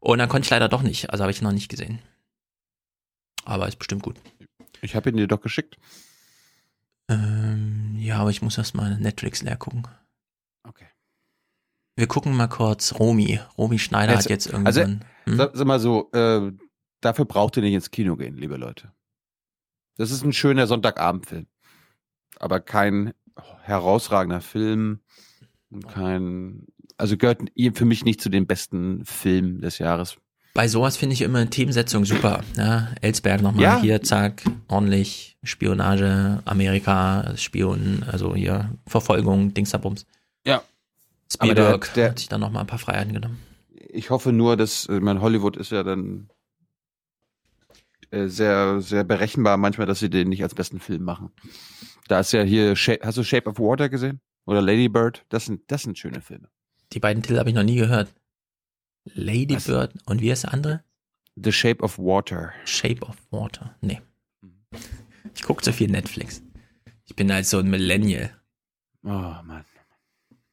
Und 0.00 0.18
dann 0.18 0.28
konnte 0.28 0.46
ich 0.46 0.50
leider 0.50 0.68
doch 0.68 0.82
nicht, 0.82 1.10
also 1.10 1.22
habe 1.22 1.30
ich 1.30 1.42
noch 1.42 1.52
nicht 1.52 1.68
gesehen. 1.68 2.00
Aber 3.44 3.68
ist 3.68 3.78
bestimmt 3.78 4.02
gut. 4.02 4.16
Ich 4.82 4.96
habe 4.96 5.10
ihn 5.10 5.16
dir 5.16 5.28
doch 5.28 5.40
geschickt. 5.40 5.78
Ähm, 7.08 7.96
ja, 7.98 8.18
aber 8.18 8.30
ich 8.30 8.42
muss 8.42 8.58
erst 8.58 8.74
mal 8.74 8.98
Netflix 8.98 9.42
leer 9.42 9.56
gucken. 9.56 9.86
Okay. 10.64 10.86
Wir 11.94 12.08
gucken 12.08 12.36
mal 12.36 12.48
kurz 12.48 12.98
Romy. 12.98 13.40
Romy 13.56 13.78
Schneider 13.78 14.14
jetzt, 14.14 14.24
hat 14.24 14.30
jetzt 14.30 14.46
irgendwann. 14.46 14.66
Also, 14.66 14.84
hm? 15.28 15.36
sag, 15.36 15.56
sag 15.56 15.66
mal 15.66 15.80
so, 15.80 16.10
äh, 16.12 16.52
dafür 17.00 17.24
braucht 17.24 17.56
ihr 17.56 17.62
nicht 17.62 17.74
ins 17.74 17.90
Kino 17.90 18.16
gehen, 18.16 18.36
liebe 18.36 18.56
Leute. 18.56 18.92
Das 19.96 20.10
ist 20.10 20.24
ein 20.24 20.32
schöner 20.32 20.66
Sonntagabendfilm. 20.66 21.46
Aber 22.38 22.60
kein 22.60 23.14
herausragender 23.62 24.40
Film. 24.40 25.00
Kein, 25.92 26.66
also 26.96 27.16
gehört 27.16 27.40
für 27.74 27.84
mich 27.84 28.04
nicht 28.04 28.20
zu 28.20 28.28
den 28.28 28.46
besten 28.46 29.04
Filmen 29.04 29.60
des 29.60 29.78
Jahres. 29.78 30.16
Bei 30.54 30.68
sowas 30.68 30.96
finde 30.96 31.12
ich 31.12 31.20
immer 31.20 31.50
Themensetzung 31.50 32.06
super. 32.06 32.42
Ja, 32.56 32.88
Elsberg 33.02 33.42
nochmal 33.42 33.62
ja. 33.62 33.80
hier, 33.80 34.02
zack, 34.02 34.42
ordentlich 34.68 35.36
Spionage, 35.42 36.40
Amerika, 36.46 37.34
Spion, 37.36 38.04
also 38.10 38.34
hier 38.34 38.70
Verfolgung, 38.86 39.52
Dingsabums. 39.52 40.06
Ja. 40.46 40.62
Spielberg 41.30 41.92
der, 41.92 41.94
der, 41.94 42.10
hat 42.10 42.18
sich 42.20 42.28
dann 42.28 42.40
nochmal 42.40 42.62
ein 42.62 42.66
paar 42.66 42.78
Freiheiten 42.78 43.12
genommen. 43.12 43.38
Ich 43.88 44.10
hoffe 44.10 44.32
nur, 44.32 44.56
dass, 44.56 44.88
ich 44.88 45.00
meine, 45.00 45.20
Hollywood 45.20 45.56
ist 45.56 45.70
ja 45.70 45.82
dann 45.82 46.28
äh, 48.10 48.26
sehr, 48.26 48.80
sehr 48.80 49.04
berechenbar 49.04 49.56
manchmal, 49.56 49.86
dass 49.86 50.00
sie 50.00 50.10
den 50.10 50.28
nicht 50.28 50.42
als 50.42 50.54
besten 50.54 50.80
Film 50.80 51.02
machen. 51.02 51.30
Da 52.08 52.20
ist 52.20 52.32
ja 52.32 52.42
hier, 52.42 52.74
hast 52.74 53.18
du 53.18 53.24
Shape 53.24 53.48
of 53.48 53.58
Water 53.58 53.88
gesehen? 53.88 54.20
Oder 54.44 54.62
Lady 54.62 54.88
Bird? 54.88 55.24
Das 55.28 55.46
sind, 55.46 55.62
das 55.70 55.82
sind 55.82 55.98
schöne 55.98 56.20
Filme. 56.20 56.48
Die 56.92 57.00
beiden 57.00 57.22
Titel 57.22 57.38
habe 57.38 57.48
ich 57.48 57.54
noch 57.54 57.64
nie 57.64 57.76
gehört. 57.76 58.14
Lady 59.04 59.56
Was? 59.56 59.64
Bird 59.64 59.94
und 60.06 60.20
wie 60.20 60.30
ist 60.30 60.44
der 60.44 60.52
andere? 60.52 60.84
The 61.36 61.52
Shape 61.52 61.82
of 61.82 61.98
Water. 61.98 62.52
Shape 62.64 63.02
of 63.02 63.16
Water. 63.30 63.76
Nee. 63.80 64.00
Ich 65.34 65.42
gucke 65.42 65.62
zu 65.62 65.72
viel 65.72 65.90
Netflix. 65.90 66.42
Ich 67.04 67.14
bin 67.14 67.32
halt 67.32 67.46
so 67.46 67.58
ein 67.58 67.68
Millennial. 67.68 68.30
Oh 69.02 69.08
Mann. 69.08 69.64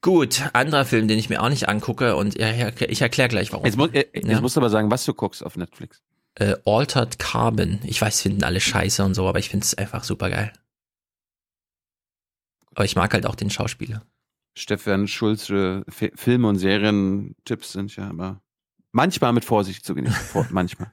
Gut, 0.04 0.44
anderer 0.54 0.86
Film, 0.86 1.08
den 1.08 1.18
ich 1.18 1.30
mir 1.30 1.42
auch 1.42 1.50
nicht 1.50 1.68
angucke 1.68 2.16
und 2.16 2.36
ich 2.36 3.02
erkläre 3.02 3.30
gleich 3.30 3.52
warum. 3.52 3.66
Jetzt, 3.66 3.78
mu 3.78 3.88
äh, 3.88 4.06
jetzt 4.14 4.28
ja? 4.28 4.42
musst 4.42 4.56
du 4.56 4.60
aber 4.60 4.70
sagen, 4.70 4.92
was 4.92 5.06
du 5.06 5.16
guckst 5.16 5.44
auf 5.44 5.58
Netflix 5.58 6.04
äh, 6.36 6.56
Altered 6.66 7.20
Carbon. 7.20 7.80
Ich 7.84 8.02
weiß, 8.02 8.22
finden 8.22 8.44
alle 8.44 8.60
scheiße 8.60 9.04
und 9.04 9.14
so, 9.14 9.28
aber 9.28 9.40
ich 9.40 9.50
finde 9.50 9.66
es 9.66 9.76
einfach 9.76 10.04
super 10.04 10.30
geil. 10.30 10.54
Aber 12.76 12.86
ich 12.86 12.96
mag 12.96 13.14
halt 13.14 13.26
auch 13.26 13.36
den 13.36 13.50
Schauspieler. 13.50 14.04
Stefan 14.56 15.08
Schulze 15.08 15.84
Filme 15.90 16.48
und 16.48 16.58
Serien-Tipps 16.58 17.74
sind 17.74 17.96
ja 17.96 18.10
aber 18.10 18.42
manchmal 18.92 19.34
mit 19.34 19.46
Vorsicht 19.46 19.86
zu 19.86 19.96
genießen. 19.96 20.48
manchmal. 20.52 20.92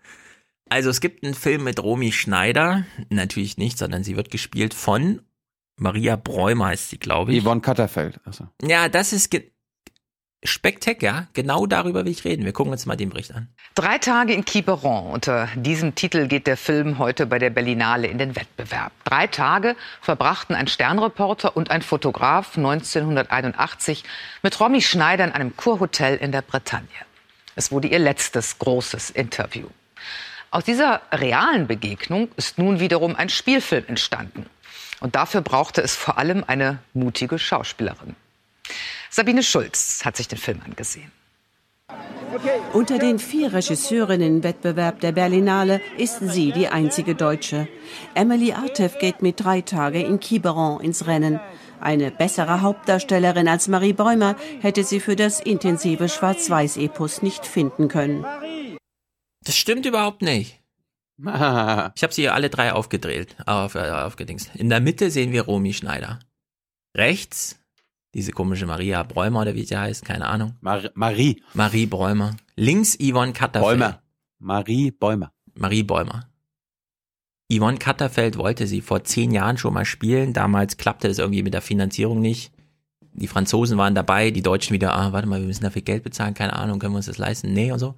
Also 0.69 0.89
es 0.89 1.01
gibt 1.01 1.25
einen 1.25 1.35
Film 1.35 1.65
mit 1.65 1.83
Romy 1.83 2.13
Schneider. 2.13 2.87
Natürlich 3.09 3.59
nicht, 3.59 3.77
sondern 3.77 4.05
sie 4.05 4.17
wird 4.17 4.31
gespielt 4.31 4.73
von 4.73 5.23
Maria 5.77 6.17
Bräumer 6.17 6.67
heißt 6.67 6.91
sie, 6.91 6.99
glaube 6.99 7.33
ich. 7.33 7.43
Yvonne 7.43 7.61
Katterfeld. 7.61 8.21
Also. 8.25 8.49
Ja, 8.63 8.89
das 8.89 9.13
ist 9.13 9.31
Spektakulär, 10.43 11.29
genau 11.35 11.67
darüber 11.67 12.07
will 12.07 12.13
ich 12.13 12.25
reden. 12.25 12.47
Wir 12.47 12.55
gucken 12.55 12.73
uns 12.73 12.87
mal 12.87 12.97
den 12.97 13.11
Bericht 13.11 13.35
an. 13.35 13.49
Drei 13.75 13.99
Tage 13.99 14.33
in 14.33 14.47
Quiberon. 14.47 15.13
Unter 15.13 15.49
diesem 15.55 15.95
Titel 15.95 16.29
geht 16.29 16.47
der 16.47 16.57
Film 16.57 16.99
heute 16.99 17.27
bei 17.27 17.39
der 17.39 17.51
Berlinale 17.51 18.07
in 18.07 18.17
den 18.17 18.37
Wettbewerb. 18.37 18.93
Drei 19.05 19.27
Tage 19.27 19.77
verbrachten 20.01 20.57
ein 20.57 20.67
Sternreporter 20.67 21.57
und 21.59 21.71
ein 21.71 21.83
Fotograf 21.83 22.57
1981 22.57 24.03
mit 24.43 24.59
Romy 24.59 24.81
Schneider 24.81 25.25
in 25.25 25.33
einem 25.33 25.55
Kurhotel 25.57 26.17
in 26.17 26.33
der 26.33 26.43
Bretagne. 26.43 26.89
Es 27.55 27.71
wurde 27.71 27.89
ihr 27.89 27.99
letztes 27.99 28.59
großes 28.59 29.11
Interview. 29.11 29.67
Aus 30.51 30.65
dieser 30.65 31.03
realen 31.13 31.67
Begegnung 31.67 32.29
ist 32.37 32.57
nun 32.57 32.81
wiederum 32.81 33.15
ein 33.15 33.29
Spielfilm 33.29 33.85
entstanden. 33.89 34.47
Und 35.01 35.15
dafür 35.15 35.41
brauchte 35.41 35.83
es 35.83 35.97
vor 35.97 36.19
allem 36.19 36.45
eine 36.47 36.79
mutige 36.93 37.39
Schauspielerin. 37.39 38.15
Sabine 39.11 39.43
Schulz 39.43 40.05
hat 40.05 40.17
sich 40.17 40.29
den 40.29 40.39
Film 40.39 40.61
angesehen. 40.65 41.11
Unter 42.73 42.99
den 42.99 43.19
vier 43.19 43.53
Regisseurinnen 43.53 44.37
im 44.37 44.43
Wettbewerb 44.45 45.01
der 45.01 45.11
Berlinale 45.11 45.81
ist 45.97 46.21
sie 46.21 46.53
die 46.53 46.69
einzige 46.69 47.17
Deutsche. 47.17 47.67
Emily 48.15 48.53
Artev 48.53 48.99
geht 49.01 49.23
mit 49.23 49.43
drei 49.43 49.63
Tage 49.63 50.01
in 50.01 50.21
Quiberon 50.21 50.81
ins 50.81 51.09
Rennen. 51.09 51.41
Eine 51.81 52.11
bessere 52.13 52.61
Hauptdarstellerin 52.61 53.49
als 53.49 53.67
Marie 53.67 53.95
Bäumer 53.95 54.37
hätte 54.61 54.85
sie 54.85 55.01
für 55.01 55.17
das 55.17 55.41
intensive 55.41 56.09
Schwarz-Weiß-Epos 56.09 57.23
nicht 57.23 57.47
finden 57.47 57.89
können. 57.89 58.25
Das 59.45 59.57
stimmt 59.57 59.87
überhaupt 59.87 60.23
nicht. 60.23 60.60
Ich 61.95 62.03
habe 62.03 62.13
sie 62.13 62.29
alle 62.29 62.51
drei 62.51 62.73
aufgedreht, 62.73 63.37
auf, 63.47 63.75
äh, 63.75 63.91
aufgedingst. 63.91 64.51
In 64.55 64.71
der 64.71 64.81
Mitte 64.81 65.11
sehen 65.11 65.33
wir 65.33 65.43
Romy 65.43 65.73
Schneider. 65.73 66.19
Rechts 66.97 67.61
diese 68.15 68.33
komische 68.33 68.67
Maria 68.67 69.03
Bräumer 69.03 69.43
oder 69.43 69.55
wie 69.55 69.65
sie 69.65 69.77
heißt, 69.77 70.05
keine 70.05 70.27
Ahnung. 70.27 70.57
Mar 70.61 70.91
Marie. 70.95 71.43
Marie 71.55 71.87
Bräumer. 71.87 72.37
Links 72.57 72.99
Yvonne 73.01 73.33
Katterfeld. 73.33 73.79
Bäumer. 73.79 74.03
Marie 74.39 74.91
Bäumer. 74.91 75.33
Marie 75.55 75.85
Bäumer. 75.85 76.27
Yvonne 77.53 77.79
Katterfeld 77.79 78.37
wollte 78.37 78.67
sie 78.67 78.81
vor 78.81 79.05
zehn 79.05 79.33
Jahren 79.33 79.59
schon 79.59 79.75
mal 79.75 79.85
spielen. 79.85 80.33
Damals 80.33 80.77
klappte 80.77 81.09
das 81.09 81.19
irgendwie 81.19 81.43
mit 81.43 81.55
der 81.55 81.63
Finanzierung 81.63 82.21
nicht. 82.21 82.53
Die 83.13 83.27
Franzosen 83.29 83.77
waren 83.77 83.95
dabei, 83.95 84.31
die 84.31 84.43
Deutschen 84.43 84.73
wieder, 84.73 84.95
ah, 84.95 85.13
warte 85.13 85.29
mal, 85.29 85.41
wir 85.41 85.47
müssen 85.47 85.65
dafür 85.65 85.83
Geld 85.83 86.05
bezahlen, 86.05 86.35
keine 86.35 86.55
Ahnung, 86.55 86.79
können 86.79 86.93
wir 86.95 86.99
uns 86.99 87.07
das 87.07 87.19
leisten? 87.19 87.53
Nee 87.53 87.73
und 87.73 87.81
so. 87.81 87.97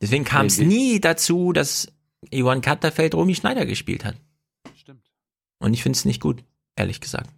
Deswegen 0.00 0.24
kam 0.24 0.46
es 0.46 0.58
nie 0.58 0.98
dazu, 0.98 1.52
dass 1.52 1.92
Yvonne 2.32 2.60
Katterfeld 2.60 3.14
Romy 3.14 3.34
Schneider 3.34 3.66
gespielt 3.66 4.04
hat. 4.04 4.16
Stimmt. 4.76 5.02
Und 5.58 5.72
ich 5.74 5.82
finde 5.82 5.96
es 5.96 6.04
nicht 6.04 6.20
gut, 6.20 6.42
ehrlich 6.76 7.00
gesagt. 7.00 7.30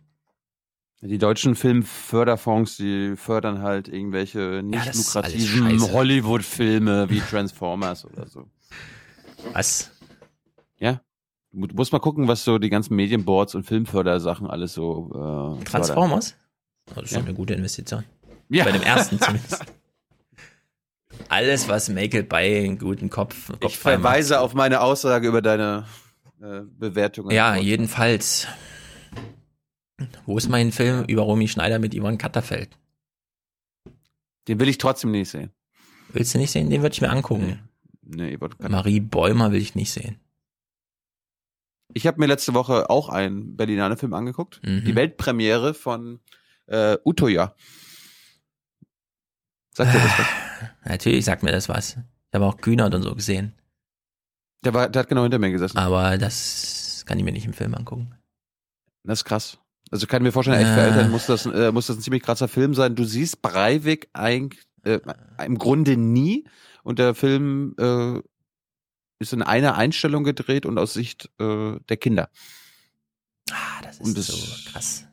Die 1.00 1.18
deutschen 1.18 1.55
Filmförderfonds, 1.55 2.76
die 2.76 3.15
fördern 3.16 3.62
halt 3.62 3.86
irgendwelche 3.86 4.62
nicht 4.65 4.81
alles 4.81 5.15
lukrativen. 5.15 5.92
Hollywood-Filme 5.92 7.08
wie 7.08 7.20
Transformers 7.20 8.05
oder 8.05 8.26
so. 8.26 8.48
Was? 9.52 9.92
Ja. 10.78 11.00
Du 11.52 11.58
mu- 11.58 11.68
musst 11.73 11.92
mal 11.92 12.00
gucken, 12.00 12.26
was 12.26 12.42
so 12.44 12.58
die 12.58 12.68
ganzen 12.68 12.97
Medienboards 12.97 13.55
und 13.55 13.62
Filmfördersachen 13.65 14.48
alles 14.48 14.74
so. 14.74 15.58
Äh, 15.60 15.65
Transformers? 15.65 16.31
fördern. 16.31 16.44
Oh, 16.90 16.94
das 17.00 17.05
ist 17.05 17.15
schon 17.16 17.26
eine 17.26 17.34
gute 17.34 17.55
Investition. 17.55 18.05
Ja. 18.48 18.65
Bei 18.65 18.73
dem 18.73 18.82
ersten 18.82 19.20
zumindest. 19.20 19.65
Alles, 21.28 21.68
was 21.68 21.88
Michael 21.88 22.22
Bay 22.22 22.64
einen 22.64 22.78
guten 22.78 23.10
Kopf, 23.10 23.48
Kopf 23.48 23.64
Ich 23.64 23.78
verweise 23.78 24.40
auf 24.40 24.55
meine 24.55 24.80
Aussage 24.80 25.28
über 25.28 25.42
deine 25.42 25.86
äh, 26.40 26.60
Bewertungen. 26.78 27.30
Ja, 27.30 27.56
jedenfalls. 27.56 28.47
Wo 30.26 30.38
ist 30.38 30.48
mein 30.48 30.72
Film 30.72 31.05
über 31.05 31.22
Romy 31.22 31.48
Schneider 31.48 31.78
mit 31.78 31.94
Ivan 31.94 32.18
Katterfeld? 32.18 32.70
Den 34.47 34.60
will 34.60 34.68
ich 34.68 34.78
trotzdem 34.78 35.10
nicht 35.10 35.30
sehen. 35.30 35.50
Willst 36.12 36.34
du 36.34 36.38
nicht 36.38 36.50
sehen? 36.50 36.70
Den 36.70 36.82
würde 36.82 36.94
ich 36.94 37.00
mir 37.00 37.10
angucken. 37.10 37.68
Nee, 38.02 38.36
Katterfeld. 38.36 38.70
Marie 38.70 39.00
Bäumer 39.00 39.52
will 39.52 39.60
ich 39.60 39.74
nicht 39.74 39.92
sehen. 39.92 40.20
Ich 41.94 42.06
habe 42.06 42.20
mir 42.20 42.26
letzte 42.26 42.55
Woche 42.55 42.90
auch 42.90 43.08
einen 43.08 43.56
Berlinale 43.56 43.97
Film 43.97 44.14
angeguckt. 44.14 44.60
Mhm. 44.62 44.84
Die 44.84 44.94
Weltpremiere 44.94 45.74
von 45.74 46.20
äh, 46.66 46.97
Utoya. 47.05 47.55
Sagt 49.74 49.94
dir 49.94 49.98
das 49.98 50.18
was? 50.18 50.26
Natürlich 50.84 51.24
sagt 51.24 51.42
mir 51.42 51.52
das 51.52 51.68
was. 51.68 51.92
Ich 51.96 52.34
habe 52.34 52.44
auch 52.46 52.56
Kühnert 52.58 52.94
und 52.94 53.02
so 53.02 53.14
gesehen. 53.14 53.52
Der, 54.64 54.74
war, 54.74 54.88
der 54.88 55.00
hat 55.00 55.08
genau 55.08 55.22
hinter 55.22 55.38
mir 55.38 55.50
gesessen. 55.50 55.78
Aber 55.78 56.18
das 56.18 57.04
kann 57.06 57.18
ich 57.18 57.24
mir 57.24 57.32
nicht 57.32 57.46
im 57.46 57.52
Film 57.52 57.74
angucken. 57.74 58.14
Das 59.04 59.20
ist 59.20 59.24
krass. 59.24 59.58
Also 59.90 60.06
kann 60.06 60.20
ich 60.20 60.24
mir 60.24 60.32
vorstellen, 60.32 60.60
echt 60.60 60.68
für 60.74 60.80
Äh. 60.80 60.88
Eltern 60.88 61.10
muss 61.10 61.26
das, 61.26 61.46
äh, 61.46 61.72
muss 61.72 61.86
das 61.86 61.96
ein 61.96 62.02
ziemlich 62.02 62.22
krasser 62.22 62.48
Film 62.48 62.74
sein. 62.74 62.94
Du 62.94 63.04
siehst 63.04 63.40
Breivik 63.40 64.08
eigentlich 64.12 64.62
äh, 64.84 64.98
im 65.44 65.56
Grunde 65.58 65.96
nie 65.96 66.44
und 66.82 66.98
der 66.98 67.14
Film 67.14 67.74
äh, 67.78 68.20
ist 69.20 69.32
in 69.32 69.42
einer 69.42 69.76
Einstellung 69.76 70.24
gedreht 70.24 70.66
und 70.66 70.76
aus 70.78 70.92
Sicht 70.92 71.30
äh, 71.40 71.78
der 71.88 71.96
Kinder. 71.96 72.28
Ah, 73.50 73.80
das 73.82 73.98
ist 74.00 74.18
das- 74.18 74.26
so 74.26 74.70
krass. 74.70 75.04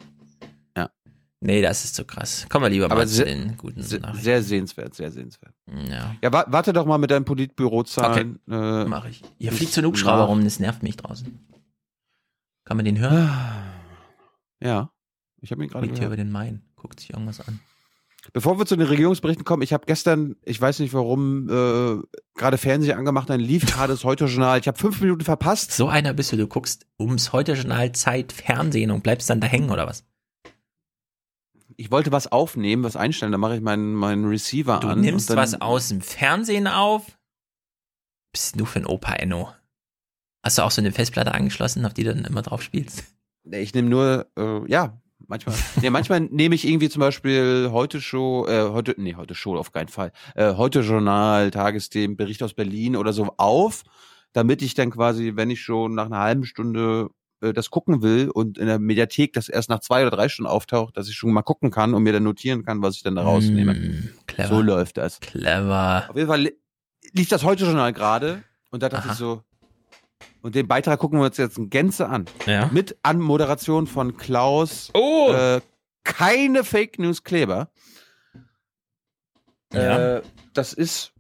Nee, 1.46 1.62
das 1.62 1.86
ist 1.86 1.96
so 1.96 2.04
krass. 2.06 2.46
Kommen 2.50 2.66
wir 2.66 2.70
lieber 2.70 2.86
Aber 2.86 2.96
mal 2.96 3.08
zu 3.08 3.24
den 3.24 3.56
guten 3.58 3.82
sehr, 3.82 4.00
Nachrichten. 4.00 4.24
sehr 4.24 4.42
sehenswert, 4.44 4.96
sehr 4.96 5.12
sehenswert. 5.12 5.54
Ja, 5.90 6.16
Ja, 6.22 6.34
wa 6.34 6.46
warte 6.48 6.74
doch 6.74 6.86
mal 6.86 6.98
mit 6.98 7.12
deinen 7.12 7.26
Politbürozahlen. 7.26 8.40
Okay. 8.48 8.82
Äh, 8.84 8.86
mache 8.86 9.10
ich. 9.10 9.22
Hier 9.38 9.52
fliegt 9.52 9.72
so 9.74 9.82
ein 9.82 9.86
Hubschrauber 9.86 10.24
rum, 10.24 10.44
das 10.44 10.60
nervt 10.60 10.82
mich 10.84 10.98
draußen. 10.98 11.40
Kann 12.66 12.78
man 12.78 12.86
den 12.86 12.98
hören? 13.00 13.30
Ja, 14.60 14.90
ich 15.42 15.52
habe 15.52 15.64
ihn 15.64 15.70
gerade 15.70 15.86
Fliegt 15.86 16.00
hier 16.00 16.08
über 16.08 16.16
gehört. 16.16 16.28
den 16.28 16.32
Main, 16.32 16.62
guckt 16.76 17.00
sich 17.00 17.12
irgendwas 17.12 17.40
an. 17.48 17.60
Bevor 18.34 18.58
wir 18.58 18.66
zu 18.66 18.76
den 18.76 18.88
Regierungsberichten 18.88 19.46
kommen, 19.46 19.62
ich 19.62 19.72
habe 19.72 19.86
gestern, 19.86 20.36
ich 20.44 20.60
weiß 20.60 20.80
nicht 20.80 20.96
warum, 20.96 21.48
äh, 21.48 22.02
gerade 22.34 22.58
Fernseher 22.58 22.98
angemacht, 22.98 23.30
dann 23.30 23.40
lief 23.40 23.68
gerade 23.68 23.94
das 23.94 24.04
Heute-Journal. 24.04 24.60
Ich 24.60 24.68
habe 24.68 24.80
fünf 24.80 25.00
Minuten 25.00 25.24
verpasst. 25.24 25.74
So 25.74 25.88
einer 25.90 26.12
bist 26.14 26.32
du, 26.32 26.38
du 26.38 26.48
guckst 26.48 26.88
ums 27.00 27.34
Heute-Journal 27.34 27.92
Zeit 27.92 28.32
Fernsehen 28.32 28.90
und 28.90 29.04
bleibst 29.04 29.30
dann 29.30 29.42
da 29.42 29.46
hängen 29.48 29.70
oder 29.70 29.86
was? 29.86 30.04
Ich 31.78 31.92
wollte 31.92 32.12
was 32.12 32.32
aufnehmen, 32.32 32.84
was 32.84 32.96
einstellen, 32.96 33.32
dann 33.32 33.42
mache 33.42 33.56
ich 33.56 33.62
meinen, 33.62 33.94
meinen 33.94 34.26
Receiver 34.26 34.80
Du 34.80 34.88
an. 34.88 35.02
nimmst 35.02 35.30
und 35.30 35.36
dann, 35.36 35.44
was 35.44 35.60
aus 35.62 35.90
dem 35.90 36.02
Fernsehen 36.02 36.68
auf? 36.68 37.18
Bist 38.32 38.60
du 38.60 38.66
für 38.66 38.80
ein 38.80 38.86
Opa 38.86 39.14
Enno? 39.14 39.54
Hast 40.44 40.58
du 40.58 40.62
auch 40.62 40.72
so 40.72 40.82
eine 40.82 40.92
Festplatte 40.92 41.34
angeschlossen, 41.34 41.86
auf 41.86 41.94
die 41.94 42.04
du 42.04 42.14
dann 42.14 42.26
immer 42.26 42.42
drauf 42.42 42.62
spielst? 42.62 43.04
Ich 43.52 43.74
nehme 43.74 43.90
nur, 43.90 44.28
äh, 44.38 44.70
ja, 44.70 45.02
manchmal. 45.28 45.56
nee, 45.82 45.90
manchmal 45.90 46.22
nehme 46.32 46.56
ich 46.56 46.68
irgendwie 46.68 46.90
zum 46.90 47.00
Beispiel 47.00 47.70
heute 47.72 48.00
Show, 48.02 48.46
äh, 48.48 48.70
heute, 48.70 48.96
nee, 48.98 49.16
heute 49.16 49.36
Show 49.36 49.58
auf 49.58 49.72
keinen 49.72 49.88
Fall. 49.90 50.12
Äh, 50.36 50.54
heute 50.56 50.82
Journal, 50.82 51.52
Tagesthemen, 51.52 52.16
Bericht 52.18 52.44
aus 52.44 52.54
Berlin 52.54 52.96
oder 52.96 53.12
so 53.14 53.34
auf, 53.38 53.84
damit 54.34 54.62
ich 54.62 54.76
dann 54.76 54.92
quasi, 54.92 55.34
wenn 55.36 55.50
ich 55.50 55.62
schon 55.62 55.96
nach 55.96 56.06
einer 56.06 56.20
halben 56.20 56.46
Stunde 56.46 57.10
äh, 57.42 57.54
das 57.54 57.70
gucken 57.70 58.02
will 58.02 58.30
und 58.30 58.58
in 58.58 58.68
der 58.68 58.80
Mediathek 58.80 59.34
das 59.34 59.50
erst 59.50 59.70
nach 59.70 59.80
zwei 59.80 60.02
oder 60.02 60.16
drei 60.16 60.30
Stunden 60.30 60.50
auftaucht, 60.50 60.98
dass 60.98 61.08
ich 61.08 61.16
schon 61.16 61.32
mal 61.32 61.42
gucken 61.42 61.72
kann 61.72 61.94
und 61.94 62.04
mir 62.04 62.14
dann 62.14 62.24
notieren 62.24 62.64
kann, 62.66 62.82
was 62.82 62.96
ich 62.96 63.04
dann 63.04 63.16
da 63.16 63.24
rausnehme. 63.24 63.74
Mm, 63.74 64.10
clever. 64.28 64.50
So 64.50 64.62
läuft 64.62 64.98
das. 64.98 65.20
Clever. 65.20 66.06
Auf 66.10 66.16
jeden 66.16 66.28
Fall 66.28 66.42
li- 66.42 66.58
lief 67.14 67.30
das 67.30 67.44
heute 67.44 67.66
Journal 67.66 67.94
gerade 67.94 68.44
und 68.72 68.84
da 68.84 68.90
dachte 68.90 69.06
Aha. 69.06 69.14
ich 69.14 69.18
so, 69.18 69.44
und 70.42 70.54
den 70.56 70.68
Beitrag 70.68 71.00
gucken 71.00 71.20
wir 71.20 71.26
uns 71.26 71.38
jetzt 71.38 71.58
in 71.58 71.70
Gänze 71.72 72.08
an. 72.08 72.26
Ja. 72.46 72.70
Mit 72.72 72.98
Anmoderation 73.02 73.88
von 73.88 74.16
Klaus. 74.16 74.92
Oh! 74.94 75.32
Äh, 75.34 75.62
keine 76.04 76.64
Fake 76.64 77.00
News 77.00 77.24
Kleber. 77.24 77.72
Ja. 79.74 80.18
Äh, 80.18 80.22
das 80.54 80.74
ist 80.74 81.14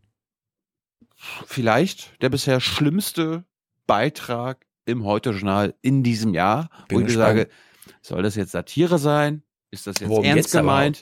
vielleicht 1.47 2.21
der 2.21 2.29
bisher 2.29 2.59
schlimmste 2.59 3.43
Beitrag 3.87 4.64
im 4.85 5.03
Heute-Journal 5.03 5.75
in 5.81 6.03
diesem 6.03 6.33
Jahr, 6.33 6.69
Bin 6.87 6.97
wo 6.97 7.01
ich 7.01 7.07
gespannt. 7.07 7.37
sage, 7.39 7.49
soll 8.01 8.23
das 8.23 8.35
jetzt 8.35 8.51
Satire 8.51 8.97
sein? 8.99 9.43
Ist 9.71 9.87
das 9.87 9.99
jetzt 9.99 10.09
Worum 10.09 10.23
ernst 10.25 10.53
da 10.53 10.59
gemeint? 10.61 11.01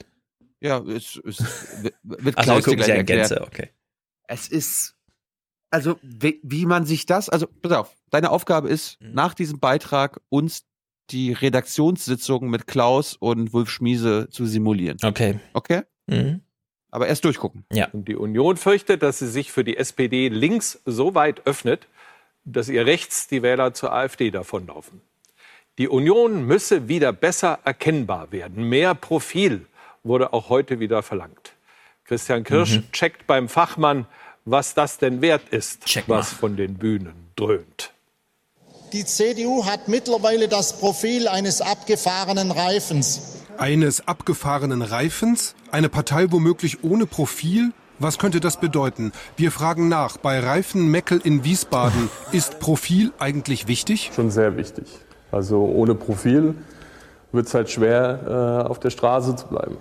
Ja, 0.61 0.79
es, 0.79 1.19
es 1.25 1.39
wird 1.83 1.93
wird 2.03 2.37
Also 2.37 2.51
Klaus 2.51 2.63
dir 2.63 2.71
gucken 2.71 2.77
gleich 2.77 2.89
erklären. 2.97 3.19
Gänze, 3.27 3.41
okay. 3.41 3.69
Es 4.27 4.47
ist, 4.47 4.95
also 5.69 5.97
wie, 6.01 6.39
wie 6.43 6.65
man 6.65 6.85
sich 6.85 7.05
das, 7.05 7.27
also 7.29 7.47
pass 7.47 7.71
auf, 7.73 7.93
deine 8.09 8.31
Aufgabe 8.31 8.69
ist, 8.69 8.99
Mhm. 9.01 9.13
nach 9.13 9.33
diesem 9.33 9.59
Beitrag 9.59 10.21
uns 10.29 10.63
die 11.09 11.33
Redaktionssitzung 11.33 12.49
mit 12.49 12.65
Klaus 12.67 13.15
und 13.17 13.51
Wolf 13.51 13.69
Schmiese 13.69 14.29
zu 14.29 14.45
simulieren. 14.45 14.97
Okay. 15.03 15.39
Okay? 15.53 15.81
Mhm. 16.07 16.41
Aber 16.91 17.07
erst 17.07 17.25
durchgucken. 17.25 17.65
Ja. 17.73 17.89
Und 17.89 18.07
die 18.07 18.15
Union 18.15 18.55
fürchtet, 18.55 19.01
dass 19.03 19.19
sie 19.19 19.27
sich 19.27 19.51
für 19.51 19.63
die 19.63 19.75
SPD 19.77 20.29
links 20.29 20.81
so 20.85 21.15
weit 21.15 21.45
öffnet, 21.45 21.87
dass 22.45 22.69
ihr 22.69 22.85
rechts 22.85 23.27
die 23.27 23.41
Wähler 23.41 23.73
zur 23.73 23.93
AfD 23.93 24.31
davonlaufen. 24.31 25.01
Die 25.77 25.87
Union 25.87 26.45
müsse 26.45 26.87
wieder 26.87 27.11
besser 27.13 27.59
erkennbar 27.63 28.31
werden. 28.31 28.63
Mehr 28.69 28.93
Profil 28.95 29.65
wurde 30.03 30.33
auch 30.33 30.49
heute 30.49 30.79
wieder 30.79 31.01
verlangt. 31.01 31.53
Christian 32.05 32.43
Kirsch 32.43 32.77
Mhm. 32.77 32.91
checkt 32.91 33.25
beim 33.27 33.49
Fachmann, 33.49 34.05
was 34.45 34.73
das 34.73 34.97
denn 34.97 35.21
wert 35.21 35.49
ist, 35.49 35.85
Check 35.85 36.07
mal. 36.07 36.19
was 36.19 36.31
von 36.33 36.57
den 36.57 36.75
Bühnen 36.75 37.13
dröhnt. 37.35 37.91
Die 38.91 39.05
CDU 39.05 39.65
hat 39.65 39.87
mittlerweile 39.87 40.47
das 40.47 40.77
Profil 40.79 41.27
eines 41.27 41.61
abgefahrenen 41.61 42.51
Reifens. 42.51 43.39
Eines 43.57 44.07
abgefahrenen 44.07 44.81
Reifens? 44.83 45.55
Eine 45.71 45.89
Partei 45.89 46.31
womöglich 46.31 46.83
ohne 46.83 47.07
Profil? 47.07 47.71
Was 48.03 48.19
könnte 48.19 48.41
das 48.41 48.57
bedeuten? 48.57 49.13
Wir 49.37 49.49
fragen 49.49 49.87
nach. 49.87 50.17
Bei 50.17 50.37
Reifen 50.37 50.91
Meckel 50.91 51.21
in 51.23 51.45
Wiesbaden 51.45 52.09
ist 52.33 52.59
Profil 52.59 53.13
eigentlich 53.17 53.69
wichtig? 53.69 54.11
Schon 54.13 54.29
sehr 54.29 54.57
wichtig. 54.57 54.85
Also 55.31 55.63
ohne 55.63 55.95
Profil 55.95 56.53
wird 57.31 57.47
es 57.47 57.53
halt 57.53 57.69
schwer, 57.69 58.65
äh, 58.65 58.67
auf 58.67 58.81
der 58.81 58.89
Straße 58.89 59.37
zu 59.37 59.47
bleiben. 59.47 59.77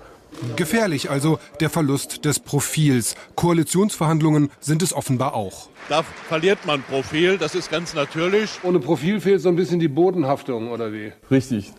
Gefährlich 0.57 1.11
also 1.11 1.39
der 1.61 1.71
Verlust 1.71 2.25
des 2.25 2.41
Profils. 2.41 3.15
Koalitionsverhandlungen 3.37 4.51
sind 4.61 4.83
es 4.83 4.93
offenbar 4.93 5.35
auch. 5.35 5.69
Da 5.89 6.03
verliert 6.03 6.65
man 6.67 6.83
Profil, 6.83 7.39
das 7.39 7.55
ist 7.55 7.71
ganz 7.71 7.95
natürlich. 7.95 8.61
Ohne 8.63 8.79
Profil 8.79 9.21
fehlt 9.21 9.41
so 9.41 9.49
ein 9.49 9.57
bisschen 9.57 9.81
die 9.81 9.89
Bodenhaftung, 9.89 10.71
oder 10.71 10.93
wie? 10.93 11.13
Richtig. 11.31 11.73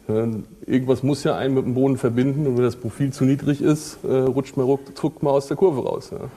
Irgendwas 0.66 1.04
muss 1.04 1.24
ja 1.24 1.36
einen 1.36 1.54
mit 1.54 1.66
dem 1.66 1.74
Boden 1.74 1.98
verbinden 1.98 2.46
und 2.48 2.58
wenn 2.58 2.64
das 2.64 2.76
Profil 2.76 3.12
zu 3.12 3.26
niedrig 3.26 3.62
ist, 3.62 4.00
äh, 4.04 4.08
rutscht 4.08 4.58
man 4.58 4.66
ruckzuck 4.66 5.24
mal 5.24 5.32
aus 5.32 5.48
der 5.48 5.58
Kurve 5.58 5.84
raus. 5.84 6.12
Ja. 6.12 6.30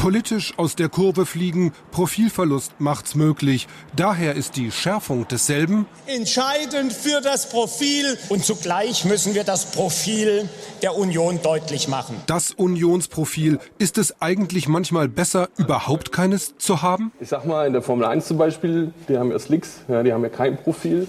Politisch 0.00 0.54
aus 0.56 0.76
der 0.76 0.88
Kurve 0.88 1.26
fliegen, 1.26 1.74
Profilverlust 1.90 2.72
macht's 2.78 3.14
möglich. 3.14 3.68
Daher 3.94 4.34
ist 4.34 4.56
die 4.56 4.70
Schärfung 4.70 5.28
desselben 5.28 5.84
Entscheidend 6.06 6.90
für 6.90 7.20
das 7.20 7.50
Profil 7.50 8.16
und 8.30 8.42
zugleich 8.42 9.04
müssen 9.04 9.34
wir 9.34 9.44
das 9.44 9.72
Profil 9.72 10.48
der 10.80 10.96
Union 10.96 11.40
deutlich 11.42 11.86
machen. 11.86 12.16
das 12.26 12.50
Unionsprofil. 12.52 13.58
Ist 13.76 13.98
es 13.98 14.22
eigentlich 14.22 14.68
manchmal 14.68 15.06
besser, 15.06 15.50
überhaupt 15.58 16.12
keines 16.12 16.56
zu 16.56 16.80
haben? 16.80 17.12
Ich 17.20 17.28
sag 17.28 17.44
mal, 17.44 17.66
in 17.66 17.74
der 17.74 17.82
Formel 17.82 18.06
1 18.06 18.26
zum 18.26 18.38
Beispiel, 18.38 18.94
die 19.06 19.18
haben 19.18 19.30
ja 19.30 19.38
Slicks, 19.38 19.82
ja, 19.86 20.02
die 20.02 20.14
haben 20.14 20.22
ja 20.22 20.30
kein 20.30 20.56
Profil. 20.56 21.08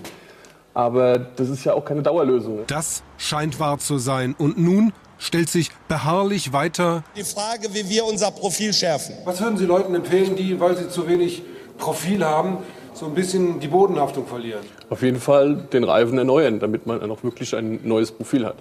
Aber 0.73 1.17
das 1.17 1.47
ist 1.47 1.63
ja 1.63 1.73
auch 1.73 1.85
keine 1.85 2.01
Dauerlösung. 2.01 2.59
Das 2.67 3.03
scheint 3.17 3.57
wahr 3.59 3.77
zu 3.77 3.97
sein. 3.99 4.35
Und 4.37 4.57
nun 4.57 4.91
stellt 5.21 5.49
sich 5.49 5.69
beharrlich 5.87 6.51
weiter 6.51 7.03
Die 7.15 7.23
Frage, 7.23 7.73
wie 7.73 7.87
wir 7.89 8.03
unser 8.05 8.31
Profil 8.31 8.73
schärfen. 8.73 9.15
Was 9.23 9.39
würden 9.39 9.57
Sie 9.57 9.65
Leuten 9.65 9.95
empfehlen, 9.95 10.35
die, 10.35 10.59
weil 10.59 10.75
sie 10.75 10.89
zu 10.89 11.07
wenig 11.07 11.43
Profil 11.77 12.25
haben, 12.25 12.57
so 12.93 13.05
ein 13.05 13.13
bisschen 13.13 13.59
die 13.59 13.67
Bodenhaftung 13.67 14.27
verlieren? 14.27 14.65
Auf 14.89 15.01
jeden 15.03 15.19
Fall 15.21 15.55
den 15.71 15.83
Reifen 15.83 16.17
erneuern, 16.17 16.59
damit 16.59 16.85
man 16.85 16.99
dann 16.99 17.11
auch 17.11 17.23
wirklich 17.23 17.55
ein 17.55 17.79
neues 17.87 18.11
Profil 18.11 18.45
hat. 18.45 18.57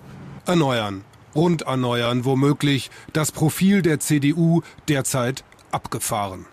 erneuern. 0.46 1.04
Rund 1.34 1.62
erneuern, 1.62 2.24
womöglich. 2.24 2.90
Das 3.12 3.30
Profil 3.30 3.82
der 3.82 4.00
CDU 4.00 4.62
derzeit 4.88 5.44
abgefahren. 5.70 6.46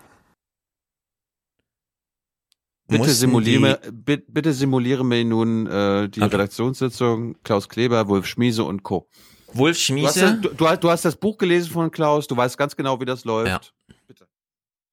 Bitte 2.86 3.10
simuliere, 3.10 3.80
bitte, 3.92 4.24
bitte 4.28 4.52
simuliere 4.54 5.04
mir 5.04 5.24
nun 5.24 5.66
äh, 5.66 6.08
die 6.08 6.22
Okay. 6.22 6.30
Redaktionssitzung 6.36 7.36
Klaus 7.42 7.68
Kleber, 7.68 8.08
Wolf 8.08 8.26
Schmiese 8.26 8.64
und 8.64 8.82
Co. 8.82 9.06
Wolf 9.52 9.76
Du 9.76 9.78
hast, 9.78 9.80
Schmiese, 9.80 10.20
das, 10.42 10.56
du, 10.56 10.76
du, 10.76 10.90
hast- 10.90 11.04
das 11.04 11.16
Buch 11.16 11.38
gelesen 11.38 11.70
von 11.72 11.90
Klaus, 11.90 12.26
du 12.26 12.36
weißt 12.36 12.58
ganz 12.58 12.76
genau, 12.76 13.00
wie 13.00 13.04
das 13.06 13.24
läuft. 13.24 13.48
Ja. 13.48 13.60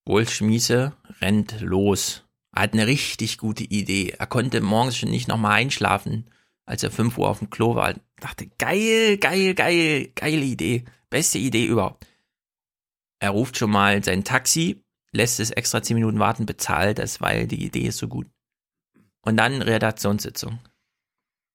Wolf 0.08 0.32
Schmiese 0.32 0.94
rennt 1.22 1.60
los. 1.62 2.24
Er 2.56 2.64
hat 2.64 2.74
eine 2.74 2.88
richtig 2.88 3.38
gute 3.38 3.64
Idee. 3.64 4.12
Er 4.18 4.28
konnte 4.28 4.62
morgens 4.62 4.98
schon 4.98 5.10
nicht 5.10 5.28
nochmal 5.28 5.54
einschlafen, 5.54 6.30
als 6.66 6.84
er 6.84 6.92
5 6.92 7.18
Uhr 7.18 7.28
auf 7.28 7.40
dem 7.40 7.50
Klo 7.50 7.76
war. 7.76 7.96
Dachte, 8.22 8.48
geil, 8.60 9.18
geil, 9.18 9.56
geil, 9.56 10.12
geile 10.16 10.46
Idee. 10.46 10.86
Beste 11.10 11.38
Idee 11.40 11.66
überhaupt. 11.66 12.06
Er 13.20 13.32
ruft 13.32 13.58
schon 13.58 13.72
mal 13.72 14.04
sein 14.04 14.24
Taxi, 14.24 14.84
lässt 15.12 15.40
es 15.40 15.50
extra 15.52 15.82
10 15.82 15.96
Minuten 15.96 16.20
warten, 16.20 16.46
bezahlt 16.46 17.00
es, 17.00 17.20
weil 17.20 17.48
die 17.48 17.64
Idee 17.66 17.88
ist 17.88 17.98
so 17.98 18.08
gut. 18.08 18.28
Und 19.22 19.38
dann 19.38 19.62
Redaktionssitzung. 19.62 20.60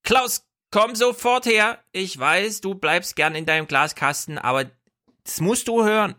Klaus, 0.03 0.45
komm 0.71 0.95
sofort 0.95 1.47
her. 1.47 1.79
Ich 1.93 2.19
weiß, 2.19 2.61
du 2.61 2.75
bleibst 2.75 3.17
gern 3.17 3.35
in 3.35 3.47
deinem 3.47 3.67
Glaskasten, 3.67 4.39
aber 4.39 4.71
das 5.25 5.41
musst 5.41 5.69
du 5.69 5.85
hören. 5.85 6.15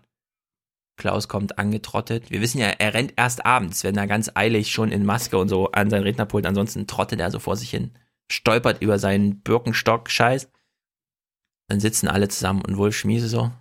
Klaus 0.97 1.27
kommt 1.27 1.57
angetrottet. 1.57 2.29
Wir 2.29 2.41
wissen 2.41 2.59
ja, 2.59 2.67
er 2.67 2.93
rennt 2.93 3.13
erst 3.15 3.45
abends, 3.45 3.83
wenn 3.83 3.97
er 3.97 4.07
ganz 4.07 4.29
eilig 4.35 4.71
schon 4.71 4.91
in 4.91 5.05
Maske 5.05 5.37
und 5.37 5.49
so 5.49 5.71
an 5.71 5.89
sein 5.89 6.03
Rednerpult. 6.03 6.45
Ansonsten 6.45 6.85
trottet 6.85 7.19
er 7.19 7.31
so 7.31 7.39
vor 7.39 7.55
sich 7.55 7.71
hin, 7.71 7.97
stolpert 8.29 8.81
über 8.81 8.99
seinen 8.99 9.41
Birkenstock-Scheiß. 9.41 10.49
Dann 11.67 11.79
sitzen 11.79 12.07
alle 12.07 12.27
zusammen 12.27 12.63
und 12.63 12.77
Wolf 12.77 12.95
Schmiese 12.95 13.29
so. 13.29 13.51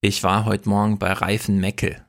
Ich 0.00 0.24
war 0.24 0.46
heute 0.46 0.68
Morgen 0.68 0.98
bei 0.98 1.12
Reifen 1.12 1.60
Meckel. 1.60 2.04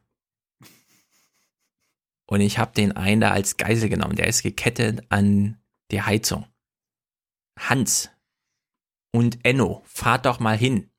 Und 2.25 2.41
ich 2.41 2.57
habe 2.57 2.73
den 2.73 2.93
einen 2.93 3.21
da 3.21 3.29
als 3.29 3.57
Geisel 3.57 3.89
genommen. 3.89 4.15
Der 4.15 4.27
ist 4.27 4.41
gekettet 4.41 5.03
an 5.09 5.61
die 5.91 6.01
Heizung. 6.01 6.47
Hans 7.59 8.09
und 9.11 9.39
Enno, 9.43 9.81
fahrt 9.85 10.25
doch 10.25 10.39
mal 10.39 10.57
hin. 10.57 10.89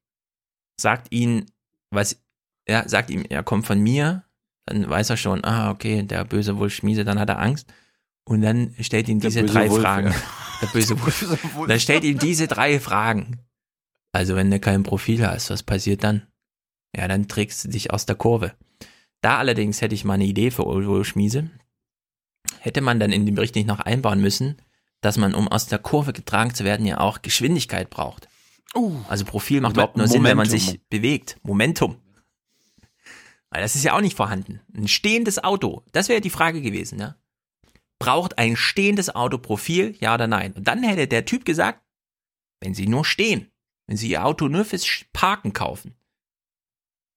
Sagt 0.81 1.13
ihn, 1.13 1.47
was 1.91 2.21
er 2.67 2.89
sagt 2.89 3.11
ihm, 3.11 3.25
er 3.29 3.43
kommt 3.43 3.67
von 3.67 3.81
mir, 3.81 4.25
dann 4.67 4.89
weiß 4.89 5.11
er 5.11 5.17
schon, 5.17 5.45
ah, 5.45 5.71
okay, 5.71 6.03
der 6.03 6.25
böse 6.25 6.57
Wolf 6.59 6.75
Schmiese, 6.75 7.05
dann 7.05 7.19
hat 7.19 7.29
er 7.29 7.39
Angst. 7.39 7.73
Und 8.25 8.41
dann 8.41 8.75
stellt 8.81 9.09
ihm 9.09 9.21
diese 9.21 9.45
drei 9.45 9.69
Wolf, 9.69 9.83
Fragen. 9.83 10.11
ja. 10.11 10.17
Der 10.63 10.67
böse 10.69 11.01
Wolf. 11.01 11.69
Dann 11.69 11.81
stellt 11.81 12.05
ihm 12.05 12.19
diese 12.19 12.47
drei 12.47 12.79
Fragen. 12.81 13.41
Also, 14.13 14.37
wenn 14.37 14.51
du 14.51 14.61
kein 14.61 14.85
Profil 14.85 15.27
hast, 15.27 15.51
was 15.51 15.63
passiert 15.65 16.05
dann? 16.05 16.23
Ja, 16.97 17.09
dann 17.09 17.27
trägst 17.27 17.65
du 17.65 17.69
dich 17.69 17.91
aus 17.91 18.07
der 18.07 18.15
Kurve. 18.15 18.55
Da 19.21 19.39
allerdings 19.39 19.81
hätte 19.83 19.95
ich 19.95 20.05
mal 20.05 20.15
eine 20.15 20.27
Idee 20.27 20.51
für 20.51 20.65
Wolf 20.65 21.09
Schmiese. 21.09 21.51
Hätte 22.61 22.81
man 22.81 23.01
dann 23.01 23.11
in 23.11 23.27
dem 23.27 23.35
Bericht 23.35 23.57
nicht 23.57 23.67
noch 23.67 23.81
einbauen 23.81 24.21
müssen, 24.21 24.57
dass 25.05 25.19
man, 25.19 25.35
um 25.35 25.49
aus 25.49 25.67
der 25.67 25.79
Kurve 25.79 26.13
getragen 26.15 26.55
zu 26.55 26.65
werden, 26.65 26.87
ja 26.87 26.99
auch 26.99 27.21
Geschwindigkeit 27.21 27.91
braucht. 27.91 28.29
Also 29.09 29.25
Profil 29.25 29.61
macht 29.61 29.75
überhaupt 29.75 29.97
nur 29.97 30.09
Sinn, 30.09 30.25
wenn 30.25 30.37
man 30.37 30.47
Momentum. 30.47 30.67
sich 30.69 30.81
bewegt. 30.89 31.39
Momentum. 31.43 31.97
Weil 33.51 33.63
das 33.63 33.77
ist 33.77 33.85
ja 33.85 33.95
auch 33.95 34.01
nicht 34.01 34.17
vorhanden. 34.17 34.61
Ein 34.75 34.89
stehendes 34.89 35.43
Auto, 35.43 35.85
das 35.93 36.09
wäre 36.09 36.21
die 36.21 36.31
Frage 36.31 36.61
gewesen, 36.63 36.99
ja. 36.99 37.17
Braucht 37.99 38.39
ein 38.39 38.57
stehendes 38.57 39.15
Auto 39.15 39.39
Profil, 39.39 39.95
ja 40.01 40.15
oder 40.15 40.27
nein? 40.27 40.53
Und 40.55 40.67
dann 40.67 40.83
hätte 40.83 41.07
der 41.07 41.25
Typ 41.25 41.45
gesagt, 41.45 41.81
wenn 42.61 42.75
sie 42.75 42.89
nur 42.89 43.05
stehen, 43.05 43.53
wenn 43.87 43.97
sie 43.97 44.09
ihr 44.09 44.25
Auto 44.25 44.49
nur 44.49 44.65
fürs 44.65 44.87
Parken 45.13 45.53
kaufen. 45.53 45.95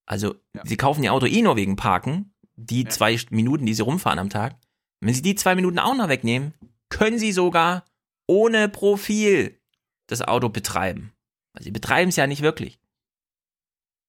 Also, 0.05 0.35
sie 0.63 0.77
kaufen 0.77 1.03
ihr 1.03 1.13
Auto 1.13 1.25
eh 1.25 1.41
nur 1.41 1.55
wegen 1.55 1.75
Parken, 1.75 2.33
die 2.55 2.85
zwei 2.85 3.17
Minuten, 3.29 3.65
die 3.65 3.73
sie 3.73 3.81
rumfahren 3.83 4.19
am 4.19 4.29
Tag. 4.29 4.57
Wenn 4.99 5.13
sie 5.13 5.21
die 5.21 5.35
zwei 5.35 5.55
Minuten 5.55 5.79
auch 5.79 5.95
noch 5.95 6.09
wegnehmen, 6.09 6.53
können 6.89 7.19
sie 7.19 7.31
sogar 7.31 7.85
ohne 8.27 8.69
Profil 8.69 9.59
das 10.07 10.21
Auto 10.21 10.49
betreiben. 10.49 11.13
Sie 11.59 11.71
betreiben 11.71 12.09
es 12.09 12.15
ja 12.15 12.27
nicht 12.27 12.41
wirklich. 12.41 12.79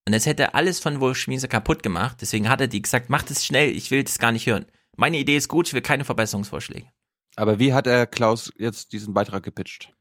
Und 0.06 0.14
das 0.14 0.26
hätte 0.26 0.54
alles 0.54 0.80
von 0.80 1.00
Wolf 1.00 1.18
Schmiese 1.18 1.48
kaputt 1.48 1.82
gemacht. 1.82 2.18
Deswegen 2.20 2.48
hat 2.48 2.60
er 2.60 2.66
die 2.66 2.82
gesagt, 2.82 3.10
macht 3.10 3.30
es 3.30 3.44
schnell, 3.44 3.70
ich 3.70 3.90
will 3.90 4.04
das 4.04 4.18
gar 4.18 4.32
nicht 4.32 4.46
hören. 4.46 4.66
Meine 4.96 5.18
Idee 5.18 5.36
ist 5.36 5.48
gut, 5.48 5.68
ich 5.68 5.74
will 5.74 5.82
keine 5.82 6.04
Verbesserungsvorschläge. 6.04 6.88
Aber 7.36 7.58
wie 7.58 7.72
hat 7.72 7.86
er 7.86 8.06
Klaus 8.06 8.52
jetzt 8.56 8.92
diesen 8.92 9.14
Beitrag 9.14 9.42
gepitcht? 9.42 9.92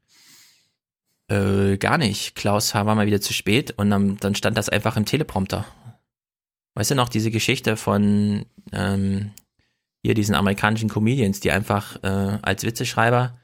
Äh, 1.28 1.76
gar 1.76 1.98
nicht. 1.98 2.34
Klaus 2.34 2.74
war 2.74 2.84
mal 2.94 3.06
wieder 3.06 3.20
zu 3.20 3.32
spät 3.34 3.72
und 3.72 3.90
dann, 3.90 4.16
dann 4.16 4.34
stand 4.34 4.56
das 4.56 4.68
einfach 4.68 4.96
im 4.96 5.04
Teleprompter. 5.04 5.66
Weißt 6.74 6.90
du 6.90 6.94
noch, 6.94 7.08
diese 7.08 7.30
Geschichte 7.30 7.76
von 7.76 8.46
ähm, 8.72 9.32
hier 10.02 10.14
diesen 10.14 10.34
amerikanischen 10.34 10.88
Comedians, 10.88 11.40
die 11.40 11.50
einfach 11.50 12.02
äh, 12.02 12.38
als 12.42 12.64
Witzeschreiber 12.64 13.38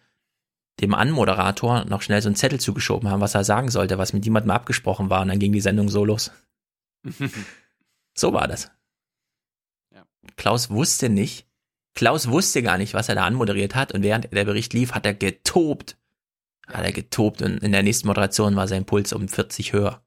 dem 0.81 0.95
Anmoderator 0.95 1.85
noch 1.85 2.03
schnell 2.03 2.21
so 2.21 2.29
einen 2.29 2.37
Zettel 2.37 2.59
zugeschoben 2.59 3.09
haben, 3.09 3.21
was 3.21 3.35
er 3.35 3.45
sagen 3.45 3.71
sollte, 3.71 3.99
was 3.99 4.13
mit 4.13 4.25
jemandem 4.25 4.51
abgesprochen 4.51 5.11
war 5.11 5.23
und 5.23 5.29
dann 5.29 5.39
ging 5.39 5.53
die 5.53 5.61
Sendung 5.61 5.89
so 5.89 6.05
los. 6.05 6.31
So 8.17 8.33
war 8.33 8.47
das. 8.47 8.71
Klaus 10.37 10.71
wusste 10.71 11.09
nicht, 11.09 11.49
Klaus 11.95 12.29
wusste 12.29 12.63
gar 12.63 12.77
nicht, 12.77 12.95
was 12.95 13.09
er 13.09 13.15
da 13.15 13.25
anmoderiert 13.25 13.75
hat 13.75 13.93
und 13.93 14.03
während 14.03 14.33
der 14.33 14.45
Bericht 14.45 14.73
lief, 14.73 14.93
hat 14.93 15.07
er 15.07 15.15
getobt. 15.15 15.97
Hat 16.67 16.85
er 16.85 16.93
getobt 16.93 17.43
und 17.43 17.63
in 17.63 17.73
der 17.73 17.83
nächsten 17.83 18.09
Moderation 18.09 18.57
war 18.57 18.67
sein 18.67 18.85
Puls 18.85 19.13
um 19.13 19.29
40 19.29 19.73
höher. 19.73 20.03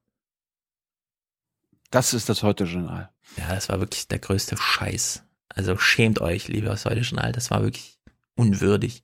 Das 1.91 2.13
ist 2.13 2.29
das 2.29 2.43
Heute-Journal. 2.43 3.09
Ja, 3.37 3.55
das 3.55 3.69
war 3.69 3.79
wirklich 3.79 4.07
der 4.07 4.19
größte 4.19 4.57
Scheiß. 4.57 5.23
Also 5.57 5.75
schämt 5.77 6.21
euch, 6.21 6.47
liebes 6.47 6.85
Heute-Journal, 6.85 7.31
das 7.31 7.49
war 7.49 7.63
wirklich 7.63 7.97
unwürdig. 8.35 9.03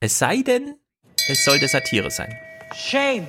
Es 0.00 0.18
sei 0.18 0.42
denn, 0.42 0.74
es 1.28 1.44
sollte 1.44 1.68
Satire 1.68 2.10
sein. 2.10 2.34
Shame. 2.74 3.26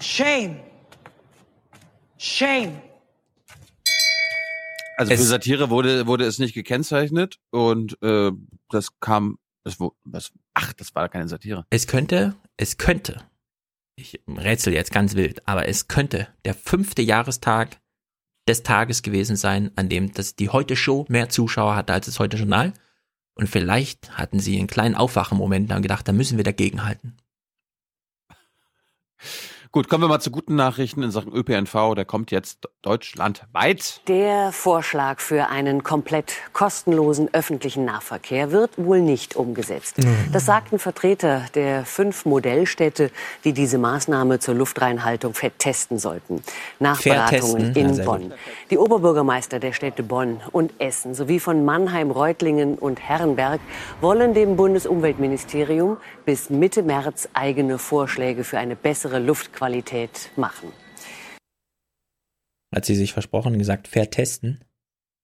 Shame. 0.00 0.60
Shame. 2.18 2.80
Also 4.96 5.14
für 5.14 5.20
Es- 5.22 5.28
Satire 5.28 5.70
wurde, 5.70 6.06
wurde 6.06 6.24
es 6.26 6.38
nicht 6.38 6.54
gekennzeichnet 6.54 7.38
und 7.50 8.00
äh, 8.02 8.30
das 8.68 9.00
kam, 9.00 9.38
das, 9.64 9.78
das, 10.04 10.32
ach, 10.52 10.72
das 10.74 10.94
war 10.94 11.08
keine 11.08 11.28
Satire. 11.28 11.66
Es 11.70 11.86
könnte, 11.86 12.34
es 12.58 12.76
könnte, 12.76 13.24
ich 13.96 14.20
rätsel 14.28 14.72
jetzt 14.74 14.92
ganz 14.92 15.14
wild, 15.14 15.48
aber 15.48 15.66
es 15.68 15.88
könnte 15.88 16.28
der 16.44 16.54
fünfte 16.54 17.00
Jahrestag 17.02 17.80
des 18.48 18.62
Tages 18.62 19.02
gewesen 19.02 19.36
sein, 19.36 19.70
an 19.76 19.88
dem 19.88 20.12
das 20.12 20.36
die 20.36 20.50
Heute 20.50 20.76
Show 20.76 21.06
mehr 21.08 21.28
Zuschauer 21.28 21.76
hatte 21.76 21.92
als 21.92 22.06
das 22.06 22.18
Heute 22.18 22.36
Journal. 22.36 22.72
Und 23.34 23.48
vielleicht 23.48 24.16
hatten 24.16 24.38
sie 24.38 24.58
einen 24.58 24.68
kleinen 24.68 24.94
Aufwachenmoment 24.94 25.68
und 25.68 25.74
haben 25.74 25.82
gedacht, 25.82 26.06
da 26.06 26.12
müssen 26.12 26.36
wir 26.36 26.44
dagegenhalten. 26.44 27.16
Gut, 29.74 29.88
kommen 29.88 30.04
wir 30.04 30.08
mal 30.08 30.20
zu 30.20 30.30
guten 30.30 30.54
Nachrichten 30.54 31.02
in 31.02 31.10
Sachen 31.10 31.32
ÖPNV. 31.32 31.96
Der 31.96 32.04
kommt 32.04 32.30
jetzt 32.30 32.68
deutschlandweit. 32.82 34.02
Der 34.06 34.52
Vorschlag 34.52 35.18
für 35.18 35.48
einen 35.48 35.82
komplett 35.82 36.32
kostenlosen 36.52 37.28
öffentlichen 37.32 37.84
Nahverkehr 37.84 38.52
wird 38.52 38.70
wohl 38.76 39.00
nicht 39.00 39.34
umgesetzt. 39.34 39.96
Das 40.32 40.46
sagten 40.46 40.78
Vertreter 40.78 41.46
der 41.56 41.84
fünf 41.84 42.24
Modellstädte, 42.24 43.10
die 43.42 43.52
diese 43.52 43.78
Maßnahme 43.78 44.38
zur 44.38 44.54
Luftreinhaltung 44.54 45.34
vertesten 45.34 45.98
sollten. 45.98 46.44
Nach 46.78 47.02
Beratungen 47.02 47.74
in 47.74 48.04
Bonn. 48.04 48.32
Die 48.70 48.78
Oberbürgermeister 48.78 49.58
der 49.58 49.72
Städte 49.72 50.04
Bonn 50.04 50.40
und 50.52 50.72
Essen 50.78 51.16
sowie 51.16 51.40
von 51.40 51.64
Mannheim, 51.64 52.12
Reutlingen 52.12 52.78
und 52.78 53.00
Herrenberg 53.00 53.60
wollen 54.00 54.34
dem 54.34 54.54
Bundesumweltministerium 54.54 55.96
bis 56.24 56.48
Mitte 56.48 56.84
März 56.84 57.28
eigene 57.32 57.78
Vorschläge 57.78 58.44
für 58.44 58.58
eine 58.58 58.76
bessere 58.76 59.18
Luftqualität 59.18 59.63
machen. 60.36 60.72
Hat 62.74 62.84
sie 62.84 62.94
sich 62.96 63.12
versprochen 63.12 63.52
und 63.52 63.58
gesagt, 63.58 63.88
vertesten. 63.88 64.64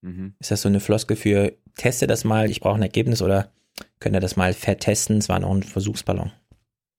Mhm. 0.03 0.35
Ist 0.39 0.51
das 0.51 0.63
so 0.63 0.69
eine 0.69 0.81
Floskel 0.81 1.17
für 1.17 1.57
teste 1.77 2.07
das 2.07 2.25
mal, 2.25 2.51
ich 2.51 2.61
brauche 2.61 2.77
ein 2.77 2.83
Ergebnis 2.83 3.23
oder 3.23 3.53
könnt 3.99 4.15
ihr 4.15 4.21
das 4.21 4.37
mal 4.37 4.53
vertesten? 4.55 5.19
Es 5.19 5.29
war 5.29 5.39
noch 5.41 5.51
ein 5.51 5.63
Versuchsballon. 5.63 6.33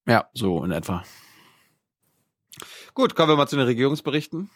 Ja, 0.07 0.29
so 0.33 0.63
in 0.63 0.71
etwa. 0.71 1.03
Gut, 2.93 3.15
kommen 3.15 3.29
wir 3.29 3.35
mal 3.37 3.47
zu 3.47 3.55
den 3.55 3.65
Regierungsberichten. 3.65 4.49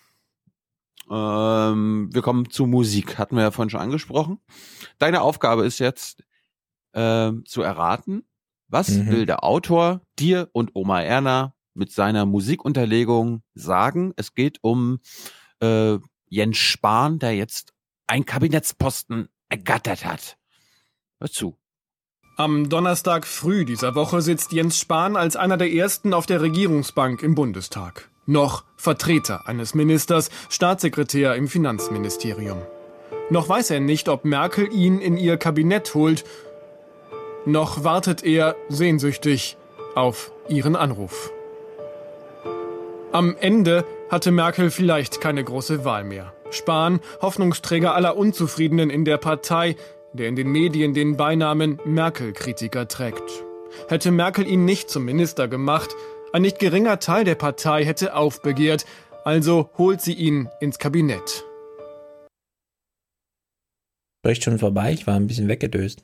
Ähm, 1.09 2.09
wir 2.11 2.21
kommen 2.21 2.49
zu 2.49 2.65
Musik, 2.65 3.17
hatten 3.17 3.35
wir 3.35 3.43
ja 3.43 3.51
vorhin 3.51 3.69
schon 3.69 3.79
angesprochen. 3.79 4.39
Deine 4.97 5.21
Aufgabe 5.21 5.65
ist 5.65 5.79
jetzt 5.79 6.23
ähm, 6.93 7.45
zu 7.45 7.61
erraten, 7.61 8.25
was 8.67 8.89
Mhm. 8.89 9.07
will 9.11 9.25
der 9.25 9.43
Autor 9.43 10.01
dir 10.17 10.49
und 10.51 10.71
Oma 10.73 11.01
Erna 11.01 11.53
mit 11.75 11.91
seiner 11.91 12.25
Musikunterlegung 12.25 13.43
sagen? 13.53 14.13
Es 14.15 14.33
geht 14.33 14.57
um 14.61 14.99
äh, 15.59 15.97
Jens 16.27 16.57
Spahn, 16.57 17.19
der 17.19 17.35
jetzt 17.35 17.73
einen 18.07 18.25
Kabinettsposten 18.25 19.29
ergattert 19.49 20.05
hat. 20.05 20.37
Hör 21.19 21.29
zu. 21.29 21.57
Am 22.37 22.67
Donnerstag 22.67 23.25
früh 23.25 23.63
dieser 23.63 23.95
Woche 23.95 24.21
sitzt 24.21 24.51
Jens 24.51 24.77
Spahn 24.77 25.15
als 25.15 25.37
einer 25.37 25.55
der 25.55 25.71
ersten 25.71 26.13
auf 26.13 26.25
der 26.25 26.41
Regierungsbank 26.41 27.23
im 27.23 27.33
Bundestag. 27.33 28.09
Noch 28.25 28.65
Vertreter 28.75 29.47
eines 29.47 29.73
Ministers, 29.73 30.29
Staatssekretär 30.49 31.35
im 31.35 31.47
Finanzministerium. 31.47 32.57
Noch 33.29 33.47
weiß 33.47 33.71
er 33.71 33.79
nicht, 33.79 34.09
ob 34.09 34.25
Merkel 34.25 34.71
ihn 34.73 34.99
in 34.99 35.15
ihr 35.15 35.37
Kabinett 35.37 35.93
holt. 35.93 36.25
Noch 37.45 37.83
wartet 37.83 38.23
er 38.23 38.55
sehnsüchtig 38.67 39.57
auf 39.95 40.31
ihren 40.49 40.75
Anruf. 40.75 41.31
Am 43.15 43.37
Ende 43.37 43.85
hatte 44.09 44.29
Merkel 44.29 44.69
vielleicht 44.69 45.21
keine 45.21 45.41
große 45.41 45.85
Wahl 45.85 46.03
mehr. 46.03 46.33
Spahn, 46.51 46.99
Hoffnungsträger 47.21 47.95
aller 47.95 48.17
Unzufriedenen 48.17 48.89
in 48.89 49.05
der 49.05 49.17
Partei, 49.17 49.77
der 50.11 50.27
in 50.27 50.35
den 50.35 50.49
Medien 50.49 50.93
den 50.93 51.15
Beinamen 51.15 51.79
Merkel-Kritiker 51.85 52.89
trägt. 52.89 53.23
Hätte 53.87 54.11
Merkel 54.11 54.45
ihn 54.45 54.65
nicht 54.65 54.89
zum 54.89 55.05
Minister 55.05 55.47
gemacht, 55.47 55.95
ein 56.33 56.41
nicht 56.41 56.59
geringer 56.59 56.99
Teil 56.99 57.23
der 57.23 57.35
Partei 57.35 57.85
hätte 57.85 58.17
aufbegehrt, 58.17 58.85
also 59.23 59.69
holt 59.77 60.01
sie 60.01 60.13
ihn 60.13 60.49
ins 60.59 60.77
Kabinett. 60.77 61.45
Bericht 64.23 64.43
schon 64.43 64.59
vorbei, 64.59 64.91
ich 64.91 65.07
war 65.07 65.15
ein 65.15 65.27
bisschen 65.27 65.47
weggedöst. 65.47 66.03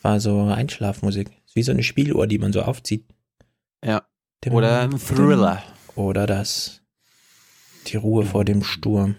War 0.00 0.20
so 0.20 0.40
Einschlafmusik. 0.40 1.28
Ist 1.44 1.54
wie 1.54 1.62
so 1.62 1.72
eine 1.72 1.82
Spieluhr, 1.82 2.26
die 2.26 2.38
man 2.38 2.54
so 2.54 2.62
aufzieht. 2.62 3.04
Ja. 3.84 4.06
Oder 4.50 4.80
ein 4.80 4.98
Thriller. 4.98 5.62
Oder 5.98 6.28
das. 6.28 6.80
Die 7.88 7.96
Ruhe 7.96 8.24
vor 8.24 8.44
dem 8.44 8.62
Sturm. 8.62 9.16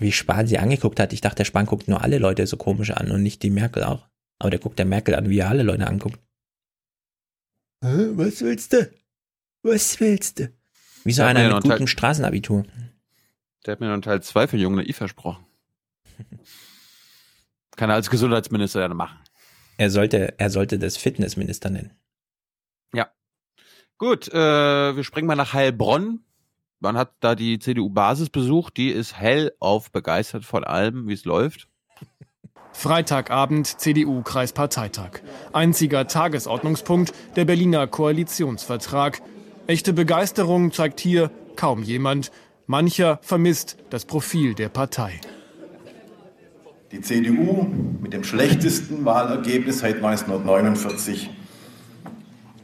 Wie 0.00 0.10
Spahn 0.10 0.48
sie 0.48 0.58
angeguckt 0.58 0.98
hat, 0.98 1.12
ich 1.12 1.20
dachte, 1.20 1.36
der 1.36 1.44
Spahn 1.44 1.66
guckt 1.66 1.86
nur 1.86 2.02
alle 2.02 2.18
Leute 2.18 2.44
so 2.48 2.56
komisch 2.56 2.90
an 2.90 3.12
und 3.12 3.22
nicht 3.22 3.42
die 3.44 3.50
Merkel 3.50 3.84
auch. 3.84 4.08
Aber 4.40 4.50
der 4.50 4.58
guckt 4.58 4.80
der 4.80 4.86
Merkel 4.86 5.14
an, 5.14 5.28
wie 5.28 5.38
er 5.38 5.48
alle 5.48 5.62
Leute 5.62 5.86
anguckt. 5.86 6.18
Was 7.80 8.40
willst 8.40 8.72
du? 8.72 8.90
Was 9.62 10.00
willst 10.00 10.40
du? 10.40 10.52
Wie 11.04 11.12
so 11.12 11.22
einer 11.22 11.54
mit 11.54 11.62
gutem 11.62 11.78
Teil- 11.78 11.86
Straßenabitur. 11.86 12.64
Der 13.64 13.72
hat 13.72 13.80
mir 13.80 13.86
noch 13.86 13.92
einen 13.92 14.02
Teil 14.02 14.22
2 14.22 14.48
für 14.48 14.56
Jung 14.56 14.74
Naiv 14.74 14.96
versprochen. 14.96 15.44
Kann 17.76 17.90
er 17.90 17.94
als 17.96 18.10
Gesundheitsminister 18.10 18.80
dann 18.88 18.96
machen. 18.96 19.18
Er 19.76 19.90
sollte, 19.90 20.36
er 20.38 20.50
sollte 20.50 20.80
das 20.80 20.96
Fitnessminister 20.96 21.70
nennen. 21.70 21.92
Ja. 22.92 23.08
Gut, 24.02 24.26
äh, 24.34 24.96
wir 24.96 25.04
springen 25.04 25.28
mal 25.28 25.36
nach 25.36 25.52
Heilbronn. 25.52 26.24
Man 26.80 26.96
hat 26.96 27.12
da 27.20 27.36
die 27.36 27.60
CDU-Basis 27.60 28.30
besucht. 28.30 28.76
Die 28.76 28.88
ist 28.88 29.16
hellauf 29.16 29.92
begeistert 29.92 30.44
von 30.44 30.64
allem, 30.64 31.06
wie 31.06 31.12
es 31.12 31.24
läuft. 31.24 31.68
Freitagabend 32.72 33.68
CDU-Kreisparteitag. 33.68 35.20
Einziger 35.52 36.08
Tagesordnungspunkt 36.08 37.12
der 37.36 37.44
Berliner 37.44 37.86
Koalitionsvertrag. 37.86 39.22
Echte 39.68 39.92
Begeisterung 39.92 40.72
zeigt 40.72 40.98
hier 40.98 41.30
kaum 41.54 41.84
jemand. 41.84 42.32
Mancher 42.66 43.20
vermisst 43.22 43.76
das 43.90 44.04
Profil 44.04 44.54
der 44.54 44.68
Partei. 44.68 45.20
Die 46.90 47.02
CDU 47.02 47.68
mit 48.00 48.12
dem 48.12 48.24
schlechtesten 48.24 49.04
Wahlergebnis 49.04 49.78
seit 49.78 49.98
1949 49.98 51.30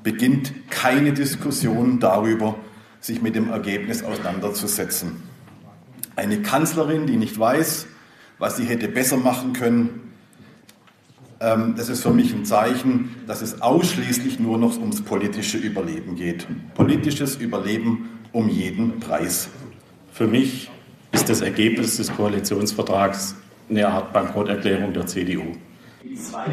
beginnt 0.02 0.70
keine 0.70 1.12
Diskussion 1.12 2.00
darüber, 2.00 2.56
sich 3.00 3.22
mit 3.22 3.34
dem 3.34 3.50
Ergebnis 3.50 4.02
auseinanderzusetzen. 4.02 5.22
Eine 6.16 6.42
Kanzlerin, 6.42 7.06
die 7.06 7.16
nicht 7.16 7.38
weiß, 7.38 7.86
was 8.38 8.56
sie 8.56 8.64
hätte 8.64 8.88
besser 8.88 9.16
machen 9.16 9.52
können, 9.52 10.08
ähm, 11.40 11.74
das 11.76 11.88
ist 11.88 12.02
für 12.02 12.10
mich 12.10 12.32
ein 12.34 12.44
Zeichen, 12.44 13.14
dass 13.26 13.42
es 13.42 13.62
ausschließlich 13.62 14.40
nur 14.40 14.58
noch 14.58 14.76
ums 14.78 15.02
politische 15.02 15.58
Überleben 15.58 16.16
geht. 16.16 16.46
Politisches 16.74 17.36
Überleben 17.36 18.08
um 18.32 18.48
jeden 18.48 18.98
Preis. 18.98 19.48
Für 20.12 20.26
mich 20.26 20.70
ist 21.12 21.28
das 21.28 21.40
Ergebnis 21.40 21.96
des 21.96 22.12
Koalitionsvertrags 22.14 23.36
eine 23.70 23.86
Art 23.88 24.12
Bankrotterklärung 24.12 24.92
der 24.92 25.06
CDU. 25.06 25.54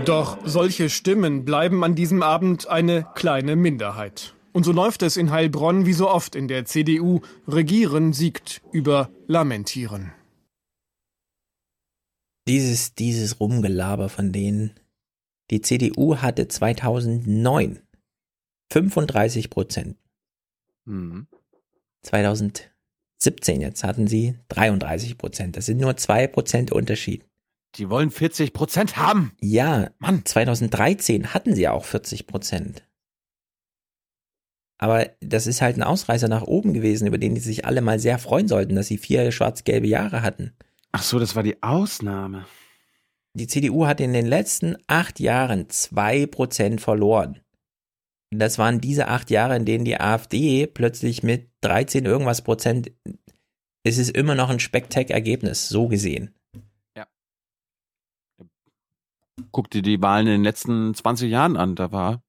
Doch 0.06 0.38
solche 0.46 0.90
Stimmen 0.90 1.46
bleiben 1.46 1.84
an 1.84 1.96
diesem 1.96 2.24
Abend 2.24 2.68
eine 2.68 3.08
kleine 3.16 3.56
Minderheit. 3.56 4.34
Und 4.54 4.64
so 4.64 4.72
läuft 4.72 5.02
es 5.02 5.18
in 5.18 5.32
Heilbronn 5.32 5.86
wie 5.86 5.94
so 5.94 6.10
oft 6.10 6.36
in 6.36 6.48
der 6.48 6.66
CDU. 6.66 7.22
Regieren 7.48 8.14
siegt 8.14 8.62
über 8.72 9.10
Lamentieren. 9.28 10.14
Dieses, 12.48 12.94
dieses 12.96 13.40
Rumgelaber 13.40 14.08
von 14.08 14.32
denen. 14.32 14.72
Die 15.52 15.62
CDU 15.62 16.18
hatte 16.18 16.48
2009 16.48 17.82
35 18.72 19.50
Prozent. 19.50 19.98
Mhm. 20.86 21.28
2017 22.04 23.62
jetzt 23.62 23.84
hatten 23.84 24.08
sie 24.08 24.36
33 24.50 25.18
Prozent. 25.18 25.58
Das 25.58 25.66
sind 25.66 25.80
nur 25.80 25.98
zwei 25.98 26.28
Prozent 26.28 26.72
Unterschied. 26.72 27.26
Die 27.76 27.90
wollen 27.90 28.10
40 28.10 28.54
Prozent 28.54 28.98
haben. 28.98 29.34
Ja, 29.42 29.90
Mann, 30.00 30.24
2013 30.26 31.34
hatten 31.34 31.56
sie 31.56 31.68
auch 31.68 31.84
40 31.84 32.26
Prozent. 32.28 32.84
Aber 34.78 35.10
das 35.22 35.48
ist 35.48 35.62
halt 35.62 35.78
ein 35.78 35.84
Ausreißer 35.84 36.28
nach 36.28 36.44
oben 36.44 36.74
gewesen, 36.74 37.08
über 37.08 37.18
den 37.18 37.36
die 37.36 37.42
sich 37.42 37.66
alle 37.66 37.82
mal 37.82 38.00
sehr 38.00 38.20
freuen 38.20 38.48
sollten, 38.48 38.76
dass 38.76 38.88
sie 38.88 38.98
vier 38.98 39.32
schwarz-gelbe 39.32 39.88
Jahre 39.88 40.22
hatten. 40.22 40.54
Ach 40.92 41.04
so, 41.04 41.20
das 41.20 41.36
war 41.36 41.44
die 41.44 41.62
Ausnahme. 41.64 42.46
Die 43.34 43.48
CDU 43.48 43.86
hat 43.86 44.00
in 44.00 44.14
den 44.14 44.26
letzten 44.26 44.78
acht 44.88 45.20
Jahren 45.20 45.70
zwei 45.70 46.26
Prozent 46.26 46.82
verloren. 46.82 47.42
Das 48.32 48.58
waren 48.58 48.82
diese 48.82 49.08
acht 49.08 49.30
Jahre, 49.30 49.56
in 49.56 49.66
denen 49.66 49.86
die 49.86 50.00
AfD 50.00 50.68
plötzlich 50.68 51.24
mit 51.24 51.50
13 51.62 52.06
irgendwas 52.06 52.42
Prozent, 52.42 52.92
es 53.84 53.98
ist 53.98 54.16
immer 54.16 54.36
noch 54.36 54.50
ein 54.50 54.60
Spektak-Ergebnis, 54.60 55.70
so 55.70 55.88
gesehen. 55.88 56.35
Guck 59.52 59.70
dir 59.70 59.82
die 59.82 60.02
Wahlen 60.02 60.28
in 60.28 60.34
den 60.34 60.44
letzten 60.44 60.94
20 60.94 61.30
Jahren 61.30 61.58
an. 61.58 61.76
Da 61.76 61.92
war, 61.92 62.24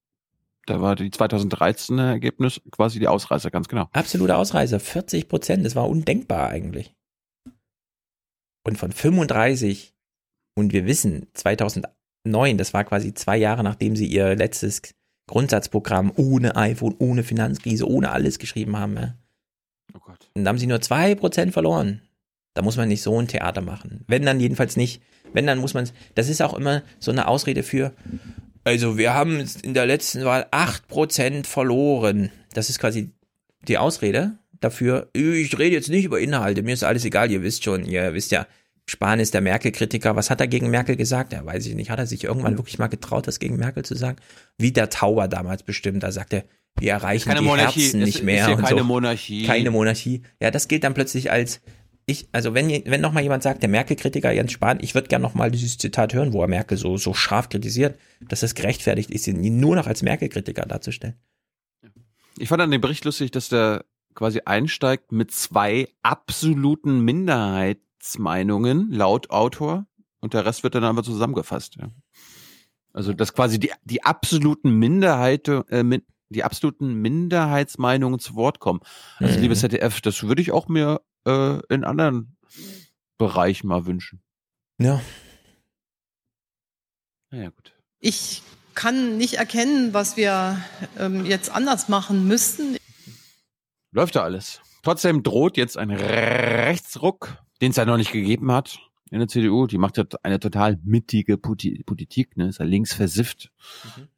da 0.66 0.80
war 0.80 0.96
die 0.96 1.10
2013 1.10 1.98
Ergebnis 1.98 2.60
quasi 2.70 2.98
die 2.98 3.08
Ausreißer, 3.08 3.50
ganz 3.50 3.68
genau. 3.68 3.88
Absoluter 3.92 4.38
Ausreißer, 4.38 4.80
40 4.80 5.28
Prozent, 5.28 5.64
das 5.64 5.76
war 5.76 5.88
undenkbar 5.88 6.48
eigentlich. 6.48 6.94
Und 8.64 8.76
von 8.76 8.90
35, 8.90 9.94
und 10.56 10.72
wir 10.72 10.86
wissen, 10.86 11.28
2009, 11.34 12.58
das 12.58 12.74
war 12.74 12.82
quasi 12.84 13.14
zwei 13.14 13.36
Jahre, 13.36 13.62
nachdem 13.62 13.94
sie 13.94 14.06
ihr 14.06 14.34
letztes 14.34 14.82
Grundsatzprogramm 15.28 16.12
ohne 16.16 16.56
iPhone, 16.56 16.96
ohne 16.98 17.22
Finanzkrise, 17.22 17.88
ohne 17.88 18.10
alles 18.10 18.38
geschrieben 18.38 18.76
haben. 18.76 18.96
Ja. 18.96 19.14
Oh 19.94 20.00
Gott. 20.00 20.30
Und 20.34 20.44
da 20.44 20.48
haben 20.48 20.58
sie 20.58 20.66
nur 20.66 20.80
zwei 20.80 21.14
Prozent 21.14 21.52
verloren. 21.52 22.02
Da 22.56 22.62
muss 22.62 22.78
man 22.78 22.88
nicht 22.88 23.02
so 23.02 23.20
ein 23.20 23.28
Theater 23.28 23.60
machen. 23.60 24.04
Wenn 24.08 24.24
dann 24.24 24.40
jedenfalls 24.40 24.76
nicht, 24.76 25.02
wenn 25.34 25.46
dann 25.46 25.58
muss 25.58 25.74
man, 25.74 25.88
das 26.14 26.30
ist 26.30 26.40
auch 26.40 26.54
immer 26.54 26.82
so 26.98 27.10
eine 27.10 27.28
Ausrede 27.28 27.62
für, 27.62 27.92
also 28.64 28.96
wir 28.96 29.12
haben 29.12 29.44
in 29.62 29.74
der 29.74 29.84
letzten 29.84 30.24
Wahl 30.24 30.46
acht 30.50 30.88
Prozent 30.88 31.46
verloren. 31.46 32.30
Das 32.54 32.70
ist 32.70 32.78
quasi 32.78 33.10
die 33.68 33.76
Ausrede 33.76 34.38
dafür, 34.58 35.10
ich 35.12 35.58
rede 35.58 35.76
jetzt 35.76 35.90
nicht 35.90 36.06
über 36.06 36.18
Inhalte, 36.18 36.62
mir 36.62 36.72
ist 36.72 36.82
alles 36.82 37.04
egal, 37.04 37.30
ihr 37.30 37.42
wisst 37.42 37.62
schon, 37.62 37.84
ihr 37.84 38.14
wisst 38.14 38.30
ja, 38.30 38.46
Spahn 38.86 39.20
ist 39.20 39.34
der 39.34 39.40
Merkel-Kritiker. 39.42 40.16
Was 40.16 40.30
hat 40.30 40.40
er 40.40 40.46
gegen 40.46 40.70
Merkel 40.70 40.96
gesagt? 40.96 41.32
Ja, 41.32 41.44
weiß 41.44 41.66
ich 41.66 41.74
nicht. 41.74 41.90
Hat 41.90 41.98
er 41.98 42.06
sich 42.06 42.22
irgendwann 42.22 42.56
wirklich 42.56 42.78
mal 42.78 42.86
getraut, 42.86 43.26
das 43.26 43.40
gegen 43.40 43.56
Merkel 43.56 43.84
zu 43.84 43.96
sagen? 43.96 44.16
Wie 44.58 44.70
der 44.70 44.90
Tauber 44.90 45.26
damals 45.26 45.64
bestimmt. 45.64 46.04
Da 46.04 46.12
sagt 46.12 46.32
er, 46.32 46.44
wir 46.78 46.92
erreichen 46.92 47.28
Keine 47.28 47.40
die 47.40 47.46
Monarchie. 47.46 47.82
Herzen 47.82 48.00
Es 48.02 48.06
nicht 48.06 48.16
ist 48.18 48.24
mehr. 48.24 48.48
und 48.48 48.62
keine 48.62 48.78
so. 48.78 48.84
Monarchie. 48.84 49.44
Keine 49.44 49.72
Monarchie. 49.72 50.22
Ja, 50.40 50.52
das 50.52 50.68
gilt 50.68 50.84
dann 50.84 50.94
plötzlich 50.94 51.32
als 51.32 51.60
ich, 52.06 52.28
also 52.30 52.54
wenn, 52.54 52.68
wenn 52.68 53.00
noch 53.00 53.12
mal 53.12 53.22
jemand 53.22 53.42
sagt, 53.42 53.62
der 53.62 53.68
Merkel-Kritiker 53.68 54.30
Jens 54.30 54.52
Spahn, 54.52 54.78
ich 54.80 54.94
würde 54.94 55.08
gerne 55.08 55.24
noch 55.24 55.34
mal 55.34 55.50
dieses 55.50 55.76
Zitat 55.76 56.14
hören, 56.14 56.32
wo 56.32 56.40
er 56.40 56.48
Merkel 56.48 56.78
so, 56.78 56.96
so 56.96 57.14
scharf 57.14 57.48
kritisiert, 57.48 57.98
dass 58.20 58.44
es 58.44 58.54
gerechtfertigt 58.54 59.10
ist, 59.10 59.26
ihn 59.26 59.58
nur 59.58 59.74
noch 59.74 59.88
als 59.88 60.02
Merkel-Kritiker 60.02 60.66
darzustellen. 60.66 61.16
Ich 62.38 62.48
fand 62.48 62.62
an 62.62 62.70
dem 62.70 62.80
Bericht 62.80 63.04
lustig, 63.04 63.32
dass 63.32 63.48
der 63.48 63.84
quasi 64.14 64.42
einsteigt 64.44 65.10
mit 65.10 65.32
zwei 65.32 65.88
absoluten 66.02 67.00
Minderheitsmeinungen 67.00 68.92
laut 68.92 69.30
Autor 69.30 69.86
und 70.20 70.32
der 70.32 70.46
Rest 70.46 70.62
wird 70.62 70.76
dann 70.76 70.84
aber 70.84 71.02
zusammengefasst. 71.02 71.76
Ja. 71.76 71.90
Also 72.92 73.12
dass 73.14 73.34
quasi 73.34 73.58
die, 73.58 73.72
die 73.84 74.04
absoluten 74.04 74.70
Minderheit, 74.70 75.48
äh, 75.48 75.82
min, 75.82 76.02
die 76.28 76.44
absoluten 76.44 76.94
Minderheitsmeinungen 76.94 78.20
zu 78.20 78.36
Wort 78.36 78.60
kommen. 78.60 78.80
Also 79.18 79.36
Mhm. 79.36 79.42
liebes 79.42 79.60
ZDF, 79.60 80.00
das 80.00 80.22
würde 80.22 80.40
ich 80.40 80.52
auch 80.52 80.68
mir 80.68 81.00
äh, 81.26 81.58
in 81.68 81.84
anderen 81.84 82.36
Bereichen 83.18 83.68
mal 83.68 83.84
wünschen. 83.84 84.22
Ja. 84.78 85.00
Naja, 87.30 87.50
gut. 87.50 87.74
Ich 88.00 88.42
kann 88.74 89.16
nicht 89.16 89.34
erkennen, 89.34 89.92
was 89.92 90.16
wir 90.16 90.62
ähm, 90.98 91.26
jetzt 91.26 91.50
anders 91.50 91.88
machen 91.88 92.28
müssten. 92.28 92.76
Läuft 93.90 94.16
da 94.16 94.22
alles. 94.22 94.60
Trotzdem 94.82 95.22
droht 95.22 95.56
jetzt 95.56 95.76
ein 95.76 95.90
Rechtsruck, 95.90 97.42
den 97.60 97.70
es 97.70 97.76
ja 97.76 97.84
noch 97.84 97.96
nicht 97.96 98.12
gegeben 98.12 98.52
hat 98.52 98.78
in 99.10 99.18
der 99.18 99.28
CDU. 99.28 99.66
Die 99.66 99.78
macht 99.78 99.96
ja 99.96 100.04
eine 100.22 100.38
total 100.38 100.78
mittige 100.84 101.38
Politik, 101.38 102.36
ne? 102.36 102.48
Ist 102.48 102.58
ja 102.60 102.66
links 102.66 102.92
versifft, 102.92 103.50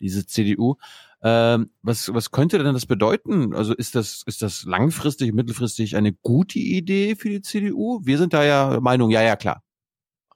diese 0.00 0.26
CDU. 0.26 0.76
Ähm, 1.22 1.70
was, 1.82 2.12
was 2.14 2.30
könnte 2.30 2.58
denn 2.58 2.74
das 2.74 2.86
bedeuten? 2.86 3.55
Also 3.55 3.74
ist 3.74 3.94
das, 3.94 4.22
ist 4.26 4.42
das 4.42 4.64
langfristig, 4.64 5.32
mittelfristig 5.32 5.97
eine 5.97 6.12
gute 6.12 6.58
Idee 6.58 7.16
für 7.16 7.28
die 7.28 7.42
CDU? 7.42 8.00
Wir 8.05 8.18
sind 8.18 8.32
da 8.32 8.44
ja 8.44 8.78
Meinung, 8.80 9.10
ja, 9.10 9.22
ja, 9.22 9.36
klar. 9.36 9.62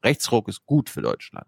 Rechtsruck 0.05 0.49
ist 0.49 0.67
gut 0.67 0.91
für 0.91 1.03
Deutschland. 1.03 1.47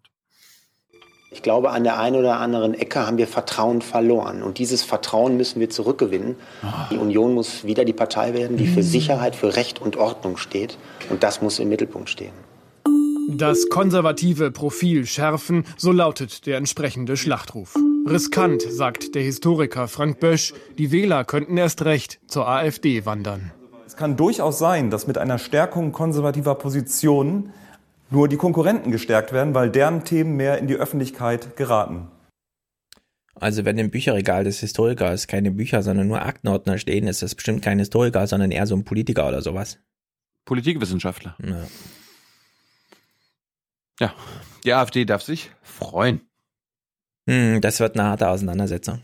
Ich 1.32 1.42
glaube, 1.42 1.70
an 1.70 1.82
der 1.82 1.98
einen 1.98 2.14
oder 2.14 2.38
anderen 2.38 2.74
Ecke 2.74 3.04
haben 3.04 3.18
wir 3.18 3.26
Vertrauen 3.26 3.82
verloren. 3.82 4.44
Und 4.44 4.58
dieses 4.58 4.84
Vertrauen 4.84 5.36
müssen 5.36 5.58
wir 5.58 5.68
zurückgewinnen. 5.68 6.36
Die 6.92 6.96
Union 6.96 7.34
muss 7.34 7.64
wieder 7.64 7.84
die 7.84 7.92
Partei 7.92 8.34
werden, 8.34 8.56
die 8.56 8.68
für 8.68 8.84
Sicherheit, 8.84 9.34
für 9.34 9.56
Recht 9.56 9.82
und 9.82 9.96
Ordnung 9.96 10.36
steht. 10.36 10.78
Und 11.10 11.24
das 11.24 11.42
muss 11.42 11.58
im 11.58 11.68
Mittelpunkt 11.70 12.08
stehen. 12.08 12.32
Das 13.28 13.68
konservative 13.68 14.50
Profil 14.50 15.06
schärfen, 15.06 15.64
so 15.76 15.92
lautet 15.92 16.46
der 16.46 16.58
entsprechende 16.58 17.16
Schlachtruf. 17.16 17.74
Riskant, 18.06 18.62
sagt 18.62 19.14
der 19.14 19.22
Historiker 19.22 19.88
Frank 19.88 20.20
Bösch, 20.20 20.52
die 20.76 20.92
Wähler 20.92 21.24
könnten 21.24 21.56
erst 21.56 21.84
recht 21.84 22.20
zur 22.26 22.46
AfD 22.46 23.06
wandern. 23.06 23.50
Es 23.86 23.96
kann 23.96 24.16
durchaus 24.16 24.58
sein, 24.58 24.90
dass 24.90 25.06
mit 25.06 25.16
einer 25.16 25.38
Stärkung 25.38 25.92
konservativer 25.92 26.54
Positionen 26.54 27.50
nur 28.10 28.28
die 28.28 28.36
Konkurrenten 28.36 28.92
gestärkt 28.92 29.32
werden, 29.32 29.54
weil 29.54 29.70
deren 29.70 30.04
Themen 30.04 30.36
mehr 30.36 30.58
in 30.58 30.66
die 30.66 30.76
Öffentlichkeit 30.76 31.56
geraten. 31.56 32.08
Also 33.34 33.64
wenn 33.64 33.78
im 33.78 33.90
Bücherregal 33.90 34.44
des 34.44 34.60
Historikers 34.60 35.26
keine 35.26 35.50
Bücher, 35.50 35.82
sondern 35.82 36.08
nur 36.08 36.22
Aktenordner 36.22 36.78
stehen, 36.78 37.08
ist 37.08 37.22
das 37.22 37.34
bestimmt 37.34 37.62
kein 37.62 37.78
Historiker, 37.78 38.26
sondern 38.26 38.50
eher 38.50 38.66
so 38.66 38.76
ein 38.76 38.84
Politiker 38.84 39.26
oder 39.26 39.42
sowas. 39.42 39.78
Politikwissenschaftler. 40.44 41.36
Ja. 41.42 41.64
Ja, 44.00 44.14
die 44.64 44.72
AfD 44.72 45.04
darf 45.04 45.22
sich 45.22 45.50
freuen. 45.62 46.20
Hm, 47.28 47.60
das 47.60 47.80
wird 47.80 47.98
eine 47.98 48.08
harte 48.08 48.28
Auseinandersetzung. 48.28 49.02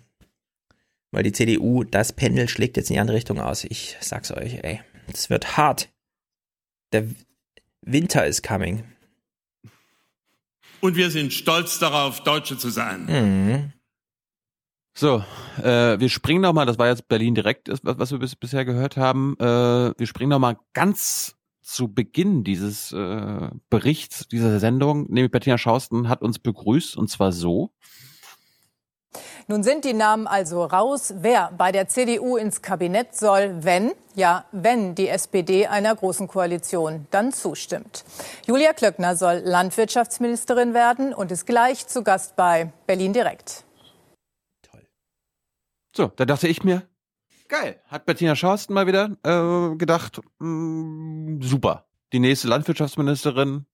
Weil 1.13 1.23
die 1.23 1.33
CDU, 1.33 1.85
das 1.85 2.13
Pendel 2.13 2.49
schlägt 2.49 2.77
jetzt 2.77 2.91
in 2.91 2.95
die 2.95 3.01
andere 3.01 3.17
Richtung 3.17 3.41
aus. 3.41 3.65
Ich 3.65 3.97
sag's 4.01 4.31
euch, 4.31 4.63
ey. 4.63 4.81
Das 5.09 5.31
wird 5.31 5.57
hart. 5.57 5.89
Der 6.93 7.05
Winter 7.83 8.27
is 8.27 8.43
coming. 8.43 8.85
Und 10.81 10.97
wir 10.97 11.11
sind 11.11 11.33
stolz 11.33 11.79
darauf, 11.79 12.23
Deutsche 12.23 12.57
zu 12.57 12.71
sein. 12.71 13.07
Mhm. 13.07 13.73
So, 14.97 15.25
äh, 15.63 15.99
wir 15.99 16.09
springen 16.09 16.43
noch 16.43 16.53
mal, 16.53 16.67
das 16.67 16.79
war 16.79 16.89
jetzt 16.89 17.09
Berlin 17.09 17.35
direkt, 17.35 17.69
was, 17.69 17.81
was 17.83 18.11
wir 18.11 18.19
bis, 18.19 18.37
bisher 18.37 18.65
gehört 18.65 18.97
haben. 18.97 19.37
Äh, 19.39 19.45
wir 19.97 20.07
springen 20.07 20.31
noch 20.31 20.39
mal 20.39 20.59
ganz 20.73 21.37
zu 21.73 21.89
Beginn 21.89 22.45
dieses 22.45 22.93
äh, 22.93 23.49
Berichts, 23.69 24.29
dieser 24.29 24.59
Sendung, 24.59 25.07
nämlich 25.11 25.31
Bettina 25.31 25.59
Schausten 25.59 26.09
hat 26.09 26.23
uns 26.23 26.39
begrüßt 26.39 26.97
und 26.97 27.09
zwar 27.09 27.33
so. 27.33 27.71
Nun 29.49 29.65
sind 29.65 29.85
die 29.85 29.95
Namen 29.95 30.27
also 30.27 30.65
raus, 30.65 31.15
wer 31.19 31.51
bei 31.57 31.73
der 31.73 31.89
CDU 31.89 32.37
ins 32.37 32.63
Kabinett 32.63 33.17
soll, 33.17 33.65
wenn, 33.65 33.93
ja, 34.15 34.45
wenn 34.53 34.95
die 34.95 35.09
SPD 35.09 35.67
einer 35.67 35.95
großen 35.95 36.29
Koalition 36.29 37.07
dann 37.11 37.33
zustimmt. 37.33 38.05
Julia 38.47 38.73
Klöckner 38.73 39.17
soll 39.17 39.43
Landwirtschaftsministerin 39.45 40.73
werden 40.75 41.13
und 41.13 41.33
ist 41.33 41.47
gleich 41.47 41.87
zu 41.89 42.05
Gast 42.05 42.37
bei 42.37 42.73
Berlin 42.87 43.13
Direkt. 43.13 43.65
So, 45.97 46.13
da 46.15 46.25
dachte 46.25 46.47
ich 46.47 46.63
mir, 46.63 46.83
geil, 47.51 47.81
hat 47.89 48.07
Bettina 48.07 48.35
Schausten 48.35 48.73
mal 48.73 48.87
wieder 48.87 49.17
äh, 49.23 49.77
gedacht, 49.77 50.21
mh, 50.39 51.45
super, 51.45 51.87
die 52.13 52.21
nächste 52.21 52.49
Landwirtschaftsministerin 52.49 53.67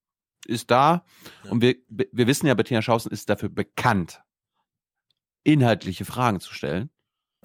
ist 0.46 0.70
da 0.70 1.04
und 1.50 1.62
wir, 1.62 1.76
wir 1.88 2.26
wissen 2.26 2.46
ja, 2.46 2.54
Bettina 2.54 2.82
Schausten 2.82 3.12
ist 3.12 3.28
dafür 3.30 3.48
bekannt, 3.48 4.22
inhaltliche 5.44 6.04
Fragen 6.04 6.40
zu 6.40 6.52
stellen. 6.52 6.90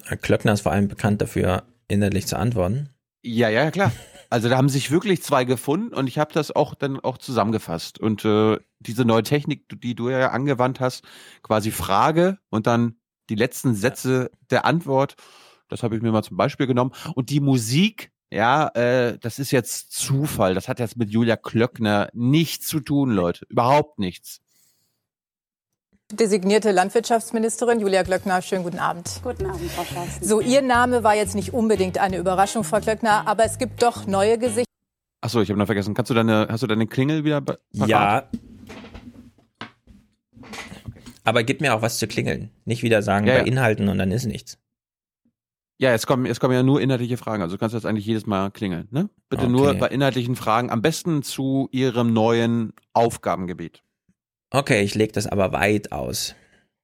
Herr 0.04 0.16
Klöckner 0.16 0.54
ist 0.54 0.62
vor 0.62 0.72
allem 0.72 0.88
bekannt 0.88 1.20
dafür, 1.20 1.64
inhaltlich 1.86 2.26
zu 2.26 2.36
antworten. 2.36 2.88
Ja, 3.24 3.48
ja, 3.48 3.70
klar. 3.70 3.92
Also 4.30 4.48
da 4.48 4.56
haben 4.56 4.68
sich 4.68 4.90
wirklich 4.90 5.22
zwei 5.22 5.44
gefunden 5.44 5.94
und 5.94 6.08
ich 6.08 6.18
habe 6.18 6.32
das 6.32 6.50
auch 6.50 6.74
dann 6.74 6.98
auch 6.98 7.18
zusammengefasst. 7.18 8.00
Und 8.00 8.24
äh, 8.24 8.58
diese 8.80 9.04
neue 9.04 9.22
Technik, 9.22 9.68
die 9.80 9.94
du 9.94 10.08
ja 10.08 10.30
angewandt 10.30 10.80
hast, 10.80 11.04
quasi 11.42 11.70
Frage 11.70 12.38
und 12.50 12.66
dann 12.66 12.96
die 13.28 13.34
letzten 13.36 13.74
Sätze 13.74 14.30
der 14.50 14.64
Antwort, 14.64 15.14
das 15.72 15.82
habe 15.82 15.96
ich 15.96 16.02
mir 16.02 16.12
mal 16.12 16.22
zum 16.22 16.36
Beispiel 16.36 16.66
genommen. 16.66 16.92
Und 17.14 17.30
die 17.30 17.40
Musik, 17.40 18.12
ja, 18.30 18.68
äh, 18.74 19.18
das 19.18 19.38
ist 19.38 19.50
jetzt 19.50 19.90
Zufall. 19.92 20.54
Das 20.54 20.68
hat 20.68 20.78
jetzt 20.78 20.96
mit 20.98 21.10
Julia 21.10 21.36
Klöckner 21.36 22.10
nichts 22.12 22.68
zu 22.68 22.80
tun, 22.80 23.10
Leute. 23.10 23.46
Überhaupt 23.48 23.98
nichts. 23.98 24.40
Designierte 26.12 26.72
Landwirtschaftsministerin 26.72 27.80
Julia 27.80 28.04
Klöckner, 28.04 28.42
schönen 28.42 28.64
guten 28.64 28.78
Abend. 28.78 29.20
Guten 29.22 29.46
Abend, 29.46 29.70
Frau 29.70 29.84
Schausten. 29.84 30.22
So, 30.26 30.40
Ihr 30.42 30.60
Name 30.60 31.02
war 31.04 31.14
jetzt 31.14 31.34
nicht 31.34 31.54
unbedingt 31.54 31.96
eine 31.96 32.18
Überraschung, 32.18 32.64
Frau 32.64 32.80
Klöckner, 32.80 33.26
aber 33.26 33.46
es 33.46 33.56
gibt 33.56 33.82
doch 33.82 34.06
neue 34.06 34.36
Gesichter. 34.36 34.70
Achso, 35.22 35.40
ich 35.40 35.48
habe 35.48 35.58
noch 35.58 35.66
vergessen. 35.66 35.94
Kannst 35.94 36.10
du 36.10 36.14
deine, 36.14 36.48
hast 36.50 36.62
du 36.62 36.66
deine 36.66 36.86
Klingel 36.86 37.24
wieder? 37.24 37.40
parat? 37.40 37.88
Ja. 37.88 38.28
Aber 41.24 41.44
gib 41.44 41.62
mir 41.62 41.74
auch 41.74 41.80
was 41.80 41.98
zu 41.98 42.06
klingeln. 42.06 42.50
Nicht 42.66 42.82
wieder 42.82 43.00
sagen 43.02 43.26
Ja, 43.26 43.34
bei 43.34 43.38
ja. 43.40 43.46
Inhalten 43.46 43.88
und 43.88 43.96
dann 43.96 44.10
ist 44.10 44.26
nichts. 44.26 44.58
Ja, 45.82 45.92
es 45.94 46.06
kommen, 46.06 46.26
es 46.26 46.38
kommen 46.38 46.54
ja 46.54 46.62
nur 46.62 46.80
inhaltliche 46.80 47.16
Fragen. 47.16 47.42
Also 47.42 47.56
du 47.56 47.58
kannst 47.58 47.74
jetzt 47.74 47.86
eigentlich 47.86 48.06
jedes 48.06 48.24
Mal 48.24 48.52
klingeln. 48.52 48.86
Ne? 48.92 49.08
Bitte 49.28 49.42
Okay. 49.46 49.50
nur 49.52 49.74
bei 49.74 49.88
inhaltlichen 49.88 50.36
Fragen. 50.36 50.70
Am 50.70 50.80
besten 50.80 51.24
zu 51.24 51.68
Ihrem 51.72 52.12
neuen 52.12 52.72
Aufgabengebiet. 52.92 53.82
Okay, 54.52 54.82
ich 54.82 54.94
lege 54.94 55.10
das 55.12 55.26
aber 55.26 55.50
weit 55.50 55.90
aus. 55.90 56.36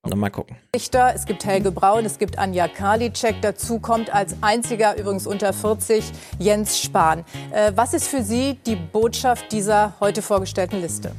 Nochmal 0.04 0.32
gucken. 0.32 0.56
Richter, 0.74 1.12
es 1.14 1.26
gibt 1.26 1.44
Helge 1.44 1.70
Braun, 1.70 2.04
es 2.06 2.18
gibt 2.18 2.38
Anja 2.40 2.66
Karliczek, 2.66 3.36
dazu 3.40 3.78
kommt 3.78 4.12
als 4.12 4.34
einziger, 4.40 4.98
übrigens 4.98 5.28
unter 5.28 5.52
40, 5.52 6.02
Jens 6.40 6.80
Spahn. 6.80 7.24
Äh, 7.52 7.70
was 7.76 7.94
ist 7.94 8.08
für 8.08 8.24
Sie 8.24 8.58
die 8.66 8.74
Botschaft 8.74 9.52
dieser 9.52 9.94
heute 10.00 10.22
vorgestellten 10.22 10.80
Liste? 10.80 11.12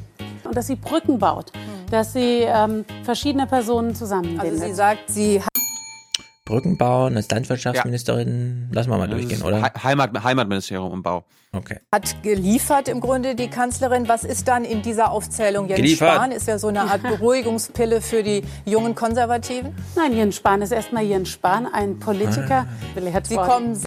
Und 0.43 0.57
dass 0.57 0.67
sie 0.67 0.75
Brücken 0.75 1.17
baut, 1.17 1.53
dass 1.91 2.11
sie 2.11 2.41
ähm, 2.41 2.83
verschiedene 3.03 3.47
Personen 3.47 3.95
zusammenbindet. 3.95 4.51
Also 4.51 4.65
sie 4.65 4.73
sagt, 4.73 5.09
sie 5.09 5.41
hat 5.41 5.58
Brücken 6.49 6.77
bauen 6.77 7.15
als 7.15 7.29
Landwirtschaftsministerin. 7.29 8.67
Lassen 8.71 8.89
wir 8.89 8.97
mal 8.97 9.07
Das 9.07 9.15
durchgehen, 9.17 9.37
ist 9.39 9.45
oder? 9.45 9.63
He- 9.63 9.79
Heimat, 9.83 10.23
Heimatministerium 10.23 10.91
und 10.91 11.03
Bau. 11.03 11.23
Okay. 11.51 11.79
hat 11.91 12.21
geliefert 12.21 12.87
im 12.87 12.99
Grunde 12.99 13.33
die 13.35 13.47
Kanzlerin. 13.49 14.07
Was 14.07 14.23
ist 14.23 14.47
dann 14.47 14.65
in 14.65 14.81
dieser 14.81 15.11
Aufzählung? 15.11 15.67
Jens 15.67 15.77
Geliefert. 15.81 16.13
Spahn 16.15 16.31
ist 16.31 16.47
ja 16.47 16.59
so 16.59 16.67
eine 16.67 16.81
Art 16.81 17.01
Beruhigungspille 17.19 18.01
für 18.01 18.21
die 18.23 18.43
jungen 18.65 18.93
Konservativen. 18.95 19.73
Nein, 19.95 20.13
Jens 20.15 20.35
Spahn 20.35 20.61
ist 20.61 20.71
erstmal 20.71 21.03
Jens 21.03 21.29
Spahn, 21.29 21.65
ein 21.65 21.97
Politiker. 21.99 22.67
belehrt 22.93 23.25
Sie 23.27 23.35
kommen 23.35 23.81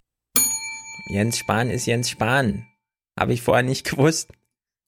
Jens 1.09 1.39
Spahn 1.39 1.69
ist 1.69 1.87
Jens 1.87 2.09
Spahn. 2.09 2.67
Habe 3.21 3.33
ich 3.35 3.43
vorher 3.43 3.63
nicht 3.63 3.89
gewusst. 3.91 4.31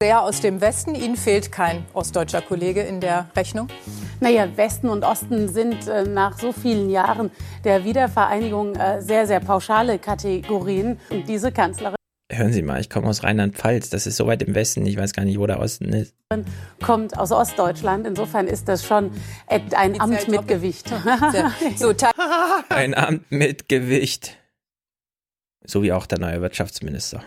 Sehr 0.02 0.22
aus 0.22 0.40
dem 0.40 0.60
Westen. 0.60 0.94
Ihnen 0.94 1.16
fehlt 1.16 1.52
kein 1.52 1.84
ostdeutscher 1.92 2.42
Kollege 2.42 2.82
in 2.82 3.00
der 3.00 3.28
Rechnung. 3.36 3.68
Naja, 4.20 4.48
Westen 4.56 4.88
und 4.88 5.04
Osten 5.04 5.48
sind 5.48 5.86
äh, 5.86 6.04
nach 6.04 6.38
so 6.38 6.52
vielen 6.52 6.90
Jahren 6.90 7.30
der 7.64 7.84
Wiedervereinigung 7.84 8.74
äh, 8.76 9.00
sehr, 9.00 9.26
sehr 9.26 9.40
pauschale 9.40 9.98
Kategorien. 9.98 10.98
Und 11.10 11.28
diese 11.28 11.52
Kanzlerin 11.52 11.96
Hören 12.32 12.52
Sie 12.52 12.62
mal, 12.62 12.80
ich 12.80 12.88
komme 12.88 13.06
aus 13.06 13.22
Rheinland-Pfalz. 13.22 13.90
Das 13.90 14.06
ist 14.06 14.16
so 14.16 14.26
weit 14.26 14.42
im 14.42 14.54
Westen. 14.54 14.86
Ich 14.86 14.96
weiß 14.96 15.12
gar 15.12 15.24
nicht, 15.24 15.38
wo 15.38 15.46
der 15.46 15.60
Osten 15.60 15.92
ist. 15.92 16.14
kommt 16.82 17.16
aus 17.18 17.30
Ostdeutschland. 17.30 18.06
Insofern 18.06 18.48
ist 18.48 18.66
das 18.66 18.84
schon 18.84 19.12
ein 19.46 20.00
Amt 20.00 20.28
mit 20.28 20.48
Gewicht. 20.48 20.88
so, 21.76 21.92
Ein 22.70 22.94
Amt 22.94 23.30
mit 23.30 23.68
Gewicht. 23.68 24.38
So 25.64 25.82
wie 25.82 25.92
auch 25.92 26.06
der 26.06 26.18
neue 26.18 26.40
Wirtschaftsminister. 26.40 27.22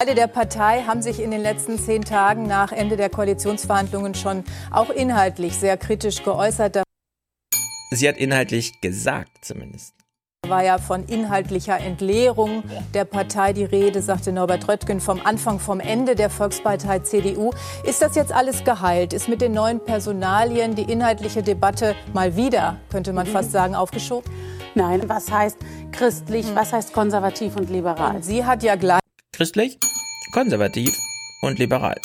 Teile 0.00 0.14
der 0.14 0.28
Partei 0.28 0.84
haben 0.86 1.02
sich 1.02 1.20
in 1.20 1.30
den 1.30 1.42
letzten 1.42 1.78
zehn 1.78 2.02
Tagen 2.02 2.44
nach 2.44 2.72
Ende 2.72 2.96
der 2.96 3.10
Koalitionsverhandlungen 3.10 4.14
schon 4.14 4.44
auch 4.70 4.88
inhaltlich 4.88 5.58
sehr 5.58 5.76
kritisch 5.76 6.22
geäußert. 6.22 6.82
Sie 7.90 8.08
hat 8.08 8.16
inhaltlich 8.16 8.80
gesagt, 8.80 9.28
zumindest. 9.42 9.92
war 10.48 10.64
ja 10.64 10.78
von 10.78 11.04
inhaltlicher 11.04 11.78
Entleerung 11.78 12.62
der 12.94 13.04
Partei 13.04 13.52
die 13.52 13.64
Rede, 13.64 14.00
sagte 14.00 14.32
Norbert 14.32 14.68
Röttgen 14.68 15.02
vom 15.02 15.20
Anfang, 15.22 15.60
vom 15.60 15.80
Ende 15.80 16.14
der 16.14 16.30
Volkspartei 16.30 17.00
CDU. 17.00 17.50
Ist 17.84 18.00
das 18.00 18.14
jetzt 18.14 18.32
alles 18.32 18.64
geheilt? 18.64 19.12
Ist 19.12 19.28
mit 19.28 19.42
den 19.42 19.52
neuen 19.52 19.84
Personalien 19.84 20.76
die 20.76 20.90
inhaltliche 20.90 21.42
Debatte 21.42 21.94
mal 22.14 22.36
wieder, 22.36 22.78
könnte 22.90 23.12
man 23.12 23.26
fast 23.26 23.52
sagen, 23.52 23.74
aufgeschoben? 23.74 24.32
Nein, 24.74 25.02
was 25.10 25.30
heißt 25.30 25.58
christlich, 25.92 26.46
was 26.54 26.72
heißt 26.72 26.94
konservativ 26.94 27.56
und 27.56 27.68
liberal? 27.68 28.16
Und 28.16 28.24
sie 28.24 28.46
hat 28.46 28.62
ja 28.62 28.76
gleich 28.76 28.99
Christlich, 29.40 29.78
konservativ 30.32 30.94
und 31.40 31.58
liberal. 31.58 31.98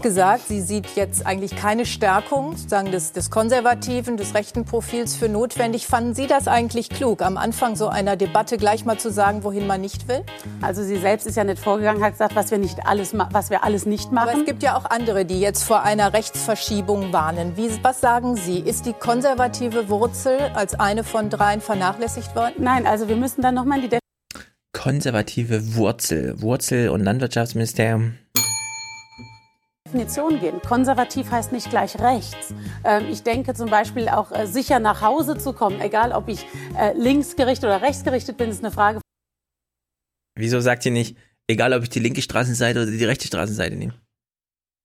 gesagt, 0.00 0.48
sie 0.48 0.62
sieht 0.62 0.96
jetzt 0.96 1.26
eigentlich 1.26 1.54
keine 1.54 1.84
Stärkung 1.84 2.56
sozusagen 2.56 2.90
des, 2.90 3.12
des 3.12 3.30
konservativen, 3.30 4.16
des 4.16 4.32
rechten 4.32 4.64
Profils 4.64 5.14
für 5.14 5.28
notwendig. 5.28 5.86
Fanden 5.86 6.14
Sie 6.14 6.26
das 6.26 6.48
eigentlich 6.48 6.88
klug, 6.88 7.20
am 7.20 7.36
Anfang 7.36 7.76
so 7.76 7.88
einer 7.88 8.16
Debatte 8.16 8.56
gleich 8.56 8.86
mal 8.86 8.98
zu 8.98 9.10
sagen, 9.10 9.44
wohin 9.44 9.66
man 9.66 9.82
nicht 9.82 10.08
will? 10.08 10.24
Also 10.62 10.82
sie 10.82 10.96
selbst 10.96 11.26
ist 11.26 11.36
ja 11.36 11.44
nicht 11.44 11.58
vorgegangen, 11.58 12.02
hat 12.02 12.12
gesagt, 12.12 12.34
was 12.34 12.50
wir 12.50 12.56
nicht 12.56 12.86
alles, 12.86 13.12
was 13.12 13.50
wir 13.50 13.62
alles 13.62 13.84
nicht 13.84 14.10
machen. 14.10 14.30
Aber 14.30 14.38
es 14.38 14.46
gibt 14.46 14.62
ja 14.62 14.74
auch 14.78 14.86
andere, 14.86 15.26
die 15.26 15.38
jetzt 15.38 15.62
vor 15.64 15.82
einer 15.82 16.14
Rechtsverschiebung 16.14 17.12
warnen. 17.12 17.58
Wie, 17.58 17.68
was 17.82 18.00
sagen 18.00 18.36
Sie? 18.36 18.58
Ist 18.58 18.86
die 18.86 18.94
konservative 18.94 19.90
Wurzel 19.90 20.38
als 20.54 20.80
eine 20.80 21.04
von 21.04 21.28
dreien 21.28 21.60
vernachlässigt 21.60 22.34
worden? 22.34 22.54
Nein, 22.56 22.86
also 22.86 23.06
wir 23.08 23.16
müssen 23.16 23.42
dann 23.42 23.54
nochmal 23.54 23.80
in 23.84 23.90
die 23.90 24.01
Konservative 24.72 25.74
Wurzel. 25.74 26.40
Wurzel 26.40 26.88
und 26.88 27.00
Landwirtschaftsministerium. 27.00 28.18
Definition 29.86 30.40
gehen. 30.40 30.60
Konservativ 30.62 31.30
heißt 31.30 31.52
nicht 31.52 31.68
gleich 31.68 31.98
rechts. 32.00 32.54
Ähm, 32.84 33.06
ich 33.10 33.22
denke 33.22 33.52
zum 33.54 33.68
Beispiel 33.68 34.08
auch 34.08 34.32
äh, 34.32 34.46
sicher 34.46 34.78
nach 34.78 35.02
Hause 35.02 35.36
zu 35.36 35.52
kommen, 35.52 35.80
egal 35.80 36.12
ob 36.12 36.28
ich 36.28 36.46
äh, 36.78 36.94
linksgerichtet 36.96 37.64
oder 37.64 37.82
rechtsgerichtet 37.82 38.38
bin, 38.38 38.48
ist 38.50 38.64
eine 38.64 38.72
Frage. 38.72 39.00
Wieso 40.34 40.60
sagt 40.60 40.86
ihr 40.86 40.92
nicht, 40.92 41.18
egal 41.46 41.74
ob 41.74 41.82
ich 41.82 41.90
die 41.90 42.00
linke 42.00 42.22
Straßenseite 42.22 42.82
oder 42.82 42.90
die 42.90 43.04
rechte 43.04 43.26
Straßenseite 43.26 43.76
nehme? 43.76 43.92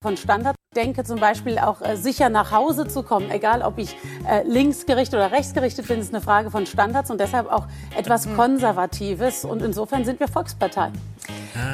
von 0.02 0.16
Standard. 0.16 0.54
Ich 0.74 0.82
denke 0.82 1.02
zum 1.02 1.18
Beispiel 1.18 1.58
auch 1.58 1.80
äh, 1.80 1.96
sicher 1.96 2.28
nach 2.28 2.52
Hause 2.52 2.86
zu 2.86 3.02
kommen, 3.02 3.30
egal 3.30 3.62
ob 3.62 3.78
ich 3.78 3.96
äh, 4.28 4.42
linksgerichtet 4.46 5.14
oder 5.14 5.32
rechtsgerichtet 5.32 5.88
bin, 5.88 5.98
ist 5.98 6.12
eine 6.14 6.20
Frage 6.22 6.50
von 6.50 6.66
Standards 6.66 7.10
und 7.10 7.18
deshalb 7.18 7.50
auch 7.50 7.66
etwas 7.96 8.26
Mhm. 8.26 8.36
Konservatives. 8.36 9.46
Und 9.46 9.62
insofern 9.62 10.04
sind 10.04 10.20
wir 10.20 10.28
Volkspartei. 10.28 10.90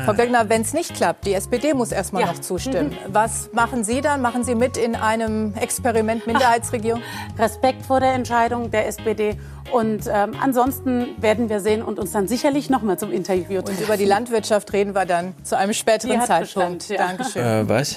Frau 0.05 0.13
Birgner, 0.13 0.49
wenn 0.49 0.63
es 0.63 0.73
nicht 0.75 0.95
klappt, 0.95 1.27
die 1.27 1.35
SPD 1.35 1.75
muss 1.75 1.91
erstmal 1.91 2.23
Ja. 2.23 2.29
noch 2.29 2.39
zustimmen. 2.39 2.97
Was 3.09 3.51
machen 3.53 3.83
Sie 3.83 4.01
dann? 4.01 4.23
Machen 4.23 4.45
Sie 4.45 4.55
mit 4.55 4.77
in 4.77 4.95
einem 4.95 5.55
Experiment 5.57 6.29
Minderheitsregierung? 6.29 7.03
Respekt 7.39 7.85
vor 7.85 7.99
der 7.99 8.13
Entscheidung 8.15 8.71
der 8.71 8.87
SPD. 8.87 9.37
Und 9.73 10.07
ähm, 10.07 10.35
ansonsten 10.41 11.21
werden 11.21 11.49
wir 11.49 11.59
sehen 11.59 11.83
und 11.83 11.99
uns 11.99 12.13
dann 12.13 12.29
sicherlich 12.29 12.71
noch 12.71 12.83
mal 12.83 12.97
zum 12.97 13.11
Interview 13.11 13.61
treffen. 13.61 13.77
Und 13.79 13.85
über 13.85 13.97
die 13.97 14.05
Landwirtschaft 14.05 14.73
reden 14.73 14.95
wir 14.95 15.05
dann 15.05 15.35
zu 15.43 15.59
einem 15.59 15.73
späteren 15.73 16.13
Die 16.13 16.19
hat 16.19 16.29
Zeitpunkt. 16.29 16.79
Bestand, 16.79 16.89
ja. 16.91 17.07
Dankeschön. 17.09 17.43
Äh, 17.45 17.69
was? 17.69 17.97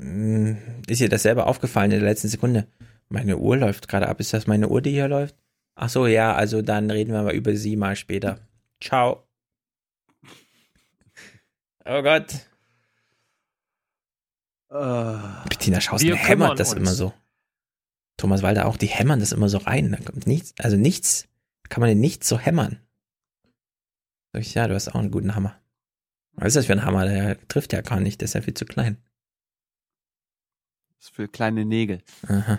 Hm, 0.00 0.56
Ist 0.88 1.00
dir 1.00 1.08
das 1.08 1.22
selber 1.22 1.46
aufgefallen 1.46 1.90
in 1.90 2.00
der 2.00 2.08
letzten 2.08 2.28
Sekunde? 2.28 2.66
Meine 3.08 3.36
Uhr 3.38 3.56
läuft 3.56 3.88
gerade 3.88 4.08
ab. 4.08 4.20
Ist 4.20 4.32
das 4.32 4.46
meine 4.46 4.68
Uhr, 4.68 4.80
die 4.80 4.92
hier 4.92 5.08
läuft? 5.08 5.36
Ach 5.74 5.88
so, 5.88 6.06
ja, 6.06 6.34
also 6.34 6.62
dann 6.62 6.90
reden 6.90 7.12
wir 7.12 7.22
mal 7.22 7.34
über 7.34 7.54
sie 7.56 7.76
mal 7.76 7.96
später. 7.96 8.38
Ciao. 8.82 9.26
Oh 11.84 12.02
Gott. 12.02 12.46
Bettina 14.68 15.80
Schausen 15.80 16.14
hämmert 16.14 16.60
das 16.60 16.70
uns. 16.70 16.78
immer 16.80 16.92
so. 16.92 17.12
Thomas 18.16 18.42
Walter 18.42 18.66
auch, 18.66 18.76
die 18.76 18.86
hämmern 18.86 19.18
das 19.18 19.32
immer 19.32 19.48
so 19.48 19.58
rein. 19.58 19.90
Da 19.90 19.98
kommt 19.98 20.26
nichts, 20.26 20.54
also 20.58 20.76
nichts, 20.76 21.26
kann 21.68 21.80
man 21.80 21.90
in 21.90 22.00
nichts 22.00 22.28
so 22.28 22.38
hämmern. 22.38 22.78
Ich, 24.32 24.54
ja, 24.54 24.68
du 24.68 24.74
hast 24.74 24.88
auch 24.88 24.94
einen 25.00 25.10
guten 25.10 25.34
Hammer. 25.34 25.58
Was 26.34 26.48
ist 26.48 26.56
das 26.56 26.66
für 26.66 26.72
ein 26.72 26.84
Hammer? 26.84 27.06
Der 27.06 27.48
trifft 27.48 27.72
ja 27.72 27.80
gar 27.80 27.98
nicht, 27.98 28.20
der 28.20 28.26
ist 28.26 28.34
ja 28.34 28.42
viel 28.42 28.54
zu 28.54 28.64
klein. 28.64 28.98
Das 31.00 31.08
ist 31.08 31.14
für 31.16 31.28
kleine 31.28 31.64
Nägel. 31.64 32.02
Aha. 32.28 32.58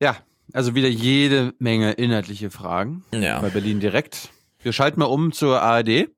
Ja, 0.00 0.16
also 0.52 0.76
wieder 0.76 0.88
jede 0.88 1.54
Menge 1.58 1.90
inhaltliche 1.92 2.50
Fragen 2.50 3.04
Ja. 3.12 3.40
bei 3.40 3.50
Berlin 3.50 3.80
direkt. 3.80 4.30
Wir 4.60 4.72
schalten 4.72 5.00
mal 5.00 5.06
um 5.06 5.32
zur 5.32 5.60
ARD, 5.60 6.08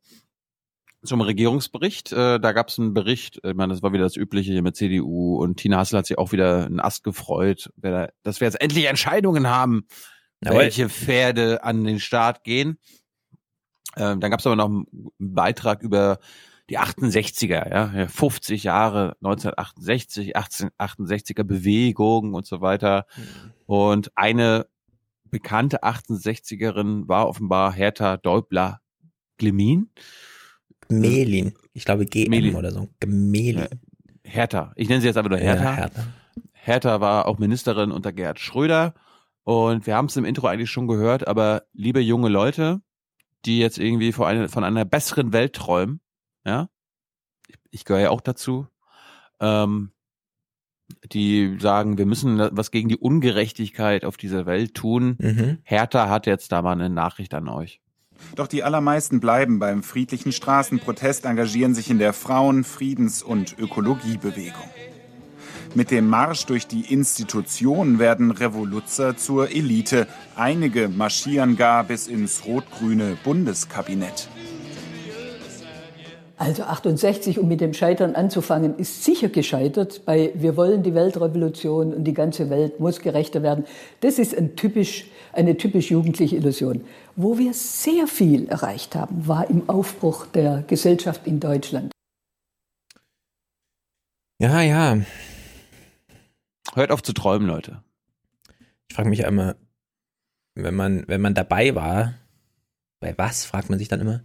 zum 1.03 1.23
Regierungsbericht. 1.23 2.13
Äh, 2.13 2.39
da 2.41 2.53
gab 2.53 2.69
es 2.69 2.79
einen 2.79 2.93
Bericht, 2.93 3.41
ich 3.43 3.55
meine, 3.55 3.73
das 3.73 3.83
war 3.83 3.93
wieder 3.95 4.05
das 4.05 4.17
Übliche 4.17 4.53
hier 4.53 4.63
mit 4.63 4.77
CDU 4.77 5.37
und 5.43 5.57
Tina 5.57 5.79
Hassel 5.79 5.99
hat 5.99 6.07
sich 6.07 6.19
auch 6.19 6.33
wieder 6.33 6.67
einen 6.67 6.81
Ast 6.81 7.05
gefreut, 7.05 7.71
dass 7.77 8.41
wir 8.41 8.47
jetzt 8.49 8.61
endlich 8.61 8.85
Entscheidungen 8.85 9.47
haben, 9.49 9.87
Jawohl. 10.45 10.59
welche 10.61 10.91
Pferde 10.91 11.65
an 11.65 11.85
den 11.85 12.01
Start 12.01 12.45
gehen. 12.45 12.79
Ähm, 13.97 14.21
dann 14.21 14.31
gab 14.31 14.41
es 14.41 14.47
aber 14.47 14.57
noch 14.57 14.67
einen 14.67 14.87
Beitrag 15.19 15.83
über 15.83 16.19
die 16.71 16.79
68er, 16.79 17.71
ja, 17.71 17.93
ja, 17.95 18.09
50 18.09 18.65
Jahre 18.65 19.17
1968, 19.23 20.37
1868er 20.37 21.45
Bewegung 21.45 22.35
und 22.35 22.47
so 22.47 22.61
weiter. 22.61 23.07
Und 23.67 24.13
eine 24.17 24.67
bekannte 25.25 25.83
68erin 25.83 27.09
war 27.09 27.29
offenbar 27.29 27.73
Hertha 27.73 28.17
Däubler 28.17 28.81
Glemin. 29.39 29.91
Melin. 30.89 31.55
Ich 31.73 31.85
glaube 31.85 32.07
GM 32.07 32.31
Melin. 32.31 32.55
oder 32.55 32.71
so. 32.71 32.89
Gemelin. 33.01 33.69
Hertha. 34.25 34.73
Ich 34.77 34.89
nenne 34.89 35.01
sie 35.01 35.07
jetzt 35.07 35.17
einfach 35.17 35.31
nur 35.31 35.39
Hertha. 35.39 35.65
Ja, 35.65 35.77
Hertha. 35.77 36.07
Hertha 36.53 37.01
war 37.01 37.27
auch 37.27 37.39
Ministerin 37.39 37.93
unter 37.93 38.13
Gerhard 38.13 38.41
Schröder. 38.41 38.95
Und 39.45 39.87
wir 39.87 39.97
haben 39.97 40.07
es 40.07 40.17
im 40.17 40.27
Intro 40.27 40.47
eigentlich 40.47 40.71
schon 40.71 40.87
gehört, 40.87 41.27
aber 41.27 41.63
liebe 41.73 42.01
junge 42.01 42.29
Leute, 42.29 42.83
die 43.47 43.59
jetzt 43.59 43.79
irgendwie 43.79 44.13
vor 44.13 44.27
eine, 44.27 44.51
von 44.51 44.65
einer 44.65 44.85
besseren 44.85 45.33
Welt 45.33 45.55
träumen, 45.55 46.01
ja, 46.49 46.69
ich, 47.47 47.57
ich 47.71 47.85
gehöre 47.85 48.03
ja 48.03 48.11
auch 48.11 48.21
dazu, 48.21 48.67
ähm, 49.41 49.93
die 51.13 51.59
sagen, 51.61 51.99
wir 51.99 52.07
müssen 52.07 52.39
was 52.53 52.71
gegen 52.71 52.89
die 52.89 52.97
Ungerechtigkeit 52.97 54.05
auf 54.05 54.17
dieser 54.17 54.47
Welt 54.47 54.75
tun. 54.75 55.17
Mhm. 55.19 55.59
Hertha 55.63 56.09
hat 56.09 56.27
jetzt 56.27 56.51
da 56.51 56.63
mal 56.63 56.73
eine 56.73 56.89
Nachricht 56.89 57.35
an 57.35 57.49
euch. 57.49 57.81
Doch 58.35 58.49
die 58.49 58.65
allermeisten 58.65 59.21
bleiben 59.21 59.59
beim 59.59 59.83
friedlichen 59.83 60.33
Straßenprotest, 60.33 61.25
engagieren 61.25 61.75
sich 61.75 61.91
in 61.91 61.99
der 61.99 62.13
Frauen-, 62.13 62.65
Friedens- 62.65 63.23
und 63.23 63.59
Ökologiebewegung. 63.59 64.71
Mit 65.75 65.91
dem 65.91 66.09
Marsch 66.09 66.47
durch 66.47 66.67
die 66.67 66.93
Institutionen 66.93 67.99
werden 67.99 68.31
Revoluzer 68.31 69.17
zur 69.17 69.51
Elite. 69.51 70.09
Einige 70.35 70.89
marschieren 70.89 71.57
gar 71.57 71.85
bis 71.85 72.09
ins 72.09 72.47
rot-grüne 72.47 73.19
Bundeskabinett. 73.23 74.29
Also 76.39 76.63
68, 76.63 77.41
um 77.41 77.49
mit 77.49 77.61
dem 77.61 77.75
Scheitern 77.75 78.15
anzufangen, 78.15 78.79
ist 78.79 79.03
sicher 79.03 79.29
gescheitert 79.29 80.05
bei 80.05 80.31
Wir 80.37 80.57
wollen 80.57 80.85
die 80.85 80.95
Weltrevolution 80.95 81.93
und 81.93 82.05
die 82.05 82.15
ganze 82.15 82.49
Welt 82.49 82.79
muss 82.79 83.01
gerechter 83.01 83.43
werden. 83.43 83.65
Das 84.03 84.21
ist 84.21 84.39
ein 84.39 84.55
typisch, 84.55 85.07
eine 85.33 85.57
typisch 85.57 85.91
jugendliche 85.91 86.37
Illusion. 86.37 86.85
Wo 87.17 87.39
wir 87.39 87.53
sehr 87.55 88.07
viel 88.07 88.49
erreicht 88.49 88.95
haben, 88.95 89.27
war 89.27 89.51
im 89.51 89.69
Aufbruch 89.69 90.27
der 90.27 90.63
Gesellschaft 90.63 91.27
in 91.27 91.41
Deutschland. 91.41 91.91
Ja, 94.41 94.63
ja. 94.63 94.97
Hört 96.75 96.93
auf 96.93 97.03
zu 97.03 97.13
träumen, 97.15 97.49
Leute. 97.49 97.83
Ich 98.89 98.95
frage 98.95 99.09
mich 99.09 99.21
immer, 99.21 99.57
wenn 100.55 100.77
man, 100.77 101.03
wenn 101.09 101.21
man 101.21 101.35
dabei 101.35 101.75
war, 101.75 102.15
bei 103.01 103.19
was, 103.19 103.45
fragt 103.45 103.71
man 103.71 103.81
sich 103.81 103.89
dann 103.89 104.01
immer. 104.01 104.23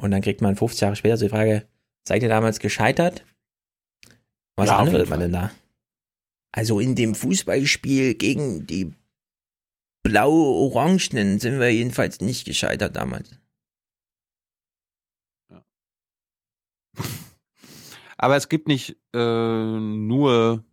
Und 0.00 0.10
dann 0.12 0.22
kriegt 0.22 0.40
man 0.40 0.56
50 0.56 0.80
Jahre 0.80 0.96
später 0.96 1.16
so 1.16 1.26
die 1.26 1.30
Frage, 1.30 1.66
seid 2.06 2.22
ihr 2.22 2.28
damals 2.28 2.58
gescheitert? 2.58 3.24
Was 4.56 4.68
Ja, 4.68 4.78
handelt 4.78 5.08
man 5.10 5.20
denn 5.20 5.32
da? 5.32 5.50
Also 6.52 6.80
in 6.80 6.94
dem 6.94 7.14
Fußballspiel 7.14 8.14
gegen 8.14 8.66
die 8.66 8.92
blau-orangenen 10.02 11.38
sind 11.38 11.60
wir 11.60 11.70
jedenfalls 11.72 12.20
nicht 12.20 12.44
gescheitert 12.46 12.96
damals. 12.96 13.30
Aber 18.16 18.36
es 18.36 18.48
gibt 18.48 18.68
nicht 18.68 18.96
äh, 19.14 19.18
nur 19.78 20.64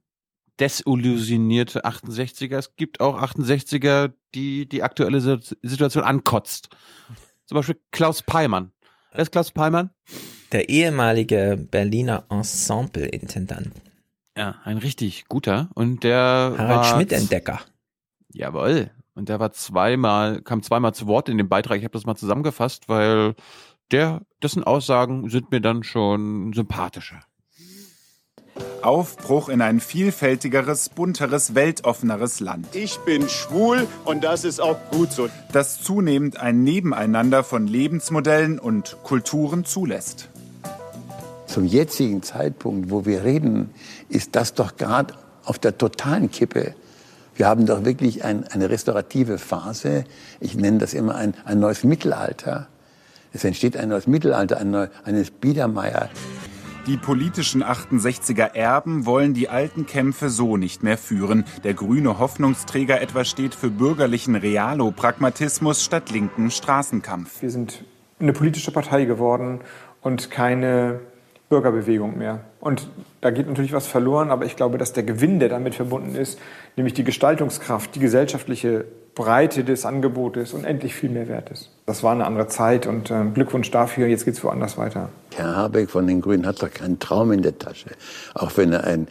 desillusionierte 0.60 1.86
68er, 1.86 2.58
es 2.58 2.76
gibt 2.76 3.00
auch 3.00 3.22
68er, 3.22 4.12
die 4.34 4.68
die 4.68 4.82
aktuelle 4.84 5.22
Sit- 5.22 5.58
Situation 5.62 6.04
ankotzt. 6.04 6.70
Zum 7.46 7.56
Beispiel 7.56 7.80
Klaus 7.92 8.24
Peimann. 8.24 8.72
Wer 9.12 9.22
ist 9.22 9.32
Klaus 9.32 9.52
Peimann? 9.52 9.90
Der 10.52 10.70
ehemalige 10.70 11.58
Berliner 11.72 12.26
Ensemble-Intendant. 12.30 13.72
Ja, 14.38 14.56
ein 14.64 14.78
richtig 14.78 15.28
guter. 15.28 15.70
Und 15.74 16.04
der 16.04 16.54
Harald 16.58 16.86
Schmidt-Entdecker. 16.86 17.60
Jawohl. 18.32 18.92
Und 19.16 19.30
der 19.30 19.40
war 19.40 19.52
zweimal, 19.52 20.42
kam 20.42 20.62
zweimal 20.62 20.94
zu 20.94 21.08
Wort 21.08 21.28
in 21.28 21.38
dem 21.38 21.50
Beitrag. 21.50 21.80
Ich 21.80 21.84
habe 21.84 21.94
das 21.94 22.06
mal 22.06 22.16
zusammengefasst, 22.16 22.88
weil 22.88 23.34
der, 23.92 24.22
dessen 24.44 24.64
Aussagen 24.64 25.30
sind 25.30 25.52
mir 25.52 25.62
dann 25.62 25.84
schon 25.84 26.54
sympathischer. 26.54 27.22
Aufbruch 28.82 29.50
in 29.50 29.62
ein 29.62 29.80
vielfältigeres, 29.80 30.90
bunteres, 30.90 31.56
weltoffeneres 31.56 32.40
Land. 32.40 32.68
Ich 32.74 32.98
bin 33.00 33.28
schwul 33.28 33.88
und 34.06 34.24
das 34.24 34.44
ist 34.44 34.60
auch 34.62 34.78
gut 34.92 35.12
so. 35.12 35.30
Das 35.52 35.82
zunehmend 35.82 36.40
ein 36.40 36.64
Nebeneinander 36.64 37.44
von 37.44 37.68
Lebensmodellen 37.68 38.60
und 38.60 38.98
Kulturen 39.04 39.66
zulässt. 39.66 40.30
Zum 41.48 41.66
jetzigen 41.66 42.24
Zeitpunkt, 42.24 42.90
wo 42.90 43.06
wir 43.06 43.24
reden, 43.24 43.72
ist 44.10 44.36
das 44.36 44.54
doch 44.54 44.78
gerade 44.78 45.14
auf 45.44 45.60
der 45.60 45.78
totalen 45.78 46.30
Kippe. 46.32 46.76
Wir 47.36 47.48
haben 47.48 47.66
doch 47.66 47.86
wirklich 47.86 48.24
ein, 48.24 48.46
eine 48.48 48.70
restaurative 48.70 49.38
Phase. 49.38 50.06
Ich 50.40 50.56
nenne 50.56 50.80
das 50.80 50.94
immer 50.94 51.16
ein, 51.16 51.36
ein 51.46 51.60
neues 51.60 51.84
Mittelalter. 51.84 52.68
Es 53.32 53.44
entsteht 53.44 53.78
ein 53.78 53.90
neues 53.90 54.08
Mittelalter, 54.08 54.58
ein 54.58 54.72
neu, 54.72 54.88
eines 55.04 55.30
Biedermeier. 55.30 56.10
Die 56.88 56.96
politischen 56.96 57.66
68er 57.66 58.56
Erben 58.56 59.06
wollen 59.06 59.34
die 59.34 59.50
alten 59.50 59.86
Kämpfe 59.86 60.30
so 60.30 60.56
nicht 60.56 60.84
mehr 60.84 60.98
führen. 60.98 61.44
Der 61.66 61.74
grüne 61.74 62.18
Hoffnungsträger 62.18 63.02
etwa 63.02 63.26
steht 63.26 63.56
für 63.56 63.70
bürgerlichen 63.70 64.36
Realo-Pragmatismus 64.36 65.84
statt 65.84 66.12
linken 66.12 66.50
Straßenkampf. 66.50 67.42
Wir 67.42 67.52
sind 67.52 67.84
eine 68.22 68.32
politische 68.32 68.72
Partei 68.72 69.04
geworden 69.04 69.60
und 70.02 70.32
keine 70.32 71.02
Bürgerbewegung 71.50 72.18
mehr. 72.18 72.46
Und 72.62 72.88
da 73.20 73.32
geht 73.32 73.50
natürlich 73.50 73.74
was 73.74 73.86
verloren, 73.86 74.32
aber 74.32 74.46
ich 74.46 74.56
glaube, 74.56 74.78
dass 74.78 74.94
der 74.94 75.04
Gewinn, 75.04 75.40
der 75.40 75.50
damit 75.50 75.76
verbunden 75.76 76.16
ist, 76.16 76.40
nämlich 76.78 76.94
die 76.94 77.04
Gestaltungskraft, 77.04 77.96
die 77.96 78.00
gesellschaftliche 78.00 78.86
Breite 79.18 79.64
des 79.64 79.84
Angebotes 79.84 80.54
unendlich 80.54 80.94
viel 80.94 81.10
mehr 81.10 81.28
wert 81.28 81.50
ist. 81.50 81.72
Das 81.88 82.04
war 82.04 82.12
eine 82.12 82.28
andere 82.28 82.48
Zeit 82.48 82.86
und 82.86 83.10
äh, 83.10 83.26
Glückwunsch 83.34 83.72
dafür. 83.72 84.06
Jetzt 84.06 84.26
geht 84.26 84.36
es 84.36 84.44
woanders 84.44 84.78
weiter. 84.78 85.10
Herr 85.36 85.56
Habeck 85.56 85.90
von 85.90 86.06
den 86.06 86.22
Grünen 86.22 86.46
hat 86.46 86.62
doch 86.62 86.70
keinen 86.70 87.00
Traum 87.00 87.32
in 87.32 87.42
der 87.42 87.58
Tasche. 87.58 87.90
Auch 88.36 88.56
wenn 88.58 88.72
er 88.74 88.84
ein 88.84 89.08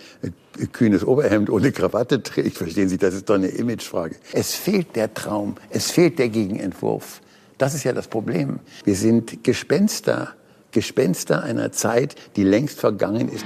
kühnes 0.71 1.05
Oberhemd 1.05 1.51
ohne 1.51 1.73
Krawatte 1.73 2.23
trägt, 2.23 2.57
verstehen 2.57 2.89
Sie, 2.89 2.99
das 2.99 3.15
ist 3.15 3.29
doch 3.29 3.35
eine 3.35 3.49
Imagefrage. 3.49 4.15
Es 4.33 4.55
fehlt 4.55 4.95
der 4.95 5.13
Traum, 5.13 5.57
es 5.71 5.91
fehlt 5.91 6.21
der 6.21 6.29
Gegenentwurf. 6.29 7.21
Das 7.59 7.75
ist 7.75 7.83
ja 7.83 7.93
das 7.93 8.07
Problem. 8.07 8.61
Wir 8.85 8.95
sind 8.95 9.43
Gespenster. 9.43 10.35
Gespenster 10.71 11.43
einer 11.43 11.73
Zeit, 11.73 12.15
die 12.37 12.45
längst 12.45 12.79
vergangen 12.79 13.29
ist. 13.29 13.45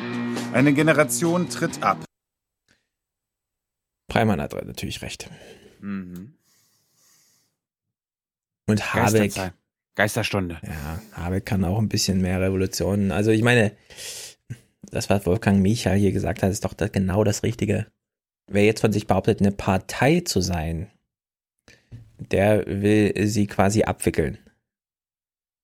Eine 0.52 0.74
Generation 0.74 1.48
tritt 1.48 1.82
ab. 1.82 2.04
Preimann 4.08 4.42
hat 4.42 4.52
natürlich 4.66 5.00
recht. 5.00 5.30
Mhm. 5.80 6.34
Und 8.70 8.94
Habeck. 8.94 9.52
Geisterstunde. 9.96 10.58
Ja, 10.62 11.02
Habeck 11.12 11.44
kann 11.44 11.64
auch 11.64 11.78
ein 11.78 11.88
bisschen 11.88 12.20
mehr 12.20 12.40
Revolutionen. 12.40 13.12
Also 13.12 13.30
ich 13.30 13.42
meine, 13.42 13.72
das, 14.90 15.10
was 15.10 15.26
Wolfgang 15.26 15.60
Michael 15.60 15.98
hier 15.98 16.12
gesagt 16.12 16.42
hat, 16.42 16.50
ist 16.50 16.64
doch 16.64 16.74
das, 16.74 16.92
genau 16.92 17.24
das 17.24 17.42
Richtige. 17.42 17.86
Wer 18.46 18.64
jetzt 18.64 18.80
von 18.80 18.92
sich 18.92 19.06
behauptet, 19.06 19.40
eine 19.40 19.52
Partei 19.52 20.20
zu 20.20 20.40
sein, 20.40 20.90
der 22.18 22.64
will 22.66 23.26
sie 23.26 23.46
quasi 23.46 23.82
abwickeln. 23.82 24.38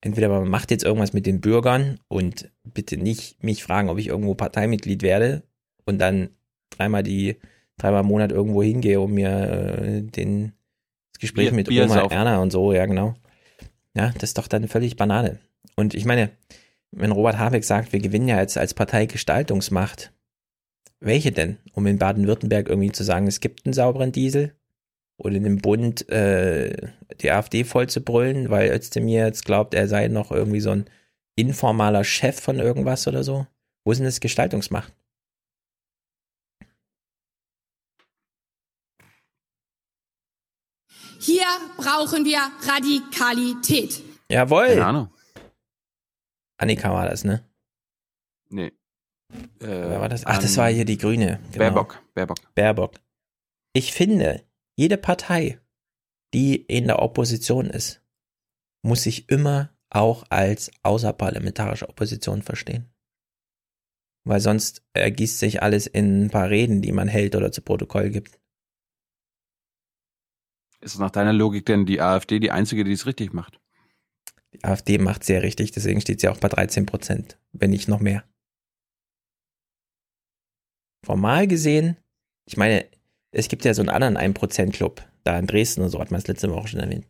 Entweder 0.00 0.28
man 0.28 0.48
macht 0.48 0.70
jetzt 0.70 0.84
irgendwas 0.84 1.12
mit 1.12 1.26
den 1.26 1.40
Bürgern 1.40 1.98
und 2.08 2.50
bitte 2.62 2.96
nicht 2.96 3.42
mich 3.42 3.64
fragen, 3.64 3.88
ob 3.88 3.98
ich 3.98 4.08
irgendwo 4.08 4.34
Parteimitglied 4.34 5.02
werde 5.02 5.42
und 5.84 5.98
dann 5.98 6.30
dreimal 6.70 7.02
die, 7.02 7.36
dreimal 7.76 8.02
im 8.02 8.06
Monat 8.06 8.32
irgendwo 8.32 8.62
hingehe, 8.62 9.00
um 9.00 9.14
mir 9.14 9.30
äh, 9.30 10.02
den, 10.02 10.52
das 11.16 11.20
Gespräch 11.20 11.48
Bier- 11.48 11.56
mit 11.56 11.68
Bier 11.68 11.84
Oma. 11.84 12.06
Erna 12.10 12.40
und 12.40 12.50
so, 12.50 12.72
ja 12.72 12.84
genau. 12.84 13.14
Ja, 13.94 14.12
das 14.14 14.30
ist 14.30 14.38
doch 14.38 14.48
dann 14.48 14.68
völlig 14.68 14.96
Banane. 14.96 15.38
Und 15.74 15.94
ich 15.94 16.04
meine, 16.04 16.30
wenn 16.90 17.10
Robert 17.10 17.38
Habeck 17.38 17.64
sagt, 17.64 17.92
wir 17.92 18.00
gewinnen 18.00 18.28
ja 18.28 18.38
jetzt 18.38 18.58
als 18.58 18.74
Partei 18.74 19.06
Gestaltungsmacht, 19.06 20.12
welche 21.00 21.32
denn? 21.32 21.58
Um 21.72 21.86
in 21.86 21.98
Baden-Württemberg 21.98 22.68
irgendwie 22.68 22.92
zu 22.92 23.04
sagen, 23.04 23.26
es 23.26 23.40
gibt 23.40 23.64
einen 23.64 23.72
sauberen 23.72 24.12
Diesel? 24.12 24.54
Oder 25.18 25.36
in 25.36 25.44
dem 25.44 25.58
Bund 25.58 26.08
äh, 26.10 26.76
die 27.22 27.30
AfD 27.30 27.64
voll 27.64 27.88
zu 27.88 28.02
brüllen, 28.02 28.50
weil 28.50 28.70
Özdemir 28.70 29.24
jetzt 29.24 29.46
glaubt, 29.46 29.72
er 29.72 29.88
sei 29.88 30.08
noch 30.08 30.30
irgendwie 30.30 30.60
so 30.60 30.70
ein 30.70 30.84
informaler 31.36 32.04
Chef 32.04 32.38
von 32.38 32.58
irgendwas 32.58 33.08
oder 33.08 33.24
so? 33.24 33.46
Wo 33.84 33.92
ist 33.92 33.98
denn 33.98 34.04
das 34.04 34.20
Gestaltungsmacht? 34.20 34.92
Hier 41.26 41.44
brauchen 41.76 42.24
wir 42.24 42.38
Radikalität. 42.62 44.00
Jawohl. 44.30 44.68
Keine 44.68 44.86
Ahnung. 44.86 45.08
Annika 46.56 46.92
war 46.92 47.08
das, 47.08 47.24
ne? 47.24 47.44
Nee. 48.48 48.66
Äh, 49.58 49.66
Wer 49.66 50.00
war 50.00 50.08
das? 50.08 50.24
Ach, 50.24 50.38
das 50.38 50.56
war 50.56 50.68
hier 50.70 50.84
die 50.84 50.98
Grüne. 50.98 51.40
Genau. 51.50 51.58
Baerbock. 51.58 52.00
Baerbock. 52.14 52.54
Baerbock. 52.54 52.94
Ich 53.72 53.92
finde, 53.92 54.44
jede 54.76 54.96
Partei, 54.96 55.60
die 56.32 56.54
in 56.54 56.86
der 56.86 57.02
Opposition 57.02 57.66
ist, 57.70 58.00
muss 58.82 59.02
sich 59.02 59.28
immer 59.28 59.76
auch 59.90 60.24
als 60.30 60.70
außerparlamentarische 60.84 61.88
Opposition 61.88 62.42
verstehen. 62.42 62.88
Weil 64.24 64.38
sonst 64.38 64.84
ergießt 64.92 65.40
sich 65.40 65.60
alles 65.60 65.88
in 65.88 66.26
ein 66.26 66.30
paar 66.30 66.50
Reden, 66.50 66.82
die 66.82 66.92
man 66.92 67.08
hält 67.08 67.34
oder 67.34 67.50
zu 67.50 67.62
Protokoll 67.62 68.10
gibt. 68.10 68.38
Ist 70.80 70.98
nach 70.98 71.10
deiner 71.10 71.32
Logik 71.32 71.66
denn 71.66 71.86
die 71.86 72.00
AfD 72.00 72.38
die 72.38 72.50
einzige, 72.50 72.84
die 72.84 72.92
es 72.92 73.06
richtig 73.06 73.32
macht? 73.32 73.60
Die 74.52 74.64
AfD 74.64 74.98
macht 74.98 75.24
sehr 75.24 75.42
richtig, 75.42 75.72
deswegen 75.72 76.00
steht 76.00 76.20
sie 76.20 76.28
auch 76.28 76.38
bei 76.38 76.48
13 76.48 76.86
Prozent, 76.86 77.38
wenn 77.52 77.70
nicht 77.70 77.88
noch 77.88 78.00
mehr. 78.00 78.24
Formal 81.04 81.46
gesehen, 81.46 81.96
ich 82.46 82.56
meine, 82.56 82.86
es 83.32 83.48
gibt 83.48 83.64
ja 83.64 83.74
so 83.74 83.82
einen 83.82 83.90
anderen 83.90 84.16
1%-Club, 84.16 85.06
da 85.24 85.38
in 85.38 85.46
Dresden 85.46 85.82
und 85.82 85.90
so, 85.90 86.00
hat 86.00 86.10
man 86.10 86.20
es 86.20 86.26
letzte 86.26 86.50
Woche 86.50 86.68
schon 86.68 86.80
erwähnt. 86.80 87.06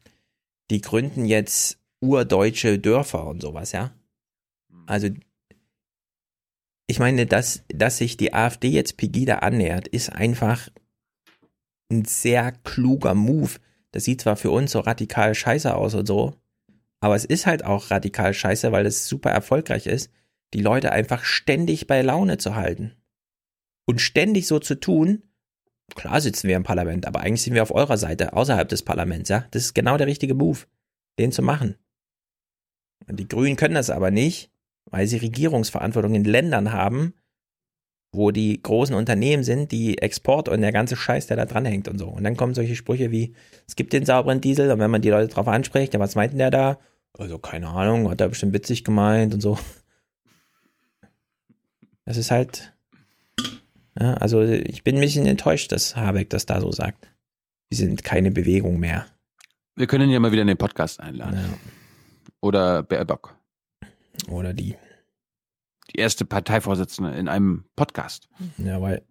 Die 0.71 0.81
gründen 0.81 1.25
jetzt 1.25 1.79
urdeutsche 2.01 2.79
Dörfer 2.79 3.27
und 3.27 3.41
sowas, 3.41 3.73
ja. 3.73 3.95
Also, 4.87 5.09
ich 6.89 6.99
meine, 6.99 7.27
dass, 7.27 7.65
dass 7.69 7.99
sich 7.99 8.17
die 8.17 8.33
AfD 8.35 8.69
jetzt 8.69 8.97
Pegida 8.97 9.39
annähert, 9.39 9.89
ist 9.89 10.11
einfach 10.11 10.69
ein 11.91 12.05
sehr 12.05 12.53
kluger 12.53 13.15
Move. 13.15 13.53
Das 13.93 14.05
sieht 14.05 14.21
zwar 14.21 14.37
für 14.37 14.51
uns 14.51 14.73
so 14.73 14.81
radikal 14.81 15.35
scheiße 15.35 15.75
aus 15.75 15.95
und 15.95 16.07
so, 16.07 16.35
aber 17.01 17.15
es 17.15 17.25
ist 17.25 17.47
halt 17.47 17.65
auch 17.65 17.91
radikal 17.91 18.35
scheiße, 18.35 18.73
weil 18.73 18.87
es 18.87 19.09
super 19.09 19.31
erfolgreich 19.31 19.87
ist, 19.87 20.11
die 20.55 20.61
Leute 20.61 20.93
einfach 20.93 21.25
ständig 21.25 21.87
bei 21.87 22.03
Laune 22.03 22.39
zu 22.39 22.55
halten. 22.55 22.97
Und 23.87 24.01
ständig 24.01 24.47
so 24.47 24.59
zu 24.59 24.75
tun, 24.75 25.23
klar 25.95 26.21
sitzen 26.21 26.49
wir 26.49 26.57
im 26.57 26.65
Parlament, 26.65 27.07
aber 27.07 27.21
eigentlich 27.21 27.43
sind 27.43 27.55
wir 27.55 27.63
auf 27.63 27.75
eurer 27.75 27.97
Seite, 27.97 28.33
außerhalb 28.33 28.69
des 28.69 28.83
Parlaments, 28.83 29.29
ja. 29.29 29.47
Das 29.51 29.63
ist 29.63 29.75
genau 29.75 29.97
der 29.97 30.07
richtige 30.07 30.35
Move, 30.35 30.61
den 31.19 31.33
zu 31.33 31.43
machen. 31.43 31.77
Und 33.07 33.21
die 33.21 33.29
Grünen 33.29 33.57
können 33.57 33.75
das 33.75 33.91
aber 33.91 34.11
nicht, 34.11 34.51
weil 34.87 35.07
sie 35.07 35.19
Regierungsverantwortung 35.19 36.15
in 36.15 36.25
Ländern 36.25 36.73
haben, 36.73 37.15
wo 38.17 38.31
die 38.31 38.61
großen 38.63 38.95
Unternehmen 38.95 39.45
sind, 39.45 39.71
die 39.71 39.99
Export 39.99 40.49
und 40.49 40.61
der 40.61 40.73
ganze 40.73 40.97
Scheiß, 40.97 41.27
der 41.27 41.37
da 41.37 41.45
dranhängt 41.45 41.89
und 41.89 41.99
so. 41.99 42.09
Und 42.09 42.25
dann 42.25 42.37
kommen 42.37 42.55
solche 42.55 42.75
Sprüche 42.75 43.11
wie, 43.11 43.35
es 43.67 43.77
gibt 43.77 43.93
den 43.93 44.05
sauberen 44.05 44.41
Diesel 44.41 44.71
und 44.71 44.79
wenn 44.79 44.91
man 44.91 45.03
die 45.03 45.11
Leute 45.11 45.29
drauf 45.29 45.47
anspricht, 45.47 45.95
ja, 45.95 46.01
was 46.01 46.15
meint 46.15 46.33
denn 46.33 46.39
der 46.39 46.51
da? 46.51 46.79
Also, 47.19 47.39
keine 47.39 47.69
Ahnung, 47.69 48.11
hat 48.11 48.21
er 48.21 48.29
bestimmt 48.29 48.53
witzig 48.53 48.85
gemeint 48.85 49.33
und 49.33 49.41
so. 49.41 49.59
Das 52.05 52.17
ist 52.17 52.31
halt, 52.31 52.73
ja, 53.99 54.15
also 54.15 54.43
ich 54.43 54.85
bin 54.85 54.97
ein 54.97 55.01
bisschen 55.01 55.27
enttäuscht, 55.27 55.73
dass 55.73 55.97
Habeck 55.97 56.31
das 56.31 56.47
da 56.47 56.61
so 56.61 56.71
sagt. 56.73 57.09
Wir 57.69 57.79
sind 57.79 58.05
keine 58.05 58.31
Bewegung 58.31 58.79
mehr. 58.79 59.07
Wir 59.75 59.87
können 59.87 60.05
ihn 60.05 60.13
ja 60.13 60.21
mal 60.21 60.33
wieder 60.33 60.43
in 60.43 60.49
den 60.49 60.57
Podcast 60.57 61.01
einladen. 61.01 61.39
Oder 62.41 62.83
Baerbock. 62.83 63.35
Oder 64.29 64.55
die. 64.55 64.77
Die 65.95 65.99
erste 66.01 66.25
Parteivorsitzende 66.25 67.13
in 67.13 67.29
einem 67.29 67.65
Podcast. 67.77 68.29
Ja, 68.59 68.81
weil. 68.81 69.03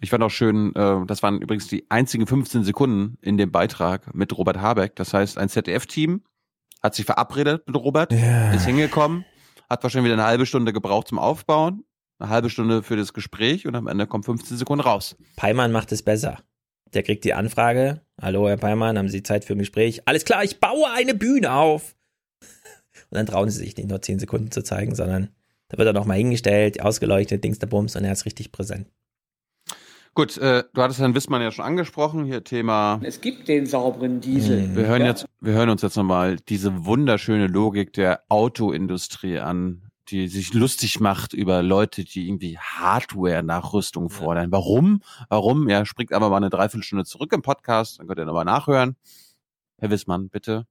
Ich 0.00 0.10
fand 0.10 0.22
auch 0.22 0.30
schön, 0.30 0.74
äh, 0.74 1.06
das 1.06 1.22
waren 1.22 1.40
übrigens 1.40 1.66
die 1.68 1.86
einzigen 1.90 2.26
15 2.26 2.62
Sekunden 2.64 3.16
in 3.22 3.38
dem 3.38 3.50
Beitrag 3.50 4.14
mit 4.14 4.36
Robert 4.36 4.58
Habeck. 4.58 4.96
Das 4.96 5.14
heißt, 5.14 5.38
ein 5.38 5.48
ZDF-Team 5.48 6.22
hat 6.82 6.94
sich 6.94 7.06
verabredet 7.06 7.66
mit 7.66 7.76
Robert, 7.76 8.12
Ja. 8.12 8.52
ist 8.52 8.66
hingekommen, 8.66 9.24
hat 9.70 9.82
wahrscheinlich 9.82 10.10
wieder 10.12 10.20
eine 10.20 10.28
halbe 10.28 10.44
Stunde 10.46 10.72
gebraucht 10.74 11.08
zum 11.08 11.18
Aufbauen, 11.18 11.84
eine 12.18 12.28
halbe 12.28 12.50
Stunde 12.50 12.82
für 12.82 12.96
das 12.96 13.14
Gespräch 13.14 13.66
und 13.66 13.74
am 13.76 13.86
Ende 13.86 14.06
kommen 14.06 14.24
15 14.24 14.58
Sekunden 14.58 14.82
raus. 14.84 15.16
Peimann 15.36 15.72
macht 15.72 15.90
es 15.92 16.02
besser. 16.02 16.42
Der 16.92 17.02
kriegt 17.02 17.24
die 17.24 17.32
Anfrage. 17.32 18.02
Hallo, 18.20 18.46
Herr 18.48 18.58
Peimann, 18.58 18.98
haben 18.98 19.08
Sie 19.08 19.22
Zeit 19.22 19.44
für 19.46 19.54
ein 19.54 19.58
Gespräch? 19.58 20.02
Alles 20.06 20.24
klar, 20.26 20.44
ich 20.44 20.60
baue 20.60 20.90
eine 20.90 21.14
Bühne 21.14 21.52
auf. 21.52 21.94
Und 23.14 23.18
dann 23.18 23.26
trauen 23.26 23.48
sie 23.48 23.58
sich 23.58 23.76
nicht 23.76 23.88
nur 23.88 24.02
10 24.02 24.18
Sekunden 24.18 24.50
zu 24.50 24.64
zeigen, 24.64 24.96
sondern 24.96 25.28
da 25.68 25.78
wird 25.78 25.86
er 25.86 25.92
nochmal 25.92 26.16
hingestellt, 26.16 26.80
ausgeleuchtet, 26.80 27.44
Dings 27.44 27.60
der 27.60 27.68
Bums 27.68 27.94
und 27.94 28.02
er 28.02 28.12
ist 28.12 28.26
richtig 28.26 28.50
präsent. 28.50 28.88
Gut, 30.14 30.36
äh, 30.38 30.64
du 30.72 30.82
hattest 30.82 30.98
Herrn 30.98 31.14
Wissmann 31.14 31.42
ja 31.42 31.52
schon 31.52 31.64
angesprochen, 31.64 32.24
hier 32.24 32.42
Thema. 32.42 33.00
Es 33.04 33.20
gibt 33.20 33.46
den 33.46 33.66
sauberen 33.66 34.20
Diesel. 34.20 34.74
Wir 34.74 34.86
hören 34.86 35.04
jetzt, 35.04 35.26
wir 35.40 35.52
hören 35.52 35.70
uns 35.70 35.82
jetzt 35.82 35.96
nochmal 35.96 36.36
diese 36.48 36.84
wunderschöne 36.84 37.46
Logik 37.46 37.92
der 37.92 38.22
Autoindustrie 38.28 39.38
an, 39.38 39.90
die 40.08 40.26
sich 40.26 40.52
lustig 40.54 40.98
macht 40.98 41.34
über 41.34 41.62
Leute, 41.62 42.04
die 42.04 42.26
irgendwie 42.26 42.58
Hardware-Nachrüstung 42.58 44.10
fordern. 44.10 44.50
Warum? 44.50 45.02
Warum? 45.28 45.68
Ja, 45.68 45.86
springt 45.86 46.12
aber 46.12 46.30
mal 46.30 46.38
eine 46.38 46.50
Dreiviertelstunde 46.50 47.04
zurück 47.04 47.32
im 47.32 47.42
Podcast, 47.42 48.00
dann 48.00 48.08
könnt 48.08 48.18
ihr 48.18 48.24
nochmal 48.24 48.44
nachhören. 48.44 48.96
Herr 49.78 49.90
Wissmann, 49.90 50.28
bitte. 50.28 50.66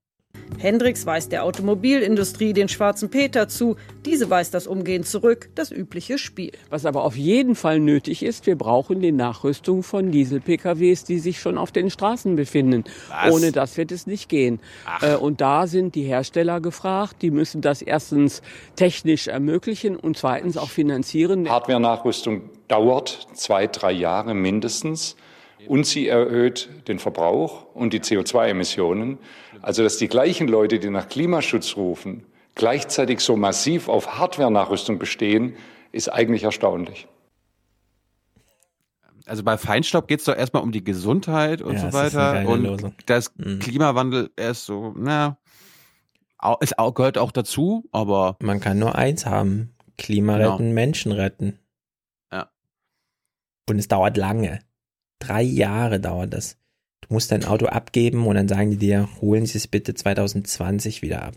Hendricks 0.64 1.04
weist 1.04 1.30
der 1.30 1.44
Automobilindustrie 1.44 2.54
den 2.54 2.70
schwarzen 2.70 3.10
Peter 3.10 3.48
zu. 3.48 3.76
Diese 4.06 4.30
weist 4.30 4.54
das 4.54 4.66
Umgehen 4.66 5.04
zurück, 5.04 5.50
das 5.54 5.70
übliche 5.70 6.16
Spiel. 6.16 6.52
Was 6.70 6.86
aber 6.86 7.04
auf 7.04 7.16
jeden 7.16 7.54
Fall 7.54 7.80
nötig 7.80 8.22
ist, 8.22 8.46
wir 8.46 8.56
brauchen 8.56 9.00
die 9.00 9.12
Nachrüstung 9.12 9.82
von 9.82 10.10
Diesel-PKWs, 10.10 11.04
die 11.04 11.18
sich 11.18 11.38
schon 11.38 11.58
auf 11.58 11.70
den 11.70 11.90
Straßen 11.90 12.34
befinden. 12.34 12.84
Was? 13.10 13.34
Ohne 13.34 13.52
das 13.52 13.76
wird 13.76 13.92
es 13.92 14.06
nicht 14.06 14.30
gehen. 14.30 14.58
Äh, 15.02 15.16
und 15.16 15.42
da 15.42 15.66
sind 15.66 15.94
die 15.94 16.04
Hersteller 16.04 16.62
gefragt. 16.62 17.16
Die 17.20 17.30
müssen 17.30 17.60
das 17.60 17.82
erstens 17.82 18.40
technisch 18.74 19.28
ermöglichen 19.28 19.96
und 19.96 20.16
zweitens 20.16 20.56
auch 20.56 20.70
finanzieren. 20.70 21.46
Hardware-Nachrüstung 21.46 22.48
dauert 22.68 23.28
zwei, 23.34 23.66
drei 23.66 23.92
Jahre 23.92 24.32
mindestens 24.32 25.16
und 25.68 25.86
sie 25.86 26.08
erhöht 26.08 26.68
den 26.88 26.98
Verbrauch 26.98 27.66
und 27.74 27.92
die 27.92 28.00
CO2-Emissionen. 28.00 29.18
Also 29.62 29.82
dass 29.82 29.96
die 29.96 30.08
gleichen 30.08 30.48
Leute, 30.48 30.78
die 30.78 30.90
nach 30.90 31.08
Klimaschutz 31.08 31.76
rufen, 31.76 32.24
gleichzeitig 32.54 33.20
so 33.20 33.36
massiv 33.36 33.88
auf 33.88 34.18
Hardware-Nachrüstung 34.18 34.98
bestehen, 34.98 35.54
ist 35.92 36.08
eigentlich 36.12 36.44
erstaunlich. 36.44 37.06
Also 39.26 39.42
bei 39.42 39.56
Feinstaub 39.56 40.06
geht 40.06 40.18
es 40.20 40.26
doch 40.26 40.36
erstmal 40.36 40.62
um 40.62 40.70
die 40.72 40.84
Gesundheit 40.84 41.62
und 41.62 41.74
Ja, 41.74 41.90
so 41.90 41.92
weiter. 41.94 42.46
Und 42.46 42.94
das 43.06 43.32
Mhm. 43.36 43.58
Klimawandel 43.58 44.30
ist 44.36 44.66
so, 44.66 44.92
na, 44.96 45.38
es 46.60 46.72
gehört 46.94 47.16
auch 47.16 47.32
dazu, 47.32 47.88
aber 47.90 48.36
Man 48.40 48.60
kann 48.60 48.78
nur 48.78 48.94
eins 48.96 49.24
haben. 49.24 49.70
Klima 49.96 50.36
Genau. 50.36 50.52
retten, 50.52 50.72
Menschen 50.74 51.12
retten. 51.12 51.58
Ja. 52.32 52.50
Und 53.68 53.78
es 53.78 53.88
dauert 53.88 54.16
lange. 54.16 54.58
Drei 55.18 55.42
Jahre 55.42 56.00
dauert 56.00 56.32
das. 56.32 56.58
Du 57.00 57.12
musst 57.12 57.30
dein 57.30 57.44
Auto 57.44 57.66
abgeben 57.66 58.26
und 58.26 58.34
dann 58.34 58.48
sagen 58.48 58.70
die 58.70 58.78
dir, 58.78 59.08
holen 59.20 59.46
Sie 59.46 59.58
es 59.58 59.66
bitte 59.66 59.94
2020 59.94 61.02
wieder 61.02 61.22
ab. 61.22 61.34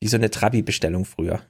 Wie 0.00 0.08
so 0.08 0.16
eine 0.16 0.30
Trabi-Bestellung 0.30 1.04
früher. 1.04 1.40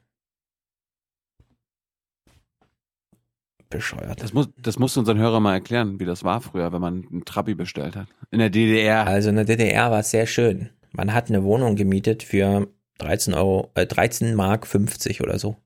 Bescheuert. 3.71 4.23
das 4.23 4.35
muss, 4.35 4.51
das 4.59 4.79
musst 4.79 4.97
du 4.97 5.01
unseren 5.01 5.19
Hörern 5.19 5.43
mal 5.43 5.55
erklären, 5.55 5.99
wie 5.99 6.05
das 6.05 6.25
war 6.25 6.43
früher, 6.43 6.75
wenn 6.75 6.83
man 6.83 7.07
einen 7.11 7.25
Trabi 7.25 7.55
bestellt 7.55 7.97
hat. 7.97 8.07
In 8.31 8.39
der 8.39 8.51
DDR. 8.51 9.07
Also 9.07 9.31
in 9.31 9.37
der 9.37 9.47
DDR 9.47 9.91
war 9.91 10.01
es 10.01 10.11
sehr 10.11 10.27
schön. 10.27 10.69
Man 10.91 11.15
hat 11.15 11.31
eine 11.31 11.43
Wohnung 11.43 11.75
gemietet 11.75 12.23
für 12.23 12.69
13 12.99 13.33
Euro, 13.33 13.71
äh, 13.75 13.87
13 13.87 14.35
Mark 14.35 14.67
50 14.67 15.23
oder 15.23 15.39
so. 15.39 15.57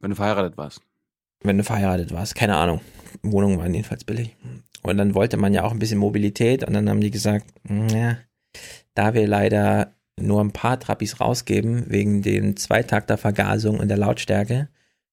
Wenn 0.00 0.10
du 0.10 0.16
verheiratet 0.16 0.58
warst. 0.58 0.82
Wenn 1.44 1.58
du 1.58 1.64
verheiratet 1.64 2.12
warst, 2.12 2.34
keine 2.34 2.56
Ahnung. 2.56 2.80
Wohnungen 3.22 3.58
waren 3.58 3.72
jedenfalls 3.72 4.04
billig. 4.04 4.34
Und 4.82 4.98
dann 4.98 5.14
wollte 5.14 5.36
man 5.36 5.54
ja 5.54 5.62
auch 5.62 5.70
ein 5.72 5.78
bisschen 5.78 5.98
Mobilität 5.98 6.64
und 6.64 6.74
dann 6.74 6.88
haben 6.90 7.00
die 7.00 7.10
gesagt, 7.10 7.46
"Mm, 7.68 7.88
ja, 7.88 8.18
da 8.94 9.14
wir 9.14 9.26
leider 9.26 9.94
nur 10.20 10.40
ein 10.42 10.52
paar 10.52 10.78
Trappis 10.78 11.20
rausgeben, 11.20 11.84
wegen 11.90 12.22
den 12.22 12.56
Zweitakter-Vergasung 12.56 13.78
und 13.80 13.88
der 13.88 13.96
Lautstärke, 13.96 14.68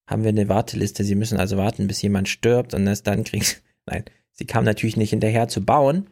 haben 0.07 0.23
wir 0.23 0.29
eine 0.29 0.49
Warteliste. 0.49 1.03
Sie 1.03 1.15
müssen 1.15 1.39
also 1.39 1.57
warten, 1.57 1.87
bis 1.87 2.01
jemand 2.01 2.27
stirbt 2.27 2.73
und 2.73 2.85
erst 2.87 3.07
dann 3.07 3.23
kriegst 3.23 3.61
Nein, 3.85 4.03
sie 4.31 4.45
kam 4.45 4.63
natürlich 4.65 4.97
nicht 4.97 5.09
hinterher 5.11 5.47
zu 5.47 5.63
bauen, 5.65 6.07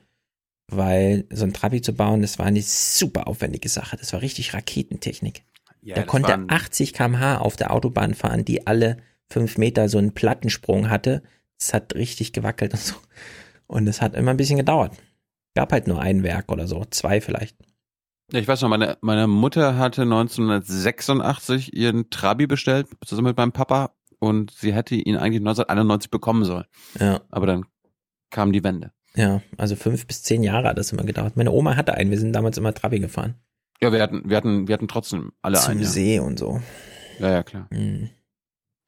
weil 0.72 1.26
so 1.32 1.46
ein 1.46 1.54
Trabi 1.54 1.82
zu 1.82 1.94
bauen, 1.94 2.22
das 2.22 2.40
war 2.40 2.46
eine 2.46 2.62
super 2.62 3.28
aufwendige 3.28 3.70
Sache. 3.70 3.98
Das 3.98 4.14
war 4.14 4.22
richtig 4.22 4.54
Raketentechnik. 4.54 5.44
Ja, 5.82 5.96
das 5.96 6.08
konnte 6.08 6.30
waren- 6.30 6.50
80 6.50 6.94
km/h 6.94 7.38
auf 7.40 7.56
der 7.58 7.72
Autobahn 7.72 8.14
fahren, 8.14 8.44
die 8.46 8.66
alle 8.68 8.98
fünf 9.30 9.58
Meter 9.58 9.90
so 9.90 9.98
einen 9.98 10.14
Plattensprung 10.14 10.90
hatte. 10.90 11.24
Es 11.60 11.74
hat 11.74 11.96
richtig 11.96 12.34
gewackelt 12.34 12.74
und 12.74 12.82
so. 12.82 12.96
Und 13.68 13.88
es 13.88 14.02
hat 14.02 14.16
immer 14.16 14.32
ein 14.32 14.38
bisschen 14.38 14.58
gedauert. 14.58 14.96
Gab 15.56 15.72
halt 15.72 15.88
nur 15.88 16.02
ein 16.02 16.24
Werk 16.24 16.52
oder 16.52 16.68
so, 16.68 16.86
zwei 16.90 17.22
vielleicht. 17.22 17.56
Ich 18.32 18.48
weiß 18.48 18.62
noch, 18.62 18.70
meine, 18.70 18.98
meine 19.02 19.28
Mutter 19.28 19.78
hatte 19.78 20.04
1986 20.04 21.76
ihren 21.76 22.10
Trabi 22.10 22.46
bestellt, 22.46 22.88
zusammen 23.06 23.30
mit 23.30 23.38
meinem 23.38 23.52
Papa, 23.52 23.92
und 24.20 24.52
sie 24.52 24.74
hätte 24.74 24.96
ihn 24.96 25.18
eigentlich 25.18 25.42
1991 25.42 26.12
bekommen 26.12 26.44
sollen. 26.44 26.66
Ja. 27.00 27.22
Aber 27.32 27.48
dann 27.48 27.66
kam 28.30 28.52
die 28.52 28.64
Wende. 28.64 28.92
Ja, 29.16 29.42
also 29.58 29.76
fünf 29.76 30.06
bis 30.06 30.22
zehn 30.24 30.44
Jahre 30.44 30.70
hat 30.70 30.78
das 30.78 30.92
immer 30.92 31.04
gedauert. 31.04 31.36
Meine 31.36 31.52
Oma 31.52 31.76
hatte 31.76 31.96
einen, 31.96 32.12
wir 32.12 32.20
sind 32.20 32.34
damals 32.34 32.58
immer 32.58 32.74
Trabi 32.74 33.00
gefahren. 33.00 33.36
Ja, 33.82 33.92
wir 33.92 34.02
hatten, 34.02 34.22
wir 34.26 34.38
hatten, 34.38 34.68
wir 34.68 34.74
hatten 34.74 34.88
trotzdem 34.88 35.32
alle 35.42 35.58
Zum 35.58 35.72
einen. 35.72 35.82
Ja. 35.82 35.88
See 35.88 36.20
und 36.20 36.38
so. 36.38 36.62
ja, 37.20 37.32
ja, 37.32 37.44
klar. 37.44 37.68
Mhm. 37.72 38.10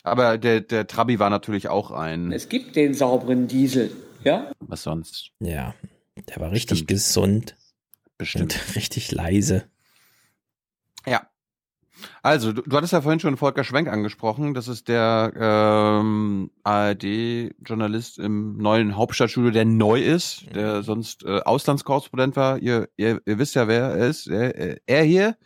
Aber 0.04 0.38
der, 0.38 0.62
der 0.62 0.88
Trabi 0.88 1.20
war 1.20 1.30
natürlich 1.30 1.70
auch 1.70 1.92
ein, 1.92 2.32
Es 2.32 2.50
gibt 2.50 2.76
den 2.76 2.94
sauberen 2.94 3.48
Diesel, 3.48 3.92
ja? 4.24 4.52
was 4.60 4.84
sonst? 4.84 5.32
Ja, 5.40 5.76
der 6.30 6.40
war 6.40 6.52
richtig 6.52 6.88
gesund 6.88 7.56
Bestimmt. 8.18 8.56
und 8.56 8.76
richtig 8.76 9.12
leise. 9.12 9.66
Ja. 11.06 11.28
Also, 12.24 12.52
du, 12.52 12.64
du 12.64 12.76
hattest 12.76 12.94
ja 12.94 13.02
vorhin 13.02 13.20
schon 13.20 13.38
Volker 13.38 13.64
Schwenk 13.64 13.88
angesprochen. 13.88 14.56
Das 14.56 14.68
ist 14.68 14.88
der 14.88 15.34
ähm, 15.36 16.50
ARD-Journalist 16.64 18.18
im 18.18 18.58
neuen 18.58 18.96
Hauptstadtstudio, 18.96 19.52
der 19.52 19.66
neu 19.66 20.02
ist, 20.02 20.46
der 20.56 20.82
sonst 20.82 21.24
äh, 21.24 21.42
Auslandskorrespondent 21.42 22.36
war. 22.36 22.58
Ihr, 22.58 22.90
ihr, 22.98 23.22
ihr 23.26 23.38
wisst 23.38 23.54
ja, 23.56 23.68
wer 23.68 23.92
er 23.92 24.08
ist. 24.08 24.28
Er, 24.28 24.80
er 24.88 25.04
hier. 25.04 25.38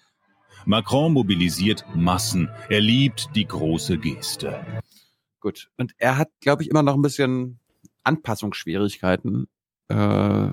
Macron 0.65 1.13
mobilisiert 1.13 1.85
Massen. 1.95 2.49
Er 2.69 2.81
liebt 2.81 3.29
die 3.35 3.45
große 3.45 3.97
Geste. 3.97 4.65
Gut. 5.39 5.69
Und 5.77 5.93
er 5.97 6.17
hat, 6.17 6.29
glaube 6.41 6.63
ich, 6.63 6.69
immer 6.69 6.81
noch 6.83 6.95
ein 6.95 7.01
bisschen 7.01 7.59
Anpassungsschwierigkeiten. 8.03 9.47
Äh, 9.89 10.49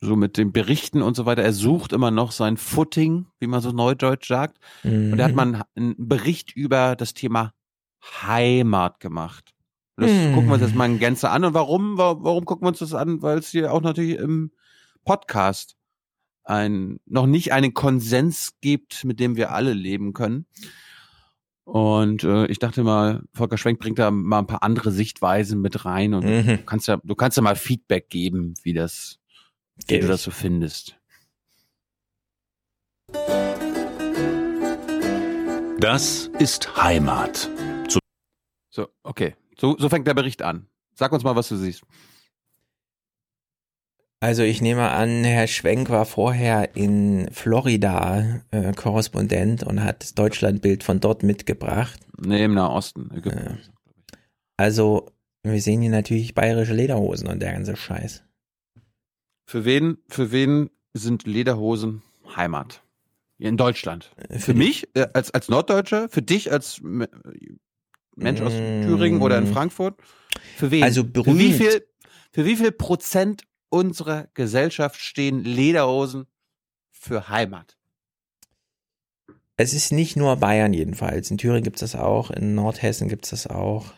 so 0.00 0.16
mit 0.16 0.36
den 0.36 0.50
Berichten 0.52 1.00
und 1.00 1.14
so 1.14 1.26
weiter. 1.26 1.42
Er 1.44 1.52
sucht 1.52 1.92
immer 1.92 2.10
noch 2.10 2.32
sein 2.32 2.56
Footing, 2.56 3.26
wie 3.38 3.46
man 3.46 3.60
so 3.60 3.70
neudeutsch 3.70 4.26
sagt. 4.26 4.58
Und 4.82 5.16
da 5.16 5.24
hat 5.24 5.30
Mhm. 5.30 5.36
man 5.36 5.62
einen 5.76 5.94
Bericht 6.08 6.56
über 6.56 6.96
das 6.96 7.14
Thema 7.14 7.52
Heimat 8.22 8.98
gemacht. 8.98 9.54
Das 9.96 10.10
Mhm. 10.10 10.34
gucken 10.34 10.48
wir 10.48 10.54
uns 10.54 10.62
jetzt 10.62 10.74
mal 10.74 10.86
in 10.86 10.98
Gänze 10.98 11.30
an. 11.30 11.44
Und 11.44 11.54
warum, 11.54 11.98
wa- 11.98 12.16
warum 12.18 12.44
gucken 12.44 12.64
wir 12.64 12.70
uns 12.70 12.80
das 12.80 12.94
an? 12.94 13.22
Weil 13.22 13.38
es 13.38 13.50
hier 13.50 13.72
auch 13.72 13.80
natürlich 13.82 14.16
im 14.18 14.50
Podcast 15.04 15.76
ein, 16.44 16.98
noch 17.06 17.26
nicht 17.26 17.52
einen 17.52 17.74
Konsens 17.74 18.54
gibt, 18.60 19.04
mit 19.04 19.20
dem 19.20 19.36
wir 19.36 19.52
alle 19.52 19.72
leben 19.72 20.12
können. 20.12 20.46
Und 21.64 22.24
äh, 22.24 22.46
ich 22.46 22.58
dachte 22.58 22.82
mal, 22.82 23.22
Volker 23.34 23.56
Schwenk 23.56 23.78
bringt 23.78 23.98
da 23.98 24.10
mal 24.10 24.40
ein 24.40 24.46
paar 24.48 24.62
andere 24.64 24.90
Sichtweisen 24.90 25.60
mit 25.60 25.84
rein 25.84 26.12
und 26.14 26.24
Mhm. 26.24 26.46
du 26.58 26.64
kannst 26.64 26.88
ja, 26.88 26.98
du 27.02 27.14
kannst 27.14 27.36
ja 27.36 27.42
mal 27.42 27.54
Feedback 27.56 28.10
geben, 28.10 28.54
wie 28.62 28.72
das, 28.72 29.18
wie 29.86 30.00
du 30.00 30.08
das 30.08 30.24
so 30.24 30.30
findest. 30.32 30.96
Das 35.78 36.30
ist 36.38 36.76
Heimat. 36.82 37.50
Zu 37.88 37.98
So, 38.70 38.88
okay. 39.02 39.34
So, 39.58 39.76
so 39.78 39.88
fängt 39.88 40.06
der 40.06 40.14
Bericht 40.14 40.42
an. 40.42 40.66
Sag 40.94 41.12
uns 41.12 41.24
mal, 41.24 41.36
was 41.36 41.48
du 41.48 41.56
siehst. 41.56 41.82
Also 44.22 44.44
ich 44.44 44.62
nehme 44.62 44.88
an, 44.90 45.24
Herr 45.24 45.48
Schwenk 45.48 45.90
war 45.90 46.06
vorher 46.06 46.76
in 46.76 47.28
Florida 47.32 48.40
äh, 48.52 48.72
Korrespondent 48.72 49.64
und 49.64 49.82
hat 49.82 50.02
das 50.04 50.14
Deutschlandbild 50.14 50.84
von 50.84 51.00
dort 51.00 51.24
mitgebracht. 51.24 51.98
Nee, 52.24 52.44
im 52.44 52.54
Nahosten. 52.54 53.10
Ägypten. 53.10 53.58
Also 54.56 55.10
wir 55.42 55.60
sehen 55.60 55.80
hier 55.82 55.90
natürlich 55.90 56.34
bayerische 56.34 56.72
Lederhosen 56.72 57.26
und 57.26 57.40
der 57.42 57.52
ganze 57.52 57.74
Scheiß. 57.74 58.22
Für 59.50 59.64
wen, 59.64 59.98
für 60.08 60.30
wen 60.30 60.70
sind 60.94 61.26
Lederhosen 61.26 62.02
Heimat? 62.36 62.80
In 63.38 63.56
Deutschland. 63.56 64.12
Für 64.30 64.38
Für 64.38 64.52
die- 64.52 64.58
mich 64.58 64.88
äh, 64.94 65.08
als, 65.14 65.32
als 65.32 65.48
Norddeutscher? 65.48 66.08
Für 66.08 66.22
dich 66.22 66.52
als 66.52 66.78
M- 66.78 67.08
Mensch 68.14 68.40
aus 68.40 68.52
Mm. 68.52 68.82
Thüringen 68.86 69.20
oder 69.20 69.36
in 69.38 69.48
Frankfurt? 69.48 69.96
Für 70.56 70.70
wen? 70.70 70.84
Also 70.84 71.02
Für 71.02 71.08
wie 71.08 71.12
berühmt. 71.12 71.54
viel, 71.54 71.86
für 72.30 72.44
wie 72.44 72.54
viel 72.54 72.70
Prozent 72.70 73.42
unserer 73.72 74.28
Gesellschaft 74.34 75.00
stehen 75.00 75.42
Lederhosen 75.44 76.26
für 76.90 77.28
Heimat? 77.28 77.76
Es 79.56 79.74
ist 79.74 79.92
nicht 79.92 80.16
nur 80.16 80.36
Bayern 80.36 80.72
jedenfalls. 80.72 81.30
In 81.30 81.38
Thüringen 81.38 81.62
gibt 81.62 81.76
es 81.82 81.92
das 81.92 82.00
auch, 82.00 82.30
in 82.30 82.54
Nordhessen 82.54 83.08
gibt 83.08 83.24
es 83.24 83.30
das 83.30 83.46
auch. 83.46 83.92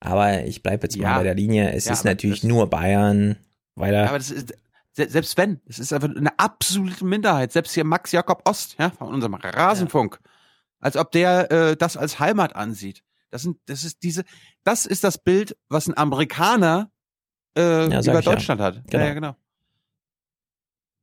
Aber 0.00 0.44
ich 0.44 0.62
bleibe 0.62 0.84
jetzt 0.86 0.96
mal 0.96 1.04
Ja. 1.10 1.16
bei 1.18 1.24
der 1.24 1.34
Linie. 1.34 1.72
Es 1.72 1.84
Ja, 1.86 1.92
ist 1.92 2.04
natürlich 2.04 2.44
nur 2.44 2.68
Bayern, 2.68 3.36
weil 3.74 3.92
Ja, 3.94 4.00
er 4.02 4.08
aber 4.08 4.18
das 4.18 4.30
ist, 4.30 4.54
se- 4.92 5.08
selbst 5.08 5.36
wenn, 5.36 5.60
es 5.66 5.78
ist 5.78 5.92
einfach 5.92 6.08
eine 6.14 6.38
absolute 6.38 7.04
Minderheit. 7.04 7.52
Selbst 7.52 7.74
hier 7.74 7.84
Max 7.84 8.12
Jakob 8.12 8.42
Ost, 8.48 8.76
ja, 8.78 8.90
von 8.90 9.08
unserem 9.08 9.34
Rasenfunk. 9.34 10.18
Als 10.80 10.96
ob 10.96 11.10
der 11.12 11.50
äh, 11.50 11.76
das 11.76 11.96
als 11.96 12.18
Heimat 12.18 12.54
ansieht. 12.56 13.02
Das 13.30 13.42
sind, 13.42 13.58
das 13.66 13.84
ist 13.84 14.02
diese, 14.02 14.24
das 14.62 14.86
ist 14.86 15.04
das 15.04 15.18
Bild, 15.18 15.56
was 15.68 15.88
ein 15.88 15.96
Amerikaner 15.96 16.90
äh, 17.56 17.60
Ja, 17.62 17.86
über 17.86 17.98
ich 18.00 18.06
ja. 18.06 18.20
Deutschland 18.20 18.60
hat. 18.60 18.82
Genau. 18.88 19.02
Ja, 19.02 19.08
ja, 19.08 19.14
genau. 19.14 19.36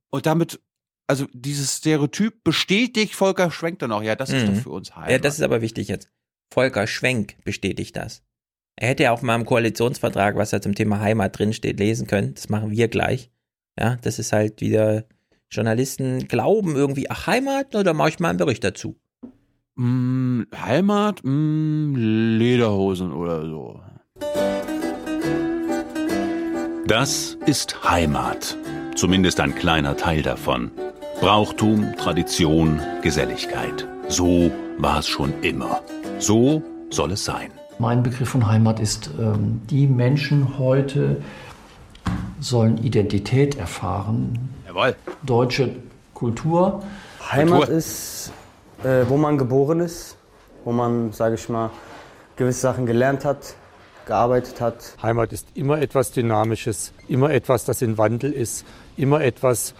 Und 0.09 0.25
damit, 0.25 0.59
also 1.07 1.25
dieses 1.33 1.77
Stereotyp 1.77 2.43
bestätigt 2.43 3.15
Volker 3.15 3.51
Schwenk 3.51 3.79
dann 3.79 3.91
auch, 3.91 4.03
ja, 4.03 4.15
das 4.15 4.29
ist 4.29 4.45
Mhm. 4.47 4.55
doch 4.55 4.61
für 4.63 4.69
uns 4.71 4.95
Heimat. 4.95 5.09
Ja, 5.11 5.19
das 5.19 5.35
ist 5.35 5.41
aber 5.43 5.61
wichtig 5.61 5.87
jetzt. 5.87 6.09
Volker 6.53 6.87
Schwenk 6.87 7.37
bestätigt 7.45 7.95
das. 7.95 8.23
Er 8.75 8.89
hätte 8.89 9.03
ja 9.03 9.11
auch 9.11 9.21
mal 9.21 9.35
im 9.35 9.45
Koalitionsvertrag, 9.45 10.35
was 10.35 10.49
da 10.49 10.61
zum 10.61 10.75
Thema 10.75 10.99
Heimat 10.99 11.37
drinsteht, 11.37 11.79
lesen 11.79 12.07
können. 12.07 12.33
Das 12.33 12.49
machen 12.49 12.71
wir 12.71 12.87
gleich. 12.87 13.29
Ja, 13.79 13.97
das 14.01 14.19
ist 14.19 14.33
halt 14.33 14.59
wieder, 14.59 15.05
Journalisten 15.49 16.27
glauben 16.27 16.75
irgendwie, 16.75 17.09
ach 17.09 17.27
Heimat, 17.27 17.67
na, 17.73 17.83
da 17.83 17.93
mache 17.93 18.09
ich 18.09 18.19
mal 18.19 18.29
einen 18.29 18.37
Bericht 18.39 18.63
dazu. 18.63 18.97
Mm, 19.75 20.43
Heimat, 20.53 21.21
mm, 21.23 21.95
Lederhosen 21.95 23.13
oder 23.13 23.45
so. 23.45 23.81
Das 26.91 27.37
ist 27.45 27.89
Heimat. 27.89 28.57
Zumindest 28.97 29.39
ein 29.39 29.55
kleiner 29.55 29.95
Teil 29.95 30.23
davon. 30.23 30.71
Brauchtum, 31.21 31.95
Tradition, 31.95 32.81
Geselligkeit. 33.01 33.87
So 34.09 34.51
war 34.77 34.99
es 34.99 35.07
schon 35.07 35.33
immer. 35.41 35.79
So 36.19 36.61
soll 36.89 37.13
es 37.13 37.23
sein. 37.23 37.49
Mein 37.79 38.03
Begriff 38.03 38.27
von 38.27 38.45
Heimat 38.45 38.81
ist, 38.81 39.09
ähm, 39.17 39.61
die 39.69 39.87
Menschen 39.87 40.57
heute 40.59 41.21
sollen 42.41 42.77
Identität 42.77 43.55
erfahren, 43.55 44.49
Jawohl. 44.67 44.93
deutsche 45.23 45.73
Kultur. 46.13 46.83
Heimat 47.31 47.69
ist, 47.69 48.33
äh, 48.83 49.05
wo 49.07 49.15
man 49.15 49.37
geboren 49.37 49.79
ist, 49.79 50.17
wo 50.65 50.73
man, 50.73 51.13
sage 51.13 51.35
ich 51.35 51.47
mal, 51.47 51.69
gewisse 52.35 52.59
Sachen 52.59 52.85
gelernt 52.85 53.23
hat, 53.23 53.55
gearbeitet 54.05 54.61
hat. 54.61 54.97
Heimat 55.01 55.33
ist 55.33 55.47
immer 55.55 55.79
etwas 55.79 56.11
Dynamisches, 56.11 56.93
immer 57.07 57.31
etwas, 57.31 57.65
das 57.65 57.81
in 57.81 57.97
Wandel 57.97 58.31
ist, 58.31 58.65
immer 58.97 59.21
etwas, 59.21 59.73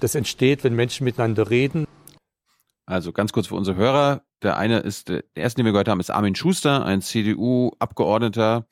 das 0.00 0.14
entsteht, 0.14 0.64
wenn 0.64 0.74
Menschen 0.74 1.04
miteinander 1.04 1.50
reden. 1.50 1.86
Also 2.86 3.12
ganz 3.12 3.32
kurz 3.32 3.46
für 3.46 3.54
unsere 3.54 3.76
Hörer. 3.76 4.22
Der 4.42 4.56
eine 4.58 4.80
ist, 4.80 5.08
der 5.08 5.24
erste, 5.34 5.58
den 5.58 5.66
wir 5.66 5.72
gehört 5.72 5.88
haben, 5.88 6.00
ist 6.00 6.10
Armin 6.10 6.34
Schuster, 6.34 6.84
ein 6.84 7.00
CDU-Abgeordneter, 7.00 8.66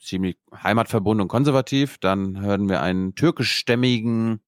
ziemlich 0.00 0.38
heimatverbunden 0.52 1.22
und 1.22 1.28
konservativ. 1.28 1.98
Dann 1.98 2.40
hören 2.40 2.68
wir 2.68 2.82
einen 2.82 3.14
türkischstämmigen 3.14 4.40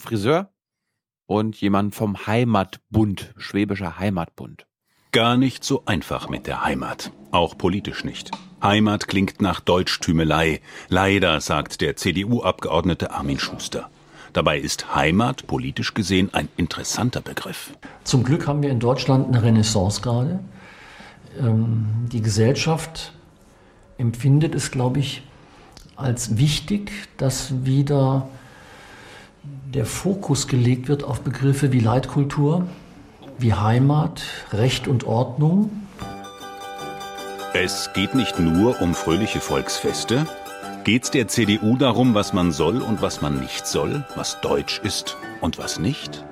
Friseur 0.00 0.52
und 1.26 1.60
jemanden 1.60 1.92
vom 1.92 2.26
Heimatbund, 2.26 3.34
Schwäbischer 3.36 3.98
Heimatbund. 3.98 4.66
Gar 5.14 5.36
nicht 5.36 5.62
so 5.62 5.82
einfach 5.84 6.30
mit 6.30 6.46
der 6.46 6.64
Heimat. 6.64 7.12
Auch 7.32 7.58
politisch 7.58 8.02
nicht. 8.02 8.30
Heimat 8.62 9.08
klingt 9.08 9.42
nach 9.42 9.60
Deutschtümelei. 9.60 10.62
Leider, 10.88 11.42
sagt 11.42 11.82
der 11.82 11.96
CDU-Abgeordnete 11.96 13.10
Armin 13.10 13.38
Schuster. 13.38 13.90
Dabei 14.32 14.58
ist 14.58 14.94
Heimat 14.94 15.46
politisch 15.46 15.92
gesehen 15.92 16.30
ein 16.32 16.48
interessanter 16.56 17.20
Begriff. 17.20 17.74
Zum 18.04 18.24
Glück 18.24 18.46
haben 18.46 18.62
wir 18.62 18.70
in 18.70 18.80
Deutschland 18.80 19.28
eine 19.28 19.42
Renaissance 19.42 20.00
gerade. 20.00 20.40
Ähm, 21.38 22.06
die 22.10 22.22
Gesellschaft 22.22 23.12
empfindet 23.98 24.54
es, 24.54 24.70
glaube 24.70 25.00
ich, 25.00 25.24
als 25.94 26.38
wichtig, 26.38 26.90
dass 27.18 27.66
wieder 27.66 28.30
der 29.74 29.84
Fokus 29.84 30.48
gelegt 30.48 30.88
wird 30.88 31.04
auf 31.04 31.20
Begriffe 31.20 31.70
wie 31.70 31.80
Leitkultur, 31.80 32.66
wie 33.42 33.54
Heimat, 33.54 34.22
Recht 34.52 34.86
und 34.86 35.04
Ordnung. 35.04 35.70
Es 37.52 37.90
geht 37.92 38.14
nicht 38.14 38.38
nur 38.38 38.80
um 38.80 38.94
fröhliche 38.94 39.40
Volksfeste. 39.40 40.26
Geht's 40.84 41.10
der 41.10 41.28
CDU 41.28 41.76
darum, 41.76 42.14
was 42.14 42.32
man 42.32 42.52
soll 42.52 42.80
und 42.80 43.02
was 43.02 43.20
man 43.20 43.40
nicht 43.40 43.66
soll, 43.66 44.04
was 44.14 44.40
deutsch 44.40 44.80
ist 44.82 45.16
und 45.40 45.58
was 45.58 45.78
nicht? 45.78 46.24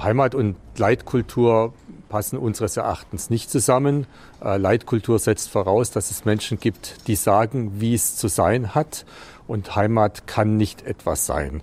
Heimat 0.00 0.34
und 0.34 0.56
Leitkultur 0.76 1.72
passen 2.08 2.38
unseres 2.38 2.76
Erachtens 2.76 3.30
nicht 3.30 3.50
zusammen. 3.50 4.06
Äh, 4.42 4.56
Leitkultur 4.56 5.18
setzt 5.18 5.50
voraus, 5.50 5.90
dass 5.90 6.10
es 6.10 6.24
Menschen 6.24 6.58
gibt, 6.58 7.06
die 7.06 7.16
sagen, 7.16 7.80
wie 7.80 7.94
es 7.94 8.16
zu 8.16 8.28
sein 8.28 8.74
hat. 8.74 9.04
Und 9.46 9.76
Heimat 9.76 10.26
kann 10.26 10.56
nicht 10.56 10.82
etwas 10.82 11.26
sein, 11.26 11.62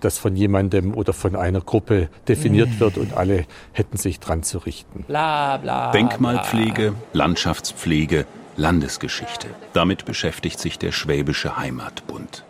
das 0.00 0.18
von 0.18 0.36
jemandem 0.36 0.94
oder 0.94 1.12
von 1.12 1.36
einer 1.36 1.60
Gruppe 1.60 2.08
definiert 2.26 2.80
wird 2.80 2.98
und 2.98 3.14
alle 3.14 3.46
hätten 3.72 3.96
sich 3.96 4.20
dran 4.20 4.42
zu 4.42 4.58
richten. 4.58 5.04
Bla, 5.06 5.56
bla, 5.56 5.92
Denkmalpflege, 5.92 6.94
Landschaftspflege, 7.12 8.26
Landesgeschichte. 8.56 9.48
Damit 9.72 10.04
beschäftigt 10.04 10.58
sich 10.58 10.78
der 10.78 10.92
Schwäbische 10.92 11.56
Heimatbund. 11.56 12.44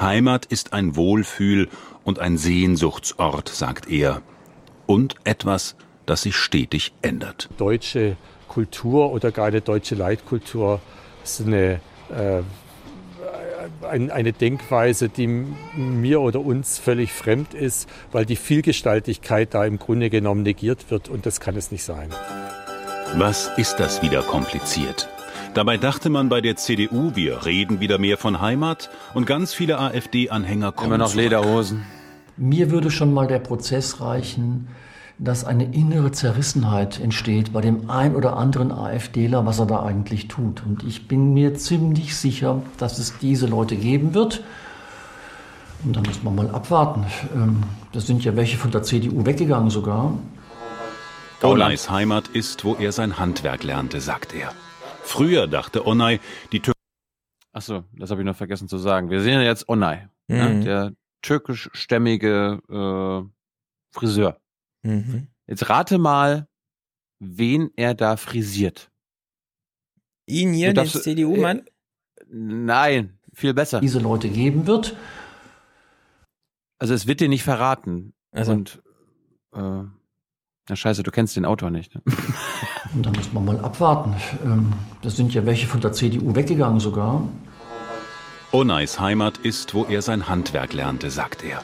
Heimat 0.00 0.46
ist 0.46 0.72
ein 0.72 0.96
Wohlfühl 0.96 1.68
und 2.04 2.18
ein 2.18 2.38
Sehnsuchtsort, 2.38 3.48
sagt 3.48 3.88
er. 3.88 4.22
Und 4.86 5.16
etwas, 5.24 5.76
das 6.06 6.22
sich 6.22 6.36
stetig 6.36 6.92
ändert. 7.02 7.48
Deutsche 7.58 8.16
Kultur 8.48 9.12
oder 9.12 9.30
gar 9.30 9.46
eine 9.46 9.60
deutsche 9.60 9.94
Leitkultur 9.94 10.80
ist 11.22 11.42
eine, 11.42 11.80
äh, 12.10 12.42
eine 13.88 14.32
Denkweise, 14.32 15.08
die 15.08 15.26
mir 15.76 16.20
oder 16.20 16.40
uns 16.40 16.78
völlig 16.78 17.12
fremd 17.12 17.54
ist, 17.54 17.88
weil 18.12 18.26
die 18.26 18.36
Vielgestaltigkeit 18.36 19.54
da 19.54 19.64
im 19.64 19.78
Grunde 19.78 20.10
genommen 20.10 20.42
negiert 20.42 20.90
wird 20.90 21.08
und 21.08 21.26
das 21.26 21.40
kann 21.40 21.56
es 21.56 21.72
nicht 21.72 21.84
sein. 21.84 22.10
Was 23.16 23.50
ist 23.56 23.76
das 23.80 24.02
wieder 24.02 24.22
kompliziert? 24.22 25.08
Dabei 25.54 25.78
dachte 25.78 26.10
man 26.10 26.28
bei 26.28 26.40
der 26.40 26.54
CDU, 26.54 27.16
wir 27.16 27.44
reden 27.44 27.80
wieder 27.80 27.98
mehr 27.98 28.18
von 28.18 28.40
Heimat 28.40 28.88
und 29.14 29.26
ganz 29.26 29.52
viele 29.52 29.78
AfD-Anhänger 29.78 30.70
kommen. 30.70 30.88
Immer 30.88 30.98
noch 30.98 31.10
zurück. 31.10 31.24
Lederhosen. 31.24 31.84
Mir 32.36 32.70
würde 32.70 32.90
schon 32.90 33.12
mal 33.12 33.26
der 33.26 33.40
Prozess 33.40 34.00
reichen, 34.00 34.68
dass 35.22 35.44
eine 35.44 35.64
innere 35.64 36.12
Zerrissenheit 36.12 36.98
entsteht 36.98 37.52
bei 37.52 37.60
dem 37.60 37.90
ein 37.90 38.16
oder 38.16 38.36
anderen 38.36 38.72
AfDler, 38.72 39.44
was 39.44 39.58
er 39.58 39.66
da 39.66 39.82
eigentlich 39.82 40.28
tut. 40.28 40.62
Und 40.64 40.82
ich 40.82 41.08
bin 41.08 41.34
mir 41.34 41.54
ziemlich 41.54 42.16
sicher, 42.16 42.62
dass 42.78 42.98
es 42.98 43.18
diese 43.18 43.46
Leute 43.46 43.76
geben 43.76 44.14
wird. 44.14 44.42
Und 45.84 45.94
da 45.94 46.00
muss 46.00 46.22
man 46.22 46.34
mal 46.34 46.50
abwarten. 46.50 47.04
Ähm, 47.34 47.62
Das 47.92 48.06
sind 48.06 48.24
ja 48.24 48.34
welche 48.36 48.56
von 48.56 48.70
der 48.70 48.82
CDU 48.82 49.26
weggegangen 49.26 49.68
sogar. 49.68 50.14
Onays 51.42 51.90
Heimat 51.90 52.28
ist, 52.28 52.64
wo 52.64 52.74
er 52.74 52.92
sein 52.92 53.18
Handwerk 53.18 53.62
lernte, 53.64 54.00
sagt 54.00 54.34
er. 54.34 54.52
Früher 55.02 55.48
dachte 55.48 55.86
Onay, 55.86 56.20
die 56.52 56.60
Türkei 56.60 56.78
Achso, 57.52 57.82
das 57.92 58.10
habe 58.10 58.20
ich 58.20 58.26
noch 58.26 58.36
vergessen 58.36 58.68
zu 58.68 58.78
sagen. 58.78 59.10
Wir 59.10 59.20
sehen 59.20 59.34
ja 59.34 59.42
jetzt 59.42 59.68
Onay, 59.68 60.06
ne? 60.28 60.48
Mhm. 60.48 60.64
der 60.64 60.92
türkischstämmige 61.22 62.60
äh, 62.70 63.28
Friseur. 63.90 64.36
Mhm. 64.82 65.28
Jetzt 65.46 65.68
rate 65.68 65.98
mal, 65.98 66.48
wen 67.18 67.70
er 67.76 67.94
da 67.94 68.16
frisiert. 68.16 68.90
Ihn 70.26 70.52
hier, 70.52 70.72
den 70.72 70.86
CDU-Mann? 70.86 71.58
Äh, 71.58 72.24
nein, 72.28 73.18
viel 73.32 73.52
besser. 73.54 73.80
Diese 73.80 73.98
Leute 73.98 74.28
geben 74.28 74.66
wird. 74.66 74.96
Also 76.78 76.94
es 76.94 77.06
wird 77.06 77.20
dir 77.20 77.28
nicht 77.28 77.42
verraten. 77.42 78.14
Also. 78.32 78.52
Und 78.52 78.82
äh, 79.52 79.58
na 80.68 80.76
scheiße, 80.76 81.02
du 81.02 81.10
kennst 81.10 81.36
den 81.36 81.44
Autor 81.44 81.70
nicht. 81.70 81.94
Ne? 81.94 82.02
Und 82.94 83.04
da 83.04 83.10
muss 83.10 83.32
man 83.32 83.44
mal 83.44 83.58
abwarten. 83.60 84.14
Ähm, 84.44 84.72
Das 85.02 85.16
sind 85.16 85.34
ja 85.34 85.44
welche 85.46 85.66
von 85.66 85.80
der 85.80 85.92
CDU 85.92 86.34
weggegangen 86.34 86.80
sogar. 86.80 87.28
Onays 88.52 88.98
Heimat 88.98 89.38
ist, 89.38 89.74
wo 89.74 89.84
er 89.84 90.02
sein 90.02 90.28
Handwerk 90.28 90.72
lernte, 90.72 91.10
sagt 91.10 91.44
er. 91.44 91.62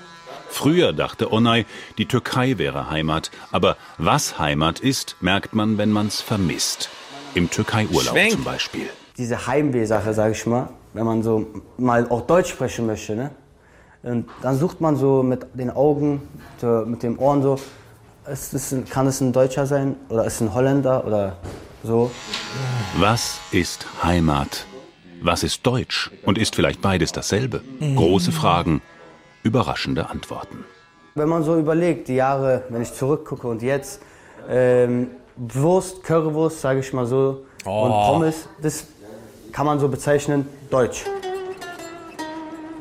Früher 0.48 0.92
dachte 0.92 1.32
Onay, 1.32 1.66
die 1.98 2.06
Türkei 2.06 2.58
wäre 2.58 2.90
Heimat, 2.90 3.30
aber 3.52 3.76
was 3.98 4.38
Heimat 4.38 4.80
ist, 4.80 5.16
merkt 5.20 5.54
man, 5.54 5.78
wenn 5.78 5.92
man's 5.92 6.20
vermisst. 6.20 6.88
Im 7.34 7.50
Türkei-Urlaub 7.50 8.16
zum 8.30 8.44
Beispiel. 8.44 8.88
Diese 9.18 9.46
Heimweh-Sache, 9.46 10.14
sage 10.14 10.32
ich 10.32 10.46
mal, 10.46 10.70
wenn 10.94 11.04
man 11.04 11.22
so 11.22 11.46
mal 11.76 12.06
auch 12.08 12.22
Deutsch 12.22 12.50
sprechen 12.50 12.86
möchte, 12.86 13.14
ne? 13.14 13.30
Und 14.02 14.28
dann 14.40 14.56
sucht 14.56 14.80
man 14.80 14.96
so 14.96 15.22
mit 15.22 15.46
den 15.54 15.70
Augen, 15.70 16.22
mit 16.86 17.02
den 17.02 17.18
Ohren 17.18 17.42
so, 17.42 17.58
ist 18.30 18.54
es 18.54 18.72
ein, 18.72 18.88
kann 18.88 19.06
es 19.06 19.20
ein 19.20 19.32
Deutscher 19.32 19.66
sein 19.66 19.96
oder 20.08 20.24
ist 20.24 20.34
es 20.34 20.40
ein 20.42 20.54
Holländer 20.54 21.04
oder 21.04 21.36
so. 21.82 22.10
Was 22.98 23.40
ist 23.50 23.86
Heimat? 24.02 24.66
Was 25.20 25.42
ist 25.42 25.66
Deutsch? 25.66 26.10
Und 26.24 26.38
ist 26.38 26.54
vielleicht 26.54 26.80
beides 26.80 27.10
dasselbe? 27.12 27.62
Große 27.96 28.32
Fragen, 28.32 28.80
überraschende 29.46 30.10
Antworten. 30.10 30.64
Wenn 31.14 31.28
man 31.28 31.42
so 31.42 31.56
überlegt, 31.56 32.08
die 32.08 32.16
Jahre, 32.16 32.64
wenn 32.68 32.82
ich 32.82 32.92
zurückgucke 32.92 33.46
und 33.48 33.62
jetzt, 33.62 34.02
ähm, 34.50 35.08
Wurst, 35.36 36.02
Currywurst, 36.02 36.60
sage 36.60 36.80
ich 36.80 36.92
mal 36.92 37.06
so, 37.06 37.44
und 37.64 37.72
Oh. 37.72 38.12
Pommes, 38.12 38.48
das 38.62 38.86
kann 39.52 39.66
man 39.66 39.78
so 39.80 39.88
bezeichnen, 39.88 40.46
Deutsch. 40.70 41.04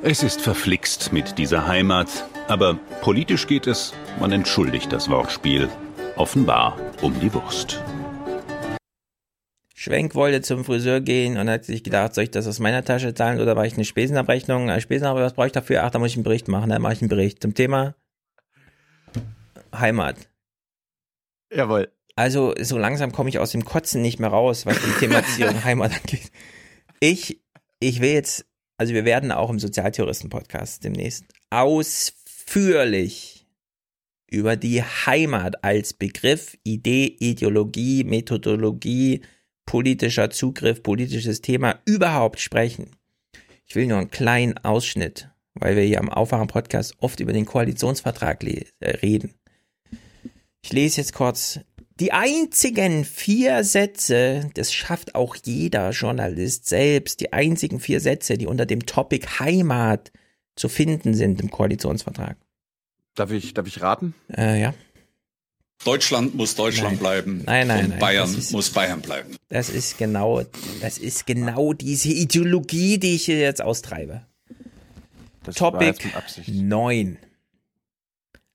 Es 0.01 0.21
ist 0.21 0.41
verflixt 0.41 1.11
mit 1.13 1.37
dieser 1.37 1.67
Heimat, 1.67 2.07
aber 2.47 2.77
politisch 3.01 3.47
geht 3.47 3.65
es, 3.67 3.93
man 4.19 4.31
entschuldigt 4.31 4.91
das 4.93 5.09
Wortspiel, 5.09 5.69
offenbar 6.15 6.77
um 7.01 7.19
die 7.19 7.33
Wurst. 7.33 7.81
Schwenk 9.85 10.15
wollte 10.15 10.41
zum 10.41 10.65
Friseur 10.65 10.99
gehen 10.99 11.37
und 11.37 11.47
hat 11.47 11.63
sich 11.63 11.83
gedacht, 11.83 12.15
soll 12.15 12.23
ich 12.23 12.31
das 12.31 12.47
aus 12.47 12.57
meiner 12.57 12.83
Tasche 12.83 13.13
zahlen 13.13 13.39
oder 13.39 13.53
mache 13.53 13.67
ich 13.67 13.75
eine 13.75 13.85
Spesenabrechnung? 13.85 14.71
Eine 14.71 14.81
Spesenabrechnung, 14.81 15.27
was 15.27 15.35
brauche 15.35 15.45
ich 15.45 15.53
dafür? 15.53 15.83
Ach, 15.83 15.91
da 15.91 15.99
muss 15.99 16.09
ich 16.09 16.15
einen 16.17 16.23
Bericht 16.23 16.47
machen. 16.47 16.71
Dann 16.71 16.81
mache 16.81 16.93
ich 16.93 17.01
einen 17.01 17.09
Bericht 17.09 17.39
zum 17.39 17.53
Thema 17.53 17.93
Heimat. 19.75 20.17
Jawohl. 21.53 21.91
Also 22.15 22.55
so 22.59 22.79
langsam 22.79 23.11
komme 23.11 23.29
ich 23.29 23.37
aus 23.37 23.51
dem 23.51 23.63
Kotzen 23.63 24.01
nicht 24.01 24.19
mehr 24.19 24.31
raus, 24.31 24.65
was 24.65 24.81
die 24.81 24.99
Thematisierung 24.99 25.63
Heimat 25.63 25.91
angeht. 25.93 26.31
Ich, 26.99 27.43
ich 27.79 28.01
will 28.01 28.13
jetzt, 28.13 28.47
also 28.77 28.91
wir 28.95 29.05
werden 29.05 29.31
auch 29.31 29.51
im 29.51 29.59
Sozialtheoristen-Podcast 29.59 30.83
demnächst 30.83 31.25
ausführlich 31.51 33.45
über 34.31 34.55
die 34.55 34.81
Heimat 34.81 35.63
als 35.63 35.93
Begriff, 35.93 36.57
Idee, 36.63 37.15
Ideologie, 37.19 38.03
Methodologie, 38.03 39.21
politischer 39.65 40.29
Zugriff, 40.29 40.83
politisches 40.83 41.41
Thema 41.41 41.79
überhaupt 41.85 42.39
sprechen. 42.39 42.91
Ich 43.65 43.75
will 43.75 43.87
nur 43.87 43.97
einen 43.97 44.11
kleinen 44.11 44.57
Ausschnitt, 44.59 45.29
weil 45.53 45.75
wir 45.75 45.83
hier 45.83 45.99
am 45.99 46.09
Aufwachen-Podcast 46.09 46.95
oft 46.99 47.19
über 47.19 47.33
den 47.33 47.45
Koalitionsvertrag 47.45 48.43
äh, 48.43 48.65
reden. 48.81 49.33
Ich 50.61 50.73
lese 50.73 51.01
jetzt 51.01 51.13
kurz 51.13 51.59
die 51.99 52.11
einzigen 52.11 53.05
vier 53.05 53.63
Sätze, 53.63 54.49
das 54.53 54.73
schafft 54.73 55.15
auch 55.15 55.35
jeder 55.43 55.91
Journalist 55.91 56.67
selbst, 56.67 57.21
die 57.21 57.31
einzigen 57.31 57.79
vier 57.79 58.01
Sätze, 58.01 58.37
die 58.37 58.47
unter 58.47 58.65
dem 58.65 58.85
Topic 58.85 59.25
Heimat 59.39 60.11
zu 60.55 60.67
finden 60.67 61.13
sind 61.13 61.41
im 61.41 61.51
Koalitionsvertrag. 61.51 62.37
Darf 63.15 63.31
ich, 63.31 63.53
darf 63.53 63.67
ich 63.67 63.81
raten? 63.81 64.13
Äh, 64.35 64.61
ja. 64.61 64.73
Deutschland 65.83 66.35
muss 66.35 66.55
Deutschland 66.55 66.93
Nein. 66.93 66.99
bleiben. 66.99 67.43
Nein, 67.45 67.67
nein, 67.67 67.83
und 67.85 67.89
nein, 67.91 67.99
Bayern 67.99 68.33
ist- 68.35 68.51
muss 68.51 68.69
Bayern 68.71 69.01
bleiben. 69.01 69.35
Das 69.49 69.69
ist 69.69 69.97
genau, 69.97 70.41
das 70.81 70.97
ist 70.97 71.25
genau 71.27 71.73
diese 71.73 72.09
Ideologie, 72.09 72.97
die 72.97 73.15
ich 73.15 73.25
hier 73.25 73.39
jetzt 73.39 73.61
austreibe. 73.61 74.25
Das 75.43 75.55
Topic 75.55 75.85
jetzt 75.85 76.03
mit 76.05 76.15
Absicht. 76.15 76.49
9. 76.49 77.17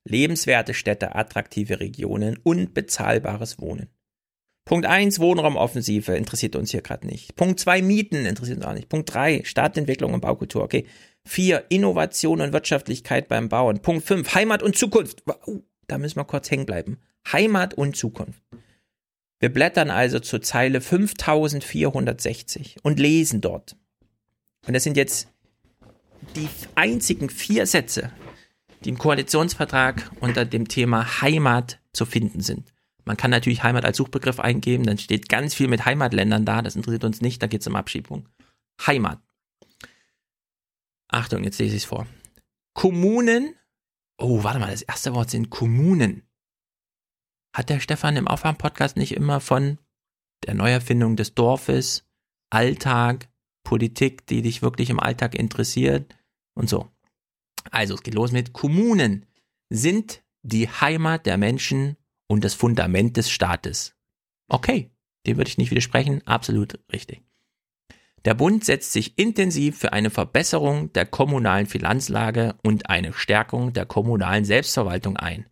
Lebenswerte 0.03 0.73
Städte, 0.73 1.15
attraktive 1.15 1.79
Regionen 1.79 2.37
und 2.43 2.73
bezahlbares 2.73 3.59
Wohnen. 3.59 3.89
Punkt 4.65 4.85
1, 4.85 5.19
Wohnraumoffensive, 5.19 6.15
interessiert 6.15 6.55
uns 6.55 6.71
hier 6.71 6.81
gerade 6.81 7.07
nicht. 7.07 7.35
Punkt 7.35 7.59
2, 7.59 7.81
Mieten, 7.81 8.25
interessiert 8.25 8.57
uns 8.57 8.65
auch 8.65 8.73
nicht. 8.73 8.89
Punkt 8.89 9.13
3, 9.13 9.41
Stadtentwicklung 9.43 10.13
und 10.13 10.21
Baukultur, 10.21 10.63
okay. 10.63 10.85
4, 11.25 11.65
Innovation 11.69 12.41
und 12.41 12.51
Wirtschaftlichkeit 12.53 13.27
beim 13.27 13.47
Bauen. 13.47 13.81
Punkt 13.81 14.05
5, 14.05 14.33
Heimat 14.33 14.63
und 14.63 14.75
Zukunft. 14.75 15.23
Uh, 15.45 15.61
da 15.87 15.97
müssen 15.97 16.17
wir 16.17 16.25
kurz 16.25 16.49
hängen 16.49 16.65
bleiben. 16.65 16.99
Heimat 17.31 17.73
und 17.73 17.95
Zukunft. 17.95 18.41
Wir 19.39 19.49
blättern 19.49 19.89
also 19.89 20.19
zur 20.19 20.41
Zeile 20.41 20.81
5460 20.81 22.77
und 22.83 22.99
lesen 22.99 23.41
dort. 23.41 23.75
Und 24.67 24.73
das 24.73 24.83
sind 24.83 24.97
jetzt 24.97 25.27
die 26.35 26.47
einzigen 26.75 27.29
vier 27.29 27.65
Sätze, 27.65 28.11
die 28.83 28.89
im 28.89 28.97
Koalitionsvertrag 28.97 30.11
unter 30.19 30.45
dem 30.45 30.67
Thema 30.67 31.21
Heimat 31.21 31.79
zu 31.93 32.05
finden 32.05 32.41
sind. 32.41 32.71
Man 33.03 33.17
kann 33.17 33.31
natürlich 33.31 33.63
Heimat 33.63 33.83
als 33.83 33.97
Suchbegriff 33.97 34.39
eingeben, 34.39 34.85
dann 34.85 34.99
steht 34.99 35.27
ganz 35.27 35.55
viel 35.55 35.67
mit 35.67 35.85
Heimatländern 35.85 36.45
da, 36.45 36.61
das 36.61 36.75
interessiert 36.75 37.03
uns 37.03 37.21
nicht, 37.21 37.41
da 37.41 37.47
geht 37.47 37.61
es 37.61 37.67
um 37.67 37.75
Abschiebung. 37.75 38.29
Heimat. 38.85 39.19
Achtung, 41.07 41.43
jetzt 41.43 41.59
lese 41.59 41.75
ich 41.75 41.83
es 41.83 41.89
vor. 41.89 42.05
Kommunen, 42.73 43.55
oh, 44.17 44.43
warte 44.43 44.59
mal, 44.59 44.71
das 44.71 44.83
erste 44.83 45.13
Wort 45.13 45.29
sind 45.29 45.49
Kommunen. 45.49 46.23
Hat 47.53 47.69
der 47.69 47.79
Stefan 47.79 48.15
im 48.15 48.27
Aufwärm-Podcast 48.27 48.97
nicht 48.97 49.13
immer 49.13 49.39
von 49.39 49.77
der 50.45 50.53
Neuerfindung 50.53 51.15
des 51.15 51.35
Dorfes, 51.35 52.07
Alltag, 52.49 53.29
Politik, 53.63 54.25
die 54.27 54.41
dich 54.41 54.61
wirklich 54.61 54.89
im 54.89 54.99
Alltag 54.99 55.35
interessiert 55.35 56.15
und 56.53 56.69
so. 56.69 56.89
Also, 57.69 57.93
es 57.93 58.03
geht 58.03 58.15
los 58.15 58.31
mit 58.31 58.53
Kommunen 58.53 59.25
sind 59.69 60.23
die 60.41 60.67
Heimat 60.67 61.25
der 61.25 61.37
Menschen 61.37 61.95
und 62.27 62.43
das 62.43 62.53
Fundament 62.53 63.17
des 63.17 63.29
Staates. 63.29 63.95
Okay, 64.47 64.91
dem 65.25 65.37
würde 65.37 65.49
ich 65.49 65.57
nicht 65.57 65.71
widersprechen, 65.71 66.25
absolut 66.25 66.79
richtig. 66.91 67.21
Der 68.25 68.33
Bund 68.33 68.63
setzt 68.65 68.93
sich 68.93 69.17
intensiv 69.17 69.79
für 69.79 69.93
eine 69.93 70.09
Verbesserung 70.09 70.93
der 70.93 71.05
kommunalen 71.05 71.65
Finanzlage 71.65 72.55
und 72.63 72.89
eine 72.89 73.13
Stärkung 73.13 73.73
der 73.73 73.85
kommunalen 73.85 74.45
Selbstverwaltung 74.45 75.17
ein. 75.17 75.47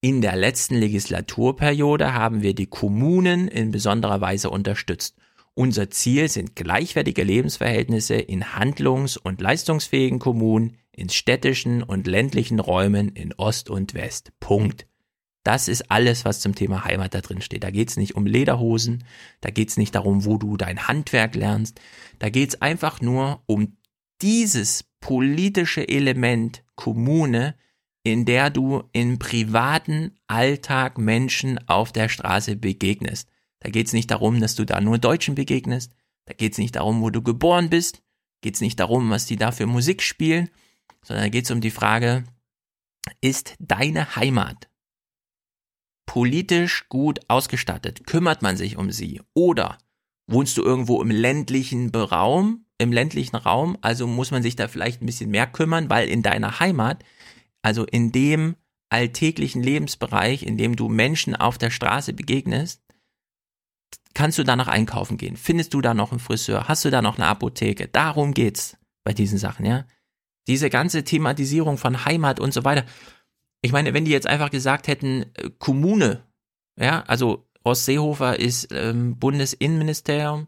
In 0.00 0.20
der 0.20 0.36
letzten 0.36 0.76
Legislaturperiode 0.76 2.12
haben 2.12 2.42
wir 2.42 2.54
die 2.54 2.66
Kommunen 2.66 3.48
in 3.48 3.70
besonderer 3.70 4.20
Weise 4.20 4.50
unterstützt. 4.50 5.16
Unser 5.54 5.88
Ziel 5.90 6.28
sind 6.28 6.54
gleichwertige 6.54 7.24
Lebensverhältnisse 7.24 8.16
in 8.16 8.54
handlungs- 8.54 9.16
und 9.16 9.40
leistungsfähigen 9.40 10.18
Kommunen, 10.18 10.76
in 10.92 11.08
städtischen 11.08 11.82
und 11.82 12.06
ländlichen 12.06 12.60
Räumen 12.60 13.08
in 13.08 13.32
Ost 13.34 13.70
und 13.70 13.94
West. 13.94 14.32
Punkt. 14.38 14.86
Das 15.44 15.68
ist 15.68 15.90
alles, 15.90 16.24
was 16.24 16.40
zum 16.40 16.54
Thema 16.54 16.84
Heimat 16.84 17.14
da 17.14 17.20
drin 17.20 17.40
steht. 17.40 17.64
Da 17.64 17.70
geht 17.70 17.88
es 17.88 17.96
nicht 17.96 18.16
um 18.16 18.26
Lederhosen, 18.26 19.04
da 19.40 19.50
geht 19.50 19.68
es 19.68 19.76
nicht 19.76 19.94
darum, 19.94 20.24
wo 20.24 20.38
du 20.38 20.56
dein 20.56 20.88
Handwerk 20.88 21.36
lernst. 21.36 21.80
Da 22.18 22.30
geht 22.30 22.50
es 22.50 22.62
einfach 22.62 23.00
nur 23.00 23.42
um 23.46 23.76
dieses 24.22 24.84
politische 25.00 25.88
Element 25.88 26.64
Kommune, 26.74 27.54
in 28.06 28.24
der 28.24 28.50
du 28.50 28.84
im 28.92 29.18
privaten 29.18 30.12
Alltag 30.28 30.96
Menschen 30.96 31.58
auf 31.66 31.90
der 31.90 32.08
Straße 32.08 32.54
begegnest. 32.54 33.28
Da 33.58 33.68
geht 33.68 33.88
es 33.88 33.92
nicht 33.92 34.12
darum, 34.12 34.40
dass 34.40 34.54
du 34.54 34.64
da 34.64 34.80
nur 34.80 34.98
Deutschen 34.98 35.34
begegnest. 35.34 35.92
Da 36.24 36.32
geht 36.32 36.52
es 36.52 36.58
nicht 36.58 36.76
darum, 36.76 37.00
wo 37.00 37.10
du 37.10 37.20
geboren 37.20 37.68
bist. 37.68 38.04
Geht 38.42 38.54
es 38.54 38.60
nicht 38.60 38.78
darum, 38.78 39.10
was 39.10 39.26
die 39.26 39.34
da 39.34 39.50
für 39.50 39.66
Musik 39.66 40.02
spielen, 40.02 40.50
sondern 41.02 41.24
da 41.24 41.30
geht 41.30 41.46
es 41.46 41.50
um 41.50 41.60
die 41.60 41.72
Frage, 41.72 42.22
ist 43.20 43.56
deine 43.58 44.14
Heimat 44.14 44.68
politisch 46.06 46.88
gut 46.88 47.18
ausgestattet? 47.26 48.06
Kümmert 48.06 48.40
man 48.40 48.56
sich 48.56 48.76
um 48.76 48.92
sie? 48.92 49.20
Oder 49.34 49.78
wohnst 50.28 50.56
du 50.56 50.62
irgendwo 50.62 51.02
im 51.02 51.10
ländlichen 51.10 51.92
Raum, 51.92 52.66
im 52.78 52.92
ländlichen 52.92 53.34
Raum, 53.34 53.76
also 53.80 54.06
muss 54.06 54.30
man 54.30 54.44
sich 54.44 54.54
da 54.54 54.68
vielleicht 54.68 55.02
ein 55.02 55.06
bisschen 55.06 55.30
mehr 55.30 55.48
kümmern, 55.48 55.90
weil 55.90 56.08
in 56.08 56.22
deiner 56.22 56.60
Heimat, 56.60 57.02
also 57.66 57.84
in 57.84 58.12
dem 58.12 58.54
alltäglichen 58.90 59.60
Lebensbereich, 59.60 60.44
in 60.44 60.56
dem 60.56 60.76
du 60.76 60.88
Menschen 60.88 61.34
auf 61.34 61.58
der 61.58 61.70
Straße 61.70 62.12
begegnest, 62.12 62.80
kannst 64.14 64.38
du 64.38 64.44
da 64.44 64.54
noch 64.54 64.68
einkaufen 64.68 65.16
gehen? 65.16 65.36
Findest 65.36 65.74
du 65.74 65.80
da 65.80 65.92
noch 65.92 66.12
einen 66.12 66.20
Friseur? 66.20 66.68
Hast 66.68 66.84
du 66.84 66.90
da 66.90 67.02
noch 67.02 67.18
eine 67.18 67.26
Apotheke? 67.26 67.88
Darum 67.88 68.34
geht's 68.34 68.76
bei 69.02 69.12
diesen 69.12 69.38
Sachen, 69.38 69.66
ja? 69.66 69.84
Diese 70.46 70.70
ganze 70.70 71.02
Thematisierung 71.02 71.76
von 71.76 72.04
Heimat 72.04 72.38
und 72.38 72.54
so 72.54 72.62
weiter. 72.62 72.84
Ich 73.62 73.72
meine, 73.72 73.94
wenn 73.94 74.04
die 74.04 74.12
jetzt 74.12 74.28
einfach 74.28 74.52
gesagt 74.52 74.86
hätten, 74.86 75.24
äh, 75.34 75.50
Kommune, 75.58 76.22
ja, 76.78 77.02
also 77.08 77.48
Horst 77.64 77.84
Seehofer 77.84 78.38
ist 78.38 78.68
ähm, 78.70 79.18
Bundesinnenministerium, 79.18 80.46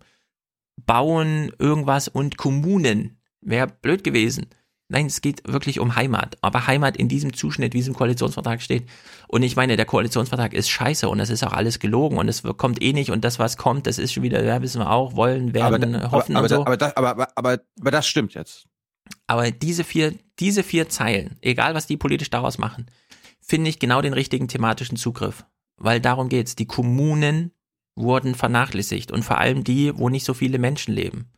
Bauen, 0.86 1.50
irgendwas 1.58 2.06
und 2.06 2.36
Kommunen, 2.36 3.20
wäre 3.40 3.66
blöd 3.66 4.04
gewesen. 4.04 4.46
Nein, 4.90 5.06
es 5.06 5.20
geht 5.20 5.46
wirklich 5.46 5.80
um 5.80 5.96
Heimat. 5.96 6.38
Aber 6.40 6.66
Heimat 6.66 6.96
in 6.96 7.08
diesem 7.08 7.34
Zuschnitt, 7.34 7.74
wie 7.74 7.80
es 7.80 7.88
im 7.88 7.94
Koalitionsvertrag 7.94 8.62
steht. 8.62 8.88
Und 9.26 9.42
ich 9.42 9.54
meine, 9.54 9.76
der 9.76 9.84
Koalitionsvertrag 9.84 10.54
ist 10.54 10.70
scheiße 10.70 11.08
und 11.08 11.18
das 11.18 11.28
ist 11.28 11.44
auch 11.44 11.52
alles 11.52 11.78
gelogen 11.78 12.16
und 12.16 12.26
es 12.28 12.42
kommt 12.42 12.80
eh 12.80 12.94
nicht 12.94 13.10
und 13.10 13.22
das, 13.22 13.38
was 13.38 13.58
kommt, 13.58 13.86
das 13.86 13.98
ist 13.98 14.14
schon 14.14 14.22
wieder, 14.22 14.42
ja, 14.42 14.62
wissen 14.62 14.80
wir 14.80 14.90
auch, 14.90 15.14
wollen, 15.14 15.52
werden, 15.52 15.94
aber, 15.94 16.10
hoffen 16.10 16.36
aber, 16.36 16.44
und 16.44 16.48
so. 16.48 16.60
aber, 16.62 16.72
aber, 16.72 16.96
aber, 16.96 17.10
aber, 17.10 17.28
aber, 17.36 17.62
aber 17.78 17.90
das 17.90 18.06
stimmt 18.06 18.32
jetzt. 18.32 18.66
Aber 19.26 19.50
diese 19.50 19.84
vier, 19.84 20.14
diese 20.38 20.62
vier 20.62 20.88
Zeilen, 20.88 21.36
egal 21.42 21.74
was 21.74 21.86
die 21.86 21.96
politisch 21.96 22.30
daraus 22.30 22.56
machen, 22.56 22.86
finde 23.40 23.68
ich 23.70 23.78
genau 23.78 24.00
den 24.00 24.14
richtigen 24.14 24.48
thematischen 24.48 24.96
Zugriff. 24.96 25.44
Weil 25.76 26.00
darum 26.00 26.28
geht's. 26.28 26.56
Die 26.56 26.66
Kommunen 26.66 27.52
wurden 27.94 28.34
vernachlässigt 28.34 29.12
und 29.12 29.24
vor 29.24 29.38
allem 29.38 29.64
die, 29.64 29.96
wo 29.96 30.08
nicht 30.08 30.24
so 30.24 30.34
viele 30.34 30.58
Menschen 30.58 30.94
leben. 30.94 31.30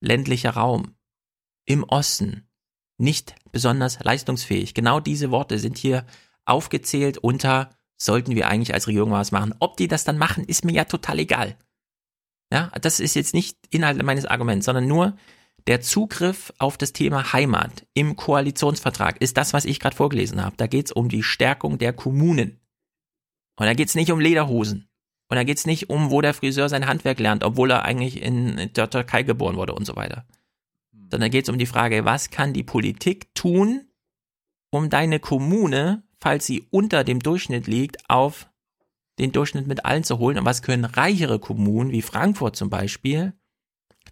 Ländlicher 0.00 0.50
Raum. 0.50 0.94
Im 1.64 1.84
Osten. 1.84 2.48
Nicht 3.02 3.34
besonders 3.50 3.98
leistungsfähig. 4.00 4.74
Genau 4.74 5.00
diese 5.00 5.32
Worte 5.32 5.58
sind 5.58 5.76
hier 5.76 6.06
aufgezählt 6.44 7.18
unter, 7.18 7.70
sollten 7.96 8.36
wir 8.36 8.46
eigentlich 8.46 8.74
als 8.74 8.86
Regierung 8.86 9.10
was 9.10 9.32
machen. 9.32 9.56
Ob 9.58 9.76
die 9.76 9.88
das 9.88 10.04
dann 10.04 10.18
machen, 10.18 10.44
ist 10.44 10.64
mir 10.64 10.70
ja 10.70 10.84
total 10.84 11.18
egal. 11.18 11.56
Ja, 12.52 12.70
das 12.80 13.00
ist 13.00 13.16
jetzt 13.16 13.34
nicht 13.34 13.58
Inhalt 13.70 14.00
meines 14.04 14.24
Arguments, 14.24 14.66
sondern 14.66 14.86
nur, 14.86 15.16
der 15.66 15.80
Zugriff 15.80 16.52
auf 16.58 16.78
das 16.78 16.92
Thema 16.92 17.32
Heimat 17.32 17.84
im 17.92 18.14
Koalitionsvertrag 18.14 19.20
ist 19.20 19.36
das, 19.36 19.52
was 19.52 19.64
ich 19.64 19.80
gerade 19.80 19.96
vorgelesen 19.96 20.44
habe. 20.44 20.56
Da 20.56 20.68
geht 20.68 20.86
es 20.86 20.92
um 20.92 21.08
die 21.08 21.24
Stärkung 21.24 21.78
der 21.78 21.92
Kommunen. 21.92 22.60
Und 23.58 23.66
da 23.66 23.74
geht 23.74 23.88
es 23.88 23.96
nicht 23.96 24.12
um 24.12 24.20
Lederhosen. 24.20 24.88
Und 25.28 25.36
da 25.36 25.42
geht 25.42 25.58
es 25.58 25.66
nicht 25.66 25.90
um, 25.90 26.12
wo 26.12 26.20
der 26.20 26.34
Friseur 26.34 26.68
sein 26.68 26.86
Handwerk 26.86 27.18
lernt, 27.18 27.42
obwohl 27.42 27.72
er 27.72 27.84
eigentlich 27.84 28.22
in 28.22 28.70
der 28.74 28.90
Türkei 28.90 29.24
geboren 29.24 29.56
wurde 29.56 29.74
und 29.74 29.86
so 29.86 29.96
weiter. 29.96 30.24
Sondern 31.12 31.30
geht 31.30 31.44
es 31.44 31.50
um 31.50 31.58
die 31.58 31.66
Frage, 31.66 32.06
was 32.06 32.30
kann 32.30 32.54
die 32.54 32.62
Politik 32.62 33.34
tun, 33.34 33.84
um 34.70 34.88
deine 34.88 35.20
Kommune, 35.20 36.04
falls 36.18 36.46
sie 36.46 36.66
unter 36.70 37.04
dem 37.04 37.20
Durchschnitt 37.20 37.66
liegt, 37.66 38.08
auf 38.08 38.48
den 39.18 39.30
Durchschnitt 39.30 39.66
mit 39.66 39.84
allen 39.84 40.04
zu 40.04 40.18
holen? 40.18 40.38
Und 40.38 40.46
was 40.46 40.62
können 40.62 40.86
reichere 40.86 41.38
Kommunen, 41.38 41.92
wie 41.92 42.00
Frankfurt 42.00 42.56
zum 42.56 42.70
Beispiel, 42.70 43.34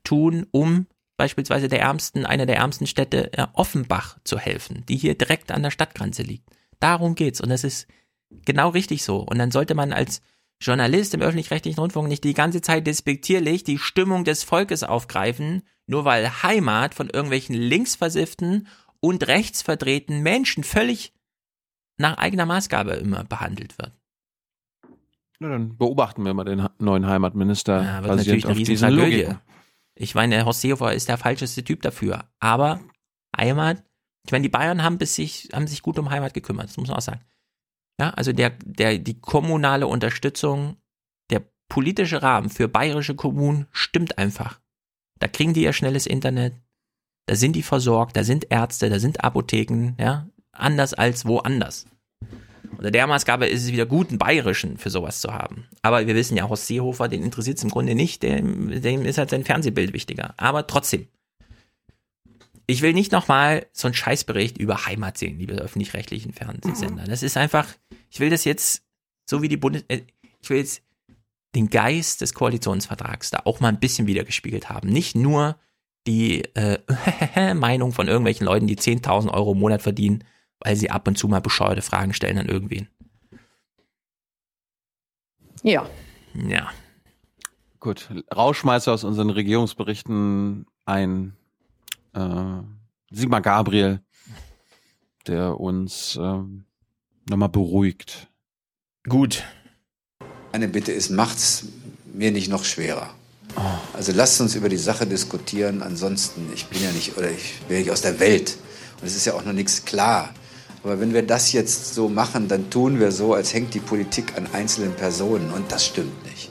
tun, 0.05 0.47
um 0.51 0.89
beispielsweise 1.17 1.69
der 1.69 1.81
ärmsten, 1.81 2.27
einer 2.27 2.45
der 2.45 2.57
ärmsten 2.57 2.87
Städte 2.87 3.33
äh, 3.33 3.47
Offenbach 3.55 4.19
zu 4.25 4.39
helfen, 4.39 4.85
die 4.87 4.99
hier 4.99 5.17
direkt 5.17 5.53
an 5.53 5.63
der 5.63 5.71
Stadtgrenze 5.71 6.23
liegt. 6.23 6.51
Darum 6.81 7.15
geht's 7.15 7.41
und 7.41 7.49
das 7.49 7.65
ist 7.65 7.89
genau 8.45 8.69
richtig 8.69 9.05
so. 9.05 9.21
Und 9.21 9.39
dann 9.39 9.51
sollte 9.53 9.75
man 9.75 9.95
als 9.95 10.21
Journalist 10.61 11.15
im 11.15 11.23
öffentlich-rechtlichen 11.23 11.81
Rundfunk 11.81 12.09
nicht 12.09 12.25
die 12.25 12.35
ganze 12.35 12.61
Zeit 12.61 12.87
despektierlich 12.87 13.65
die 13.65 13.79
Stimmung 13.79 14.25
des 14.25 14.45
Volkes 14.45 14.83
aufgreifen, 14.83 15.63
nur 15.87 16.05
weil 16.05 16.43
Heimat 16.43 16.95
von 16.95 17.09
irgendwelchen 17.09 17.55
linksversifften 17.55 18.69
und 19.01 19.27
rechtsverdrehten 19.27 20.23
Menschen 20.23 20.63
völlig 20.63 21.15
nach 21.97 22.19
eigener 22.19 22.47
Maßgabe 22.47 22.93
immer 22.93 23.25
behandelt 23.25 23.79
wird. 23.79 23.93
Na, 25.39 25.49
dann 25.49 25.79
beobachten 25.79 26.25
wir 26.25 26.35
mal 26.35 26.45
den 26.45 26.69
neuen 26.79 27.07
Heimatminister. 27.07 27.83
Ja, 27.83 28.05
wird 28.05 28.17
natürlich 28.17 28.47
eine 28.47 28.57
Riesentragödie. 28.57 29.35
Ich 29.95 30.15
meine, 30.15 30.45
Horst 30.45 30.61
Seehofer 30.61 30.93
ist 30.95 31.09
der 31.09 31.19
falscheste 31.19 31.65
Typ 31.65 31.81
dafür. 31.81 32.25
Aber 32.39 32.81
Heimat, 33.37 33.83
ich 34.27 34.33
meine, 34.33 34.43
die 34.43 34.49
Bayern 34.51 34.83
haben, 34.83 34.99
sich, 35.05 35.49
haben 35.55 35.67
sich 35.67 35.83
gut 35.83 35.99
um 35.99 36.11
Heimat 36.11 36.35
gekümmert, 36.35 36.69
das 36.69 36.77
muss 36.77 36.89
man 36.89 36.99
auch 36.99 37.03
sagen. 37.03 37.21
Ja, 38.01 38.11
also 38.11 38.33
der, 38.33 38.51
der, 38.65 38.99
die 38.99 39.21
kommunale 39.21 39.87
Unterstützung, 39.87 40.79
der 41.31 41.43
politische 41.69 42.23
Rahmen 42.23 42.49
für 42.49 42.67
bayerische 42.67 43.15
Kommunen 43.15 43.67
stimmt 43.73 44.17
einfach. 44.17 44.59
Da 45.19 45.29
kriegen 45.29 45.53
die 45.53 45.61
ja 45.61 45.75
schnelles 45.75 46.07
Internet, 46.07 46.55
da 47.27 47.37
sind 47.37 47.55
die 47.55 47.63
versorgt, 47.63 48.17
da 48.17 48.25
sind 48.25 48.51
Ärzte, 48.51 48.89
da 48.89 48.99
sind 48.99 49.23
Apotheken, 49.23 49.97
ja. 50.01 50.27
anders 50.53 50.95
als 50.95 51.27
woanders. 51.27 51.85
Unter 52.71 52.91
der 52.91 53.07
Maßgabe 53.07 53.47
ist 53.47 53.65
es 53.65 53.73
wieder 53.73 53.85
gut, 53.85 54.09
einen 54.09 54.19
Bayerischen 54.19 54.79
für 54.79 54.89
sowas 54.89 55.21
zu 55.21 55.35
haben. 55.35 55.67
Aber 55.83 56.07
wir 56.07 56.15
wissen 56.15 56.39
ja, 56.39 56.49
Horst 56.49 56.69
Seehofer, 56.69 57.09
den 57.09 57.23
interessiert 57.23 57.59
es 57.59 57.65
im 57.65 57.71
Grunde 57.71 57.95
nicht, 57.95 58.23
dem, 58.23 58.81
dem 58.81 59.05
ist 59.05 59.19
halt 59.19 59.29
sein 59.29 59.45
Fernsehbild 59.45 59.93
wichtiger. 59.93 60.33
Aber 60.39 60.67
trotzdem. 60.67 61.07
Ich 62.71 62.83
will 62.83 62.93
nicht 62.93 63.11
nochmal 63.11 63.67
so 63.73 63.89
einen 63.89 63.95
Scheißbericht 63.95 64.57
über 64.57 64.87
Heimat 64.87 65.19
sehen, 65.19 65.41
liebe 65.41 65.55
öffentlich-rechtlichen 65.55 66.33
Fernsehsender. 66.33 67.03
Das 67.03 67.25
ist 67.25 67.37
einfach, 67.37 67.67
ich 68.11 68.21
will 68.21 68.31
das 68.31 68.45
jetzt, 68.45 68.85
so 69.29 69.43
wie 69.43 69.49
die 69.49 69.57
Bundes, 69.57 69.85
äh, 69.89 70.03
ich 70.41 70.51
will 70.51 70.59
jetzt 70.59 70.85
den 71.57 71.69
Geist 71.69 72.21
des 72.21 72.33
Koalitionsvertrags 72.33 73.31
da 73.31 73.41
auch 73.45 73.59
mal 73.59 73.71
ein 73.71 73.81
bisschen 73.81 74.07
wiedergespiegelt 74.07 74.69
haben. 74.69 74.89
Nicht 74.89 75.17
nur 75.17 75.59
die 76.07 76.45
äh, 76.55 76.79
Meinung 77.55 77.91
von 77.91 78.07
irgendwelchen 78.07 78.47
Leuten, 78.47 78.69
die 78.69 78.79
10.000 78.79 79.33
Euro 79.35 79.51
im 79.51 79.59
Monat 79.59 79.83
verdienen, 79.83 80.23
weil 80.61 80.77
sie 80.77 80.91
ab 80.91 81.09
und 81.09 81.19
zu 81.19 81.27
mal 81.27 81.41
bescheuerte 81.41 81.83
Fragen 81.83 82.15
stellen 82.15 82.39
an 82.39 82.47
irgendwen. 82.47 82.89
Ja. 85.65 85.91
Ja. 86.35 86.71
Gut, 87.81 88.11
Rauschmeister 88.33 88.93
aus 88.93 89.03
unseren 89.03 89.31
Regierungsberichten 89.31 90.67
ein 90.85 91.35
äh, 92.15 92.63
Sigmar 93.11 93.41
Gabriel, 93.41 94.01
der 95.27 95.59
uns 95.61 96.19
ähm, 96.21 96.65
nochmal 97.29 97.49
beruhigt. 97.49 98.29
Gut. 99.09 99.45
Meine 100.53 100.69
Bitte 100.69 100.93
ist, 100.93 101.11
macht's 101.11 101.67
mir 102.13 102.33
nicht 102.33 102.49
noch 102.49 102.65
schwerer. 102.65 103.11
Also 103.93 104.13
lasst 104.13 104.41
uns 104.41 104.55
über 104.55 104.69
die 104.69 104.77
Sache 104.77 105.07
diskutieren. 105.07 105.83
Ansonsten, 105.83 106.51
ich 106.55 106.67
bin 106.67 106.83
ja 106.83 106.93
nicht, 106.93 107.17
oder 107.17 107.31
ich 107.31 107.61
bin 107.63 107.77
ja 107.77 107.83
nicht 107.83 107.91
aus 107.91 108.03
der 108.03 108.21
Welt. 108.21 108.57
Und 109.01 109.07
es 109.07 109.17
ist 109.17 109.25
ja 109.25 109.35
auch 109.35 109.45
noch 109.45 109.53
nichts 109.53 109.85
klar. 109.85 110.33
Aber 110.83 111.01
wenn 111.01 111.13
wir 111.13 111.27
das 111.27 111.53
jetzt 111.53 111.95
so 111.95 112.09
machen, 112.09 112.49
dann 112.49 112.71
tun 112.71 113.01
wir 113.01 113.13
so, 113.13 113.35
als 113.35 113.53
hängt 113.53 113.75
die 113.75 113.81
Politik 113.81 114.37
an 114.37 114.47
einzelnen 114.53 114.95
Personen. 114.95 115.51
Und 115.51 115.71
das 115.73 115.87
stimmt 115.87 116.25
nicht. 116.25 116.51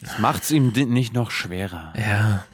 Das 0.00 0.18
macht's 0.18 0.50
ihm 0.50 0.68
nicht 0.68 1.12
noch 1.14 1.30
schwerer. 1.30 1.92
Ja. 1.96 2.44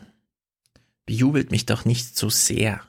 Bejubelt 1.06 1.50
mich 1.50 1.66
doch 1.66 1.84
nicht 1.84 2.16
so 2.16 2.28
sehr. 2.28 2.80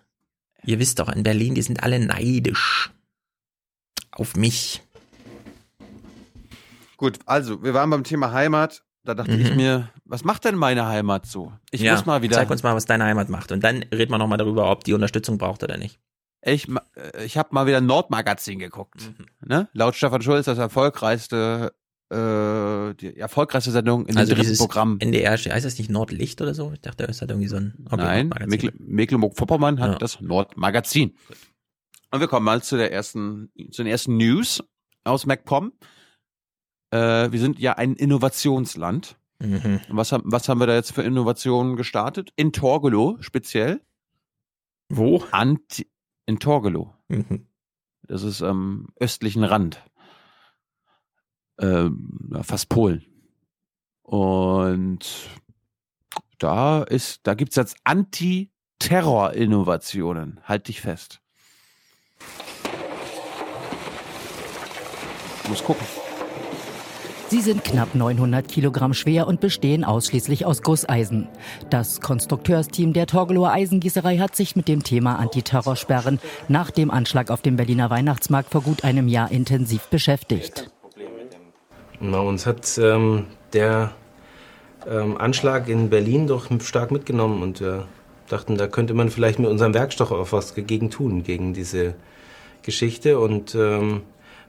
Ihr 0.65 0.79
wisst 0.79 0.99
doch, 0.99 1.09
in 1.09 1.23
Berlin, 1.23 1.55
die 1.55 1.61
sind 1.61 1.83
alle 1.83 1.99
neidisch. 1.99 2.91
Auf 4.11 4.35
mich. 4.35 4.81
Gut, 6.97 7.19
also, 7.25 7.63
wir 7.63 7.73
waren 7.73 7.89
beim 7.89 8.03
Thema 8.03 8.31
Heimat. 8.31 8.83
Da 9.03 9.13
dachte 9.13 9.31
ich 9.35 9.51
Mhm. 9.51 9.55
mir, 9.55 9.89
was 10.03 10.23
macht 10.25 10.43
denn 10.43 10.55
meine 10.55 10.85
Heimat 10.87 11.25
so? 11.27 11.53
Ich 11.71 11.79
ja, 11.81 11.93
muss 11.95 12.05
mal 12.05 12.21
wieder. 12.21 12.35
Zeig 12.35 12.49
uns 12.49 12.63
mal, 12.63 12.75
was 12.75 12.85
deine 12.85 13.05
Heimat 13.05 13.29
macht. 13.29 13.51
Und 13.53 13.63
dann 13.63 13.83
reden 13.93 14.11
wir 14.11 14.17
nochmal 14.17 14.37
darüber, 14.37 14.69
ob 14.69 14.83
die 14.83 14.93
Unterstützung 14.93 15.37
braucht 15.37 15.63
oder 15.63 15.77
nicht. 15.77 15.99
Ich, 16.41 16.67
äh, 16.95 17.23
ich 17.23 17.37
habe 17.37 17.49
mal 17.51 17.67
wieder 17.67 17.79
Nordmagazin 17.79 18.59
geguckt. 18.59 19.01
Mhm. 19.17 19.25
Ne? 19.47 19.69
Laut 19.73 19.95
Stefan 19.95 20.21
Schulz 20.21 20.45
das 20.45 20.57
erfolgreichste, 20.57 21.73
äh, 22.09 22.93
die 22.95 23.17
erfolgreichste 23.17 23.71
Sendung 23.71 24.05
in 24.05 24.17
also 24.17 24.33
dieses 24.35 24.57
Programm. 24.59 24.97
NDR, 24.99 25.31
heißt 25.37 25.65
das 25.65 25.77
nicht 25.77 25.89
Nordlicht 25.89 26.41
oder 26.41 26.53
so? 26.53 26.71
Ich 26.73 26.81
dachte, 26.81 27.03
es 27.05 27.21
hat 27.21 27.29
irgendwie 27.29 27.47
so 27.49 27.57
ein 27.57 27.73
okay, 27.85 27.97
Nein. 27.97 28.29
Meckle 28.47 28.73
Mecklenburg-Vorpommern 28.79 29.79
hat 29.79 29.91
Ja. 29.93 29.97
das 29.97 30.21
Nordmagazin. 30.21 31.15
Und 32.11 32.19
wir 32.21 32.27
kommen 32.27 32.45
mal 32.45 32.61
zu 32.63 32.77
der 32.77 32.91
ersten, 32.93 33.51
zu 33.71 33.83
den 33.83 33.91
ersten 33.91 34.15
News 34.17 34.63
aus 35.03 35.25
MacPom. 35.25 35.73
Äh, 36.91 37.31
wir 37.31 37.39
sind 37.39 37.59
ja 37.59 37.73
ein 37.73 37.95
Innovationsland. 37.95 39.17
Mhm. 39.39 39.81
Was, 39.89 40.11
haben, 40.13 40.23
was 40.25 40.47
haben 40.49 40.59
wir 40.59 40.67
da 40.67 40.75
jetzt 40.75 40.93
für 40.93 41.03
Innovationen 41.03 41.75
gestartet? 41.75 42.31
In 42.37 42.53
Torgelow 42.53 43.17
speziell. 43.19 43.81
Wo? 44.89 45.23
Anti 45.31 45.87
in 46.25 46.39
Torgelow. 46.39 46.93
Mhm. 47.09 47.47
Das 48.07 48.23
ist 48.23 48.41
am 48.41 48.87
östlichen 48.99 49.43
Rand. 49.43 49.83
Ja, 51.59 51.89
fast 52.43 52.69
Polen. 52.69 53.03
Und 54.03 55.27
da 56.37 56.83
ist, 56.83 57.21
da 57.23 57.33
gibt's 57.33 57.55
jetzt 57.55 57.77
Anti-Terror-Innovationen. 57.83 60.39
Halt 60.43 60.67
dich 60.67 60.81
fest. 60.81 61.19
Muss 65.49 65.63
gucken. 65.63 65.87
Sie 67.29 67.41
sind 67.41 67.65
knapp 67.65 67.93
900 67.93 68.47
Kilogramm 68.47 68.93
schwer 68.93 69.27
und 69.27 69.41
bestehen 69.41 69.83
ausschließlich 69.83 70.45
aus 70.45 70.61
Gusseisen. 70.61 71.27
Das 71.69 71.99
Konstrukteursteam 71.99 72.93
der 72.93 73.05
Torgelower 73.05 73.51
Eisengießerei 73.51 74.17
hat 74.17 74.37
sich 74.37 74.55
mit 74.55 74.69
dem 74.69 74.83
Thema 74.83 75.19
Antiterrorsperren 75.19 76.19
nach 76.47 76.71
dem 76.71 76.89
Anschlag 76.89 77.29
auf 77.29 77.41
dem 77.41 77.57
Berliner 77.57 77.89
Weihnachtsmarkt 77.89 78.51
vor 78.51 78.61
gut 78.61 78.85
einem 78.85 79.09
Jahr 79.09 79.29
intensiv 79.31 79.87
beschäftigt. 79.87 80.71
Na, 81.99 82.19
uns 82.19 82.45
hat 82.45 82.77
ähm, 82.77 83.25
der 83.53 83.91
ähm, 84.87 85.17
Anschlag 85.17 85.67
in 85.67 85.89
Berlin 85.89 86.27
doch 86.27 86.47
stark 86.61 86.91
mitgenommen 86.91 87.41
und 87.41 87.59
wir 87.59 87.87
dachten, 88.29 88.57
da 88.57 88.67
könnte 88.67 88.93
man 88.93 89.09
vielleicht 89.09 89.39
mit 89.39 89.49
unserem 89.49 89.73
Werkstoff 89.73 90.11
auch 90.11 90.31
was 90.31 90.53
gegen 90.55 90.91
tun, 90.91 91.23
gegen 91.23 91.53
diese 91.53 91.95
Geschichte. 92.61 93.19
Und 93.19 93.55
ähm, 93.55 94.01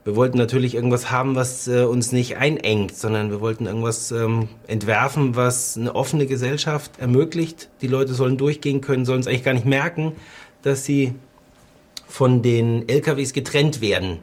wir 0.04 0.16
wollten 0.16 0.36
natürlich 0.36 0.74
irgendwas 0.74 1.10
haben, 1.10 1.36
was 1.36 1.68
äh, 1.68 1.84
uns 1.84 2.12
nicht 2.12 2.36
einengt, 2.36 2.96
sondern 2.96 3.30
wir 3.30 3.40
wollten 3.40 3.66
irgendwas 3.66 4.10
ähm, 4.10 4.48
entwerfen, 4.66 5.36
was 5.36 5.78
eine 5.78 5.94
offene 5.94 6.26
Gesellschaft 6.26 6.98
ermöglicht. 6.98 7.70
Die 7.80 7.88
Leute 7.88 8.14
sollen 8.14 8.36
durchgehen 8.36 8.80
können, 8.80 9.04
sollen 9.04 9.20
es 9.20 9.26
eigentlich 9.26 9.44
gar 9.44 9.54
nicht 9.54 9.66
merken, 9.66 10.12
dass 10.62 10.84
sie 10.84 11.14
von 12.06 12.42
den 12.42 12.88
LKWs 12.88 13.32
getrennt 13.32 13.80
werden. 13.80 14.18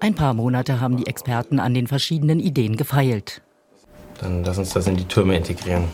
Ein 0.00 0.14
paar 0.14 0.32
Monate 0.32 0.80
haben 0.80 0.96
die 0.96 1.08
Experten 1.08 1.58
an 1.58 1.74
den 1.74 1.88
verschiedenen 1.88 2.38
Ideen 2.38 2.76
gefeilt. 2.76 3.42
Dann 4.20 4.44
lass 4.44 4.58
uns 4.58 4.70
das 4.70 4.86
in 4.86 4.96
die 4.96 5.04
Türme 5.04 5.36
integrieren. 5.36 5.84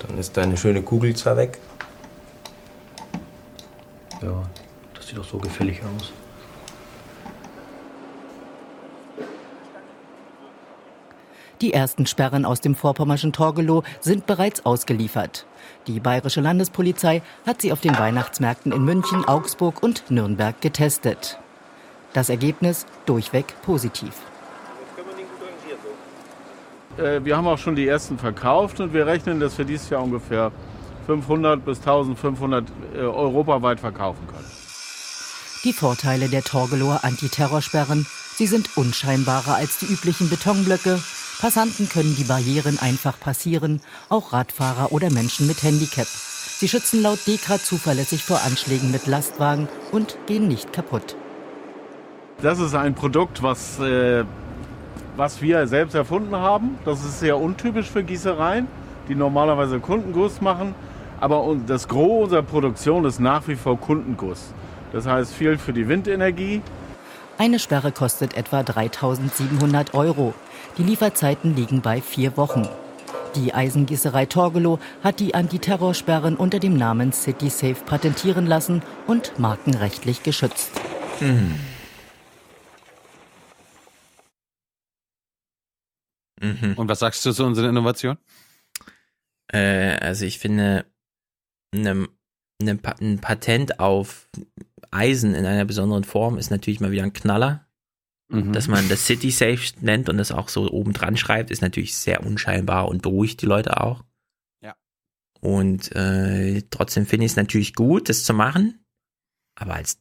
Dann 0.00 0.18
ist 0.18 0.36
deine 0.36 0.56
schöne 0.56 0.82
Kugel 0.82 1.16
zwar 1.16 1.36
weg. 1.38 1.58
Ja, 4.22 4.42
das 4.94 5.06
sieht 5.06 5.16
doch 5.16 5.24
so 5.24 5.38
gefällig 5.38 5.80
aus. 5.82 6.12
Die 11.62 11.72
ersten 11.72 12.06
Sperren 12.06 12.44
aus 12.44 12.60
dem 12.60 12.74
vorpommerschen 12.76 13.32
Torgelow 13.32 13.82
sind 14.00 14.26
bereits 14.26 14.64
ausgeliefert. 14.64 15.46
Die 15.86 15.98
bayerische 15.98 16.40
Landespolizei 16.40 17.22
hat 17.46 17.62
sie 17.62 17.72
auf 17.72 17.80
den 17.80 17.98
Weihnachtsmärkten 17.98 18.70
in 18.70 18.84
München, 18.84 19.24
Augsburg 19.24 19.82
und 19.82 20.10
Nürnberg 20.10 20.60
getestet. 20.60 21.38
Das 22.12 22.28
Ergebnis 22.28 22.86
durchweg 23.06 23.54
positiv. 23.62 24.12
Äh, 26.96 27.24
Wir 27.24 27.36
haben 27.36 27.46
auch 27.46 27.58
schon 27.58 27.76
die 27.76 27.86
ersten 27.86 28.18
verkauft 28.18 28.80
und 28.80 28.92
wir 28.92 29.06
rechnen, 29.06 29.40
dass 29.40 29.56
wir 29.58 29.64
dieses 29.64 29.90
Jahr 29.90 30.02
ungefähr 30.02 30.52
500 31.06 31.64
bis 31.64 31.78
1500 31.78 32.64
äh, 32.94 32.98
europaweit 32.98 33.80
verkaufen 33.80 34.26
können. 34.26 34.50
Die 35.64 35.72
Vorteile 35.72 36.28
der 36.28 36.44
Torgelower 36.44 37.00
Antiterrorsperren, 37.02 38.06
sie 38.36 38.46
sind 38.46 38.76
unscheinbarer 38.76 39.54
als 39.54 39.78
die 39.78 39.86
üblichen 39.86 40.28
Betonblöcke. 40.28 41.00
Passanten 41.40 41.88
können 41.88 42.14
die 42.16 42.24
Barrieren 42.24 42.78
einfach 42.78 43.18
passieren, 43.18 43.80
auch 44.08 44.32
Radfahrer 44.32 44.92
oder 44.92 45.10
Menschen 45.10 45.46
mit 45.46 45.62
Handicap. 45.62 46.06
Sie 46.06 46.68
schützen 46.68 47.02
laut 47.02 47.20
DEKRA 47.26 47.58
zuverlässig 47.58 48.24
vor 48.24 48.40
Anschlägen 48.42 48.90
mit 48.90 49.06
Lastwagen 49.06 49.68
und 49.92 50.18
gehen 50.26 50.48
nicht 50.48 50.72
kaputt. 50.72 51.16
Das 52.40 52.60
ist 52.60 52.74
ein 52.74 52.94
Produkt, 52.94 53.42
was, 53.42 53.80
äh, 53.80 54.24
was 55.16 55.42
wir 55.42 55.66
selbst 55.66 55.94
erfunden 55.94 56.36
haben. 56.36 56.78
Das 56.84 57.04
ist 57.04 57.18
sehr 57.18 57.36
untypisch 57.36 57.90
für 57.90 58.04
Gießereien, 58.04 58.68
die 59.08 59.16
normalerweise 59.16 59.80
Kundenguss 59.80 60.40
machen. 60.40 60.74
Aber 61.20 61.56
das 61.66 61.88
Gros 61.88 62.24
unserer 62.24 62.42
Produktion 62.42 63.04
ist 63.04 63.18
nach 63.18 63.48
wie 63.48 63.56
vor 63.56 63.76
Kundenguss. 63.78 64.52
Das 64.92 65.04
heißt 65.04 65.34
viel 65.34 65.58
für 65.58 65.72
die 65.72 65.88
Windenergie. 65.88 66.62
Eine 67.38 67.58
Sperre 67.58 67.90
kostet 67.90 68.36
etwa 68.36 68.62
3700 68.62 69.94
Euro. 69.94 70.32
Die 70.76 70.84
Lieferzeiten 70.84 71.56
liegen 71.56 71.80
bei 71.80 72.00
vier 72.00 72.36
Wochen. 72.36 72.68
Die 73.34 73.52
Eisengießerei 73.52 74.26
Torgelow 74.26 74.78
hat 75.02 75.18
die 75.18 75.34
Antiterrorsperren 75.34 76.36
unter 76.36 76.60
dem 76.60 76.76
Namen 76.76 77.12
CitySafe 77.12 77.84
patentieren 77.84 78.46
lassen 78.46 78.82
und 79.08 79.38
markenrechtlich 79.40 80.22
geschützt. 80.22 80.70
Mhm. 86.40 86.74
Und 86.76 86.88
was 86.88 87.00
sagst 87.00 87.24
du 87.24 87.32
zu 87.32 87.44
unserer 87.44 87.68
Innovation? 87.68 88.18
Äh, 89.52 89.96
also 90.00 90.24
ich 90.24 90.38
finde, 90.38 90.86
ne, 91.74 92.08
ne, 92.62 92.76
Pa- 92.76 92.96
ein 93.00 93.18
Patent 93.18 93.80
auf 93.80 94.28
Eisen 94.90 95.34
in 95.34 95.46
einer 95.46 95.64
besonderen 95.64 96.04
Form 96.04 96.38
ist 96.38 96.50
natürlich 96.50 96.80
mal 96.80 96.90
wieder 96.90 97.02
ein 97.02 97.12
Knaller. 97.12 97.66
Mhm. 98.30 98.52
Dass 98.52 98.68
man 98.68 98.88
das 98.90 99.06
City 99.06 99.30
Safe 99.30 99.58
nennt 99.80 100.10
und 100.10 100.18
das 100.18 100.32
auch 100.32 100.48
so 100.50 100.70
oben 100.70 100.92
dran 100.92 101.16
schreibt, 101.16 101.50
ist 101.50 101.62
natürlich 101.62 101.96
sehr 101.96 102.26
unscheinbar 102.26 102.88
und 102.88 103.00
beruhigt 103.00 103.40
die 103.40 103.46
Leute 103.46 103.80
auch. 103.80 104.04
Ja. 104.60 104.76
Und 105.40 105.94
äh, 105.96 106.62
trotzdem 106.68 107.06
finde 107.06 107.24
ich 107.24 107.32
es 107.32 107.36
natürlich 107.36 107.74
gut, 107.74 108.10
das 108.10 108.24
zu 108.24 108.34
machen. 108.34 108.84
Aber 109.54 109.74
als 109.76 109.98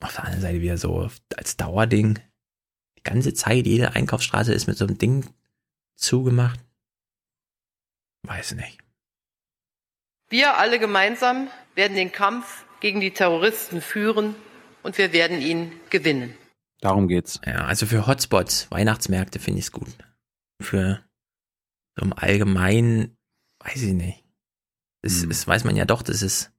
auf 0.00 0.14
der 0.14 0.24
anderen 0.24 0.42
Seite 0.42 0.60
wieder 0.60 0.76
so 0.76 1.08
als 1.34 1.56
Dauerding. 1.56 2.18
Die 3.04 3.10
ganze 3.10 3.34
Zeit, 3.34 3.66
jede 3.66 3.94
Einkaufsstraße 3.94 4.52
ist 4.52 4.66
mit 4.66 4.76
so 4.76 4.86
einem 4.86 4.98
Ding 4.98 5.26
zugemacht. 5.96 6.60
Weiß 8.22 8.52
nicht. 8.54 8.78
Wir 10.28 10.56
alle 10.56 10.78
gemeinsam 10.78 11.48
werden 11.74 11.96
den 11.96 12.12
Kampf 12.12 12.64
gegen 12.80 13.00
die 13.00 13.10
Terroristen 13.10 13.80
führen 13.80 14.34
und 14.82 14.98
wir 14.98 15.12
werden 15.12 15.40
ihn 15.40 15.72
gewinnen. 15.90 16.34
Darum 16.80 17.06
geht's. 17.08 17.40
Ja, 17.44 17.64
also 17.64 17.86
für 17.86 18.06
Hotspots, 18.06 18.70
Weihnachtsmärkte 18.70 19.38
finde 19.38 19.58
ich 19.60 19.66
es 19.66 19.72
gut. 19.72 19.88
Für 20.60 21.04
so 21.96 22.04
im 22.04 22.12
Allgemeinen, 22.12 23.16
weiß 23.60 23.82
ich 23.82 23.92
nicht. 23.92 24.24
Das, 25.02 25.22
Hm. 25.22 25.28
das 25.28 25.46
weiß 25.46 25.64
man 25.64 25.76
ja 25.76 25.84
doch, 25.84 26.02
das 26.02 26.22
ist 26.22 26.52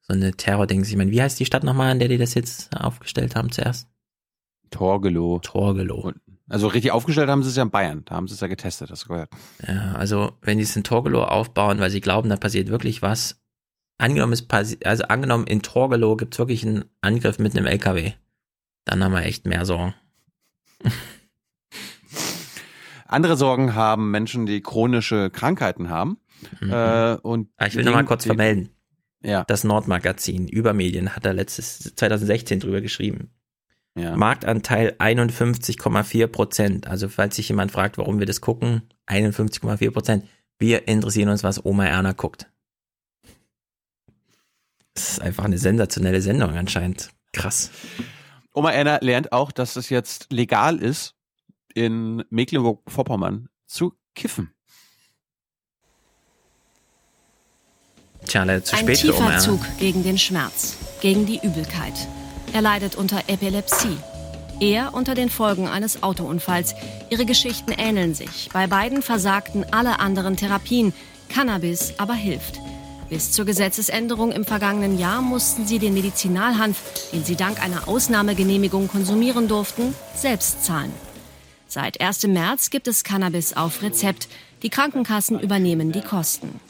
so 0.00 0.14
eine 0.14 0.32
Terror-Dings. 0.32 0.88
Ich 0.88 0.96
meine, 0.96 1.10
wie 1.10 1.20
heißt 1.20 1.38
die 1.40 1.46
Stadt 1.46 1.64
nochmal, 1.64 1.90
an 1.90 1.98
der 1.98 2.08
die 2.08 2.18
das 2.18 2.34
jetzt 2.34 2.74
aufgestellt 2.76 3.34
haben 3.34 3.50
zuerst? 3.50 3.88
Torgelow. 4.70 5.38
Torgelow. 5.40 6.12
Also 6.48 6.66
richtig 6.68 6.92
aufgestellt 6.92 7.28
haben 7.28 7.42
sie 7.42 7.50
es 7.50 7.56
ja 7.56 7.62
in 7.62 7.70
Bayern. 7.70 8.04
Da 8.06 8.14
haben 8.14 8.26
sie 8.26 8.34
es 8.34 8.40
ja 8.40 8.46
getestet, 8.46 8.90
hast 8.90 9.04
du 9.04 9.08
gehört. 9.08 9.30
Ja, 9.66 9.92
also 9.92 10.32
wenn 10.42 10.58
die 10.58 10.64
es 10.64 10.74
in 10.76 10.84
Torgelow 10.84 11.22
aufbauen, 11.24 11.78
weil 11.78 11.90
sie 11.90 12.00
glauben, 12.00 12.28
da 12.30 12.36
passiert 12.36 12.68
wirklich 12.68 13.02
was. 13.02 13.40
Angenommen, 13.98 14.32
es 14.32 14.42
passi 14.46 14.78
also 14.84 15.04
angenommen, 15.04 15.46
in 15.46 15.60
Torgelow 15.60 16.16
gibt 16.16 16.34
es 16.34 16.38
wirklich 16.38 16.64
einen 16.64 16.84
Angriff 17.00 17.38
mit 17.38 17.56
einem 17.56 17.66
LKW. 17.66 18.12
Dann 18.84 19.02
haben 19.04 19.12
wir 19.12 19.22
echt 19.24 19.44
mehr 19.46 19.66
Sorgen. 19.66 19.94
Andere 23.06 23.36
Sorgen 23.36 23.74
haben 23.74 24.10
Menschen, 24.10 24.46
die 24.46 24.60
chronische 24.60 25.30
Krankheiten 25.30 25.88
haben. 25.88 26.18
Äh, 26.60 27.14
und 27.16 27.48
Ah, 27.56 27.66
ich 27.66 27.74
will 27.74 27.84
noch 27.84 27.92
mal 27.92 27.98
denen- 27.98 28.08
kurz 28.08 28.24
vermelden. 28.26 28.70
Ja. 29.20 29.44
Das 29.44 29.64
Nordmagazin 29.64 30.46
über 30.46 30.72
Medien 30.74 31.16
hat 31.16 31.24
da 31.24 31.32
letztes 31.32 31.78
2016 31.96 32.60
drüber 32.60 32.80
geschrieben. 32.80 33.30
Ja. 33.98 34.16
Marktanteil 34.16 34.94
51,4 34.98 36.26
Prozent. 36.28 36.86
Also 36.86 37.08
falls 37.08 37.36
sich 37.36 37.48
jemand 37.48 37.72
fragt, 37.72 37.98
warum 37.98 38.18
wir 38.18 38.26
das 38.26 38.40
gucken, 38.40 38.82
51,4 39.06 39.90
Prozent. 39.90 40.24
Wir 40.58 40.88
interessieren 40.88 41.28
uns, 41.28 41.42
was 41.42 41.64
Oma 41.64 41.86
Erna 41.86 42.12
guckt. 42.12 42.50
Das 44.94 45.10
ist 45.10 45.20
einfach 45.20 45.44
eine 45.44 45.58
sensationelle 45.58 46.20
Sendung 46.20 46.56
anscheinend. 46.56 47.10
Krass. 47.32 47.70
Oma 48.52 48.72
Erna 48.72 48.98
lernt 49.00 49.32
auch, 49.32 49.52
dass 49.52 49.76
es 49.76 49.88
jetzt 49.88 50.32
legal 50.32 50.78
ist, 50.78 51.14
in 51.74 52.24
Mecklenburg-Vorpommern 52.30 53.48
zu 53.66 53.94
kiffen. 54.14 54.52
Tja, 58.26 58.42
leider 58.42 58.64
zu 58.64 58.74
Ein 58.74 58.82
spät 58.82 58.98
für 58.98 59.14
Oma 59.14 59.16
tiefer 59.16 59.30
Erna. 59.30 59.38
Zug 59.38 59.60
gegen 59.78 60.02
den 60.02 60.18
Schmerz, 60.18 60.76
gegen 61.00 61.24
die 61.26 61.38
Übelkeit. 61.44 62.08
Er 62.52 62.62
leidet 62.62 62.96
unter 62.96 63.20
Epilepsie. 63.28 63.96
Er 64.60 64.94
unter 64.94 65.14
den 65.14 65.30
Folgen 65.30 65.68
eines 65.68 66.02
Autounfalls. 66.02 66.74
Ihre 67.10 67.24
Geschichten 67.24 67.70
ähneln 67.70 68.14
sich. 68.14 68.48
Bei 68.52 68.66
beiden 68.66 69.02
versagten 69.02 69.64
alle 69.70 70.00
anderen 70.00 70.36
Therapien. 70.36 70.92
Cannabis 71.28 71.94
aber 71.98 72.14
hilft. 72.14 72.58
Bis 73.08 73.32
zur 73.32 73.44
Gesetzesänderung 73.44 74.32
im 74.32 74.44
vergangenen 74.44 74.98
Jahr 74.98 75.22
mussten 75.22 75.66
sie 75.66 75.78
den 75.78 75.94
Medizinalhanf, 75.94 77.10
den 77.12 77.24
sie 77.24 77.36
dank 77.36 77.62
einer 77.62 77.88
Ausnahmegenehmigung 77.88 78.88
konsumieren 78.88 79.48
durften, 79.48 79.94
selbst 80.14 80.64
zahlen. 80.64 80.92
Seit 81.68 82.00
1. 82.00 82.26
März 82.26 82.70
gibt 82.70 82.88
es 82.88 83.04
Cannabis 83.04 83.54
auf 83.54 83.82
Rezept. 83.82 84.28
Die 84.62 84.70
Krankenkassen 84.70 85.38
übernehmen 85.38 85.92
die 85.92 86.00
Kosten. 86.00 86.60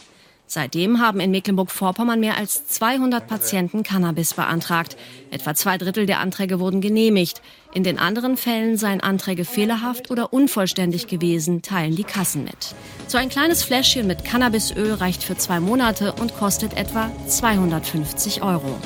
Seitdem 0.51 0.99
haben 0.99 1.21
in 1.21 1.31
Mecklenburg-Vorpommern 1.31 2.21
mehr 2.21 2.39
als 2.39 2.67
200 2.67 3.27
Patienten 3.27 3.83
Cannabis 3.83 4.33
beantragt. 4.33 4.97
Etwa 5.31 5.55
zwei 5.55 5.77
Drittel 5.77 6.07
der 6.07 6.21
Anträge 6.21 6.59
wurden 6.59 6.81
genehmigt. 6.81 7.43
In 7.75 7.85
den 7.85 7.99
anderen 7.99 8.39
Fällen 8.39 8.79
seien 8.79 9.03
Anträge 9.03 9.45
fehlerhaft 9.45 10.11
oder 10.11 10.33
unvollständig 10.33 11.07
gewesen, 11.07 11.61
teilen 11.61 11.97
die 11.97 12.05
Kassen 12.05 12.45
mit. 12.45 12.75
So 13.09 13.19
ein 13.19 13.29
kleines 13.29 13.63
Fläschchen 13.63 14.07
mit 14.07 14.25
Cannabisöl 14.25 14.95
reicht 14.95 15.23
für 15.23 15.37
zwei 15.37 15.61
Monate 15.61 16.15
und 16.15 16.35
kostet 16.35 16.75
etwa 16.79 17.11
250 17.27 18.43
Euro. 18.43 18.79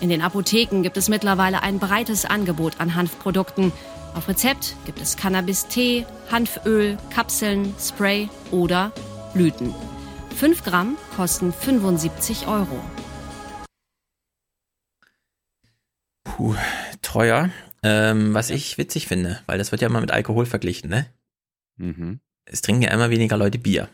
In 0.00 0.08
den 0.08 0.22
Apotheken 0.22 0.82
gibt 0.82 0.96
es 0.96 1.08
mittlerweile 1.08 1.62
ein 1.62 1.78
breites 1.78 2.24
Angebot 2.24 2.80
an 2.80 2.96
Hanfprodukten. 2.96 3.70
Auf 4.16 4.26
Rezept 4.26 4.74
gibt 4.86 5.00
es 5.00 5.16
Cannabis-Tee, 5.16 6.04
Hanföl, 6.32 6.98
Kapseln, 7.10 7.76
Spray 7.78 8.28
oder 8.50 8.90
Blüten. 9.34 9.74
5 10.36 10.62
Gramm 10.62 10.96
kosten 11.16 11.52
75 11.52 12.46
Euro. 12.46 12.80
Puh, 16.22 16.54
teuer. 17.02 17.50
Ähm, 17.82 18.32
was 18.32 18.50
ich 18.50 18.78
witzig 18.78 19.08
finde, 19.08 19.40
weil 19.46 19.58
das 19.58 19.72
wird 19.72 19.82
ja 19.82 19.88
immer 19.88 20.00
mit 20.00 20.12
Alkohol 20.12 20.46
verglichen, 20.46 20.88
ne? 20.88 21.06
Mhm. 21.76 22.20
Es 22.44 22.62
trinken 22.62 22.82
ja 22.82 22.92
immer 22.92 23.10
weniger 23.10 23.36
Leute 23.36 23.58
Bier. 23.58 23.88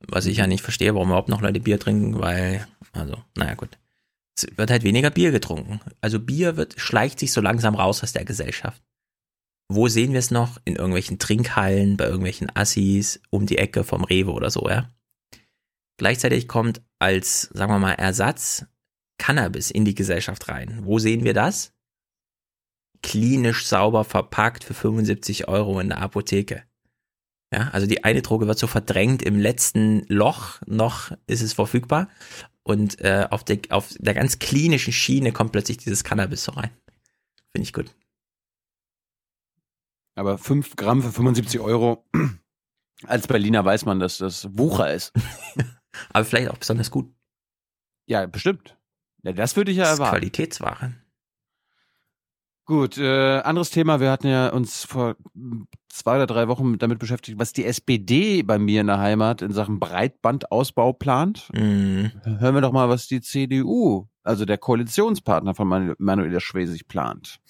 Was 0.00 0.24
ich 0.24 0.38
ja 0.38 0.46
nicht 0.46 0.62
verstehe, 0.62 0.94
warum 0.94 1.08
überhaupt 1.08 1.28
noch 1.28 1.42
Leute 1.42 1.60
Bier 1.60 1.78
trinken, 1.78 2.18
weil, 2.18 2.66
also, 2.92 3.22
naja, 3.36 3.54
gut. 3.54 3.78
Es 4.34 4.46
wird 4.56 4.70
halt 4.70 4.82
weniger 4.82 5.10
Bier 5.10 5.30
getrunken. 5.30 5.80
Also 6.00 6.18
Bier 6.18 6.56
wird, 6.56 6.80
schleicht 6.80 7.18
sich 7.18 7.32
so 7.32 7.42
langsam 7.42 7.74
raus 7.74 8.02
aus 8.02 8.14
der 8.14 8.24
Gesellschaft. 8.24 8.82
Wo 9.72 9.86
sehen 9.86 10.12
wir 10.12 10.18
es 10.18 10.32
noch? 10.32 10.58
In 10.64 10.74
irgendwelchen 10.74 11.20
Trinkhallen, 11.20 11.96
bei 11.96 12.06
irgendwelchen 12.06 12.50
Assis, 12.56 13.20
um 13.30 13.46
die 13.46 13.58
Ecke 13.58 13.84
vom 13.84 14.02
Rewe 14.02 14.32
oder 14.32 14.50
so, 14.50 14.68
ja? 14.68 14.90
Gleichzeitig 15.96 16.48
kommt 16.48 16.82
als, 16.98 17.42
sagen 17.52 17.72
wir 17.72 17.78
mal, 17.78 17.92
Ersatz 17.92 18.66
Cannabis 19.16 19.70
in 19.70 19.84
die 19.84 19.94
Gesellschaft 19.94 20.48
rein. 20.48 20.80
Wo 20.82 20.98
sehen 20.98 21.22
wir 21.22 21.34
das? 21.34 21.72
Klinisch 23.02 23.64
sauber 23.64 24.02
verpackt 24.02 24.64
für 24.64 24.74
75 24.74 25.46
Euro 25.46 25.78
in 25.78 25.90
der 25.90 25.98
Apotheke. 25.98 26.64
Ja, 27.54 27.68
also 27.68 27.86
die 27.86 28.02
eine 28.02 28.22
Droge 28.22 28.48
wird 28.48 28.58
so 28.58 28.66
verdrängt 28.66 29.22
im 29.22 29.38
letzten 29.38 30.04
Loch, 30.08 30.60
noch 30.66 31.12
ist 31.28 31.42
es 31.42 31.52
verfügbar. 31.52 32.08
Und 32.64 33.00
äh, 33.02 33.28
auf, 33.30 33.44
der, 33.44 33.60
auf 33.68 33.94
der 34.00 34.14
ganz 34.14 34.40
klinischen 34.40 34.92
Schiene 34.92 35.30
kommt 35.30 35.52
plötzlich 35.52 35.78
dieses 35.78 36.02
Cannabis 36.02 36.42
so 36.42 36.52
rein. 36.52 36.70
Finde 37.52 37.62
ich 37.62 37.72
gut. 37.72 37.94
Aber 40.14 40.38
5 40.38 40.76
Gramm 40.76 41.02
für 41.02 41.12
75 41.12 41.60
Euro. 41.60 42.04
Als 43.06 43.26
Berliner 43.26 43.64
weiß 43.64 43.86
man, 43.86 43.98
dass 44.00 44.18
das 44.18 44.48
Wucher 44.56 44.92
ist. 44.92 45.12
Aber 46.12 46.24
vielleicht 46.24 46.50
auch 46.50 46.58
besonders 46.58 46.90
gut. 46.90 47.10
Ja, 48.06 48.26
bestimmt. 48.26 48.76
Ja, 49.22 49.32
das 49.32 49.56
würde 49.56 49.70
ich 49.70 49.78
ja 49.78 49.84
Das 49.84 49.94
erwarten. 49.98 50.18
Qualitätsware. 50.18 50.94
Gut, 52.66 52.98
äh, 52.98 53.40
anderes 53.40 53.70
Thema. 53.70 53.98
Wir 54.00 54.10
hatten 54.12 54.28
ja 54.28 54.48
uns 54.50 54.84
vor 54.84 55.16
mm, 55.34 55.62
zwei 55.88 56.16
oder 56.16 56.26
drei 56.26 56.46
Wochen 56.46 56.78
damit 56.78 56.98
beschäftigt, 57.00 57.38
was 57.38 57.52
die 57.52 57.64
SPD 57.64 58.42
bei 58.42 58.58
mir 58.58 58.82
in 58.82 58.86
der 58.86 58.98
Heimat 59.00 59.42
in 59.42 59.52
Sachen 59.52 59.80
Breitbandausbau 59.80 60.92
plant. 60.92 61.48
Mhm. 61.52 62.12
Hören 62.24 62.54
wir 62.54 62.60
doch 62.60 62.72
mal, 62.72 62.88
was 62.88 63.08
die 63.08 63.20
CDU, 63.22 64.06
also 64.22 64.44
der 64.44 64.58
Koalitionspartner 64.58 65.54
von 65.54 65.66
Manu- 65.66 65.94
Manuela 65.98 66.38
Schwesig, 66.38 66.86
plant. 66.86 67.40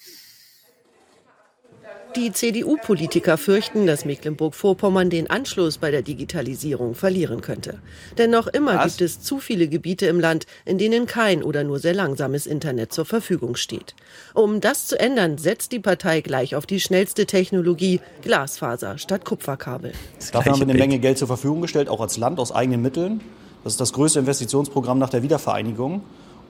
Die 2.17 2.33
CDU-Politiker 2.33 3.37
fürchten, 3.37 3.87
dass 3.87 4.03
Mecklenburg-Vorpommern 4.03 5.09
den 5.09 5.29
Anschluss 5.29 5.77
bei 5.77 5.91
der 5.91 6.01
Digitalisierung 6.01 6.93
verlieren 6.93 7.39
könnte. 7.39 7.79
Denn 8.17 8.31
noch 8.31 8.47
immer 8.47 8.75
Was? 8.75 8.97
gibt 8.97 9.01
es 9.01 9.21
zu 9.21 9.39
viele 9.39 9.69
Gebiete 9.69 10.07
im 10.07 10.19
Land, 10.19 10.45
in 10.65 10.77
denen 10.77 11.05
kein 11.05 11.41
oder 11.41 11.63
nur 11.63 11.79
sehr 11.79 11.93
langsames 11.93 12.47
Internet 12.47 12.91
zur 12.91 13.05
Verfügung 13.05 13.55
steht. 13.55 13.95
Um 14.33 14.59
das 14.59 14.87
zu 14.87 14.99
ändern, 14.99 15.37
setzt 15.37 15.71
die 15.71 15.79
Partei 15.79 16.19
gleich 16.19 16.55
auf 16.55 16.65
die 16.65 16.81
schnellste 16.81 17.25
Technologie, 17.25 18.01
Glasfaser 18.23 18.97
statt 18.97 19.23
Kupferkabel. 19.23 19.93
Dafür 20.33 20.51
haben 20.51 20.59
wir 20.59 20.67
eine 20.67 20.77
Menge 20.77 20.99
Geld 20.99 21.17
zur 21.17 21.27
Verfügung 21.27 21.61
gestellt, 21.61 21.87
auch 21.87 22.01
als 22.01 22.17
Land 22.17 22.39
aus 22.39 22.51
eigenen 22.51 22.81
Mitteln. 22.81 23.21
Das 23.63 23.73
ist 23.73 23.79
das 23.79 23.93
größte 23.93 24.19
Investitionsprogramm 24.19 24.99
nach 24.99 25.09
der 25.09 25.23
Wiedervereinigung. 25.23 26.01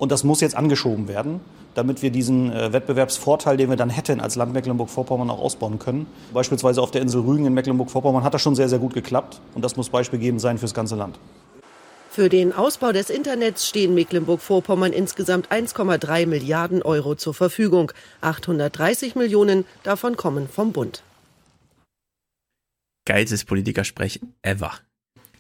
Und 0.02 0.12
das 0.12 0.24
muss 0.24 0.42
jetzt 0.42 0.56
angeschoben 0.56 1.08
werden, 1.08 1.42
damit 1.76 2.02
wir 2.02 2.10
diesen 2.10 2.52
äh, 2.52 2.74
Wettbewerbsvorteil, 2.74 3.56
den 3.56 3.70
wir 3.70 3.76
dann 3.76 3.92
hätten 3.92 4.20
als 4.20 4.36
Land 4.36 4.52
Mecklenburg-Vorpommern, 4.52 5.30
auch 5.30 5.38
ausbauen 5.38 5.78
können. 5.78 6.08
Beispielsweise 6.34 6.82
auf 6.82 6.90
der 6.90 7.04
Insel 7.04 7.22
Rügen 7.22 7.46
in 7.46 7.54
Mecklenburg-Vorpommern 7.54 8.24
hat 8.24 8.34
das 8.34 8.42
schon 8.42 8.56
sehr, 8.56 8.68
sehr 8.68 8.80
gut 8.80 8.96
geklappt. 8.96 9.40
Und 9.54 9.64
das 9.64 9.76
muss 9.76 9.90
beispielgebend 9.90 10.42
sein 10.42 10.58
fürs 10.58 10.74
ganze 10.74 10.96
Land. 10.96 11.20
Für 12.10 12.30
den 12.30 12.52
Ausbau 12.52 12.92
des 12.94 13.12
Internets 13.12 13.68
stehen 13.68 13.94
Mecklenburg-Vorpommern 13.94 14.92
insgesamt 14.92 15.52
1,3 15.52 16.26
Milliarden 16.26 16.82
Euro 16.82 17.14
zur 17.14 17.36
Verfügung. 17.36 17.92
830 18.22 19.14
Millionen 19.14 19.66
davon 19.84 20.18
kommen 20.18 20.50
vom 20.50 20.72
Bund. 20.72 21.04
Geilstes 23.06 23.46
Politikersprech 23.46 24.20
ever. 24.42 24.72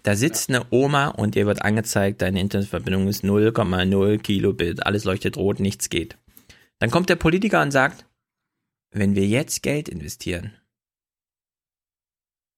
Da 0.03 0.15
sitzt 0.15 0.49
eine 0.49 0.65
Oma 0.71 1.09
und 1.09 1.35
ihr 1.35 1.45
wird 1.45 1.61
angezeigt, 1.61 2.21
deine 2.21 2.39
Internetverbindung 2.39 3.07
ist 3.07 3.23
0,0 3.23 4.17
Kilobit, 4.19 4.85
alles 4.85 5.03
leuchtet 5.03 5.37
rot, 5.37 5.59
nichts 5.59 5.89
geht. 5.89 6.17
Dann 6.79 6.89
kommt 6.89 7.09
der 7.09 7.15
Politiker 7.15 7.61
und 7.61 7.71
sagt, 7.71 8.07
wenn 8.91 9.15
wir 9.15 9.27
jetzt 9.27 9.61
Geld 9.61 9.87
investieren, 9.87 10.53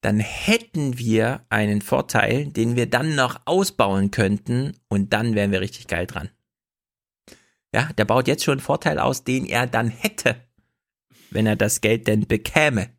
dann 0.02 0.20
hätten 0.20 0.98
wir 0.98 1.46
einen 1.50 1.82
Vorteil, 1.82 2.48
den 2.48 2.76
wir 2.76 2.90
dann 2.90 3.16
noch 3.16 3.42
ausbauen 3.46 4.12
könnten 4.12 4.78
und 4.88 5.14
dann 5.14 5.36
wären 5.36 5.52
wir 5.52 5.62
richtig 5.62 5.88
geil 5.88 6.08
dran. 6.08 6.30
Ja, 7.74 7.92
der 7.94 8.06
baut 8.06 8.28
jetzt 8.28 8.44
schon 8.44 8.54
einen 8.54 8.62
Vorteil 8.62 9.00
aus, 9.00 9.24
den 9.24 9.46
er 9.46 9.66
dann 9.66 9.90
hätte, 9.90 10.36
wenn 11.32 11.48
er 11.48 11.56
das 11.56 11.82
Geld 11.82 12.08
denn 12.08 12.28
bekäme. 12.28 12.90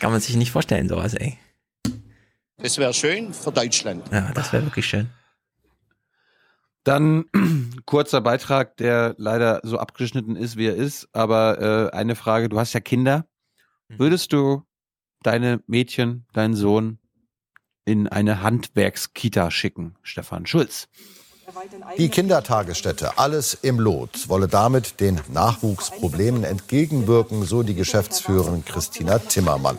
Kann 0.00 0.12
man 0.12 0.20
sich 0.20 0.36
nicht 0.36 0.50
vorstellen, 0.50 0.88
sowas, 0.88 1.14
ey. 1.14 1.38
Das 2.62 2.78
wäre 2.78 2.92
schön 2.92 3.32
für 3.32 3.52
Deutschland. 3.52 4.04
Ja, 4.12 4.30
das 4.34 4.52
wäre 4.52 4.64
wirklich 4.64 4.86
schön. 4.86 5.08
Dann 6.84 7.24
kurzer 7.86 8.20
Beitrag, 8.20 8.76
der 8.76 9.14
leider 9.18 9.60
so 9.62 9.78
abgeschnitten 9.78 10.36
ist, 10.36 10.56
wie 10.56 10.66
er 10.66 10.76
ist. 10.76 11.08
Aber 11.12 11.90
äh, 11.92 11.96
eine 11.96 12.16
Frage, 12.16 12.48
du 12.48 12.58
hast 12.58 12.72
ja 12.72 12.80
Kinder. 12.80 13.26
Würdest 13.88 14.32
du 14.32 14.62
deine 15.22 15.62
Mädchen, 15.66 16.26
deinen 16.32 16.54
Sohn 16.54 16.98
in 17.84 18.06
eine 18.06 18.42
Handwerkskita 18.42 19.50
schicken, 19.50 19.96
Stefan 20.02 20.46
Schulz? 20.46 20.88
Die 21.98 22.08
Kindertagesstätte 22.08 23.18
Alles 23.18 23.54
im 23.54 23.80
Lot 23.80 24.28
wolle 24.28 24.46
damit 24.46 25.00
den 25.00 25.20
Nachwuchsproblemen 25.32 26.44
entgegenwirken, 26.44 27.44
so 27.44 27.64
die 27.64 27.74
Geschäftsführerin 27.74 28.64
Christina 28.64 29.18
Timmermann. 29.18 29.76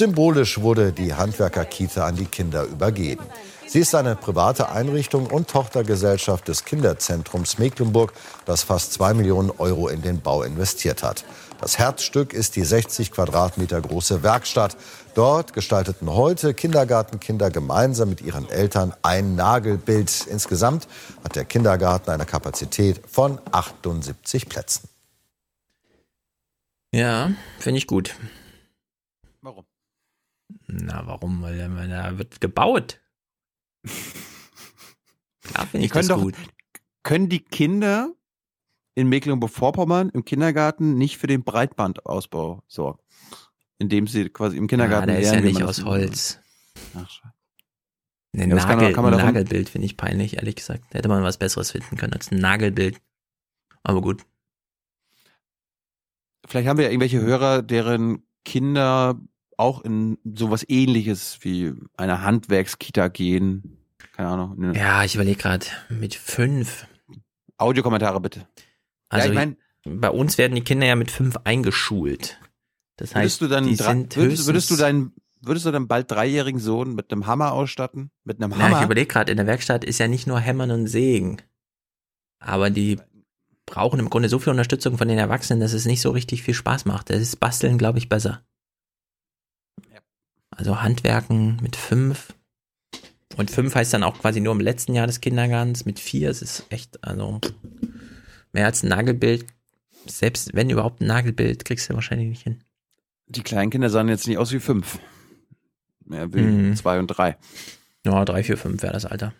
Symbolisch 0.00 0.62
wurde 0.62 0.92
die 0.92 1.12
Handwerker-Kita 1.12 2.06
an 2.06 2.16
die 2.16 2.24
Kinder 2.24 2.62
übergeben. 2.62 3.22
Sie 3.66 3.80
ist 3.80 3.94
eine 3.94 4.16
private 4.16 4.70
Einrichtung 4.70 5.26
und 5.26 5.50
Tochtergesellschaft 5.50 6.48
des 6.48 6.64
Kinderzentrums 6.64 7.58
Mecklenburg, 7.58 8.14
das 8.46 8.62
fast 8.62 8.94
zwei 8.94 9.12
Millionen 9.12 9.50
Euro 9.50 9.88
in 9.88 10.00
den 10.00 10.22
Bau 10.22 10.42
investiert 10.42 11.02
hat. 11.02 11.26
Das 11.60 11.78
Herzstück 11.78 12.32
ist 12.32 12.56
die 12.56 12.64
60 12.64 13.12
Quadratmeter 13.12 13.78
große 13.78 14.22
Werkstatt. 14.22 14.74
Dort 15.14 15.52
gestalteten 15.52 16.08
heute 16.08 16.54
Kindergartenkinder 16.54 17.50
gemeinsam 17.50 18.08
mit 18.08 18.22
ihren 18.22 18.48
Eltern 18.48 18.94
ein 19.02 19.34
Nagelbild. 19.34 20.28
Insgesamt 20.30 20.88
hat 21.22 21.36
der 21.36 21.44
Kindergarten 21.44 22.10
eine 22.10 22.24
Kapazität 22.24 23.02
von 23.06 23.38
78 23.52 24.48
Plätzen. 24.48 24.88
Ja, 26.90 27.32
finde 27.58 27.76
ich 27.76 27.86
gut. 27.86 28.14
Na, 30.72 31.06
warum? 31.06 31.42
Weil 31.42 31.58
da 31.88 32.18
wird 32.18 32.40
gebaut. 32.40 33.00
Klar 35.42 35.66
finde 35.66 35.86
ich 35.86 35.92
können 35.92 36.08
das 36.08 36.16
doch- 36.16 36.22
gut. 36.22 36.34
Können 37.02 37.28
die 37.28 37.40
Kinder 37.42 38.12
in 38.94 39.08
Mecklenburg-Vorpommern 39.08 40.10
im 40.10 40.24
Kindergarten 40.24 40.98
nicht 40.98 41.16
für 41.18 41.26
den 41.26 41.42
Breitbandausbau 41.44 42.62
sorgen? 42.66 43.00
Indem 43.78 44.06
sie 44.06 44.28
quasi 44.28 44.56
im 44.58 44.66
Kindergarten 44.66 45.04
Ah, 45.08 45.12
der 45.12 45.20
ist 45.20 45.26
ja 45.28 45.32
lernen, 45.34 45.46
nicht 45.46 45.62
aus 45.62 45.82
Holz. 45.84 46.38
Ach, 46.94 47.08
schade. 47.08 47.34
Ein 48.36 48.50
Ja, 48.50 48.56
das 48.56 48.64
kann 48.66 48.76
man- 48.76 48.78
Nagel, 48.84 48.94
kann 48.94 49.04
man 49.04 49.16
Nagelbild 49.16 49.68
finde 49.70 49.86
ich 49.86 49.96
peinlich, 49.96 50.36
ehrlich 50.36 50.54
gesagt. 50.56 50.84
Da 50.90 50.98
hätte 50.98 51.08
man 51.08 51.22
was 51.22 51.38
Besseres 51.38 51.70
finden 51.72 51.96
können 51.96 52.12
als 52.12 52.30
ein 52.30 52.38
Nagelbild. 52.38 53.00
Aber 53.82 54.02
gut. 54.02 54.24
Vielleicht 56.46 56.68
haben 56.68 56.76
wir 56.76 56.84
ja 56.84 56.90
irgendwelche 56.90 57.20
Hörer, 57.20 57.62
deren 57.62 58.22
Kinder 58.44 59.18
auch 59.60 59.82
in 59.82 60.18
sowas 60.24 60.64
ähnliches 60.68 61.38
wie 61.42 61.74
eine 61.96 62.22
Handwerkskita 62.22 63.08
gehen. 63.08 63.78
Keine 64.16 64.28
Ahnung. 64.28 64.58
Ne. 64.58 64.72
Ja, 64.76 65.04
ich 65.04 65.14
überlege 65.14 65.38
gerade, 65.38 65.66
mit 65.88 66.14
fünf. 66.14 66.86
Audiokommentare 67.58 68.20
bitte. 68.20 68.48
Also 69.10 69.26
ja, 69.26 69.32
ich 69.32 69.34
mein, 69.34 69.56
bei 69.84 70.10
uns 70.10 70.38
werden 70.38 70.54
die 70.54 70.64
Kinder 70.64 70.86
ja 70.86 70.96
mit 70.96 71.10
fünf 71.10 71.36
eingeschult. 71.44 72.40
Das 72.96 73.14
heißt, 73.14 73.40
würdest 73.40 73.40
du 73.42 73.48
dann 73.48 73.66
die 73.66 73.74
sind 73.76 74.16
würdest, 74.16 74.46
würdest 74.46 74.70
du 74.70 74.76
deinen 74.76 75.12
würdest 75.42 75.66
du 75.66 75.70
deinen 75.70 75.88
bald 75.88 76.10
dreijährigen 76.10 76.60
Sohn 76.60 76.94
mit 76.94 77.12
einem 77.12 77.26
Hammer 77.26 77.52
ausstatten? 77.52 78.10
Mit 78.24 78.42
einem 78.42 78.50
Na, 78.50 78.56
ich 78.56 78.62
Hammer? 78.74 78.84
überlege 78.84 79.06
gerade, 79.06 79.30
in 79.30 79.36
der 79.36 79.46
Werkstatt 79.46 79.84
ist 79.84 79.98
ja 79.98 80.08
nicht 80.08 80.26
nur 80.26 80.40
Hämmern 80.40 80.70
und 80.70 80.86
Sägen. 80.86 81.38
Aber 82.38 82.70
die 82.70 82.98
brauchen 83.66 84.00
im 84.00 84.10
Grunde 84.10 84.28
so 84.28 84.38
viel 84.38 84.50
Unterstützung 84.50 84.98
von 84.98 85.08
den 85.08 85.18
Erwachsenen, 85.18 85.60
dass 85.60 85.72
es 85.72 85.86
nicht 85.86 86.00
so 86.00 86.10
richtig 86.10 86.42
viel 86.42 86.54
Spaß 86.54 86.84
macht. 86.86 87.10
Das 87.10 87.20
ist 87.20 87.40
Basteln, 87.40 87.78
glaube 87.78 87.98
ich, 87.98 88.08
besser. 88.08 88.42
Also 90.60 90.82
Handwerken 90.82 91.56
mit 91.62 91.74
fünf. 91.74 92.34
Und 93.38 93.50
fünf 93.50 93.74
heißt 93.74 93.94
dann 93.94 94.02
auch 94.02 94.18
quasi 94.18 94.40
nur 94.42 94.52
im 94.52 94.60
letzten 94.60 94.92
Jahr 94.94 95.06
des 95.06 95.22
Kindergartens. 95.22 95.86
Mit 95.86 95.98
vier 95.98 96.28
ist 96.28 96.42
es 96.42 96.66
echt, 96.68 97.02
also 97.02 97.40
mehr 98.52 98.66
als 98.66 98.82
ein 98.82 98.90
Nagelbild. 98.90 99.46
Selbst 100.04 100.52
wenn 100.52 100.68
überhaupt 100.68 101.00
ein 101.00 101.06
Nagelbild, 101.06 101.64
kriegst 101.64 101.88
du 101.88 101.94
wahrscheinlich 101.94 102.28
nicht 102.28 102.42
hin. 102.42 102.62
Die 103.26 103.40
kleinen 103.42 103.70
Kinder 103.70 103.88
sahen 103.88 104.08
jetzt 104.10 104.26
nicht 104.28 104.36
aus 104.36 104.52
wie 104.52 104.60
fünf. 104.60 104.98
Mehr 106.04 106.30
wie 106.34 106.42
Mhm. 106.42 106.76
zwei 106.76 106.98
und 106.98 107.06
drei. 107.06 107.38
Ja, 108.04 108.22
drei, 108.26 108.42
vier, 108.44 108.58
fünf 108.58 108.82
wäre 108.82 108.92
das 108.92 109.06
Alter. 109.06 109.32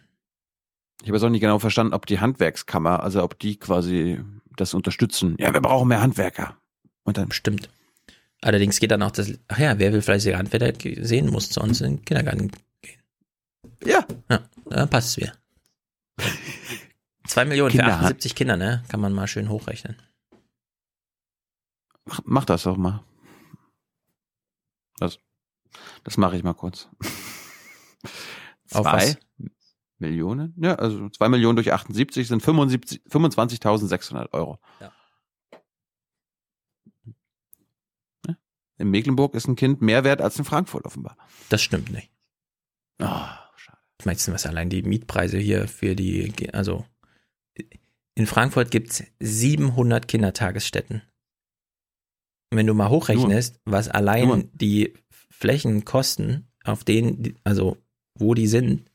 Ich 1.02 1.08
habe 1.08 1.18
jetzt 1.18 1.24
auch 1.24 1.28
nicht 1.28 1.42
genau 1.42 1.58
verstanden, 1.58 1.92
ob 1.92 2.06
die 2.06 2.20
Handwerkskammer, 2.20 3.02
also 3.02 3.22
ob 3.22 3.38
die 3.38 3.58
quasi 3.58 4.20
das 4.56 4.72
unterstützen. 4.72 5.36
Ja, 5.38 5.52
wir 5.52 5.60
brauchen 5.60 5.88
mehr 5.88 6.00
Handwerker. 6.00 6.56
Und 7.04 7.18
dann 7.18 7.30
Stimmt. 7.30 7.68
Allerdings 8.42 8.80
geht 8.80 8.90
dann 8.90 9.02
auch 9.02 9.10
das, 9.10 9.32
ach 9.48 9.58
ja, 9.58 9.78
wer 9.78 9.92
will 9.92 10.00
fleißige 10.02 10.34
Handwerker 10.34 11.04
sehen, 11.04 11.28
muss 11.30 11.50
zu 11.50 11.60
uns 11.60 11.80
in 11.80 11.96
den 11.96 12.04
Kindergarten 12.04 12.50
gehen. 12.80 13.02
Ja. 13.84 14.06
Ja, 14.30 14.48
dann 14.66 14.88
passt 14.90 15.08
es 15.10 15.16
wieder. 15.18 15.32
Zwei 17.26 17.44
Millionen 17.44 17.70
für 17.70 17.78
Kinder- 17.78 17.94
78 17.94 18.34
Kinder, 18.34 18.56
ne? 18.56 18.82
Kann 18.88 19.00
man 19.00 19.12
mal 19.12 19.26
schön 19.28 19.48
hochrechnen. 19.50 19.96
mach, 22.06 22.20
mach 22.24 22.44
das 22.44 22.62
doch 22.64 22.76
mal. 22.76 23.04
Das, 24.98 25.18
das 26.04 26.16
mache 26.16 26.36
ich 26.36 26.42
mal 26.42 26.54
kurz. 26.54 26.88
Auf 28.72 28.82
Zwei 28.82 28.92
was? 28.92 29.18
Millionen? 29.98 30.54
Ja, 30.56 30.76
also 30.76 31.08
zwei 31.10 31.28
Millionen 31.28 31.56
durch 31.56 31.72
78 31.72 32.26
sind 32.26 32.42
75 32.42 33.02
25.600 33.10 34.32
Euro. 34.32 34.58
Ja. 34.80 34.92
In 38.80 38.90
Mecklenburg 38.90 39.34
ist 39.34 39.46
ein 39.46 39.56
Kind 39.56 39.82
mehr 39.82 40.04
wert 40.04 40.22
als 40.22 40.38
in 40.38 40.44
Frankfurt 40.44 40.86
offenbar. 40.86 41.16
Das 41.50 41.60
stimmt 41.60 41.90
nicht. 41.92 42.10
Oh, 42.98 43.04
Was 43.98 44.06
meinst 44.06 44.26
du, 44.26 44.32
was 44.32 44.46
allein 44.46 44.70
die 44.70 44.82
Mietpreise 44.82 45.38
hier 45.38 45.68
für 45.68 45.94
die, 45.94 46.32
also 46.52 46.86
in 48.14 48.26
Frankfurt 48.26 48.70
gibt's 48.70 49.04
700 49.20 50.08
Kindertagesstätten. 50.08 51.02
Und 52.50 52.58
wenn 52.58 52.66
du 52.66 52.74
mal 52.74 52.88
hochrechnest, 52.90 53.60
was 53.64 53.88
allein 53.88 54.28
Nur. 54.28 54.44
die 54.54 54.94
Flächen 55.30 55.84
kosten, 55.84 56.48
auf 56.64 56.82
denen, 56.82 57.38
also 57.44 57.76
wo 58.14 58.34
die 58.34 58.46
sind, 58.46 58.90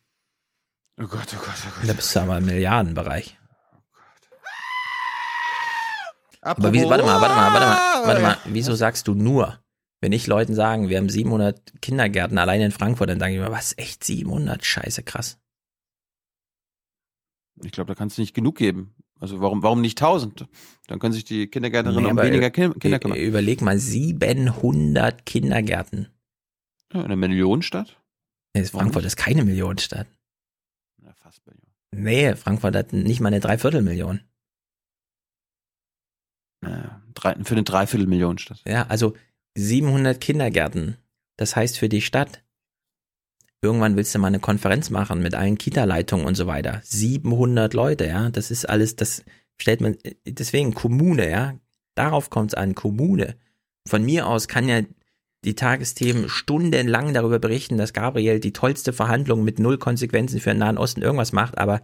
oh 1.00 1.08
Gott, 1.08 1.28
oh 1.34 1.40
Gott, 1.40 1.56
oh 1.82 1.88
da 1.88 1.94
bist 1.94 2.16
du 2.16 2.20
aber 2.20 2.38
im 2.38 2.46
Milliardenbereich. 2.46 3.38
Gott. 6.42 6.58
Aber 6.58 6.74
wie, 6.74 6.84
warte 6.84 7.04
mal, 7.04 7.22
warte 7.22 7.36
mal, 7.36 7.54
warte 7.54 7.66
mal, 7.66 8.08
warte 8.08 8.22
mal. 8.22 8.38
Wieso 8.46 8.76
sagst 8.76 9.08
du 9.08 9.14
nur? 9.16 9.60
Wenn 10.06 10.12
ich 10.12 10.28
Leuten 10.28 10.54
sagen, 10.54 10.88
wir 10.88 11.00
haben 11.00 11.10
700 11.10 11.82
Kindergärten 11.82 12.38
allein 12.38 12.62
in 12.62 12.70
Frankfurt, 12.70 13.10
dann 13.10 13.20
sagen 13.20 13.34
die 13.34 13.40
mir, 13.40 13.50
was, 13.50 13.76
echt 13.76 14.04
700? 14.04 14.64
Scheiße, 14.64 15.02
krass. 15.02 15.40
Ich 17.64 17.72
glaube, 17.72 17.88
da 17.88 17.96
kannst 17.96 18.20
du 18.20 18.22
nicht 18.22 18.36
genug 18.36 18.56
geben. 18.56 18.94
Also 19.20 19.42
warum, 19.42 19.64
warum 19.64 19.82
nicht 19.82 20.00
1000? 20.00 20.46
Dann 20.86 21.00
können 21.00 21.14
sich 21.14 21.24
die 21.24 21.48
Kindergärtnerinnen 21.48 22.04
Nee, 22.04 22.12
um 22.12 22.18
weniger 22.18 22.52
Kinder, 22.52 23.00
kümmern. 23.00 23.18
Überleg 23.18 23.64
mal, 23.64 23.80
700 23.80 25.26
Kindergärten. 25.26 26.10
Ja, 26.94 27.04
eine 27.04 27.16
Millionenstadt? 27.16 28.00
Nee, 28.54 28.66
Frankfurt 28.66 29.06
ist 29.06 29.18
keine 29.18 29.44
Millionenstadt. 29.44 30.06
Ja, 31.02 31.16
fast 31.16 31.42
Million. 31.48 31.66
Nee, 31.90 32.36
Frankfurt 32.36 32.76
hat 32.76 32.94
nicht 32.94 33.22
mal 33.22 33.30
eine 33.30 33.40
Dreiviertelmillion. 33.40 34.22
Drei, 37.16 37.44
für 37.44 37.56
eine 37.56 37.64
Dreiviertelmillionenstadt. 37.64 38.62
Ja, 38.68 38.86
also 38.86 39.16
700 39.56 40.22
Kindergärten. 40.22 40.98
Das 41.38 41.56
heißt 41.56 41.78
für 41.78 41.90
die 41.90 42.02
Stadt, 42.02 42.44
irgendwann 43.62 43.96
willst 43.96 44.14
du 44.14 44.20
mal 44.20 44.28
eine 44.28 44.40
Konferenz 44.40 44.90
machen 44.90 45.22
mit 45.22 45.36
allen 45.36 45.58
Kita-Leitungen 45.58 46.26
und 46.26 46.36
so 46.36 46.48
weiter. 46.48 46.82
700 46.84 47.74
Leute, 47.74 48.06
ja, 48.06 48.30
das 48.30 48.52
ist 48.52 48.70
alles, 48.70 48.96
das 48.96 49.24
stellt 49.58 49.82
man, 49.82 49.98
deswegen 50.26 50.74
Kommune, 50.74 51.30
ja, 51.30 51.56
darauf 51.96 52.30
kommt 52.30 52.52
es 52.52 52.56
an, 52.56 52.76
Kommune. 52.76 53.36
Von 53.88 54.04
mir 54.04 54.28
aus 54.28 54.48
kann 54.48 54.68
ja 54.68 54.82
die 55.44 55.56
Tagesthemen 55.56 56.28
stundenlang 56.28 57.14
darüber 57.14 57.40
berichten, 57.40 57.78
dass 57.78 57.94
Gabriel 57.94 58.40
die 58.40 58.54
tollste 58.54 58.94
Verhandlung 58.94 59.44
mit 59.44 59.60
null 59.60 59.78
Konsequenzen 59.78 60.40
für 60.40 60.50
den 60.50 60.60
Nahen 60.60 60.78
Osten 60.78 61.02
irgendwas 61.02 61.34
macht, 61.34 61.58
aber 61.58 61.82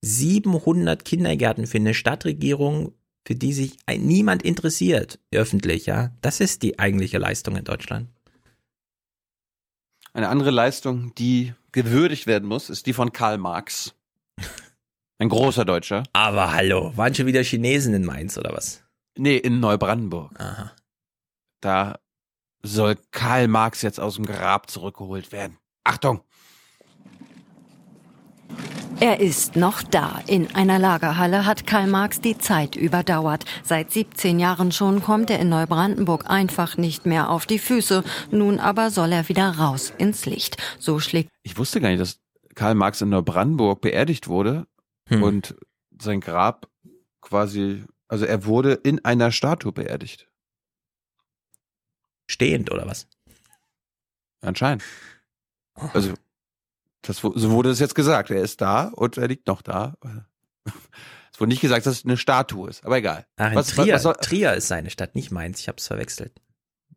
700 0.00 1.04
Kindergärten 1.04 1.66
für 1.66 1.78
eine 1.78 1.94
Stadtregierung, 1.94 2.92
für 3.26 3.34
die 3.34 3.52
sich 3.52 3.76
niemand 3.88 4.42
interessiert, 4.42 5.18
öffentlich, 5.32 5.86
ja, 5.86 6.10
das 6.20 6.40
ist 6.40 6.62
die 6.62 6.78
eigentliche 6.78 7.18
Leistung 7.18 7.56
in 7.56 7.64
Deutschland. 7.64 8.08
Eine 10.12 10.28
andere 10.28 10.50
Leistung, 10.50 11.14
die 11.14 11.54
gewürdigt 11.70 12.26
werden 12.26 12.48
muss, 12.48 12.68
ist 12.68 12.86
die 12.86 12.92
von 12.92 13.12
Karl 13.12 13.38
Marx. 13.38 13.94
Ein 15.18 15.28
großer 15.28 15.64
Deutscher. 15.64 16.02
Aber 16.12 16.52
hallo, 16.52 16.92
waren 16.96 17.14
schon 17.14 17.26
wieder 17.26 17.42
Chinesen 17.42 17.94
in 17.94 18.04
Mainz 18.04 18.36
oder 18.36 18.52
was? 18.52 18.82
Nee, 19.16 19.36
in 19.36 19.60
Neubrandenburg. 19.60 20.38
Aha. 20.40 20.72
Da 21.60 21.98
soll 22.62 22.96
Karl 23.12 23.46
Marx 23.48 23.82
jetzt 23.82 24.00
aus 24.00 24.16
dem 24.16 24.26
Grab 24.26 24.68
zurückgeholt 24.68 25.32
werden. 25.32 25.58
Achtung! 25.84 26.22
Er 29.00 29.18
ist 29.18 29.56
noch 29.56 29.82
da. 29.82 30.20
In 30.28 30.54
einer 30.54 30.78
Lagerhalle 30.78 31.44
hat 31.44 31.66
Karl 31.66 31.88
Marx 31.88 32.20
die 32.20 32.38
Zeit 32.38 32.76
überdauert. 32.76 33.44
Seit 33.64 33.90
17 33.90 34.38
Jahren 34.38 34.70
schon 34.70 35.02
kommt 35.02 35.28
er 35.28 35.40
in 35.40 35.48
Neubrandenburg 35.48 36.30
einfach 36.30 36.76
nicht 36.76 37.04
mehr 37.04 37.28
auf 37.30 37.44
die 37.46 37.58
Füße. 37.58 38.04
Nun 38.30 38.60
aber 38.60 38.90
soll 38.90 39.10
er 39.10 39.28
wieder 39.28 39.50
raus 39.58 39.92
ins 39.98 40.24
Licht. 40.26 40.56
So 40.78 41.00
schlägt. 41.00 41.30
Ich 41.42 41.58
wusste 41.58 41.80
gar 41.80 41.88
nicht, 41.88 42.00
dass 42.00 42.20
Karl 42.54 42.74
Marx 42.76 43.00
in 43.00 43.08
Neubrandenburg 43.08 43.80
beerdigt 43.80 44.28
wurde 44.28 44.66
Hm. 45.08 45.22
und 45.24 45.56
sein 46.00 46.20
Grab 46.20 46.68
quasi, 47.20 47.84
also 48.06 48.24
er 48.24 48.44
wurde 48.44 48.74
in 48.74 49.04
einer 49.04 49.32
Statue 49.32 49.72
beerdigt. 49.72 50.28
Stehend 52.30 52.70
oder 52.70 52.86
was? 52.86 53.08
Anscheinend. 54.42 54.84
Also, 55.92 56.14
das, 57.02 57.18
so 57.18 57.50
wurde 57.50 57.70
es 57.70 57.78
jetzt 57.80 57.94
gesagt. 57.94 58.30
Er 58.30 58.40
ist 58.42 58.60
da 58.60 58.88
und 58.94 59.16
er 59.18 59.28
liegt 59.28 59.46
noch 59.46 59.62
da. 59.62 59.94
Es 61.34 61.40
wurde 61.40 61.48
nicht 61.48 61.62
gesagt, 61.62 61.86
dass 61.86 61.94
es 62.00 62.04
eine 62.04 62.18
Statue 62.18 62.68
ist, 62.68 62.84
aber 62.84 62.98
egal. 62.98 63.24
Ach, 63.38 63.50
in 63.50 63.56
Was- 63.56 63.68
was- 63.76 63.84
Trier, 63.86 63.94
was 63.94 64.02
soll- 64.02 64.14
Trier 64.20 64.52
ist 64.52 64.68
seine 64.68 64.90
Stadt, 64.90 65.14
nicht 65.14 65.30
Mainz. 65.32 65.60
Ich 65.60 65.68
habe 65.68 65.78
es 65.78 65.86
verwechselt. 65.86 66.32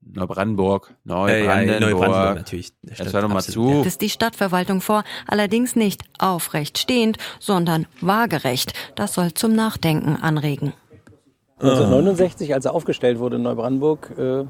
Neubrandenburg, 0.02 0.94
Äh, 1.06 1.10
ja, 1.10 1.16
Neubrandenburg. 1.16 1.80
Neubrandenburg 1.80 2.36
natürlich. 2.36 2.74
Das 2.84 3.14
hör 3.14 3.22
doch 3.22 3.30
mal 3.30 3.42
zu. 3.42 3.82
es 3.86 3.98
die 3.98 4.10
Stadtverwaltung 4.10 4.82
vor, 4.82 5.04
allerdings 5.26 5.78
nicht 5.78 6.04
aufrecht 6.20 6.78
stehend, 6.78 7.18
sondern 7.40 7.88
waagerecht. 8.02 8.74
Das 8.96 9.14
soll 9.14 9.34
zum 9.34 9.54
Nachdenken 9.56 10.18
anregen. 10.18 10.74
1969, 11.60 12.54
als 12.54 12.66
er 12.66 12.74
aufgestellt 12.74 13.20
wurde 13.20 13.38
in 13.38 13.44
Neubrandenburg, 13.44 14.12
äh, 14.18 14.46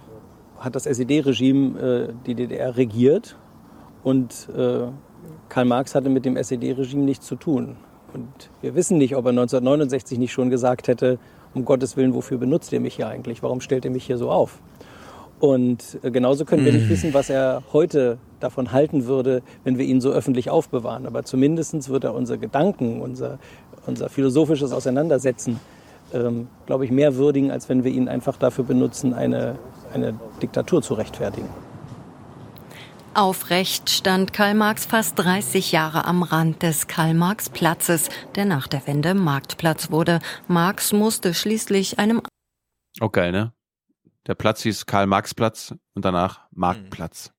hat 0.59 0.75
das 0.75 0.87
SED-Regime 0.87 1.79
äh, 1.79 2.13
die 2.25 2.33
DDR 2.33 2.75
regiert 2.75 3.37
und 4.03 4.49
äh, 4.49 4.87
Karl 5.49 5.65
Marx 5.65 5.95
hatte 5.95 6.09
mit 6.09 6.25
dem 6.25 6.37
SED-Regime 6.37 7.03
nichts 7.03 7.25
zu 7.25 7.35
tun. 7.35 7.75
Und 8.13 8.49
wir 8.61 8.75
wissen 8.75 8.97
nicht, 8.97 9.15
ob 9.15 9.25
er 9.25 9.29
1969 9.29 10.17
nicht 10.17 10.31
schon 10.31 10.49
gesagt 10.49 10.87
hätte, 10.87 11.19
um 11.53 11.65
Gottes 11.65 11.97
Willen, 11.97 12.13
wofür 12.13 12.37
benutzt 12.37 12.71
ihr 12.73 12.79
mich 12.79 12.95
hier 12.95 13.07
eigentlich? 13.07 13.43
Warum 13.43 13.61
stellt 13.61 13.85
ihr 13.85 13.91
mich 13.91 14.05
hier 14.05 14.17
so 14.17 14.29
auf? 14.29 14.59
Und 15.39 15.99
äh, 16.01 16.11
genauso 16.11 16.45
können 16.45 16.65
wir 16.65 16.71
nicht 16.73 16.87
Mm. 16.87 16.89
wissen, 16.89 17.13
was 17.13 17.29
er 17.29 17.63
heute 17.73 18.17
davon 18.39 18.71
halten 18.71 19.05
würde, 19.05 19.41
wenn 19.63 19.77
wir 19.77 19.85
ihn 19.85 20.01
so 20.01 20.11
öffentlich 20.11 20.49
aufbewahren. 20.49 21.05
Aber 21.05 21.23
zumindest 21.23 21.89
wird 21.89 22.03
er 22.03 22.13
unsere 22.13 22.39
Gedanken, 22.39 23.01
unser, 23.01 23.39
unser 23.85 24.09
philosophisches 24.09 24.71
Auseinandersetzen, 24.71 25.59
ähm, 26.13 26.47
glaube 26.65 26.85
ich, 26.85 26.91
mehr 26.91 27.15
würdigen, 27.15 27.51
als 27.51 27.67
wenn 27.69 27.83
wir 27.83 27.91
ihn 27.91 28.07
einfach 28.07 28.37
dafür 28.37 28.63
benutzen, 28.63 29.13
eine, 29.13 29.57
eine 29.93 30.13
Diktatur 30.41 30.81
zu 30.81 30.93
rechtfertigen. 30.93 31.49
Aufrecht 33.15 33.89
stand 33.89 34.33
Karl 34.33 34.53
Marx 34.53 34.85
fast 34.85 35.17
30 35.19 35.71
Jahre 35.71 36.05
am 36.05 36.23
Rand 36.23 36.61
des 36.63 36.87
Karl-Marx-Platzes, 36.87 38.09
der 38.35 38.45
nach 38.45 38.67
der 38.67 38.85
Wende 38.87 39.13
Marktplatz 39.13 39.89
wurde. 39.89 40.19
Marx 40.47 40.91
musste 40.91 41.33
schließlich 41.33 41.97
einem 41.99 42.21
Auch 42.99 43.11
geil, 43.11 43.31
ne? 43.31 43.53
Der 44.27 44.35
Platz 44.35 44.63
hieß 44.63 44.85
Karl-Marx-Platz 44.85 45.75
und 45.93 46.03
danach 46.03 46.41
Marktplatz. 46.51 47.31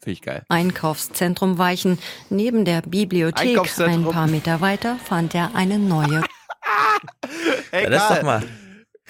Finde 0.00 0.12
ich 0.12 0.22
geil. 0.22 0.44
Einkaufszentrum 0.48 1.58
weichen. 1.58 1.98
Neben 2.30 2.64
der 2.64 2.82
Bibliothek 2.82 3.80
ein 3.80 4.04
paar 4.04 4.26
Meter 4.26 4.60
weiter 4.60 4.96
fand 4.96 5.34
er 5.34 5.54
eine 5.54 5.78
neue. 5.78 6.22
Hey, 7.70 7.84
Ja, 7.84 7.90
das 7.90 8.08
Karl, 8.08 8.16
doch 8.16 8.24
mal. 8.24 8.42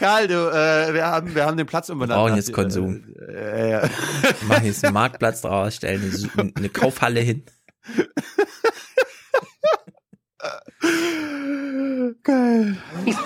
Karl, 0.00 0.28
du, 0.28 0.34
äh, 0.34 0.94
wir, 0.94 1.04
haben, 1.04 1.34
wir 1.34 1.44
haben 1.44 1.58
den 1.58 1.66
Platz 1.66 1.90
umbenannt. 1.90 2.18
brauchen 2.18 2.34
jetzt 2.34 2.54
Konsum. 2.54 3.04
Äh, 3.28 3.70
ja. 3.70 3.82
Wir 3.82 4.48
machen 4.48 4.64
jetzt 4.64 4.82
einen 4.82 4.94
Marktplatz 4.94 5.42
draus, 5.42 5.76
stellen 5.76 6.10
eine, 6.38 6.52
eine 6.56 6.68
Kaufhalle 6.70 7.20
hin. 7.20 7.44
Geil. 12.22 12.78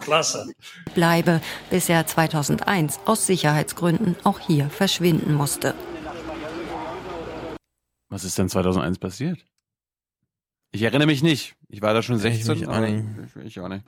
Klasse. 0.00 0.46
bleibe, 0.94 1.40
bis 1.68 1.88
er 1.88 2.06
2001 2.06 3.00
aus 3.06 3.26
Sicherheitsgründen 3.26 4.14
auch 4.22 4.38
hier 4.38 4.70
verschwinden 4.70 5.34
musste. 5.34 5.74
Was 8.08 8.22
ist 8.22 8.38
denn 8.38 8.48
2001 8.48 9.00
passiert? 9.00 9.44
Ich 10.70 10.82
erinnere 10.82 11.06
mich 11.06 11.24
nicht. 11.24 11.56
Ich 11.68 11.82
war 11.82 11.92
da 11.92 12.02
schon 12.02 12.16
Ich 12.16 12.22
16. 12.22 12.56
mich 12.56 12.68
auch 12.68 12.78
nicht. 12.78 13.04
Ich, 13.34 13.46
ich 13.46 13.60
auch 13.60 13.68
nicht. 13.68 13.84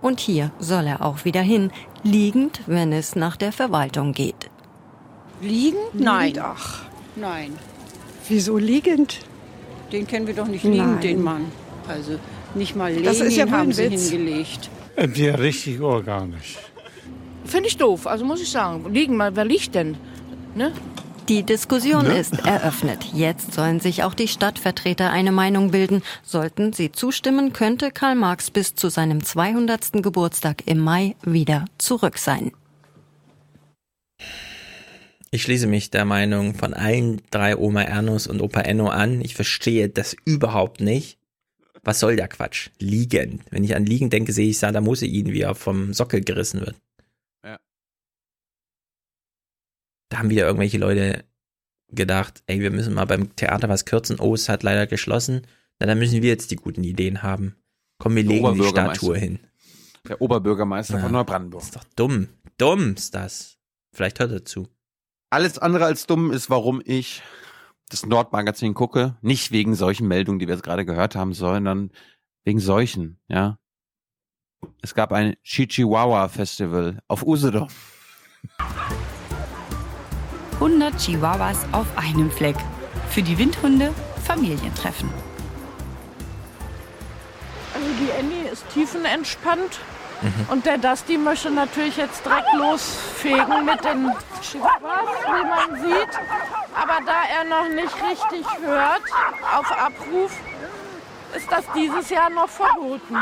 Und 0.00 0.20
hier 0.20 0.52
soll 0.58 0.86
er 0.86 1.04
auch 1.04 1.24
wieder 1.24 1.40
hin, 1.42 1.70
liegend, 2.02 2.60
wenn 2.66 2.92
es 2.92 3.16
nach 3.16 3.36
der 3.36 3.52
Verwaltung 3.52 4.12
geht. 4.12 4.50
Liegend? 5.40 5.80
Nein. 5.94 6.34
Ach, 6.40 6.82
nein. 7.16 7.52
Wieso 8.28 8.58
liegend? 8.58 9.20
Den 9.92 10.06
kennen 10.06 10.26
wir 10.26 10.34
doch 10.34 10.46
nicht 10.46 10.64
liegend, 10.64 10.86
Nein. 10.94 11.00
den 11.00 11.22
Mann. 11.22 11.44
Also 11.88 12.18
nicht 12.54 12.76
mal 12.76 12.90
Lenin 12.90 13.04
Das 13.04 13.20
ist 13.20 13.36
ja 13.36 13.50
haben 13.50 13.68
ein 13.68 13.72
sie 13.72 13.90
Witz. 13.90 14.10
hingelegt. 14.10 14.70
Ja, 15.14 15.34
richtig 15.36 15.80
organisch. 15.80 16.56
Finde 17.44 17.68
ich 17.68 17.76
doof, 17.76 18.06
also 18.06 18.24
muss 18.24 18.42
ich 18.42 18.50
sagen. 18.50 18.84
Liegen 18.92 19.16
mal, 19.16 19.34
wer 19.34 19.44
liegt 19.44 19.74
denn? 19.74 19.96
Ne? 20.54 20.72
Die 21.28 21.42
Diskussion 21.42 22.04
Ne? 22.06 22.18
ist 22.18 22.38
eröffnet. 22.46 23.04
Jetzt 23.12 23.52
sollen 23.52 23.80
sich 23.80 24.02
auch 24.02 24.14
die 24.14 24.28
Stadtvertreter 24.28 25.10
eine 25.10 25.30
Meinung 25.32 25.70
bilden. 25.70 26.02
Sollten 26.22 26.72
sie 26.72 26.90
zustimmen, 26.90 27.52
könnte 27.52 27.90
Karl 27.90 28.14
Marx 28.14 28.50
bis 28.50 28.74
zu 28.74 28.88
seinem 28.88 29.22
200. 29.22 30.02
Geburtstag 30.02 30.66
im 30.66 30.78
Mai 30.78 31.16
wieder 31.22 31.66
zurück 31.76 32.16
sein. 32.16 32.52
Ich 35.30 35.42
schließe 35.42 35.66
mich 35.66 35.90
der 35.90 36.06
Meinung 36.06 36.54
von 36.54 36.72
allen 36.72 37.20
drei 37.30 37.56
Oma 37.58 37.82
Ernus 37.82 38.26
und 38.26 38.40
Opa 38.40 38.62
Enno 38.62 38.88
an. 38.88 39.20
Ich 39.20 39.34
verstehe 39.34 39.90
das 39.90 40.16
überhaupt 40.24 40.80
nicht. 40.80 41.18
Was 41.82 42.00
soll 42.00 42.16
der 42.16 42.28
Quatsch? 42.28 42.70
Liegen. 42.78 43.42
Wenn 43.50 43.64
ich 43.64 43.76
an 43.76 43.84
Liegen 43.84 44.08
denke, 44.08 44.32
sehe 44.32 44.48
ich 44.48 44.58
Saddam 44.58 44.86
Hussein, 44.86 45.26
wie 45.26 45.42
er 45.42 45.54
vom 45.54 45.92
Sockel 45.92 46.22
gerissen 46.22 46.60
wird. 46.60 46.76
Ja. 47.44 47.58
Da 50.08 50.18
haben 50.18 50.30
wieder 50.30 50.46
irgendwelche 50.46 50.78
Leute 50.78 51.24
gedacht, 51.88 52.42
ey, 52.46 52.60
wir 52.60 52.70
müssen 52.70 52.94
mal 52.94 53.06
beim 53.06 53.34
Theater 53.36 53.68
was 53.68 53.84
kürzen. 53.84 54.18
Oh, 54.20 54.34
es 54.34 54.48
hat 54.48 54.62
leider 54.62 54.86
geschlossen. 54.86 55.46
Na, 55.78 55.86
dann 55.86 55.98
müssen 55.98 56.22
wir 56.22 56.28
jetzt 56.28 56.50
die 56.50 56.56
guten 56.56 56.84
Ideen 56.84 57.22
haben. 57.22 57.56
Komm, 57.98 58.14
wir 58.16 58.22
legen 58.22 58.54
die. 58.54 58.64
Statue 58.64 59.16
hin. 59.18 59.38
Der 60.08 60.20
Oberbürgermeister 60.20 60.94
Ja. 60.96 61.00
von 61.00 61.12
Neubrandenburg. 61.12 61.62
Ist 61.62 61.76
doch 61.76 61.84
dumm. 61.96 62.28
Dumm 62.56 62.94
ist 62.94 63.14
das. 63.14 63.58
Vielleicht 63.92 64.20
hört 64.20 64.32
er 64.32 64.44
zu. 64.44 64.68
Alles 65.30 65.58
andere 65.58 65.84
als 65.84 66.06
dumm 66.06 66.30
ist, 66.32 66.48
warum 66.50 66.80
ich 66.84 67.22
das 67.90 68.06
Nordmagazin 68.06 68.74
gucke. 68.74 69.16
Nicht 69.20 69.50
wegen 69.50 69.74
solchen 69.74 70.08
Meldungen, 70.08 70.38
die 70.38 70.46
wir 70.46 70.54
jetzt 70.54 70.64
gerade 70.64 70.84
gehört 70.86 71.14
haben, 71.16 71.32
sondern 71.34 71.90
wegen 72.44 72.60
solchen, 72.60 73.18
ja. 73.28 73.58
Es 74.82 74.94
gab 74.94 75.12
ein 75.12 75.36
Chichihuahua 75.42 76.28
Festival 76.28 77.00
auf 77.08 77.22
Usedom. 77.24 77.68
100 80.60 80.96
Chihuahuas 80.98 81.58
auf 81.70 81.86
einem 81.96 82.30
Fleck. 82.30 82.56
Für 83.10 83.22
die 83.22 83.38
Windhunde 83.38 83.94
Familientreffen. 84.24 85.08
Also 87.74 87.86
die 88.00 88.10
Annie 88.18 88.50
ist 88.50 88.68
tiefenentspannt. 88.74 89.78
Mhm. 90.20 90.46
Und 90.50 90.66
der 90.66 90.78
Dusty 90.78 91.16
möchte 91.16 91.50
natürlich 91.50 91.96
jetzt 91.96 92.24
direkt 92.24 92.52
losfegen 92.54 93.64
mit 93.64 93.84
den 93.84 94.10
Chihuahuas, 94.42 95.08
wie 95.26 95.46
man 95.46 95.80
sieht. 95.80 96.18
Aber 96.74 96.98
da 97.06 97.22
er 97.36 97.44
noch 97.44 97.68
nicht 97.68 97.94
richtig 98.10 98.44
hört 98.60 99.02
auf 99.56 99.70
Abruf, 99.70 100.32
ist 101.36 101.50
das 101.50 101.64
dieses 101.76 102.10
Jahr 102.10 102.30
noch 102.30 102.48
verboten. 102.48 103.16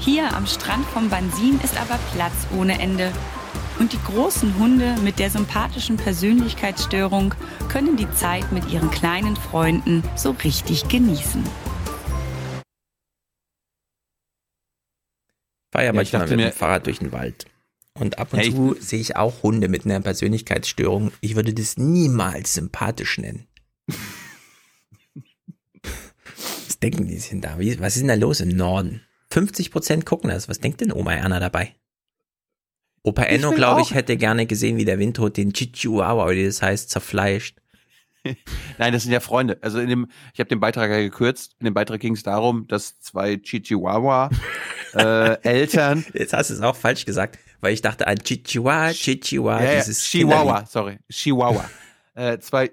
Hier 0.00 0.34
am 0.36 0.46
Strand 0.46 0.86
vom 0.86 1.08
Bansin 1.08 1.60
ist 1.62 1.76
aber 1.78 1.98
Platz 2.14 2.34
ohne 2.58 2.78
Ende. 2.78 3.12
Und 3.78 3.92
die 3.92 4.02
großen 4.04 4.58
Hunde 4.58 4.96
mit 5.02 5.18
der 5.18 5.30
sympathischen 5.30 5.96
Persönlichkeitsstörung 5.96 7.34
können 7.68 7.96
die 7.96 8.10
Zeit 8.12 8.50
mit 8.52 8.68
ihren 8.70 8.90
kleinen 8.90 9.36
Freunden 9.36 10.02
so 10.16 10.32
richtig 10.42 10.88
genießen. 10.88 11.44
fahre 15.78 15.86
ja 15.86 15.94
Ja, 15.94 16.00
ich 16.00 16.10
dachte 16.10 16.36
mit 16.36 16.46
dem 16.46 16.52
Fahrrad 16.52 16.86
durch 16.86 16.98
den 16.98 17.12
Wald. 17.12 17.46
Und 17.94 18.18
ab 18.18 18.32
und 18.32 18.40
Hey, 18.40 18.50
zu 18.50 18.76
sehe 18.80 19.00
ich 19.00 19.16
auch 19.16 19.42
Hunde 19.42 19.68
mit 19.68 19.84
einer 19.84 20.00
Persönlichkeitsstörung. 20.00 21.12
Ich 21.20 21.36
würde 21.36 21.54
das 21.54 21.76
niemals 21.76 22.54
sympathisch 22.54 23.18
nennen. 23.18 23.46
Was 26.66 26.78
denken 26.80 27.06
die 27.08 27.16
sich 27.16 27.30
denn 27.30 27.40
da? 27.40 27.58
Wie, 27.58 27.80
was 27.80 27.96
ist 27.96 28.02
denn 28.02 28.08
da 28.08 28.14
los 28.14 28.40
im 28.40 28.50
Norden? 28.50 29.02
50% 29.32 30.04
gucken 30.04 30.30
das. 30.30 30.48
Was 30.48 30.60
denkt 30.60 30.80
denn 30.80 30.92
Oma 30.92 31.14
Erna 31.14 31.40
dabei? 31.40 31.74
Opa 33.02 33.22
Enno, 33.24 33.52
glaube 33.52 33.80
ich, 33.82 33.94
hätte 33.94 34.16
gerne 34.16 34.46
gesehen, 34.46 34.76
wie 34.76 34.84
der 34.84 34.98
Windhund 34.98 35.36
den 35.36 35.52
Chihuahua, 35.52 36.30
wie 36.30 36.44
das 36.44 36.60
heißt, 36.62 36.90
zerfleischt. 36.90 37.56
Nein, 38.78 38.92
das 38.92 39.04
sind 39.04 39.12
ja 39.12 39.20
Freunde. 39.20 39.58
Also 39.62 39.78
in 39.78 39.88
dem, 39.88 40.08
ich 40.34 40.40
habe 40.40 40.48
den 40.48 40.60
Beitrag 40.60 40.90
ja 40.90 40.98
gekürzt. 40.98 41.54
In 41.60 41.64
dem 41.66 41.74
Beitrag 41.74 42.00
ging 42.00 42.14
es 42.14 42.22
darum, 42.22 42.66
dass 42.66 42.98
zwei 43.00 43.36
Chichihuahua 43.36 44.30
äh, 44.94 45.40
Eltern 45.42 46.04
Jetzt 46.12 46.32
hast 46.32 46.50
du 46.50 46.54
es 46.54 46.60
auch 46.60 46.76
falsch 46.76 47.04
gesagt, 47.06 47.38
weil 47.60 47.72
ich 47.72 47.80
dachte 47.80 48.06
an 48.06 48.18
Chihuahua, 48.18 48.90
Chihuahua, 48.92 49.62
ja, 49.62 49.72
ja, 49.72 49.74
dieses 49.78 50.02
Chihuahua, 50.04 50.42
Kinderlied. 50.42 50.68
sorry, 50.68 50.98
Chihuahua. 51.10 51.70
äh, 52.14 52.38
zwei 52.40 52.70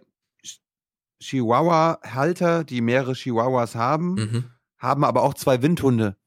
Chihuahua-Halter, 1.22 2.64
die 2.64 2.82
mehrere 2.82 3.14
Chihuahuas 3.14 3.76
haben, 3.76 4.16
Mhm. 4.16 4.44
haben 4.78 5.04
aber 5.04 5.24
auch 5.24 5.34
zwei 5.34 5.62
Windhunde. 5.62 6.18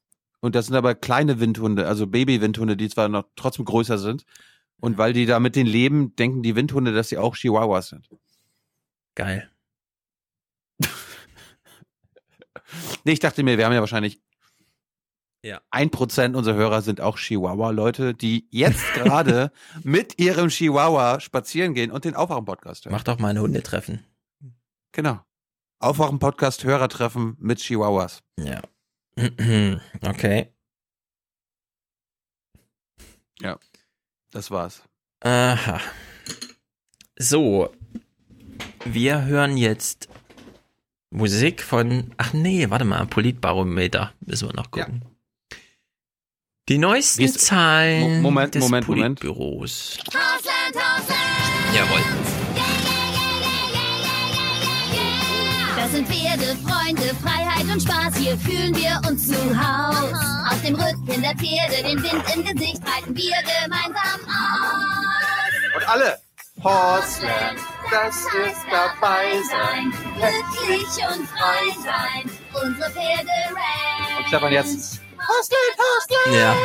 Und 0.41 0.55
das 0.55 0.67
sind 0.67 0.77
aber 0.77 0.95
kleine 0.95 1.41
Windhunde, 1.41 1.87
also 1.87 2.07
Baby-Windhunde, 2.07 2.77
die 2.77 2.89
zwar 2.89 3.09
noch 3.09 3.25
trotzdem 3.37 3.65
größer 3.65 3.99
sind. 3.99 4.25
Und 4.81 4.97
weil 4.97 5.13
die 5.13 5.27
da 5.27 5.41
mit 5.41 5.57
denen 5.57 5.69
leben, 5.69 6.15
denken 6.15 6.43
die 6.43 6.55
Windhunde, 6.55 6.93
dass 6.93 7.09
sie 7.09 7.19
auch 7.19 7.35
Chihuahuas 7.35 7.89
sind. 7.89 8.09
Geil. 9.15 9.51
Nee, 13.05 13.13
ich 13.13 13.21
dachte 13.21 13.43
mir, 13.43 13.57
wir 13.59 13.65
haben 13.65 13.73
ja 13.73 13.81
wahrscheinlich 13.81 14.21
Ja. 15.43 15.61
ein 15.71 15.91
Prozent 15.91 16.37
unserer 16.37 16.57
Hörer 16.57 16.83
sind 16.83 17.01
auch 17.01 17.17
Chihuahua-Leute, 17.17 18.13
die 18.15 18.47
jetzt 18.51 18.93
gerade 18.95 19.51
mit 19.83 20.19
ihrem 20.21 20.49
Chihuahua 20.49 21.21
spazieren 21.21 21.73
gehen 21.75 21.91
und 21.91 22.05
den 22.05 22.15
Aufwachen-Podcast 22.15 22.85
hören. 22.85 22.93
Mach 22.93 23.05
doch 23.05 23.19
mal 23.19 23.29
ein 23.29 23.39
Hundetreffen. 23.41 24.05
Genau. 24.93 25.21
Aufwachen-Podcast, 25.81 26.65
Hörertreffen 26.65 27.37
mit 27.39 27.59
Chihuahuas. 27.61 28.23
Ja. 28.39 28.61
Okay. 30.03 30.53
Ja. 33.41 33.59
Das 34.33 34.51
war's. 34.51 34.83
Aha. 35.21 35.81
So. 37.19 37.75
Wir 38.85 39.25
hören 39.25 39.57
jetzt 39.57 40.09
Musik 41.11 41.63
von. 41.63 42.15
Ach 42.17 42.33
nee, 42.33 42.71
warte 42.71 42.85
mal, 42.85 43.07
Politbarometer. 43.07 44.13
Müssen 44.21 44.49
wir 44.49 44.55
noch 44.55 44.71
gucken. 44.71 45.05
Die 46.69 46.79
neuesten 46.79 47.21
Wie 47.21 47.25
ist- 47.25 47.41
Zahlen 47.41 48.17
Mo- 48.23 48.31
Moment, 48.31 48.55
des 48.55 48.63
Moment, 48.63 48.87
Moment. 48.89 49.21
Politbüros. 49.21 49.99
Hausland, 50.09 50.77
Hausland. 50.77 51.75
Jawohl. 51.75 52.38
Das 55.89 55.97
sind 55.97 56.09
Pferde, 56.09 56.55
Freunde, 56.69 57.15
Freiheit 57.23 57.65
und 57.65 57.81
Spaß. 57.81 58.15
Hier 58.19 58.37
fühlen 58.37 58.77
wir 58.77 59.01
uns 59.09 59.27
zu 59.27 59.35
Haus. 59.35 60.13
Auf 60.53 60.61
dem 60.61 60.75
Rücken 60.75 61.23
der 61.23 61.35
Pferde, 61.35 61.83
den 61.83 62.03
Wind 62.03 62.25
im 62.35 62.45
Gesicht, 62.45 62.83
reiten 62.87 63.17
wir 63.17 63.33
gemeinsam 63.63 64.21
aus. 64.27 65.77
Und 65.77 65.89
alle. 65.89 66.19
Horseland, 66.63 67.59
das 67.91 68.17
ist 68.19 68.67
dabei 68.71 69.33
sein. 69.49 69.91
Glücklich 70.19 70.91
und 71.09 71.27
frei 71.27 71.71
sein. 71.83 72.31
Unsere 72.63 72.91
Pferde 72.91 73.31
Und 74.19 74.27
Stefan 74.27 74.53
jetzt. 74.53 75.01
Horseland, 75.27 75.79
Horseland. 75.79 76.37
Ja. 76.37 76.57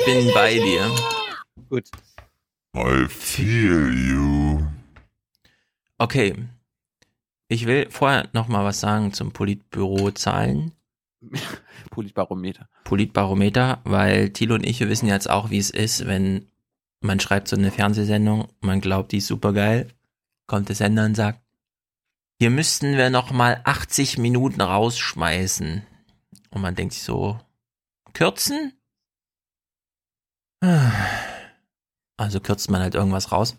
Ich 0.00 0.04
bin 0.06 0.34
bei 0.34 0.54
dir. 0.54 0.90
Gut. 1.68 1.88
I 2.74 3.06
feel 3.08 3.94
you. 3.94 4.66
Okay. 5.98 6.34
Ich 7.52 7.66
will 7.66 7.90
vorher 7.90 8.30
noch 8.32 8.48
mal 8.48 8.64
was 8.64 8.80
sagen 8.80 9.12
zum 9.12 9.32
Politbüro-Zahlen. 9.32 10.72
Politbarometer. 11.90 12.66
Politbarometer, 12.84 13.82
weil 13.84 14.30
Thilo 14.30 14.54
und 14.54 14.64
ich, 14.64 14.80
wir 14.80 14.88
wissen 14.88 15.06
jetzt 15.06 15.28
auch, 15.28 15.50
wie 15.50 15.58
es 15.58 15.68
ist, 15.68 16.06
wenn 16.06 16.46
man 17.02 17.20
schreibt 17.20 17.48
so 17.48 17.56
eine 17.56 17.70
Fernsehsendung, 17.70 18.48
man 18.62 18.80
glaubt, 18.80 19.12
die 19.12 19.18
ist 19.18 19.26
super 19.26 19.52
geil, 19.52 19.88
kommt 20.46 20.70
der 20.70 20.76
Sender 20.76 21.04
und 21.04 21.14
sagt, 21.14 21.42
hier 22.40 22.48
müssten 22.48 22.96
wir 22.96 23.10
noch 23.10 23.32
mal 23.32 23.60
80 23.64 24.16
Minuten 24.16 24.62
rausschmeißen. 24.62 25.82
Und 26.52 26.62
man 26.62 26.74
denkt 26.74 26.94
sich 26.94 27.02
so, 27.02 27.38
kürzen? 28.14 28.72
Also 32.18 32.40
kürzt 32.40 32.70
man 32.70 32.80
halt 32.80 32.94
irgendwas 32.94 33.32
raus. 33.32 33.56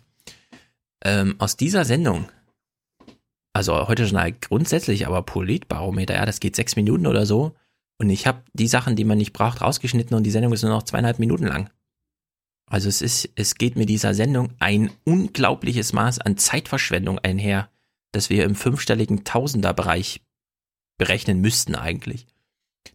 Ähm, 1.04 1.34
aus 1.38 1.56
dieser 1.56 1.84
Sendung, 1.84 2.30
also 3.54 3.88
heute 3.88 4.06
schon 4.06 4.18
halt 4.18 4.42
grundsätzlich, 4.42 5.06
aber 5.06 5.22
Politbarometer, 5.22 6.14
ja, 6.14 6.26
das 6.26 6.40
geht 6.40 6.56
sechs 6.56 6.76
Minuten 6.76 7.06
oder 7.06 7.24
so. 7.24 7.54
Und 7.98 8.10
ich 8.10 8.26
habe 8.26 8.42
die 8.52 8.66
Sachen, 8.66 8.96
die 8.96 9.04
man 9.04 9.16
nicht 9.16 9.32
braucht, 9.32 9.62
rausgeschnitten 9.62 10.16
und 10.16 10.24
die 10.24 10.30
Sendung 10.30 10.52
ist 10.52 10.62
nur 10.62 10.72
noch 10.72 10.82
zweieinhalb 10.82 11.20
Minuten 11.20 11.46
lang. 11.46 11.70
Also 12.66 12.88
es 12.88 13.00
ist, 13.00 13.30
es 13.36 13.54
geht 13.54 13.76
mit 13.76 13.88
dieser 13.88 14.14
Sendung 14.14 14.52
ein 14.58 14.90
unglaubliches 15.04 15.92
Maß 15.92 16.18
an 16.18 16.36
Zeitverschwendung 16.36 17.20
einher, 17.20 17.70
dass 18.10 18.30
wir 18.30 18.44
im 18.44 18.56
fünfstelligen 18.56 19.22
Tausenderbereich 19.22 20.22
berechnen 20.98 21.40
müssten 21.40 21.76
eigentlich. 21.76 22.26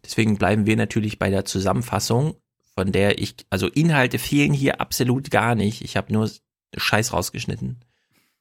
Deswegen 0.04 0.36
bleiben 0.36 0.66
wir 0.66 0.76
natürlich 0.76 1.18
bei 1.18 1.30
der 1.30 1.46
Zusammenfassung, 1.46 2.36
von 2.74 2.92
der 2.92 3.18
ich, 3.18 3.34
also 3.48 3.68
Inhalte 3.68 4.18
fehlen 4.18 4.52
hier 4.52 4.80
absolut 4.80 5.30
gar 5.30 5.54
nicht. 5.54 5.82
Ich 5.82 5.96
habe 5.96 6.12
nur 6.12 6.30
Scheiß 6.76 7.12
rausgeschnitten. 7.14 7.80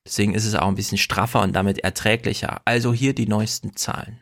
Deswegen 0.05 0.33
ist 0.33 0.45
es 0.45 0.55
auch 0.55 0.67
ein 0.67 0.75
bisschen 0.75 0.97
straffer 0.97 1.41
und 1.41 1.53
damit 1.55 1.79
erträglicher. 1.79 2.61
Also 2.65 2.93
hier 2.93 3.13
die 3.13 3.27
neuesten 3.27 3.75
Zahlen. 3.75 4.19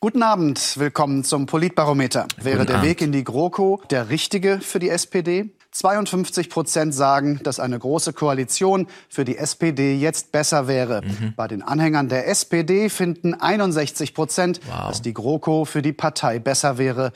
Guten 0.00 0.22
Abend, 0.22 0.78
willkommen 0.78 1.22
zum 1.22 1.46
Politbarometer. 1.46 2.26
Wäre 2.36 2.58
Guten 2.58 2.66
der 2.66 2.76
Abend. 2.78 2.88
Weg 2.88 3.00
in 3.02 3.12
die 3.12 3.22
GroKo 3.22 3.82
der 3.90 4.08
richtige 4.08 4.60
für 4.60 4.80
die 4.80 4.88
SPD? 4.88 5.54
52 5.70 6.50
Prozent 6.50 6.94
sagen, 6.94 7.40
dass 7.44 7.58
eine 7.58 7.78
große 7.78 8.12
Koalition 8.12 8.88
für 9.08 9.24
die 9.24 9.38
SPD 9.38 9.94
jetzt 9.94 10.32
besser 10.32 10.68
wäre. 10.68 11.02
Mhm. 11.02 11.34
Bei 11.34 11.48
den 11.48 11.62
Anhängern 11.62 12.08
der 12.08 12.28
SPD 12.28 12.90
finden 12.90 13.34
61 13.34 14.12
Prozent, 14.12 14.60
dass 14.68 15.02
die 15.02 15.14
GroKo 15.14 15.64
für 15.64 15.82
die 15.82 15.92
Partei 15.94 16.38
besser 16.38 16.78
wäre. 16.78 17.12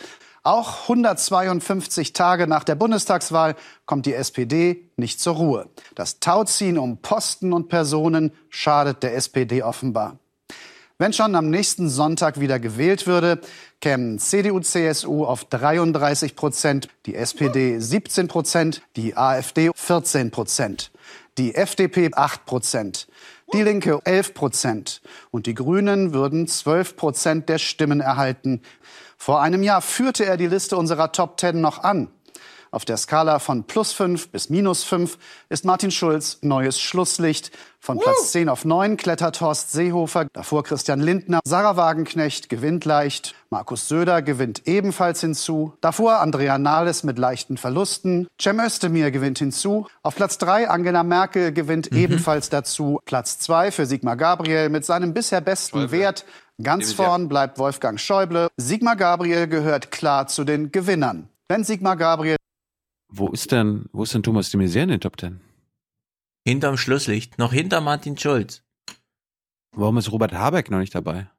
Auch 0.46 0.82
152 0.82 2.12
Tage 2.12 2.46
nach 2.46 2.62
der 2.62 2.76
Bundestagswahl 2.76 3.56
kommt 3.84 4.06
die 4.06 4.14
SPD 4.14 4.88
nicht 4.96 5.20
zur 5.20 5.34
Ruhe. 5.34 5.68
Das 5.96 6.20
Tauziehen 6.20 6.78
um 6.78 6.98
Posten 6.98 7.52
und 7.52 7.68
Personen 7.68 8.30
schadet 8.48 9.02
der 9.02 9.16
SPD 9.16 9.64
offenbar. 9.64 10.20
Wenn 10.98 11.12
schon 11.12 11.34
am 11.34 11.50
nächsten 11.50 11.88
Sonntag 11.88 12.38
wieder 12.38 12.60
gewählt 12.60 13.08
würde, 13.08 13.40
kämen 13.80 14.20
CDU, 14.20 14.60
CSU 14.60 15.24
auf 15.24 15.46
33 15.46 16.36
Prozent, 16.36 16.90
die 17.06 17.16
SPD 17.16 17.80
17 17.80 18.28
Prozent, 18.28 18.82
die 18.94 19.16
AfD 19.16 19.72
14 19.74 20.30
Prozent, 20.30 20.92
die 21.38 21.56
FDP 21.56 22.10
8 22.14 22.46
Prozent, 22.46 23.08
die 23.52 23.62
Linke 23.62 24.00
11 24.04 24.34
Prozent 24.34 25.02
und 25.32 25.46
die 25.46 25.54
Grünen 25.54 26.14
würden 26.14 26.46
12 26.46 26.96
Prozent 26.96 27.48
der 27.48 27.58
Stimmen 27.58 28.00
erhalten. 28.00 28.62
Vor 29.16 29.40
einem 29.40 29.62
Jahr 29.62 29.82
führte 29.82 30.24
er 30.24 30.36
die 30.36 30.46
Liste 30.46 30.76
unserer 30.76 31.12
Top 31.12 31.40
10 31.40 31.60
noch 31.60 31.82
an. 31.82 32.08
Auf 32.76 32.84
der 32.84 32.98
Skala 32.98 33.38
von 33.38 33.64
plus 33.64 33.94
5 33.94 34.28
bis 34.28 34.50
minus 34.50 34.84
5 34.84 35.16
ist 35.48 35.64
Martin 35.64 35.90
Schulz 35.90 36.40
neues 36.42 36.78
Schlusslicht. 36.78 37.50
Von 37.80 37.98
Platz 37.98 38.32
10 38.32 38.50
auf 38.50 38.66
9 38.66 38.98
klettert 38.98 39.40
Horst 39.40 39.72
Seehofer, 39.72 40.26
davor 40.34 40.62
Christian 40.62 41.00
Lindner, 41.00 41.40
Sarah 41.46 41.78
Wagenknecht 41.78 42.50
gewinnt 42.50 42.84
leicht, 42.84 43.34
Markus 43.48 43.88
Söder 43.88 44.20
gewinnt 44.20 44.66
ebenfalls 44.66 45.22
hinzu, 45.22 45.72
davor 45.80 46.18
Andrea 46.20 46.58
Nahles 46.58 47.02
mit 47.02 47.18
leichten 47.18 47.56
Verlusten, 47.56 48.28
Cem 48.38 48.60
Özdemir 48.60 49.10
gewinnt 49.10 49.38
hinzu, 49.38 49.86
auf 50.02 50.14
Platz 50.14 50.36
3 50.36 50.68
Angela 50.68 51.02
Merkel 51.02 51.52
gewinnt 51.52 51.92
ebenfalls 51.92 52.50
dazu, 52.50 53.00
Platz 53.06 53.38
2 53.38 53.70
für 53.70 53.86
Sigmar 53.86 54.16
Gabriel 54.16 54.68
mit 54.68 54.84
seinem 54.84 55.14
bisher 55.14 55.40
besten 55.40 55.90
Wert, 55.92 56.26
ganz 56.62 56.92
vorn 56.92 57.30
bleibt 57.30 57.58
Wolfgang 57.58 57.98
Schäuble, 57.98 58.48
Sigmar 58.58 58.96
Gabriel 58.96 59.46
gehört 59.46 59.90
klar 59.92 60.26
zu 60.26 60.44
den 60.44 60.72
Gewinnern. 60.72 61.30
Wenn 61.48 61.62
Sigmar 61.62 61.96
Gabriel 61.96 62.35
Wo 63.18 63.28
ist 63.28 63.50
denn, 63.50 63.86
wo 63.92 64.02
ist 64.02 64.12
denn 64.12 64.22
Thomas 64.22 64.50
de 64.50 64.60
Maizière 64.60 64.82
in 64.82 64.90
den 64.90 65.00
Top 65.00 65.16
Ten? 65.16 65.40
Hinterm 66.46 66.76
Schlusslicht, 66.76 67.38
noch 67.38 67.52
hinter 67.52 67.80
Martin 67.80 68.18
Schulz. 68.18 68.62
Warum 69.74 69.96
ist 69.96 70.12
Robert 70.12 70.34
Habeck 70.34 70.70
noch 70.70 70.78
nicht 70.78 70.94
dabei? 70.94 71.30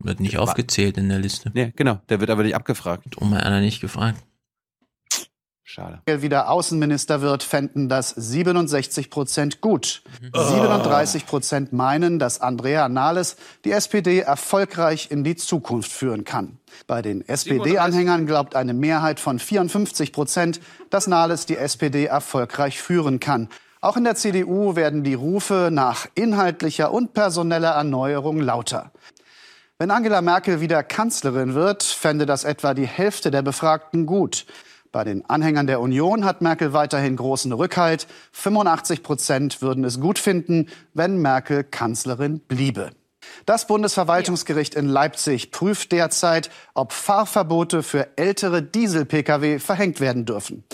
Wird 0.00 0.18
nicht 0.18 0.38
aufgezählt 0.38 0.98
in 0.98 1.08
der 1.08 1.20
Liste. 1.20 1.52
Ja, 1.54 1.70
genau. 1.70 2.00
Der 2.08 2.18
wird 2.18 2.30
aber 2.30 2.42
nicht 2.42 2.56
abgefragt. 2.56 3.06
Drum 3.10 3.30
mal 3.30 3.40
einer 3.40 3.60
nicht 3.60 3.80
gefragt. 3.80 4.20
Schade. 5.64 6.00
wieder 6.06 6.50
Außenminister 6.50 7.22
wird, 7.22 7.42
fänden 7.42 7.88
das 7.88 8.10
67 8.10 9.10
Prozent 9.10 9.60
gut. 9.60 10.02
37 10.34 11.24
Prozent 11.24 11.72
meinen, 11.72 12.18
dass 12.18 12.40
Andrea 12.40 12.88
Nahles 12.88 13.36
die 13.64 13.70
SPD 13.70 14.18
erfolgreich 14.18 15.10
in 15.10 15.24
die 15.24 15.36
Zukunft 15.36 15.92
führen 15.92 16.24
kann. 16.24 16.58
Bei 16.86 17.00
den 17.00 17.26
SPD-Anhängern 17.26 18.26
glaubt 18.26 18.56
eine 18.56 18.74
Mehrheit 18.74 19.20
von 19.20 19.38
54 19.38 20.12
Prozent, 20.12 20.60
dass 20.90 21.06
Nahles 21.06 21.46
die 21.46 21.56
SPD 21.56 22.06
erfolgreich 22.06 22.80
führen 22.80 23.20
kann. 23.20 23.48
Auch 23.80 23.96
in 23.96 24.04
der 24.04 24.14
CDU 24.16 24.76
werden 24.76 25.04
die 25.04 25.14
Rufe 25.14 25.70
nach 25.72 26.06
inhaltlicher 26.14 26.92
und 26.92 27.14
personeller 27.14 27.70
Erneuerung 27.70 28.40
lauter. 28.40 28.92
Wenn 29.78 29.90
Angela 29.90 30.22
Merkel 30.22 30.60
wieder 30.60 30.82
Kanzlerin 30.84 31.54
wird, 31.54 31.82
fände 31.82 32.26
das 32.26 32.44
etwa 32.44 32.74
die 32.74 32.86
Hälfte 32.86 33.30
der 33.32 33.42
Befragten 33.42 34.06
gut. 34.06 34.46
Bei 34.92 35.04
den 35.04 35.24
Anhängern 35.24 35.66
der 35.66 35.80
Union 35.80 36.26
hat 36.26 36.42
Merkel 36.42 36.74
weiterhin 36.74 37.16
großen 37.16 37.50
Rückhalt. 37.52 38.06
85 38.32 39.02
Prozent 39.02 39.62
würden 39.62 39.84
es 39.84 39.98
gut 39.98 40.18
finden, 40.18 40.68
wenn 40.92 41.16
Merkel 41.16 41.64
Kanzlerin 41.64 42.40
bliebe. 42.40 42.90
Das 43.46 43.66
Bundesverwaltungsgericht 43.66 44.74
in 44.74 44.86
Leipzig 44.86 45.50
prüft 45.50 45.92
derzeit, 45.92 46.50
ob 46.74 46.92
Fahrverbote 46.92 47.82
für 47.82 48.18
ältere 48.18 48.62
Diesel-Pkw 48.62 49.60
verhängt 49.60 50.00
werden 50.00 50.26
dürfen. 50.26 50.64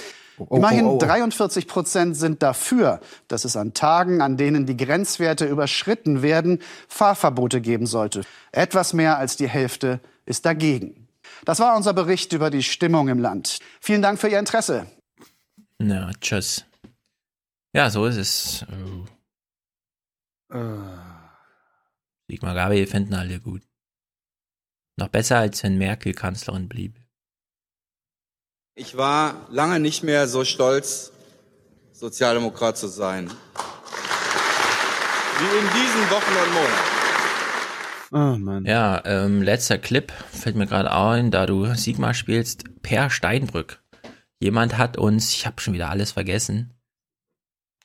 Immerhin 0.51 0.87
oh, 0.87 0.95
oh. 0.95 0.99
43 0.99 1.69
Prozent 1.69 2.17
sind 2.17 2.43
dafür, 2.43 3.01
dass 3.29 3.45
es 3.45 3.57
an 3.57 3.75
Tagen, 3.75 4.21
an 4.21 4.37
denen 4.37 4.67
die 4.67 4.77
Grenzwerte 4.77 5.47
überschritten 5.47 6.23
werden, 6.23 6.61
Fahrverbote 6.89 7.61
geben 7.61 7.87
sollte. 7.87 8.23
Etwas 8.51 8.93
mehr 8.93 9.19
als 9.19 9.37
die 9.37 9.49
Hälfte 9.49 10.01
ist 10.27 10.45
dagegen. 10.45 10.98
Das 11.45 11.61
war 11.61 11.77
unser 11.77 11.93
Bericht 11.93 12.33
über 12.33 12.51
die 12.51 12.63
Stimmung 12.63 13.09
im 13.09 13.19
Land. 13.19 13.59
Vielen 13.81 14.03
Dank 14.03 14.19
für 14.19 14.29
Ihr 14.29 14.39
Interesse. 14.39 14.87
Na, 15.79 16.11
tschüss. 16.21 16.65
Ja, 17.73 17.91
so 17.91 18.07
ist 18.07 18.17
es. 18.17 18.65
Äh. 20.51 20.59
Sigmar 22.29 22.55
Gabriel 22.55 22.87
finden 22.87 23.15
alle 23.15 23.41
gut. 23.41 23.63
Noch 24.97 25.09
besser, 25.09 25.39
als 25.39 25.63
wenn 25.63 25.79
Merkel 25.79 26.13
Kanzlerin 26.13 26.69
blieb. 26.69 27.01
Ich 28.75 28.97
war 28.97 29.47
lange 29.51 29.81
nicht 29.81 30.03
mehr 30.03 30.29
so 30.29 30.45
stolz, 30.45 31.13
Sozialdemokrat 31.93 32.77
zu 32.77 32.89
sein. 32.89 33.31
Wie 35.39 35.59
in 35.59 35.65
diesen 35.73 36.11
Wochen 36.11 36.37
und 36.45 36.55
Monaten. 36.55 36.98
Oh 38.11 38.37
Mann. 38.39 38.65
Ja, 38.65 39.03
ähm, 39.05 39.43
letzter 39.43 39.79
Clip 39.79 40.11
fällt 40.31 40.57
mir 40.57 40.67
gerade 40.67 40.93
ein, 40.93 41.31
da 41.31 41.45
du 41.47 41.75
Sigmar 41.75 42.15
spielst, 42.15 42.65
Per 42.83 43.11
Steinbrück. 43.11 43.83
Jemand 44.41 44.79
hat 44.79 44.97
uns, 44.97 45.33
ich 45.33 45.47
habe 45.47 45.61
schon 45.61 45.75
wieder 45.75 45.91
alles 45.91 46.13
vergessen, 46.13 46.73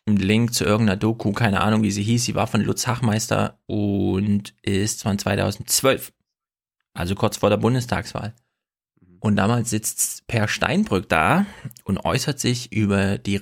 einen 0.05 0.17
Link 0.17 0.53
zu 0.53 0.65
irgendeiner 0.65 0.97
Doku, 0.97 1.31
keine 1.31 1.61
Ahnung, 1.61 1.83
wie 1.83 1.91
sie 1.91 2.03
hieß, 2.03 2.25
sie 2.25 2.35
war 2.35 2.47
von 2.47 2.61
Lutz 2.61 2.87
Hachmeister 2.87 3.59
und 3.65 4.53
ist 4.61 5.03
von 5.03 5.17
2012, 5.17 6.13
also 6.93 7.15
kurz 7.15 7.37
vor 7.37 7.49
der 7.49 7.57
Bundestagswahl. 7.57 8.33
Und 9.19 9.37
damals 9.37 9.69
sitzt 9.69 10.27
Per 10.27 10.47
Steinbrück 10.47 11.07
da 11.07 11.45
und 11.85 12.03
äußert 12.05 12.39
sich 12.39 12.73
über 12.73 13.17
die 13.17 13.41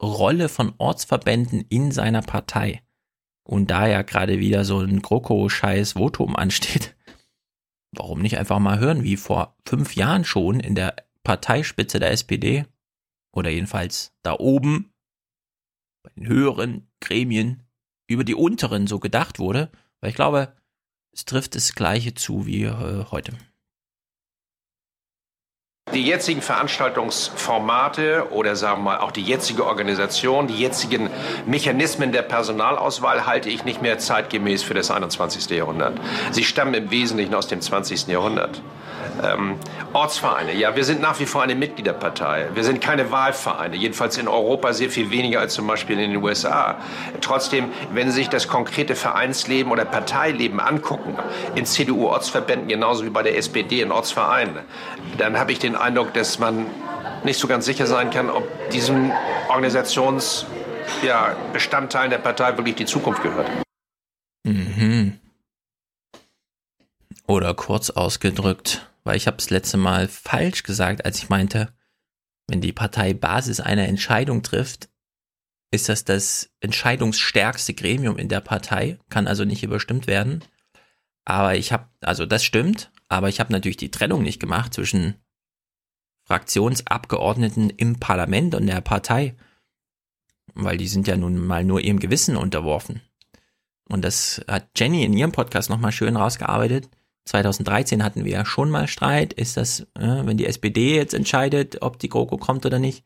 Rolle 0.00 0.48
von 0.48 0.74
Ortsverbänden 0.78 1.64
in 1.68 1.90
seiner 1.90 2.22
Partei. 2.22 2.82
Und 3.48 3.70
da 3.70 3.86
ja 3.88 4.02
gerade 4.02 4.40
wieder 4.40 4.66
so 4.66 4.80
ein 4.80 5.00
GroKo-scheiß 5.00 5.92
Votum 5.92 6.36
ansteht, 6.36 6.94
warum 7.96 8.20
nicht 8.20 8.36
einfach 8.36 8.58
mal 8.58 8.78
hören, 8.78 9.02
wie 9.04 9.16
vor 9.16 9.56
fünf 9.66 9.96
Jahren 9.96 10.24
schon 10.24 10.60
in 10.60 10.74
der 10.74 10.96
Parteispitze 11.24 11.98
der 11.98 12.10
SPD 12.10 12.66
oder 13.34 13.48
jedenfalls 13.48 14.14
da 14.22 14.34
oben 14.34 14.92
bei 16.02 16.10
den 16.14 16.26
höheren 16.26 16.90
Gremien 17.00 17.62
über 18.06 18.22
die 18.22 18.34
unteren 18.34 18.86
so 18.86 18.98
gedacht 18.98 19.38
wurde, 19.38 19.70
weil 20.00 20.10
ich 20.10 20.16
glaube, 20.16 20.54
es 21.12 21.24
trifft 21.24 21.54
das 21.54 21.74
Gleiche 21.74 22.12
zu 22.12 22.44
wie 22.44 22.64
äh, 22.64 23.04
heute. 23.10 23.32
Die 25.94 26.04
jetzigen 26.04 26.42
Veranstaltungsformate 26.42 28.26
oder 28.30 28.56
sagen 28.56 28.80
wir 28.80 28.90
mal 28.90 28.98
auch 28.98 29.10
die 29.10 29.22
jetzige 29.22 29.64
Organisation, 29.64 30.46
die 30.46 30.58
jetzigen 30.58 31.08
Mechanismen 31.46 32.12
der 32.12 32.22
Personalauswahl 32.22 33.26
halte 33.26 33.48
ich 33.48 33.64
nicht 33.64 33.80
mehr 33.80 33.98
zeitgemäß 33.98 34.62
für 34.62 34.74
das 34.74 34.90
21. 34.90 35.48
Jahrhundert. 35.50 35.94
Sie 36.30 36.44
stammen 36.44 36.74
im 36.74 36.90
Wesentlichen 36.90 37.34
aus 37.34 37.46
dem 37.46 37.60
20. 37.60 38.06
Jahrhundert. 38.08 38.60
Ähm, 39.22 39.56
Ortsvereine, 39.92 40.54
ja, 40.54 40.76
wir 40.76 40.84
sind 40.84 41.00
nach 41.00 41.18
wie 41.18 41.26
vor 41.26 41.42
eine 41.42 41.54
Mitgliederpartei. 41.54 42.48
Wir 42.54 42.62
sind 42.62 42.80
keine 42.80 43.10
Wahlvereine, 43.10 43.76
jedenfalls 43.76 44.16
in 44.18 44.28
Europa 44.28 44.72
sehr 44.72 44.90
viel 44.90 45.10
weniger 45.10 45.40
als 45.40 45.54
zum 45.54 45.66
Beispiel 45.66 45.98
in 45.98 46.12
den 46.12 46.22
USA. 46.22 46.76
Trotzdem, 47.20 47.70
wenn 47.92 48.10
Sie 48.10 48.18
sich 48.18 48.28
das 48.28 48.48
konkrete 48.48 48.94
Vereinsleben 48.94 49.72
oder 49.72 49.84
Parteileben 49.84 50.60
angucken, 50.60 51.16
in 51.54 51.66
CDU-Ortsverbänden 51.66 52.68
genauso 52.68 53.04
wie 53.04 53.10
bei 53.10 53.22
der 53.22 53.36
SPD 53.36 53.80
in 53.80 53.90
Ortsvereinen, 53.90 54.58
dann 55.16 55.38
habe 55.38 55.52
ich 55.52 55.58
den 55.58 55.74
Eindruck, 55.78 56.14
dass 56.14 56.38
man 56.38 56.66
nicht 57.24 57.38
so 57.38 57.48
ganz 57.48 57.64
sicher 57.64 57.86
sein 57.86 58.10
kann, 58.10 58.30
ob 58.30 58.70
diesen 58.70 59.12
Organisations 59.48 60.46
ja, 61.02 61.36
der 61.52 62.18
Partei 62.18 62.56
wirklich 62.56 62.76
die 62.76 62.86
Zukunft 62.86 63.22
gehört. 63.22 63.48
Mhm. 64.44 65.18
Oder 67.26 67.54
kurz 67.54 67.90
ausgedrückt, 67.90 68.90
weil 69.04 69.16
ich 69.16 69.26
habe 69.26 69.36
das 69.36 69.50
letzte 69.50 69.76
Mal 69.76 70.08
falsch 70.08 70.62
gesagt, 70.62 71.04
als 71.04 71.18
ich 71.18 71.28
meinte, 71.28 71.72
wenn 72.48 72.62
die 72.62 72.72
Partei 72.72 73.12
Basis 73.12 73.60
eine 73.60 73.86
Entscheidung 73.86 74.42
trifft, 74.42 74.88
ist 75.70 75.90
das 75.90 76.04
das 76.04 76.50
entscheidungsstärkste 76.60 77.74
Gremium 77.74 78.16
in 78.16 78.30
der 78.30 78.40
Partei, 78.40 78.98
kann 79.10 79.26
also 79.26 79.44
nicht 79.44 79.62
überstimmt 79.62 80.06
werden. 80.06 80.42
Aber 81.26 81.56
ich 81.56 81.72
habe, 81.72 81.88
also 82.00 82.24
das 82.24 82.42
stimmt, 82.42 82.90
aber 83.08 83.28
ich 83.28 83.40
habe 83.40 83.52
natürlich 83.52 83.76
die 83.76 83.90
Trennung 83.90 84.22
nicht 84.22 84.40
gemacht 84.40 84.72
zwischen 84.72 85.16
Fraktionsabgeordneten 86.28 87.70
im 87.70 87.98
Parlament 87.98 88.54
und 88.54 88.66
der 88.66 88.82
Partei, 88.82 89.34
weil 90.54 90.76
die 90.76 90.86
sind 90.86 91.08
ja 91.08 91.16
nun 91.16 91.38
mal 91.38 91.64
nur 91.64 91.80
ihrem 91.80 91.98
Gewissen 91.98 92.36
unterworfen. 92.36 93.00
Und 93.88 94.04
das 94.04 94.44
hat 94.46 94.68
Jenny 94.76 95.04
in 95.04 95.14
ihrem 95.14 95.32
Podcast 95.32 95.70
nochmal 95.70 95.92
schön 95.92 96.16
rausgearbeitet. 96.16 96.90
2013 97.24 98.04
hatten 98.04 98.26
wir 98.26 98.32
ja 98.32 98.44
schon 98.44 98.70
mal 98.70 98.88
Streit. 98.88 99.32
Ist 99.32 99.56
das, 99.56 99.80
äh, 99.98 100.26
wenn 100.26 100.36
die 100.36 100.46
SPD 100.46 100.94
jetzt 100.96 101.14
entscheidet, 101.14 101.80
ob 101.80 101.98
die 101.98 102.10
GroKo 102.10 102.36
kommt 102.36 102.66
oder 102.66 102.78
nicht? 102.78 103.04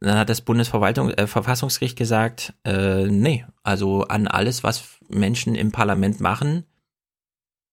Dann 0.00 0.18
hat 0.18 0.28
das 0.28 0.40
Bundesverfassungsgericht 0.40 1.96
äh, 1.96 2.02
gesagt, 2.02 2.54
äh, 2.64 3.06
nee, 3.06 3.46
also 3.62 4.02
an 4.02 4.26
alles, 4.26 4.64
was 4.64 4.98
Menschen 5.08 5.54
im 5.54 5.70
Parlament 5.70 6.20
machen, 6.20 6.64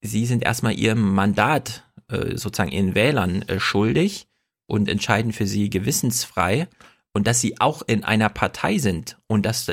sie 0.02 0.28
sind 0.28 0.44
erstmal 0.44 0.78
ihrem 0.78 1.16
Mandat, 1.16 1.86
äh, 2.10 2.38
sozusagen 2.38 2.72
ihren 2.72 2.94
Wählern 2.94 3.42
äh, 3.44 3.60
schuldig 3.60 4.28
und 4.68 4.90
entscheiden 4.90 5.34
für 5.34 5.48
sie 5.48 5.70
gewissensfrei 5.70 6.68
und 7.14 7.28
dass 7.28 7.42
sie 7.42 7.60
auch 7.60 7.82
in 7.86 8.04
einer 8.04 8.30
Partei 8.30 8.78
sind 8.78 9.18
und 9.28 9.46
dass 9.46 9.72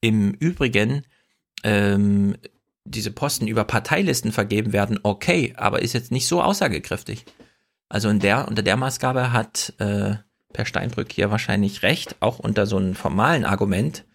im 0.00 0.32
Übrigen 0.32 1.04
ähm, 1.64 2.36
diese 2.84 3.10
Posten 3.10 3.46
über 3.48 3.64
Parteilisten 3.64 4.32
vergeben 4.32 4.72
werden, 4.72 4.98
okay, 5.02 5.52
aber 5.56 5.82
ist 5.82 5.92
jetzt 5.92 6.12
nicht 6.12 6.26
so 6.26 6.42
aussagekräftig. 6.42 7.26
Also 7.88 8.08
in 8.08 8.20
der, 8.20 8.48
unter 8.48 8.62
der 8.62 8.76
Maßgabe 8.76 9.32
hat 9.32 9.74
äh, 9.78 10.16
Per 10.52 10.64
Steinbrück 10.64 11.12
hier 11.12 11.30
wahrscheinlich 11.30 11.82
recht, 11.82 12.16
auch 12.20 12.38
unter 12.38 12.66
so 12.66 12.78
einem 12.78 12.94
formalen 12.94 13.44
Argument 13.44 14.06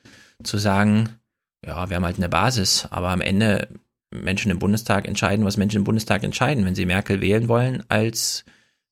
zu 0.41 0.57
sagen, 0.57 1.19
ja, 1.63 1.89
wir 1.89 1.95
haben 1.95 2.05
halt 2.05 2.17
eine 2.17 2.29
Basis, 2.29 2.87
aber 2.89 3.09
am 3.09 3.21
Ende 3.21 3.67
Menschen 4.09 4.51
im 4.51 4.59
Bundestag 4.59 5.07
entscheiden, 5.07 5.45
was 5.45 5.57
Menschen 5.57 5.77
im 5.77 5.83
Bundestag 5.83 6.23
entscheiden. 6.23 6.65
Wenn 6.65 6.75
sie 6.75 6.87
Merkel 6.87 7.21
wählen 7.21 7.47
wollen 7.47 7.83
als 7.87 8.45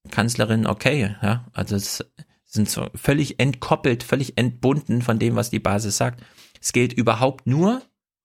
Kanzlerin, 0.10 0.66
okay, 0.66 1.16
ja, 1.22 1.46
also 1.54 1.76
es 1.76 2.04
sind 2.46 2.70
so 2.70 2.88
völlig 2.96 3.40
entkoppelt, 3.40 4.04
völlig 4.04 4.38
entbunden 4.38 5.02
von 5.02 5.20
dem, 5.20 5.36
was 5.36 5.50
die 5.50 5.60
Basis 5.60 5.98
sagt. 5.98 6.24
Es 6.60 6.74
gilt 6.74 6.94
überhaupt 6.94 7.48
nur, 7.48 7.82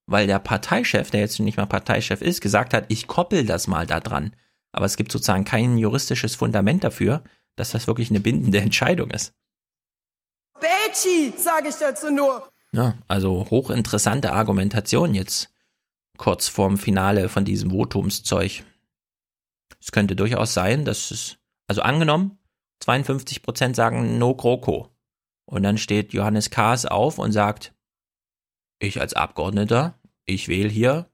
weil 0.07 0.27
der 0.27 0.39
Parteichef, 0.39 1.11
der 1.11 1.21
jetzt 1.21 1.39
nicht 1.39 1.57
mal 1.57 1.67
Parteichef 1.67 2.23
ist, 2.23 2.41
gesagt 2.41 2.75
hat, 2.75 2.87
ich 2.89 3.07
koppel 3.07 3.45
das 3.45 3.67
mal 3.67 3.87
da 3.87 4.01
dran. 4.01 4.35
Aber 4.73 4.87
es 4.87 4.97
gibt 4.97 5.13
sozusagen 5.13 5.45
kein 5.45 5.79
juristisches 5.79 6.35
Fundament 6.35 6.85
dafür, 6.85 7.23
dass 7.57 7.71
das 7.71 7.87
wirklich 7.87 8.11
eine 8.11 8.21
bindende 8.21 8.59
Entscheidung 8.61 9.11
ist. 9.11 9.33
Betschi, 10.61 11.33
sage 11.37 11.69
ich 11.69 11.77
dazu 11.77 12.11
nur. 12.11 12.51
Ja, 12.73 12.95
also 13.09 13.47
hochinteressante 13.51 14.33
Argumentation 14.33 15.15
jetzt 15.15 15.51
kurz 16.17 16.49
vorm 16.49 16.79
Finale 16.79 17.29
von 17.29 17.45
diesem 17.45 17.71
Votumszeug. 17.71 18.65
Es 19.81 19.93
könnte 19.93 20.17
durchaus 20.17 20.55
sein, 20.55 20.85
dass 20.85 21.11
es, 21.11 21.37
also 21.67 21.83
angenommen, 21.83 22.39
52 22.81 23.43
Prozent 23.43 23.77
sagen 23.77 24.19
No 24.19 24.35
GroKo. 24.35 24.91
Und 25.47 25.63
dann 25.63 25.79
steht 25.79 26.13
Johannes 26.13 26.51
Kahrs 26.51 26.87
auf 26.87 27.19
und 27.19 27.33
sagt, 27.33 27.75
ich 28.79 29.01
als 29.01 29.15
Abgeordneter, 29.15 29.99
ich 30.25 30.49
wähle 30.49 30.69
hier. 30.69 31.11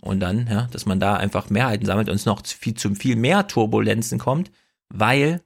Und 0.00 0.20
dann, 0.20 0.46
ja, 0.48 0.66
dass 0.72 0.86
man 0.86 1.00
da 1.00 1.16
einfach 1.16 1.48
Mehrheiten 1.50 1.86
sammelt 1.86 2.08
und 2.08 2.16
es 2.16 2.26
noch 2.26 2.44
viel, 2.44 2.74
zu 2.74 2.94
viel 2.94 3.16
mehr 3.16 3.46
Turbulenzen 3.46 4.18
kommt, 4.18 4.50
weil 4.88 5.42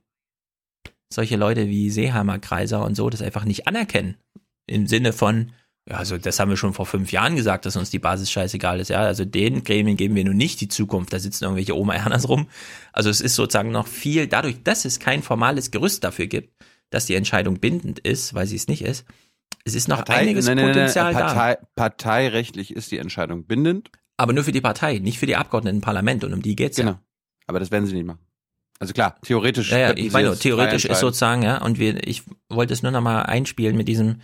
solche 1.13 1.37
Leute 1.37 1.69
wie 1.69 1.91
Seeheimer 1.91 2.39
Kreiser 2.39 2.85
und 2.85 2.95
so 2.95 3.11
das 3.11 3.23
einfach 3.23 3.45
nicht 3.45 3.67
anerkennen. 3.67 4.17
Im 4.67 4.87
Sinne 4.87 5.13
von, 5.13 5.53
ja, 5.89 5.97
also 5.97 6.19
das 6.19 6.39
haben 6.39 6.51
wir 6.51 6.57
schon 6.57 6.75
vor 6.75 6.87
fünf 6.87 7.13
Jahren 7.13 7.37
gesagt, 7.37 7.65
dass 7.65 7.77
uns 7.77 7.91
die 7.91 7.99
Basis 7.99 8.31
scheißegal 8.31 8.81
ist. 8.81 8.89
Ja, 8.89 9.01
also 9.01 9.25
den 9.25 9.65
Gremien 9.65 9.97
geben 9.97 10.15
wir 10.15 10.25
nun 10.25 10.37
nicht 10.37 10.61
die 10.61 10.69
Zukunft. 10.69 11.13
Da 11.13 11.19
sitzen 11.19 11.45
irgendwelche 11.45 11.77
Oma 11.77 11.95
Ernas 11.95 12.29
rum. 12.29 12.49
Also 12.93 13.09
es 13.09 13.21
ist 13.21 13.35
sozusagen 13.35 13.71
noch 13.71 13.87
viel, 13.87 14.27
dadurch, 14.27 14.63
dass 14.63 14.85
es 14.85 15.01
kein 15.01 15.23
formales 15.23 15.71
Gerüst 15.71 16.05
dafür 16.05 16.27
gibt, 16.27 16.55
dass 16.91 17.07
die 17.07 17.15
Entscheidung 17.15 17.59
bindend 17.59 18.01
ist, 18.01 18.35
weil 18.35 18.47
sie 18.47 18.57
es 18.57 18.69
nicht 18.69 18.83
ist, 18.83 19.07
es 19.65 19.75
ist 19.75 19.89
noch 19.89 19.99
Partei, 19.99 20.17
einiges 20.17 20.47
nein, 20.47 20.57
nein, 20.57 20.67
Potenzial 20.69 21.13
nein, 21.13 21.23
Partei, 21.23 21.55
da. 21.55 21.69
Parteirechtlich 21.75 22.75
ist 22.75 22.91
die 22.91 22.99
Entscheidung 22.99 23.45
bindend. 23.45 23.91
Aber 24.17 24.33
nur 24.33 24.45
für 24.45 24.53
die 24.53 24.61
Partei, 24.61 24.99
nicht 24.99 25.19
für 25.19 25.27
die 25.27 25.37
Abgeordneten 25.37 25.77
im 25.77 25.83
Parlament. 25.83 26.25
Und 26.25 26.33
um 26.33 26.43
die 26.43 26.57
geht's 26.57 26.77
Genau. 26.77 26.93
ja. 26.93 27.03
Aber 27.47 27.61
das 27.61 27.71
werden 27.71 27.87
sie 27.87 27.95
nicht 27.95 28.07
machen. 28.07 28.21
Also 28.79 28.93
klar, 28.93 29.17
theoretisch. 29.23 29.71
Ja, 29.71 29.79
ja, 29.79 29.97
ich 29.97 30.13
meine, 30.13 30.37
theoretisch 30.37 30.85
ist 30.85 31.01
sozusagen, 31.01 31.43
ja, 31.43 31.63
und 31.63 31.79
wir, 31.79 32.07
ich 32.07 32.23
wollte 32.49 32.73
es 32.73 32.83
nur 32.83 32.93
noch 32.93 33.01
mal 33.01 33.23
einspielen 33.23 33.77
mit 33.77 33.89
diesem, 33.89 34.21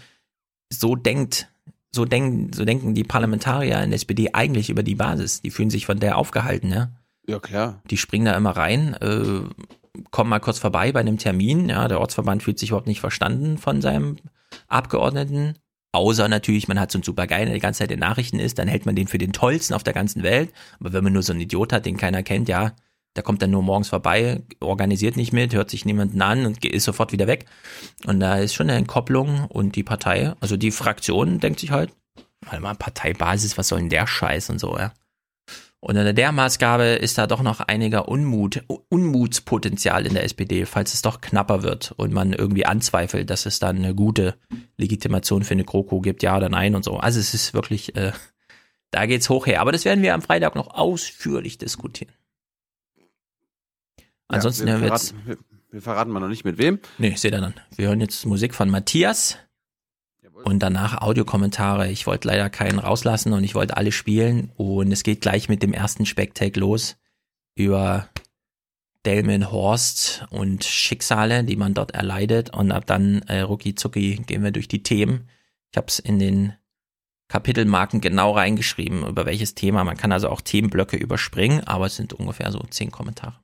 so 0.71 0.95
denkt, 0.95 1.49
so 1.95 2.05
denken, 2.05 2.53
so 2.53 2.65
denken 2.65 2.95
die 2.95 3.05
Parlamentarier 3.05 3.83
in 3.83 3.91
der 3.91 3.97
SPD 3.97 4.31
eigentlich 4.33 4.71
über 4.71 4.83
die 4.83 4.95
Basis. 4.95 5.43
Die 5.43 5.51
fühlen 5.51 5.71
sich 5.71 5.87
von 5.87 6.01
der 6.01 6.19
aufgehalten, 6.19 6.71
ja. 6.71 6.91
Ja, 7.27 7.39
klar. 7.39 7.81
Die 7.91 7.97
springen 7.97 8.27
da 8.27 8.37
immer 8.37 8.51
rein, 8.51 8.95
äh, 8.95 9.41
kommen 10.11 10.31
mal 10.31 10.41
kurz 10.41 10.59
vorbei 10.59 10.93
bei 10.93 11.01
einem 11.01 11.19
Termin. 11.19 11.69
Ja, 11.69 11.89
der 11.89 12.01
Ortsverband 12.01 12.43
fühlt 12.43 12.59
sich 12.59 12.71
überhaupt 12.71 12.87
nicht 12.87 13.01
verstanden 13.01 13.59
von 13.59 13.81
seinem 13.81 14.17
Abgeordneten. 14.69 15.55
Außer 15.93 16.29
natürlich, 16.29 16.67
man 16.67 16.81
hat 16.81 16.91
so 16.91 16.99
einen 16.99 17.05
super 17.05 17.27
Geil, 17.27 17.47
der 17.47 17.55
die 17.55 17.61
ganze 17.61 17.79
Zeit 17.79 17.93
in 17.93 18.01
Nachrichten 18.01 18.41
ist, 18.41 18.59
dann 18.59 18.67
hält 18.67 18.85
man 18.85 18.97
den 18.97 19.07
für 19.07 19.19
den 19.19 19.33
tollsten 19.33 19.75
auf 19.75 19.85
der 19.85 19.93
ganzen 19.93 20.25
Welt. 20.25 20.53
Aber 20.81 20.93
wenn 20.93 21.05
man 21.05 21.13
nur 21.13 21.23
so 21.23 21.33
einen 21.33 21.43
Idiot 21.43 21.73
hat, 21.73 21.87
den 21.87 21.97
keiner 21.97 22.25
kennt, 22.25 22.49
ja, 22.49 22.73
der 23.17 23.23
kommt 23.23 23.43
dann 23.43 23.51
nur 23.51 23.63
morgens 23.63 23.89
vorbei, 23.89 24.43
organisiert 24.61 25.17
nicht 25.17 25.33
mit, 25.33 25.55
hört 25.55 25.71
sich 25.71 25.85
niemanden 25.85 26.21
an 26.21 26.47
und 26.47 26.65
ist 26.65 26.85
sofort 26.85 27.13
wieder 27.13 27.27
weg. 27.27 27.47
Und 28.07 28.21
da 28.21 28.39
ist 28.39 28.55
schon 28.55 28.69
eine 28.69 28.79
Entkopplung 28.79 29.47
und 29.47 29.77
die 29.77 29.85
Partei, 29.85 30.33
also 30.41 30.57
die 30.57 30.71
Fraktion 30.71 31.39
denkt 31.39 31.61
sich 31.61 31.71
halt, 31.71 31.93
warte 32.43 32.61
mal, 32.61 32.75
Parteibasis, 32.75 33.57
was 33.57 33.69
soll 33.69 33.81
denn 33.81 33.91
der 33.91 34.07
Scheiß 34.07 34.51
und 34.51 34.59
so, 34.59 34.77
ja. 34.77 34.93
Und 35.85 35.99
unter 35.99 36.15
der 36.15 36.33
Maßgabe 36.33 36.85
ist 36.85 37.19
da 37.19 37.27
doch 37.27 37.43
noch 37.43 37.61
einiger 37.61 38.09
Unmut, 38.09 38.65
Unmutspotenzial 38.89 40.07
in 40.07 40.15
der 40.15 40.25
SPD, 40.25 40.65
falls 40.65 40.95
es 40.95 41.03
doch 41.03 41.21
knapper 41.21 41.63
wird 41.63 41.93
und 41.99 42.11
man 42.11 42.33
irgendwie 42.33 42.65
anzweifelt, 42.65 43.29
dass 43.29 43.45
es 43.45 43.59
dann 43.59 43.77
eine 43.77 43.95
gute 43.95 44.35
Legitimation 44.79 45.45
für 45.45 45.53
eine 45.53 45.65
GroKo 45.65 46.01
gibt, 46.01 46.23
ja 46.23 46.39
oder 46.39 46.49
nein 46.49 46.75
und 46.75 46.87
so. 46.87 46.97
Also 46.97 47.21
es 47.21 47.35
ist 47.35 47.53
wirklich, 47.53 47.95
äh, 47.97 48.13
da 48.93 49.05
geht's 49.05 49.29
hoch 49.29 49.47
her. 49.47 49.61
Aber 49.61 49.73
das 49.73 49.85
werden 49.85 50.03
wir 50.03 50.15
am 50.15 50.23
Freitag 50.23 50.55
noch 50.55 50.69
ausführlich 50.69 51.59
diskutieren. 51.59 52.15
Ansonsten 54.29 54.69
ja, 54.69 54.81
wir, 54.81 54.89
hören 54.89 54.91
wir 54.91 54.99
verraten, 54.99 55.27
wir, 55.27 55.39
wir 55.71 55.83
verraten 55.83 56.11
mal 56.11 56.21
noch 56.21 56.29
nicht 56.29 56.45
mit 56.45 56.59
wem. 56.59 56.79
Nee, 56.99 57.15
seht 57.17 57.33
ihr 57.33 57.41
dann. 57.41 57.55
Wir 57.77 57.89
hören 57.89 58.01
jetzt 58.01 58.25
Musik 58.27 58.55
von 58.55 58.71
Matthias 58.71 59.39
und 60.45 60.63
danach 60.63 61.01
Audiokommentare. 61.01 61.91
Ich 61.91 62.07
wollte 62.07 62.29
leider 62.29 62.51
keinen 62.51 62.79
rauslassen 62.79 63.33
und 63.33 63.45
ich 63.45 63.55
wollte 63.55 63.77
alle 63.77 63.93
spielen. 63.93 64.53
Und 64.57 64.93
es 64.93 65.03
geht 65.03 65.21
gleich 65.21 65.49
mit 65.49 65.63
dem 65.63 65.73
ersten 65.73 66.07
Specktake 66.07 66.61
los 66.61 66.97
über 67.55 68.09
Delmenhorst 69.07 70.27
und 70.31 70.65
Schicksale, 70.65 71.45
die 71.45 71.57
man 71.57 71.75
dort 71.75 71.93
erleidet. 71.93 72.51
Und 72.51 72.73
ab 72.73 72.87
dann 72.87 73.23
äh, 73.23 73.41
rucki 73.41 73.75
zucki 73.75 74.17
gehen 74.27 74.43
wir 74.43 74.51
durch 74.51 74.69
die 74.69 74.83
Themen. 74.83 75.29
Ich 75.71 75.77
habe 75.77 75.87
es 75.89 75.99
in 75.99 76.19
den 76.19 76.55
Kapitelmarken 77.29 78.01
genau 78.01 78.33
reingeschrieben, 78.33 79.07
über 79.07 79.27
welches 79.27 79.55
Thema. 79.55 79.85
Man 79.85 79.97
kann 79.97 80.13
also 80.13 80.29
auch 80.29 80.41
Themenblöcke 80.41 80.97
überspringen, 80.97 81.65
aber 81.65 81.87
es 81.87 81.97
sind 81.97 82.13
ungefähr 82.13 82.51
so 82.53 82.61
zehn 82.71 82.91
Kommentare. 82.91 83.44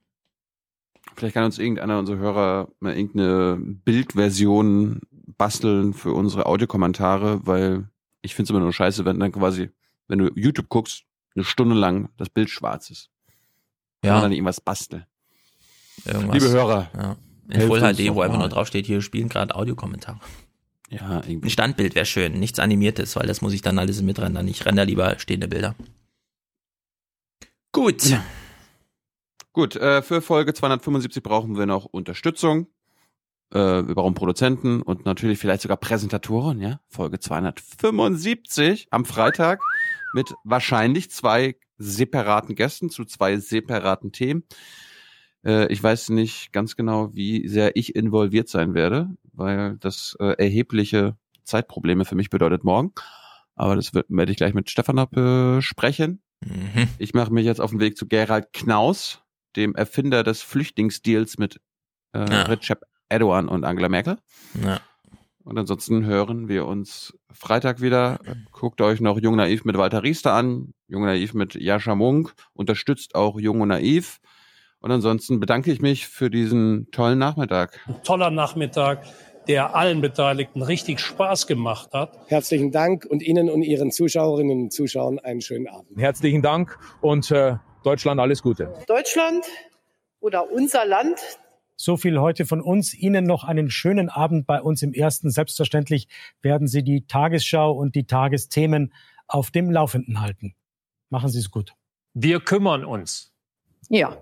Vielleicht 1.17 1.35
kann 1.35 1.45
uns 1.45 1.59
irgendeiner 1.59 1.99
unserer 1.99 2.19
Hörer 2.19 2.69
mal 2.81 2.97
irgendeine 2.97 3.59
Bildversion 3.61 5.01
basteln 5.37 5.93
für 5.93 6.13
unsere 6.13 6.47
Audiokommentare, 6.47 7.47
weil 7.47 7.89
ich 8.23 8.35
finde 8.35 8.45
es 8.45 8.51
immer 8.51 8.61
nur 8.61 8.73
scheiße, 8.73 9.05
wenn 9.05 9.21
dann 9.21 9.33
quasi, 9.33 9.71
wenn 10.09 10.19
du 10.19 10.31
YouTube 10.35 10.69
guckst, 10.69 11.05
eine 11.35 11.45
Stunde 11.45 11.75
lang 11.75 12.11
das 12.17 12.29
Bild 12.29 12.51
schwarz 12.51 12.91
ist. 12.91 13.11
Ja. 14.03 14.11
Kann 14.11 14.15
man 14.15 14.23
dann 14.23 14.33
irgendwas 14.33 14.61
basteln. 14.61 15.07
Irgendwas. 16.05 16.35
Liebe 16.35 16.51
Hörer. 16.51 16.91
Ja. 16.97 17.17
In 17.49 17.63
Full 17.63 17.81
HD, 17.81 18.15
wo 18.15 18.21
einfach 18.21 18.39
nur 18.39 18.49
draufsteht, 18.49 18.87
hier 18.87 19.03
spielen 19.03 19.29
gerade 19.29 19.55
Audiokommentare. 19.55 20.21
Ja, 20.89 21.23
irgendwie. 21.27 21.49
Ein 21.49 21.51
Standbild 21.51 21.95
wäre 21.95 22.07
schön, 22.07 22.39
nichts 22.39 22.59
animiertes, 22.59 23.15
weil 23.17 23.27
das 23.27 23.43
muss 23.43 23.53
ich 23.53 23.63
dann 23.63 23.79
alles 23.79 24.03
mitrendern. 24.03 24.49
Ich 24.49 24.65
render 24.67 24.85
lieber 24.85 25.19
stehende 25.19 25.49
Bilder. 25.49 25.75
Gut. 27.73 28.17
Gut, 29.53 29.77
äh, 29.77 30.03
für 30.03 30.23
Folge 30.23 30.55
275 30.55 31.23
brauchen 31.23 31.59
wir 31.59 31.67
noch 31.67 31.85
Unterstützung. 31.85 32.69
Äh, 33.53 33.59
wir 33.59 33.95
brauchen 33.95 34.15
Produzenten 34.15 34.81
und 34.81 35.05
natürlich 35.05 35.39
vielleicht 35.39 35.63
sogar 35.63 35.77
Präsentatoren, 35.77 36.61
ja. 36.61 36.81
Folge 36.89 37.19
275 37.19 38.87
am 38.91 39.05
Freitag 39.05 39.61
mit 40.15 40.33
wahrscheinlich 40.45 41.11
zwei 41.11 41.57
separaten 41.79 42.55
Gästen 42.55 42.91
zu 42.91 43.05
zwei 43.05 43.39
separaten 43.39 44.13
Themen. 44.13 44.45
Äh, 45.45 45.73
ich 45.73 45.83
weiß 45.83 46.11
nicht 46.11 46.53
ganz 46.53 46.77
genau, 46.77 47.13
wie 47.15 47.49
sehr 47.49 47.75
ich 47.75 47.97
involviert 47.97 48.49
sein 48.49 48.75
werde, 48.75 49.11
weil 49.33 49.77
das 49.79 50.17
äh, 50.21 50.35
erhebliche 50.39 51.17
Zeitprobleme 51.43 52.05
für 52.05 52.15
mich 52.15 52.31
bedeutet 52.31 52.63
morgen. 52.63 52.93
Aber 53.57 53.75
das 53.75 53.95
wird- 53.95 54.07
werde 54.11 54.31
ich 54.31 54.39
gleich 54.39 54.55
mit 54.55 54.71
Stefan 54.71 55.05
besprechen. 55.11 56.23
Mhm. 56.41 56.87
Ich 56.99 57.15
mache 57.15 57.33
mich 57.33 57.45
jetzt 57.47 57.61
auf 57.61 57.71
den 57.71 57.81
Weg 57.81 57.97
zu 57.97 58.07
Gerald 58.07 58.53
Knaus, 58.53 59.23
dem 59.57 59.75
Erfinder 59.75 60.23
des 60.23 60.43
Flüchtlingsdeals 60.43 61.39
mit 61.39 61.61
äh, 62.13 62.19
Ja. 62.19 62.43
Recep 62.43 62.83
Erdogan 63.09 63.49
und 63.49 63.65
Angela 63.65 63.89
Merkel. 63.89 64.19
Ja. 64.65 64.81
Und 65.43 65.59
ansonsten 65.59 66.05
hören 66.05 66.49
wir 66.49 66.67
uns 66.67 67.15
Freitag 67.33 67.81
wieder. 67.81 68.21
Guckt 68.53 68.81
euch 68.81 69.01
noch 69.01 69.19
Jung 69.19 69.37
Naiv 69.37 69.65
mit 69.65 69.77
Walter 69.77 70.03
Riester 70.03 70.33
an, 70.33 70.75
Jung 70.87 71.05
Naiv 71.05 71.35
mit 71.35 71.55
Jascha 71.55 71.95
Munk, 71.95 72.35
unterstützt 72.53 73.15
auch 73.15 73.41
Jung 73.41 73.61
und 73.61 73.69
Naiv. 73.69 74.21
Und 74.81 74.93
ansonsten 74.93 75.41
bedanke 75.41 75.73
ich 75.73 75.81
mich 75.81 76.07
für 76.07 76.31
diesen 76.31 76.91
tollen 76.91 77.19
Nachmittag. 77.19 77.81
toller 78.05 78.31
Nachmittag, 78.31 79.05
der 79.49 79.75
allen 79.75 80.01
Beteiligten 80.01 80.63
richtig 80.63 81.01
Spaß 81.01 81.47
gemacht 81.47 81.95
hat. 81.95 82.17
Herzlichen 82.29 82.71
Dank 82.71 83.05
und 83.05 83.23
Ihnen 83.23 83.51
und 83.51 83.63
Ihren 83.63 83.91
Zuschauerinnen 83.91 84.65
und 84.65 84.73
Zuschauern 84.73 85.19
einen 85.19 85.41
schönen 85.41 85.69
Abend. 85.69 85.99
Herzlichen 85.99 86.43
Dank 86.43 86.79
und 87.01 87.31
äh, 87.31 87.57
Deutschland 87.83 88.21
alles 88.21 88.43
Gute. 88.43 88.73
Deutschland 88.87 89.45
oder 90.21 90.51
unser 90.51 90.85
Land 90.85 91.19
So 91.77 91.97
viel 91.97 92.21
heute 92.21 92.45
von 92.45 92.61
uns. 92.61 92.93
Ihnen 92.95 93.25
noch 93.25 93.45
einen 93.45 93.71
schönen 93.71 94.11
Abend 94.11 94.47
bei 94.47 94.61
uns 94.61 94.83
im 94.83 94.93
Ersten. 94.93 95.31
Selbstverständlich 95.31 96.09
werden 96.43 96.69
Sie 96.69 96.83
die 96.83 97.07
Tagesschau 97.07 97.73
und 97.73 97.95
die 97.95 98.05
Tagesthemen 98.05 98.93
auf 99.27 99.51
dem 99.51 99.71
Laufenden 99.71 100.21
halten. 100.21 100.55
Machen 101.09 101.31
Sie 101.31 101.39
es 101.39 101.51
gut. 101.51 101.75
Wir 102.13 102.41
kümmern 102.41 102.85
uns. 102.85 103.33
Ja. 103.89 104.17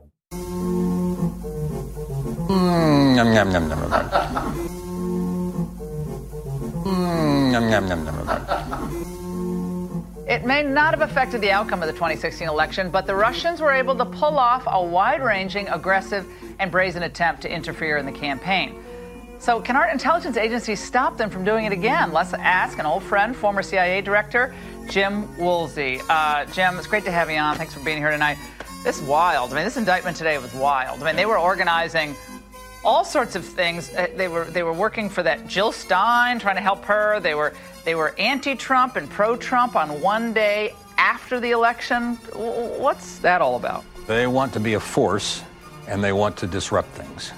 It 10.29 10.45
may 10.45 10.63
not 10.63 10.93
have 10.93 11.01
affected 11.01 11.41
the 11.41 11.51
outcome 11.51 11.83
of 11.83 11.87
the 11.87 11.95
2016 11.95 12.47
election, 12.47 12.91
but 12.91 13.07
the 13.07 13.15
Russians 13.15 13.63
were 13.63 13.73
able 13.73 13.97
to 13.97 14.05
pull 14.05 14.39
off 14.39 14.65
a 14.67 14.83
wide 14.83 15.23
ranging, 15.23 15.67
aggressive, 15.69 16.27
and 16.59 16.71
brazen 16.71 17.05
attempt 17.05 17.41
to 17.43 17.51
interfere 17.51 17.97
in 17.97 18.05
the 18.05 18.13
campaign. 18.13 18.79
So, 19.39 19.59
can 19.59 19.75
our 19.75 19.89
intelligence 19.89 20.37
agencies 20.37 20.85
stop 20.85 21.17
them 21.17 21.31
from 21.31 21.45
doing 21.45 21.65
it 21.65 21.73
again? 21.73 22.13
Let's 22.13 22.35
ask 22.35 22.79
an 22.79 22.85
old 22.85 23.05
friend, 23.05 23.35
former 23.35 23.63
CIA 23.63 24.03
director 24.03 24.55
Jim 24.91 25.35
Woolsey. 25.39 26.03
Uh, 26.11 26.45
Jim, 26.47 26.77
it's 26.77 26.87
great 26.87 27.05
to 27.05 27.11
have 27.11 27.31
you 27.31 27.39
on. 27.39 27.57
Thanks 27.57 27.73
for 27.73 27.81
being 27.81 27.97
here 27.97 28.11
tonight. 28.11 28.37
This 28.85 29.01
is 29.01 29.03
wild. 29.05 29.53
I 29.53 29.57
mean, 29.57 29.65
this 29.65 29.79
indictment 29.79 30.19
today 30.19 30.37
was 30.37 30.53
wild. 30.53 31.03
I 31.03 31.07
mean, 31.07 31.17
they 31.17 31.27
were 31.27 31.39
organizing 31.39 32.15
all 32.89 33.05
sorts 33.05 33.37
of 33.37 33.45
things. 33.45 33.95
Uh, 33.95 34.07
They 34.17 34.29
were 34.29 34.47
they 34.57 34.63
were 34.63 34.73
working 34.73 35.11
for 35.11 35.23
that 35.23 35.47
Jill 35.47 35.73
Stein, 35.73 36.39
trying 36.39 36.57
to 36.57 36.67
help 36.71 36.85
her. 36.87 37.21
They 37.21 37.35
were 37.35 37.53
they 37.85 37.95
were 37.95 38.15
anti-Trump 38.19 38.97
and 38.97 39.07
pro-Trump 39.11 39.77
on 39.77 39.89
one 40.01 40.33
day 40.33 40.73
after 40.97 41.39
the 41.39 41.51
election. 41.51 42.17
What's 42.87 43.19
that 43.19 43.41
all 43.43 43.57
about? 43.57 43.85
They 44.07 44.27
want 44.27 44.53
to 44.55 44.61
be 44.61 44.75
a 44.75 44.81
force 44.81 45.43
and 45.87 46.03
they 46.03 46.13
want 46.13 46.37
to 46.39 46.47
disrupt 46.47 46.89
things. 47.03 47.33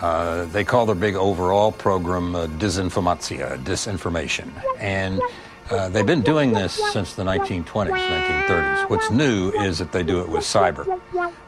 Uh, 0.00 0.46
they 0.46 0.64
call 0.64 0.86
their 0.86 1.00
big 1.08 1.14
overall 1.14 1.72
program 1.72 2.34
uh, 2.34 2.46
disinformatia, 2.58 3.62
disinformation. 3.64 4.48
And 4.78 5.20
uh, 5.70 5.88
they've 5.88 6.06
been 6.06 6.22
doing 6.22 6.52
this 6.52 6.72
since 6.92 7.14
the 7.14 7.22
1920s, 7.22 7.64
1930s. 7.90 8.90
What's 8.90 9.10
new 9.10 9.50
is 9.52 9.78
that 9.78 9.92
they 9.92 10.02
do 10.02 10.20
it 10.20 10.28
with 10.28 10.42
cyber. 10.42 11.00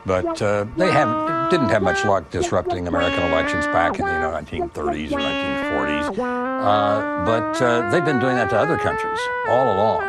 But 0.06 0.40
uh, 0.40 0.66
they 0.76 0.90
have, 0.90 1.50
didn't 1.50 1.70
have 1.70 1.82
much 1.82 2.04
luck 2.04 2.30
disrupting 2.30 2.86
American 2.86 3.22
elections 3.24 3.66
back 3.66 3.98
in 3.98 4.06
the 4.06 4.12
you 4.12 4.18
know, 4.18 4.30
1930s 4.30 5.12
or 5.12 5.18
1940s. 5.18 6.18
Uh, 6.18 7.24
but 7.24 7.62
uh, 7.62 7.90
they've 7.90 8.04
been 8.04 8.20
doing 8.20 8.36
that 8.36 8.50
to 8.50 8.58
other 8.58 8.78
countries 8.78 9.18
all 9.48 9.74
along. 9.74 10.02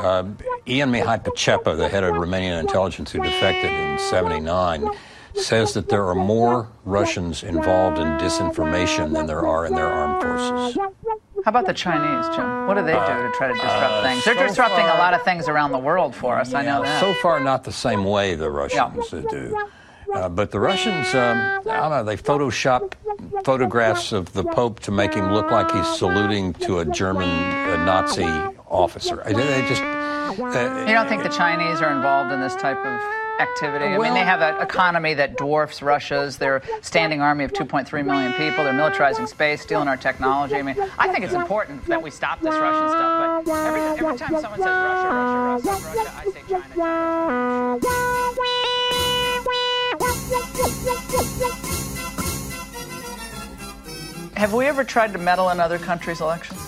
Uh, 0.00 0.24
Ian 0.66 0.90
Mihai 0.90 1.22
Pacepa, 1.22 1.76
the 1.76 1.88
head 1.88 2.02
of 2.02 2.14
Romanian 2.14 2.58
intelligence 2.58 3.12
who 3.12 3.22
defected 3.22 3.70
in 3.70 3.98
79, 3.98 4.88
says 5.34 5.74
that 5.74 5.88
there 5.88 6.04
are 6.06 6.14
more 6.14 6.68
Russians 6.84 7.42
involved 7.42 7.98
in 7.98 8.06
disinformation 8.18 9.12
than 9.12 9.26
there 9.26 9.46
are 9.46 9.66
in 9.66 9.74
their 9.74 9.86
armed 9.86 10.22
forces. 10.22 10.78
How 11.44 11.50
about 11.50 11.66
the 11.66 11.74
Chinese, 11.74 12.34
Jim? 12.34 12.66
What 12.66 12.74
do 12.74 12.82
they 12.82 12.92
do 12.92 12.98
to 12.98 13.32
try 13.36 13.48
to 13.48 13.54
disrupt 13.54 13.82
uh, 13.82 14.02
things? 14.02 14.24
They're 14.24 14.34
so 14.34 14.46
disrupting 14.46 14.86
far- 14.86 14.96
a 14.96 14.98
lot 14.98 15.12
of 15.14 15.22
things 15.24 15.46
around 15.48 15.72
the 15.72 15.78
world 15.78 16.14
for 16.14 16.36
us. 16.38 16.54
I 16.54 16.64
know 16.64 16.82
that. 16.82 17.00
So 17.00 17.12
far, 17.14 17.38
not 17.40 17.64
the 17.64 17.72
same 17.72 18.04
way 18.04 18.34
the 18.34 18.50
Russians 18.50 19.12
uh, 19.12 19.22
do. 19.30 19.68
Uh, 20.14 20.28
but 20.28 20.50
the 20.50 20.60
Russians, 20.60 21.14
um, 21.14 21.38
I 21.68 21.76
don't 21.80 21.90
know, 21.90 22.04
they 22.04 22.16
Photoshop 22.16 22.92
photographs 23.44 24.12
of 24.12 24.32
the 24.32 24.44
Pope 24.44 24.80
to 24.80 24.90
make 24.90 25.12
him 25.14 25.32
look 25.32 25.50
like 25.50 25.70
he's 25.70 25.86
saluting 25.98 26.52
to 26.54 26.78
a 26.78 26.84
German 26.84 27.28
uh, 27.28 27.84
Nazi 27.84 28.24
officer. 28.68 29.22
They- 29.26 29.32
They 29.34 29.68
just. 29.68 29.82
Uh, 29.82 30.84
You 30.88 30.94
don't 30.94 31.08
think 31.08 31.22
the 31.22 31.28
Chinese 31.28 31.80
are 31.82 31.92
involved 31.92 32.32
in 32.32 32.40
this 32.40 32.56
type 32.56 32.78
of 32.78 33.00
activity? 33.40 33.84
I 33.86 33.98
mean, 33.98 34.14
they 34.14 34.20
have 34.20 34.40
an 34.40 34.60
economy 34.62 35.14
that 35.14 35.36
dwarfs 35.36 35.82
Russia's. 35.82 36.38
They're 36.38 36.62
standing 36.82 37.20
army 37.20 37.44
of 37.44 37.52
2.3 37.52 38.04
million 38.04 38.32
people. 38.32 38.64
They're 38.64 38.72
militarizing 38.72 39.28
space, 39.28 39.62
stealing 39.62 39.88
our 39.88 39.96
technology. 39.96 40.56
I 40.56 40.62
mean, 40.62 40.76
I 40.98 41.08
think 41.12 41.24
it's 41.24 41.34
important 41.34 41.84
that 41.86 42.02
we 42.02 42.10
stop 42.10 42.40
this 42.40 42.54
Russian 42.54 42.88
stuff. 42.88 43.44
But 43.44 43.66
every, 43.66 43.80
every 43.80 44.18
time 44.18 44.40
someone 44.40 44.58
says 44.58 44.66
Russia, 44.66 45.08
Russia, 45.08 45.70
Russia, 45.70 45.86
Russia, 45.96 46.12
I 46.16 46.24
say 46.30 46.42
China, 46.48 46.64
China. 46.74 47.78
Wow. 47.82 48.44
have 54.44 54.52
we 54.52 54.66
ever 54.66 54.84
tried 54.84 55.12
to 55.12 55.18
meddle 55.18 55.48
in 55.50 55.58
other 55.58 55.78
countries' 55.78 56.20
elections? 56.20 56.60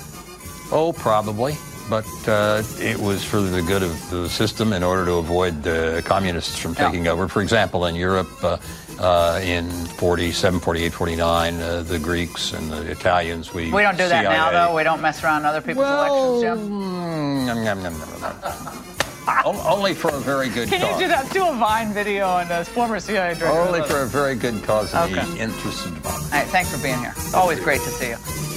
Oh, 0.73 0.95
probably. 0.97 1.57
But 1.89 2.06
uh, 2.28 2.62
it 2.81 2.98
was 2.98 3.24
for 3.24 3.40
the 3.40 3.62
good 3.62 3.82
of 3.82 4.10
the 4.10 4.28
system 4.28 4.73
in 4.73 4.82
order 4.82 5.05
to 5.05 5.15
avoid 5.15 5.62
the 5.62 6.02
communists 6.05 6.58
from 6.58 6.74
taking 6.74 7.05
yeah. 7.05 7.12
over. 7.12 7.28
For 7.28 7.42
example, 7.42 7.86
in 7.86 7.94
Europe, 7.94 8.28
uh, 8.42 8.58
uh, 8.98 9.40
in 9.44 9.70
47, 9.70 10.58
48, 10.58 10.92
49, 10.92 11.55
uh, 11.60 11.82
the 11.82 11.98
Greeks 11.98 12.52
and 12.52 12.73
the 12.73 12.90
Italians, 12.90 13.55
we 13.55 13.70
We 13.70 13.82
don't 13.82 13.97
do 13.97 14.08
that 14.08 14.24
CIA. 14.24 14.36
now, 14.36 14.50
though. 14.50 14.74
We 14.74 14.82
don't 14.82 15.00
mess 15.00 15.23
around 15.23 15.44
other 15.44 15.60
people's 15.60 15.84
well, 15.84 16.40
elections, 16.40 16.60
Jim. 16.60 16.70
Mm, 16.70 17.65
nom, 17.65 17.82
nom, 17.82 17.98
nom, 17.98 18.82
Only 19.44 19.94
for 19.94 20.08
a 20.10 20.18
very 20.18 20.48
good 20.48 20.68
Can 20.68 20.81
cause. 20.81 21.00
you 21.00 21.06
do 21.06 21.08
that? 21.08 21.31
Do 21.32 21.48
a 21.48 21.55
Vine 21.55 21.92
video 21.92 22.26
on 22.26 22.48
this 22.48 22.68
former 22.68 22.98
CIA 23.00 23.34
director. 23.34 23.47
Only 23.47 23.82
for 23.82 24.02
a 24.02 24.06
very 24.06 24.34
good 24.34 24.62
cause 24.65 24.92
in 24.92 24.98
Okay. 25.00 25.24
the 25.24 25.39
interest 25.39 25.86
of 25.86 25.94
democracy. 25.94 26.24
All 26.32 26.39
right, 26.40 26.48
thanks 26.48 26.70
for 26.74 26.82
being 26.82 26.98
here. 26.98 27.15
Always 27.34 27.60
great 27.60 27.81
to 27.82 27.90
see 27.90 28.08
you. 28.10 28.56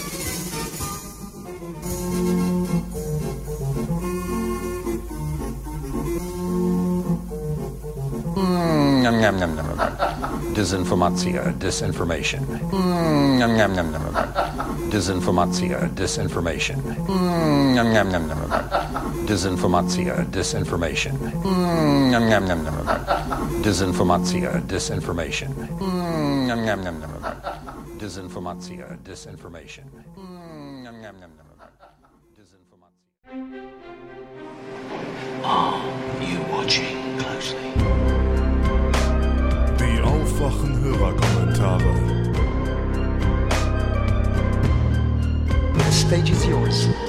Mm, 8.40 9.04
nom, 9.04 9.20
nom, 9.22 9.36
nom, 9.40 9.56
nom, 9.56 9.66
nom. 9.76 10.54
Disinformatia, 10.56 11.54
disinformation. 11.60 12.44
Mm, 12.72 13.38
nom, 13.40 13.52
nom, 13.58 13.74
nom, 13.76 13.92
nom, 13.92 14.02
nom. 14.02 14.90
Disinformatia, 14.90 15.90
disinformation. 15.96 16.80
Mm, 17.08 17.76
nom, 17.76 17.94
nom, 17.94 18.10
nom, 18.12 18.28
nom, 18.28 18.40
nom. 18.40 19.26
Disinformatia, 19.28 20.16
disinformation. 20.32 21.16
Mm, 21.44 22.12
nom, 22.12 22.30
nom, 22.30 22.46
nom, 22.48 22.64
nom, 22.64 22.76
nom. 22.86 23.62
Disinformatia, 23.64 24.52
disinformation. 24.68 25.52
Mm, 25.82 26.48
nom, 26.48 26.66
nom, 26.66 26.82
nom, 26.84 27.00
nom, 27.00 27.12
nom. 27.22 27.36
Disinformatia, 28.00 28.88
disinformation. 29.04 29.86
Mm, 30.18 30.84
nom, 30.84 30.96
nom, 31.02 31.16
nom, 31.20 31.32
nom, 31.36 31.48
nom. 31.50 31.60
Are 35.44 36.24
you 36.24 36.40
watching 36.52 36.99
Die 40.40 40.46
Aufwachen-Hörerkommentare. 40.46 41.94
The 45.74 45.92
stage 45.92 46.32
is 46.32 46.46
yours. 46.46 47.09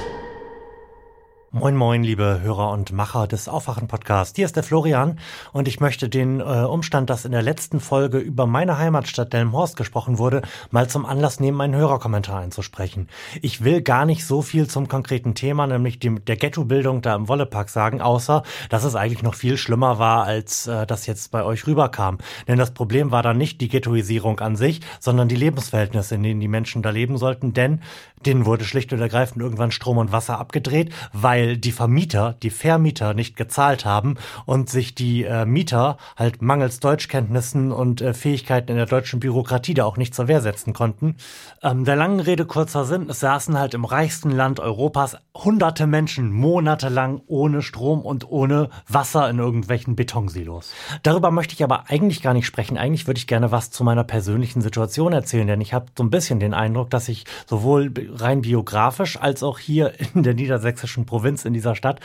Moin 1.53 1.75
moin, 1.75 2.01
liebe 2.01 2.39
Hörer 2.41 2.71
und 2.71 2.93
Macher 2.93 3.27
des 3.27 3.49
Aufwachen-Podcasts. 3.49 4.37
Hier 4.37 4.45
ist 4.45 4.55
der 4.55 4.63
Florian 4.63 5.19
und 5.51 5.67
ich 5.67 5.81
möchte 5.81 6.07
den 6.07 6.39
äh, 6.39 6.43
Umstand, 6.43 7.09
dass 7.09 7.25
in 7.25 7.33
der 7.33 7.41
letzten 7.41 7.81
Folge 7.81 8.19
über 8.19 8.47
meine 8.47 8.77
Heimatstadt 8.77 9.33
Delmenhorst 9.33 9.75
gesprochen 9.75 10.17
wurde, 10.17 10.43
mal 10.69 10.87
zum 10.87 11.05
Anlass 11.05 11.41
nehmen, 11.41 11.59
einen 11.59 11.75
Hörerkommentar 11.75 12.39
einzusprechen. 12.39 13.09
Ich 13.41 13.65
will 13.65 13.81
gar 13.81 14.05
nicht 14.05 14.25
so 14.25 14.41
viel 14.41 14.69
zum 14.69 14.87
konkreten 14.87 15.35
Thema, 15.35 15.67
nämlich 15.67 15.99
dem, 15.99 16.23
der 16.23 16.37
Ghettobildung 16.37 17.01
da 17.01 17.15
im 17.15 17.27
Wollepark 17.27 17.67
sagen, 17.67 17.99
außer, 17.99 18.43
dass 18.69 18.85
es 18.85 18.95
eigentlich 18.95 19.21
noch 19.21 19.35
viel 19.35 19.57
schlimmer 19.57 19.99
war, 19.99 20.23
als 20.23 20.67
äh, 20.67 20.87
das 20.87 21.05
jetzt 21.05 21.31
bei 21.31 21.43
euch 21.43 21.67
rüberkam. 21.67 22.19
Denn 22.47 22.59
das 22.59 22.71
Problem 22.71 23.11
war 23.11 23.23
dann 23.23 23.37
nicht 23.37 23.59
die 23.59 23.67
Ghettoisierung 23.67 24.39
an 24.39 24.55
sich, 24.55 24.79
sondern 25.01 25.27
die 25.27 25.35
Lebensverhältnisse, 25.35 26.15
in 26.15 26.23
denen 26.23 26.39
die 26.39 26.47
Menschen 26.47 26.81
da 26.81 26.91
leben 26.91 27.17
sollten, 27.17 27.51
denn 27.51 27.81
denen 28.25 28.45
wurde 28.45 28.63
schlicht 28.63 28.93
und 28.93 29.01
ergreifend 29.01 29.41
irgendwann 29.41 29.71
Strom 29.71 29.97
und 29.97 30.11
Wasser 30.11 30.39
abgedreht, 30.39 30.93
weil 31.11 31.40
die 31.57 31.71
Vermieter, 31.71 32.35
die 32.41 32.49
Vermieter 32.49 33.13
nicht 33.13 33.35
gezahlt 33.35 33.85
haben 33.85 34.15
und 34.45 34.69
sich 34.69 34.95
die 34.95 35.23
äh, 35.23 35.45
Mieter 35.45 35.97
halt 36.15 36.41
mangels 36.41 36.79
Deutschkenntnissen 36.79 37.71
und 37.71 38.01
äh, 38.01 38.13
Fähigkeiten 38.13 38.71
in 38.71 38.77
der 38.77 38.85
deutschen 38.85 39.19
Bürokratie 39.19 39.73
da 39.73 39.85
auch 39.85 39.97
nicht 39.97 40.15
zur 40.15 40.27
Wehr 40.27 40.41
setzen 40.41 40.73
konnten. 40.73 41.15
Ähm, 41.63 41.85
der 41.85 41.95
langen 41.95 42.19
Rede 42.19 42.45
kurzer 42.45 42.85
Sinn, 42.85 43.07
es 43.09 43.19
saßen 43.19 43.57
halt 43.57 43.73
im 43.73 43.85
reichsten 43.85 44.31
Land 44.31 44.59
Europas 44.59 45.17
hunderte 45.33 45.87
Menschen 45.87 46.31
monatelang 46.31 47.21
ohne 47.27 47.61
Strom 47.61 48.01
und 48.01 48.29
ohne 48.29 48.69
Wasser 48.87 49.29
in 49.29 49.39
irgendwelchen 49.39 49.95
Betonsilos. 49.95 50.73
Darüber 51.03 51.31
möchte 51.31 51.53
ich 51.53 51.63
aber 51.63 51.89
eigentlich 51.89 52.21
gar 52.21 52.33
nicht 52.33 52.45
sprechen. 52.45 52.77
Eigentlich 52.77 53.07
würde 53.07 53.17
ich 53.17 53.27
gerne 53.27 53.51
was 53.51 53.71
zu 53.71 53.83
meiner 53.83 54.03
persönlichen 54.03 54.61
Situation 54.61 55.13
erzählen, 55.13 55.47
denn 55.47 55.61
ich 55.61 55.73
habe 55.73 55.85
so 55.97 56.03
ein 56.03 56.09
bisschen 56.09 56.39
den 56.39 56.53
Eindruck, 56.53 56.89
dass 56.89 57.07
ich 57.07 57.25
sowohl 57.47 57.93
rein 58.15 58.41
biografisch 58.41 59.17
als 59.17 59.41
auch 59.43 59.57
hier 59.57 59.93
in 60.13 60.23
der 60.23 60.33
niedersächsischen 60.33 61.05
Provinz 61.05 61.30
in 61.45 61.53
dieser 61.53 61.75
Stadt 61.75 61.99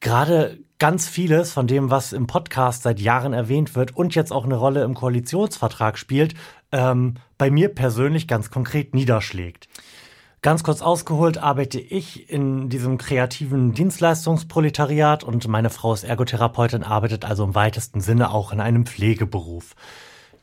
gerade 0.00 0.58
ganz 0.78 1.08
vieles 1.08 1.52
von 1.52 1.66
dem, 1.66 1.90
was 1.90 2.12
im 2.12 2.26
Podcast 2.26 2.82
seit 2.82 3.00
Jahren 3.00 3.32
erwähnt 3.32 3.74
wird 3.74 3.96
und 3.96 4.14
jetzt 4.14 4.32
auch 4.32 4.44
eine 4.44 4.56
Rolle 4.56 4.82
im 4.82 4.94
Koalitionsvertrag 4.94 5.98
spielt, 5.98 6.34
ähm, 6.72 7.14
bei 7.38 7.50
mir 7.50 7.68
persönlich 7.68 8.26
ganz 8.26 8.50
konkret 8.50 8.94
niederschlägt. 8.94 9.68
Ganz 10.42 10.62
kurz 10.64 10.80
ausgeholt 10.80 11.36
arbeite 11.36 11.78
ich 11.78 12.30
in 12.30 12.70
diesem 12.70 12.96
kreativen 12.96 13.74
Dienstleistungsproletariat 13.74 15.22
und 15.22 15.46
meine 15.48 15.68
Frau 15.68 15.92
ist 15.92 16.02
Ergotherapeutin, 16.02 16.82
arbeitet 16.82 17.26
also 17.26 17.44
im 17.44 17.54
weitesten 17.54 18.00
Sinne 18.00 18.30
auch 18.30 18.50
in 18.50 18.60
einem 18.60 18.86
Pflegeberuf. 18.86 19.74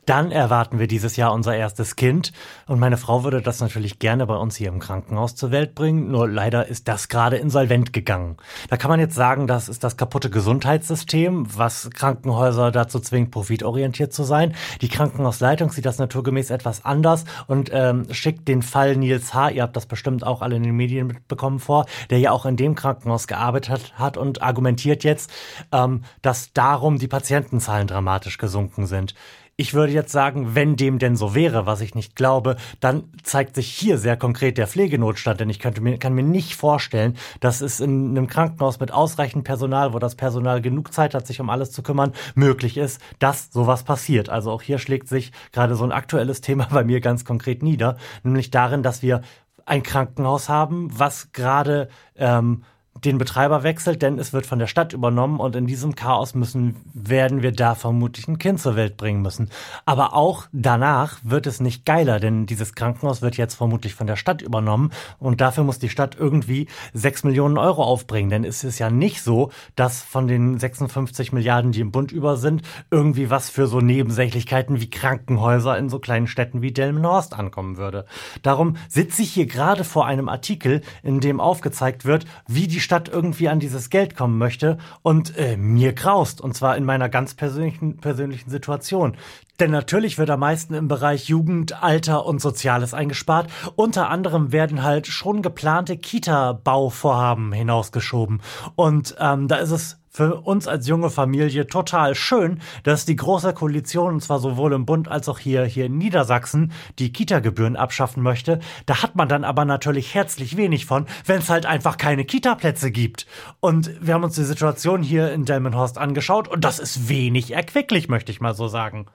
Dann 0.08 0.32
erwarten 0.32 0.78
wir 0.78 0.86
dieses 0.86 1.16
Jahr 1.16 1.34
unser 1.34 1.54
erstes 1.54 1.94
Kind 1.94 2.32
und 2.66 2.80
meine 2.80 2.96
Frau 2.96 3.24
würde 3.24 3.42
das 3.42 3.60
natürlich 3.60 3.98
gerne 3.98 4.26
bei 4.26 4.36
uns 4.36 4.56
hier 4.56 4.68
im 4.68 4.78
Krankenhaus 4.78 5.34
zur 5.34 5.50
Welt 5.50 5.74
bringen, 5.74 6.10
nur 6.10 6.26
leider 6.26 6.66
ist 6.66 6.88
das 6.88 7.08
gerade 7.08 7.36
insolvent 7.36 7.92
gegangen. 7.92 8.38
Da 8.70 8.78
kann 8.78 8.90
man 8.90 9.00
jetzt 9.00 9.14
sagen, 9.14 9.46
das 9.46 9.68
ist 9.68 9.84
das 9.84 9.98
kaputte 9.98 10.30
Gesundheitssystem, 10.30 11.46
was 11.54 11.90
Krankenhäuser 11.90 12.70
dazu 12.70 13.00
zwingt, 13.00 13.32
profitorientiert 13.32 14.14
zu 14.14 14.24
sein. 14.24 14.54
Die 14.80 14.88
Krankenhausleitung 14.88 15.70
sieht 15.72 15.84
das 15.84 15.98
naturgemäß 15.98 16.48
etwas 16.48 16.86
anders 16.86 17.26
und 17.46 17.68
ähm, 17.74 18.06
schickt 18.10 18.48
den 18.48 18.62
Fall 18.62 18.96
Nils 18.96 19.34
H., 19.34 19.50
ihr 19.50 19.62
habt 19.62 19.76
das 19.76 19.84
bestimmt 19.84 20.24
auch 20.24 20.40
alle 20.40 20.56
in 20.56 20.62
den 20.62 20.74
Medien 20.74 21.06
mitbekommen 21.06 21.58
vor, 21.58 21.84
der 22.08 22.18
ja 22.18 22.30
auch 22.30 22.46
in 22.46 22.56
dem 22.56 22.74
Krankenhaus 22.74 23.26
gearbeitet 23.26 23.92
hat 23.98 24.16
und 24.16 24.40
argumentiert 24.40 25.04
jetzt, 25.04 25.30
ähm, 25.70 26.04
dass 26.22 26.54
darum 26.54 26.98
die 26.98 27.08
Patientenzahlen 27.08 27.86
dramatisch 27.86 28.38
gesunken 28.38 28.86
sind. 28.86 29.14
Ich 29.60 29.74
würde 29.74 29.92
jetzt 29.92 30.12
sagen, 30.12 30.54
wenn 30.54 30.76
dem 30.76 31.00
denn 31.00 31.16
so 31.16 31.34
wäre, 31.34 31.66
was 31.66 31.80
ich 31.80 31.96
nicht 31.96 32.14
glaube, 32.14 32.54
dann 32.78 33.10
zeigt 33.24 33.56
sich 33.56 33.68
hier 33.68 33.98
sehr 33.98 34.16
konkret 34.16 34.56
der 34.56 34.68
Pflegenotstand, 34.68 35.40
denn 35.40 35.50
ich 35.50 35.58
könnte 35.58 35.80
mir, 35.80 35.98
kann 35.98 36.14
mir 36.14 36.22
nicht 36.22 36.54
vorstellen, 36.54 37.16
dass 37.40 37.60
es 37.60 37.80
in 37.80 38.10
einem 38.10 38.28
Krankenhaus 38.28 38.78
mit 38.78 38.92
ausreichend 38.92 39.42
Personal, 39.42 39.92
wo 39.92 39.98
das 39.98 40.14
Personal 40.14 40.62
genug 40.62 40.92
Zeit 40.94 41.12
hat, 41.12 41.26
sich 41.26 41.40
um 41.40 41.50
alles 41.50 41.72
zu 41.72 41.82
kümmern, 41.82 42.12
möglich 42.36 42.76
ist, 42.76 43.00
dass 43.18 43.50
sowas 43.50 43.82
passiert. 43.82 44.28
Also 44.28 44.52
auch 44.52 44.62
hier 44.62 44.78
schlägt 44.78 45.08
sich 45.08 45.32
gerade 45.50 45.74
so 45.74 45.82
ein 45.82 45.90
aktuelles 45.90 46.40
Thema 46.48 46.68
bei 46.70 46.84
mir 46.84 47.00
ganz 47.00 47.24
konkret 47.24 47.64
nieder, 47.64 47.96
nämlich 48.22 48.52
darin, 48.52 48.84
dass 48.84 49.02
wir 49.02 49.22
ein 49.66 49.82
Krankenhaus 49.82 50.48
haben, 50.48 50.88
was 50.96 51.32
gerade 51.32 51.88
ähm, 52.14 52.62
den 53.04 53.18
Betreiber 53.18 53.62
wechselt, 53.62 54.02
denn 54.02 54.18
es 54.18 54.32
wird 54.32 54.46
von 54.46 54.58
der 54.58 54.66
Stadt 54.66 54.92
übernommen 54.92 55.40
und 55.40 55.56
in 55.56 55.66
diesem 55.66 55.94
Chaos 55.94 56.34
müssen, 56.34 56.76
werden 56.92 57.42
wir 57.42 57.52
da 57.52 57.74
vermutlich 57.74 58.28
ein 58.28 58.38
Kind 58.38 58.60
zur 58.60 58.76
Welt 58.76 58.96
bringen 58.96 59.22
müssen. 59.22 59.50
Aber 59.84 60.14
auch 60.14 60.46
danach 60.52 61.18
wird 61.22 61.46
es 61.46 61.60
nicht 61.60 61.84
geiler, 61.84 62.20
denn 62.20 62.46
dieses 62.46 62.74
Krankenhaus 62.74 63.22
wird 63.22 63.36
jetzt 63.36 63.54
vermutlich 63.54 63.94
von 63.94 64.06
der 64.06 64.16
Stadt 64.16 64.42
übernommen 64.42 64.90
und 65.18 65.40
dafür 65.40 65.64
muss 65.64 65.78
die 65.78 65.88
Stadt 65.88 66.16
irgendwie 66.18 66.68
sechs 66.92 67.24
Millionen 67.24 67.58
Euro 67.58 67.84
aufbringen, 67.84 68.30
denn 68.30 68.44
es 68.44 68.64
ist 68.64 68.78
ja 68.78 68.90
nicht 68.90 69.22
so, 69.22 69.50
dass 69.76 70.02
von 70.02 70.26
den 70.28 70.58
56 70.58 71.32
Milliarden, 71.32 71.72
die 71.72 71.80
im 71.80 71.92
Bund 71.92 72.12
über 72.12 72.36
sind, 72.36 72.62
irgendwie 72.90 73.30
was 73.30 73.50
für 73.50 73.66
so 73.66 73.80
Nebensächlichkeiten 73.80 74.80
wie 74.80 74.90
Krankenhäuser 74.90 75.76
in 75.78 75.88
so 75.88 75.98
kleinen 75.98 76.26
Städten 76.26 76.62
wie 76.62 76.72
Delmenhorst 76.72 77.34
ankommen 77.34 77.76
würde. 77.76 78.06
Darum 78.42 78.76
sitze 78.88 79.22
ich 79.22 79.32
hier 79.32 79.46
gerade 79.46 79.84
vor 79.84 80.06
einem 80.06 80.28
Artikel, 80.28 80.82
in 81.02 81.20
dem 81.20 81.40
aufgezeigt 81.40 82.04
wird, 82.04 82.26
wie 82.46 82.66
die 82.66 82.80
Stadt 82.88 83.10
irgendwie 83.10 83.50
an 83.50 83.60
dieses 83.60 83.90
Geld 83.90 84.16
kommen 84.16 84.38
möchte 84.38 84.78
und 85.02 85.36
äh, 85.36 85.58
mir 85.58 85.92
graust. 85.92 86.40
Und 86.40 86.54
zwar 86.54 86.74
in 86.74 86.86
meiner 86.86 87.10
ganz 87.10 87.34
persönlichen, 87.34 87.98
persönlichen 87.98 88.48
Situation. 88.48 89.14
Denn 89.60 89.70
natürlich 89.70 90.16
wird 90.16 90.30
am 90.30 90.40
meisten 90.40 90.72
im 90.72 90.88
Bereich 90.88 91.28
Jugend, 91.28 91.82
Alter 91.82 92.24
und 92.24 92.40
Soziales 92.40 92.94
eingespart. 92.94 93.50
Unter 93.76 94.08
anderem 94.08 94.52
werden 94.52 94.84
halt 94.84 95.06
schon 95.06 95.42
geplante 95.42 95.98
Kita-Bauvorhaben 95.98 97.52
hinausgeschoben. 97.52 98.40
Und 98.74 99.16
ähm, 99.20 99.48
da 99.48 99.56
ist 99.56 99.72
es 99.72 99.97
für 100.10 100.40
uns 100.40 100.66
als 100.66 100.86
junge 100.86 101.10
Familie 101.10 101.66
total 101.66 102.14
schön, 102.14 102.60
dass 102.82 103.04
die 103.04 103.16
große 103.16 103.52
Koalition, 103.54 104.14
und 104.14 104.20
zwar 104.22 104.38
sowohl 104.38 104.72
im 104.72 104.86
Bund 104.86 105.08
als 105.08 105.28
auch 105.28 105.38
hier, 105.38 105.64
hier 105.64 105.86
in 105.86 105.98
Niedersachsen, 105.98 106.72
die 106.98 107.12
Kita-Gebühren 107.12 107.76
abschaffen 107.76 108.22
möchte. 108.22 108.60
Da 108.86 109.02
hat 109.02 109.16
man 109.16 109.28
dann 109.28 109.44
aber 109.44 109.64
natürlich 109.64 110.14
herzlich 110.14 110.56
wenig 110.56 110.86
von, 110.86 111.06
wenn 111.26 111.38
es 111.38 111.50
halt 111.50 111.66
einfach 111.66 111.96
keine 111.96 112.24
Kita-Plätze 112.24 112.90
gibt. 112.90 113.26
Und 113.60 113.90
wir 114.00 114.14
haben 114.14 114.24
uns 114.24 114.34
die 114.34 114.44
Situation 114.44 115.02
hier 115.02 115.32
in 115.32 115.44
Delmenhorst 115.44 115.98
angeschaut 115.98 116.48
und 116.48 116.64
das 116.64 116.78
ist 116.78 117.08
wenig 117.08 117.52
erquicklich, 117.52 118.08
möchte 118.08 118.32
ich 118.32 118.40
mal 118.40 118.54
so 118.54 118.68
sagen. 118.68 119.06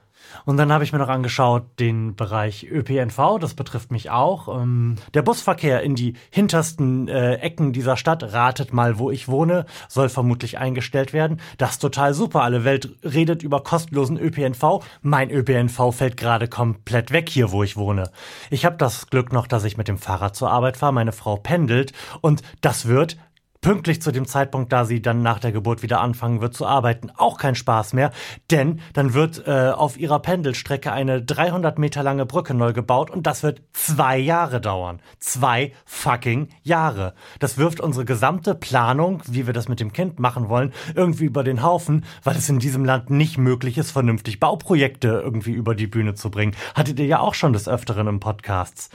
Und 0.46 0.58
dann 0.58 0.72
habe 0.72 0.84
ich 0.84 0.94
mir 0.94 1.00
noch 1.00 1.10
angeschaut 1.10 1.64
den 1.80 2.16
Bereich 2.16 2.68
ÖPNV, 2.70 3.40
das 3.40 3.54
betrifft 3.54 3.92
mich 3.92 4.10
auch. 4.10 4.62
Ähm, 4.62 4.96
der 5.14 5.22
Busverkehr 5.22 5.82
in 5.82 5.96
die 5.96 6.16
hintersten 6.30 7.08
äh, 7.08 7.36
Ecken 7.36 7.74
dieser 7.74 7.98
Stadt, 7.98 8.34
ratet 8.34 8.74
mal, 8.74 9.00
wo 9.00 9.12
ich 9.12 9.28
wohne, 9.28 9.66
soll 9.88 10.10
vermutlich 10.10 10.58
eingestellt 10.58 11.14
werden. 11.14 11.40
Das 11.58 11.72
ist 11.72 11.80
total 11.80 12.14
super. 12.14 12.44
Alle 12.44 12.64
Welt 12.64 12.90
redet 13.04 13.44
über 13.44 13.62
kostenlosen 13.64 14.18
ÖPNV. 14.18 14.84
Mein 15.02 15.30
ÖPNV 15.32 15.92
fällt 15.92 16.18
gerade 16.18 16.48
komplett 16.48 17.12
weg 17.12 17.30
hier, 17.30 17.52
wo 17.52 17.64
ich 17.64 17.78
wohne. 17.78 18.12
Ich 18.50 18.66
habe 18.66 18.78
das 18.78 19.08
Glück 19.08 19.34
noch, 19.34 19.48
dass 19.48 19.64
ich 19.64 19.78
mit 19.78 19.88
dem 19.88 19.98
Fahrrad 19.98 20.36
zur 20.36 20.52
Arbeit 20.52 20.78
fahre. 20.78 20.94
Meine 20.94 21.12
Frau 21.12 21.38
pendelt 21.38 21.94
und 22.22 22.42
das 22.62 22.88
wird 22.88 23.18
pünktlich 23.64 24.02
zu 24.02 24.12
dem 24.12 24.28
Zeitpunkt, 24.28 24.72
da 24.72 24.86
sie 24.86 25.02
dann 25.02 25.24
nach 25.24 25.40
der 25.40 25.52
Geburt 25.52 25.82
wieder 25.82 26.02
anfangen 26.02 26.42
wird 26.42 26.54
zu 26.54 26.68
arbeiten, 26.68 27.10
auch 27.18 27.40
kein 27.40 27.56
Spaß 27.56 27.94
mehr, 27.94 28.12
denn 28.52 28.82
dann 28.94 29.14
wird 29.14 29.48
äh, 29.48 29.72
auf 29.72 29.98
ihrer 29.98 30.20
Pendelstrecke 30.20 30.92
eine 30.92 31.24
300 31.24 31.80
Meter 31.80 32.04
lange 32.04 32.26
Brücke 32.26 32.54
neu 32.54 32.74
gebaut 32.74 33.10
und 33.10 33.26
das 33.26 33.42
wird 33.42 33.62
zwei 33.72 34.18
Jahre 34.18 34.62
dauern. 34.62 35.02
Zwei 35.18 35.72
fucking 35.86 36.50
Jahre. 36.62 37.16
Das 37.40 37.58
wirft 37.58 37.80
unsere 37.80 38.06
gesamte 38.06 38.54
Planung, 38.54 39.24
wie 39.26 39.48
wir 39.48 39.54
das 39.54 39.70
mit 39.70 39.80
dem 39.80 39.94
Kind 39.94 40.20
machen 40.20 40.50
wollen, 40.50 40.74
irgendwie 40.94 41.26
über 41.26 41.44
den 41.44 41.64
Haufen, 41.64 42.06
weil 42.24 42.36
es 42.36 42.50
in 42.50 42.60
diesem 42.60 42.84
Land 42.84 43.10
nicht 43.10 43.38
möglich 43.38 43.78
ist, 43.78 43.92
vernünftig 43.92 44.42
Bauprojekte 44.42 45.08
irgendwie 45.08 45.54
über 45.54 45.74
die 45.74 45.88
Bühne 45.88 46.16
zu 46.16 46.30
bringen. 46.30 46.56
Hattet 46.76 47.00
ihr 47.00 47.06
ja 47.06 47.20
auch 47.20 47.34
schon 47.34 47.54
des 47.54 47.70
Öfteren 47.70 48.08
im 48.08 48.20
Podcasts. 48.20 48.90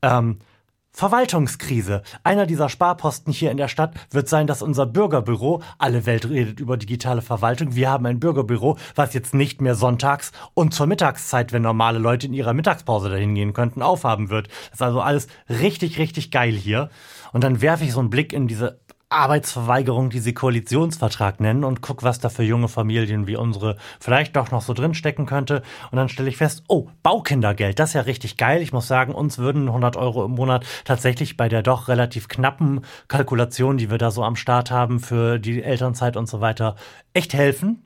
Ähm, 0.00 0.38
Verwaltungskrise. 0.96 2.02
Einer 2.22 2.46
dieser 2.46 2.68
Sparposten 2.68 3.32
hier 3.32 3.50
in 3.50 3.56
der 3.56 3.66
Stadt 3.66 3.94
wird 4.12 4.28
sein, 4.28 4.46
dass 4.46 4.62
unser 4.62 4.86
Bürgerbüro, 4.86 5.60
alle 5.76 6.06
Welt 6.06 6.30
redet 6.30 6.60
über 6.60 6.76
digitale 6.76 7.20
Verwaltung, 7.20 7.74
wir 7.74 7.90
haben 7.90 8.06
ein 8.06 8.20
Bürgerbüro, 8.20 8.78
was 8.94 9.12
jetzt 9.12 9.34
nicht 9.34 9.60
mehr 9.60 9.74
sonntags 9.74 10.30
und 10.54 10.72
zur 10.72 10.86
Mittagszeit, 10.86 11.52
wenn 11.52 11.62
normale 11.62 11.98
Leute 11.98 12.28
in 12.28 12.32
ihrer 12.32 12.54
Mittagspause 12.54 13.08
dahin 13.08 13.34
gehen 13.34 13.54
könnten, 13.54 13.82
aufhaben 13.82 14.30
wird. 14.30 14.46
Das 14.46 14.74
ist 14.74 14.82
also 14.82 15.00
alles 15.00 15.26
richtig, 15.48 15.98
richtig 15.98 16.30
geil 16.30 16.52
hier. 16.52 16.90
Und 17.32 17.42
dann 17.42 17.60
werfe 17.60 17.82
ich 17.82 17.90
so 17.90 17.98
einen 17.98 18.10
Blick 18.10 18.32
in 18.32 18.46
diese 18.46 18.78
Arbeitsverweigerung, 19.14 20.10
die 20.10 20.18
sie 20.18 20.34
Koalitionsvertrag 20.34 21.40
nennen 21.40 21.64
und 21.64 21.80
guck, 21.80 22.02
was 22.02 22.18
da 22.18 22.28
für 22.28 22.42
junge 22.42 22.68
Familien 22.68 23.26
wie 23.26 23.36
unsere 23.36 23.76
vielleicht 24.00 24.36
doch 24.36 24.50
noch 24.50 24.62
so 24.62 24.74
drinstecken 24.74 25.24
könnte. 25.24 25.62
Und 25.90 25.96
dann 25.96 26.08
stelle 26.08 26.28
ich 26.28 26.36
fest, 26.36 26.64
oh, 26.68 26.88
Baukindergeld, 27.02 27.78
das 27.78 27.90
ist 27.90 27.94
ja 27.94 28.00
richtig 28.02 28.36
geil. 28.36 28.60
Ich 28.60 28.72
muss 28.72 28.88
sagen, 28.88 29.14
uns 29.14 29.38
würden 29.38 29.68
100 29.68 29.96
Euro 29.96 30.24
im 30.24 30.32
Monat 30.32 30.66
tatsächlich 30.84 31.36
bei 31.36 31.48
der 31.48 31.62
doch 31.62 31.88
relativ 31.88 32.28
knappen 32.28 32.80
Kalkulation, 33.08 33.76
die 33.76 33.90
wir 33.90 33.98
da 33.98 34.10
so 34.10 34.24
am 34.24 34.36
Start 34.36 34.70
haben 34.70 35.00
für 35.00 35.38
die 35.38 35.62
Elternzeit 35.62 36.16
und 36.16 36.28
so 36.28 36.40
weiter, 36.40 36.74
echt 37.12 37.34
helfen. 37.34 37.84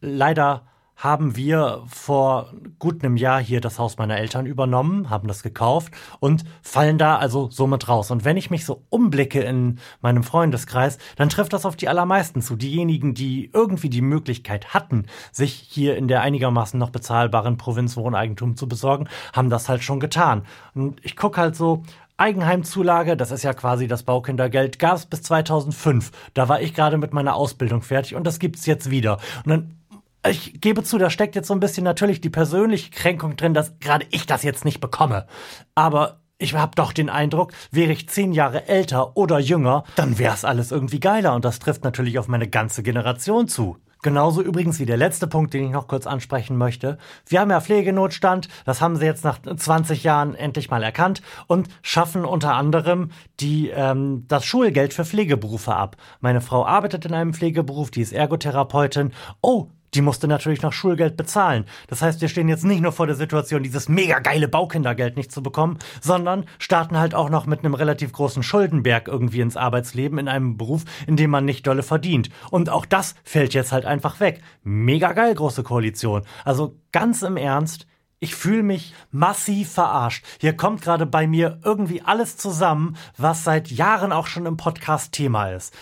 Leider 0.00 0.62
haben 1.00 1.34
wir 1.34 1.82
vor 1.86 2.52
gut 2.78 3.02
einem 3.02 3.16
Jahr 3.16 3.40
hier 3.40 3.62
das 3.62 3.78
Haus 3.78 3.96
meiner 3.96 4.18
Eltern 4.18 4.44
übernommen, 4.44 5.08
haben 5.08 5.28
das 5.28 5.42
gekauft 5.42 5.94
und 6.20 6.44
fallen 6.60 6.98
da 6.98 7.16
also 7.16 7.48
somit 7.50 7.88
raus. 7.88 8.10
Und 8.10 8.26
wenn 8.26 8.36
ich 8.36 8.50
mich 8.50 8.66
so 8.66 8.82
umblicke 8.90 9.40
in 9.40 9.78
meinem 10.02 10.22
Freundeskreis, 10.22 10.98
dann 11.16 11.30
trifft 11.30 11.54
das 11.54 11.64
auf 11.64 11.76
die 11.76 11.88
allermeisten 11.88 12.42
zu. 12.42 12.54
Diejenigen, 12.54 13.14
die 13.14 13.50
irgendwie 13.54 13.88
die 13.88 14.02
Möglichkeit 14.02 14.74
hatten, 14.74 15.06
sich 15.32 15.54
hier 15.54 15.96
in 15.96 16.06
der 16.06 16.20
einigermaßen 16.20 16.78
noch 16.78 16.90
bezahlbaren 16.90 17.56
Provinz 17.56 17.96
Wohneigentum 17.96 18.56
zu 18.56 18.68
besorgen, 18.68 19.08
haben 19.32 19.48
das 19.48 19.70
halt 19.70 19.82
schon 19.82 20.00
getan. 20.00 20.42
Und 20.74 21.02
ich 21.02 21.16
gucke 21.16 21.40
halt 21.40 21.56
so, 21.56 21.82
Eigenheimzulage, 22.18 23.16
das 23.16 23.30
ist 23.30 23.44
ja 23.44 23.54
quasi 23.54 23.86
das 23.88 24.02
Baukindergeld, 24.02 24.78
gab 24.78 24.96
es 24.96 25.06
bis 25.06 25.22
2005. 25.22 26.12
Da 26.34 26.50
war 26.50 26.60
ich 26.60 26.74
gerade 26.74 26.98
mit 26.98 27.14
meiner 27.14 27.34
Ausbildung 27.34 27.80
fertig 27.80 28.14
und 28.14 28.26
das 28.26 28.38
gibt's 28.38 28.66
jetzt 28.66 28.90
wieder. 28.90 29.16
Und 29.46 29.48
dann 29.48 29.79
ich 30.28 30.60
gebe 30.60 30.82
zu, 30.82 30.98
da 30.98 31.10
steckt 31.10 31.34
jetzt 31.34 31.48
so 31.48 31.54
ein 31.54 31.60
bisschen 31.60 31.84
natürlich 31.84 32.20
die 32.20 32.30
persönliche 32.30 32.90
Kränkung 32.90 33.36
drin, 33.36 33.54
dass 33.54 33.78
gerade 33.78 34.06
ich 34.10 34.26
das 34.26 34.42
jetzt 34.42 34.64
nicht 34.64 34.80
bekomme. 34.80 35.26
Aber 35.74 36.20
ich 36.38 36.54
habe 36.54 36.74
doch 36.74 36.92
den 36.92 37.10
Eindruck, 37.10 37.52
wäre 37.70 37.92
ich 37.92 38.08
zehn 38.08 38.32
Jahre 38.32 38.66
älter 38.66 39.16
oder 39.16 39.38
jünger, 39.38 39.84
dann 39.96 40.18
wäre 40.18 40.34
es 40.34 40.44
alles 40.44 40.72
irgendwie 40.72 41.00
geiler 41.00 41.34
und 41.34 41.44
das 41.44 41.58
trifft 41.58 41.84
natürlich 41.84 42.18
auf 42.18 42.28
meine 42.28 42.48
ganze 42.48 42.82
Generation 42.82 43.46
zu. 43.46 43.76
Genauso 44.02 44.40
übrigens 44.40 44.78
wie 44.78 44.86
der 44.86 44.96
letzte 44.96 45.26
Punkt, 45.26 45.52
den 45.52 45.66
ich 45.66 45.70
noch 45.72 45.86
kurz 45.86 46.06
ansprechen 46.06 46.56
möchte. 46.56 46.96
Wir 47.26 47.40
haben 47.40 47.50
ja 47.50 47.60
Pflegenotstand, 47.60 48.48
das 48.64 48.80
haben 48.80 48.96
sie 48.96 49.04
jetzt 49.04 49.24
nach 49.24 49.40
20 49.42 50.02
Jahren 50.04 50.34
endlich 50.34 50.70
mal 50.70 50.82
erkannt 50.82 51.20
und 51.46 51.68
schaffen 51.82 52.24
unter 52.24 52.54
anderem 52.54 53.10
die, 53.40 53.68
ähm, 53.68 54.24
das 54.26 54.46
Schulgeld 54.46 54.94
für 54.94 55.04
Pflegeberufe 55.04 55.74
ab. 55.76 55.98
Meine 56.20 56.40
Frau 56.40 56.64
arbeitet 56.64 57.04
in 57.04 57.12
einem 57.12 57.34
Pflegeberuf, 57.34 57.90
die 57.90 58.00
ist 58.00 58.14
Ergotherapeutin. 58.14 59.12
Oh, 59.42 59.68
die 59.94 60.02
musste 60.02 60.28
natürlich 60.28 60.62
noch 60.62 60.72
Schulgeld 60.72 61.16
bezahlen. 61.16 61.64
Das 61.88 62.02
heißt, 62.02 62.20
wir 62.20 62.28
stehen 62.28 62.48
jetzt 62.48 62.64
nicht 62.64 62.80
nur 62.80 62.92
vor 62.92 63.06
der 63.06 63.16
Situation, 63.16 63.62
dieses 63.62 63.88
mega 63.88 64.18
geile 64.18 64.48
Baukindergeld 64.48 65.16
nicht 65.16 65.32
zu 65.32 65.42
bekommen, 65.42 65.78
sondern 66.00 66.46
starten 66.58 66.98
halt 66.98 67.14
auch 67.14 67.30
noch 67.30 67.46
mit 67.46 67.60
einem 67.60 67.74
relativ 67.74 68.12
großen 68.12 68.42
Schuldenberg 68.42 69.08
irgendwie 69.08 69.40
ins 69.40 69.56
Arbeitsleben 69.56 70.18
in 70.18 70.28
einem 70.28 70.56
Beruf, 70.56 70.84
in 71.06 71.16
dem 71.16 71.30
man 71.30 71.44
nicht 71.44 71.66
dolle 71.66 71.82
verdient. 71.82 72.30
Und 72.50 72.70
auch 72.70 72.86
das 72.86 73.14
fällt 73.24 73.54
jetzt 73.54 73.72
halt 73.72 73.84
einfach 73.84 74.20
weg. 74.20 74.40
Mega 74.62 75.12
geil, 75.12 75.34
große 75.34 75.62
Koalition. 75.62 76.22
Also 76.44 76.76
ganz 76.92 77.22
im 77.22 77.36
Ernst, 77.36 77.86
ich 78.20 78.34
fühle 78.34 78.62
mich 78.62 78.94
massiv 79.10 79.72
verarscht. 79.72 80.24
Hier 80.38 80.54
kommt 80.54 80.82
gerade 80.82 81.06
bei 81.06 81.26
mir 81.26 81.58
irgendwie 81.64 82.02
alles 82.02 82.36
zusammen, 82.36 82.96
was 83.16 83.44
seit 83.44 83.70
Jahren 83.70 84.12
auch 84.12 84.26
schon 84.26 84.44
im 84.44 84.58
Podcast 84.58 85.12
Thema 85.12 85.50
ist. 85.50 85.74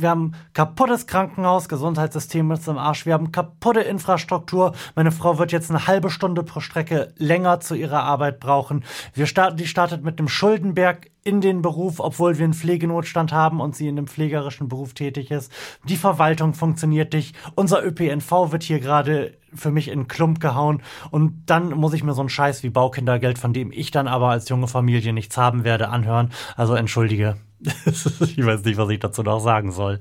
Wir 0.00 0.10
haben 0.10 0.32
kaputtes 0.54 1.06
Krankenhaus, 1.06 1.68
Gesundheitssystem 1.68 2.50
ist 2.52 2.68
im 2.68 2.78
Arsch. 2.78 3.06
Wir 3.06 3.14
haben 3.14 3.32
kaputte 3.32 3.80
Infrastruktur. 3.80 4.74
Meine 4.94 5.12
Frau 5.12 5.38
wird 5.38 5.52
jetzt 5.52 5.70
eine 5.70 5.86
halbe 5.86 6.10
Stunde 6.10 6.42
pro 6.42 6.60
Strecke 6.60 7.12
länger 7.16 7.60
zu 7.60 7.74
ihrer 7.74 8.02
Arbeit 8.02 8.40
brauchen. 8.40 8.84
Wir 9.14 9.26
starten, 9.26 9.56
die 9.56 9.66
startet 9.66 10.02
mit 10.02 10.18
einem 10.18 10.28
Schuldenberg 10.28 11.10
in 11.22 11.40
den 11.40 11.62
Beruf, 11.62 12.00
obwohl 12.00 12.38
wir 12.38 12.44
einen 12.44 12.54
Pflegenotstand 12.54 13.32
haben 13.32 13.60
und 13.60 13.76
sie 13.76 13.88
in 13.88 13.98
einem 13.98 14.06
pflegerischen 14.06 14.68
Beruf 14.68 14.94
tätig 14.94 15.30
ist. 15.30 15.52
Die 15.84 15.96
Verwaltung 15.96 16.54
funktioniert 16.54 17.12
nicht. 17.12 17.36
Unser 17.54 17.84
ÖPNV 17.84 18.52
wird 18.52 18.62
hier 18.62 18.80
gerade 18.80 19.36
für 19.52 19.70
mich 19.70 19.88
in 19.88 20.08
Klump 20.08 20.40
gehauen. 20.40 20.82
Und 21.10 21.42
dann 21.46 21.70
muss 21.70 21.92
ich 21.92 22.04
mir 22.04 22.14
so 22.14 22.22
einen 22.22 22.28
Scheiß 22.28 22.62
wie 22.62 22.70
Baukindergeld, 22.70 23.38
von 23.38 23.52
dem 23.52 23.72
ich 23.72 23.90
dann 23.90 24.08
aber 24.08 24.30
als 24.30 24.48
junge 24.48 24.68
Familie 24.68 25.12
nichts 25.12 25.36
haben 25.36 25.64
werde, 25.64 25.88
anhören. 25.88 26.30
Also 26.56 26.74
entschuldige. 26.74 27.36
ich 27.60 28.44
weiß 28.44 28.64
nicht, 28.64 28.78
was 28.78 28.88
ich 28.88 29.00
dazu 29.00 29.22
noch 29.22 29.40
sagen 29.40 29.72
soll. 29.72 30.00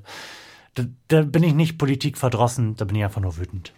Da, 0.76 0.84
da 1.10 1.22
bin 1.24 1.44
ich 1.44 1.54
nicht 1.54 1.78
politikverdrossen, 1.78 2.76
da 2.76 2.86
bin 2.86 2.96
ich 2.96 3.04
einfach 3.04 3.22
nur 3.22 3.38
wütend. 3.38 3.74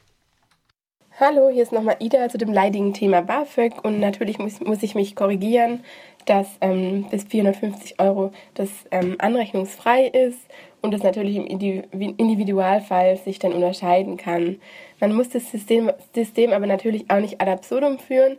Hallo, 1.19 1.49
hier 1.49 1.61
ist 1.61 1.71
nochmal 1.71 1.97
Ida 1.99 2.29
zu 2.29 2.39
dem 2.39 2.51
leidigen 2.51 2.95
Thema 2.95 3.21
BAföG 3.21 3.83
und 3.83 3.99
natürlich 3.99 4.39
muss, 4.39 4.59
muss 4.59 4.81
ich 4.81 4.95
mich 4.95 5.15
korrigieren, 5.15 5.83
dass 6.25 6.47
ähm, 6.61 7.05
bis 7.09 7.23
450 7.25 7.99
Euro 7.99 8.31
das 8.53 8.69
ähm, 8.91 9.15
anrechnungsfrei 9.19 10.07
ist 10.07 10.39
und 10.81 10.93
das 10.93 11.03
natürlich 11.03 11.35
im 11.35 11.45
Individualfall 11.45 13.17
sich 13.17 13.39
dann 13.39 13.53
unterscheiden 13.53 14.17
kann. 14.17 14.59
Man 14.99 15.13
muss 15.13 15.29
das 15.29 15.51
System, 15.51 15.91
System 16.13 16.51
aber 16.53 16.67
natürlich 16.67 17.09
auch 17.09 17.19
nicht 17.19 17.41
ad 17.41 17.51
absurdum 17.51 17.99
führen 17.99 18.37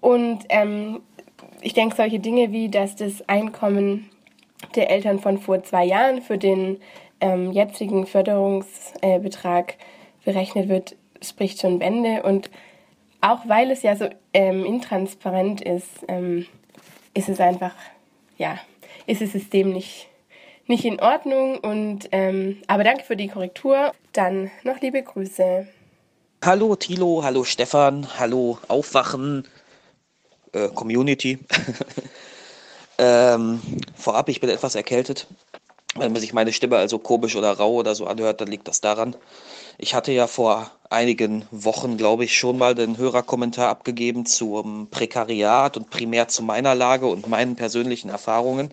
und 0.00 0.40
ähm, 0.48 1.00
ich 1.60 1.74
denke, 1.74 1.96
solche 1.96 2.18
Dinge 2.18 2.52
wie, 2.52 2.68
dass 2.68 2.96
das 2.96 3.28
Einkommen 3.28 4.10
der 4.74 4.90
Eltern 4.90 5.18
von 5.18 5.38
vor 5.38 5.62
zwei 5.62 5.84
Jahren 5.84 6.22
für 6.22 6.38
den 6.38 6.78
ähm, 7.20 7.52
jetzigen 7.52 8.06
Förderungsbetrag 8.06 9.72
äh, 9.72 9.76
berechnet 10.24 10.68
wird, 10.68 10.96
spricht 11.22 11.60
schon 11.60 11.78
Bände. 11.78 12.22
Und 12.24 12.50
auch 13.20 13.48
weil 13.48 13.70
es 13.70 13.82
ja 13.82 13.96
so 13.96 14.08
ähm, 14.34 14.64
intransparent 14.64 15.60
ist, 15.60 16.04
ähm, 16.08 16.46
ist 17.14 17.28
es 17.28 17.40
einfach, 17.40 17.74
ja, 18.38 18.58
ist 19.06 19.20
das 19.20 19.32
System 19.32 19.72
nicht, 19.72 20.08
nicht 20.66 20.84
in 20.84 21.00
Ordnung. 21.00 21.58
Und, 21.58 22.08
ähm, 22.12 22.62
aber 22.66 22.84
danke 22.84 23.04
für 23.04 23.16
die 23.16 23.28
Korrektur. 23.28 23.92
Dann 24.12 24.50
noch 24.62 24.80
liebe 24.80 25.02
Grüße. 25.02 25.66
Hallo 26.44 26.74
Tilo, 26.76 27.22
hallo 27.22 27.44
Stefan, 27.44 28.08
hallo 28.18 28.58
Aufwachen, 28.68 29.46
äh, 30.52 30.68
Community. 30.68 31.38
Ähm, 32.98 33.60
vorab, 33.96 34.28
ich 34.28 34.40
bin 34.40 34.50
etwas 34.50 34.76
erkältet. 34.76 35.26
Wenn 35.96 36.12
man 36.12 36.20
sich 36.20 36.32
meine 36.32 36.52
Stimme 36.52 36.76
also 36.76 36.98
komisch 36.98 37.34
oder 37.34 37.52
rau 37.52 37.72
oder 37.74 37.96
so 37.96 38.06
anhört, 38.06 38.40
dann 38.40 38.48
liegt 38.48 38.68
das 38.68 38.80
daran. 38.80 39.16
Ich 39.82 39.96
hatte 39.96 40.12
ja 40.12 40.28
vor 40.28 40.70
einigen 40.90 41.44
Wochen, 41.50 41.96
glaube 41.96 42.24
ich, 42.24 42.38
schon 42.38 42.56
mal 42.56 42.76
den 42.76 42.98
Hörerkommentar 42.98 43.68
abgegeben 43.68 44.26
zum 44.26 44.86
Prekariat 44.88 45.76
und 45.76 45.90
primär 45.90 46.28
zu 46.28 46.44
meiner 46.44 46.76
Lage 46.76 47.06
und 47.06 47.26
meinen 47.26 47.56
persönlichen 47.56 48.08
Erfahrungen. 48.08 48.70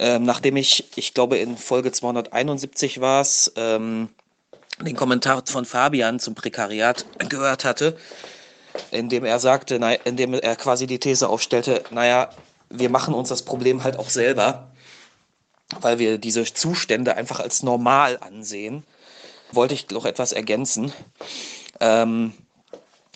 Ähm, 0.00 0.24
nachdem 0.24 0.56
ich, 0.56 0.88
ich 0.96 1.14
glaube, 1.14 1.38
in 1.38 1.56
Folge 1.56 1.92
271 1.92 3.00
war 3.00 3.20
es, 3.20 3.52
ähm, 3.54 4.08
den 4.80 4.96
Kommentar 4.96 5.44
von 5.46 5.64
Fabian 5.64 6.18
zum 6.18 6.34
Prekariat 6.34 7.06
gehört 7.28 7.64
hatte, 7.64 7.96
in 8.90 9.08
dem 9.10 9.24
er 9.24 9.38
sagte, 9.38 9.76
in 10.02 10.16
dem 10.16 10.34
er 10.34 10.56
quasi 10.56 10.88
die 10.88 10.98
These 10.98 11.28
aufstellte, 11.28 11.84
naja, 11.92 12.30
wir 12.68 12.90
machen 12.90 13.14
uns 13.14 13.28
das 13.28 13.42
Problem 13.42 13.84
halt 13.84 13.96
auch 13.96 14.10
selber, 14.10 14.66
weil 15.80 16.00
wir 16.00 16.18
diese 16.18 16.42
Zustände 16.52 17.16
einfach 17.16 17.38
als 17.38 17.62
normal 17.62 18.18
ansehen. 18.20 18.82
Wollte 19.52 19.74
ich 19.74 19.90
noch 19.90 20.04
etwas 20.04 20.32
ergänzen. 20.32 20.92
Ähm, 21.80 22.32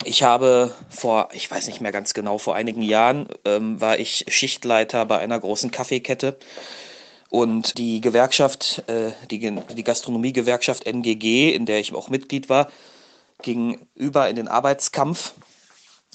Ich 0.02 0.22
habe 0.22 0.74
vor, 0.90 1.28
ich 1.32 1.48
weiß 1.50 1.66
nicht 1.68 1.80
mehr 1.80 1.92
ganz 1.92 2.14
genau, 2.14 2.38
vor 2.38 2.56
einigen 2.56 2.82
Jahren 2.82 3.28
ähm, 3.44 3.80
war 3.80 3.98
ich 3.98 4.26
Schichtleiter 4.28 5.06
bei 5.06 5.18
einer 5.18 5.38
großen 5.38 5.70
Kaffeekette 5.70 6.36
und 7.30 7.78
die 7.78 8.00
Gewerkschaft, 8.00 8.82
äh, 8.88 9.12
die, 9.30 9.38
die 9.76 9.84
Gastronomiegewerkschaft 9.84 10.86
NGG, 10.86 11.54
in 11.54 11.64
der 11.64 11.78
ich 11.80 11.94
auch 11.94 12.08
Mitglied 12.10 12.48
war, 12.48 12.70
ging 13.42 13.86
über 13.94 14.28
in 14.28 14.36
den 14.36 14.48
Arbeitskampf. 14.48 15.32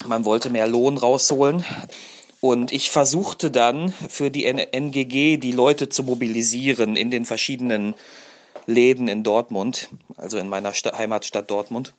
Man 0.06 0.24
wollte 0.24 0.50
mehr 0.50 0.68
Lohn 0.68 0.96
rausholen. 0.98 1.64
Und 2.40 2.72
ich 2.72 2.90
versuchte 2.90 3.50
dann 3.50 3.92
für 4.08 4.30
die 4.30 4.46
NGG 4.46 5.36
die 5.38 5.52
Leute 5.52 5.88
zu 5.88 6.04
mobilisieren 6.04 6.96
in 6.96 7.10
den 7.10 7.26
verschiedenen 7.26 7.94
Läden 8.66 9.08
in 9.08 9.22
Dortmund, 9.22 9.88
also 10.16 10.38
in 10.38 10.48
meiner 10.48 10.74
Sta 10.74 10.96
Heimatstadt 10.96 11.50
Dortmund. 11.50 11.94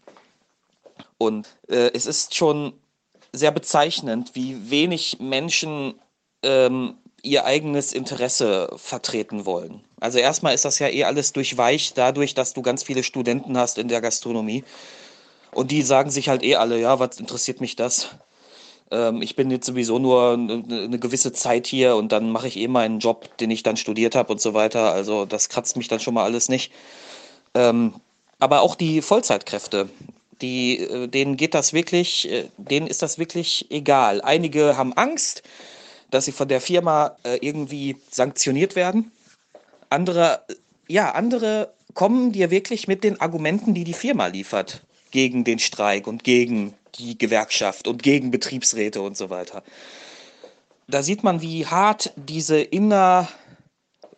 Und 1.18 1.48
äh, 1.68 1.92
es 1.94 2.06
ist 2.06 2.36
schon 2.36 2.74
sehr 3.34 3.52
bezeichnend, 3.52 4.32
wie 4.34 4.70
wenig 4.70 5.18
Menschen 5.20 5.96
ähm, 6.44 6.96
ihr 7.24 7.46
eigenes 7.46 7.94
Interesse 7.94 8.70
vertreten 8.78 9.46
wollen. 9.46 9.84
Also 10.00 10.18
erstmal 10.18 10.56
ist 10.56 10.66
das 10.66 10.80
ja 10.80 10.88
eh 10.88 11.04
alles 11.04 11.34
durchweicht 11.34 11.98
dadurch, 11.98 12.34
dass 12.34 12.54
du 12.54 12.62
ganz 12.62 12.84
viele 12.84 13.04
Studenten 13.04 13.58
hast 13.58 13.78
in 13.78 13.88
der 13.88 14.02
Gastronomie. 14.02 14.64
Und 15.52 15.72
die 15.72 15.82
sagen 15.82 16.10
sich 16.10 16.30
halt 16.30 16.44
eh 16.44 16.56
alle, 16.56 16.80
ja, 16.80 17.00
was 17.00 17.20
interessiert 17.20 17.62
mich 17.62 17.76
das? 17.76 18.10
Ähm, 18.92 19.22
ich 19.22 19.36
bin 19.36 19.50
jetzt 19.50 19.66
sowieso 19.66 20.00
nur 20.00 20.34
eine, 20.34 21.00
gewisse 21.00 21.34
Zeit 21.34 21.66
hier 21.68 21.96
und 21.96 22.12
dann 22.12 22.32
mache 22.32 22.48
ich 22.48 22.58
eh 22.58 22.68
meinen 22.68 23.00
Job, 23.00 23.38
den 23.38 23.52
ich 23.52 23.64
dann 23.64 23.78
studiert 23.78 24.16
habe 24.16 24.34
und 24.34 24.42
so 24.42 24.54
weiter. 24.54 24.92
Also 24.92 25.26
das 25.26 25.50
kratzt 25.50 25.78
mich 25.78 25.88
dann 25.88 26.00
schon 26.00 26.14
mal 26.14 26.24
alles 26.24 26.50
nicht. 26.50 26.72
Ähm, 27.54 27.96
aber 28.40 28.62
auch 28.62 28.76
die 28.76 29.02
Vollzeitkräfte, 29.02 29.90
die, 30.42 30.80
äh, 30.80 31.08
denen 31.08 31.38
geht 31.38 31.54
das 31.54 31.74
wirklich, 31.74 32.30
äh, 32.30 32.50
denen 32.58 32.88
ist 32.88 33.02
das 33.02 33.18
wirklich 33.18 33.68
egal. 33.72 34.22
Einige 34.22 34.78
haben 34.78 34.94
Angst, 34.94 35.44
dass 36.10 36.26
sie 36.26 36.32
von 36.32 36.48
der 36.48 36.62
Firma 36.62 37.16
äh, 37.24 37.38
irgendwie 37.42 37.98
sanktioniert 38.10 38.76
werden. 38.76 39.12
Andere, 39.90 40.44
ja, 40.88 41.12
andere 41.12 41.74
kommen 41.94 42.32
dir 42.32 42.52
wirklich 42.52 42.88
mit 42.88 43.04
den 43.04 43.20
Argumenten, 43.22 43.74
die 43.74 43.84
die 43.84 43.94
Firma 43.94 44.28
liefert, 44.28 44.82
gegen 45.12 45.44
den 45.44 45.60
Streik 45.60 46.08
und 46.08 46.24
gegen 46.24 46.74
die 46.96 47.18
Gewerkschaft 47.18 47.88
und 47.88 48.04
gegen 48.04 48.32
Betriebsräte 48.32 49.02
und 49.02 49.18
so 49.18 49.30
weiter. 49.30 49.64
Da 50.88 51.04
sieht 51.04 51.24
man, 51.24 51.42
wie 51.42 51.66
hart 51.66 52.12
diese 52.16 52.60
inner 52.60 53.28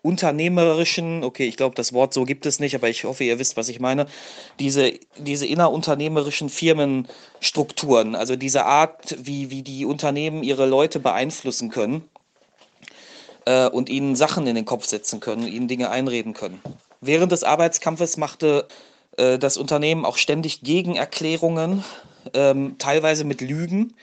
unternehmerischen, 0.03 1.23
okay, 1.23 1.47
ich 1.47 1.55
glaube, 1.55 1.75
das 1.75 1.93
Wort 1.93 2.13
so 2.13 2.25
gibt 2.25 2.45
es 2.45 2.59
nicht, 2.59 2.75
aber 2.75 2.89
ich 2.89 3.05
hoffe, 3.05 3.23
ihr 3.23 3.39
wisst, 3.39 3.55
was 3.55 3.69
ich 3.69 3.79
meine, 3.79 4.05
diese, 4.59 4.93
diese 5.17 5.47
innerunternehmerischen 5.47 6.49
Firmenstrukturen, 6.49 8.13
also 8.15 8.35
diese 8.35 8.65
Art, 8.65 9.15
wie, 9.17 9.49
wie 9.49 9.61
die 9.63 9.85
Unternehmen 9.85 10.43
ihre 10.43 10.65
Leute 10.65 10.99
beeinflussen 10.99 11.69
können 11.69 12.03
äh, 13.45 13.69
und 13.69 13.89
ihnen 13.89 14.17
Sachen 14.17 14.45
in 14.45 14.55
den 14.55 14.65
Kopf 14.65 14.85
setzen 14.85 15.21
können, 15.21 15.47
ihnen 15.47 15.69
Dinge 15.69 15.89
einreden 15.89 16.33
können. 16.33 16.61
Während 16.99 17.31
des 17.31 17.45
Arbeitskampfes 17.45 18.17
machte 18.17 18.67
äh, 19.15 19.39
das 19.39 19.55
Unternehmen 19.55 20.03
auch 20.03 20.17
ständig 20.17 20.61
Gegenerklärungen, 20.63 21.85
ähm, 22.33 22.75
teilweise 22.77 23.23
mit 23.23 23.41
Lügen, 23.41 23.93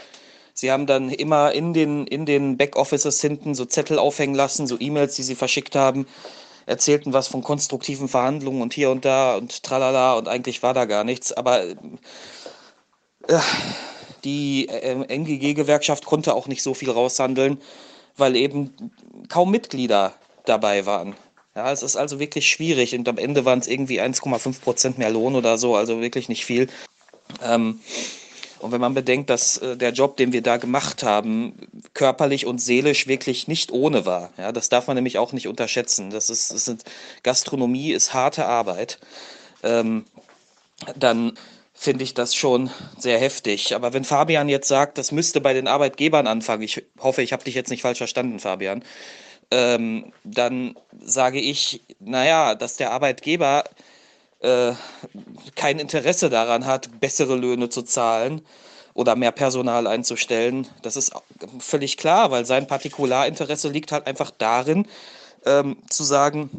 Sie 0.60 0.70
haben 0.70 0.86
dann 0.86 1.08
immer 1.08 1.52
in 1.52 1.72
den, 1.72 2.06
in 2.06 2.26
den 2.26 2.58
Backoffices 2.58 3.20
hinten 3.22 3.54
so 3.54 3.64
Zettel 3.64 3.98
aufhängen 3.98 4.34
lassen, 4.34 4.66
so 4.66 4.76
E-Mails, 4.78 5.16
die 5.16 5.22
sie 5.22 5.34
verschickt 5.34 5.74
haben, 5.74 6.06
erzählten 6.66 7.14
was 7.14 7.28
von 7.28 7.42
konstruktiven 7.42 8.08
Verhandlungen 8.08 8.60
und 8.60 8.74
hier 8.74 8.90
und 8.90 9.06
da 9.06 9.36
und 9.36 9.62
tralala 9.62 10.18
und 10.18 10.28
eigentlich 10.28 10.62
war 10.62 10.74
da 10.74 10.84
gar 10.84 11.04
nichts. 11.04 11.32
Aber 11.32 11.64
äh, 11.64 11.74
die 14.24 14.68
äh, 14.68 15.02
NGG-Gewerkschaft 15.08 16.04
konnte 16.04 16.34
auch 16.34 16.46
nicht 16.46 16.62
so 16.62 16.74
viel 16.74 16.90
raushandeln, 16.90 17.58
weil 18.18 18.36
eben 18.36 18.74
kaum 19.30 19.50
Mitglieder 19.50 20.12
dabei 20.44 20.84
waren. 20.84 21.16
Ja, 21.54 21.72
es 21.72 21.82
ist 21.82 21.96
also 21.96 22.20
wirklich 22.20 22.48
schwierig 22.50 22.94
und 22.94 23.08
am 23.08 23.16
Ende 23.16 23.46
waren 23.46 23.60
es 23.60 23.66
irgendwie 23.66 24.00
1,5 24.00 24.60
Prozent 24.60 24.98
mehr 24.98 25.10
Lohn 25.10 25.34
oder 25.36 25.56
so, 25.56 25.74
also 25.74 26.02
wirklich 26.02 26.28
nicht 26.28 26.44
viel. 26.44 26.68
Ähm, 27.42 27.80
und 28.60 28.72
wenn 28.72 28.80
man 28.80 28.92
bedenkt, 28.94 29.30
dass 29.30 29.56
äh, 29.56 29.76
der 29.76 29.92
Job, 29.92 30.16
den 30.16 30.32
wir 30.32 30.42
da 30.42 30.58
gemacht 30.58 31.02
haben, 31.02 31.54
körperlich 31.94 32.46
und 32.46 32.60
seelisch 32.60 33.06
wirklich 33.06 33.48
nicht 33.48 33.72
ohne 33.72 34.04
war, 34.04 34.30
ja, 34.36 34.52
das 34.52 34.68
darf 34.68 34.86
man 34.86 34.96
nämlich 34.96 35.18
auch 35.18 35.32
nicht 35.32 35.48
unterschätzen. 35.48 36.10
Das 36.10 36.28
ist, 36.28 36.52
das 36.52 36.68
ist 36.68 36.90
Gastronomie 37.22 37.92
ist 37.92 38.12
harte 38.12 38.44
Arbeit. 38.46 38.98
Ähm, 39.62 40.04
dann 40.96 41.32
finde 41.74 42.04
ich 42.04 42.12
das 42.12 42.34
schon 42.34 42.70
sehr 42.98 43.18
heftig. 43.18 43.74
Aber 43.74 43.94
wenn 43.94 44.04
Fabian 44.04 44.50
jetzt 44.50 44.68
sagt, 44.68 44.98
das 44.98 45.12
müsste 45.12 45.40
bei 45.40 45.54
den 45.54 45.66
Arbeitgebern 45.66 46.26
anfangen, 46.26 46.62
ich 46.62 46.84
hoffe, 46.98 47.22
ich 47.22 47.32
habe 47.32 47.44
dich 47.44 47.54
jetzt 47.54 47.70
nicht 47.70 47.80
falsch 47.80 47.98
verstanden, 47.98 48.38
Fabian, 48.38 48.84
ähm, 49.50 50.12
dann 50.22 50.76
sage 51.02 51.40
ich, 51.40 51.80
naja, 51.98 52.54
dass 52.54 52.76
der 52.76 52.92
Arbeitgeber 52.92 53.64
äh, 54.40 54.72
kein 55.54 55.78
Interesse 55.78 56.30
daran 56.30 56.66
hat, 56.66 57.00
bessere 57.00 57.36
Löhne 57.36 57.68
zu 57.68 57.82
zahlen 57.82 58.42
oder 58.94 59.16
mehr 59.16 59.32
Personal 59.32 59.86
einzustellen. 59.86 60.66
Das 60.82 60.96
ist 60.96 61.12
völlig 61.58 61.96
klar, 61.96 62.30
weil 62.30 62.44
sein 62.44 62.66
Partikularinteresse 62.66 63.68
liegt 63.68 63.92
halt 63.92 64.06
einfach 64.06 64.30
darin, 64.30 64.86
ähm, 65.46 65.78
zu 65.88 66.04
sagen, 66.04 66.50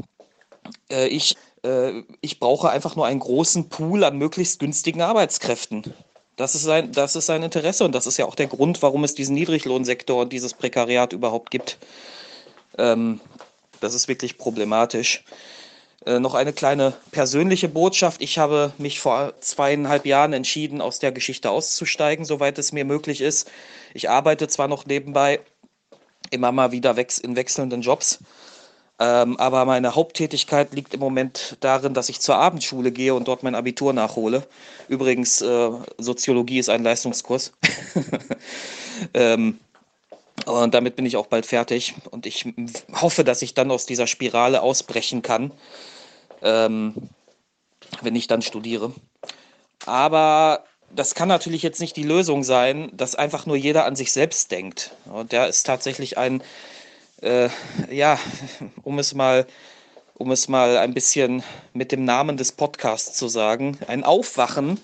äh, 0.89 1.07
ich, 1.07 1.35
äh, 1.63 2.01
ich 2.21 2.39
brauche 2.39 2.69
einfach 2.69 2.95
nur 2.95 3.05
einen 3.05 3.19
großen 3.19 3.69
Pool 3.69 4.03
an 4.03 4.17
möglichst 4.17 4.59
günstigen 4.59 5.01
Arbeitskräften. 5.01 5.93
Das 6.37 6.55
ist, 6.55 6.63
sein, 6.63 6.91
das 6.91 7.15
ist 7.15 7.25
sein 7.25 7.43
Interesse 7.43 7.83
und 7.83 7.93
das 7.93 8.07
ist 8.07 8.17
ja 8.17 8.25
auch 8.25 8.35
der 8.35 8.47
Grund, 8.47 8.81
warum 8.81 9.03
es 9.03 9.13
diesen 9.13 9.35
Niedriglohnsektor 9.35 10.21
und 10.21 10.33
dieses 10.33 10.53
Prekariat 10.53 11.13
überhaupt 11.13 11.51
gibt. 11.51 11.77
Ähm, 12.77 13.19
das 13.79 13.93
ist 13.93 14.07
wirklich 14.07 14.37
problematisch. 14.37 15.23
Äh, 16.05 16.19
noch 16.19 16.33
eine 16.33 16.51
kleine 16.51 16.93
persönliche 17.11 17.69
Botschaft. 17.69 18.21
Ich 18.23 18.39
habe 18.39 18.73
mich 18.79 18.99
vor 18.99 19.33
zweieinhalb 19.39 20.05
Jahren 20.05 20.33
entschieden, 20.33 20.81
aus 20.81 20.97
der 20.97 21.11
Geschichte 21.11 21.51
auszusteigen, 21.51 22.25
soweit 22.25 22.57
es 22.57 22.71
mir 22.71 22.85
möglich 22.85 23.21
ist. 23.21 23.51
Ich 23.93 24.09
arbeite 24.09 24.47
zwar 24.47 24.67
noch 24.67 24.85
nebenbei 24.85 25.41
immer 26.31 26.51
mal 26.51 26.71
wieder 26.71 26.95
in 26.97 27.35
wechselnden 27.35 27.81
Jobs, 27.81 28.19
ähm, 28.99 29.37
aber 29.37 29.65
meine 29.65 29.93
Haupttätigkeit 29.93 30.73
liegt 30.73 30.93
im 30.93 31.01
Moment 31.01 31.57
darin, 31.59 31.93
dass 31.93 32.09
ich 32.09 32.19
zur 32.19 32.35
Abendschule 32.35 32.91
gehe 32.91 33.13
und 33.13 33.27
dort 33.27 33.43
mein 33.43 33.53
Abitur 33.53 33.93
nachhole. 33.93 34.47
Übrigens, 34.87 35.41
äh, 35.41 35.69
Soziologie 35.99 36.59
ist 36.59 36.69
ein 36.69 36.83
Leistungskurs. 36.83 37.51
ähm, 39.13 39.59
und 40.45 40.73
damit 40.73 40.95
bin 40.95 41.05
ich 41.05 41.17
auch 41.17 41.27
bald 41.27 41.45
fertig. 41.45 41.93
Und 42.09 42.25
ich 42.25 42.45
hoffe, 42.99 43.23
dass 43.23 43.43
ich 43.43 43.53
dann 43.53 43.69
aus 43.69 43.85
dieser 43.85 44.07
Spirale 44.07 44.63
ausbrechen 44.63 45.21
kann 45.21 45.51
ähm, 46.41 46.95
wenn 48.01 48.15
ich 48.15 48.27
dann 48.27 48.41
studiere. 48.41 48.93
Aber 49.85 50.63
das 50.95 51.15
kann 51.15 51.27
natürlich 51.27 51.63
jetzt 51.63 51.81
nicht 51.81 51.95
die 51.95 52.03
Lösung 52.03 52.43
sein, 52.43 52.91
dass 52.93 53.15
einfach 53.15 53.45
nur 53.45 53.55
jeder 53.55 53.85
an 53.85 53.95
sich 53.95 54.11
selbst 54.11 54.51
denkt. 54.51 54.91
Und 55.05 55.31
der 55.31 55.47
ist 55.47 55.63
tatsächlich 55.63 56.17
ein, 56.17 56.43
äh, 57.21 57.49
ja, 57.89 58.19
um 58.83 58.99
es 58.99 59.13
mal, 59.13 59.47
um 60.15 60.31
es 60.31 60.47
mal 60.47 60.77
ein 60.77 60.93
bisschen 60.93 61.43
mit 61.73 61.91
dem 61.91 62.05
Namen 62.05 62.37
des 62.37 62.51
Podcasts 62.51 63.17
zu 63.17 63.27
sagen, 63.27 63.77
ein 63.87 64.03
Aufwachen 64.03 64.79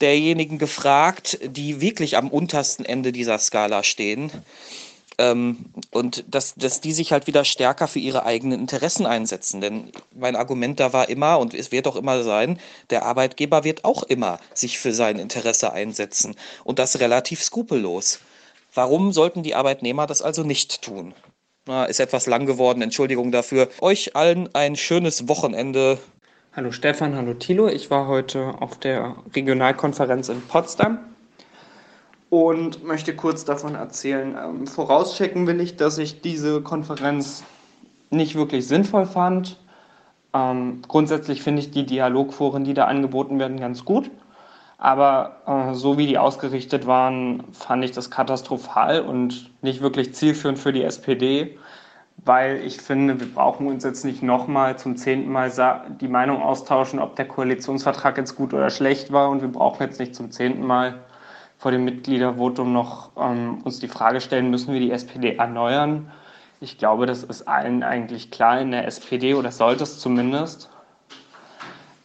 derjenigen 0.00 0.58
gefragt, 0.58 1.38
die 1.42 1.80
wirklich 1.80 2.16
am 2.16 2.28
untersten 2.28 2.84
Ende 2.84 3.12
dieser 3.12 3.38
Skala 3.38 3.82
stehen. 3.82 4.30
Ähm, 5.18 5.66
und 5.90 6.24
dass, 6.28 6.54
dass 6.54 6.80
die 6.80 6.92
sich 6.92 7.12
halt 7.12 7.26
wieder 7.26 7.44
stärker 7.44 7.86
für 7.88 7.98
ihre 7.98 8.26
eigenen 8.26 8.60
Interessen 8.60 9.06
einsetzen. 9.06 9.60
Denn 9.60 9.92
mein 10.14 10.36
Argument 10.36 10.80
da 10.80 10.92
war 10.92 11.08
immer 11.08 11.38
und 11.38 11.54
es 11.54 11.72
wird 11.72 11.86
auch 11.86 11.96
immer 11.96 12.22
sein, 12.22 12.58
der 12.90 13.04
Arbeitgeber 13.04 13.64
wird 13.64 13.84
auch 13.84 14.02
immer 14.02 14.38
sich 14.54 14.78
für 14.78 14.92
sein 14.92 15.18
Interesse 15.18 15.72
einsetzen 15.72 16.34
und 16.64 16.78
das 16.78 17.00
relativ 17.00 17.42
skrupellos. 17.42 18.20
Warum 18.74 19.12
sollten 19.12 19.44
die 19.44 19.54
Arbeitnehmer 19.54 20.06
das 20.06 20.20
also 20.20 20.42
nicht 20.42 20.82
tun? 20.82 21.14
Na, 21.66 21.84
ist 21.84 22.00
etwas 22.00 22.26
lang 22.26 22.44
geworden, 22.44 22.82
Entschuldigung 22.82 23.30
dafür. 23.30 23.68
Euch 23.80 24.16
allen 24.16 24.54
ein 24.54 24.76
schönes 24.76 25.28
Wochenende. 25.28 25.98
Hallo 26.54 26.72
Stefan, 26.72 27.16
hallo 27.16 27.34
Thilo. 27.34 27.68
Ich 27.68 27.90
war 27.90 28.06
heute 28.06 28.60
auf 28.60 28.78
der 28.78 29.16
Regionalkonferenz 29.34 30.28
in 30.28 30.42
Potsdam 30.42 31.13
und 32.34 32.82
möchte 32.82 33.14
kurz 33.14 33.44
davon 33.44 33.76
erzählen. 33.76 34.36
Ähm, 34.36 34.66
vorauschecken 34.66 35.46
will 35.46 35.60
ich, 35.60 35.76
dass 35.76 35.98
ich 35.98 36.20
diese 36.20 36.62
Konferenz 36.62 37.44
nicht 38.10 38.34
wirklich 38.34 38.66
sinnvoll 38.66 39.06
fand. 39.06 39.58
Ähm, 40.32 40.82
grundsätzlich 40.88 41.42
finde 41.42 41.60
ich 41.60 41.70
die 41.70 41.86
Dialogforen, 41.86 42.64
die 42.64 42.74
da 42.74 42.86
angeboten 42.86 43.38
werden, 43.38 43.60
ganz 43.60 43.84
gut. 43.84 44.10
Aber 44.78 45.36
äh, 45.46 45.74
so 45.74 45.96
wie 45.96 46.08
die 46.08 46.18
ausgerichtet 46.18 46.86
waren, 46.88 47.44
fand 47.52 47.84
ich 47.84 47.92
das 47.92 48.10
katastrophal 48.10 49.00
und 49.02 49.50
nicht 49.62 49.80
wirklich 49.80 50.12
zielführend 50.14 50.58
für 50.58 50.72
die 50.72 50.82
SPD, 50.82 51.56
weil 52.24 52.56
ich 52.64 52.80
finde, 52.80 53.20
wir 53.20 53.32
brauchen 53.32 53.68
uns 53.68 53.84
jetzt 53.84 54.04
nicht 54.04 54.22
nochmal 54.24 54.76
zum 54.76 54.96
zehnten 54.96 55.30
Mal 55.30 55.52
die 56.00 56.08
Meinung 56.08 56.42
austauschen, 56.42 56.98
ob 56.98 57.14
der 57.14 57.28
Koalitionsvertrag 57.28 58.18
jetzt 58.18 58.34
gut 58.34 58.52
oder 58.52 58.70
schlecht 58.70 59.12
war 59.12 59.30
und 59.30 59.40
wir 59.40 59.48
brauchen 59.48 59.84
jetzt 59.84 60.00
nicht 60.00 60.14
zum 60.16 60.32
zehnten 60.32 60.66
Mal 60.66 60.96
vor 61.64 61.70
dem 61.70 61.86
Mitgliedervotum 61.86 62.74
noch 62.74 63.12
ähm, 63.16 63.62
uns 63.64 63.78
die 63.78 63.88
Frage 63.88 64.20
stellen, 64.20 64.50
müssen 64.50 64.74
wir 64.74 64.80
die 64.80 64.92
SPD 64.92 65.36
erneuern? 65.36 66.12
Ich 66.60 66.76
glaube, 66.76 67.06
das 67.06 67.22
ist 67.22 67.48
allen 67.48 67.82
eigentlich 67.82 68.30
klar 68.30 68.60
in 68.60 68.70
der 68.70 68.86
SPD 68.86 69.32
oder 69.32 69.50
sollte 69.50 69.84
es 69.84 69.98
zumindest. 69.98 70.68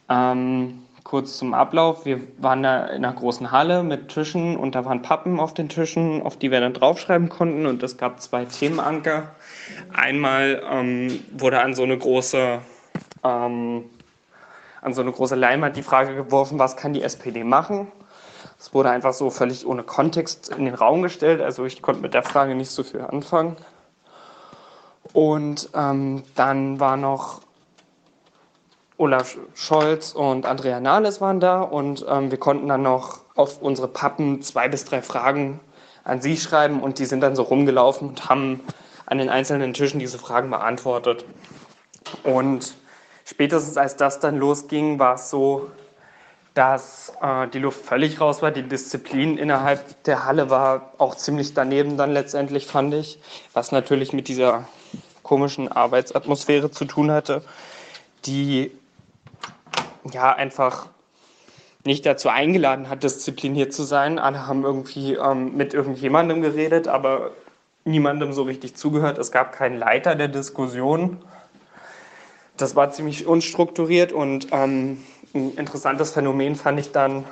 Ähm, 0.08 0.84
kurz 1.04 1.38
zum 1.38 1.54
Ablauf. 1.54 2.06
Wir 2.06 2.22
waren 2.38 2.64
da 2.64 2.86
in 2.86 3.04
einer 3.04 3.14
großen 3.14 3.52
Halle 3.52 3.84
mit 3.84 4.08
Tischen 4.08 4.56
und 4.56 4.76
da 4.76 4.86
waren 4.86 5.02
Pappen 5.02 5.42
auf 5.42 5.54
den 5.54 5.68
Tischen, 5.68 6.22
auf 6.22 6.38
die 6.38 6.52
wir 6.52 6.62
dann 6.62 6.72
draufschreiben 6.72 7.28
konnten 7.28 7.66
und 7.66 7.84
es 7.84 7.98
gab 7.98 8.22
zwei 8.22 8.46
Themenanker. 8.46 9.36
Einmal 9.92 10.64
ähm, 10.72 11.20
wurde 11.34 11.60
an 11.60 11.74
so 11.74 11.84
eine 11.84 11.98
große 11.98 12.60
ähm, 13.26 13.84
an 14.82 14.94
so 14.94 15.02
eine 15.02 15.12
große 15.12 15.36
Leinwand 15.36 15.76
die 15.76 15.84
Frage 15.84 16.16
geworfen, 16.16 16.60
was 16.60 16.78
kann 16.78 16.94
die 16.94 17.04
SPD 17.04 17.44
machen? 17.44 17.92
Es 18.60 18.74
wurde 18.74 18.90
einfach 18.90 19.14
so 19.14 19.30
völlig 19.30 19.66
ohne 19.66 19.84
Kontext 19.84 20.50
in 20.50 20.66
den 20.66 20.76
Raum 20.76 21.02
gestellt. 21.02 21.42
Also 21.42 21.64
ich 21.66 21.82
konnte 21.82 22.02
mit 22.02 22.14
der 22.14 22.24
Frage 22.24 22.56
nicht 22.56 22.70
so 22.70 22.84
viel 22.84 23.02
anfangen. 23.02 23.56
Und 25.14 25.70
ähm, 25.74 26.24
dann 26.36 26.80
war 26.80 26.98
noch 26.98 27.42
Olaf 28.98 29.38
Scholz 29.56 30.12
und 30.12 30.46
Andrea 30.46 30.82
Nahles 30.82 31.22
waren 31.22 31.40
da 31.40 31.62
und 31.62 32.06
ähm, 32.08 32.32
wir 32.32 32.38
konnten 32.38 32.68
dann 32.68 32.82
noch 32.82 33.22
auf 33.36 33.62
unsere 33.62 33.88
Pappen 33.88 34.42
zwei 34.42 34.68
bis 34.68 34.84
drei 34.84 35.02
Fragen 35.02 35.62
an 36.04 36.22
sie 36.22 36.36
schreiben 36.36 36.84
und 36.84 37.00
die 37.00 37.06
sind 37.06 37.22
dann 37.22 37.36
so 37.36 37.44
rumgelaufen 37.44 38.10
und 38.10 38.28
haben 38.28 38.62
an 39.06 39.20
den 39.20 39.30
einzelnen 39.30 39.74
Tischen 39.74 40.00
diese 40.00 40.20
Fragen 40.20 40.50
beantwortet. 40.50 41.24
Und 42.24 42.76
spätestens 43.24 43.78
als 43.78 43.96
das 43.96 44.20
dann 44.20 44.38
losging, 44.38 45.00
war 45.00 45.16
es 45.16 45.30
so, 45.30 45.72
dass 46.60 47.14
äh, 47.22 47.48
die 47.48 47.60
Luft 47.60 47.86
völlig 47.86 48.20
raus 48.20 48.42
war. 48.42 48.52
Die 48.52 48.64
Disziplin 48.64 49.38
innerhalb 49.38 50.04
der 50.04 50.26
Halle 50.26 50.50
war 50.50 50.92
auch 50.98 51.16
ziemlich 51.16 51.54
daneben 51.54 51.96
dann 51.96 52.12
letztendlich, 52.12 52.68
fand 52.68 52.94
ich, 52.94 53.18
was 53.54 53.72
natürlich 53.72 54.12
mit 54.12 54.28
dieser 54.28 54.68
komischen 55.24 55.72
Arbeitsatmosphäre 55.72 56.70
zu 56.70 56.84
tun 56.84 57.12
hatte, 57.12 57.44
die 58.26 58.72
ja 60.12 60.34
einfach 60.34 60.88
nicht 61.86 62.06
dazu 62.06 62.28
eingeladen 62.28 62.90
hat, 62.90 63.04
diszipliniert 63.04 63.72
zu 63.72 63.84
sein. 63.84 64.20
Alle 64.20 64.46
haben 64.46 64.66
irgendwie 64.66 65.14
ähm, 65.14 65.56
mit 65.56 65.74
irgendjemandem 65.74 66.42
geredet, 66.42 66.90
aber 66.90 67.32
niemandem 67.86 68.34
so 68.34 68.44
richtig 68.44 68.76
zugehört. 68.76 69.18
Es 69.18 69.32
gab 69.32 69.54
keinen 69.54 69.78
Leiter 69.78 70.14
der 70.16 70.28
Diskussion. 70.28 71.24
Das 72.58 72.76
war 72.76 72.92
ziemlich 72.92 73.28
unstrukturiert 73.28 74.12
und 74.12 74.48
ähm, 74.52 75.02
ein 75.34 75.54
interessantes 75.56 76.12
Phänomen 76.12 76.56
fand 76.56 76.80
ich 76.80 76.92
dann, 76.92 77.26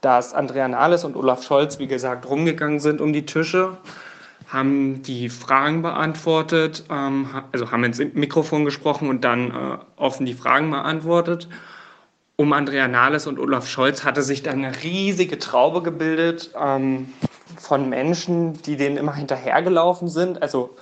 dass 0.00 0.32
Andrea 0.32 0.68
Nahles 0.68 1.04
und 1.04 1.16
Olaf 1.16 1.42
Scholz, 1.42 1.78
wie 1.78 1.86
gesagt, 1.86 2.28
rumgegangen 2.28 2.80
sind 2.80 3.00
um 3.00 3.12
die 3.12 3.26
Tische 3.26 3.76
haben 4.50 5.02
die 5.02 5.28
Fragen 5.28 5.82
beantwortet, 5.82 6.84
ähm, 6.90 7.28
also 7.52 7.70
haben 7.70 7.84
ins 7.84 7.98
Mikrofon 7.98 8.64
gesprochen 8.64 9.08
und 9.08 9.22
dann 9.22 9.50
äh, 9.50 9.78
offen 9.96 10.26
die 10.26 10.34
Fragen 10.34 10.70
beantwortet. 10.70 11.48
Um 12.36 12.52
Andrea 12.52 12.88
Nahles 12.88 13.26
und 13.26 13.38
Olaf 13.38 13.68
Scholz 13.68 14.02
hatte 14.02 14.22
sich 14.22 14.42
dann 14.42 14.64
eine 14.64 14.82
riesige 14.82 15.38
Traube 15.38 15.82
gebildet 15.82 16.50
ähm, 16.60 17.12
von 17.58 17.88
Menschen, 17.88 18.60
die 18.62 18.76
denen 18.76 18.96
immer 18.96 19.14
hinterhergelaufen 19.14 20.08
sind. 20.08 20.42
Also 20.42 20.76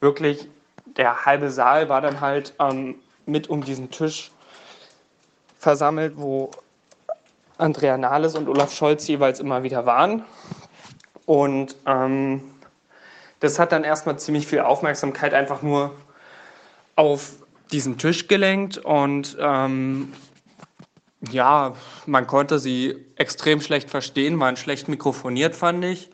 wirklich 0.00 0.48
der 0.96 1.24
halbe 1.24 1.50
Saal 1.50 1.88
war 1.88 2.00
dann 2.00 2.20
halt 2.20 2.54
ähm, 2.60 2.96
mit 3.26 3.50
um 3.50 3.64
diesen 3.64 3.90
Tisch 3.90 4.30
versammelt, 5.60 6.14
wo 6.16 6.50
Andrea 7.58 7.98
Nahles 7.98 8.34
und 8.34 8.48
Olaf 8.48 8.74
Scholz 8.74 9.06
jeweils 9.06 9.38
immer 9.38 9.62
wieder 9.62 9.84
waren. 9.84 10.24
Und 11.26 11.76
ähm, 11.86 12.42
das 13.40 13.58
hat 13.58 13.70
dann 13.70 13.84
erstmal 13.84 14.18
ziemlich 14.18 14.46
viel 14.46 14.60
Aufmerksamkeit 14.60 15.34
einfach 15.34 15.62
nur 15.62 15.94
auf 16.96 17.34
diesen 17.70 17.98
Tisch 17.98 18.26
gelenkt 18.26 18.78
und 18.78 19.36
ähm, 19.38 20.12
ja, 21.30 21.74
man 22.06 22.26
konnte 22.26 22.58
sie 22.58 22.96
extrem 23.16 23.60
schlecht 23.60 23.90
verstehen, 23.90 24.40
waren 24.40 24.56
schlecht 24.56 24.88
mikrofoniert, 24.88 25.54
fand 25.54 25.84
ich. 25.84 26.10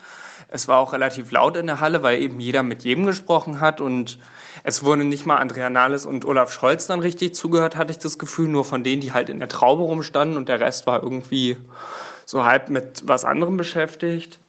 Es 0.48 0.68
war 0.68 0.78
auch 0.78 0.92
relativ 0.92 1.30
laut 1.30 1.56
in 1.56 1.66
der 1.66 1.80
Halle, 1.80 2.02
weil 2.02 2.20
eben 2.20 2.40
jeder 2.40 2.62
mit 2.62 2.82
jedem 2.84 3.06
gesprochen 3.06 3.60
hat 3.60 3.80
und 3.80 4.18
es 4.66 4.82
wurde 4.82 5.04
nicht 5.04 5.26
mal 5.26 5.36
Andrea 5.36 5.70
Nahles 5.70 6.06
und 6.06 6.24
Olaf 6.24 6.52
Scholz 6.52 6.88
dann 6.88 6.98
richtig 6.98 7.36
zugehört, 7.36 7.76
hatte 7.76 7.92
ich 7.92 7.98
das 7.98 8.18
Gefühl, 8.18 8.48
nur 8.48 8.64
von 8.64 8.82
denen, 8.82 9.00
die 9.00 9.12
halt 9.12 9.28
in 9.28 9.38
der 9.38 9.48
Traube 9.48 9.84
rumstanden 9.84 10.36
und 10.36 10.48
der 10.48 10.58
Rest 10.58 10.88
war 10.88 11.04
irgendwie 11.04 11.56
so 12.24 12.44
halb 12.44 12.68
mit 12.68 13.04
was 13.06 13.24
anderem 13.24 13.56
beschäftigt. 13.56 14.40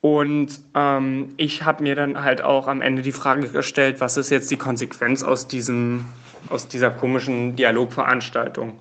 Und 0.00 0.48
ähm, 0.74 1.34
ich 1.36 1.62
habe 1.62 1.82
mir 1.82 1.94
dann 1.94 2.24
halt 2.24 2.40
auch 2.40 2.66
am 2.68 2.80
Ende 2.80 3.02
die 3.02 3.12
Frage 3.12 3.50
gestellt, 3.50 4.00
was 4.00 4.16
ist 4.16 4.30
jetzt 4.30 4.50
die 4.50 4.56
Konsequenz 4.56 5.22
aus, 5.22 5.46
diesem, 5.46 6.06
aus 6.48 6.66
dieser 6.66 6.90
komischen 6.90 7.54
Dialogveranstaltung? 7.54 8.78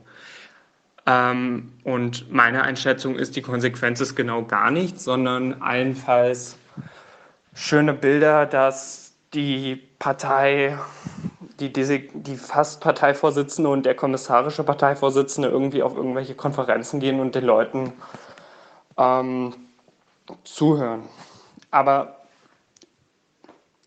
Ähm, 1.06 1.74
und 1.84 2.32
meine 2.32 2.64
Einschätzung 2.64 3.18
ist, 3.18 3.36
die 3.36 3.42
Konsequenz 3.42 4.00
ist 4.00 4.16
genau 4.16 4.46
gar 4.46 4.72
nichts, 4.72 5.04
sondern 5.04 5.62
allenfalls 5.62 6.58
schöne 7.54 7.94
Bilder, 7.94 8.46
dass 8.46 9.14
die 9.34 9.82
Partei, 10.04 10.78
die, 11.62 11.72
die, 11.72 12.10
die 12.14 12.36
fast 12.36 12.82
Parteivorsitzende 12.82 13.70
und 13.70 13.86
der 13.86 13.96
kommissarische 13.96 14.62
Parteivorsitzende 14.62 15.48
irgendwie 15.48 15.82
auf 15.82 15.96
irgendwelche 15.96 16.36
Konferenzen 16.36 17.00
gehen 17.00 17.22
und 17.22 17.36
den 17.36 17.46
Leuten 17.46 17.94
ähm, 18.98 19.56
zuhören. 20.44 21.04
Aber 21.72 22.18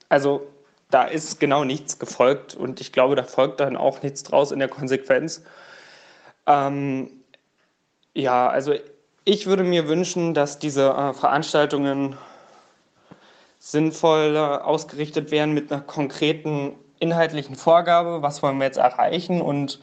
also 0.09 0.47
da 0.91 1.05
ist 1.05 1.39
genau 1.39 1.65
nichts 1.65 1.99
gefolgt 1.99 2.55
und 2.55 2.81
ich 2.81 2.95
glaube, 2.95 3.15
da 3.15 3.23
folgt 3.23 3.61
dann 3.61 3.77
auch 3.77 4.01
nichts 4.01 4.23
draus 4.23 4.53
in 4.53 4.59
der 4.59 4.69
Konsequenz. 4.69 5.45
Ähm, 6.47 7.11
ja, 8.15 8.49
also 8.49 8.73
ich 9.27 9.47
würde 9.47 9.65
mir 9.65 9.87
wünschen, 9.87 10.33
dass 10.33 10.59
diese 10.59 10.89
äh, 10.89 11.13
Veranstaltungen 11.13 12.17
sinnvoll 13.67 14.37
ausgerichtet 14.37 15.33
werden 15.33 15.53
mit 15.53 15.73
einer 15.73 15.83
konkreten 15.83 16.77
inhaltlichen 17.01 17.57
Vorgabe, 17.57 18.23
was 18.23 18.41
wollen 18.41 18.59
wir 18.59 18.67
jetzt 18.67 18.79
erreichen 18.79 19.41
und 19.43 19.81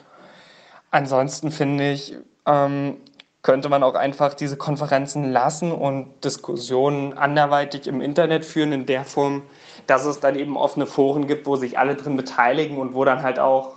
ansonsten 0.92 1.52
finde 1.52 1.92
ich, 1.92 2.16
ähm, 2.46 2.96
könnte 3.42 3.68
man 3.68 3.84
auch 3.84 3.96
einfach 3.96 4.36
diese 4.36 4.56
Konferenzen 4.56 5.34
lassen 5.34 5.74
und 5.74 6.24
Diskussionen 6.24 7.18
anderweitig 7.18 7.88
im 7.88 8.00
Internet 8.00 8.46
führen 8.46 8.72
in 8.72 8.86
der 8.86 9.04
Form, 9.04 9.44
dass 9.86 10.06
es 10.06 10.22
dann 10.22 10.38
eben 10.38 10.56
offene 10.56 10.86
Foren 10.86 11.28
gibt, 11.28 11.46
wo 11.46 11.58
sich 11.58 11.78
alle 11.78 11.96
drin 11.96 12.16
beteiligen 12.16 12.78
und 12.78 12.94
wo 12.94 13.04
dann 13.04 13.22
halt 13.22 13.38
auch 13.38 13.74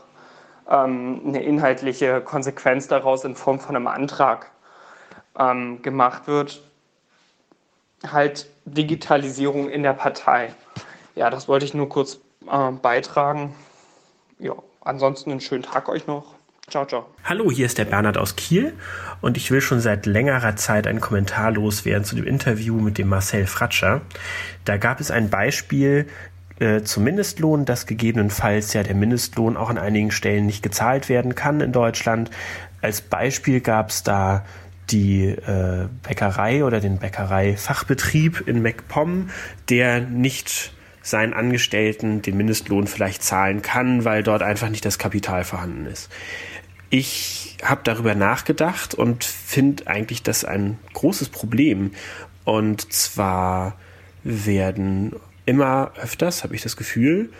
ähm, 0.70 1.20
eine 1.26 1.42
inhaltliche 1.42 2.20
Konsequenz 2.20 2.86
daraus 2.86 3.24
in 3.24 3.34
Form 3.34 3.58
von 3.58 3.74
einem 3.74 3.88
Antrag 3.88 4.52
ähm, 5.36 5.82
gemacht 5.82 6.28
wird. 6.28 6.62
Halt 8.06 8.48
Digitalisierung 8.66 9.70
in 9.70 9.82
der 9.82 9.94
Partei. 9.94 10.52
Ja, 11.14 11.30
das 11.30 11.48
wollte 11.48 11.64
ich 11.64 11.72
nur 11.72 11.88
kurz 11.88 12.20
äh, 12.50 12.70
beitragen. 12.72 13.54
Ja, 14.38 14.54
ansonsten 14.80 15.30
einen 15.30 15.40
schönen 15.40 15.62
Tag 15.62 15.88
euch 15.88 16.06
noch. 16.06 16.34
Ciao, 16.68 16.84
ciao. 16.84 17.06
Hallo, 17.22 17.50
hier 17.50 17.64
ist 17.64 17.78
der 17.78 17.84
Bernhard 17.84 18.18
aus 18.18 18.34
Kiel 18.34 18.74
und 19.20 19.36
ich 19.36 19.52
will 19.52 19.60
schon 19.60 19.78
seit 19.78 20.04
längerer 20.04 20.56
Zeit 20.56 20.88
einen 20.88 21.00
Kommentar 21.00 21.52
loswerden 21.52 22.04
zu 22.04 22.16
dem 22.16 22.26
Interview 22.26 22.74
mit 22.80 22.98
dem 22.98 23.08
Marcel 23.08 23.46
Fratscher. 23.46 24.00
Da 24.64 24.76
gab 24.76 24.98
es 24.98 25.12
ein 25.12 25.30
Beispiel 25.30 26.08
äh, 26.58 26.82
zum 26.82 27.04
Mindestlohn, 27.04 27.66
dass 27.66 27.86
gegebenenfalls 27.86 28.72
ja 28.72 28.82
der 28.82 28.96
Mindestlohn 28.96 29.56
auch 29.56 29.70
an 29.70 29.78
einigen 29.78 30.10
Stellen 30.10 30.44
nicht 30.44 30.64
gezahlt 30.64 31.08
werden 31.08 31.36
kann 31.36 31.60
in 31.60 31.70
Deutschland. 31.70 32.30
Als 32.82 33.00
Beispiel 33.00 33.60
gab 33.60 33.90
es 33.90 34.02
da 34.02 34.44
die 34.90 35.24
äh, 35.26 35.88
Bäckerei 36.02 36.64
oder 36.64 36.80
den 36.80 36.98
Bäckereifachbetrieb 36.98 38.46
in 38.46 38.62
MacPom, 38.62 39.30
der 39.68 40.00
nicht 40.00 40.72
seinen 41.02 41.34
Angestellten 41.34 42.22
den 42.22 42.36
Mindestlohn 42.36 42.86
vielleicht 42.86 43.22
zahlen 43.22 43.62
kann, 43.62 44.04
weil 44.04 44.22
dort 44.22 44.42
einfach 44.42 44.68
nicht 44.68 44.84
das 44.84 44.98
Kapital 44.98 45.44
vorhanden 45.44 45.86
ist. 45.86 46.10
Ich 46.90 47.58
habe 47.62 47.80
darüber 47.84 48.14
nachgedacht 48.14 48.94
und 48.94 49.24
finde 49.24 49.86
eigentlich 49.86 50.22
das 50.22 50.44
ein 50.44 50.78
großes 50.94 51.28
Problem. 51.28 51.92
Und 52.44 52.92
zwar 52.92 53.76
werden 54.22 55.14
immer 55.46 55.92
öfters, 56.00 56.42
habe 56.42 56.54
ich 56.54 56.62
das 56.62 56.76
Gefühl, 56.76 57.30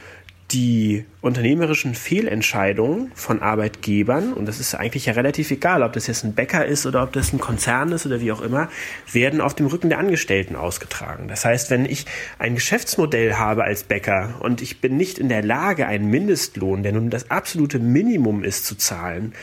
die 0.53 1.05
unternehmerischen 1.23 1.97
Fehlentscheidungen 1.97 3.11
von 3.15 3.43
Arbeitgebern, 3.43 4.33
und 4.33 4.47
das 4.47 4.61
ist 4.61 4.75
eigentlich 4.77 5.07
ja 5.07 5.15
relativ 5.15 5.51
egal, 5.51 5.83
ob 5.83 5.93
das 5.93 6.07
jetzt 6.07 6.25
ein 6.25 6.35
Bäcker 6.35 6.65
ist 6.65 6.87
oder 6.87 7.03
ob 7.03 7.13
das 7.13 7.33
ein 7.33 7.41
Konzern 7.41 7.91
ist 7.91 8.07
oder 8.07 8.21
wie 8.21 8.31
auch 8.31 8.41
immer, 8.41 8.69
werden 9.13 9.41
auf 9.41 9.55
dem 9.55 9.67
Rücken 9.67 9.89
der 9.89 9.99
Angestellten 9.99 10.55
ausgetragen. 10.55 11.27
Das 11.27 11.45
heißt, 11.45 11.71
wenn 11.71 11.85
ich 11.85 12.07
ein 12.39 12.55
Geschäftsmodell 12.55 13.35
habe 13.35 13.65
als 13.65 13.83
Bäcker 13.83 14.37
und 14.41 14.63
ich 14.63 14.81
bin 14.81 14.97
nicht 14.97 15.19
in 15.19 15.29
der 15.29 15.43
Lage, 15.43 15.87
einen 15.87 16.11
Mindestlohn, 16.11 16.85
der 16.85 16.93
nun 16.93 17.11
das 17.11 17.31
absolute 17.31 17.81
Minimum 17.81 18.45
ist, 18.45 18.67
zu 18.67 18.77
zahlen, 18.77 19.35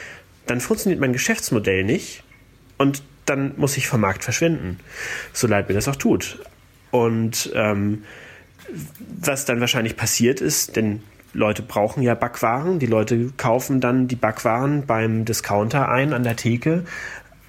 dann 0.45 0.61
funktioniert 0.61 1.01
mein 1.01 1.13
Geschäftsmodell 1.13 1.83
nicht 1.83 2.23
und 2.77 3.03
dann 3.25 3.53
muss 3.57 3.75
ich 3.75 3.87
vom 3.87 4.01
Markt 4.01 4.23
verschwinden. 4.23 4.79
So 5.33 5.47
leid 5.47 5.67
mir 5.67 5.75
das 5.75 5.87
auch 5.87 5.95
tut. 5.95 6.39
Und 6.91 7.51
ähm, 7.55 8.03
was 9.19 9.45
dann 9.45 9.59
wahrscheinlich 9.59 9.95
passiert 9.97 10.41
ist, 10.41 10.75
denn 10.75 11.01
Leute 11.33 11.63
brauchen 11.63 12.03
ja 12.03 12.13
Backwaren, 12.13 12.79
die 12.79 12.85
Leute 12.85 13.31
kaufen 13.37 13.81
dann 13.81 14.07
die 14.07 14.15
Backwaren 14.15 14.85
beim 14.85 15.25
Discounter 15.25 15.89
ein 15.89 16.13
an 16.13 16.23
der 16.23 16.35
Theke 16.35 16.83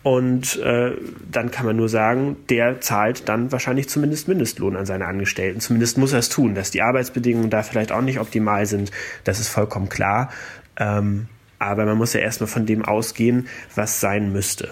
und 0.04 0.56
äh, 0.60 0.92
dann 1.32 1.50
kann 1.50 1.64
man 1.64 1.76
nur 1.76 1.88
sagen, 1.88 2.36
der 2.50 2.82
zahlt 2.82 3.26
dann 3.26 3.50
wahrscheinlich 3.52 3.88
zumindest 3.88 4.28
Mindestlohn 4.28 4.76
an 4.76 4.84
seine 4.84 5.06
Angestellten. 5.06 5.60
Zumindest 5.60 5.96
muss 5.96 6.12
er 6.12 6.18
es 6.18 6.28
tun. 6.28 6.54
Dass 6.54 6.70
die 6.70 6.82
Arbeitsbedingungen 6.82 7.48
da 7.48 7.62
vielleicht 7.62 7.90
auch 7.90 8.02
nicht 8.02 8.20
optimal 8.20 8.66
sind, 8.66 8.90
das 9.24 9.40
ist 9.40 9.48
vollkommen 9.48 9.88
klar. 9.88 10.30
Ähm, 10.76 11.28
aber 11.58 11.86
man 11.86 11.96
muss 11.96 12.12
ja 12.12 12.20
erstmal 12.20 12.48
von 12.48 12.66
dem 12.66 12.84
ausgehen, 12.84 13.48
was 13.74 14.00
sein 14.00 14.30
müsste. 14.30 14.68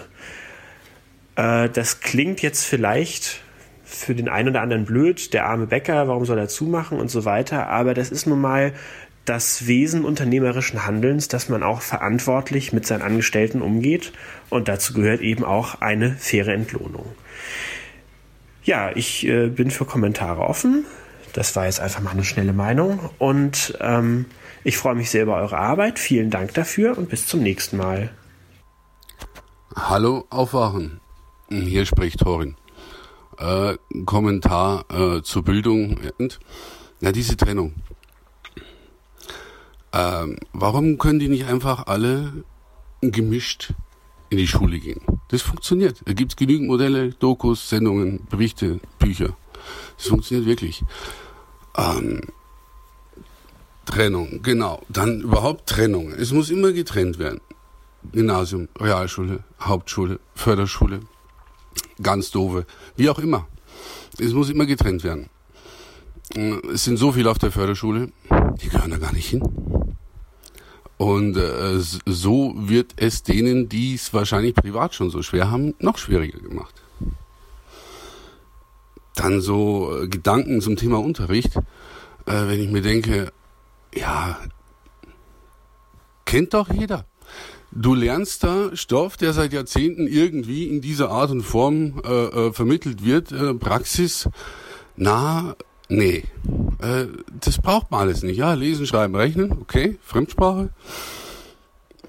Äh, 1.35 1.67
das 1.69 2.01
klingt 2.01 2.43
jetzt 2.43 2.63
vielleicht 2.63 3.42
für 3.95 4.15
den 4.15 4.29
einen 4.29 4.49
oder 4.49 4.61
anderen 4.61 4.85
blöd, 4.85 5.33
der 5.33 5.45
arme 5.45 5.67
Bäcker, 5.67 6.07
warum 6.07 6.25
soll 6.25 6.37
er 6.37 6.47
zumachen 6.47 6.99
und 6.99 7.09
so 7.09 7.25
weiter. 7.25 7.67
Aber 7.67 7.93
das 7.93 8.11
ist 8.11 8.27
nun 8.27 8.41
mal 8.41 8.73
das 9.25 9.67
Wesen 9.67 10.03
unternehmerischen 10.03 10.85
Handelns, 10.85 11.27
dass 11.27 11.49
man 11.49 11.63
auch 11.63 11.81
verantwortlich 11.81 12.73
mit 12.73 12.85
seinen 12.85 13.01
Angestellten 13.01 13.61
umgeht 13.61 14.11
und 14.49 14.67
dazu 14.67 14.93
gehört 14.93 15.21
eben 15.21 15.45
auch 15.45 15.81
eine 15.81 16.11
faire 16.11 16.53
Entlohnung. 16.53 17.05
Ja, 18.63 18.91
ich 18.95 19.25
äh, 19.27 19.47
bin 19.47 19.71
für 19.71 19.85
Kommentare 19.85 20.41
offen. 20.41 20.85
Das 21.33 21.55
war 21.55 21.65
jetzt 21.65 21.79
einfach 21.79 22.01
mal 22.01 22.11
eine 22.11 22.23
schnelle 22.23 22.53
Meinung 22.53 23.09
und 23.17 23.77
ähm, 23.79 24.25
ich 24.63 24.77
freue 24.77 24.95
mich 24.95 25.09
sehr 25.09 25.23
über 25.23 25.37
eure 25.37 25.57
Arbeit. 25.57 25.99
Vielen 25.99 26.29
Dank 26.29 26.53
dafür 26.53 26.97
und 26.97 27.09
bis 27.09 27.25
zum 27.25 27.41
nächsten 27.41 27.77
Mal. 27.77 28.09
Hallo, 29.75 30.25
aufwachen. 30.29 30.99
Hier 31.49 31.85
spricht 31.85 32.19
Torin. 32.19 32.55
Äh, 33.43 33.77
Kommentar 34.05 34.85
äh, 34.89 35.21
zur 35.21 35.43
Bildung. 35.43 35.99
Ja, 37.01 37.11
diese 37.11 37.35
Trennung. 37.35 37.73
Ähm, 39.91 40.37
warum 40.53 40.97
können 40.97 41.19
die 41.19 41.27
nicht 41.27 41.43
einfach 41.43 41.87
alle 41.87 42.45
gemischt 43.01 43.73
in 44.29 44.37
die 44.37 44.47
Schule 44.47 44.79
gehen? 44.79 45.01
Das 45.27 45.41
funktioniert. 45.41 46.01
Da 46.05 46.13
gibt 46.13 46.31
es 46.31 46.35
genügend 46.37 46.69
Modelle, 46.69 47.09
Dokus, 47.09 47.67
Sendungen, 47.67 48.25
Berichte, 48.29 48.79
Bücher. 48.97 49.35
Das 49.97 50.07
funktioniert 50.07 50.47
wirklich. 50.47 50.81
Ähm, 51.77 52.21
Trennung, 53.83 54.41
genau. 54.41 54.83
Dann 54.87 55.19
überhaupt 55.19 55.67
Trennung. 55.67 56.13
Es 56.13 56.31
muss 56.31 56.49
immer 56.49 56.71
getrennt 56.71 57.19
werden. 57.19 57.41
Gymnasium, 58.13 58.69
Realschule, 58.79 59.43
Hauptschule, 59.59 60.21
Förderschule, 60.33 61.01
ganz 62.01 62.31
doofe, 62.31 62.65
wie 62.95 63.09
auch 63.09 63.19
immer. 63.19 63.47
Es 64.19 64.33
muss 64.33 64.49
immer 64.49 64.65
getrennt 64.65 65.03
werden. 65.03 65.29
Es 66.73 66.83
sind 66.83 66.97
so 66.97 67.11
viele 67.11 67.29
auf 67.29 67.37
der 67.37 67.51
Förderschule, 67.51 68.11
die 68.61 68.69
gehören 68.69 68.91
da 68.91 68.97
gar 68.97 69.13
nicht 69.13 69.27
hin. 69.27 69.43
Und 70.97 71.37
äh, 71.37 71.79
so 71.79 72.53
wird 72.55 72.93
es 72.95 73.23
denen, 73.23 73.67
die 73.67 73.95
es 73.95 74.13
wahrscheinlich 74.13 74.55
privat 74.55 74.95
schon 74.95 75.09
so 75.09 75.21
schwer 75.21 75.51
haben, 75.51 75.73
noch 75.79 75.97
schwieriger 75.97 76.39
gemacht. 76.39 76.73
Dann 79.15 79.41
so 79.41 80.03
äh, 80.03 80.07
Gedanken 80.07 80.61
zum 80.61 80.75
Thema 80.75 80.99
Unterricht, 80.99 81.55
äh, 82.25 82.47
wenn 82.47 82.59
ich 82.59 82.69
mir 82.69 82.81
denke, 82.81 83.33
ja, 83.93 84.39
kennt 86.25 86.53
doch 86.53 86.69
jeder. 86.71 87.05
Du 87.75 87.95
lernst 87.95 88.43
da 88.43 88.75
Stoff, 88.75 89.17
der 89.17 89.33
seit 89.33 89.51
Jahrzehnten 89.51 90.05
irgendwie 90.05 90.65
in 90.67 90.81
dieser 90.81 91.09
Art 91.09 91.31
und 91.31 91.41
Form 91.41 92.01
äh, 92.05 92.09
äh, 92.09 92.53
vermittelt 92.53 93.03
wird, 93.03 93.31
äh, 93.31 93.55
Praxis, 93.55 94.29
na, 94.95 95.55
nee, 95.89 96.23
äh, 96.81 97.07
das 97.41 97.57
braucht 97.57 97.89
man 97.89 98.01
alles 98.01 98.21
nicht. 98.21 98.37
Ja, 98.37 98.53
lesen, 98.53 98.85
schreiben, 98.85 99.15
rechnen, 99.15 99.51
okay, 99.59 99.97
Fremdsprache. 100.03 100.69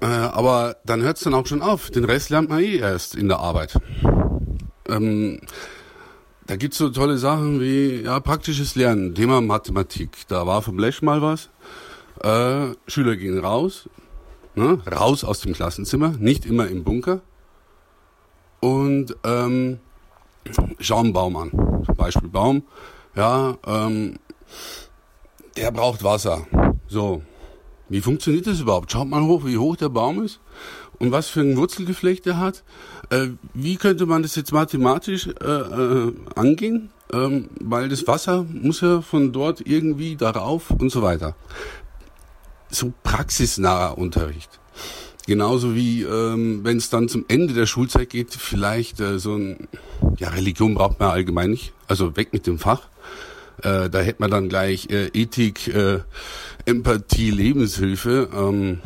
Äh, 0.01 0.05
aber 0.05 0.77
dann 0.85 1.01
hört 1.01 1.17
es 1.17 1.23
dann 1.23 1.33
auch 1.33 1.47
schon 1.47 1.63
auf. 1.63 1.89
Den 1.89 2.05
Rest 2.05 2.29
lernt 2.29 2.49
man 2.49 2.59
eh 2.59 2.77
erst 2.77 3.15
in 3.15 3.27
der 3.27 3.39
Arbeit. 3.39 3.79
Ähm, 4.87 5.39
da 6.45 6.57
gibt's 6.57 6.77
so 6.77 6.89
tolle 6.89 7.17
Sachen 7.17 7.59
wie 7.59 8.03
ja, 8.03 8.19
praktisches 8.19 8.75
Lernen, 8.75 9.15
Thema 9.15 9.41
Mathematik. 9.41 10.27
Da 10.27 10.45
war 10.45 10.61
vom 10.61 10.77
Lesch 10.77 11.01
mal 11.01 11.23
was. 11.23 11.49
Äh, 12.21 12.75
Schüler 12.87 13.15
gehen 13.15 13.39
raus, 13.39 13.89
ne, 14.55 14.79
raus 14.91 15.23
aus 15.23 15.41
dem 15.41 15.53
Klassenzimmer, 15.53 16.09
nicht 16.19 16.45
immer 16.45 16.67
im 16.67 16.83
Bunker. 16.83 17.21
Und 18.59 19.15
ähm, 19.23 19.79
schauen 20.79 21.13
Baum 21.13 21.37
an. 21.37 21.51
Zum 21.85 21.95
Beispiel 21.95 22.29
Baum, 22.29 22.63
ja, 23.15 23.57
ähm, 23.65 24.17
der 25.55 25.71
braucht 25.71 26.03
Wasser. 26.03 26.47
So, 26.87 27.21
wie 27.89 28.01
funktioniert 28.01 28.47
das 28.47 28.59
überhaupt? 28.59 28.91
Schaut 28.91 29.07
mal 29.07 29.23
hoch, 29.23 29.45
wie 29.45 29.57
hoch 29.57 29.75
der 29.75 29.89
Baum 29.89 30.23
ist 30.23 30.39
und 30.99 31.11
was 31.11 31.29
für 31.29 31.41
ein 31.41 31.57
Wurzelgeflecht 31.57 32.25
er 32.27 32.39
hat. 32.39 32.63
Äh, 33.09 33.29
wie 33.53 33.75
könnte 33.75 34.05
man 34.05 34.23
das 34.23 34.35
jetzt 34.35 34.51
mathematisch 34.51 35.27
äh, 35.27 35.45
äh, 35.45 36.13
angehen? 36.35 36.89
Ähm, 37.13 37.49
weil 37.61 37.87
das 37.89 38.07
Wasser 38.07 38.45
muss 38.51 38.81
ja 38.81 39.01
von 39.01 39.31
dort 39.31 39.61
irgendwie 39.65 40.15
darauf 40.15 40.71
und 40.71 40.91
so 40.91 41.03
weiter. 41.03 41.35
So 42.75 42.91
praxisnaher 43.03 43.97
Unterricht. 43.97 44.59
Genauso 45.25 45.75
wie, 45.75 46.03
ähm, 46.03 46.65
wenn 46.65 46.75
es 46.75 46.89
dann 46.89 47.07
zum 47.07 47.23
Ende 47.29 47.53
der 47.53 47.67
Schulzeit 47.67 48.09
geht, 48.09 48.33
vielleicht 48.33 48.99
äh, 48.99 49.17
so 49.17 49.35
ein, 49.35 49.69
ja, 50.19 50.27
Religion 50.27 50.75
braucht 50.75 50.99
man 50.99 51.09
allgemein 51.09 51.51
nicht, 51.51 51.71
also 51.87 52.17
weg 52.17 52.33
mit 52.33 52.45
dem 52.47 52.59
Fach. 52.59 52.89
Äh, 53.63 53.89
da 53.89 53.99
hätte 54.01 54.17
man 54.19 54.29
dann 54.29 54.49
gleich 54.49 54.89
äh, 54.89 55.07
Ethik, 55.13 55.69
äh, 55.69 56.01
Empathie, 56.65 57.31
Lebenshilfe. 57.31 58.27
Ähm, 58.35 58.81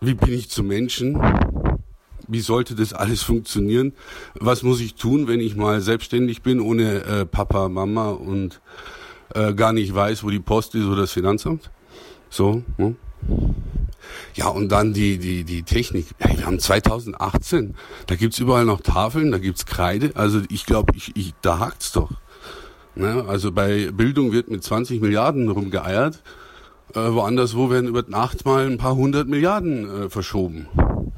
wie 0.00 0.14
bin 0.14 0.32
ich 0.32 0.48
zu 0.48 0.62
Menschen? 0.62 1.20
Wie 2.28 2.40
sollte 2.40 2.76
das 2.76 2.92
alles 2.92 3.22
funktionieren? 3.22 3.94
Was 4.34 4.62
muss 4.62 4.80
ich 4.80 4.94
tun, 4.94 5.26
wenn 5.26 5.40
ich 5.40 5.56
mal 5.56 5.80
selbstständig 5.80 6.42
bin, 6.42 6.60
ohne 6.60 7.04
äh, 7.04 7.26
Papa, 7.26 7.68
Mama 7.68 8.10
und 8.10 8.60
äh, 9.34 9.54
gar 9.54 9.72
nicht 9.72 9.92
weiß, 9.92 10.22
wo 10.22 10.30
die 10.30 10.38
Post 10.38 10.76
ist 10.76 10.84
oder 10.84 11.00
das 11.02 11.10
Finanzamt? 11.10 11.68
So. 12.34 12.64
Ne? 12.78 12.96
Ja, 14.34 14.48
und 14.48 14.70
dann 14.70 14.92
die, 14.92 15.18
die, 15.18 15.44
die 15.44 15.62
Technik. 15.62 16.06
Hey, 16.18 16.36
wir 16.36 16.46
haben 16.46 16.58
2018. 16.58 17.76
Da 18.08 18.16
gibt's 18.16 18.40
überall 18.40 18.64
noch 18.64 18.80
Tafeln, 18.80 19.30
da 19.30 19.38
gibt's 19.38 19.66
Kreide. 19.66 20.10
Also 20.16 20.40
ich 20.50 20.66
glaube, 20.66 20.92
ich, 20.96 21.14
ich, 21.14 21.34
da 21.42 21.60
hakt's 21.60 21.92
doch. 21.92 22.10
Ne? 22.96 23.24
Also 23.28 23.52
bei 23.52 23.92
Bildung 23.92 24.32
wird 24.32 24.50
mit 24.50 24.64
20 24.64 25.00
Milliarden 25.00 25.48
rumgeeiert. 25.48 26.24
Äh, 26.94 27.12
woanders 27.12 27.54
wo 27.54 27.70
werden 27.70 27.88
über 27.88 28.02
Nacht 28.08 28.44
mal 28.44 28.66
ein 28.66 28.78
paar 28.78 28.96
hundert 28.96 29.28
Milliarden 29.28 30.06
äh, 30.06 30.10
verschoben. 30.10 30.66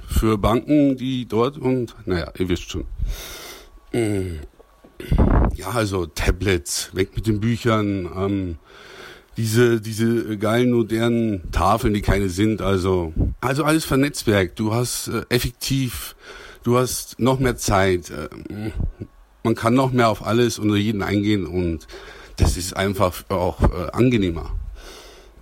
Für 0.06 0.36
Banken, 0.36 0.98
die 0.98 1.26
dort 1.26 1.56
und, 1.56 1.94
naja, 2.04 2.30
ihr 2.38 2.50
wisst 2.50 2.70
schon. 2.70 2.84
Mm. 3.94 4.40
Ja, 5.54 5.70
also 5.70 6.04
Tablets, 6.04 6.90
weg 6.94 7.16
mit 7.16 7.26
den 7.26 7.40
Büchern, 7.40 8.06
ähm, 8.14 8.58
diese, 9.36 9.81
diese 9.81 10.39
geilen 10.39 10.73
modernen 10.73 11.50
Tafeln, 11.50 11.94
die 11.94 12.02
keine 12.02 12.28
sind, 12.28 12.62
also, 12.62 13.12
also 13.40 13.65
alles 13.65 13.84
vernetzwerk. 13.84 14.56
Du 14.56 14.73
hast 14.73 15.08
äh, 15.08 15.24
effektiv, 15.28 16.16
du 16.62 16.78
hast 16.78 17.18
noch 17.18 17.39
mehr 17.39 17.56
Zeit, 17.56 18.10
äh, 18.10 18.28
man 19.42 19.55
kann 19.55 19.74
noch 19.74 19.92
mehr 19.92 20.08
auf 20.08 20.26
alles 20.26 20.58
und 20.58 20.74
jeden 20.76 21.02
eingehen 21.02 21.47
und 21.47 21.86
das 22.36 22.56
ist 22.56 22.76
einfach 22.76 23.24
auch 23.28 23.62
äh, 23.62 23.90
angenehmer. 23.92 24.52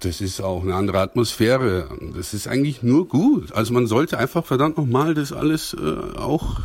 Das 0.01 0.21
ist 0.21 0.41
auch 0.43 0.63
eine 0.63 0.75
andere 0.75 1.01
Atmosphäre. 1.01 1.89
Das 2.15 2.35
ist 2.35 2.47
eigentlich 2.47 2.83
nur 2.83 3.09
gut. 3.09 3.53
Also 3.53 3.73
man 3.73 3.87
sollte 3.87 4.19
einfach 4.19 4.45
verdammt 4.45 4.77
nochmal 4.77 5.15
das 5.15 5.33
alles 5.33 5.75
äh, 5.75 6.19
auch 6.19 6.61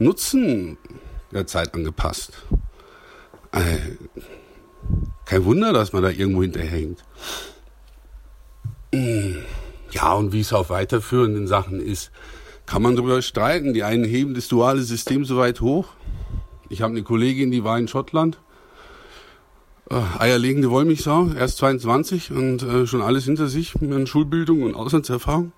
nutzen, 0.00 0.76
der 1.32 1.46
Zeit 1.46 1.74
angepasst. 1.74 2.32
Äh, 3.52 3.96
kein 5.24 5.44
Wunder, 5.44 5.72
dass 5.72 5.92
man 5.92 6.02
da 6.02 6.10
irgendwo 6.10 6.42
hinterhängt. 6.42 7.04
Ja, 9.90 10.12
und 10.14 10.32
wie 10.32 10.40
es 10.40 10.52
auf 10.52 10.70
weiterführenden 10.70 11.46
Sachen 11.46 11.80
ist, 11.80 12.10
kann 12.64 12.82
man 12.82 12.96
darüber 12.96 13.20
streiten. 13.22 13.74
Die 13.74 13.84
einen 13.84 14.04
heben 14.04 14.34
das 14.34 14.48
duale 14.48 14.82
System 14.82 15.24
so 15.24 15.36
weit 15.36 15.60
hoch, 15.60 15.88
ich 16.68 16.82
habe 16.82 16.92
eine 16.92 17.02
Kollegin, 17.02 17.50
die 17.50 17.64
war 17.64 17.78
in 17.78 17.88
Schottland. 17.88 18.38
Äh, 19.88 20.02
eierlegende 20.18 20.70
Wollmilchsau, 20.70 21.30
erst 21.38 21.58
22 21.58 22.32
und 22.32 22.62
äh, 22.62 22.86
schon 22.86 23.02
alles 23.02 23.24
hinter 23.24 23.46
sich 23.46 23.80
mit 23.80 24.08
Schulbildung 24.08 24.62
und 24.62 24.74
Auslandserfahrung. 24.74 25.52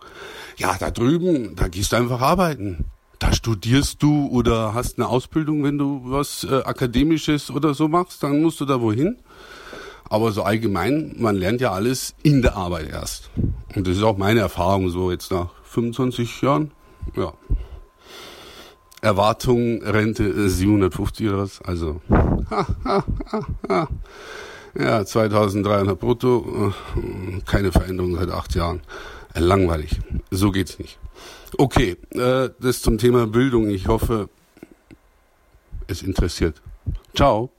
Ja, 0.58 0.76
da 0.78 0.90
drüben, 0.90 1.56
da 1.56 1.68
gehst 1.68 1.92
du 1.92 1.96
einfach 1.96 2.20
arbeiten. 2.20 2.84
Da 3.18 3.32
studierst 3.32 4.02
du 4.02 4.28
oder 4.28 4.74
hast 4.74 4.98
eine 4.98 5.08
Ausbildung, 5.08 5.64
wenn 5.64 5.76
du 5.76 6.02
was 6.04 6.44
äh, 6.44 6.62
Akademisches 6.62 7.50
oder 7.50 7.74
so 7.74 7.88
machst, 7.88 8.22
dann 8.22 8.42
musst 8.42 8.60
du 8.60 8.64
da 8.64 8.80
wohin. 8.80 9.16
Aber 10.08 10.32
so 10.32 10.42
allgemein, 10.42 11.14
man 11.18 11.36
lernt 11.36 11.60
ja 11.60 11.72
alles 11.72 12.14
in 12.22 12.42
der 12.42 12.56
Arbeit 12.56 12.88
erst. 12.88 13.30
Und 13.74 13.86
das 13.86 13.96
ist 13.96 14.02
auch 14.02 14.16
meine 14.16 14.40
Erfahrung 14.40 14.88
so 14.88 15.10
jetzt 15.10 15.30
nach 15.30 15.50
25 15.64 16.40
Jahren. 16.42 16.70
Ja. 17.16 17.34
Erwartung 19.00 19.82
Rente 19.82 20.48
750 20.48 21.28
oder 21.28 21.38
was. 21.38 21.60
Also, 21.62 22.00
ha, 22.10 22.66
ha, 22.84 23.04
ha, 23.32 23.46
ha. 23.68 23.88
ja, 24.78 25.04
2300 25.04 25.98
brutto, 25.98 26.72
äh, 26.96 27.40
keine 27.44 27.70
Veränderung 27.70 28.16
seit 28.16 28.30
acht 28.30 28.54
Jahren. 28.54 28.80
Äh, 29.34 29.40
langweilig. 29.40 30.00
So 30.30 30.50
geht's 30.50 30.78
nicht. 30.78 30.98
Okay, 31.56 31.96
äh, 32.10 32.50
das 32.60 32.82
zum 32.82 32.98
Thema 32.98 33.26
Bildung. 33.26 33.70
Ich 33.70 33.86
hoffe, 33.86 34.28
es 35.86 36.02
interessiert. 36.02 36.60
Ciao. 37.14 37.50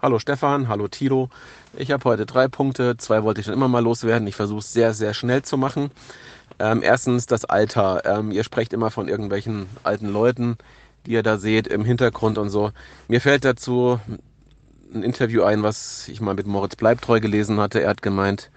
Hallo 0.00 0.18
Stefan, 0.18 0.68
hallo 0.68 0.86
Tilo. 0.88 1.28
Ich 1.76 1.90
habe 1.90 2.04
heute 2.04 2.26
drei 2.26 2.46
Punkte. 2.46 2.96
Zwei 2.98 3.22
wollte 3.22 3.40
ich 3.40 3.46
schon 3.46 3.54
immer 3.54 3.68
mal 3.68 3.82
loswerden. 3.82 4.28
Ich 4.28 4.36
versuche 4.36 4.60
es 4.60 4.72
sehr, 4.72 4.94
sehr 4.94 5.14
schnell 5.14 5.42
zu 5.42 5.56
machen. 5.56 5.90
Ähm, 6.58 6.82
erstens 6.82 7.26
das 7.26 7.44
Alter. 7.44 8.02
Ähm, 8.04 8.30
ihr 8.30 8.44
sprecht 8.44 8.72
immer 8.72 8.90
von 8.90 9.08
irgendwelchen 9.08 9.66
alten 9.82 10.08
Leuten, 10.08 10.56
die 11.06 11.12
ihr 11.12 11.22
da 11.22 11.38
seht 11.38 11.66
im 11.66 11.84
Hintergrund 11.84 12.38
und 12.38 12.50
so. 12.50 12.70
Mir 13.08 13.20
fällt 13.20 13.44
dazu 13.44 13.98
ein 14.94 15.02
Interview 15.02 15.42
ein, 15.42 15.62
was 15.62 16.08
ich 16.08 16.20
mal 16.20 16.34
mit 16.34 16.46
Moritz 16.46 16.76
Bleibtreu 16.76 17.20
gelesen 17.20 17.58
hatte. 17.58 17.80
Er 17.80 17.90
hat 17.90 18.02
gemeint, 18.02 18.50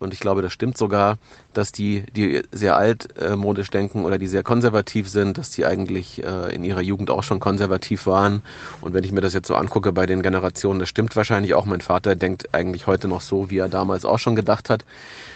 und 0.00 0.14
ich 0.14 0.20
glaube, 0.20 0.42
das 0.42 0.52
stimmt 0.52 0.78
sogar, 0.78 1.18
dass 1.52 1.72
die, 1.72 2.04
die 2.14 2.42
sehr 2.52 2.76
altmodisch 2.76 3.70
denken 3.70 4.04
oder 4.04 4.18
die 4.18 4.26
sehr 4.26 4.42
konservativ 4.42 5.08
sind, 5.08 5.38
dass 5.38 5.50
die 5.50 5.66
eigentlich 5.66 6.22
äh, 6.22 6.54
in 6.54 6.64
ihrer 6.64 6.82
Jugend 6.82 7.10
auch 7.10 7.22
schon 7.22 7.40
konservativ 7.40 8.06
waren. 8.06 8.42
Und 8.80 8.94
wenn 8.94 9.04
ich 9.04 9.12
mir 9.12 9.20
das 9.20 9.34
jetzt 9.34 9.48
so 9.48 9.54
angucke 9.56 9.92
bei 9.92 10.06
den 10.06 10.22
Generationen, 10.22 10.80
das 10.80 10.88
stimmt 10.88 11.16
wahrscheinlich 11.16 11.54
auch. 11.54 11.64
Mein 11.64 11.80
Vater 11.80 12.16
denkt 12.16 12.54
eigentlich 12.54 12.86
heute 12.86 13.08
noch 13.08 13.20
so, 13.20 13.50
wie 13.50 13.58
er 13.58 13.68
damals 13.68 14.04
auch 14.04 14.18
schon 14.18 14.36
gedacht 14.36 14.70
hat. 14.70 14.84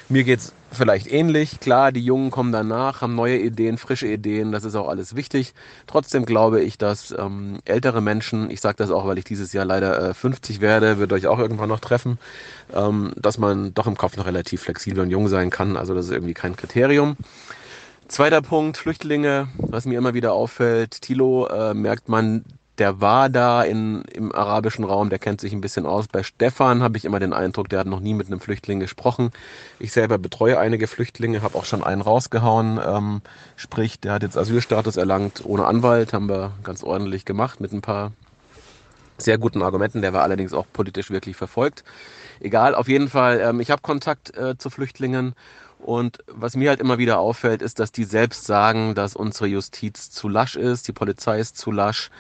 Mir 0.09 0.25
geht's 0.25 0.53
vielleicht 0.73 1.11
ähnlich. 1.11 1.61
Klar, 1.61 1.93
die 1.93 2.05
Jungen 2.05 2.31
kommen 2.31 2.53
danach, 2.53 3.01
haben 3.01 3.15
neue 3.15 3.39
Ideen, 3.39 3.79
frische 3.79 4.07
Ideen, 4.07 4.53
das 4.53 4.65
ist 4.65 4.75
auch 4.75 4.89
alles 4.89 5.15
wichtig. 5.15 5.55
Trotzdem 5.87 6.25
glaube 6.25 6.63
ich, 6.63 6.79
dass 6.79 7.15
ähm, 7.17 7.61
ältere 7.65 8.01
Menschen, 8.01 8.51
ich 8.51 8.61
sage 8.61 8.77
das 8.79 8.91
auch, 8.91 9.07
weil 9.07 9.19
ich 9.19 9.25
dieses 9.25 9.53
Jahr 9.53 9.65
leider 9.65 10.11
äh, 10.11 10.15
50 10.15 10.61
werde, 10.61 10.99
wird 10.99 11.13
euch 11.13 11.27
auch 11.27 11.39
irgendwann 11.39 11.69
noch 11.69 11.81
treffen, 11.81 12.19
ähm, 12.75 13.13
dass 13.17 13.39
man 13.39 13.75
doch 13.75 13.87
im 13.87 13.97
Kopf 13.97 14.17
noch 14.17 14.27
relativ 14.27 14.63
flexibel 14.63 15.03
und 15.03 15.11
jung 15.11 15.29
sein 15.29 15.51
kann. 15.51 15.77
Also 15.77 15.95
das 15.95 16.07
ist 16.07 16.13
irgendwie 16.13 16.35
kein 16.35 16.57
Kriterium. 16.57 17.17
Zweiter 18.09 18.43
Punkt, 18.43 18.77
Flüchtlinge, 18.77 19.49
was 19.57 19.87
mir 19.87 19.97
immer 19.97 20.13
wieder 20.13 20.33
auffällt. 20.33 21.01
Tilo 21.01 21.47
äh, 21.47 21.73
merkt 21.73 22.09
man 22.09 22.45
der 22.79 23.01
war 23.01 23.29
da 23.29 23.63
in, 23.63 24.03
im 24.13 24.35
arabischen 24.35 24.85
Raum, 24.85 25.11
der 25.11 25.19
kennt 25.19 25.41
sich 25.41 25.53
ein 25.53 25.61
bisschen 25.61 25.85
aus. 25.85 26.09
Bei 26.09 26.23
Stefan 26.23 26.83
habe 26.83 26.97
ich 26.97 27.05
immer 27.05 27.21
den 27.21 27.33
Eindruck, 27.33 27.69
der 27.69 27.81
hat 27.81 27.87
noch 27.87 28.01
nie 28.01 28.15
mit 28.15 28.29
einem 28.29 28.41
Flüchtling 28.41 28.81
gesprochen. 28.81 29.31
Ich 29.79 29.93
selber 29.93 30.19
betreue 30.19 30.59
einige 30.59 30.87
Flüchtlinge, 30.87 31.43
habe 31.43 31.59
auch 31.59 31.67
schon 31.67 31.85
einen 31.85 32.01
rausgehauen. 32.01 32.81
Ähm, 32.85 33.21
sprich, 33.57 34.01
der 34.01 34.15
hat 34.15 34.23
jetzt 34.23 34.39
Asylstatus 34.39 34.97
erlangt 34.97 35.43
ohne 35.45 35.67
Anwalt, 35.67 36.13
haben 36.13 36.29
wir 36.29 36.53
ganz 36.63 36.83
ordentlich 36.83 37.25
gemacht 37.25 37.61
mit 37.61 37.73
ein 37.73 37.83
paar 37.83 38.13
sehr 39.19 39.37
guten 39.37 39.63
Argumenten. 39.63 40.01
Der 40.01 40.15
war 40.15 40.23
allerdings 40.23 40.55
auch 40.55 40.67
politisch 40.73 41.11
wirklich 41.11 41.37
verfolgt. 41.37 41.85
Egal, 42.41 42.75
auf 42.75 42.89
jeden 42.89 43.09
Fall, 43.09 43.41
ähm, 43.41 43.61
ich 43.61 43.71
habe 43.71 43.83
Kontakt 43.83 44.35
äh, 44.37 44.57
zu 44.57 44.71
Flüchtlingen 44.71 45.35
und 45.83 46.19
was 46.29 46.55
mir 46.55 46.69
halt 46.69 46.81
immer 46.81 46.99
wieder 46.99 47.19
auffällt, 47.19 47.61
ist, 47.61 47.81
dass 47.81 47.91
die 47.91 48.05
selbst 48.05 48.45
sagen, 48.45 48.95
dass 48.95 49.17
unsere 49.17 49.49
Justiz 49.49 50.11
zu 50.11 50.29
lasch 50.29 50.55
ist, 50.55 50.87
die 50.87 50.93
Polizei 50.93 51.41
ist 51.41 51.59
zu 51.59 51.73
lasch 51.73 52.11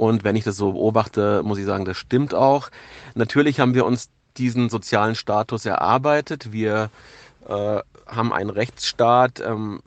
und 0.00 0.24
wenn 0.24 0.34
ich 0.34 0.44
das 0.44 0.56
so 0.56 0.72
beobachte, 0.72 1.42
muss 1.44 1.58
ich 1.58 1.66
sagen, 1.66 1.84
das 1.84 1.98
stimmt 1.98 2.32
auch. 2.32 2.70
Natürlich 3.14 3.60
haben 3.60 3.74
wir 3.74 3.84
uns 3.84 4.08
diesen 4.38 4.70
sozialen 4.70 5.14
Status 5.14 5.66
erarbeitet. 5.66 6.52
Wir 6.52 6.88
äh, 7.46 7.80
haben 8.06 8.32
einen 8.32 8.48
Rechtsstaat, 8.48 9.40
ähm, 9.40 9.82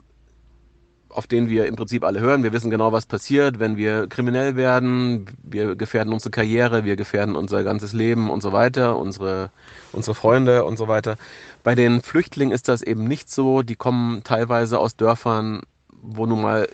auf 1.08 1.26
den 1.26 1.48
wir 1.48 1.66
im 1.66 1.74
Prinzip 1.74 2.04
alle 2.04 2.20
hören. 2.20 2.44
Wir 2.44 2.52
wissen 2.52 2.70
genau, 2.70 2.92
was 2.92 3.06
passiert, 3.06 3.58
wenn 3.58 3.76
wir 3.76 4.06
kriminell 4.06 4.54
werden. 4.54 5.26
Wir 5.42 5.74
gefährden 5.74 6.12
unsere 6.12 6.30
Karriere, 6.30 6.84
wir 6.84 6.94
gefährden 6.94 7.34
unser 7.34 7.64
ganzes 7.64 7.92
Leben 7.92 8.30
und 8.30 8.40
so 8.40 8.52
weiter, 8.52 8.96
unsere, 8.96 9.50
unsere 9.90 10.14
Freunde 10.14 10.64
und 10.64 10.76
so 10.76 10.86
weiter. 10.86 11.16
Bei 11.64 11.74
den 11.74 12.02
Flüchtlingen 12.02 12.54
ist 12.54 12.68
das 12.68 12.82
eben 12.82 13.02
nicht 13.02 13.32
so. 13.32 13.62
Die 13.62 13.74
kommen 13.74 14.22
teilweise 14.22 14.78
aus 14.78 14.94
Dörfern, 14.94 15.62
wo 15.90 16.24
nun 16.24 16.40
mal 16.40 16.68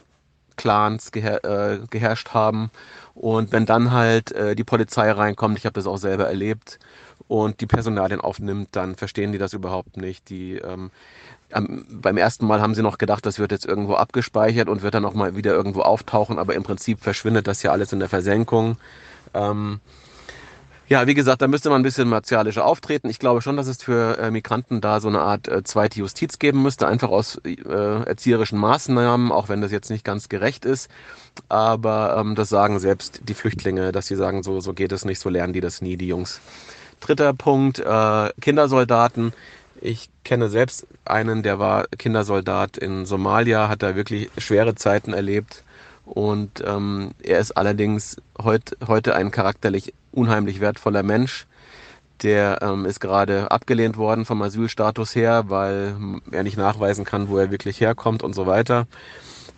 Clans 0.56 1.10
geher 1.10 1.42
äh, 1.42 1.78
geherrscht 1.88 2.34
haben 2.34 2.70
und 3.20 3.52
wenn 3.52 3.66
dann 3.66 3.92
halt 3.92 4.32
äh, 4.32 4.54
die 4.54 4.64
Polizei 4.64 5.10
reinkommt, 5.12 5.58
ich 5.58 5.66
habe 5.66 5.74
das 5.74 5.86
auch 5.86 5.98
selber 5.98 6.26
erlebt, 6.26 6.78
und 7.28 7.60
die 7.60 7.66
Personalien 7.66 8.20
aufnimmt, 8.20 8.70
dann 8.72 8.96
verstehen 8.96 9.30
die 9.30 9.38
das 9.38 9.52
überhaupt 9.52 9.96
nicht. 9.96 10.30
Die 10.30 10.56
ähm, 10.56 10.90
beim 11.88 12.16
ersten 12.16 12.44
Mal 12.44 12.60
haben 12.60 12.74
sie 12.74 12.82
noch 12.82 12.98
gedacht, 12.98 13.24
das 13.24 13.38
wird 13.38 13.52
jetzt 13.52 13.66
irgendwo 13.66 13.94
abgespeichert 13.94 14.68
und 14.68 14.82
wird 14.82 14.94
dann 14.94 15.04
auch 15.04 15.14
mal 15.14 15.36
wieder 15.36 15.52
irgendwo 15.52 15.82
auftauchen, 15.82 16.40
aber 16.40 16.56
im 16.56 16.64
Prinzip 16.64 17.00
verschwindet 17.00 17.46
das 17.46 17.62
ja 17.62 17.70
alles 17.70 17.92
in 17.92 18.00
der 18.00 18.08
Versenkung. 18.08 18.78
Ähm, 19.32 19.78
ja, 20.90 21.06
wie 21.06 21.14
gesagt, 21.14 21.40
da 21.40 21.46
müsste 21.46 21.70
man 21.70 21.80
ein 21.80 21.84
bisschen 21.84 22.08
martialischer 22.08 22.64
auftreten. 22.64 23.08
Ich 23.08 23.20
glaube 23.20 23.42
schon, 23.42 23.56
dass 23.56 23.68
es 23.68 23.80
für 23.80 24.18
äh, 24.18 24.32
Migranten 24.32 24.80
da 24.80 24.98
so 24.98 25.06
eine 25.06 25.20
Art 25.20 25.46
äh, 25.46 25.62
zweite 25.62 26.00
Justiz 26.00 26.40
geben 26.40 26.62
müsste, 26.62 26.88
einfach 26.88 27.10
aus 27.10 27.40
äh, 27.44 27.54
erzieherischen 27.62 28.58
Maßnahmen, 28.58 29.30
auch 29.30 29.48
wenn 29.48 29.60
das 29.60 29.70
jetzt 29.70 29.90
nicht 29.90 30.04
ganz 30.04 30.28
gerecht 30.28 30.64
ist. 30.64 30.90
Aber 31.48 32.16
ähm, 32.18 32.34
das 32.34 32.48
sagen 32.48 32.80
selbst 32.80 33.20
die 33.22 33.34
Flüchtlinge, 33.34 33.92
dass 33.92 34.08
sie 34.08 34.16
sagen, 34.16 34.42
so, 34.42 34.58
so 34.60 34.74
geht 34.74 34.90
es 34.90 35.04
nicht, 35.04 35.20
so 35.20 35.28
lernen 35.28 35.52
die 35.52 35.60
das 35.60 35.80
nie, 35.80 35.96
die 35.96 36.08
Jungs. 36.08 36.40
Dritter 36.98 37.34
Punkt, 37.34 37.78
äh, 37.78 38.30
Kindersoldaten. 38.40 39.32
Ich 39.80 40.10
kenne 40.24 40.48
selbst 40.48 40.88
einen, 41.04 41.44
der 41.44 41.60
war 41.60 41.86
Kindersoldat 41.98 42.76
in 42.76 43.06
Somalia, 43.06 43.68
hat 43.68 43.84
da 43.84 43.94
wirklich 43.94 44.28
schwere 44.38 44.74
Zeiten 44.74 45.12
erlebt. 45.12 45.62
Und 46.04 46.64
ähm, 46.66 47.12
er 47.22 47.38
ist 47.38 47.52
allerdings 47.52 48.16
heut, 48.42 48.76
heute 48.88 49.14
ein 49.14 49.30
charakterlich 49.30 49.94
unheimlich 50.12 50.60
wertvoller 50.60 51.02
Mensch. 51.02 51.46
Der 52.22 52.58
ähm, 52.60 52.84
ist 52.84 53.00
gerade 53.00 53.50
abgelehnt 53.50 53.96
worden 53.96 54.26
vom 54.26 54.42
Asylstatus 54.42 55.14
her, 55.14 55.44
weil 55.48 55.94
er 56.30 56.42
nicht 56.42 56.58
nachweisen 56.58 57.04
kann, 57.04 57.28
wo 57.28 57.38
er 57.38 57.50
wirklich 57.50 57.80
herkommt 57.80 58.22
und 58.22 58.34
so 58.34 58.46
weiter. 58.46 58.86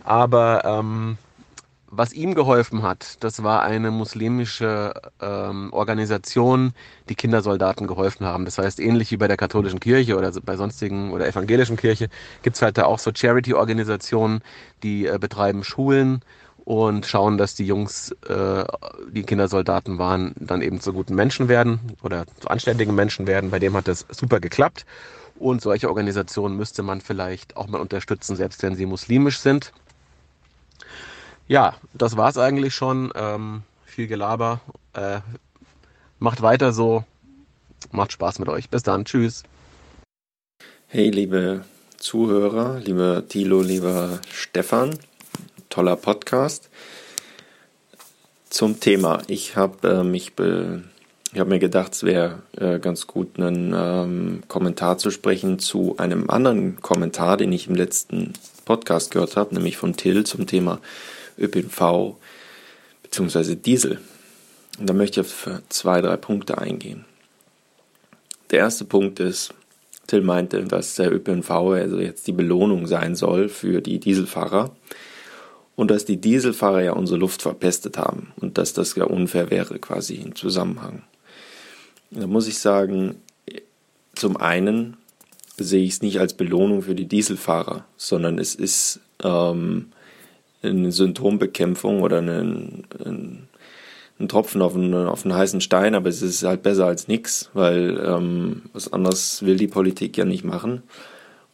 Aber 0.05 0.63
ähm, 0.63 1.17
was 1.95 2.11
ihm 2.11 2.33
geholfen 2.33 2.81
hat, 2.81 3.23
das 3.23 3.43
war 3.43 3.61
eine 3.61 3.91
muslimische 3.91 4.93
ähm, 5.21 5.71
Organisation, 5.71 6.73
die 7.07 7.13
Kindersoldaten 7.13 7.85
geholfen 7.85 8.25
haben. 8.25 8.45
Das 8.45 8.57
heißt, 8.57 8.79
ähnlich 8.79 9.11
wie 9.11 9.17
bei 9.17 9.27
der 9.27 9.37
katholischen 9.37 9.79
Kirche 9.79 10.17
oder 10.17 10.31
bei 10.43 10.57
sonstigen 10.57 11.11
oder 11.11 11.27
evangelischen 11.27 11.77
Kirche 11.77 12.09
gibt's 12.41 12.63
halt 12.63 12.79
da 12.79 12.85
auch 12.85 12.97
so 12.97 13.11
Charity-Organisationen, 13.13 14.41
die 14.81 15.05
äh, 15.05 15.19
betreiben 15.19 15.63
Schulen 15.63 16.23
und 16.65 17.05
schauen, 17.05 17.37
dass 17.37 17.55
die 17.55 17.65
Jungs, 17.65 18.11
äh, 18.27 18.63
die 19.09 19.23
Kindersoldaten 19.23 19.97
waren, 19.97 20.33
dann 20.39 20.61
eben 20.61 20.79
zu 20.79 20.93
guten 20.93 21.15
Menschen 21.15 21.49
werden 21.49 21.79
oder 22.01 22.25
zu 22.39 22.47
anständigen 22.47 22.95
Menschen 22.95 23.27
werden. 23.27 23.51
Bei 23.51 23.59
dem 23.59 23.75
hat 23.75 23.87
das 23.87 24.05
super 24.09 24.39
geklappt. 24.39 24.85
Und 25.35 25.61
solche 25.61 25.89
Organisationen 25.89 26.55
müsste 26.55 26.83
man 26.83 27.01
vielleicht 27.01 27.57
auch 27.57 27.67
mal 27.67 27.81
unterstützen, 27.81 28.35
selbst 28.35 28.63
wenn 28.63 28.75
sie 28.75 28.85
muslimisch 28.85 29.39
sind. 29.39 29.73
Ja, 31.47 31.75
das 31.93 32.15
war's 32.15 32.37
eigentlich 32.37 32.73
schon. 32.73 33.11
Ähm, 33.15 33.63
viel 33.83 34.07
Gelaber. 34.07 34.61
Äh, 34.93 35.19
macht 36.19 36.41
weiter 36.41 36.71
so. 36.71 37.03
Macht 37.91 38.13
Spaß 38.13 38.39
mit 38.39 38.47
euch. 38.47 38.69
Bis 38.69 38.83
dann. 38.83 39.03
Tschüss. 39.03 39.43
Hey, 40.87 41.09
liebe 41.09 41.65
Zuhörer, 41.97 42.79
lieber 42.79 43.27
Thilo, 43.27 43.61
lieber 43.61 44.19
Stefan 44.29 44.97
toller 45.73 45.95
Podcast. 45.95 46.69
Zum 48.51 48.79
Thema. 48.79 49.23
Ich 49.25 49.55
habe 49.55 49.87
äh, 49.87 50.03
mich 50.03 50.35
be 50.35 50.83
ich 51.33 51.39
habe 51.39 51.49
mir 51.49 51.57
gedacht, 51.57 51.93
es 51.93 52.03
wäre 52.03 52.43
äh, 52.55 52.77
ganz 52.77 53.07
gut, 53.07 53.39
einen 53.39 53.73
ähm, 53.75 54.43
Kommentar 54.47 54.99
zu 54.99 55.09
sprechen 55.09 55.57
zu 55.57 55.97
einem 55.97 56.29
anderen 56.29 56.79
Kommentar, 56.79 57.37
den 57.37 57.51
ich 57.51 57.67
im 57.67 57.73
letzten 57.73 58.33
Podcast 58.65 59.09
gehört 59.09 59.35
habe, 59.35 59.55
nämlich 59.55 59.77
von 59.77 59.95
Till 59.95 60.25
zum 60.25 60.45
Thema 60.45 60.79
ÖPNV 61.39 62.17
bzw. 63.01 63.55
Diesel. 63.55 63.99
Und 64.79 64.87
da 64.87 64.93
möchte 64.93 65.21
ich 65.21 65.25
auf 65.25 65.49
zwei, 65.69 66.01
drei 66.01 66.17
Punkte 66.17 66.59
eingehen. 66.59 67.03
Der 68.51 68.59
erste 68.59 68.85
Punkt 68.85 69.19
ist, 69.19 69.55
Till 70.05 70.21
meinte, 70.21 70.63
dass 70.65 70.93
der 70.93 71.11
ÖPNV 71.11 71.49
also 71.49 71.99
jetzt 71.99 72.27
die 72.27 72.31
Belohnung 72.31 72.85
sein 72.85 73.15
soll 73.15 73.49
für 73.49 73.81
die 73.81 73.97
Dieselfahrer 73.97 74.69
und 75.75 75.91
dass 75.91 76.05
die 76.05 76.17
Dieselfahrer 76.21 76.81
ja 76.81 76.93
unsere 76.93 77.19
Luft 77.19 77.41
verpestet 77.41 77.97
haben 77.97 78.31
und 78.37 78.57
dass 78.57 78.73
das 78.73 78.95
ja 78.95 79.05
unfair 79.05 79.49
wäre 79.49 79.79
quasi 79.79 80.15
im 80.15 80.35
Zusammenhang. 80.35 81.03
Da 82.11 82.27
muss 82.27 82.47
ich 82.47 82.59
sagen, 82.59 83.15
zum 84.13 84.37
einen 84.37 84.97
sehe 85.57 85.83
ich 85.83 85.93
es 85.93 86.01
nicht 86.01 86.19
als 86.19 86.33
Belohnung 86.35 86.83
für 86.83 86.95
die 86.95 87.07
Dieselfahrer, 87.07 87.85
sondern 87.97 88.37
es 88.37 88.55
ist 88.55 88.99
ähm, 89.23 89.87
eine 90.61 90.91
Symptombekämpfung 90.91 92.01
oder 92.01 92.19
ein, 92.19 92.85
ein, 93.03 93.47
ein 94.19 94.27
Tropfen 94.27 94.61
auf 94.61 94.75
einen, 94.75 94.93
auf 94.93 95.25
einen 95.25 95.35
heißen 95.35 95.61
Stein, 95.61 95.95
aber 95.95 96.09
es 96.09 96.21
ist 96.21 96.43
halt 96.43 96.63
besser 96.63 96.85
als 96.85 97.07
nichts, 97.07 97.49
weil 97.53 98.01
ähm, 98.05 98.63
was 98.73 98.93
anderes 98.93 99.43
will 99.43 99.57
die 99.57 99.67
Politik 99.67 100.17
ja 100.17 100.25
nicht 100.25 100.43
machen. 100.43 100.83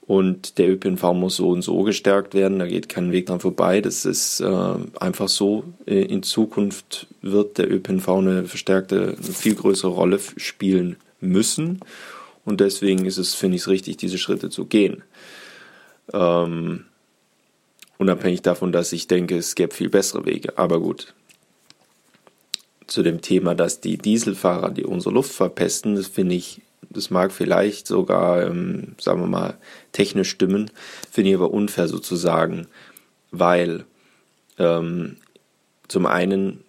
Und 0.10 0.58
der 0.58 0.68
ÖPNV 0.72 1.14
muss 1.14 1.36
so 1.36 1.50
und 1.50 1.62
so 1.62 1.84
gestärkt 1.84 2.34
werden, 2.34 2.58
da 2.58 2.66
geht 2.66 2.90
kein 2.90 3.12
Weg 3.12 3.28
dran 3.28 3.40
vorbei. 3.40 3.80
Das 3.80 4.06
ist 4.06 4.40
äh, 4.40 4.76
einfach 5.00 5.30
so. 5.30 5.66
Äh, 5.86 6.02
in 6.02 6.24
Zukunft 6.24 7.06
wird 7.22 7.60
der 7.60 7.72
ÖPNV 7.72 8.10
eine 8.10 8.46
verstärkte, 8.46 9.16
eine 9.16 9.34
viel 9.34 9.54
größere 9.54 9.92
Rolle 9.92 10.20
spielen 10.38 10.96
müssen. 11.22 11.82
Und 12.44 12.60
deswegen 12.60 13.06
ist 13.06 13.20
es, 13.20 13.36
finde 13.36 13.58
ich 13.58 13.62
es 13.62 13.68
richtig, 13.68 13.98
diese 13.98 14.18
Schritte 14.18 14.50
zu 14.50 14.66
gehen. 14.66 15.04
Ähm, 16.12 16.86
unabhängig 18.00 18.42
davon, 18.42 18.72
dass 18.72 18.92
ich 18.94 19.06
denke, 19.06 19.38
es 19.38 19.54
gäbe 19.54 19.76
viel 19.76 19.90
bessere 19.90 20.26
Wege. 20.26 20.58
Aber 20.58 20.80
gut. 20.80 21.14
Zu 22.88 23.04
dem 23.04 23.22
Thema, 23.22 23.54
dass 23.54 23.80
die 23.80 24.00
Dieselfahrer, 24.00 24.72
die 24.72 24.86
unsere 24.86 25.14
Luft 25.14 25.34
verpesten, 25.34 25.94
das 25.94 26.08
finde 26.08 26.34
ich 26.34 26.62
das 26.90 27.10
mag 27.10 27.32
vielleicht 27.32 27.88
sogar, 27.88 28.44
ähm, 28.48 28.96
sagen 29.00 29.22
wir 29.22 29.28
mal, 29.28 29.58
technisch 29.92 30.30
stimmen, 30.30 30.72
finde 31.12 31.32
ich 31.32 31.36
aber 31.36 31.52
unfair 31.52 31.88
sozusagen, 31.88 32.68
weil 33.32 33.86
ähm, 34.58 35.18
zum 35.88 36.06
einen 36.06 36.64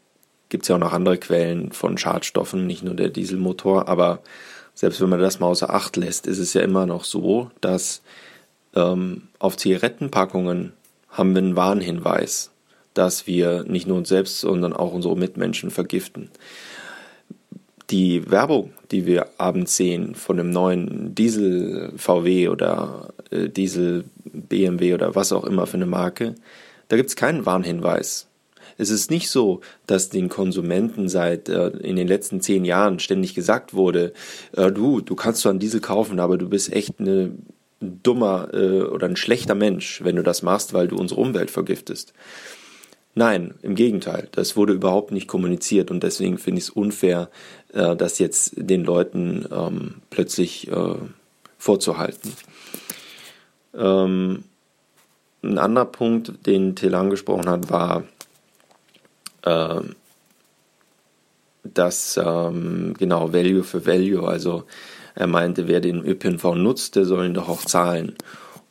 gibt 0.48 0.64
es 0.64 0.68
ja 0.68 0.76
auch 0.76 0.80
noch 0.80 0.92
andere 0.92 1.18
Quellen 1.18 1.72
von 1.72 1.96
Schadstoffen, 1.96 2.66
nicht 2.66 2.82
nur 2.82 2.94
der 2.94 3.08
Dieselmotor, 3.08 3.88
aber 3.88 4.20
selbst 4.74 5.00
wenn 5.00 5.08
man 5.08 5.20
das 5.20 5.40
mal 5.40 5.46
außer 5.46 5.70
Acht 5.70 5.96
lässt, 5.96 6.26
ist 6.26 6.38
es 6.38 6.54
ja 6.54 6.62
immer 6.62 6.86
noch 6.86 7.04
so, 7.04 7.50
dass 7.60 8.02
ähm, 8.74 9.28
auf 9.38 9.56
Zigarettenpackungen 9.56 10.72
haben 11.08 11.34
wir 11.34 11.42
einen 11.42 11.56
Warnhinweis, 11.56 12.50
dass 12.94 13.26
wir 13.26 13.64
nicht 13.64 13.86
nur 13.86 13.98
uns 13.98 14.08
selbst, 14.08 14.40
sondern 14.40 14.72
auch 14.72 14.92
unsere 14.92 15.16
Mitmenschen 15.16 15.70
vergiften 15.70 16.30
die 17.90 18.30
Werbung, 18.30 18.72
die 18.90 19.06
wir 19.06 19.28
abends 19.38 19.76
sehen 19.76 20.14
von 20.14 20.36
dem 20.36 20.50
neuen 20.50 21.14
Diesel 21.14 21.92
VW 21.96 22.48
oder 22.48 23.12
äh, 23.30 23.48
Diesel 23.48 24.04
BMW 24.24 24.94
oder 24.94 25.14
was 25.14 25.32
auch 25.32 25.44
immer 25.44 25.66
für 25.66 25.76
eine 25.76 25.86
Marke, 25.86 26.34
da 26.88 26.96
gibt 26.96 27.08
es 27.08 27.16
keinen 27.16 27.46
Warnhinweis. 27.46 28.26
Es 28.78 28.90
ist 28.90 29.10
nicht 29.10 29.28
so, 29.28 29.60
dass 29.86 30.08
den 30.08 30.28
Konsumenten 30.28 31.08
seit 31.08 31.48
äh, 31.48 31.68
in 31.68 31.96
den 31.96 32.08
letzten 32.08 32.40
zehn 32.40 32.64
Jahren 32.64 32.98
ständig 32.98 33.34
gesagt 33.34 33.74
wurde, 33.74 34.12
äh, 34.56 34.72
du, 34.72 35.00
du 35.00 35.14
kannst 35.14 35.42
zwar 35.42 35.50
einen 35.50 35.60
Diesel 35.60 35.80
kaufen, 35.80 36.20
aber 36.20 36.38
du 36.38 36.48
bist 36.48 36.72
echt 36.72 36.98
eine 36.98 37.32
dummer 37.80 38.48
äh, 38.52 38.82
oder 38.82 39.06
ein 39.06 39.16
schlechter 39.16 39.54
Mensch, 39.54 40.02
wenn 40.04 40.16
du 40.16 40.22
das 40.22 40.42
machst, 40.42 40.74
weil 40.74 40.88
du 40.88 40.96
unsere 40.96 41.20
Umwelt 41.20 41.50
vergiftest. 41.50 42.12
Nein, 43.14 43.54
im 43.62 43.74
Gegenteil, 43.74 44.28
das 44.32 44.56
wurde 44.56 44.72
überhaupt 44.72 45.10
nicht 45.10 45.26
kommuniziert 45.26 45.90
und 45.90 46.02
deswegen 46.02 46.38
finde 46.38 46.58
ich 46.60 46.66
es 46.66 46.70
unfair, 46.70 47.28
äh, 47.72 47.96
das 47.96 48.18
jetzt 48.18 48.52
den 48.56 48.84
Leuten 48.84 49.46
ähm, 49.50 49.96
plötzlich 50.10 50.70
äh, 50.70 50.94
vorzuhalten. 51.58 52.32
Ähm, 53.74 54.44
ein 55.42 55.58
anderer 55.58 55.86
Punkt, 55.86 56.46
den 56.46 56.76
Till 56.76 56.94
angesprochen 56.94 57.48
hat, 57.48 57.70
war, 57.70 58.04
äh, 59.42 59.80
dass 61.64 62.18
ähm, 62.22 62.94
genau 62.98 63.32
Value 63.32 63.64
für 63.64 63.86
Value, 63.86 64.26
also 64.26 64.64
er 65.14 65.26
meinte, 65.26 65.66
wer 65.66 65.80
den 65.80 66.04
ÖPNV 66.04 66.54
nutzt, 66.54 66.96
der 66.96 67.04
soll 67.04 67.26
ihn 67.26 67.34
doch 67.34 67.48
auch 67.48 67.64
zahlen. 67.64 68.14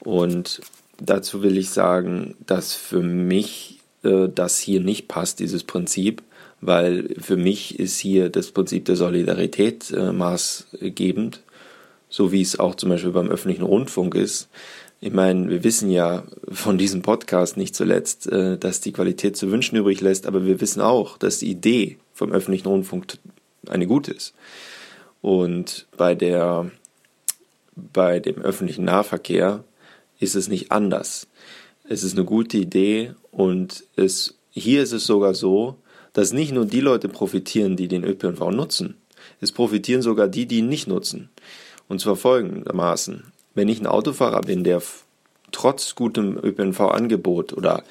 Und 0.03 0.61
dazu 0.97 1.43
will 1.43 1.57
ich 1.57 1.69
sagen, 1.69 2.35
dass 2.45 2.73
für 2.73 3.01
mich 3.01 3.78
äh, 4.03 4.27
das 4.33 4.59
hier 4.59 4.79
nicht 4.79 5.07
passt, 5.07 5.39
dieses 5.39 5.63
Prinzip 5.63 6.23
weil 6.61 7.15
für 7.19 7.37
mich 7.37 7.79
ist 7.79 7.99
hier 7.99 8.29
das 8.29 8.51
Prinzip 8.51 8.85
der 8.85 8.95
Solidarität 8.95 9.91
äh, 9.91 10.11
maßgebend, 10.11 11.41
so 12.09 12.31
wie 12.31 12.41
es 12.41 12.59
auch 12.59 12.75
zum 12.75 12.89
Beispiel 12.89 13.11
beim 13.11 13.29
öffentlichen 13.29 13.63
Rundfunk 13.63 14.15
ist. 14.15 14.49
Ich 15.01 15.13
meine, 15.13 15.49
wir 15.49 15.63
wissen 15.63 15.89
ja 15.89 16.23
von 16.51 16.77
diesem 16.77 17.01
Podcast 17.01 17.55
nicht 17.55 17.75
zuletzt, 17.75 18.27
äh, 18.27 18.57
dass 18.57 18.81
die 18.81 18.91
Qualität 18.91 19.37
zu 19.37 19.51
wünschen 19.51 19.77
übrig 19.77 20.01
lässt, 20.01 20.27
aber 20.27 20.45
wir 20.45 20.59
wissen 20.59 20.81
auch, 20.81 21.17
dass 21.17 21.39
die 21.39 21.51
Idee 21.51 21.97
vom 22.13 22.31
öffentlichen 22.31 22.67
Rundfunk 22.67 23.17
eine 23.69 23.87
gute 23.87 24.11
ist. 24.11 24.33
Und 25.21 25.87
bei 25.95 26.15
der, 26.15 26.69
bei 27.75 28.19
dem 28.19 28.41
öffentlichen 28.41 28.85
Nahverkehr 28.85 29.63
ist 30.19 30.35
es 30.35 30.49
nicht 30.49 30.71
anders. 30.71 31.27
Es 31.91 32.03
ist 32.03 32.15
eine 32.15 32.23
gute 32.23 32.57
Idee 32.57 33.15
und 33.31 33.83
es, 33.95 34.35
hier 34.51 34.83
ist 34.83 34.91
es 34.91 35.07
sogar 35.07 35.33
so, 35.33 35.75
dass 36.13 36.33
nicht 36.33 36.51
nur 36.51 36.65
die 36.65 36.81
Leute 36.81 37.09
profitieren, 37.09 37.77
die 37.77 37.87
den 37.87 38.03
ÖPNV 38.03 38.51
nutzen, 38.51 38.95
es 39.41 39.51
profitieren 39.51 40.03
sogar 40.03 40.27
die, 40.27 40.45
die 40.45 40.59
ihn 40.59 40.69
nicht 40.69 40.87
nutzen. 40.87 41.29
Und 41.87 41.99
zwar 41.99 42.15
folgendermaßen. 42.15 43.23
Wenn 43.55 43.69
ich 43.69 43.81
ein 43.81 43.87
Autofahrer 43.87 44.41
bin, 44.41 44.63
der 44.63 44.83
trotz 45.51 45.95
gutem 45.95 46.37
ÖPNV-Angebot 46.37 47.53
oder 47.53 47.83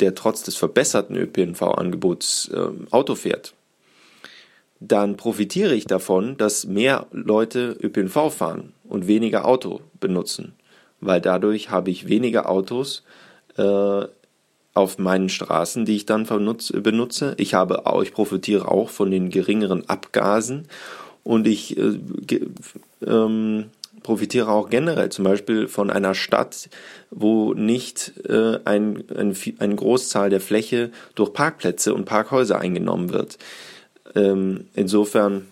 der 0.00 0.14
trotz 0.14 0.42
des 0.42 0.56
verbesserten 0.56 1.16
ÖPNV-Angebots 1.16 2.50
äh, 2.52 2.68
Auto 2.90 3.14
fährt, 3.14 3.54
dann 4.80 5.16
profitiere 5.16 5.74
ich 5.74 5.86
davon, 5.86 6.36
dass 6.36 6.66
mehr 6.66 7.06
Leute 7.10 7.74
ÖPNV 7.80 8.30
fahren 8.30 8.74
und 8.84 9.06
weniger 9.06 9.46
Auto 9.46 9.80
benutzen, 9.98 10.52
weil 11.04 11.20
dadurch 11.20 11.70
habe 11.70 11.90
ich 11.90 12.08
weniger 12.08 12.48
Autos 12.48 13.02
äh, 13.56 14.06
auf 14.74 14.98
meinen 14.98 15.28
Straßen, 15.28 15.84
die 15.84 15.96
ich 15.96 16.06
dann 16.06 16.26
benutze. 16.26 17.34
Ich 17.38 17.54
habe 17.54 17.84
ich 18.02 18.12
profitiere 18.12 18.68
auch 18.68 18.90
von 18.90 19.10
den 19.10 19.30
geringeren 19.30 19.88
Abgasen 19.88 20.66
und 21.22 21.46
ich 21.46 21.76
äh, 21.78 21.98
ähm, 23.06 23.66
profitiere 24.02 24.48
auch 24.48 24.68
generell 24.68 25.08
zum 25.10 25.24
Beispiel 25.24 25.68
von 25.68 25.90
einer 25.90 26.14
Stadt, 26.14 26.68
wo 27.10 27.54
nicht 27.54 28.12
äh, 28.28 28.58
ein, 28.64 29.04
ein, 29.16 29.36
eine 29.58 29.74
Großzahl 29.74 30.30
der 30.30 30.40
Fläche 30.40 30.90
durch 31.14 31.32
Parkplätze 31.32 31.94
und 31.94 32.04
Parkhäuser 32.04 32.60
eingenommen 32.60 33.12
wird. 33.12 33.38
Ähm, 34.14 34.66
insofern 34.74 35.46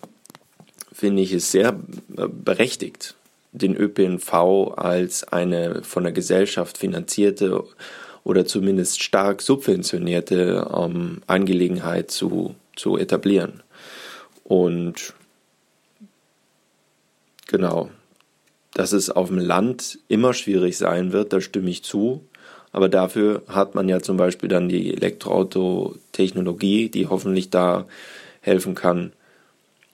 finde 0.93 1.23
ich 1.23 1.33
es 1.33 1.51
sehr 1.51 1.81
äh, 2.17 2.29
berechtigt, 2.29 3.15
den 3.53 3.77
ÖPNV 3.77 4.73
als 4.77 5.25
eine 5.25 5.83
von 5.83 6.05
der 6.05 6.13
Gesellschaft 6.13 6.79
finanzierte 6.79 7.65
oder 8.25 8.47
zumindest 8.47 9.03
stark 9.03 9.43
subventionierte 9.43 10.71
ähm, 10.75 11.23
Angelegenheit 11.27 12.11
zu, 12.11 12.55
zu 12.77 12.97
etablieren. 12.97 13.63
Und 14.45 15.15
genau, 17.47 17.91
dass 18.75 18.93
es 18.93 19.11
auf 19.11 19.29
dem 19.29 19.39
Land 19.39 19.99
immer 20.09 20.35
schwierig 20.35 20.79
sein 20.79 21.13
wird, 21.13 21.33
da 21.33 21.41
stimme 21.41 21.71
ich 21.71 21.85
zu. 21.85 22.25
Aber 22.73 22.89
dafür 22.89 23.43
hat 23.49 23.75
man 23.75 23.89
ja 23.89 24.01
zum 24.01 24.17
Beispiel 24.17 24.49
dann 24.49 24.71
die 24.71 24.95
Elektroauto-Technologie, 24.95 26.89
die 26.89 27.07
hoffentlich 27.07 27.51
da 27.51 27.87
helfen 28.41 28.75
kann, 28.75 29.13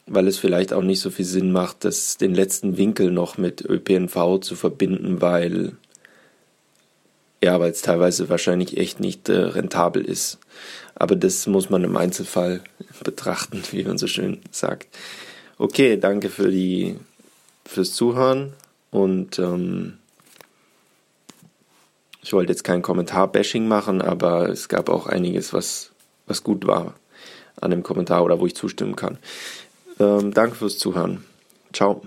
weil 0.08 0.28
es 0.28 0.38
vielleicht 0.38 0.72
auch 0.72 0.82
nicht 0.82 1.00
so 1.00 1.10
viel 1.10 1.24
Sinn 1.24 1.52
macht, 1.52 1.84
das 1.84 2.16
den 2.16 2.34
letzten 2.34 2.76
Winkel 2.76 3.10
noch 3.10 3.38
mit 3.38 3.64
ÖPNV 3.64 4.40
zu 4.40 4.56
verbinden, 4.56 5.20
weil 5.20 5.76
ja, 7.42 7.60
weil 7.60 7.70
es 7.70 7.82
teilweise 7.82 8.28
wahrscheinlich 8.28 8.76
echt 8.78 8.98
nicht 8.98 9.28
äh, 9.28 9.36
rentabel 9.36 10.04
ist. 10.04 10.38
Aber 10.96 11.14
das 11.14 11.46
muss 11.46 11.70
man 11.70 11.84
im 11.84 11.96
Einzelfall 11.96 12.62
betrachten, 13.04 13.62
wie 13.70 13.84
man 13.84 13.98
so 13.98 14.08
schön 14.08 14.40
sagt. 14.50 14.88
Okay, 15.56 15.96
danke 15.96 16.30
für 16.30 16.50
die 16.50 16.96
fürs 17.64 17.92
Zuhören 17.92 18.54
und 18.90 19.38
ähm, 19.38 19.98
ich 22.22 22.32
wollte 22.32 22.52
jetzt 22.52 22.64
kein 22.64 22.82
Kommentar-Bashing 22.82 23.68
machen, 23.68 24.02
aber 24.02 24.48
es 24.48 24.68
gab 24.68 24.88
auch 24.88 25.06
einiges, 25.06 25.52
was, 25.52 25.92
was 26.26 26.42
gut 26.42 26.66
war 26.66 26.94
an 27.60 27.70
dem 27.70 27.82
Kommentar 27.82 28.24
oder 28.24 28.38
wo 28.40 28.46
ich 28.46 28.54
zustimmen 28.54 28.96
kann. 28.96 29.18
Ähm, 30.00 30.32
danke 30.32 30.56
fürs 30.56 30.78
Zuhören. 30.78 31.24
Ciao. 31.72 32.02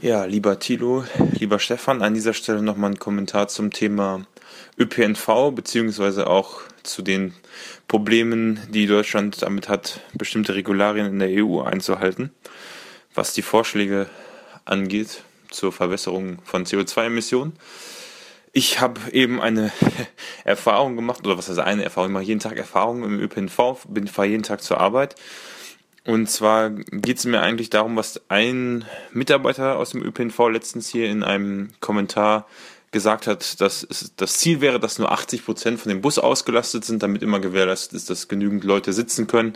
Ja, 0.00 0.24
lieber 0.24 0.58
Thilo, 0.58 1.04
lieber 1.38 1.58
Stefan, 1.58 2.02
an 2.02 2.14
dieser 2.14 2.32
Stelle 2.32 2.62
nochmal 2.62 2.90
ein 2.90 2.98
Kommentar 2.98 3.48
zum 3.48 3.70
Thema 3.70 4.26
ÖPNV, 4.78 5.52
beziehungsweise 5.54 6.26
auch 6.26 6.62
zu 6.82 7.02
den 7.02 7.34
Problemen, 7.86 8.60
die 8.70 8.86
Deutschland 8.86 9.42
damit 9.42 9.68
hat, 9.68 10.00
bestimmte 10.14 10.54
Regularien 10.54 11.06
in 11.06 11.18
der 11.18 11.44
EU 11.44 11.60
einzuhalten, 11.60 12.30
was 13.14 13.32
die 13.32 13.42
Vorschläge 13.42 14.08
angeht 14.64 15.22
zur 15.50 15.70
Verbesserung 15.70 16.38
von 16.44 16.64
CO2-Emissionen. 16.64 17.52
Ich 18.52 18.80
habe 18.80 19.00
eben 19.12 19.40
eine 19.40 19.70
Erfahrung 20.44 20.96
gemacht, 20.96 21.26
oder 21.26 21.38
was 21.38 21.48
heißt 21.48 21.58
eine 21.60 21.84
Erfahrung? 21.84 22.10
Ich 22.10 22.14
mache 22.14 22.24
jeden 22.24 22.40
Tag 22.40 22.56
Erfahrungen 22.56 23.04
im 23.04 23.20
ÖPNV, 23.20 23.86
bin 23.88 24.08
fahre 24.08 24.28
jeden 24.28 24.42
Tag 24.42 24.62
zur 24.62 24.80
Arbeit. 24.80 25.14
Und 26.04 26.28
zwar 26.28 26.70
geht 26.70 27.18
es 27.18 27.24
mir 27.24 27.40
eigentlich 27.40 27.70
darum, 27.70 27.96
was 27.96 28.20
ein 28.28 28.84
Mitarbeiter 29.12 29.78
aus 29.78 29.90
dem 29.90 30.02
ÖPNV 30.02 30.48
letztens 30.48 30.88
hier 30.88 31.08
in 31.08 31.22
einem 31.22 31.70
Kommentar 31.80 32.46
gesagt 32.90 33.26
hat, 33.26 33.60
dass 33.60 33.86
es 33.88 34.12
das 34.16 34.38
Ziel 34.38 34.60
wäre, 34.60 34.78
dass 34.80 34.98
nur 34.98 35.12
80 35.12 35.44
Prozent 35.44 35.80
von 35.80 35.88
dem 35.88 36.02
Bus 36.02 36.18
ausgelastet 36.18 36.84
sind, 36.84 37.02
damit 37.02 37.22
immer 37.22 37.40
gewährleistet 37.40 37.94
ist, 37.94 38.10
dass 38.10 38.28
genügend 38.28 38.64
Leute 38.64 38.92
sitzen 38.92 39.26
können. 39.26 39.54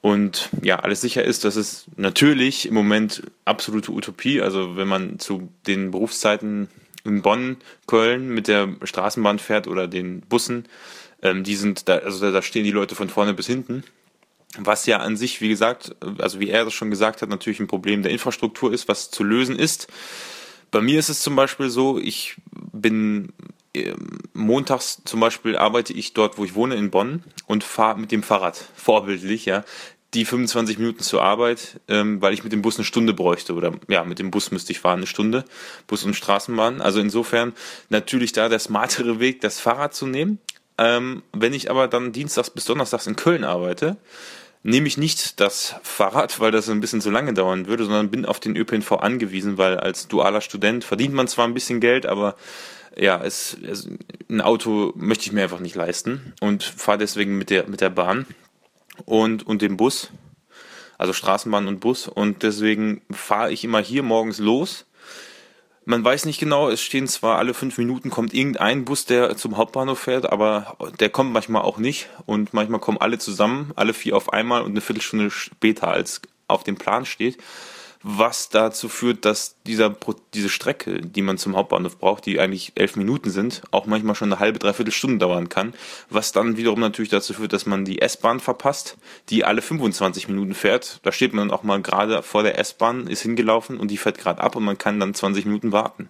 Und 0.00 0.50
ja, 0.62 0.80
alles 0.80 1.00
sicher 1.00 1.24
ist, 1.24 1.44
dass 1.44 1.56
es 1.56 1.86
natürlich 1.96 2.66
im 2.66 2.74
Moment 2.74 3.22
absolute 3.44 3.92
Utopie, 3.92 4.40
also 4.40 4.76
wenn 4.76 4.88
man 4.88 5.18
zu 5.18 5.48
den 5.66 5.90
Berufszeiten 5.90 6.68
in 7.04 7.22
Bonn, 7.22 7.58
Köln 7.86 8.28
mit 8.28 8.48
der 8.48 8.68
Straßenbahn 8.82 9.38
fährt 9.38 9.68
oder 9.68 9.86
den 9.86 10.20
Bussen, 10.22 10.66
ähm, 11.22 11.44
die 11.44 11.54
sind 11.54 11.88
da, 11.88 11.98
also 11.98 12.20
da, 12.20 12.30
da 12.30 12.42
stehen 12.42 12.64
die 12.64 12.72
Leute 12.72 12.94
von 12.94 13.08
vorne 13.08 13.32
bis 13.32 13.46
hinten. 13.46 13.84
Was 14.58 14.86
ja 14.86 14.98
an 14.98 15.16
sich, 15.16 15.40
wie 15.40 15.48
gesagt, 15.48 15.96
also 16.18 16.40
wie 16.40 16.48
er 16.48 16.64
das 16.64 16.72
schon 16.72 16.90
gesagt 16.90 17.20
hat, 17.20 17.28
natürlich 17.28 17.60
ein 17.60 17.66
Problem 17.66 18.02
der 18.02 18.12
Infrastruktur 18.12 18.72
ist, 18.72 18.88
was 18.88 19.10
zu 19.10 19.22
lösen 19.22 19.58
ist. 19.58 19.88
Bei 20.70 20.80
mir 20.80 20.98
ist 20.98 21.08
es 21.08 21.20
zum 21.20 21.36
Beispiel 21.36 21.68
so, 21.68 21.98
ich 21.98 22.36
bin 22.72 23.32
ähm, 23.76 24.18
montags 24.32 25.02
zum 25.04 25.20
Beispiel 25.20 25.56
arbeite 25.56 25.92
ich 25.92 26.14
dort, 26.14 26.38
wo 26.38 26.44
ich 26.44 26.54
wohne, 26.54 26.76
in 26.76 26.90
Bonn 26.90 27.22
und 27.46 27.64
fahre 27.64 27.98
mit 27.98 28.12
dem 28.12 28.22
Fahrrad, 28.22 28.56
vorbildlich, 28.76 29.44
ja, 29.44 29.64
die 30.14 30.24
25 30.24 30.78
Minuten 30.78 31.02
zur 31.02 31.22
Arbeit, 31.22 31.80
ähm, 31.88 32.22
weil 32.22 32.32
ich 32.32 32.42
mit 32.42 32.52
dem 32.52 32.62
Bus 32.62 32.76
eine 32.78 32.84
Stunde 32.84 33.12
bräuchte 33.12 33.54
oder 33.54 33.72
ja, 33.88 34.04
mit 34.04 34.18
dem 34.18 34.30
Bus 34.30 34.50
müsste 34.50 34.72
ich 34.72 34.80
fahren 34.80 35.00
eine 35.00 35.06
Stunde, 35.06 35.44
Bus 35.86 36.04
und 36.04 36.14
Straßenbahn. 36.14 36.80
Also 36.80 37.00
insofern 37.00 37.52
natürlich 37.90 38.32
da 38.32 38.48
der 38.48 38.58
smartere 38.58 39.20
Weg, 39.20 39.42
das 39.42 39.60
Fahrrad 39.60 39.94
zu 39.94 40.06
nehmen. 40.06 40.38
Ähm, 40.78 41.22
wenn 41.32 41.54
ich 41.54 41.70
aber 41.70 41.88
dann 41.88 42.12
dienstags 42.12 42.50
bis 42.50 42.64
donnerstags 42.64 43.06
in 43.06 43.16
Köln 43.16 43.44
arbeite, 43.44 43.96
nehme 44.62 44.88
ich 44.88 44.98
nicht 44.98 45.40
das 45.40 45.76
Fahrrad, 45.82 46.40
weil 46.40 46.50
das 46.50 46.68
ein 46.68 46.80
bisschen 46.80 47.00
zu 47.00 47.10
lange 47.10 47.32
dauern 47.32 47.66
würde, 47.66 47.84
sondern 47.84 48.10
bin 48.10 48.26
auf 48.26 48.40
den 48.40 48.56
ÖPNV 48.56 48.92
angewiesen, 48.92 49.58
weil 49.58 49.78
als 49.78 50.08
dualer 50.08 50.40
Student 50.40 50.84
verdient 50.84 51.14
man 51.14 51.28
zwar 51.28 51.46
ein 51.46 51.54
bisschen 51.54 51.80
Geld, 51.80 52.04
aber 52.04 52.34
ja, 52.96 53.22
es, 53.22 53.56
es, 53.62 53.88
ein 54.28 54.40
Auto 54.40 54.92
möchte 54.96 55.26
ich 55.26 55.32
mir 55.32 55.44
einfach 55.44 55.60
nicht 55.60 55.76
leisten 55.76 56.32
und 56.40 56.64
fahre 56.64 56.98
deswegen 56.98 57.38
mit 57.38 57.50
der, 57.50 57.68
mit 57.68 57.80
der 57.80 57.90
Bahn 57.90 58.26
und, 59.04 59.46
und 59.46 59.62
dem 59.62 59.76
Bus, 59.76 60.10
also 60.98 61.12
Straßenbahn 61.12 61.68
und 61.68 61.80
Bus 61.80 62.08
und 62.08 62.42
deswegen 62.42 63.02
fahre 63.10 63.52
ich 63.52 63.64
immer 63.64 63.80
hier 63.80 64.02
morgens 64.02 64.38
los 64.38 64.86
man 65.86 66.04
weiß 66.04 66.26
nicht 66.26 66.40
genau, 66.40 66.68
es 66.68 66.82
stehen 66.82 67.06
zwar 67.06 67.38
alle 67.38 67.54
fünf 67.54 67.78
Minuten 67.78 68.10
kommt 68.10 68.34
irgendein 68.34 68.84
Bus, 68.84 69.06
der 69.06 69.36
zum 69.36 69.56
Hauptbahnhof 69.56 70.00
fährt, 70.00 70.30
aber 70.30 70.76
der 70.98 71.10
kommt 71.10 71.32
manchmal 71.32 71.62
auch 71.62 71.78
nicht. 71.78 72.10
Und 72.26 72.52
manchmal 72.52 72.80
kommen 72.80 72.98
alle 72.98 73.18
zusammen, 73.18 73.72
alle 73.76 73.94
vier 73.94 74.16
auf 74.16 74.32
einmal 74.32 74.62
und 74.62 74.72
eine 74.72 74.80
Viertelstunde 74.80 75.30
später 75.30 75.88
als 75.88 76.20
auf 76.48 76.64
dem 76.64 76.76
Plan 76.76 77.06
steht 77.06 77.38
was 78.08 78.50
dazu 78.50 78.88
führt, 78.88 79.24
dass 79.24 79.56
dieser, 79.66 79.92
diese 80.32 80.48
Strecke, 80.48 81.00
die 81.00 81.22
man 81.22 81.38
zum 81.38 81.56
Hauptbahnhof 81.56 81.98
braucht, 81.98 82.24
die 82.24 82.38
eigentlich 82.38 82.70
elf 82.76 82.94
Minuten 82.94 83.30
sind, 83.30 83.62
auch 83.72 83.86
manchmal 83.86 84.14
schon 84.14 84.32
eine 84.32 84.38
halbe, 84.38 84.60
dreiviertel 84.60 84.92
Stunde 84.92 85.18
dauern 85.18 85.48
kann, 85.48 85.74
was 86.08 86.30
dann 86.30 86.56
wiederum 86.56 86.78
natürlich 86.78 87.10
dazu 87.10 87.34
führt, 87.34 87.52
dass 87.52 87.66
man 87.66 87.84
die 87.84 88.00
S-Bahn 88.00 88.38
verpasst, 88.38 88.96
die 89.28 89.44
alle 89.44 89.60
25 89.60 90.28
Minuten 90.28 90.54
fährt. 90.54 91.00
Da 91.02 91.10
steht 91.10 91.34
man 91.34 91.48
dann 91.48 91.58
auch 91.58 91.64
mal 91.64 91.82
gerade 91.82 92.22
vor 92.22 92.44
der 92.44 92.60
S-Bahn, 92.60 93.08
ist 93.08 93.22
hingelaufen 93.22 93.76
und 93.76 93.90
die 93.90 93.96
fährt 93.96 94.18
gerade 94.18 94.40
ab 94.40 94.54
und 94.54 94.62
man 94.62 94.78
kann 94.78 95.00
dann 95.00 95.12
20 95.12 95.44
Minuten 95.44 95.72
warten. 95.72 96.08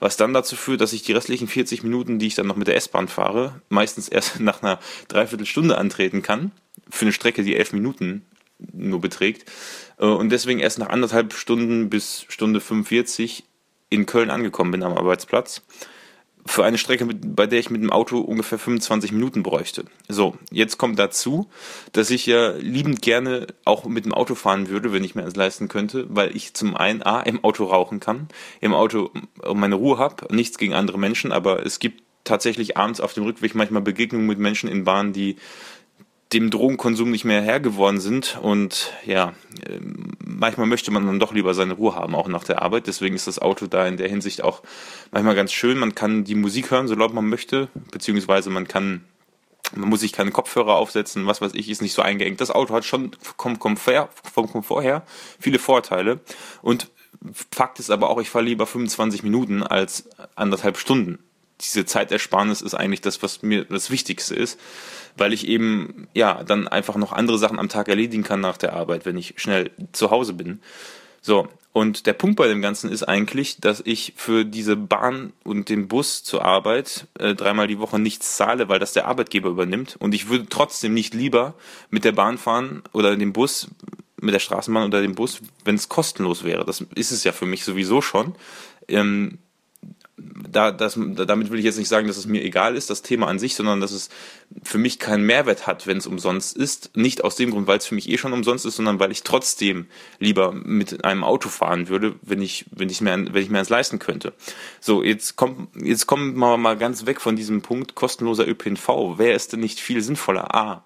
Was 0.00 0.16
dann 0.16 0.34
dazu 0.34 0.56
führt, 0.56 0.80
dass 0.80 0.92
ich 0.92 1.04
die 1.04 1.12
restlichen 1.12 1.46
40 1.46 1.84
Minuten, 1.84 2.18
die 2.18 2.26
ich 2.26 2.34
dann 2.34 2.48
noch 2.48 2.56
mit 2.56 2.66
der 2.66 2.74
S-Bahn 2.74 3.06
fahre, 3.06 3.60
meistens 3.68 4.08
erst 4.08 4.40
nach 4.40 4.64
einer 4.64 4.80
Dreiviertelstunde 5.06 5.78
antreten 5.78 6.22
kann, 6.22 6.50
für 6.90 7.04
eine 7.04 7.12
Strecke, 7.12 7.44
die 7.44 7.54
elf 7.54 7.72
Minuten 7.72 8.26
nur 8.58 9.00
beträgt. 9.00 9.50
Äh, 9.98 10.06
und 10.06 10.30
deswegen 10.30 10.60
erst 10.60 10.78
nach 10.78 10.88
anderthalb 10.88 11.34
Stunden 11.34 11.90
bis 11.90 12.24
Stunde 12.28 12.60
45 12.60 13.44
in 13.90 14.06
Köln 14.06 14.30
angekommen 14.30 14.72
bin 14.72 14.82
am 14.82 14.96
Arbeitsplatz. 14.96 15.62
Für 16.48 16.64
eine 16.64 16.78
Strecke, 16.78 17.06
bei 17.06 17.48
der 17.48 17.58
ich 17.58 17.70
mit 17.70 17.82
dem 17.82 17.90
Auto 17.90 18.20
ungefähr 18.20 18.58
25 18.58 19.10
Minuten 19.10 19.42
bräuchte. 19.42 19.84
So, 20.06 20.36
jetzt 20.52 20.78
kommt 20.78 20.96
dazu, 20.96 21.48
dass 21.90 22.10
ich 22.10 22.24
ja 22.24 22.50
liebend 22.52 23.02
gerne 23.02 23.48
auch 23.64 23.84
mit 23.86 24.04
dem 24.04 24.14
Auto 24.14 24.36
fahren 24.36 24.68
würde, 24.68 24.92
wenn 24.92 25.02
ich 25.02 25.16
mir 25.16 25.22
das 25.22 25.34
leisten 25.34 25.66
könnte, 25.66 26.06
weil 26.08 26.36
ich 26.36 26.54
zum 26.54 26.76
einen 26.76 27.02
A, 27.02 27.20
im 27.20 27.42
Auto 27.42 27.64
rauchen 27.64 27.98
kann, 27.98 28.28
im 28.60 28.74
Auto 28.74 29.10
meine 29.54 29.74
Ruhe 29.74 29.98
habe, 29.98 30.32
nichts 30.32 30.56
gegen 30.56 30.72
andere 30.72 31.00
Menschen, 31.00 31.32
aber 31.32 31.66
es 31.66 31.80
gibt 31.80 32.04
tatsächlich 32.22 32.76
abends 32.76 33.00
auf 33.00 33.14
dem 33.14 33.24
Rückweg 33.24 33.54
manchmal 33.54 33.82
Begegnungen 33.82 34.26
mit 34.26 34.38
Menschen 34.38 34.68
in 34.68 34.84
Bahnen, 34.84 35.12
die 35.12 35.36
dem 36.32 36.50
Drogenkonsum 36.50 37.10
nicht 37.10 37.24
mehr 37.24 37.42
Herr 37.42 37.60
geworden 37.60 38.00
sind. 38.00 38.38
Und 38.42 38.92
ja, 39.04 39.32
ähm, 39.68 40.12
manchmal 40.24 40.66
möchte 40.66 40.90
man 40.90 41.06
dann 41.06 41.20
doch 41.20 41.32
lieber 41.32 41.54
seine 41.54 41.74
Ruhe 41.74 41.94
haben, 41.94 42.14
auch 42.14 42.28
nach 42.28 42.44
der 42.44 42.62
Arbeit. 42.62 42.86
Deswegen 42.86 43.14
ist 43.14 43.26
das 43.26 43.38
Auto 43.38 43.66
da 43.66 43.86
in 43.86 43.96
der 43.96 44.08
Hinsicht 44.08 44.42
auch 44.42 44.62
manchmal 45.12 45.36
ganz 45.36 45.52
schön. 45.52 45.78
Man 45.78 45.94
kann 45.94 46.24
die 46.24 46.34
Musik 46.34 46.70
hören, 46.70 46.88
so 46.88 46.94
laut 46.94 47.14
man 47.14 47.28
möchte, 47.28 47.68
beziehungsweise 47.92 48.50
man 48.50 48.66
kann 48.66 49.04
man 49.74 49.88
muss 49.88 50.00
sich 50.00 50.12
keine 50.12 50.30
Kopfhörer 50.30 50.76
aufsetzen, 50.76 51.26
was 51.26 51.40
weiß 51.40 51.52
ich, 51.54 51.68
ist 51.68 51.82
nicht 51.82 51.92
so 51.92 52.00
eingeengt. 52.00 52.40
Das 52.40 52.52
Auto 52.52 52.72
hat 52.72 52.84
schon 52.84 53.10
vom 53.20 53.58
Komfort, 53.58 54.10
vom 54.32 54.48
Komfort 54.48 54.82
her 54.82 55.02
viele 55.40 55.58
Vorteile. 55.58 56.20
Und 56.62 56.88
Fakt 57.50 57.80
ist 57.80 57.90
aber 57.90 58.10
auch, 58.10 58.20
ich 58.20 58.30
fahre 58.30 58.44
lieber 58.44 58.66
25 58.66 59.24
Minuten 59.24 59.64
als 59.64 60.08
anderthalb 60.36 60.78
Stunden. 60.78 61.18
Diese 61.60 61.84
Zeitersparnis 61.86 62.60
ist 62.60 62.74
eigentlich 62.74 63.00
das, 63.00 63.22
was 63.22 63.42
mir 63.42 63.64
das 63.64 63.90
Wichtigste 63.90 64.34
ist 64.34 64.60
weil 65.16 65.32
ich 65.32 65.46
eben 65.46 66.08
ja 66.14 66.42
dann 66.44 66.68
einfach 66.68 66.96
noch 66.96 67.12
andere 67.12 67.38
Sachen 67.38 67.58
am 67.58 67.68
Tag 67.68 67.88
erledigen 67.88 68.22
kann 68.22 68.40
nach 68.40 68.56
der 68.56 68.74
Arbeit, 68.74 69.06
wenn 69.06 69.16
ich 69.16 69.34
schnell 69.36 69.70
zu 69.92 70.10
Hause 70.10 70.32
bin. 70.32 70.60
So, 71.20 71.48
und 71.76 72.06
der 72.06 72.14
Punkt 72.14 72.36
bei 72.36 72.48
dem 72.48 72.62
Ganzen 72.62 72.90
ist 72.90 73.02
eigentlich, 73.02 73.60
dass 73.60 73.82
ich 73.84 74.14
für 74.16 74.46
diese 74.46 74.76
Bahn 74.76 75.34
und 75.44 75.68
den 75.68 75.88
Bus 75.88 76.24
zur 76.24 76.42
Arbeit 76.42 77.06
äh, 77.18 77.34
dreimal 77.34 77.66
die 77.66 77.78
Woche 77.78 77.98
nichts 77.98 78.36
zahle, 78.36 78.70
weil 78.70 78.78
das 78.78 78.94
der 78.94 79.06
Arbeitgeber 79.06 79.50
übernimmt. 79.50 79.96
Und 79.98 80.14
ich 80.14 80.30
würde 80.30 80.46
trotzdem 80.48 80.94
nicht 80.94 81.12
lieber 81.12 81.52
mit 81.90 82.04
der 82.04 82.12
Bahn 82.12 82.38
fahren 82.38 82.82
oder 82.92 83.14
dem 83.14 83.34
Bus, 83.34 83.68
mit 84.18 84.32
der 84.32 84.38
Straßenbahn 84.38 84.86
oder 84.86 85.02
dem 85.02 85.14
Bus, 85.14 85.42
wenn 85.64 85.74
es 85.74 85.90
kostenlos 85.90 86.44
wäre. 86.44 86.64
Das 86.64 86.80
ist 86.94 87.10
es 87.10 87.24
ja 87.24 87.32
für 87.32 87.44
mich 87.44 87.62
sowieso 87.64 88.00
schon. 88.00 88.36
Ähm, 88.88 89.36
da, 90.18 90.72
das, 90.72 90.98
damit 90.98 91.50
will 91.50 91.58
ich 91.58 91.64
jetzt 91.64 91.76
nicht 91.76 91.88
sagen, 91.88 92.06
dass 92.06 92.16
es 92.16 92.26
mir 92.26 92.42
egal 92.42 92.74
ist, 92.74 92.88
das 92.88 93.02
Thema 93.02 93.26
an 93.28 93.38
sich, 93.38 93.54
sondern 93.54 93.82
dass 93.82 93.92
es 93.92 94.08
für 94.62 94.78
mich 94.78 94.98
keinen 94.98 95.26
Mehrwert 95.26 95.66
hat, 95.66 95.86
wenn 95.86 95.98
es 95.98 96.06
umsonst 96.06 96.56
ist. 96.56 96.96
Nicht 96.96 97.22
aus 97.22 97.36
dem 97.36 97.50
Grund, 97.50 97.66
weil 97.66 97.78
es 97.78 97.86
für 97.86 97.94
mich 97.94 98.08
eh 98.08 98.16
schon 98.16 98.32
umsonst 98.32 98.64
ist, 98.64 98.76
sondern 98.76 98.98
weil 98.98 99.12
ich 99.12 99.24
trotzdem 99.24 99.86
lieber 100.18 100.52
mit 100.52 101.04
einem 101.04 101.22
Auto 101.22 101.50
fahren 101.50 101.88
würde, 101.88 102.14
wenn 102.22 102.40
ich, 102.40 102.64
wenn 102.70 102.88
ich 102.88 103.02
mir, 103.02 103.10
wenn 103.10 103.42
ich 103.42 103.50
mir 103.50 103.58
eins 103.58 103.68
leisten 103.68 103.98
könnte. 103.98 104.32
So, 104.80 105.02
jetzt 105.02 105.36
kommt, 105.36 105.68
jetzt 105.84 106.06
kommen 106.06 106.38
wir 106.38 106.56
mal 106.56 106.78
ganz 106.78 107.04
weg 107.04 107.20
von 107.20 107.36
diesem 107.36 107.60
Punkt 107.60 107.94
kostenloser 107.94 108.48
ÖPNV. 108.48 109.18
Wäre 109.18 109.34
es 109.34 109.48
denn 109.48 109.60
nicht 109.60 109.80
viel 109.80 110.00
sinnvoller? 110.00 110.54
A, 110.54 110.84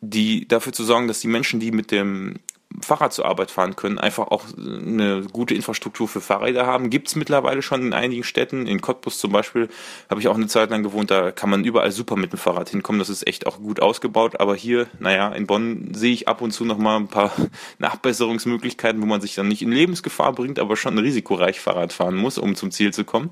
die 0.00 0.48
dafür 0.48 0.72
zu 0.72 0.82
sorgen, 0.82 1.06
dass 1.06 1.20
die 1.20 1.28
Menschen, 1.28 1.60
die 1.60 1.70
mit 1.70 1.92
dem 1.92 2.40
Fahrrad 2.80 3.12
zur 3.12 3.26
Arbeit 3.26 3.50
fahren 3.50 3.76
können, 3.76 3.98
einfach 3.98 4.28
auch 4.28 4.44
eine 4.56 5.22
gute 5.32 5.54
Infrastruktur 5.54 6.08
für 6.08 6.20
Fahrräder 6.20 6.66
haben. 6.66 6.90
Gibt 6.90 7.08
es 7.08 7.16
mittlerweile 7.16 7.62
schon 7.62 7.82
in 7.82 7.92
einigen 7.92 8.24
Städten. 8.24 8.66
In 8.66 8.80
Cottbus 8.80 9.18
zum 9.18 9.32
Beispiel 9.32 9.68
habe 10.08 10.20
ich 10.20 10.28
auch 10.28 10.34
eine 10.34 10.46
Zeit 10.46 10.70
lang 10.70 10.82
gewohnt, 10.82 11.10
da 11.10 11.30
kann 11.30 11.50
man 11.50 11.64
überall 11.64 11.92
super 11.92 12.16
mit 12.16 12.32
dem 12.32 12.38
Fahrrad 12.38 12.70
hinkommen. 12.70 12.98
Das 12.98 13.08
ist 13.08 13.26
echt 13.26 13.46
auch 13.46 13.58
gut 13.58 13.80
ausgebaut. 13.80 14.40
Aber 14.40 14.54
hier, 14.54 14.86
naja, 14.98 15.28
in 15.32 15.46
Bonn 15.46 15.92
sehe 15.94 16.12
ich 16.12 16.28
ab 16.28 16.40
und 16.40 16.52
zu 16.52 16.64
noch 16.64 16.78
mal 16.78 16.96
ein 16.96 17.08
paar 17.08 17.32
Nachbesserungsmöglichkeiten, 17.78 19.00
wo 19.02 19.06
man 19.06 19.20
sich 19.20 19.34
dann 19.34 19.48
nicht 19.48 19.62
in 19.62 19.72
Lebensgefahr 19.72 20.32
bringt, 20.32 20.58
aber 20.58 20.76
schon 20.76 20.98
risikoreich 20.98 21.60
Fahrrad 21.60 21.92
fahren 21.92 22.16
muss, 22.16 22.38
um 22.38 22.54
zum 22.54 22.70
Ziel 22.70 22.92
zu 22.92 23.04
kommen. 23.04 23.30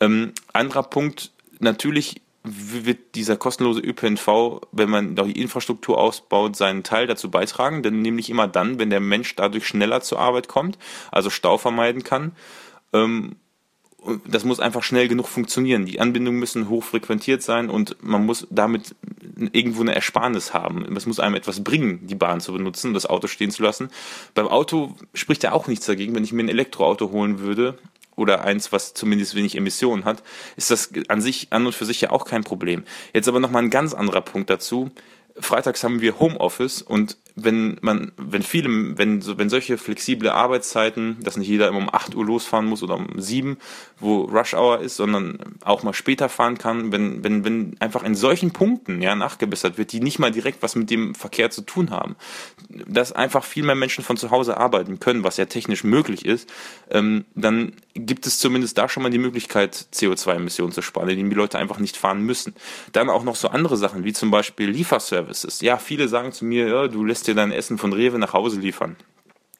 Ähm, 0.00 0.32
anderer 0.52 0.82
Punkt, 0.82 1.30
natürlich 1.60 2.22
wird 2.44 3.14
dieser 3.14 3.36
kostenlose 3.36 3.80
ÖPNV, 3.80 4.60
wenn 4.72 4.90
man 4.90 5.14
die 5.14 5.40
Infrastruktur 5.40 5.98
ausbaut, 5.98 6.56
seinen 6.56 6.82
Teil 6.82 7.06
dazu 7.06 7.30
beitragen, 7.30 7.82
denn 7.82 8.02
nämlich 8.02 8.30
immer 8.30 8.48
dann, 8.48 8.78
wenn 8.78 8.90
der 8.90 9.00
Mensch 9.00 9.36
dadurch 9.36 9.66
schneller 9.66 10.00
zur 10.00 10.18
Arbeit 10.18 10.48
kommt, 10.48 10.78
also 11.10 11.30
Stau 11.30 11.58
vermeiden 11.58 12.02
kann. 12.02 12.32
Ähm, 12.92 13.36
das 14.26 14.44
muss 14.44 14.58
einfach 14.58 14.82
schnell 14.82 15.06
genug 15.06 15.28
funktionieren. 15.28 15.86
Die 15.86 16.00
Anbindungen 16.00 16.40
müssen 16.40 16.68
hoch 16.68 16.82
frequentiert 16.82 17.42
sein 17.42 17.70
und 17.70 17.96
man 18.02 18.26
muss 18.26 18.48
damit 18.50 18.96
irgendwo 19.52 19.82
eine 19.82 19.94
Ersparnis 19.94 20.52
haben. 20.52 20.84
Es 20.96 21.06
muss 21.06 21.20
einem 21.20 21.36
etwas 21.36 21.62
bringen, 21.62 22.04
die 22.08 22.16
Bahn 22.16 22.40
zu 22.40 22.52
benutzen, 22.52 22.94
das 22.94 23.06
Auto 23.06 23.28
stehen 23.28 23.52
zu 23.52 23.62
lassen. 23.62 23.90
Beim 24.34 24.48
Auto 24.48 24.96
spricht 25.14 25.44
ja 25.44 25.52
auch 25.52 25.68
nichts 25.68 25.86
dagegen, 25.86 26.16
wenn 26.16 26.24
ich 26.24 26.32
mir 26.32 26.42
ein 26.42 26.48
Elektroauto 26.48 27.12
holen 27.12 27.38
würde 27.38 27.78
oder 28.16 28.44
eins, 28.44 28.72
was 28.72 28.94
zumindest 28.94 29.34
wenig 29.34 29.56
Emissionen 29.56 30.04
hat, 30.04 30.22
ist 30.56 30.70
das 30.70 30.90
an 31.08 31.20
sich, 31.20 31.48
an 31.50 31.66
und 31.66 31.74
für 31.74 31.84
sich 31.84 32.00
ja 32.00 32.10
auch 32.10 32.24
kein 32.24 32.44
Problem. 32.44 32.84
Jetzt 33.12 33.28
aber 33.28 33.40
nochmal 33.40 33.62
ein 33.62 33.70
ganz 33.70 33.94
anderer 33.94 34.20
Punkt 34.20 34.50
dazu. 34.50 34.90
Freitags 35.38 35.82
haben 35.82 36.00
wir 36.00 36.18
Homeoffice 36.18 36.82
und 36.82 37.16
wenn 37.34 37.78
man, 37.80 38.12
wenn 38.16 38.42
viele, 38.42 38.98
wenn, 38.98 39.24
wenn 39.38 39.48
solche 39.48 39.78
flexible 39.78 40.30
Arbeitszeiten, 40.30 41.18
dass 41.22 41.36
nicht 41.36 41.48
jeder 41.48 41.68
immer 41.68 41.78
um 41.78 41.92
8 41.92 42.14
Uhr 42.14 42.24
losfahren 42.24 42.66
muss 42.66 42.82
oder 42.82 42.96
um 42.96 43.08
7, 43.16 43.56
wo 43.98 44.22
Rush 44.22 44.54
Hour 44.54 44.80
ist, 44.80 44.96
sondern 44.96 45.38
auch 45.64 45.82
mal 45.82 45.94
später 45.94 46.28
fahren 46.28 46.58
kann, 46.58 46.92
wenn, 46.92 47.24
wenn, 47.24 47.44
wenn 47.44 47.76
einfach 47.80 48.02
in 48.02 48.14
solchen 48.14 48.52
Punkten 48.52 49.00
ja 49.00 49.14
nachgebessert 49.14 49.78
wird, 49.78 49.92
die 49.92 50.00
nicht 50.00 50.18
mal 50.18 50.30
direkt 50.30 50.62
was 50.62 50.74
mit 50.74 50.90
dem 50.90 51.14
Verkehr 51.14 51.50
zu 51.50 51.62
tun 51.62 51.90
haben, 51.90 52.16
dass 52.68 53.12
einfach 53.12 53.44
viel 53.44 53.64
mehr 53.64 53.74
Menschen 53.74 54.04
von 54.04 54.16
zu 54.16 54.30
Hause 54.30 54.56
arbeiten 54.56 55.00
können, 55.00 55.24
was 55.24 55.36
ja 55.36 55.46
technisch 55.46 55.84
möglich 55.84 56.24
ist, 56.24 56.48
ähm, 56.90 57.24
dann 57.34 57.72
gibt 57.94 58.26
es 58.26 58.38
zumindest 58.38 58.78
da 58.78 58.88
schon 58.88 59.02
mal 59.02 59.10
die 59.10 59.18
Möglichkeit, 59.18 59.86
CO2-Emissionen 59.92 60.72
zu 60.72 60.82
sparen, 60.82 61.08
indem 61.08 61.30
die 61.30 61.36
Leute 61.36 61.58
einfach 61.58 61.78
nicht 61.78 61.96
fahren 61.96 62.22
müssen. 62.22 62.54
Dann 62.92 63.10
auch 63.10 63.24
noch 63.24 63.36
so 63.36 63.48
andere 63.48 63.76
Sachen, 63.76 64.04
wie 64.04 64.12
zum 64.12 64.30
Beispiel 64.30 64.70
Lieferservices. 64.70 65.60
Ja, 65.60 65.76
viele 65.78 66.08
sagen 66.08 66.32
zu 66.32 66.44
mir, 66.44 66.68
ja, 66.68 66.88
du 66.88 67.04
lässt 67.04 67.21
dir 67.22 67.34
dein 67.34 67.52
Essen 67.52 67.78
von 67.78 67.92
Rewe 67.92 68.18
nach 68.18 68.32
Hause 68.32 68.60
liefern. 68.60 68.96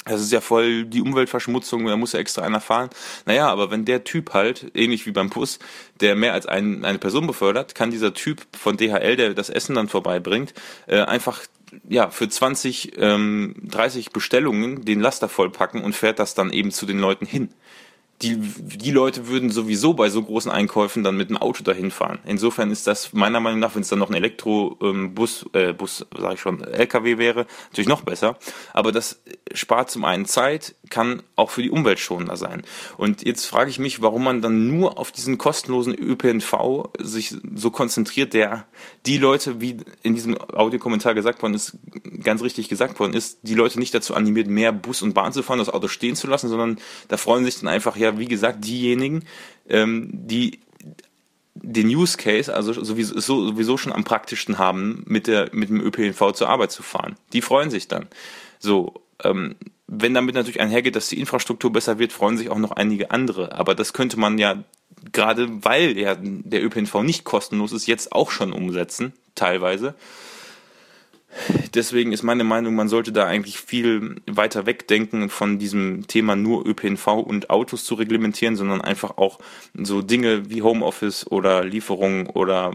das 0.05 0.21
ist 0.21 0.33
ja 0.33 0.41
voll 0.41 0.85
die 0.85 1.01
Umweltverschmutzung, 1.01 1.87
da 1.87 1.97
muss 1.97 2.13
ja 2.13 2.19
extra 2.19 2.43
einer 2.43 2.61
fahren. 2.61 2.91
Naja, 3.27 3.49
aber 3.49 3.71
wenn 3.71 3.85
der 3.85 4.05
Typ 4.05 4.35
halt, 4.35 4.71
ähnlich 4.75 5.07
wie 5.07 5.13
beim 5.13 5.31
Bus, 5.31 5.59
der 6.01 6.17
mehr 6.17 6.33
als 6.33 6.47
ein, 6.47 6.85
eine 6.85 6.99
Person 6.99 7.27
befördert, 7.27 7.75
kann 7.75 7.91
dieser 7.91 8.15
Typ 8.15 8.43
von 8.57 8.77
DHL, 8.77 9.17
der 9.17 9.35
das 9.35 9.51
Essen 9.51 9.77
dann 9.77 9.89
vorbeibringt, 9.89 10.55
äh, 10.87 11.01
einfach 11.01 11.41
ja, 11.89 12.11
für 12.11 12.29
20, 12.29 12.99
ähm, 12.99 13.55
30 13.63 14.11
Bestellungen 14.11 14.85
den 14.85 15.01
Laster 15.01 15.29
vollpacken 15.29 15.83
und 15.83 15.95
fährt 15.95 16.19
das 16.19 16.35
dann 16.35 16.53
eben 16.53 16.71
zu 16.71 16.85
den 16.85 16.99
Leuten 16.99 17.27
hin 17.27 17.51
die, 18.23 18.37
die 18.37 18.91
Leute 18.91 19.27
würden 19.27 19.51
sowieso 19.51 19.95
bei 19.95 20.09
so 20.09 20.23
großen 20.23 20.51
Einkäufen 20.51 21.03
dann 21.03 21.17
mit 21.17 21.31
dem 21.31 21.37
Auto 21.37 21.65
dahin 21.65 21.91
fahren. 21.91 22.21
Insofern 22.25 22.71
ist 22.71 22.87
das 22.87 23.13
meiner 23.13 23.41
Meinung 23.41 23.61
nach, 23.61 23.75
wenn 23.75 23.83
es 23.83 23.89
dann 23.89 23.99
noch 23.99 24.11
ein 24.11 24.15
Elektrobus, 24.15 25.47
ähm, 25.55 25.71
äh, 25.71 25.73
Bus, 25.73 26.07
sag 26.17 26.35
ich 26.35 26.41
schon, 26.41 26.63
LKW 26.63 27.19
wäre, 27.19 27.47
natürlich 27.71 27.89
noch 27.89 28.03
besser. 28.03 28.39
Aber 28.73 28.93
das 28.93 29.21
spart 29.55 29.91
zum 29.91 30.05
einen 30.05 30.27
Zeit, 30.27 30.75
kann 30.91 31.23
auch 31.37 31.51
für 31.51 31.63
die 31.63 31.71
Umwelt 31.71 31.99
schonender 31.99 32.37
sein. 32.37 32.63
Und 32.97 33.25
jetzt 33.25 33.47
frage 33.47 33.71
ich 33.71 33.79
mich, 33.79 34.03
warum 34.03 34.25
man 34.25 34.43
dann 34.43 34.69
nur 34.69 34.99
auf 34.99 35.11
diesen 35.11 35.39
kostenlosen 35.39 35.95
ÖPNV 35.95 36.91
sich 36.99 37.35
so 37.55 37.71
konzentriert, 37.71 38.35
der 38.35 38.67
die 39.07 39.19
Leute, 39.19 39.61
wie 39.61 39.79
in 40.03 40.15
diesem 40.15 40.39
Audiokommentar 40.39 41.15
gesagt 41.15 41.43
worden 41.43 41.55
ist, 41.55 41.79
ganz 42.23 42.43
richtig 42.43 42.69
gesagt 42.69 43.01
worden 43.01 43.15
ist, 43.15 43.39
die 43.43 43.55
Leute 43.55 43.79
nicht 43.79 43.95
dazu 43.95 44.15
animiert, 44.15 44.49
mehr 44.49 44.73
Bus 44.73 45.03
und 45.03 45.15
Bahn 45.15 45.33
zu 45.33 45.43
fahren, 45.43 45.59
das 45.59 45.71
Auto 45.71 45.89
stehen 45.89 46.15
zu 46.15 46.27
lassen, 46.27 46.49
sondern 46.49 46.79
da 47.09 47.17
freuen 47.17 47.45
sich 47.45 47.59
dann 47.59 47.69
einfach, 47.69 47.97
ja, 47.97 48.12
wie 48.19 48.27
gesagt, 48.27 48.65
diejenigen, 48.65 49.25
ähm, 49.69 50.11
die 50.13 50.61
den 51.55 51.89
Use 51.89 52.17
Case, 52.17 52.53
also 52.53 52.73
sowieso, 52.73 53.21
sowieso 53.21 53.77
schon 53.77 53.93
am 53.93 54.05
praktischsten 54.05 54.59
haben, 54.59 55.05
mit, 55.07 55.27
der, 55.27 55.51
mit 55.53 55.69
dem 55.69 55.81
ÖPNV 55.81 56.33
zur 56.33 56.49
Arbeit 56.49 56.73
zu 56.73 56.83
fahren. 56.83 57.17
Die 57.33 57.43
freuen 57.43 57.71
sich 57.71 57.89
dann. 57.89 58.09
So, 58.59 58.95
ähm, 59.23 59.57
wenn 59.87 60.15
damit 60.15 60.35
natürlich 60.35 60.61
einhergeht, 60.61 60.97
dass 60.97 61.09
die 61.09 61.21
Infrastruktur 61.21 61.73
besser 61.73 61.99
wird, 61.99 62.13
freuen 62.13 62.39
sich 62.39 62.49
auch 62.49 62.59
noch 62.59 62.73
einige 62.73 63.11
andere. 63.11 63.53
Aber 63.53 63.75
das 63.75 63.93
könnte 63.93 64.19
man 64.19 64.39
ja 64.39 64.65
gerade, 65.13 65.49
weil 65.65 65.99
ja 65.99 66.17
der 66.19 66.65
ÖPNV 66.65 67.03
nicht 67.03 67.25
kostenlos 67.25 67.73
ist, 67.73 67.87
jetzt 67.87 68.13
auch 68.13 68.31
schon 68.31 68.53
umsetzen, 68.53 69.13
teilweise. 69.35 69.95
Deswegen 71.75 72.13
ist 72.13 72.23
meine 72.23 72.45
Meinung, 72.45 72.75
man 72.75 72.89
sollte 72.89 73.13
da 73.13 73.27
eigentlich 73.27 73.59
viel 73.59 74.17
weiter 74.27 74.67
wegdenken 74.67 75.31
von 75.31 75.59
diesem 75.59 76.07
Thema 76.07 76.37
nur 76.37 76.67
ÖPNV 76.67 77.07
und 77.07 77.51
Autos 77.51 77.85
zu 77.85 77.95
reglementieren, 77.95 78.57
sondern 78.57 78.81
einfach 78.83 79.17
auch 79.17 79.39
so 79.75 80.03
Dinge 80.03 80.51
wie 80.51 80.63
Homeoffice 80.63 81.27
oder 81.27 81.65
Lieferungen 81.65 82.27
oder 82.27 82.75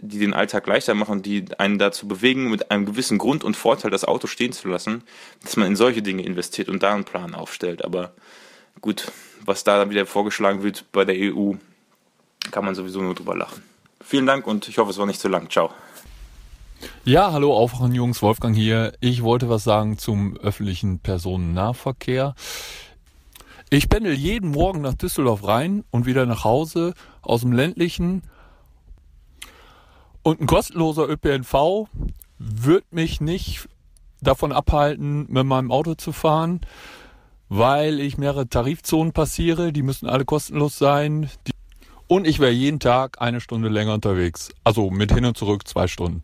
die 0.00 0.18
den 0.18 0.34
Alltag 0.34 0.66
leichter 0.66 0.94
machen, 0.94 1.22
die 1.22 1.44
einen 1.58 1.78
dazu 1.78 2.06
bewegen, 2.08 2.50
mit 2.50 2.70
einem 2.70 2.86
gewissen 2.86 3.18
Grund 3.18 3.44
und 3.44 3.56
Vorteil 3.56 3.90
das 3.90 4.04
Auto 4.04 4.26
stehen 4.26 4.52
zu 4.52 4.68
lassen, 4.68 5.02
dass 5.42 5.56
man 5.56 5.68
in 5.68 5.76
solche 5.76 6.02
Dinge 6.02 6.24
investiert 6.24 6.68
und 6.68 6.82
da 6.82 6.94
einen 6.94 7.04
Plan 7.04 7.34
aufstellt. 7.34 7.84
Aber 7.84 8.12
gut, 8.80 9.10
was 9.44 9.64
da 9.64 9.88
wieder 9.90 10.06
vorgeschlagen 10.06 10.62
wird 10.62 10.84
bei 10.92 11.04
der 11.04 11.16
EU, 11.16 11.52
kann 12.50 12.64
man 12.64 12.74
sowieso 12.74 13.00
nur 13.00 13.14
drüber 13.14 13.36
lachen. 13.36 13.62
Vielen 14.04 14.26
Dank 14.26 14.46
und 14.46 14.68
ich 14.68 14.78
hoffe, 14.78 14.90
es 14.90 14.98
war 14.98 15.06
nicht 15.06 15.20
zu 15.20 15.28
lang. 15.28 15.50
Ciao. 15.50 15.72
Ja, 17.04 17.32
hallo 17.32 17.54
Aufwachen 17.54 17.94
Jungs, 17.94 18.20
Wolfgang 18.22 18.54
hier. 18.54 18.92
Ich 19.00 19.22
wollte 19.22 19.48
was 19.48 19.64
sagen 19.64 19.98
zum 19.98 20.36
öffentlichen 20.36 20.98
Personennahverkehr. 20.98 22.34
Ich 23.70 23.88
pendel 23.88 24.14
jeden 24.14 24.50
Morgen 24.50 24.80
nach 24.80 24.94
Düsseldorf 24.94 25.46
rein 25.46 25.84
und 25.90 26.06
wieder 26.06 26.26
nach 26.26 26.44
Hause 26.44 26.94
aus 27.22 27.40
dem 27.40 27.52
ländlichen. 27.52 28.22
Und 30.22 30.40
ein 30.40 30.46
kostenloser 30.46 31.08
ÖPNV 31.08 31.88
wird 32.38 32.92
mich 32.92 33.20
nicht 33.20 33.68
davon 34.20 34.52
abhalten, 34.52 35.26
mit 35.28 35.46
meinem 35.46 35.70
Auto 35.70 35.94
zu 35.94 36.12
fahren, 36.12 36.60
weil 37.48 38.00
ich 38.00 38.18
mehrere 38.18 38.48
Tarifzonen 38.48 39.12
passiere. 39.12 39.72
Die 39.72 39.82
müssen 39.82 40.08
alle 40.08 40.24
kostenlos 40.24 40.78
sein. 40.78 41.30
Und 42.08 42.26
ich 42.26 42.38
wäre 42.38 42.52
jeden 42.52 42.80
Tag 42.80 43.20
eine 43.20 43.40
Stunde 43.40 43.68
länger 43.68 43.94
unterwegs. 43.94 44.50
Also 44.64 44.90
mit 44.90 45.12
hin 45.12 45.24
und 45.24 45.36
zurück 45.36 45.66
zwei 45.66 45.86
Stunden. 45.88 46.22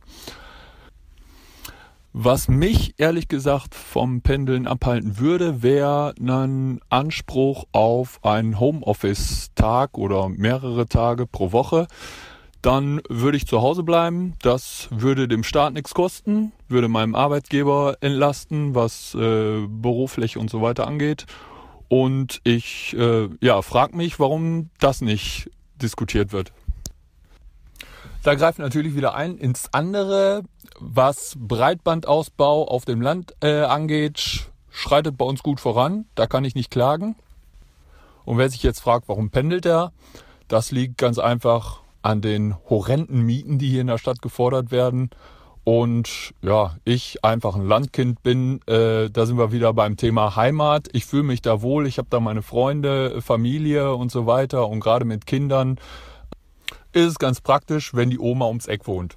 Was 2.14 2.46
mich 2.46 2.94
ehrlich 2.98 3.26
gesagt 3.26 3.74
vom 3.74 4.20
Pendeln 4.20 4.66
abhalten 4.66 5.18
würde, 5.18 5.62
wäre 5.62 6.14
ein 6.20 6.78
Anspruch 6.90 7.64
auf 7.72 8.22
einen 8.22 8.60
Homeoffice-Tag 8.60 9.96
oder 9.96 10.28
mehrere 10.28 10.86
Tage 10.86 11.26
pro 11.26 11.52
Woche. 11.52 11.86
Dann 12.60 13.00
würde 13.08 13.38
ich 13.38 13.46
zu 13.46 13.62
Hause 13.62 13.82
bleiben. 13.82 14.34
Das 14.42 14.88
würde 14.90 15.26
dem 15.26 15.42
Staat 15.42 15.72
nichts 15.72 15.94
kosten, 15.94 16.52
würde 16.68 16.88
meinem 16.88 17.14
Arbeitgeber 17.14 17.96
entlasten, 18.02 18.74
was 18.74 19.14
äh, 19.14 19.66
beruflich 19.66 20.36
und 20.36 20.50
so 20.50 20.60
weiter 20.60 20.86
angeht. 20.86 21.24
Und 21.88 22.42
ich 22.44 22.94
äh, 22.94 23.30
ja, 23.40 23.62
frage 23.62 23.96
mich, 23.96 24.20
warum 24.20 24.68
das 24.80 25.00
nicht 25.00 25.50
diskutiert 25.80 26.30
wird. 26.32 26.52
Da 28.22 28.34
greift 28.36 28.60
natürlich 28.60 28.94
wieder 28.94 29.14
ein 29.14 29.36
ins 29.36 29.72
andere, 29.72 30.44
was 30.78 31.34
Breitbandausbau 31.38 32.68
auf 32.68 32.84
dem 32.84 33.00
Land 33.00 33.34
äh, 33.40 33.62
angeht, 33.62 34.50
schreitet 34.70 35.16
bei 35.16 35.24
uns 35.24 35.42
gut 35.42 35.60
voran. 35.60 36.06
Da 36.14 36.26
kann 36.26 36.44
ich 36.44 36.54
nicht 36.54 36.70
klagen. 36.70 37.16
Und 38.24 38.38
wer 38.38 38.48
sich 38.48 38.62
jetzt 38.62 38.80
fragt, 38.80 39.08
warum 39.08 39.30
pendelt 39.30 39.66
er, 39.66 39.92
das 40.48 40.70
liegt 40.70 40.98
ganz 40.98 41.18
einfach 41.18 41.80
an 42.02 42.20
den 42.20 42.54
horrenden 42.68 43.22
Mieten, 43.22 43.58
die 43.58 43.68
hier 43.68 43.80
in 43.80 43.86
der 43.86 43.98
Stadt 43.98 44.22
gefordert 44.22 44.70
werden. 44.70 45.10
Und 45.64 46.34
ja, 46.42 46.76
ich 46.84 47.24
einfach 47.24 47.54
ein 47.54 47.66
Landkind 47.66 48.22
bin, 48.24 48.60
äh, 48.66 49.08
da 49.10 49.26
sind 49.26 49.38
wir 49.38 49.52
wieder 49.52 49.72
beim 49.72 49.96
Thema 49.96 50.34
Heimat. 50.34 50.88
Ich 50.92 51.06
fühle 51.06 51.22
mich 51.22 51.40
da 51.40 51.62
wohl, 51.62 51.86
ich 51.86 51.98
habe 51.98 52.08
da 52.10 52.18
meine 52.18 52.42
Freunde, 52.42 53.22
Familie 53.22 53.94
und 53.94 54.10
so 54.10 54.26
weiter. 54.26 54.68
Und 54.68 54.80
gerade 54.80 55.04
mit 55.04 55.26
Kindern 55.26 55.78
ist 56.92 57.06
es 57.06 57.18
ganz 57.18 57.40
praktisch, 57.40 57.94
wenn 57.94 58.10
die 58.10 58.18
Oma 58.18 58.46
ums 58.46 58.66
Eck 58.66 58.88
wohnt. 58.88 59.16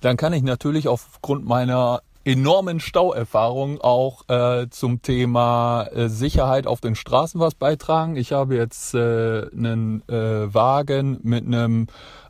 Dann 0.00 0.16
kann 0.16 0.32
ich 0.32 0.42
natürlich 0.42 0.88
aufgrund 0.88 1.46
meiner 1.46 2.02
enormen 2.24 2.80
Stauerfahrung 2.80 3.80
auch 3.80 4.28
äh, 4.28 4.68
zum 4.70 5.02
Thema 5.02 5.84
äh, 5.92 6.08
Sicherheit 6.08 6.66
auf 6.66 6.80
den 6.80 6.94
Straßen 6.94 7.40
was 7.40 7.54
beitragen. 7.54 8.16
Ich 8.16 8.32
habe 8.32 8.56
jetzt 8.56 8.94
äh, 8.94 9.46
einen 9.52 10.02
äh, 10.08 10.52
Wagen 10.52 11.18
mit 11.22 11.46
einem 11.46 11.86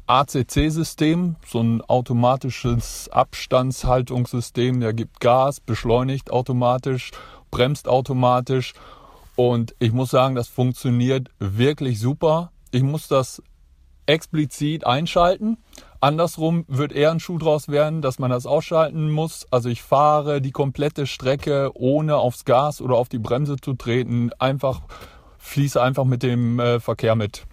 ACC-System, 0.07 1.37
so 1.47 1.61
ein 1.61 1.83
automatisches 1.83 3.09
Abstandshaltungssystem, 3.11 4.81
der 4.81 4.93
gibt 4.93 5.21
Gas, 5.21 5.61
beschleunigt 5.61 6.33
automatisch, 6.33 7.11
bremst 7.51 7.89
automatisch 7.89 8.75
und 9.37 9.75
ich 9.79 9.93
muss 9.93 10.11
sagen, 10.11 10.35
das 10.35 10.49
funktioniert 10.49 11.29
wirklich 11.39 12.01
super. 12.01 12.51
Ich 12.73 12.83
muss 12.83 13.09
das 13.09 13.43
explizit 14.07 14.85
einschalten. 14.87 15.59
Andersrum 16.01 16.65
wird 16.67 16.93
eher 16.93 17.11
ein 17.11 17.21
Schuh 17.21 17.37
draus 17.37 17.69
werden, 17.69 18.01
dass 18.01 18.19
man 18.19 18.31
das 18.31 18.47
ausschalten 18.47 19.11
muss. 19.11 19.47
Also 19.51 19.69
ich 19.69 19.83
fahre 19.83 20.41
die 20.41 20.51
komplette 20.51 21.07
Strecke 21.07 21.71
ohne 21.75 22.17
aufs 22.17 22.47
Gas 22.47 22.81
oder 22.81 22.97
auf 22.97 23.11
die 23.11 23.19
Bremse 23.19 23.57
zu 23.57 23.75
treten. 23.75 24.31
Einfach 24.39 24.81
fließe 25.39 25.81
einfach 25.81 26.05
mit 26.05 26.23
dem 26.23 26.59
äh, 26.59 26.81
Verkehr 26.81 27.17
mit. 27.17 27.47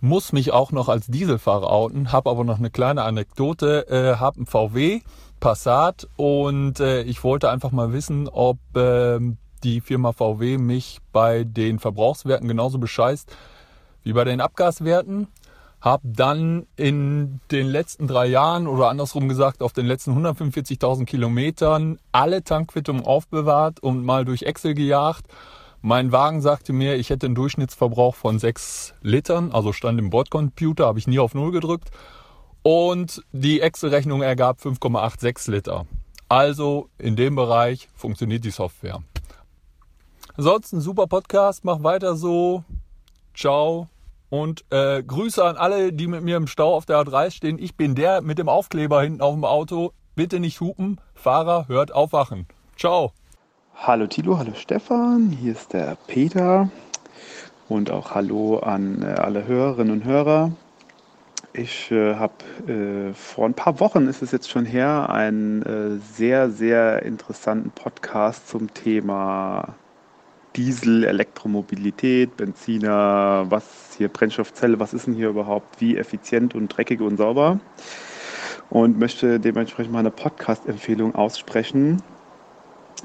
Muss 0.00 0.32
mich 0.32 0.52
auch 0.52 0.72
noch 0.72 0.88
als 0.88 1.06
Dieselfahrer 1.06 1.70
outen, 1.70 2.12
habe 2.12 2.28
aber 2.30 2.44
noch 2.44 2.58
eine 2.58 2.70
kleine 2.70 3.04
Anekdote. 3.04 3.86
Äh, 3.88 4.16
habe 4.16 4.38
einen 4.38 4.46
VW 4.46 5.00
Passat 5.38 6.08
und 6.16 6.80
äh, 6.80 7.02
ich 7.02 7.22
wollte 7.22 7.50
einfach 7.50 7.70
mal 7.70 7.92
wissen, 7.92 8.28
ob 8.28 8.58
äh, 8.76 9.18
die 9.62 9.80
Firma 9.80 10.12
VW 10.12 10.58
mich 10.58 10.98
bei 11.12 11.44
den 11.44 11.78
Verbrauchswerten 11.78 12.48
genauso 12.48 12.78
bescheißt 12.78 13.34
wie 14.02 14.12
bei 14.12 14.24
den 14.24 14.40
Abgaswerten. 14.40 15.28
Habe 15.84 16.08
dann 16.08 16.66
in 16.76 17.40
den 17.50 17.66
letzten 17.66 18.06
drei 18.06 18.24
Jahren 18.24 18.66
oder 18.66 18.88
andersrum 18.88 19.28
gesagt 19.28 19.62
auf 19.62 19.74
den 19.74 19.84
letzten 19.84 20.12
145.000 20.12 21.04
Kilometern 21.04 21.98
alle 22.10 22.42
Tankquittungen 22.42 23.04
aufbewahrt 23.04 23.80
und 23.80 24.02
mal 24.02 24.24
durch 24.24 24.44
Excel 24.44 24.72
gejagt. 24.72 25.26
Mein 25.82 26.10
Wagen 26.10 26.40
sagte 26.40 26.72
mir, 26.72 26.96
ich 26.96 27.10
hätte 27.10 27.26
einen 27.26 27.34
Durchschnittsverbrauch 27.34 28.14
von 28.14 28.38
6 28.38 28.94
Litern, 29.02 29.52
also 29.52 29.74
stand 29.74 29.98
im 29.98 30.08
Bordcomputer, 30.08 30.86
habe 30.86 30.98
ich 30.98 31.06
nie 31.06 31.18
auf 31.18 31.34
Null 31.34 31.52
gedrückt. 31.52 31.90
Und 32.62 33.22
die 33.32 33.60
Excel-Rechnung 33.60 34.22
ergab 34.22 34.60
5,86 34.60 35.50
Liter. 35.50 35.84
Also 36.30 36.88
in 36.96 37.14
dem 37.14 37.34
Bereich 37.34 37.90
funktioniert 37.94 38.46
die 38.46 38.50
Software. 38.50 39.02
Ansonsten 40.34 40.80
super 40.80 41.08
Podcast, 41.08 41.62
mach 41.66 41.82
weiter 41.82 42.16
so. 42.16 42.64
Ciao. 43.34 43.88
Und 44.34 44.64
äh, 44.70 45.00
Grüße 45.00 45.44
an 45.44 45.56
alle, 45.56 45.92
die 45.92 46.08
mit 46.08 46.24
mir 46.24 46.36
im 46.36 46.48
Stau 46.48 46.74
auf 46.74 46.86
der 46.86 46.98
A3 46.98 47.30
stehen. 47.30 47.56
Ich 47.56 47.76
bin 47.76 47.94
der 47.94 48.20
mit 48.20 48.36
dem 48.36 48.48
Aufkleber 48.48 49.00
hinten 49.00 49.20
auf 49.20 49.32
dem 49.32 49.44
Auto. 49.44 49.92
Bitte 50.16 50.40
nicht 50.40 50.60
hupen. 50.60 51.00
Fahrer, 51.14 51.68
hört 51.68 51.94
aufwachen. 51.94 52.48
Ciao. 52.76 53.12
Hallo 53.76 54.08
Tilo, 54.08 54.36
hallo 54.36 54.50
Stefan. 54.56 55.30
Hier 55.30 55.52
ist 55.52 55.72
der 55.72 55.96
Peter. 56.08 56.68
Und 57.68 57.92
auch 57.92 58.16
hallo 58.16 58.58
an 58.58 59.02
äh, 59.02 59.20
alle 59.20 59.46
Hörerinnen 59.46 59.92
und 59.92 60.04
Hörer. 60.04 60.50
Ich 61.52 61.92
äh, 61.92 62.16
habe 62.16 62.34
äh, 62.66 63.14
vor 63.14 63.46
ein 63.46 63.54
paar 63.54 63.78
Wochen, 63.78 64.08
ist 64.08 64.20
es 64.20 64.32
jetzt 64.32 64.50
schon 64.50 64.66
her, 64.66 65.10
einen 65.10 65.62
äh, 65.62 66.00
sehr, 66.12 66.50
sehr 66.50 67.04
interessanten 67.04 67.70
Podcast 67.70 68.48
zum 68.48 68.74
Thema 68.74 69.76
Diesel, 70.56 71.04
Elektromobilität, 71.04 72.36
Benziner, 72.36 73.46
was 73.48 73.64
hier 73.96 74.08
Brennstoffzelle, 74.08 74.78
was 74.78 74.94
ist 74.94 75.06
denn 75.06 75.14
hier 75.14 75.28
überhaupt, 75.28 75.80
wie 75.80 75.96
effizient 75.96 76.54
und 76.54 76.68
dreckig 76.68 77.00
und 77.00 77.16
sauber. 77.16 77.58
Und 78.70 78.98
möchte 78.98 79.40
dementsprechend 79.40 79.92
mal 79.92 79.98
eine 80.00 80.10
Podcast-Empfehlung 80.10 81.14
aussprechen, 81.14 82.02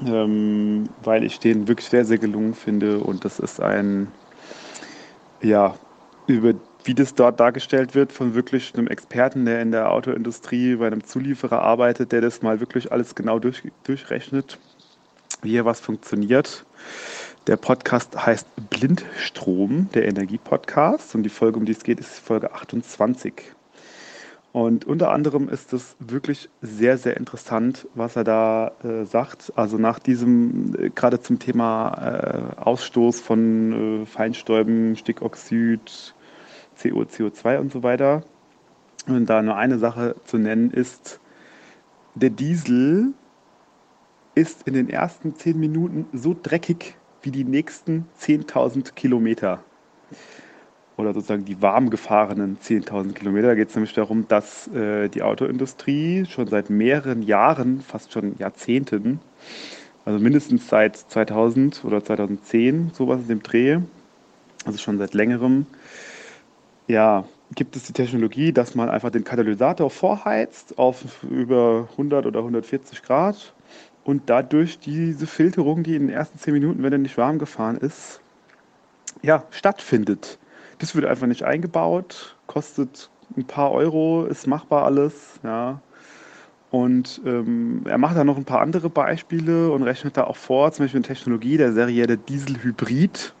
ähm, 0.06 0.88
weil 1.02 1.24
ich 1.24 1.38
den 1.38 1.68
wirklich 1.68 1.88
sehr, 1.88 2.04
sehr 2.04 2.18
gelungen 2.18 2.54
finde. 2.54 3.00
Und 3.00 3.24
das 3.24 3.38
ist 3.38 3.60
ein, 3.60 4.08
ja, 5.42 5.74
über 6.26 6.54
wie 6.84 6.94
das 6.94 7.14
dort 7.14 7.40
dargestellt 7.40 7.94
wird 7.94 8.12
von 8.12 8.34
wirklich 8.34 8.72
einem 8.74 8.86
Experten, 8.86 9.44
der 9.44 9.60
in 9.60 9.70
der 9.70 9.90
Autoindustrie 9.92 10.76
bei 10.76 10.86
einem 10.86 11.04
Zulieferer 11.04 11.60
arbeitet, 11.60 12.12
der 12.12 12.20
das 12.20 12.42
mal 12.42 12.60
wirklich 12.60 12.90
alles 12.90 13.14
genau 13.14 13.38
durch, 13.38 13.62
durchrechnet, 13.84 14.58
wie 15.42 15.50
hier 15.50 15.64
was 15.64 15.80
funktioniert. 15.80 16.64
Der 17.50 17.56
Podcast 17.56 18.14
heißt 18.16 18.46
Blindstrom, 18.70 19.88
der 19.92 20.06
Energiepodcast. 20.06 21.16
Und 21.16 21.24
die 21.24 21.30
Folge, 21.30 21.58
um 21.58 21.64
die 21.64 21.72
es 21.72 21.82
geht, 21.82 21.98
ist 21.98 22.20
Folge 22.20 22.52
28. 22.52 23.34
Und 24.52 24.84
unter 24.84 25.10
anderem 25.10 25.48
ist 25.48 25.72
es 25.72 25.96
wirklich 25.98 26.48
sehr, 26.62 26.96
sehr 26.96 27.16
interessant, 27.16 27.88
was 27.96 28.14
er 28.14 28.22
da 28.22 28.70
äh, 28.84 29.04
sagt. 29.04 29.52
Also 29.56 29.78
nach 29.78 29.98
diesem, 29.98 30.76
äh, 30.78 30.90
gerade 30.90 31.20
zum 31.22 31.40
Thema 31.40 32.54
äh, 32.56 32.60
Ausstoß 32.60 33.20
von 33.20 34.02
äh, 34.02 34.06
Feinstäuben, 34.06 34.94
Stickoxid, 34.94 36.14
CO, 36.80 37.00
CO2 37.00 37.58
und 37.58 37.72
so 37.72 37.82
weiter. 37.82 38.22
Und 39.08 39.26
da 39.26 39.42
nur 39.42 39.56
eine 39.56 39.80
Sache 39.80 40.14
zu 40.24 40.38
nennen 40.38 40.70
ist, 40.70 41.18
der 42.14 42.30
Diesel 42.30 43.12
ist 44.36 44.68
in 44.68 44.74
den 44.74 44.88
ersten 44.88 45.34
zehn 45.34 45.58
Minuten 45.58 46.06
so 46.12 46.36
dreckig 46.40 46.94
wie 47.22 47.30
die 47.30 47.44
nächsten 47.44 48.06
10.000 48.20 48.94
Kilometer. 48.94 49.60
Oder 50.96 51.14
sozusagen 51.14 51.44
die 51.44 51.62
warm 51.62 51.90
gefahrenen 51.90 52.58
10.000 52.58 53.12
Kilometer. 53.12 53.48
Da 53.48 53.54
geht 53.54 53.70
es 53.70 53.74
nämlich 53.74 53.94
darum, 53.94 54.28
dass 54.28 54.68
äh, 54.68 55.08
die 55.08 55.22
Autoindustrie 55.22 56.26
schon 56.26 56.46
seit 56.46 56.70
mehreren 56.70 57.22
Jahren, 57.22 57.80
fast 57.80 58.12
schon 58.12 58.36
Jahrzehnten, 58.38 59.20
also 60.04 60.18
mindestens 60.18 60.68
seit 60.68 60.96
2000 60.96 61.84
oder 61.84 62.04
2010, 62.04 62.90
sowas 62.92 63.20
in 63.22 63.28
dem 63.28 63.42
Dreh, 63.42 63.78
also 64.64 64.78
schon 64.78 64.98
seit 64.98 65.14
längerem, 65.14 65.66
ja, 66.86 67.24
gibt 67.54 67.76
es 67.76 67.84
die 67.84 67.92
Technologie, 67.92 68.52
dass 68.52 68.74
man 68.74 68.88
einfach 68.88 69.10
den 69.10 69.24
Katalysator 69.24 69.90
vorheizt 69.90 70.78
auf 70.78 71.22
über 71.24 71.88
100 71.92 72.26
oder 72.26 72.40
140 72.40 73.02
Grad 73.02 73.54
und 74.04 74.22
dadurch 74.26 74.78
diese 74.78 75.26
Filterung, 75.26 75.82
die 75.82 75.96
in 75.96 76.08
den 76.08 76.10
ersten 76.14 76.38
10 76.38 76.52
Minuten, 76.54 76.82
wenn 76.82 76.92
er 76.92 76.98
nicht 76.98 77.18
warm 77.18 77.38
gefahren 77.38 77.76
ist, 77.76 78.20
ja, 79.22 79.44
stattfindet. 79.50 80.38
Das 80.78 80.94
wird 80.94 81.04
einfach 81.04 81.26
nicht 81.26 81.42
eingebaut, 81.42 82.36
kostet 82.46 83.10
ein 83.36 83.44
paar 83.44 83.70
Euro, 83.72 84.24
ist 84.24 84.46
machbar 84.46 84.84
alles, 84.84 85.38
ja. 85.42 85.80
Und 86.70 87.20
ähm, 87.26 87.82
er 87.86 87.98
macht 87.98 88.16
da 88.16 88.22
noch 88.22 88.36
ein 88.36 88.44
paar 88.44 88.60
andere 88.60 88.88
Beispiele 88.88 89.72
und 89.72 89.82
rechnet 89.82 90.16
da 90.16 90.24
auch 90.24 90.36
vor, 90.36 90.70
zum 90.72 90.84
Beispiel 90.84 90.98
eine 90.98 91.06
Technologie, 91.06 91.56
der 91.56 91.72
serielle 91.72 92.16
Dieselhybrid 92.16 93.34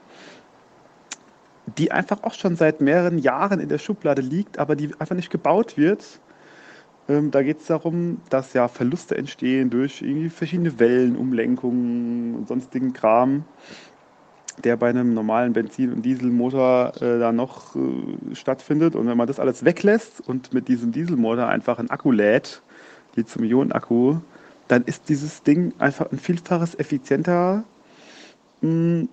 die 1.78 1.92
einfach 1.92 2.22
auch 2.22 2.34
schon 2.34 2.56
seit 2.56 2.80
mehreren 2.80 3.18
Jahren 3.18 3.60
in 3.60 3.68
der 3.68 3.78
Schublade 3.78 4.22
liegt, 4.22 4.58
aber 4.58 4.76
die 4.76 4.92
einfach 4.98 5.16
nicht 5.16 5.30
gebaut 5.30 5.76
wird. 5.76 6.20
Ähm, 7.10 7.32
da 7.32 7.42
geht 7.42 7.60
es 7.60 7.66
darum, 7.66 8.18
dass 8.30 8.52
ja 8.52 8.68
Verluste 8.68 9.16
entstehen 9.16 9.68
durch 9.68 10.00
irgendwie 10.00 10.30
verschiedene 10.30 10.78
Wellen, 10.78 11.16
Umlenkungen 11.16 12.36
und 12.36 12.46
sonstigen 12.46 12.92
Kram, 12.92 13.44
der 14.62 14.76
bei 14.76 14.90
einem 14.90 15.12
normalen 15.12 15.52
Benzin- 15.52 15.92
und 15.92 16.02
Dieselmotor 16.02 16.92
äh, 17.00 17.18
da 17.18 17.32
noch 17.32 17.74
äh, 17.74 18.34
stattfindet. 18.34 18.94
Und 18.94 19.08
wenn 19.08 19.16
man 19.16 19.26
das 19.26 19.40
alles 19.40 19.64
weglässt 19.64 20.20
und 20.28 20.54
mit 20.54 20.68
diesem 20.68 20.92
Dieselmotor 20.92 21.48
einfach 21.48 21.80
einen 21.80 21.90
Akku 21.90 22.12
lädt, 22.12 22.62
Lithium-Ionen-Akku, 23.16 24.18
dann 24.68 24.84
ist 24.84 25.08
dieses 25.08 25.42
Ding 25.42 25.72
einfach 25.78 26.12
ein 26.12 26.18
Vielfaches 26.18 26.78
effizienter 26.78 27.64
mh, 28.60 28.70
hm, 28.70 29.08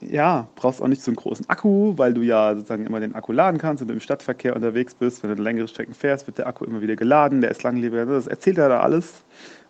ja, 0.00 0.48
brauchst 0.54 0.80
auch 0.80 0.88
nicht 0.88 1.02
so 1.02 1.10
einen 1.10 1.16
großen 1.16 1.48
Akku, 1.48 1.94
weil 1.96 2.14
du 2.14 2.22
ja 2.22 2.54
sozusagen 2.54 2.86
immer 2.86 3.00
den 3.00 3.14
Akku 3.14 3.32
laden 3.32 3.58
kannst, 3.58 3.86
du 3.86 3.92
im 3.92 4.00
Stadtverkehr 4.00 4.56
unterwegs 4.56 4.94
bist. 4.94 5.22
Wenn 5.22 5.36
du 5.36 5.42
längere 5.42 5.68
Strecken 5.68 5.94
fährst, 5.94 6.26
wird 6.26 6.38
der 6.38 6.46
Akku 6.46 6.64
immer 6.64 6.80
wieder 6.80 6.96
geladen, 6.96 7.40
der 7.40 7.50
ist 7.50 7.62
langlebiger. 7.62 8.06
Das 8.06 8.26
erzählt 8.26 8.58
er 8.58 8.68
da 8.68 8.80
alles 8.80 9.22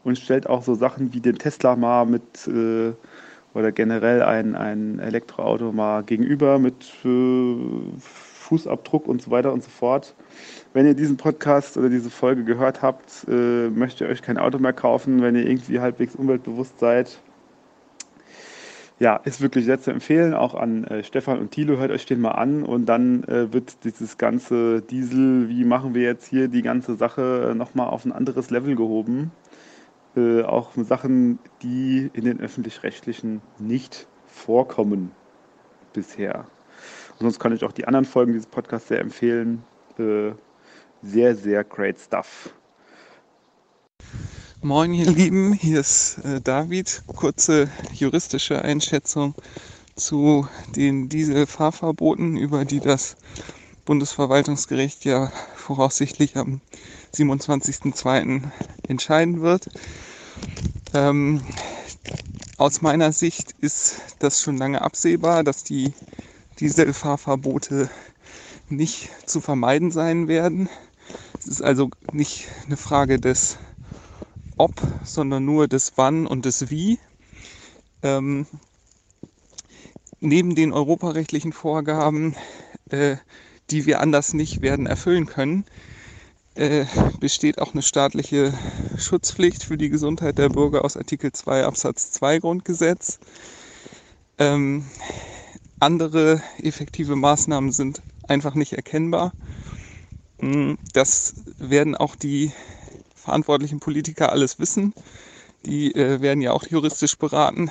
und 0.04 0.18
stellt 0.18 0.48
auch 0.48 0.62
so 0.62 0.74
Sachen 0.74 1.12
wie 1.12 1.20
den 1.20 1.36
Tesla 1.36 1.76
mal 1.76 2.06
mit 2.06 2.46
äh, 2.46 2.92
oder 3.52 3.72
generell 3.72 4.22
ein, 4.22 4.54
ein 4.54 5.00
Elektroauto 5.00 5.72
mal 5.72 6.04
gegenüber 6.04 6.58
mit 6.58 6.86
äh, 7.04 7.56
Fußabdruck 7.98 9.08
und 9.08 9.22
so 9.22 9.30
weiter 9.30 9.52
und 9.52 9.64
so 9.64 9.70
fort. 9.70 10.14
Wenn 10.72 10.86
ihr 10.86 10.94
diesen 10.94 11.16
Podcast 11.16 11.76
oder 11.76 11.88
diese 11.88 12.10
Folge 12.10 12.44
gehört 12.44 12.82
habt, 12.82 13.26
äh, 13.28 13.68
möchtet 13.70 14.02
ihr 14.02 14.08
euch 14.08 14.22
kein 14.22 14.38
Auto 14.38 14.58
mehr 14.58 14.72
kaufen, 14.72 15.20
wenn 15.22 15.34
ihr 15.34 15.46
irgendwie 15.46 15.80
halbwegs 15.80 16.14
umweltbewusst 16.14 16.78
seid 16.78 17.18
ja, 19.00 19.16
ist 19.16 19.40
wirklich 19.40 19.64
sehr 19.64 19.80
zu 19.80 19.90
empfehlen, 19.90 20.34
auch 20.34 20.54
an 20.54 20.84
äh, 20.84 21.02
Stefan 21.02 21.38
und 21.38 21.50
Thilo, 21.52 21.78
hört 21.78 21.90
euch 21.90 22.04
den 22.04 22.20
mal 22.20 22.32
an 22.32 22.62
und 22.62 22.84
dann 22.84 23.24
äh, 23.24 23.50
wird 23.50 23.82
dieses 23.84 24.18
ganze 24.18 24.82
Diesel, 24.82 25.48
wie 25.48 25.64
machen 25.64 25.94
wir 25.94 26.02
jetzt 26.02 26.26
hier 26.26 26.48
die 26.48 26.60
ganze 26.60 26.96
Sache 26.96 27.50
äh, 27.50 27.54
nochmal 27.54 27.88
auf 27.88 28.04
ein 28.04 28.12
anderes 28.12 28.50
Level 28.50 28.76
gehoben. 28.76 29.32
Äh, 30.16 30.42
auch 30.42 30.72
Sachen, 30.76 31.38
die 31.62 32.10
in 32.12 32.24
den 32.26 32.40
öffentlich-rechtlichen 32.40 33.40
nicht 33.58 34.06
vorkommen 34.26 35.12
bisher. 35.94 36.40
Und 37.12 37.20
sonst 37.20 37.38
kann 37.38 37.54
ich 37.54 37.64
auch 37.64 37.72
die 37.72 37.86
anderen 37.86 38.04
Folgen 38.04 38.34
dieses 38.34 38.48
Podcasts 38.48 38.88
sehr 38.88 39.00
empfehlen. 39.00 39.62
Äh, 39.98 40.32
sehr, 41.02 41.34
sehr 41.34 41.64
great 41.64 41.98
stuff. 41.98 42.54
Moin, 44.62 44.92
ihr 44.92 45.10
Lieben, 45.10 45.54
hier 45.54 45.80
ist 45.80 46.18
äh, 46.18 46.38
David. 46.38 47.02
Kurze 47.06 47.70
juristische 47.94 48.60
Einschätzung 48.60 49.34
zu 49.96 50.46
den 50.76 51.08
Dieselfahrverboten, 51.08 52.36
über 52.36 52.66
die 52.66 52.80
das 52.80 53.16
Bundesverwaltungsgericht 53.86 55.06
ja 55.06 55.32
voraussichtlich 55.56 56.36
am 56.36 56.60
27.02. 57.14 58.42
entscheiden 58.86 59.40
wird. 59.40 59.70
Ähm, 60.92 61.40
aus 62.58 62.82
meiner 62.82 63.12
Sicht 63.12 63.54
ist 63.62 64.02
das 64.18 64.42
schon 64.42 64.58
lange 64.58 64.82
absehbar, 64.82 65.42
dass 65.42 65.64
die 65.64 65.94
Dieselfahrverbote 66.58 67.88
nicht 68.68 69.08
zu 69.24 69.40
vermeiden 69.40 69.90
sein 69.90 70.28
werden. 70.28 70.68
Es 71.38 71.46
ist 71.46 71.62
also 71.62 71.88
nicht 72.12 72.48
eine 72.66 72.76
Frage 72.76 73.18
des 73.18 73.56
ob, 74.60 74.74
sondern 75.04 75.44
nur 75.46 75.68
das 75.68 75.92
Wann 75.96 76.26
und 76.26 76.44
das 76.44 76.68
Wie. 76.68 76.98
Ähm, 78.02 78.46
neben 80.20 80.54
den 80.54 80.72
europarechtlichen 80.72 81.54
Vorgaben, 81.54 82.36
äh, 82.90 83.16
die 83.70 83.86
wir 83.86 84.00
anders 84.00 84.34
nicht 84.34 84.60
werden 84.60 84.86
erfüllen 84.86 85.24
können, 85.24 85.64
äh, 86.56 86.84
besteht 87.20 87.58
auch 87.58 87.72
eine 87.72 87.80
staatliche 87.80 88.52
Schutzpflicht 88.98 89.64
für 89.64 89.78
die 89.78 89.88
Gesundheit 89.88 90.36
der 90.36 90.50
Bürger 90.50 90.84
aus 90.84 90.96
Artikel 90.96 91.32
2 91.32 91.64
Absatz 91.64 92.12
2 92.12 92.40
Grundgesetz. 92.40 93.18
Ähm, 94.36 94.84
andere 95.78 96.42
effektive 96.62 97.16
Maßnahmen 97.16 97.72
sind 97.72 98.02
einfach 98.28 98.54
nicht 98.54 98.74
erkennbar. 98.74 99.32
Hm, 100.38 100.76
das 100.92 101.34
werden 101.58 101.96
auch 101.96 102.14
die 102.14 102.52
verantwortlichen 103.30 103.78
Politiker 103.78 104.32
alles 104.32 104.58
wissen. 104.58 104.92
Die 105.64 105.94
äh, 105.94 106.20
werden 106.20 106.42
ja 106.42 106.50
auch 106.50 106.66
juristisch 106.66 107.16
beraten. 107.16 107.70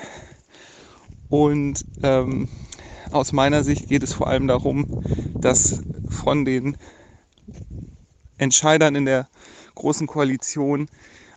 Und 1.28 1.84
ähm, 2.02 2.48
aus 3.10 3.32
meiner 3.32 3.62
Sicht 3.62 3.86
geht 3.88 4.02
es 4.02 4.14
vor 4.14 4.28
allem 4.28 4.46
darum, 4.48 4.86
dass 5.42 5.82
von 6.06 6.46
den 6.46 6.78
Entscheidern 8.38 8.94
in 8.94 9.04
der 9.04 9.28
großen 9.74 10.06
Koalition 10.06 10.88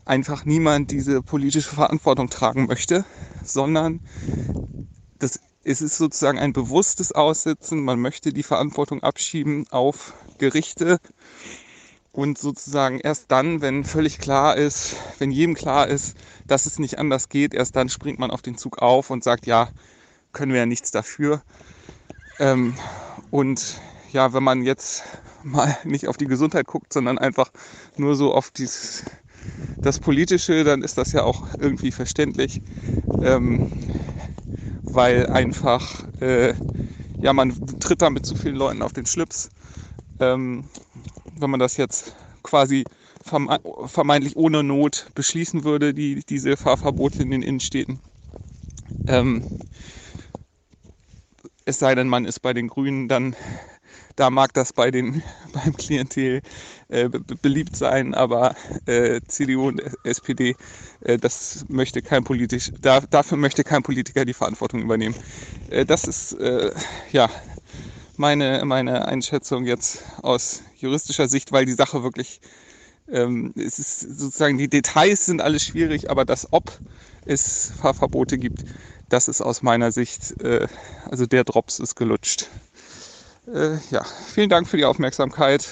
einfach 0.06 0.45
niemand 0.45 0.92
diese 0.92 1.22
politische 1.22 1.76
Verantwortung 1.76 2.30
tragen 2.30 2.68
möchte, 2.68 3.06
sondern 3.43 4.00
das, 5.19 5.42
es 5.66 5.82
ist 5.82 5.98
sozusagen 5.98 6.40
ein 6.40 6.53
bewusstes 6.53 7.11
Aussitzen. 7.11 7.84
Man 7.84 8.00
möchte 8.00 8.32
die 8.32 8.43
Verantwortung 8.43 9.03
abschieben 9.03 9.66
auf 9.69 10.14
Gerichte 10.38 11.00
und 12.14 12.38
sozusagen 12.38 13.00
erst 13.00 13.32
dann, 13.32 13.61
wenn 13.61 13.83
völlig 13.83 14.19
klar 14.19 14.56
ist, 14.56 14.95
wenn 15.17 15.32
jedem 15.32 15.56
klar 15.56 15.88
ist, 15.88 16.16
dass 16.48 16.67
es 16.67 16.77
nicht 16.80 17.00
anders 17.00 17.27
geht, 17.27 17.53
erst 17.56 17.75
dann 17.75 17.90
springt 17.90 18.19
man 18.19 18.32
auf 18.32 18.43
den 18.43 18.56
Zug 18.56 18.77
auf 18.77 19.09
und 19.09 19.24
sagt, 19.24 19.48
ja, 19.48 19.69
können 20.32 20.51
wir 20.51 20.59
ja 20.59 20.66
nichts 20.67 20.92
dafür. 20.92 21.42
Ähm, 22.40 22.75
und 23.32 23.82
ja, 24.11 24.32
wenn 24.32 24.43
man 24.43 24.61
jetzt 24.61 25.03
mal 25.43 25.75
nicht 25.83 26.08
auf 26.08 26.17
die 26.17 26.27
Gesundheit 26.27 26.67
guckt, 26.67 26.93
sondern 26.93 27.17
einfach 27.17 27.51
nur 27.98 28.16
so 28.16 28.32
auf 28.33 28.51
dieses, 28.51 29.03
das 29.82 30.00
Politische, 30.00 30.64
dann 30.64 30.83
ist 30.83 31.00
das 31.00 31.14
ja 31.14 31.24
auch 31.24 31.48
irgendwie 31.59 31.92
verständlich, 31.92 32.61
ähm, 33.24 33.72
weil 34.83 35.25
einfach, 35.27 36.06
äh, 36.22 36.53
ja, 37.22 37.33
man 37.33 37.56
tritt 37.80 38.03
da 38.03 38.11
mit 38.11 38.25
zu 38.27 38.35
vielen 38.35 38.56
Leuten 38.56 38.83
auf 38.83 38.93
den 38.93 39.08
Schlips. 39.08 39.50
Ähm, 40.24 40.66
wenn 41.40 41.50
man 41.50 41.60
das 41.60 41.77
jetzt 41.77 42.16
quasi 42.43 42.85
vermeintlich 43.24 44.35
ohne 44.35 44.64
Not 44.64 45.08
beschließen 45.16 45.64
würde, 45.64 45.93
die, 45.93 46.24
diese 46.27 46.58
Fahrverbote 46.58 47.24
in 47.24 47.32
den 47.32 47.42
Innenstädten. 47.42 48.00
Ähm, 49.08 49.43
es 51.66 51.80
sei 51.80 51.95
denn, 51.95 52.10
man 52.10 52.26
ist 52.26 52.42
bei 52.42 52.53
den 52.53 52.68
Grünen, 52.68 53.08
dann 53.08 53.35
da 54.16 54.30
mag 54.30 54.53
das 54.53 54.74
bei 54.74 54.92
den 54.92 55.24
beim 55.53 55.76
Klientel 55.76 56.42
äh, 56.90 57.10
beliebt 57.42 57.76
sein, 57.76 58.14
aber 58.14 58.56
äh, 58.85 59.22
CDU 59.27 59.69
und 59.69 59.82
SPD, 60.03 60.56
äh, 61.02 61.18
das 61.18 61.66
möchte 61.68 62.02
kein 62.02 62.24
politisch, 62.24 62.72
da, 62.82 63.02
dafür 63.02 63.38
möchte 63.38 63.64
kein 63.64 63.84
Politiker 63.84 64.26
die 64.26 64.34
Verantwortung 64.34 64.82
übernehmen. 64.82 65.16
Äh, 65.69 65.85
das 65.85 66.08
ist 66.08 66.34
äh, 66.34 66.72
ja 67.11 67.30
meine 68.17 68.64
meine 68.66 69.06
Einschätzung 69.06 69.66
jetzt 69.66 70.03
aus 70.22 70.61
juristischer 70.77 71.27
Sicht, 71.27 71.51
weil 71.51 71.66
die 71.66 71.74
Sache 71.74 72.03
wirklich 72.03 72.42
ähm, 73.11 73.53
es 73.58 73.80
ist 73.80 74.00
sozusagen 74.00 74.58
die 74.58 74.69
Details 74.69 75.25
sind 75.25 75.42
alles 75.42 75.64
schwierig, 75.64 76.09
aber 76.09 76.25
das 76.25 76.48
ob 76.51 76.80
es 77.25 77.72
Fahrverbote 77.82 78.38
gibt, 78.38 78.64
das 79.09 79.27
ist 79.27 79.42
aus 79.42 79.61
meiner 79.61 79.92
Sicht, 79.92 80.42
äh, 80.42 80.67
also 81.09 81.25
der 81.25 81.43
Drops 81.43 81.80
ist 81.80 81.95
gelutscht. 81.95 82.48
Äh, 83.48 83.77
ja, 83.92 84.03
vielen 84.33 84.50
Dank 84.50 84.67
für 84.67 84.77
die 84.77 84.85
Aufmerksamkeit 84.85 85.67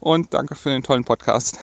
und 0.00 0.34
danke 0.34 0.54
für 0.54 0.70
den 0.70 0.82
tollen 0.82 1.04
Podcast. 1.04 1.62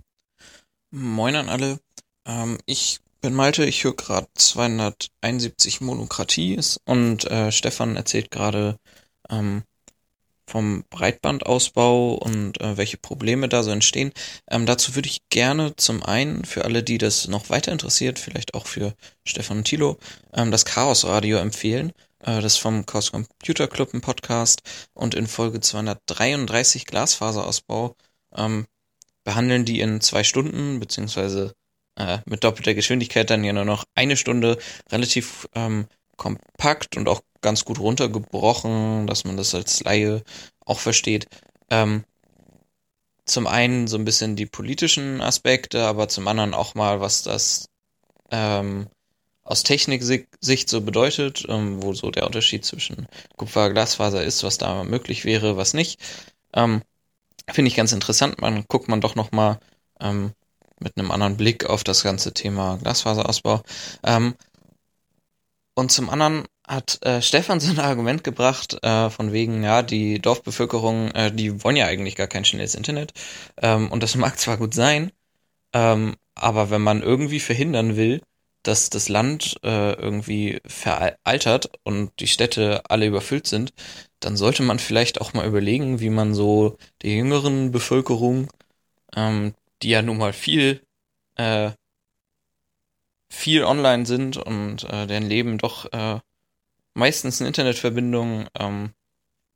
Moin 0.92 1.36
an 1.36 1.50
alle. 1.50 1.80
Ähm, 2.26 2.58
ich 2.66 3.00
bin 3.22 3.34
Malte, 3.34 3.66
ich 3.66 3.84
höre 3.84 3.96
gerade 3.96 4.28
271 4.36 5.82
Monokraties 5.82 6.80
und 6.86 7.26
äh, 7.26 7.52
Stefan 7.52 7.96
erzählt 7.96 8.32
gerade 8.32 8.78
ähm, 9.30 9.64
vom 10.48 10.84
Breitbandausbau 10.90 12.14
und 12.16 12.62
äh, 12.62 12.78
welche 12.78 12.98
Probleme 12.98 13.50
da 13.50 13.64
so 13.64 13.72
entstehen. 13.72 14.12
Ähm, 14.50 14.66
dazu 14.66 14.96
würde 14.96 15.10
ich 15.10 15.28
gerne 15.30 15.76
zum 15.76 16.04
einen 16.04 16.46
für 16.46 16.66
alle, 16.66 16.84
die 16.84 16.98
das 16.98 17.28
noch 17.28 17.50
weiter 17.50 17.72
interessiert, 17.72 18.20
vielleicht 18.20 18.54
auch 18.54 18.68
für 18.68 18.94
Stefan 19.26 19.60
und 19.60 19.64
Thilo, 19.66 19.98
ähm, 20.34 20.52
das 20.52 20.66
Chaos 20.66 21.06
Radio 21.06 21.38
empfehlen. 21.38 21.92
Äh, 22.20 22.42
das 22.42 22.54
ist 22.54 22.58
vom 22.58 22.86
Chaos 22.86 23.12
Computer 23.12 23.68
Club 23.68 23.94
ein 23.94 24.02
Podcast 24.02 24.62
und 24.94 25.16
in 25.16 25.28
Folge 25.28 25.60
233 25.60 26.86
Glasfaserausbau 26.86 27.96
ähm, 28.36 28.66
behandeln 29.24 29.66
die 29.66 29.80
in 29.80 30.02
zwei 30.02 30.24
Stunden 30.24 30.80
beziehungsweise 30.80 31.54
äh, 31.98 32.20
mit 32.26 32.44
doppelter 32.44 32.74
Geschwindigkeit 32.74 33.30
dann 33.30 33.44
ja 33.44 33.54
nur 33.54 33.66
noch 33.66 33.86
eine 33.96 34.18
Stunde 34.18 34.58
relativ 34.92 35.48
ähm, 35.56 35.88
kompakt 36.18 36.98
und 36.98 37.10
auch 37.10 37.22
ganz 37.46 37.64
gut 37.64 37.80
runtergebrochen, 37.80 39.06
dass 39.06 39.24
man 39.24 39.38
das 39.38 39.54
als 39.54 39.84
Laie 39.84 40.24
auch 40.66 40.80
versteht. 40.80 41.28
Ähm, 41.70 42.04
zum 43.26 43.46
einen 43.46 43.88
so 43.88 43.98
ein 43.98 44.06
bisschen 44.06 44.36
die 44.36 44.48
politischen 44.48 45.22
Aspekte, 45.22 45.84
aber 45.86 46.10
zum 46.10 46.28
anderen 46.28 46.56
auch 46.56 46.74
mal, 46.74 47.02
was 47.02 47.22
das 47.22 47.70
ähm, 48.32 48.88
aus 49.44 49.62
Techniksicht 49.62 50.70
so 50.70 50.82
bedeutet, 50.82 51.46
ähm, 51.48 51.84
wo 51.84 51.94
so 51.94 52.10
der 52.10 52.26
Unterschied 52.26 52.66
zwischen 52.66 53.08
Kupfer, 53.38 53.70
Glasfaser 53.70 54.24
ist, 54.24 54.44
was 54.44 54.58
da 54.58 54.84
möglich 54.84 55.24
wäre, 55.24 55.56
was 55.56 55.76
nicht. 55.76 56.00
Ähm, 56.54 56.82
Finde 57.52 57.70
ich 57.70 57.76
ganz 57.76 57.92
interessant. 57.92 58.42
Man 58.42 58.66
guckt 58.68 58.88
man 58.88 59.02
doch 59.02 59.14
noch 59.14 59.32
mal 59.32 59.60
ähm, 60.00 60.34
mit 60.80 60.98
einem 60.98 61.12
anderen 61.12 61.38
Blick 61.38 61.66
auf 61.68 61.84
das 61.84 62.02
ganze 62.02 62.34
Thema 62.34 62.78
Glasfaserausbau. 62.78 63.62
Ähm, 64.04 64.34
und 65.76 65.92
zum 65.92 66.10
anderen 66.10 66.46
hat 66.68 67.00
äh, 67.06 67.22
Stefan 67.22 67.60
so 67.62 67.72
ein 67.72 67.80
Argument 67.80 68.24
gebracht, 68.24 68.78
äh, 68.84 69.10
von 69.10 69.32
wegen, 69.34 69.64
ja, 69.64 69.82
die 69.84 70.20
Dorfbevölkerung, 70.20 71.12
äh, 71.12 71.32
die 71.32 71.64
wollen 71.64 71.76
ja 71.76 71.86
eigentlich 71.88 72.16
gar 72.16 72.28
kein 72.28 72.46
schnelles 72.46 72.76
Internet. 72.76 73.14
Ähm, 73.62 73.92
und 73.92 74.04
das 74.04 74.16
mag 74.16 74.40
zwar 74.40 74.58
gut 74.58 74.74
sein, 74.74 75.12
ähm, 75.74 76.16
aber 76.36 76.70
wenn 76.70 76.82
man 76.82 77.02
irgendwie 77.02 77.40
verhindern 77.40 77.96
will, 77.98 78.22
dass 78.64 78.90
das 78.90 79.10
Land 79.10 79.58
äh, 79.64 79.94
irgendwie 79.94 80.60
veraltert 80.66 81.70
und 81.84 82.12
die 82.20 82.28
Städte 82.28 82.82
alle 82.90 83.06
überfüllt 83.06 83.48
sind, 83.48 83.74
dann 84.20 84.38
sollte 84.38 84.64
man 84.64 84.80
vielleicht 84.80 85.22
auch 85.22 85.34
mal 85.34 85.48
überlegen, 85.48 86.00
wie 86.00 86.10
man 86.10 86.34
so 86.34 86.78
der 87.04 87.12
jüngeren 87.12 87.72
Bevölkerung, 87.72 88.50
ähm, 89.16 89.54
die 89.84 89.90
ja 89.90 90.02
nun 90.02 90.18
mal 90.18 90.34
viel 90.34 90.82
äh, 91.36 91.72
viel 93.30 93.64
online 93.64 94.06
sind 94.06 94.38
und 94.38 94.84
äh, 94.86 95.08
deren 95.08 95.28
Leben 95.28 95.58
doch 95.58 95.92
äh, 95.92 96.20
meistens 96.96 97.40
eine 97.40 97.50
Internetverbindung 97.50 98.48
ähm, 98.60 98.92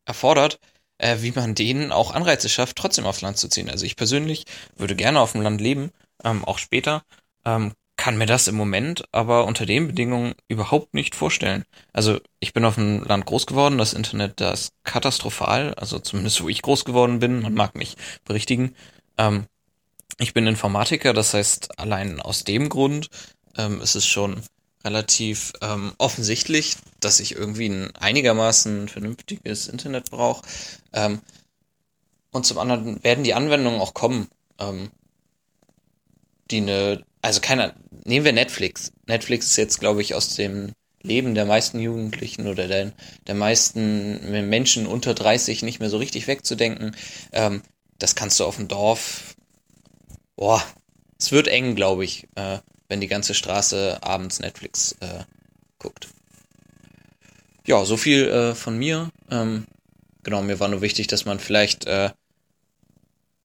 erfordert, 0.06 0.60
äh, 1.00 1.18
wie 1.22 1.32
man 1.32 1.56
denen 1.56 1.92
auch 1.92 2.14
Anreize 2.14 2.50
schafft, 2.50 2.76
trotzdem 2.78 3.06
aufs 3.06 3.22
Land 3.22 3.38
zu 3.38 3.48
ziehen. 3.48 3.70
Also 3.70 3.86
ich 3.86 3.96
persönlich 3.96 4.46
würde 4.76 4.96
gerne 4.96 5.20
auf 5.20 5.32
dem 5.32 5.42
Land 5.42 5.60
leben, 5.62 5.92
ähm, 6.24 6.46
auch 6.46 6.60
später, 6.60 7.04
ähm, 7.46 7.74
kann 8.00 8.18
mir 8.18 8.28
das 8.28 8.48
im 8.48 8.56
Moment 8.56 9.04
aber 9.12 9.46
unter 9.46 9.66
den 9.66 9.88
Bedingungen 9.88 10.34
überhaupt 10.48 10.94
nicht 10.94 11.16
vorstellen. 11.16 11.66
Also 11.92 12.20
ich 12.40 12.54
bin 12.54 12.64
auf 12.64 12.76
dem 12.76 13.04
Land 13.04 13.26
groß 13.26 13.46
geworden, 13.46 13.78
das 13.78 13.94
Internet 13.94 14.40
da 14.40 14.52
ist 14.52 14.72
katastrophal, 14.84 15.74
also 15.74 16.00
zumindest 16.00 16.42
wo 16.42 16.48
ich 16.48 16.62
groß 16.62 16.86
geworden 16.86 17.20
bin, 17.20 17.42
man 17.42 17.54
mag 17.54 17.76
mich 17.76 17.98
berichtigen. 18.24 18.74
Ähm, 19.18 19.48
ich 20.18 20.34
bin 20.34 20.48
Informatiker, 20.48 21.14
das 21.14 21.34
heißt 21.34 21.78
allein 21.78 22.22
aus 22.22 22.46
dem 22.46 22.70
Grund 22.70 23.10
ähm, 23.58 23.82
ist 23.82 23.96
es 23.96 24.06
schon 24.06 24.44
relativ 24.84 25.54
ähm, 25.62 25.94
offensichtlich, 25.98 26.78
dass 27.00 27.20
ich 27.20 27.36
irgendwie 27.36 27.70
ein 27.70 27.96
einigermaßen 27.96 28.88
vernünftiges 28.88 29.68
Internet 29.68 30.10
brauche. 30.12 30.46
Ähm, 30.94 31.20
und 32.32 32.46
zum 32.46 32.60
anderen 32.60 33.04
werden 33.04 33.24
die 33.24 33.34
Anwendungen 33.34 33.82
auch 33.82 33.94
kommen, 33.94 34.28
ähm, 34.60 34.92
die 36.52 36.58
eine, 36.58 37.04
also 37.22 37.42
keiner, 37.42 37.76
nehmen 38.06 38.26
wir 38.26 38.34
Netflix. 38.34 38.92
Netflix 39.08 39.48
ist 39.48 39.58
jetzt, 39.58 39.80
glaube 39.80 40.02
ich, 40.02 40.16
aus 40.16 40.36
dem 40.36 40.74
Leben 41.02 41.36
der 41.36 41.46
meisten 41.46 41.80
Jugendlichen 41.80 42.48
oder 42.48 42.68
der, 42.68 42.92
der 43.28 43.36
meisten 43.36 44.50
Menschen 44.50 44.86
unter 44.86 45.14
30 45.14 45.64
nicht 45.64 45.80
mehr 45.80 45.90
so 45.90 45.98
richtig 45.98 46.28
wegzudenken. 46.28 46.96
Ähm, 47.32 47.62
das 47.98 48.16
kannst 48.16 48.40
du 48.40 48.46
auf 48.46 48.58
dem 48.58 48.68
Dorf, 48.68 49.36
boah, 50.36 50.64
es 51.20 51.32
wird 51.32 51.48
eng, 51.48 51.76
glaube 51.76 52.06
ich. 52.06 52.28
Äh, 52.36 52.60
wenn 52.90 53.00
die 53.00 53.08
ganze 53.08 53.34
Straße 53.34 54.00
abends 54.02 54.40
Netflix 54.40 54.94
äh, 55.00 55.24
guckt. 55.78 56.10
Ja, 57.66 57.86
so 57.86 57.96
viel 57.96 58.28
äh, 58.28 58.56
von 58.56 58.78
mir. 58.78 59.12
Ähm, 59.30 59.68
genau, 60.24 60.42
mir 60.42 60.60
war 60.60 60.68
nur 60.68 60.82
wichtig, 60.82 61.08
dass 61.08 61.24
man 61.24 61.40
vielleicht 61.40 61.86
äh, 61.86 62.10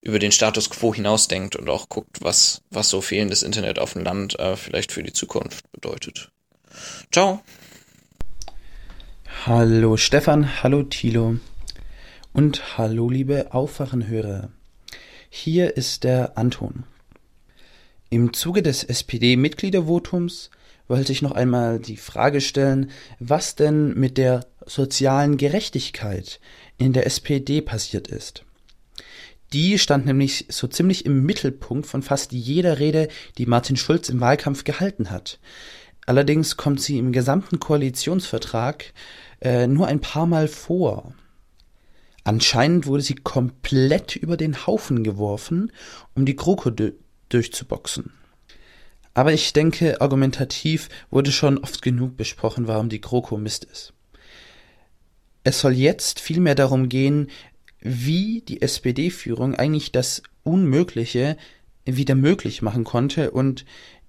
über 0.01 0.19
den 0.19 0.33
Status 0.33 0.71
quo 0.71 0.95
hinausdenkt 0.95 1.57
und 1.57 1.69
auch 1.69 1.89
guckt, 1.89 2.19
was, 2.21 2.63
was 2.71 2.89
so 2.89 3.01
fehlendes 3.01 3.43
Internet 3.43 3.79
auf 3.79 3.93
dem 3.93 4.03
Land 4.03 4.39
äh, 4.39 4.57
vielleicht 4.57 4.93
für 4.93 5.03
die 5.03 5.13
Zukunft 5.13 5.71
bedeutet. 5.73 6.31
Ciao. 7.13 7.43
Hallo 9.47 9.99
Stefan, 9.99 10.63
hallo 10.63 10.85
Thilo 10.85 11.37
und 12.33 12.79
hallo 12.79 13.11
liebe 13.11 13.53
Aufwachenhörer. 13.53 14.49
Hier 15.29 15.77
ist 15.77 16.05
der 16.05 16.39
Anton. 16.39 16.85
Im 18.15 18.33
Zuge 18.33 18.63
des 18.63 18.85
SPD-Mitgliedervotums 18.85 20.51
wollte 20.87 21.11
ich 21.11 21.21
noch 21.21 21.33
einmal 21.33 21.81
die 21.81 21.97
Frage 21.97 22.41
stellen, 22.41 22.93
was 23.19 23.57
denn 23.57 23.93
mit 23.95 24.19
der 24.19 24.47
sozialen 24.67 25.37
Gerechtigkeit 25.37 26.39
in 26.79 26.93
der 26.93 27.07
SPD 27.07 27.61
passiert 27.61 28.07
ist. 28.07 28.45
Die 29.53 29.81
stand 29.81 30.07
nämlich 30.07 30.47
so 30.49 30.69
ziemlich 30.69 31.07
im 31.07 31.25
Mittelpunkt 31.25 31.87
von 31.87 32.03
fast 32.03 32.31
jeder 32.31 32.79
Rede, 32.79 33.09
die 33.37 33.47
Martin 33.47 33.77
Schulz 33.77 34.09
im 34.11 34.21
Wahlkampf 34.21 34.63
gehalten 34.63 35.11
hat. 35.11 35.41
Allerdings 36.07 36.57
kommt 36.57 36.81
sie 36.81 36.99
im 36.99 37.11
gesamten 37.11 37.59
Koalitionsvertrag 37.59 38.93
äh, 39.41 39.67
nur 39.67 39.89
ein 39.89 40.01
paar 40.01 40.27
Mal 40.27 40.47
vor. 40.47 41.15
Anscheinend 42.23 42.87
wurde 42.87 43.03
sie 43.03 43.17
komplett 43.17 44.15
über 44.15 44.37
den 44.37 44.69
Haufen 44.69 45.03
geworfen, 45.03 45.73
um 46.15 46.25
die 46.25 46.37
GroKo 46.37 46.71
durchzuboxen. 47.29 48.13
Aber 49.15 49.33
ich 49.33 49.53
denke, 49.53 50.01
argumentativ 50.01 50.89
wurde 51.11 51.31
schon 51.31 51.59
oft 51.59 51.83
genug 51.83 52.17
besprochen, 52.17 52.67
warum 52.67 52.89
die 52.89 53.01
GroKo 53.01 53.37
Mist 53.37 53.65
ist. 53.65 53.93
Es 55.45 55.61
soll 55.61 55.73
jetzt 55.73 56.21
vielmehr 56.21 56.55
darum 56.55 56.89
gehen, 56.89 57.31
wie 57.81 58.41
die 58.41 58.63
SPD-Führung 58.63 59.55
eigentlich 59.55 59.93
das 59.93 60.23
Unmögliche 60.43 61.37
wieder 61.85 62.15
möglich 62.15 62.63
machen 62.63 62.85
konnte 62.85 63.31
und 63.31 63.65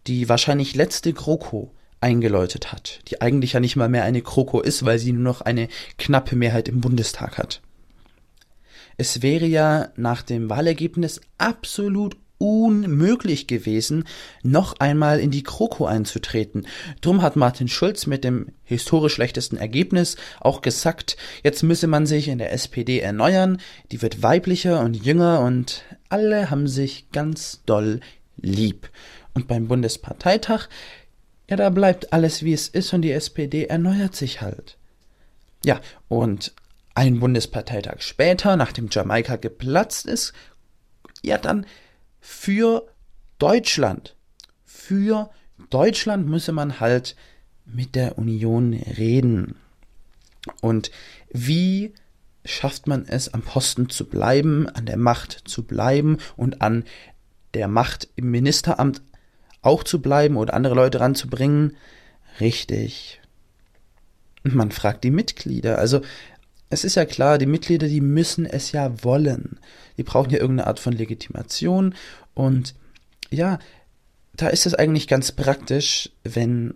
die 0.08 0.30
wahrscheinlich 0.30 0.76
letzte 0.76 1.14
GroKo 1.14 1.72
eingeläutet 2.02 2.72
hat, 2.72 3.02
die 3.08 3.22
eigentlich 3.22 3.54
ja 3.54 3.60
nicht 3.60 3.76
mal 3.76 3.90
mehr 3.90 4.04
eine 4.04 4.22
GroKo 4.22 4.62
ist, 4.62 4.86
weil 4.86 4.98
sie 4.98 5.12
nur 5.12 5.24
noch 5.24 5.42
eine 5.42 5.68
knappe 5.98 6.36
Mehrheit 6.36 6.68
im 6.68 6.82
Bundestag 6.82 7.38
hat. 7.38 7.62
Es 8.98 9.22
wäre 9.22 9.46
ja 9.46 9.90
nach 9.98 10.22
dem 10.22 10.50
Wahlergebnis 10.50 11.20
absolut 11.38 12.16
unmöglich 12.38 13.48
gewesen, 13.48 14.06
noch 14.44 14.80
einmal 14.80 15.20
in 15.20 15.32
die 15.32 15.44
Kroko 15.44 15.86
einzutreten. 15.86 16.68
Drum 17.02 17.22
hat 17.22 17.36
Martin 17.36 17.68
Schulz 17.68 18.08
mit 18.08 18.24
dem 18.24 18.48
historisch 18.64 19.14
schlechtesten 19.14 19.58
Ergebnis 19.58 20.18
auch 20.40 20.62
gesagt, 20.62 21.18
jetzt 21.44 21.64
müsse 21.64 21.88
man 21.88 22.06
sich 22.06 22.28
in 22.28 22.38
der 22.38 22.52
SPD 22.52 23.00
erneuern, 23.00 23.62
die 23.92 24.02
wird 24.02 24.22
weiblicher 24.22 24.82
und 24.82 24.96
jünger 24.96 25.42
und 25.42 25.84
alle 26.10 26.50
haben 26.50 26.68
sich 26.68 27.10
ganz 27.12 27.62
doll 27.66 28.02
lieb. 28.38 28.90
Und 29.34 29.48
beim 29.48 29.68
Bundesparteitag, 29.68 30.68
ja, 31.50 31.56
da 31.56 31.70
bleibt 31.70 32.14
alles 32.14 32.44
wie 32.44 32.54
es 32.54 32.68
ist 32.68 32.94
und 32.94 33.02
die 33.02 33.12
SPD 33.12 33.66
erneuert 33.66 34.16
sich 34.16 34.42
halt. 34.42 34.78
Ja, 35.64 35.80
und 36.08 36.54
ein 36.96 37.20
Bundesparteitag 37.20 38.02
später, 38.02 38.56
nachdem 38.56 38.88
Jamaika 38.90 39.36
geplatzt 39.36 40.06
ist, 40.06 40.34
ja, 41.22 41.38
dann 41.38 41.66
für 42.26 42.88
Deutschland. 43.38 44.16
Für 44.64 45.30
Deutschland 45.70 46.28
müsse 46.28 46.54
man 46.54 46.80
halt 46.80 47.16
mit 47.66 47.94
der 47.94 48.18
Union 48.18 48.74
reden. 48.74 49.56
Und 50.60 50.90
wie 51.30 51.94
schafft 52.44 52.88
man 52.88 53.06
es, 53.08 53.32
am 53.32 53.44
Posten 53.44 53.90
zu 53.90 54.10
bleiben, 54.10 54.68
an 54.68 54.88
der 54.88 54.98
Macht 54.98 55.44
zu 55.46 55.64
bleiben 55.64 56.18
und 56.36 56.62
an 56.64 56.84
der 57.54 57.68
Macht 57.68 58.10
im 58.16 58.32
Ministeramt 58.32 59.04
auch 59.62 59.84
zu 59.84 60.02
bleiben 60.02 60.36
oder 60.36 60.56
andere 60.56 60.74
Leute 60.74 61.02
ranzubringen? 61.02 61.78
Richtig. 62.40 63.22
Man 64.44 64.72
fragt 64.72 65.04
die 65.04 65.12
Mitglieder. 65.12 65.78
Also 65.78 66.02
es 66.76 66.84
ist 66.84 66.96
ja 66.96 67.06
klar, 67.06 67.38
die 67.38 67.46
Mitglieder, 67.46 67.88
die 67.88 68.02
müssen 68.02 68.46
es 68.46 68.74
ja 68.74 69.02
wollen. 69.02 69.60
Die 69.98 70.04
brauchen 70.04 70.30
ja 70.30 70.40
irgendeine 70.40 70.68
Art 70.68 70.82
von 70.82 70.92
Legitimation. 70.92 71.96
Und 72.34 72.76
ja, 73.32 73.60
da 74.34 74.50
ist 74.50 74.66
es 74.66 74.76
eigentlich 74.76 75.08
ganz 75.08 75.32
praktisch, 75.32 76.12
wenn 76.26 76.74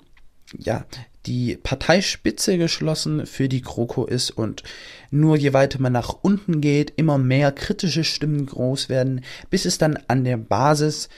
ja 0.58 0.86
die 1.26 1.58
Parteispitze 1.58 2.58
geschlossen 2.58 3.26
für 3.26 3.50
die 3.50 3.62
GroKo 3.62 4.06
ist 4.06 4.32
und 4.32 4.64
nur 5.12 5.36
je 5.36 5.52
weiter 5.52 5.82
man 5.82 5.92
nach 5.92 6.16
unten 6.22 6.62
geht, 6.62 6.94
immer 6.96 7.18
mehr 7.18 7.52
kritische 7.52 8.06
Stimmen 8.06 8.46
groß 8.46 8.88
werden, 8.88 9.26
bis 9.50 9.66
es 9.66 9.78
dann 9.78 10.00
an 10.08 10.24
der 10.24 10.38
Basis 10.38 11.10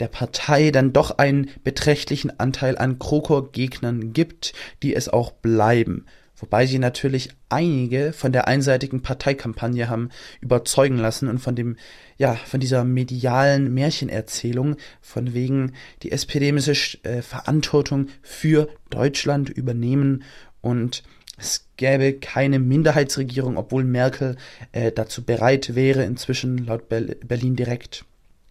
der 0.00 0.08
Partei 0.08 0.70
dann 0.70 0.94
doch 0.94 1.18
einen 1.18 1.50
beträchtlichen 1.62 2.40
Anteil 2.40 2.78
an 2.78 2.98
GroKo-Gegnern 2.98 4.14
gibt, 4.14 4.54
die 4.82 4.94
es 4.94 5.10
auch 5.10 5.32
bleiben 5.32 6.06
wobei 6.36 6.66
sie 6.66 6.78
natürlich 6.78 7.30
einige 7.48 8.12
von 8.12 8.32
der 8.32 8.46
einseitigen 8.46 9.02
Parteikampagne 9.02 9.88
haben 9.88 10.10
überzeugen 10.40 10.98
lassen 10.98 11.28
und 11.28 11.38
von 11.38 11.54
dem, 11.56 11.76
ja, 12.18 12.34
von 12.34 12.60
dieser 12.60 12.84
medialen 12.84 13.72
Märchenerzählung, 13.72 14.76
von 15.00 15.34
wegen, 15.34 15.72
die 16.02 16.12
SPD 16.12 16.52
müsse 16.52 16.72
äh, 17.04 17.22
Verantwortung 17.22 18.08
für 18.22 18.68
Deutschland 18.90 19.50
übernehmen 19.50 20.24
und 20.60 21.02
es 21.38 21.68
gäbe 21.76 22.14
keine 22.14 22.58
Minderheitsregierung, 22.58 23.56
obwohl 23.56 23.84
Merkel 23.84 24.36
äh, 24.72 24.90
dazu 24.90 25.22
bereit 25.22 25.74
wäre, 25.74 26.02
inzwischen 26.04 26.58
laut 26.58 26.88
Berlin 26.88 27.56
direkt. 27.56 28.04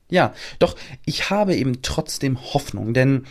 Ja, 0.09 0.33
doch 0.59 0.75
ich 1.05 1.31
habe 1.31 1.55
eben 1.55 1.81
trotzdem 1.81 2.39
Hoffnung, 2.53 2.93
denn 2.93 3.25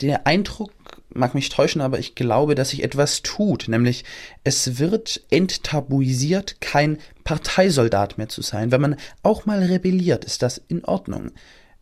der 0.00 0.26
Eindruck 0.26 0.72
mag 1.14 1.34
mich 1.34 1.48
täuschen, 1.48 1.80
aber 1.80 1.98
ich 1.98 2.14
glaube, 2.14 2.54
dass 2.54 2.70
sich 2.70 2.82
etwas 2.82 3.22
tut, 3.22 3.66
nämlich 3.68 4.04
es 4.42 4.78
wird 4.78 5.22
enttabuisiert, 5.30 6.60
kein 6.60 6.98
Parteisoldat 7.24 8.18
mehr 8.18 8.28
zu 8.28 8.42
sein. 8.42 8.70
Wenn 8.70 8.80
man 8.80 8.96
auch 9.22 9.46
mal 9.46 9.62
rebelliert, 9.62 10.24
ist 10.24 10.42
das 10.42 10.58
in 10.68 10.84
Ordnung. 10.84 11.32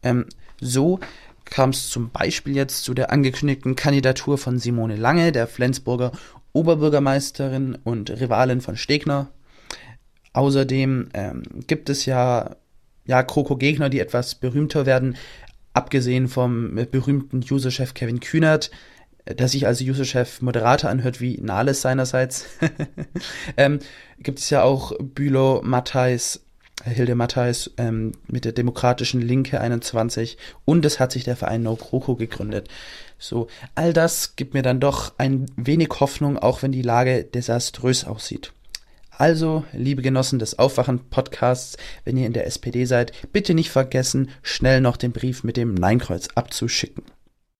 Ähm, 0.03 0.27
so 0.61 1.01
kam 1.45 1.71
es 1.71 1.89
zum 1.89 2.11
Beispiel 2.11 2.57
jetzt 2.57 2.85
zu 2.85 2.95
der 2.95 3.11
angekündigten 3.11 3.77
Kandidatur 3.77 4.39
von 4.39 4.59
Simone 4.59 4.97
Lange, 4.97 5.33
der 5.33 5.47
Flensburger 5.47 6.13
Oberbürgermeisterin 6.53 7.79
und 7.83 8.11
Rivalin 8.11 8.61
von 8.61 8.77
Stegner. 8.77 9.31
Außerdem 10.35 11.09
ähm, 11.15 11.43
gibt 11.67 11.89
es 11.91 12.07
ja 12.07 12.57
ja 13.05 13.23
Kroko-Gegner, 13.23 13.89
die 13.89 14.01
etwas 14.01 14.35
berühmter 14.35 14.87
werden, 14.87 15.17
abgesehen 15.73 16.29
vom 16.29 16.75
berühmten 16.91 17.45
User-Chef 17.49 17.95
Kevin 17.95 18.21
Kühnert, 18.21 18.71
der 19.27 19.49
sich 19.49 19.67
also 19.67 19.85
User-Chef 19.85 20.43
Moderator 20.43 20.91
anhört 20.91 21.21
wie 21.21 21.39
Nahles 21.41 21.81
seinerseits, 21.81 22.47
ähm, 23.57 23.79
gibt 24.19 24.39
es 24.39 24.51
ja 24.51 24.63
auch 24.63 24.93
Bülow, 24.99 25.61
Matthijs, 25.63 26.41
Hilde 26.85 27.15
Matthijs 27.15 27.71
ähm, 27.77 28.13
mit 28.27 28.45
der 28.45 28.53
Demokratischen 28.53 29.21
Linke 29.21 29.61
21 29.61 30.37
und 30.65 30.85
es 30.85 30.99
hat 30.99 31.13
sich 31.13 31.25
der 31.25 31.37
Verein 31.37 31.63
No 31.63 31.77
Kroko 31.77 32.17
gegründet. 32.17 32.69
So, 33.19 33.47
all 33.77 33.93
das 33.93 34.35
gibt 34.35 34.55
mir 34.55 34.63
dann 34.63 34.81
doch 34.81 35.13
ein 35.19 35.47
wenig 35.57 35.91
Hoffnung, 36.01 36.39
auch 36.39 36.63
wenn 36.63 36.73
die 36.73 36.83
Lage 36.83 37.23
desaströs 37.23 38.05
aussieht. 38.05 38.53
Also, 39.17 39.65
liebe 39.73 40.03
Genossen 40.03 40.41
des 40.41 40.59
Aufwachen-Podcasts, 40.59 41.77
wenn 42.05 42.17
ihr 42.17 42.27
in 42.27 42.33
der 42.33 42.47
SPD 42.47 42.87
seid, 42.87 43.13
bitte 43.33 43.55
nicht 43.55 43.71
vergessen, 43.71 44.31
schnell 44.43 44.81
noch 44.81 44.97
den 44.97 45.13
Brief 45.13 45.45
mit 45.45 45.57
dem 45.57 45.75
Nein-Kreuz 45.75 46.31
abzuschicken. 46.35 47.05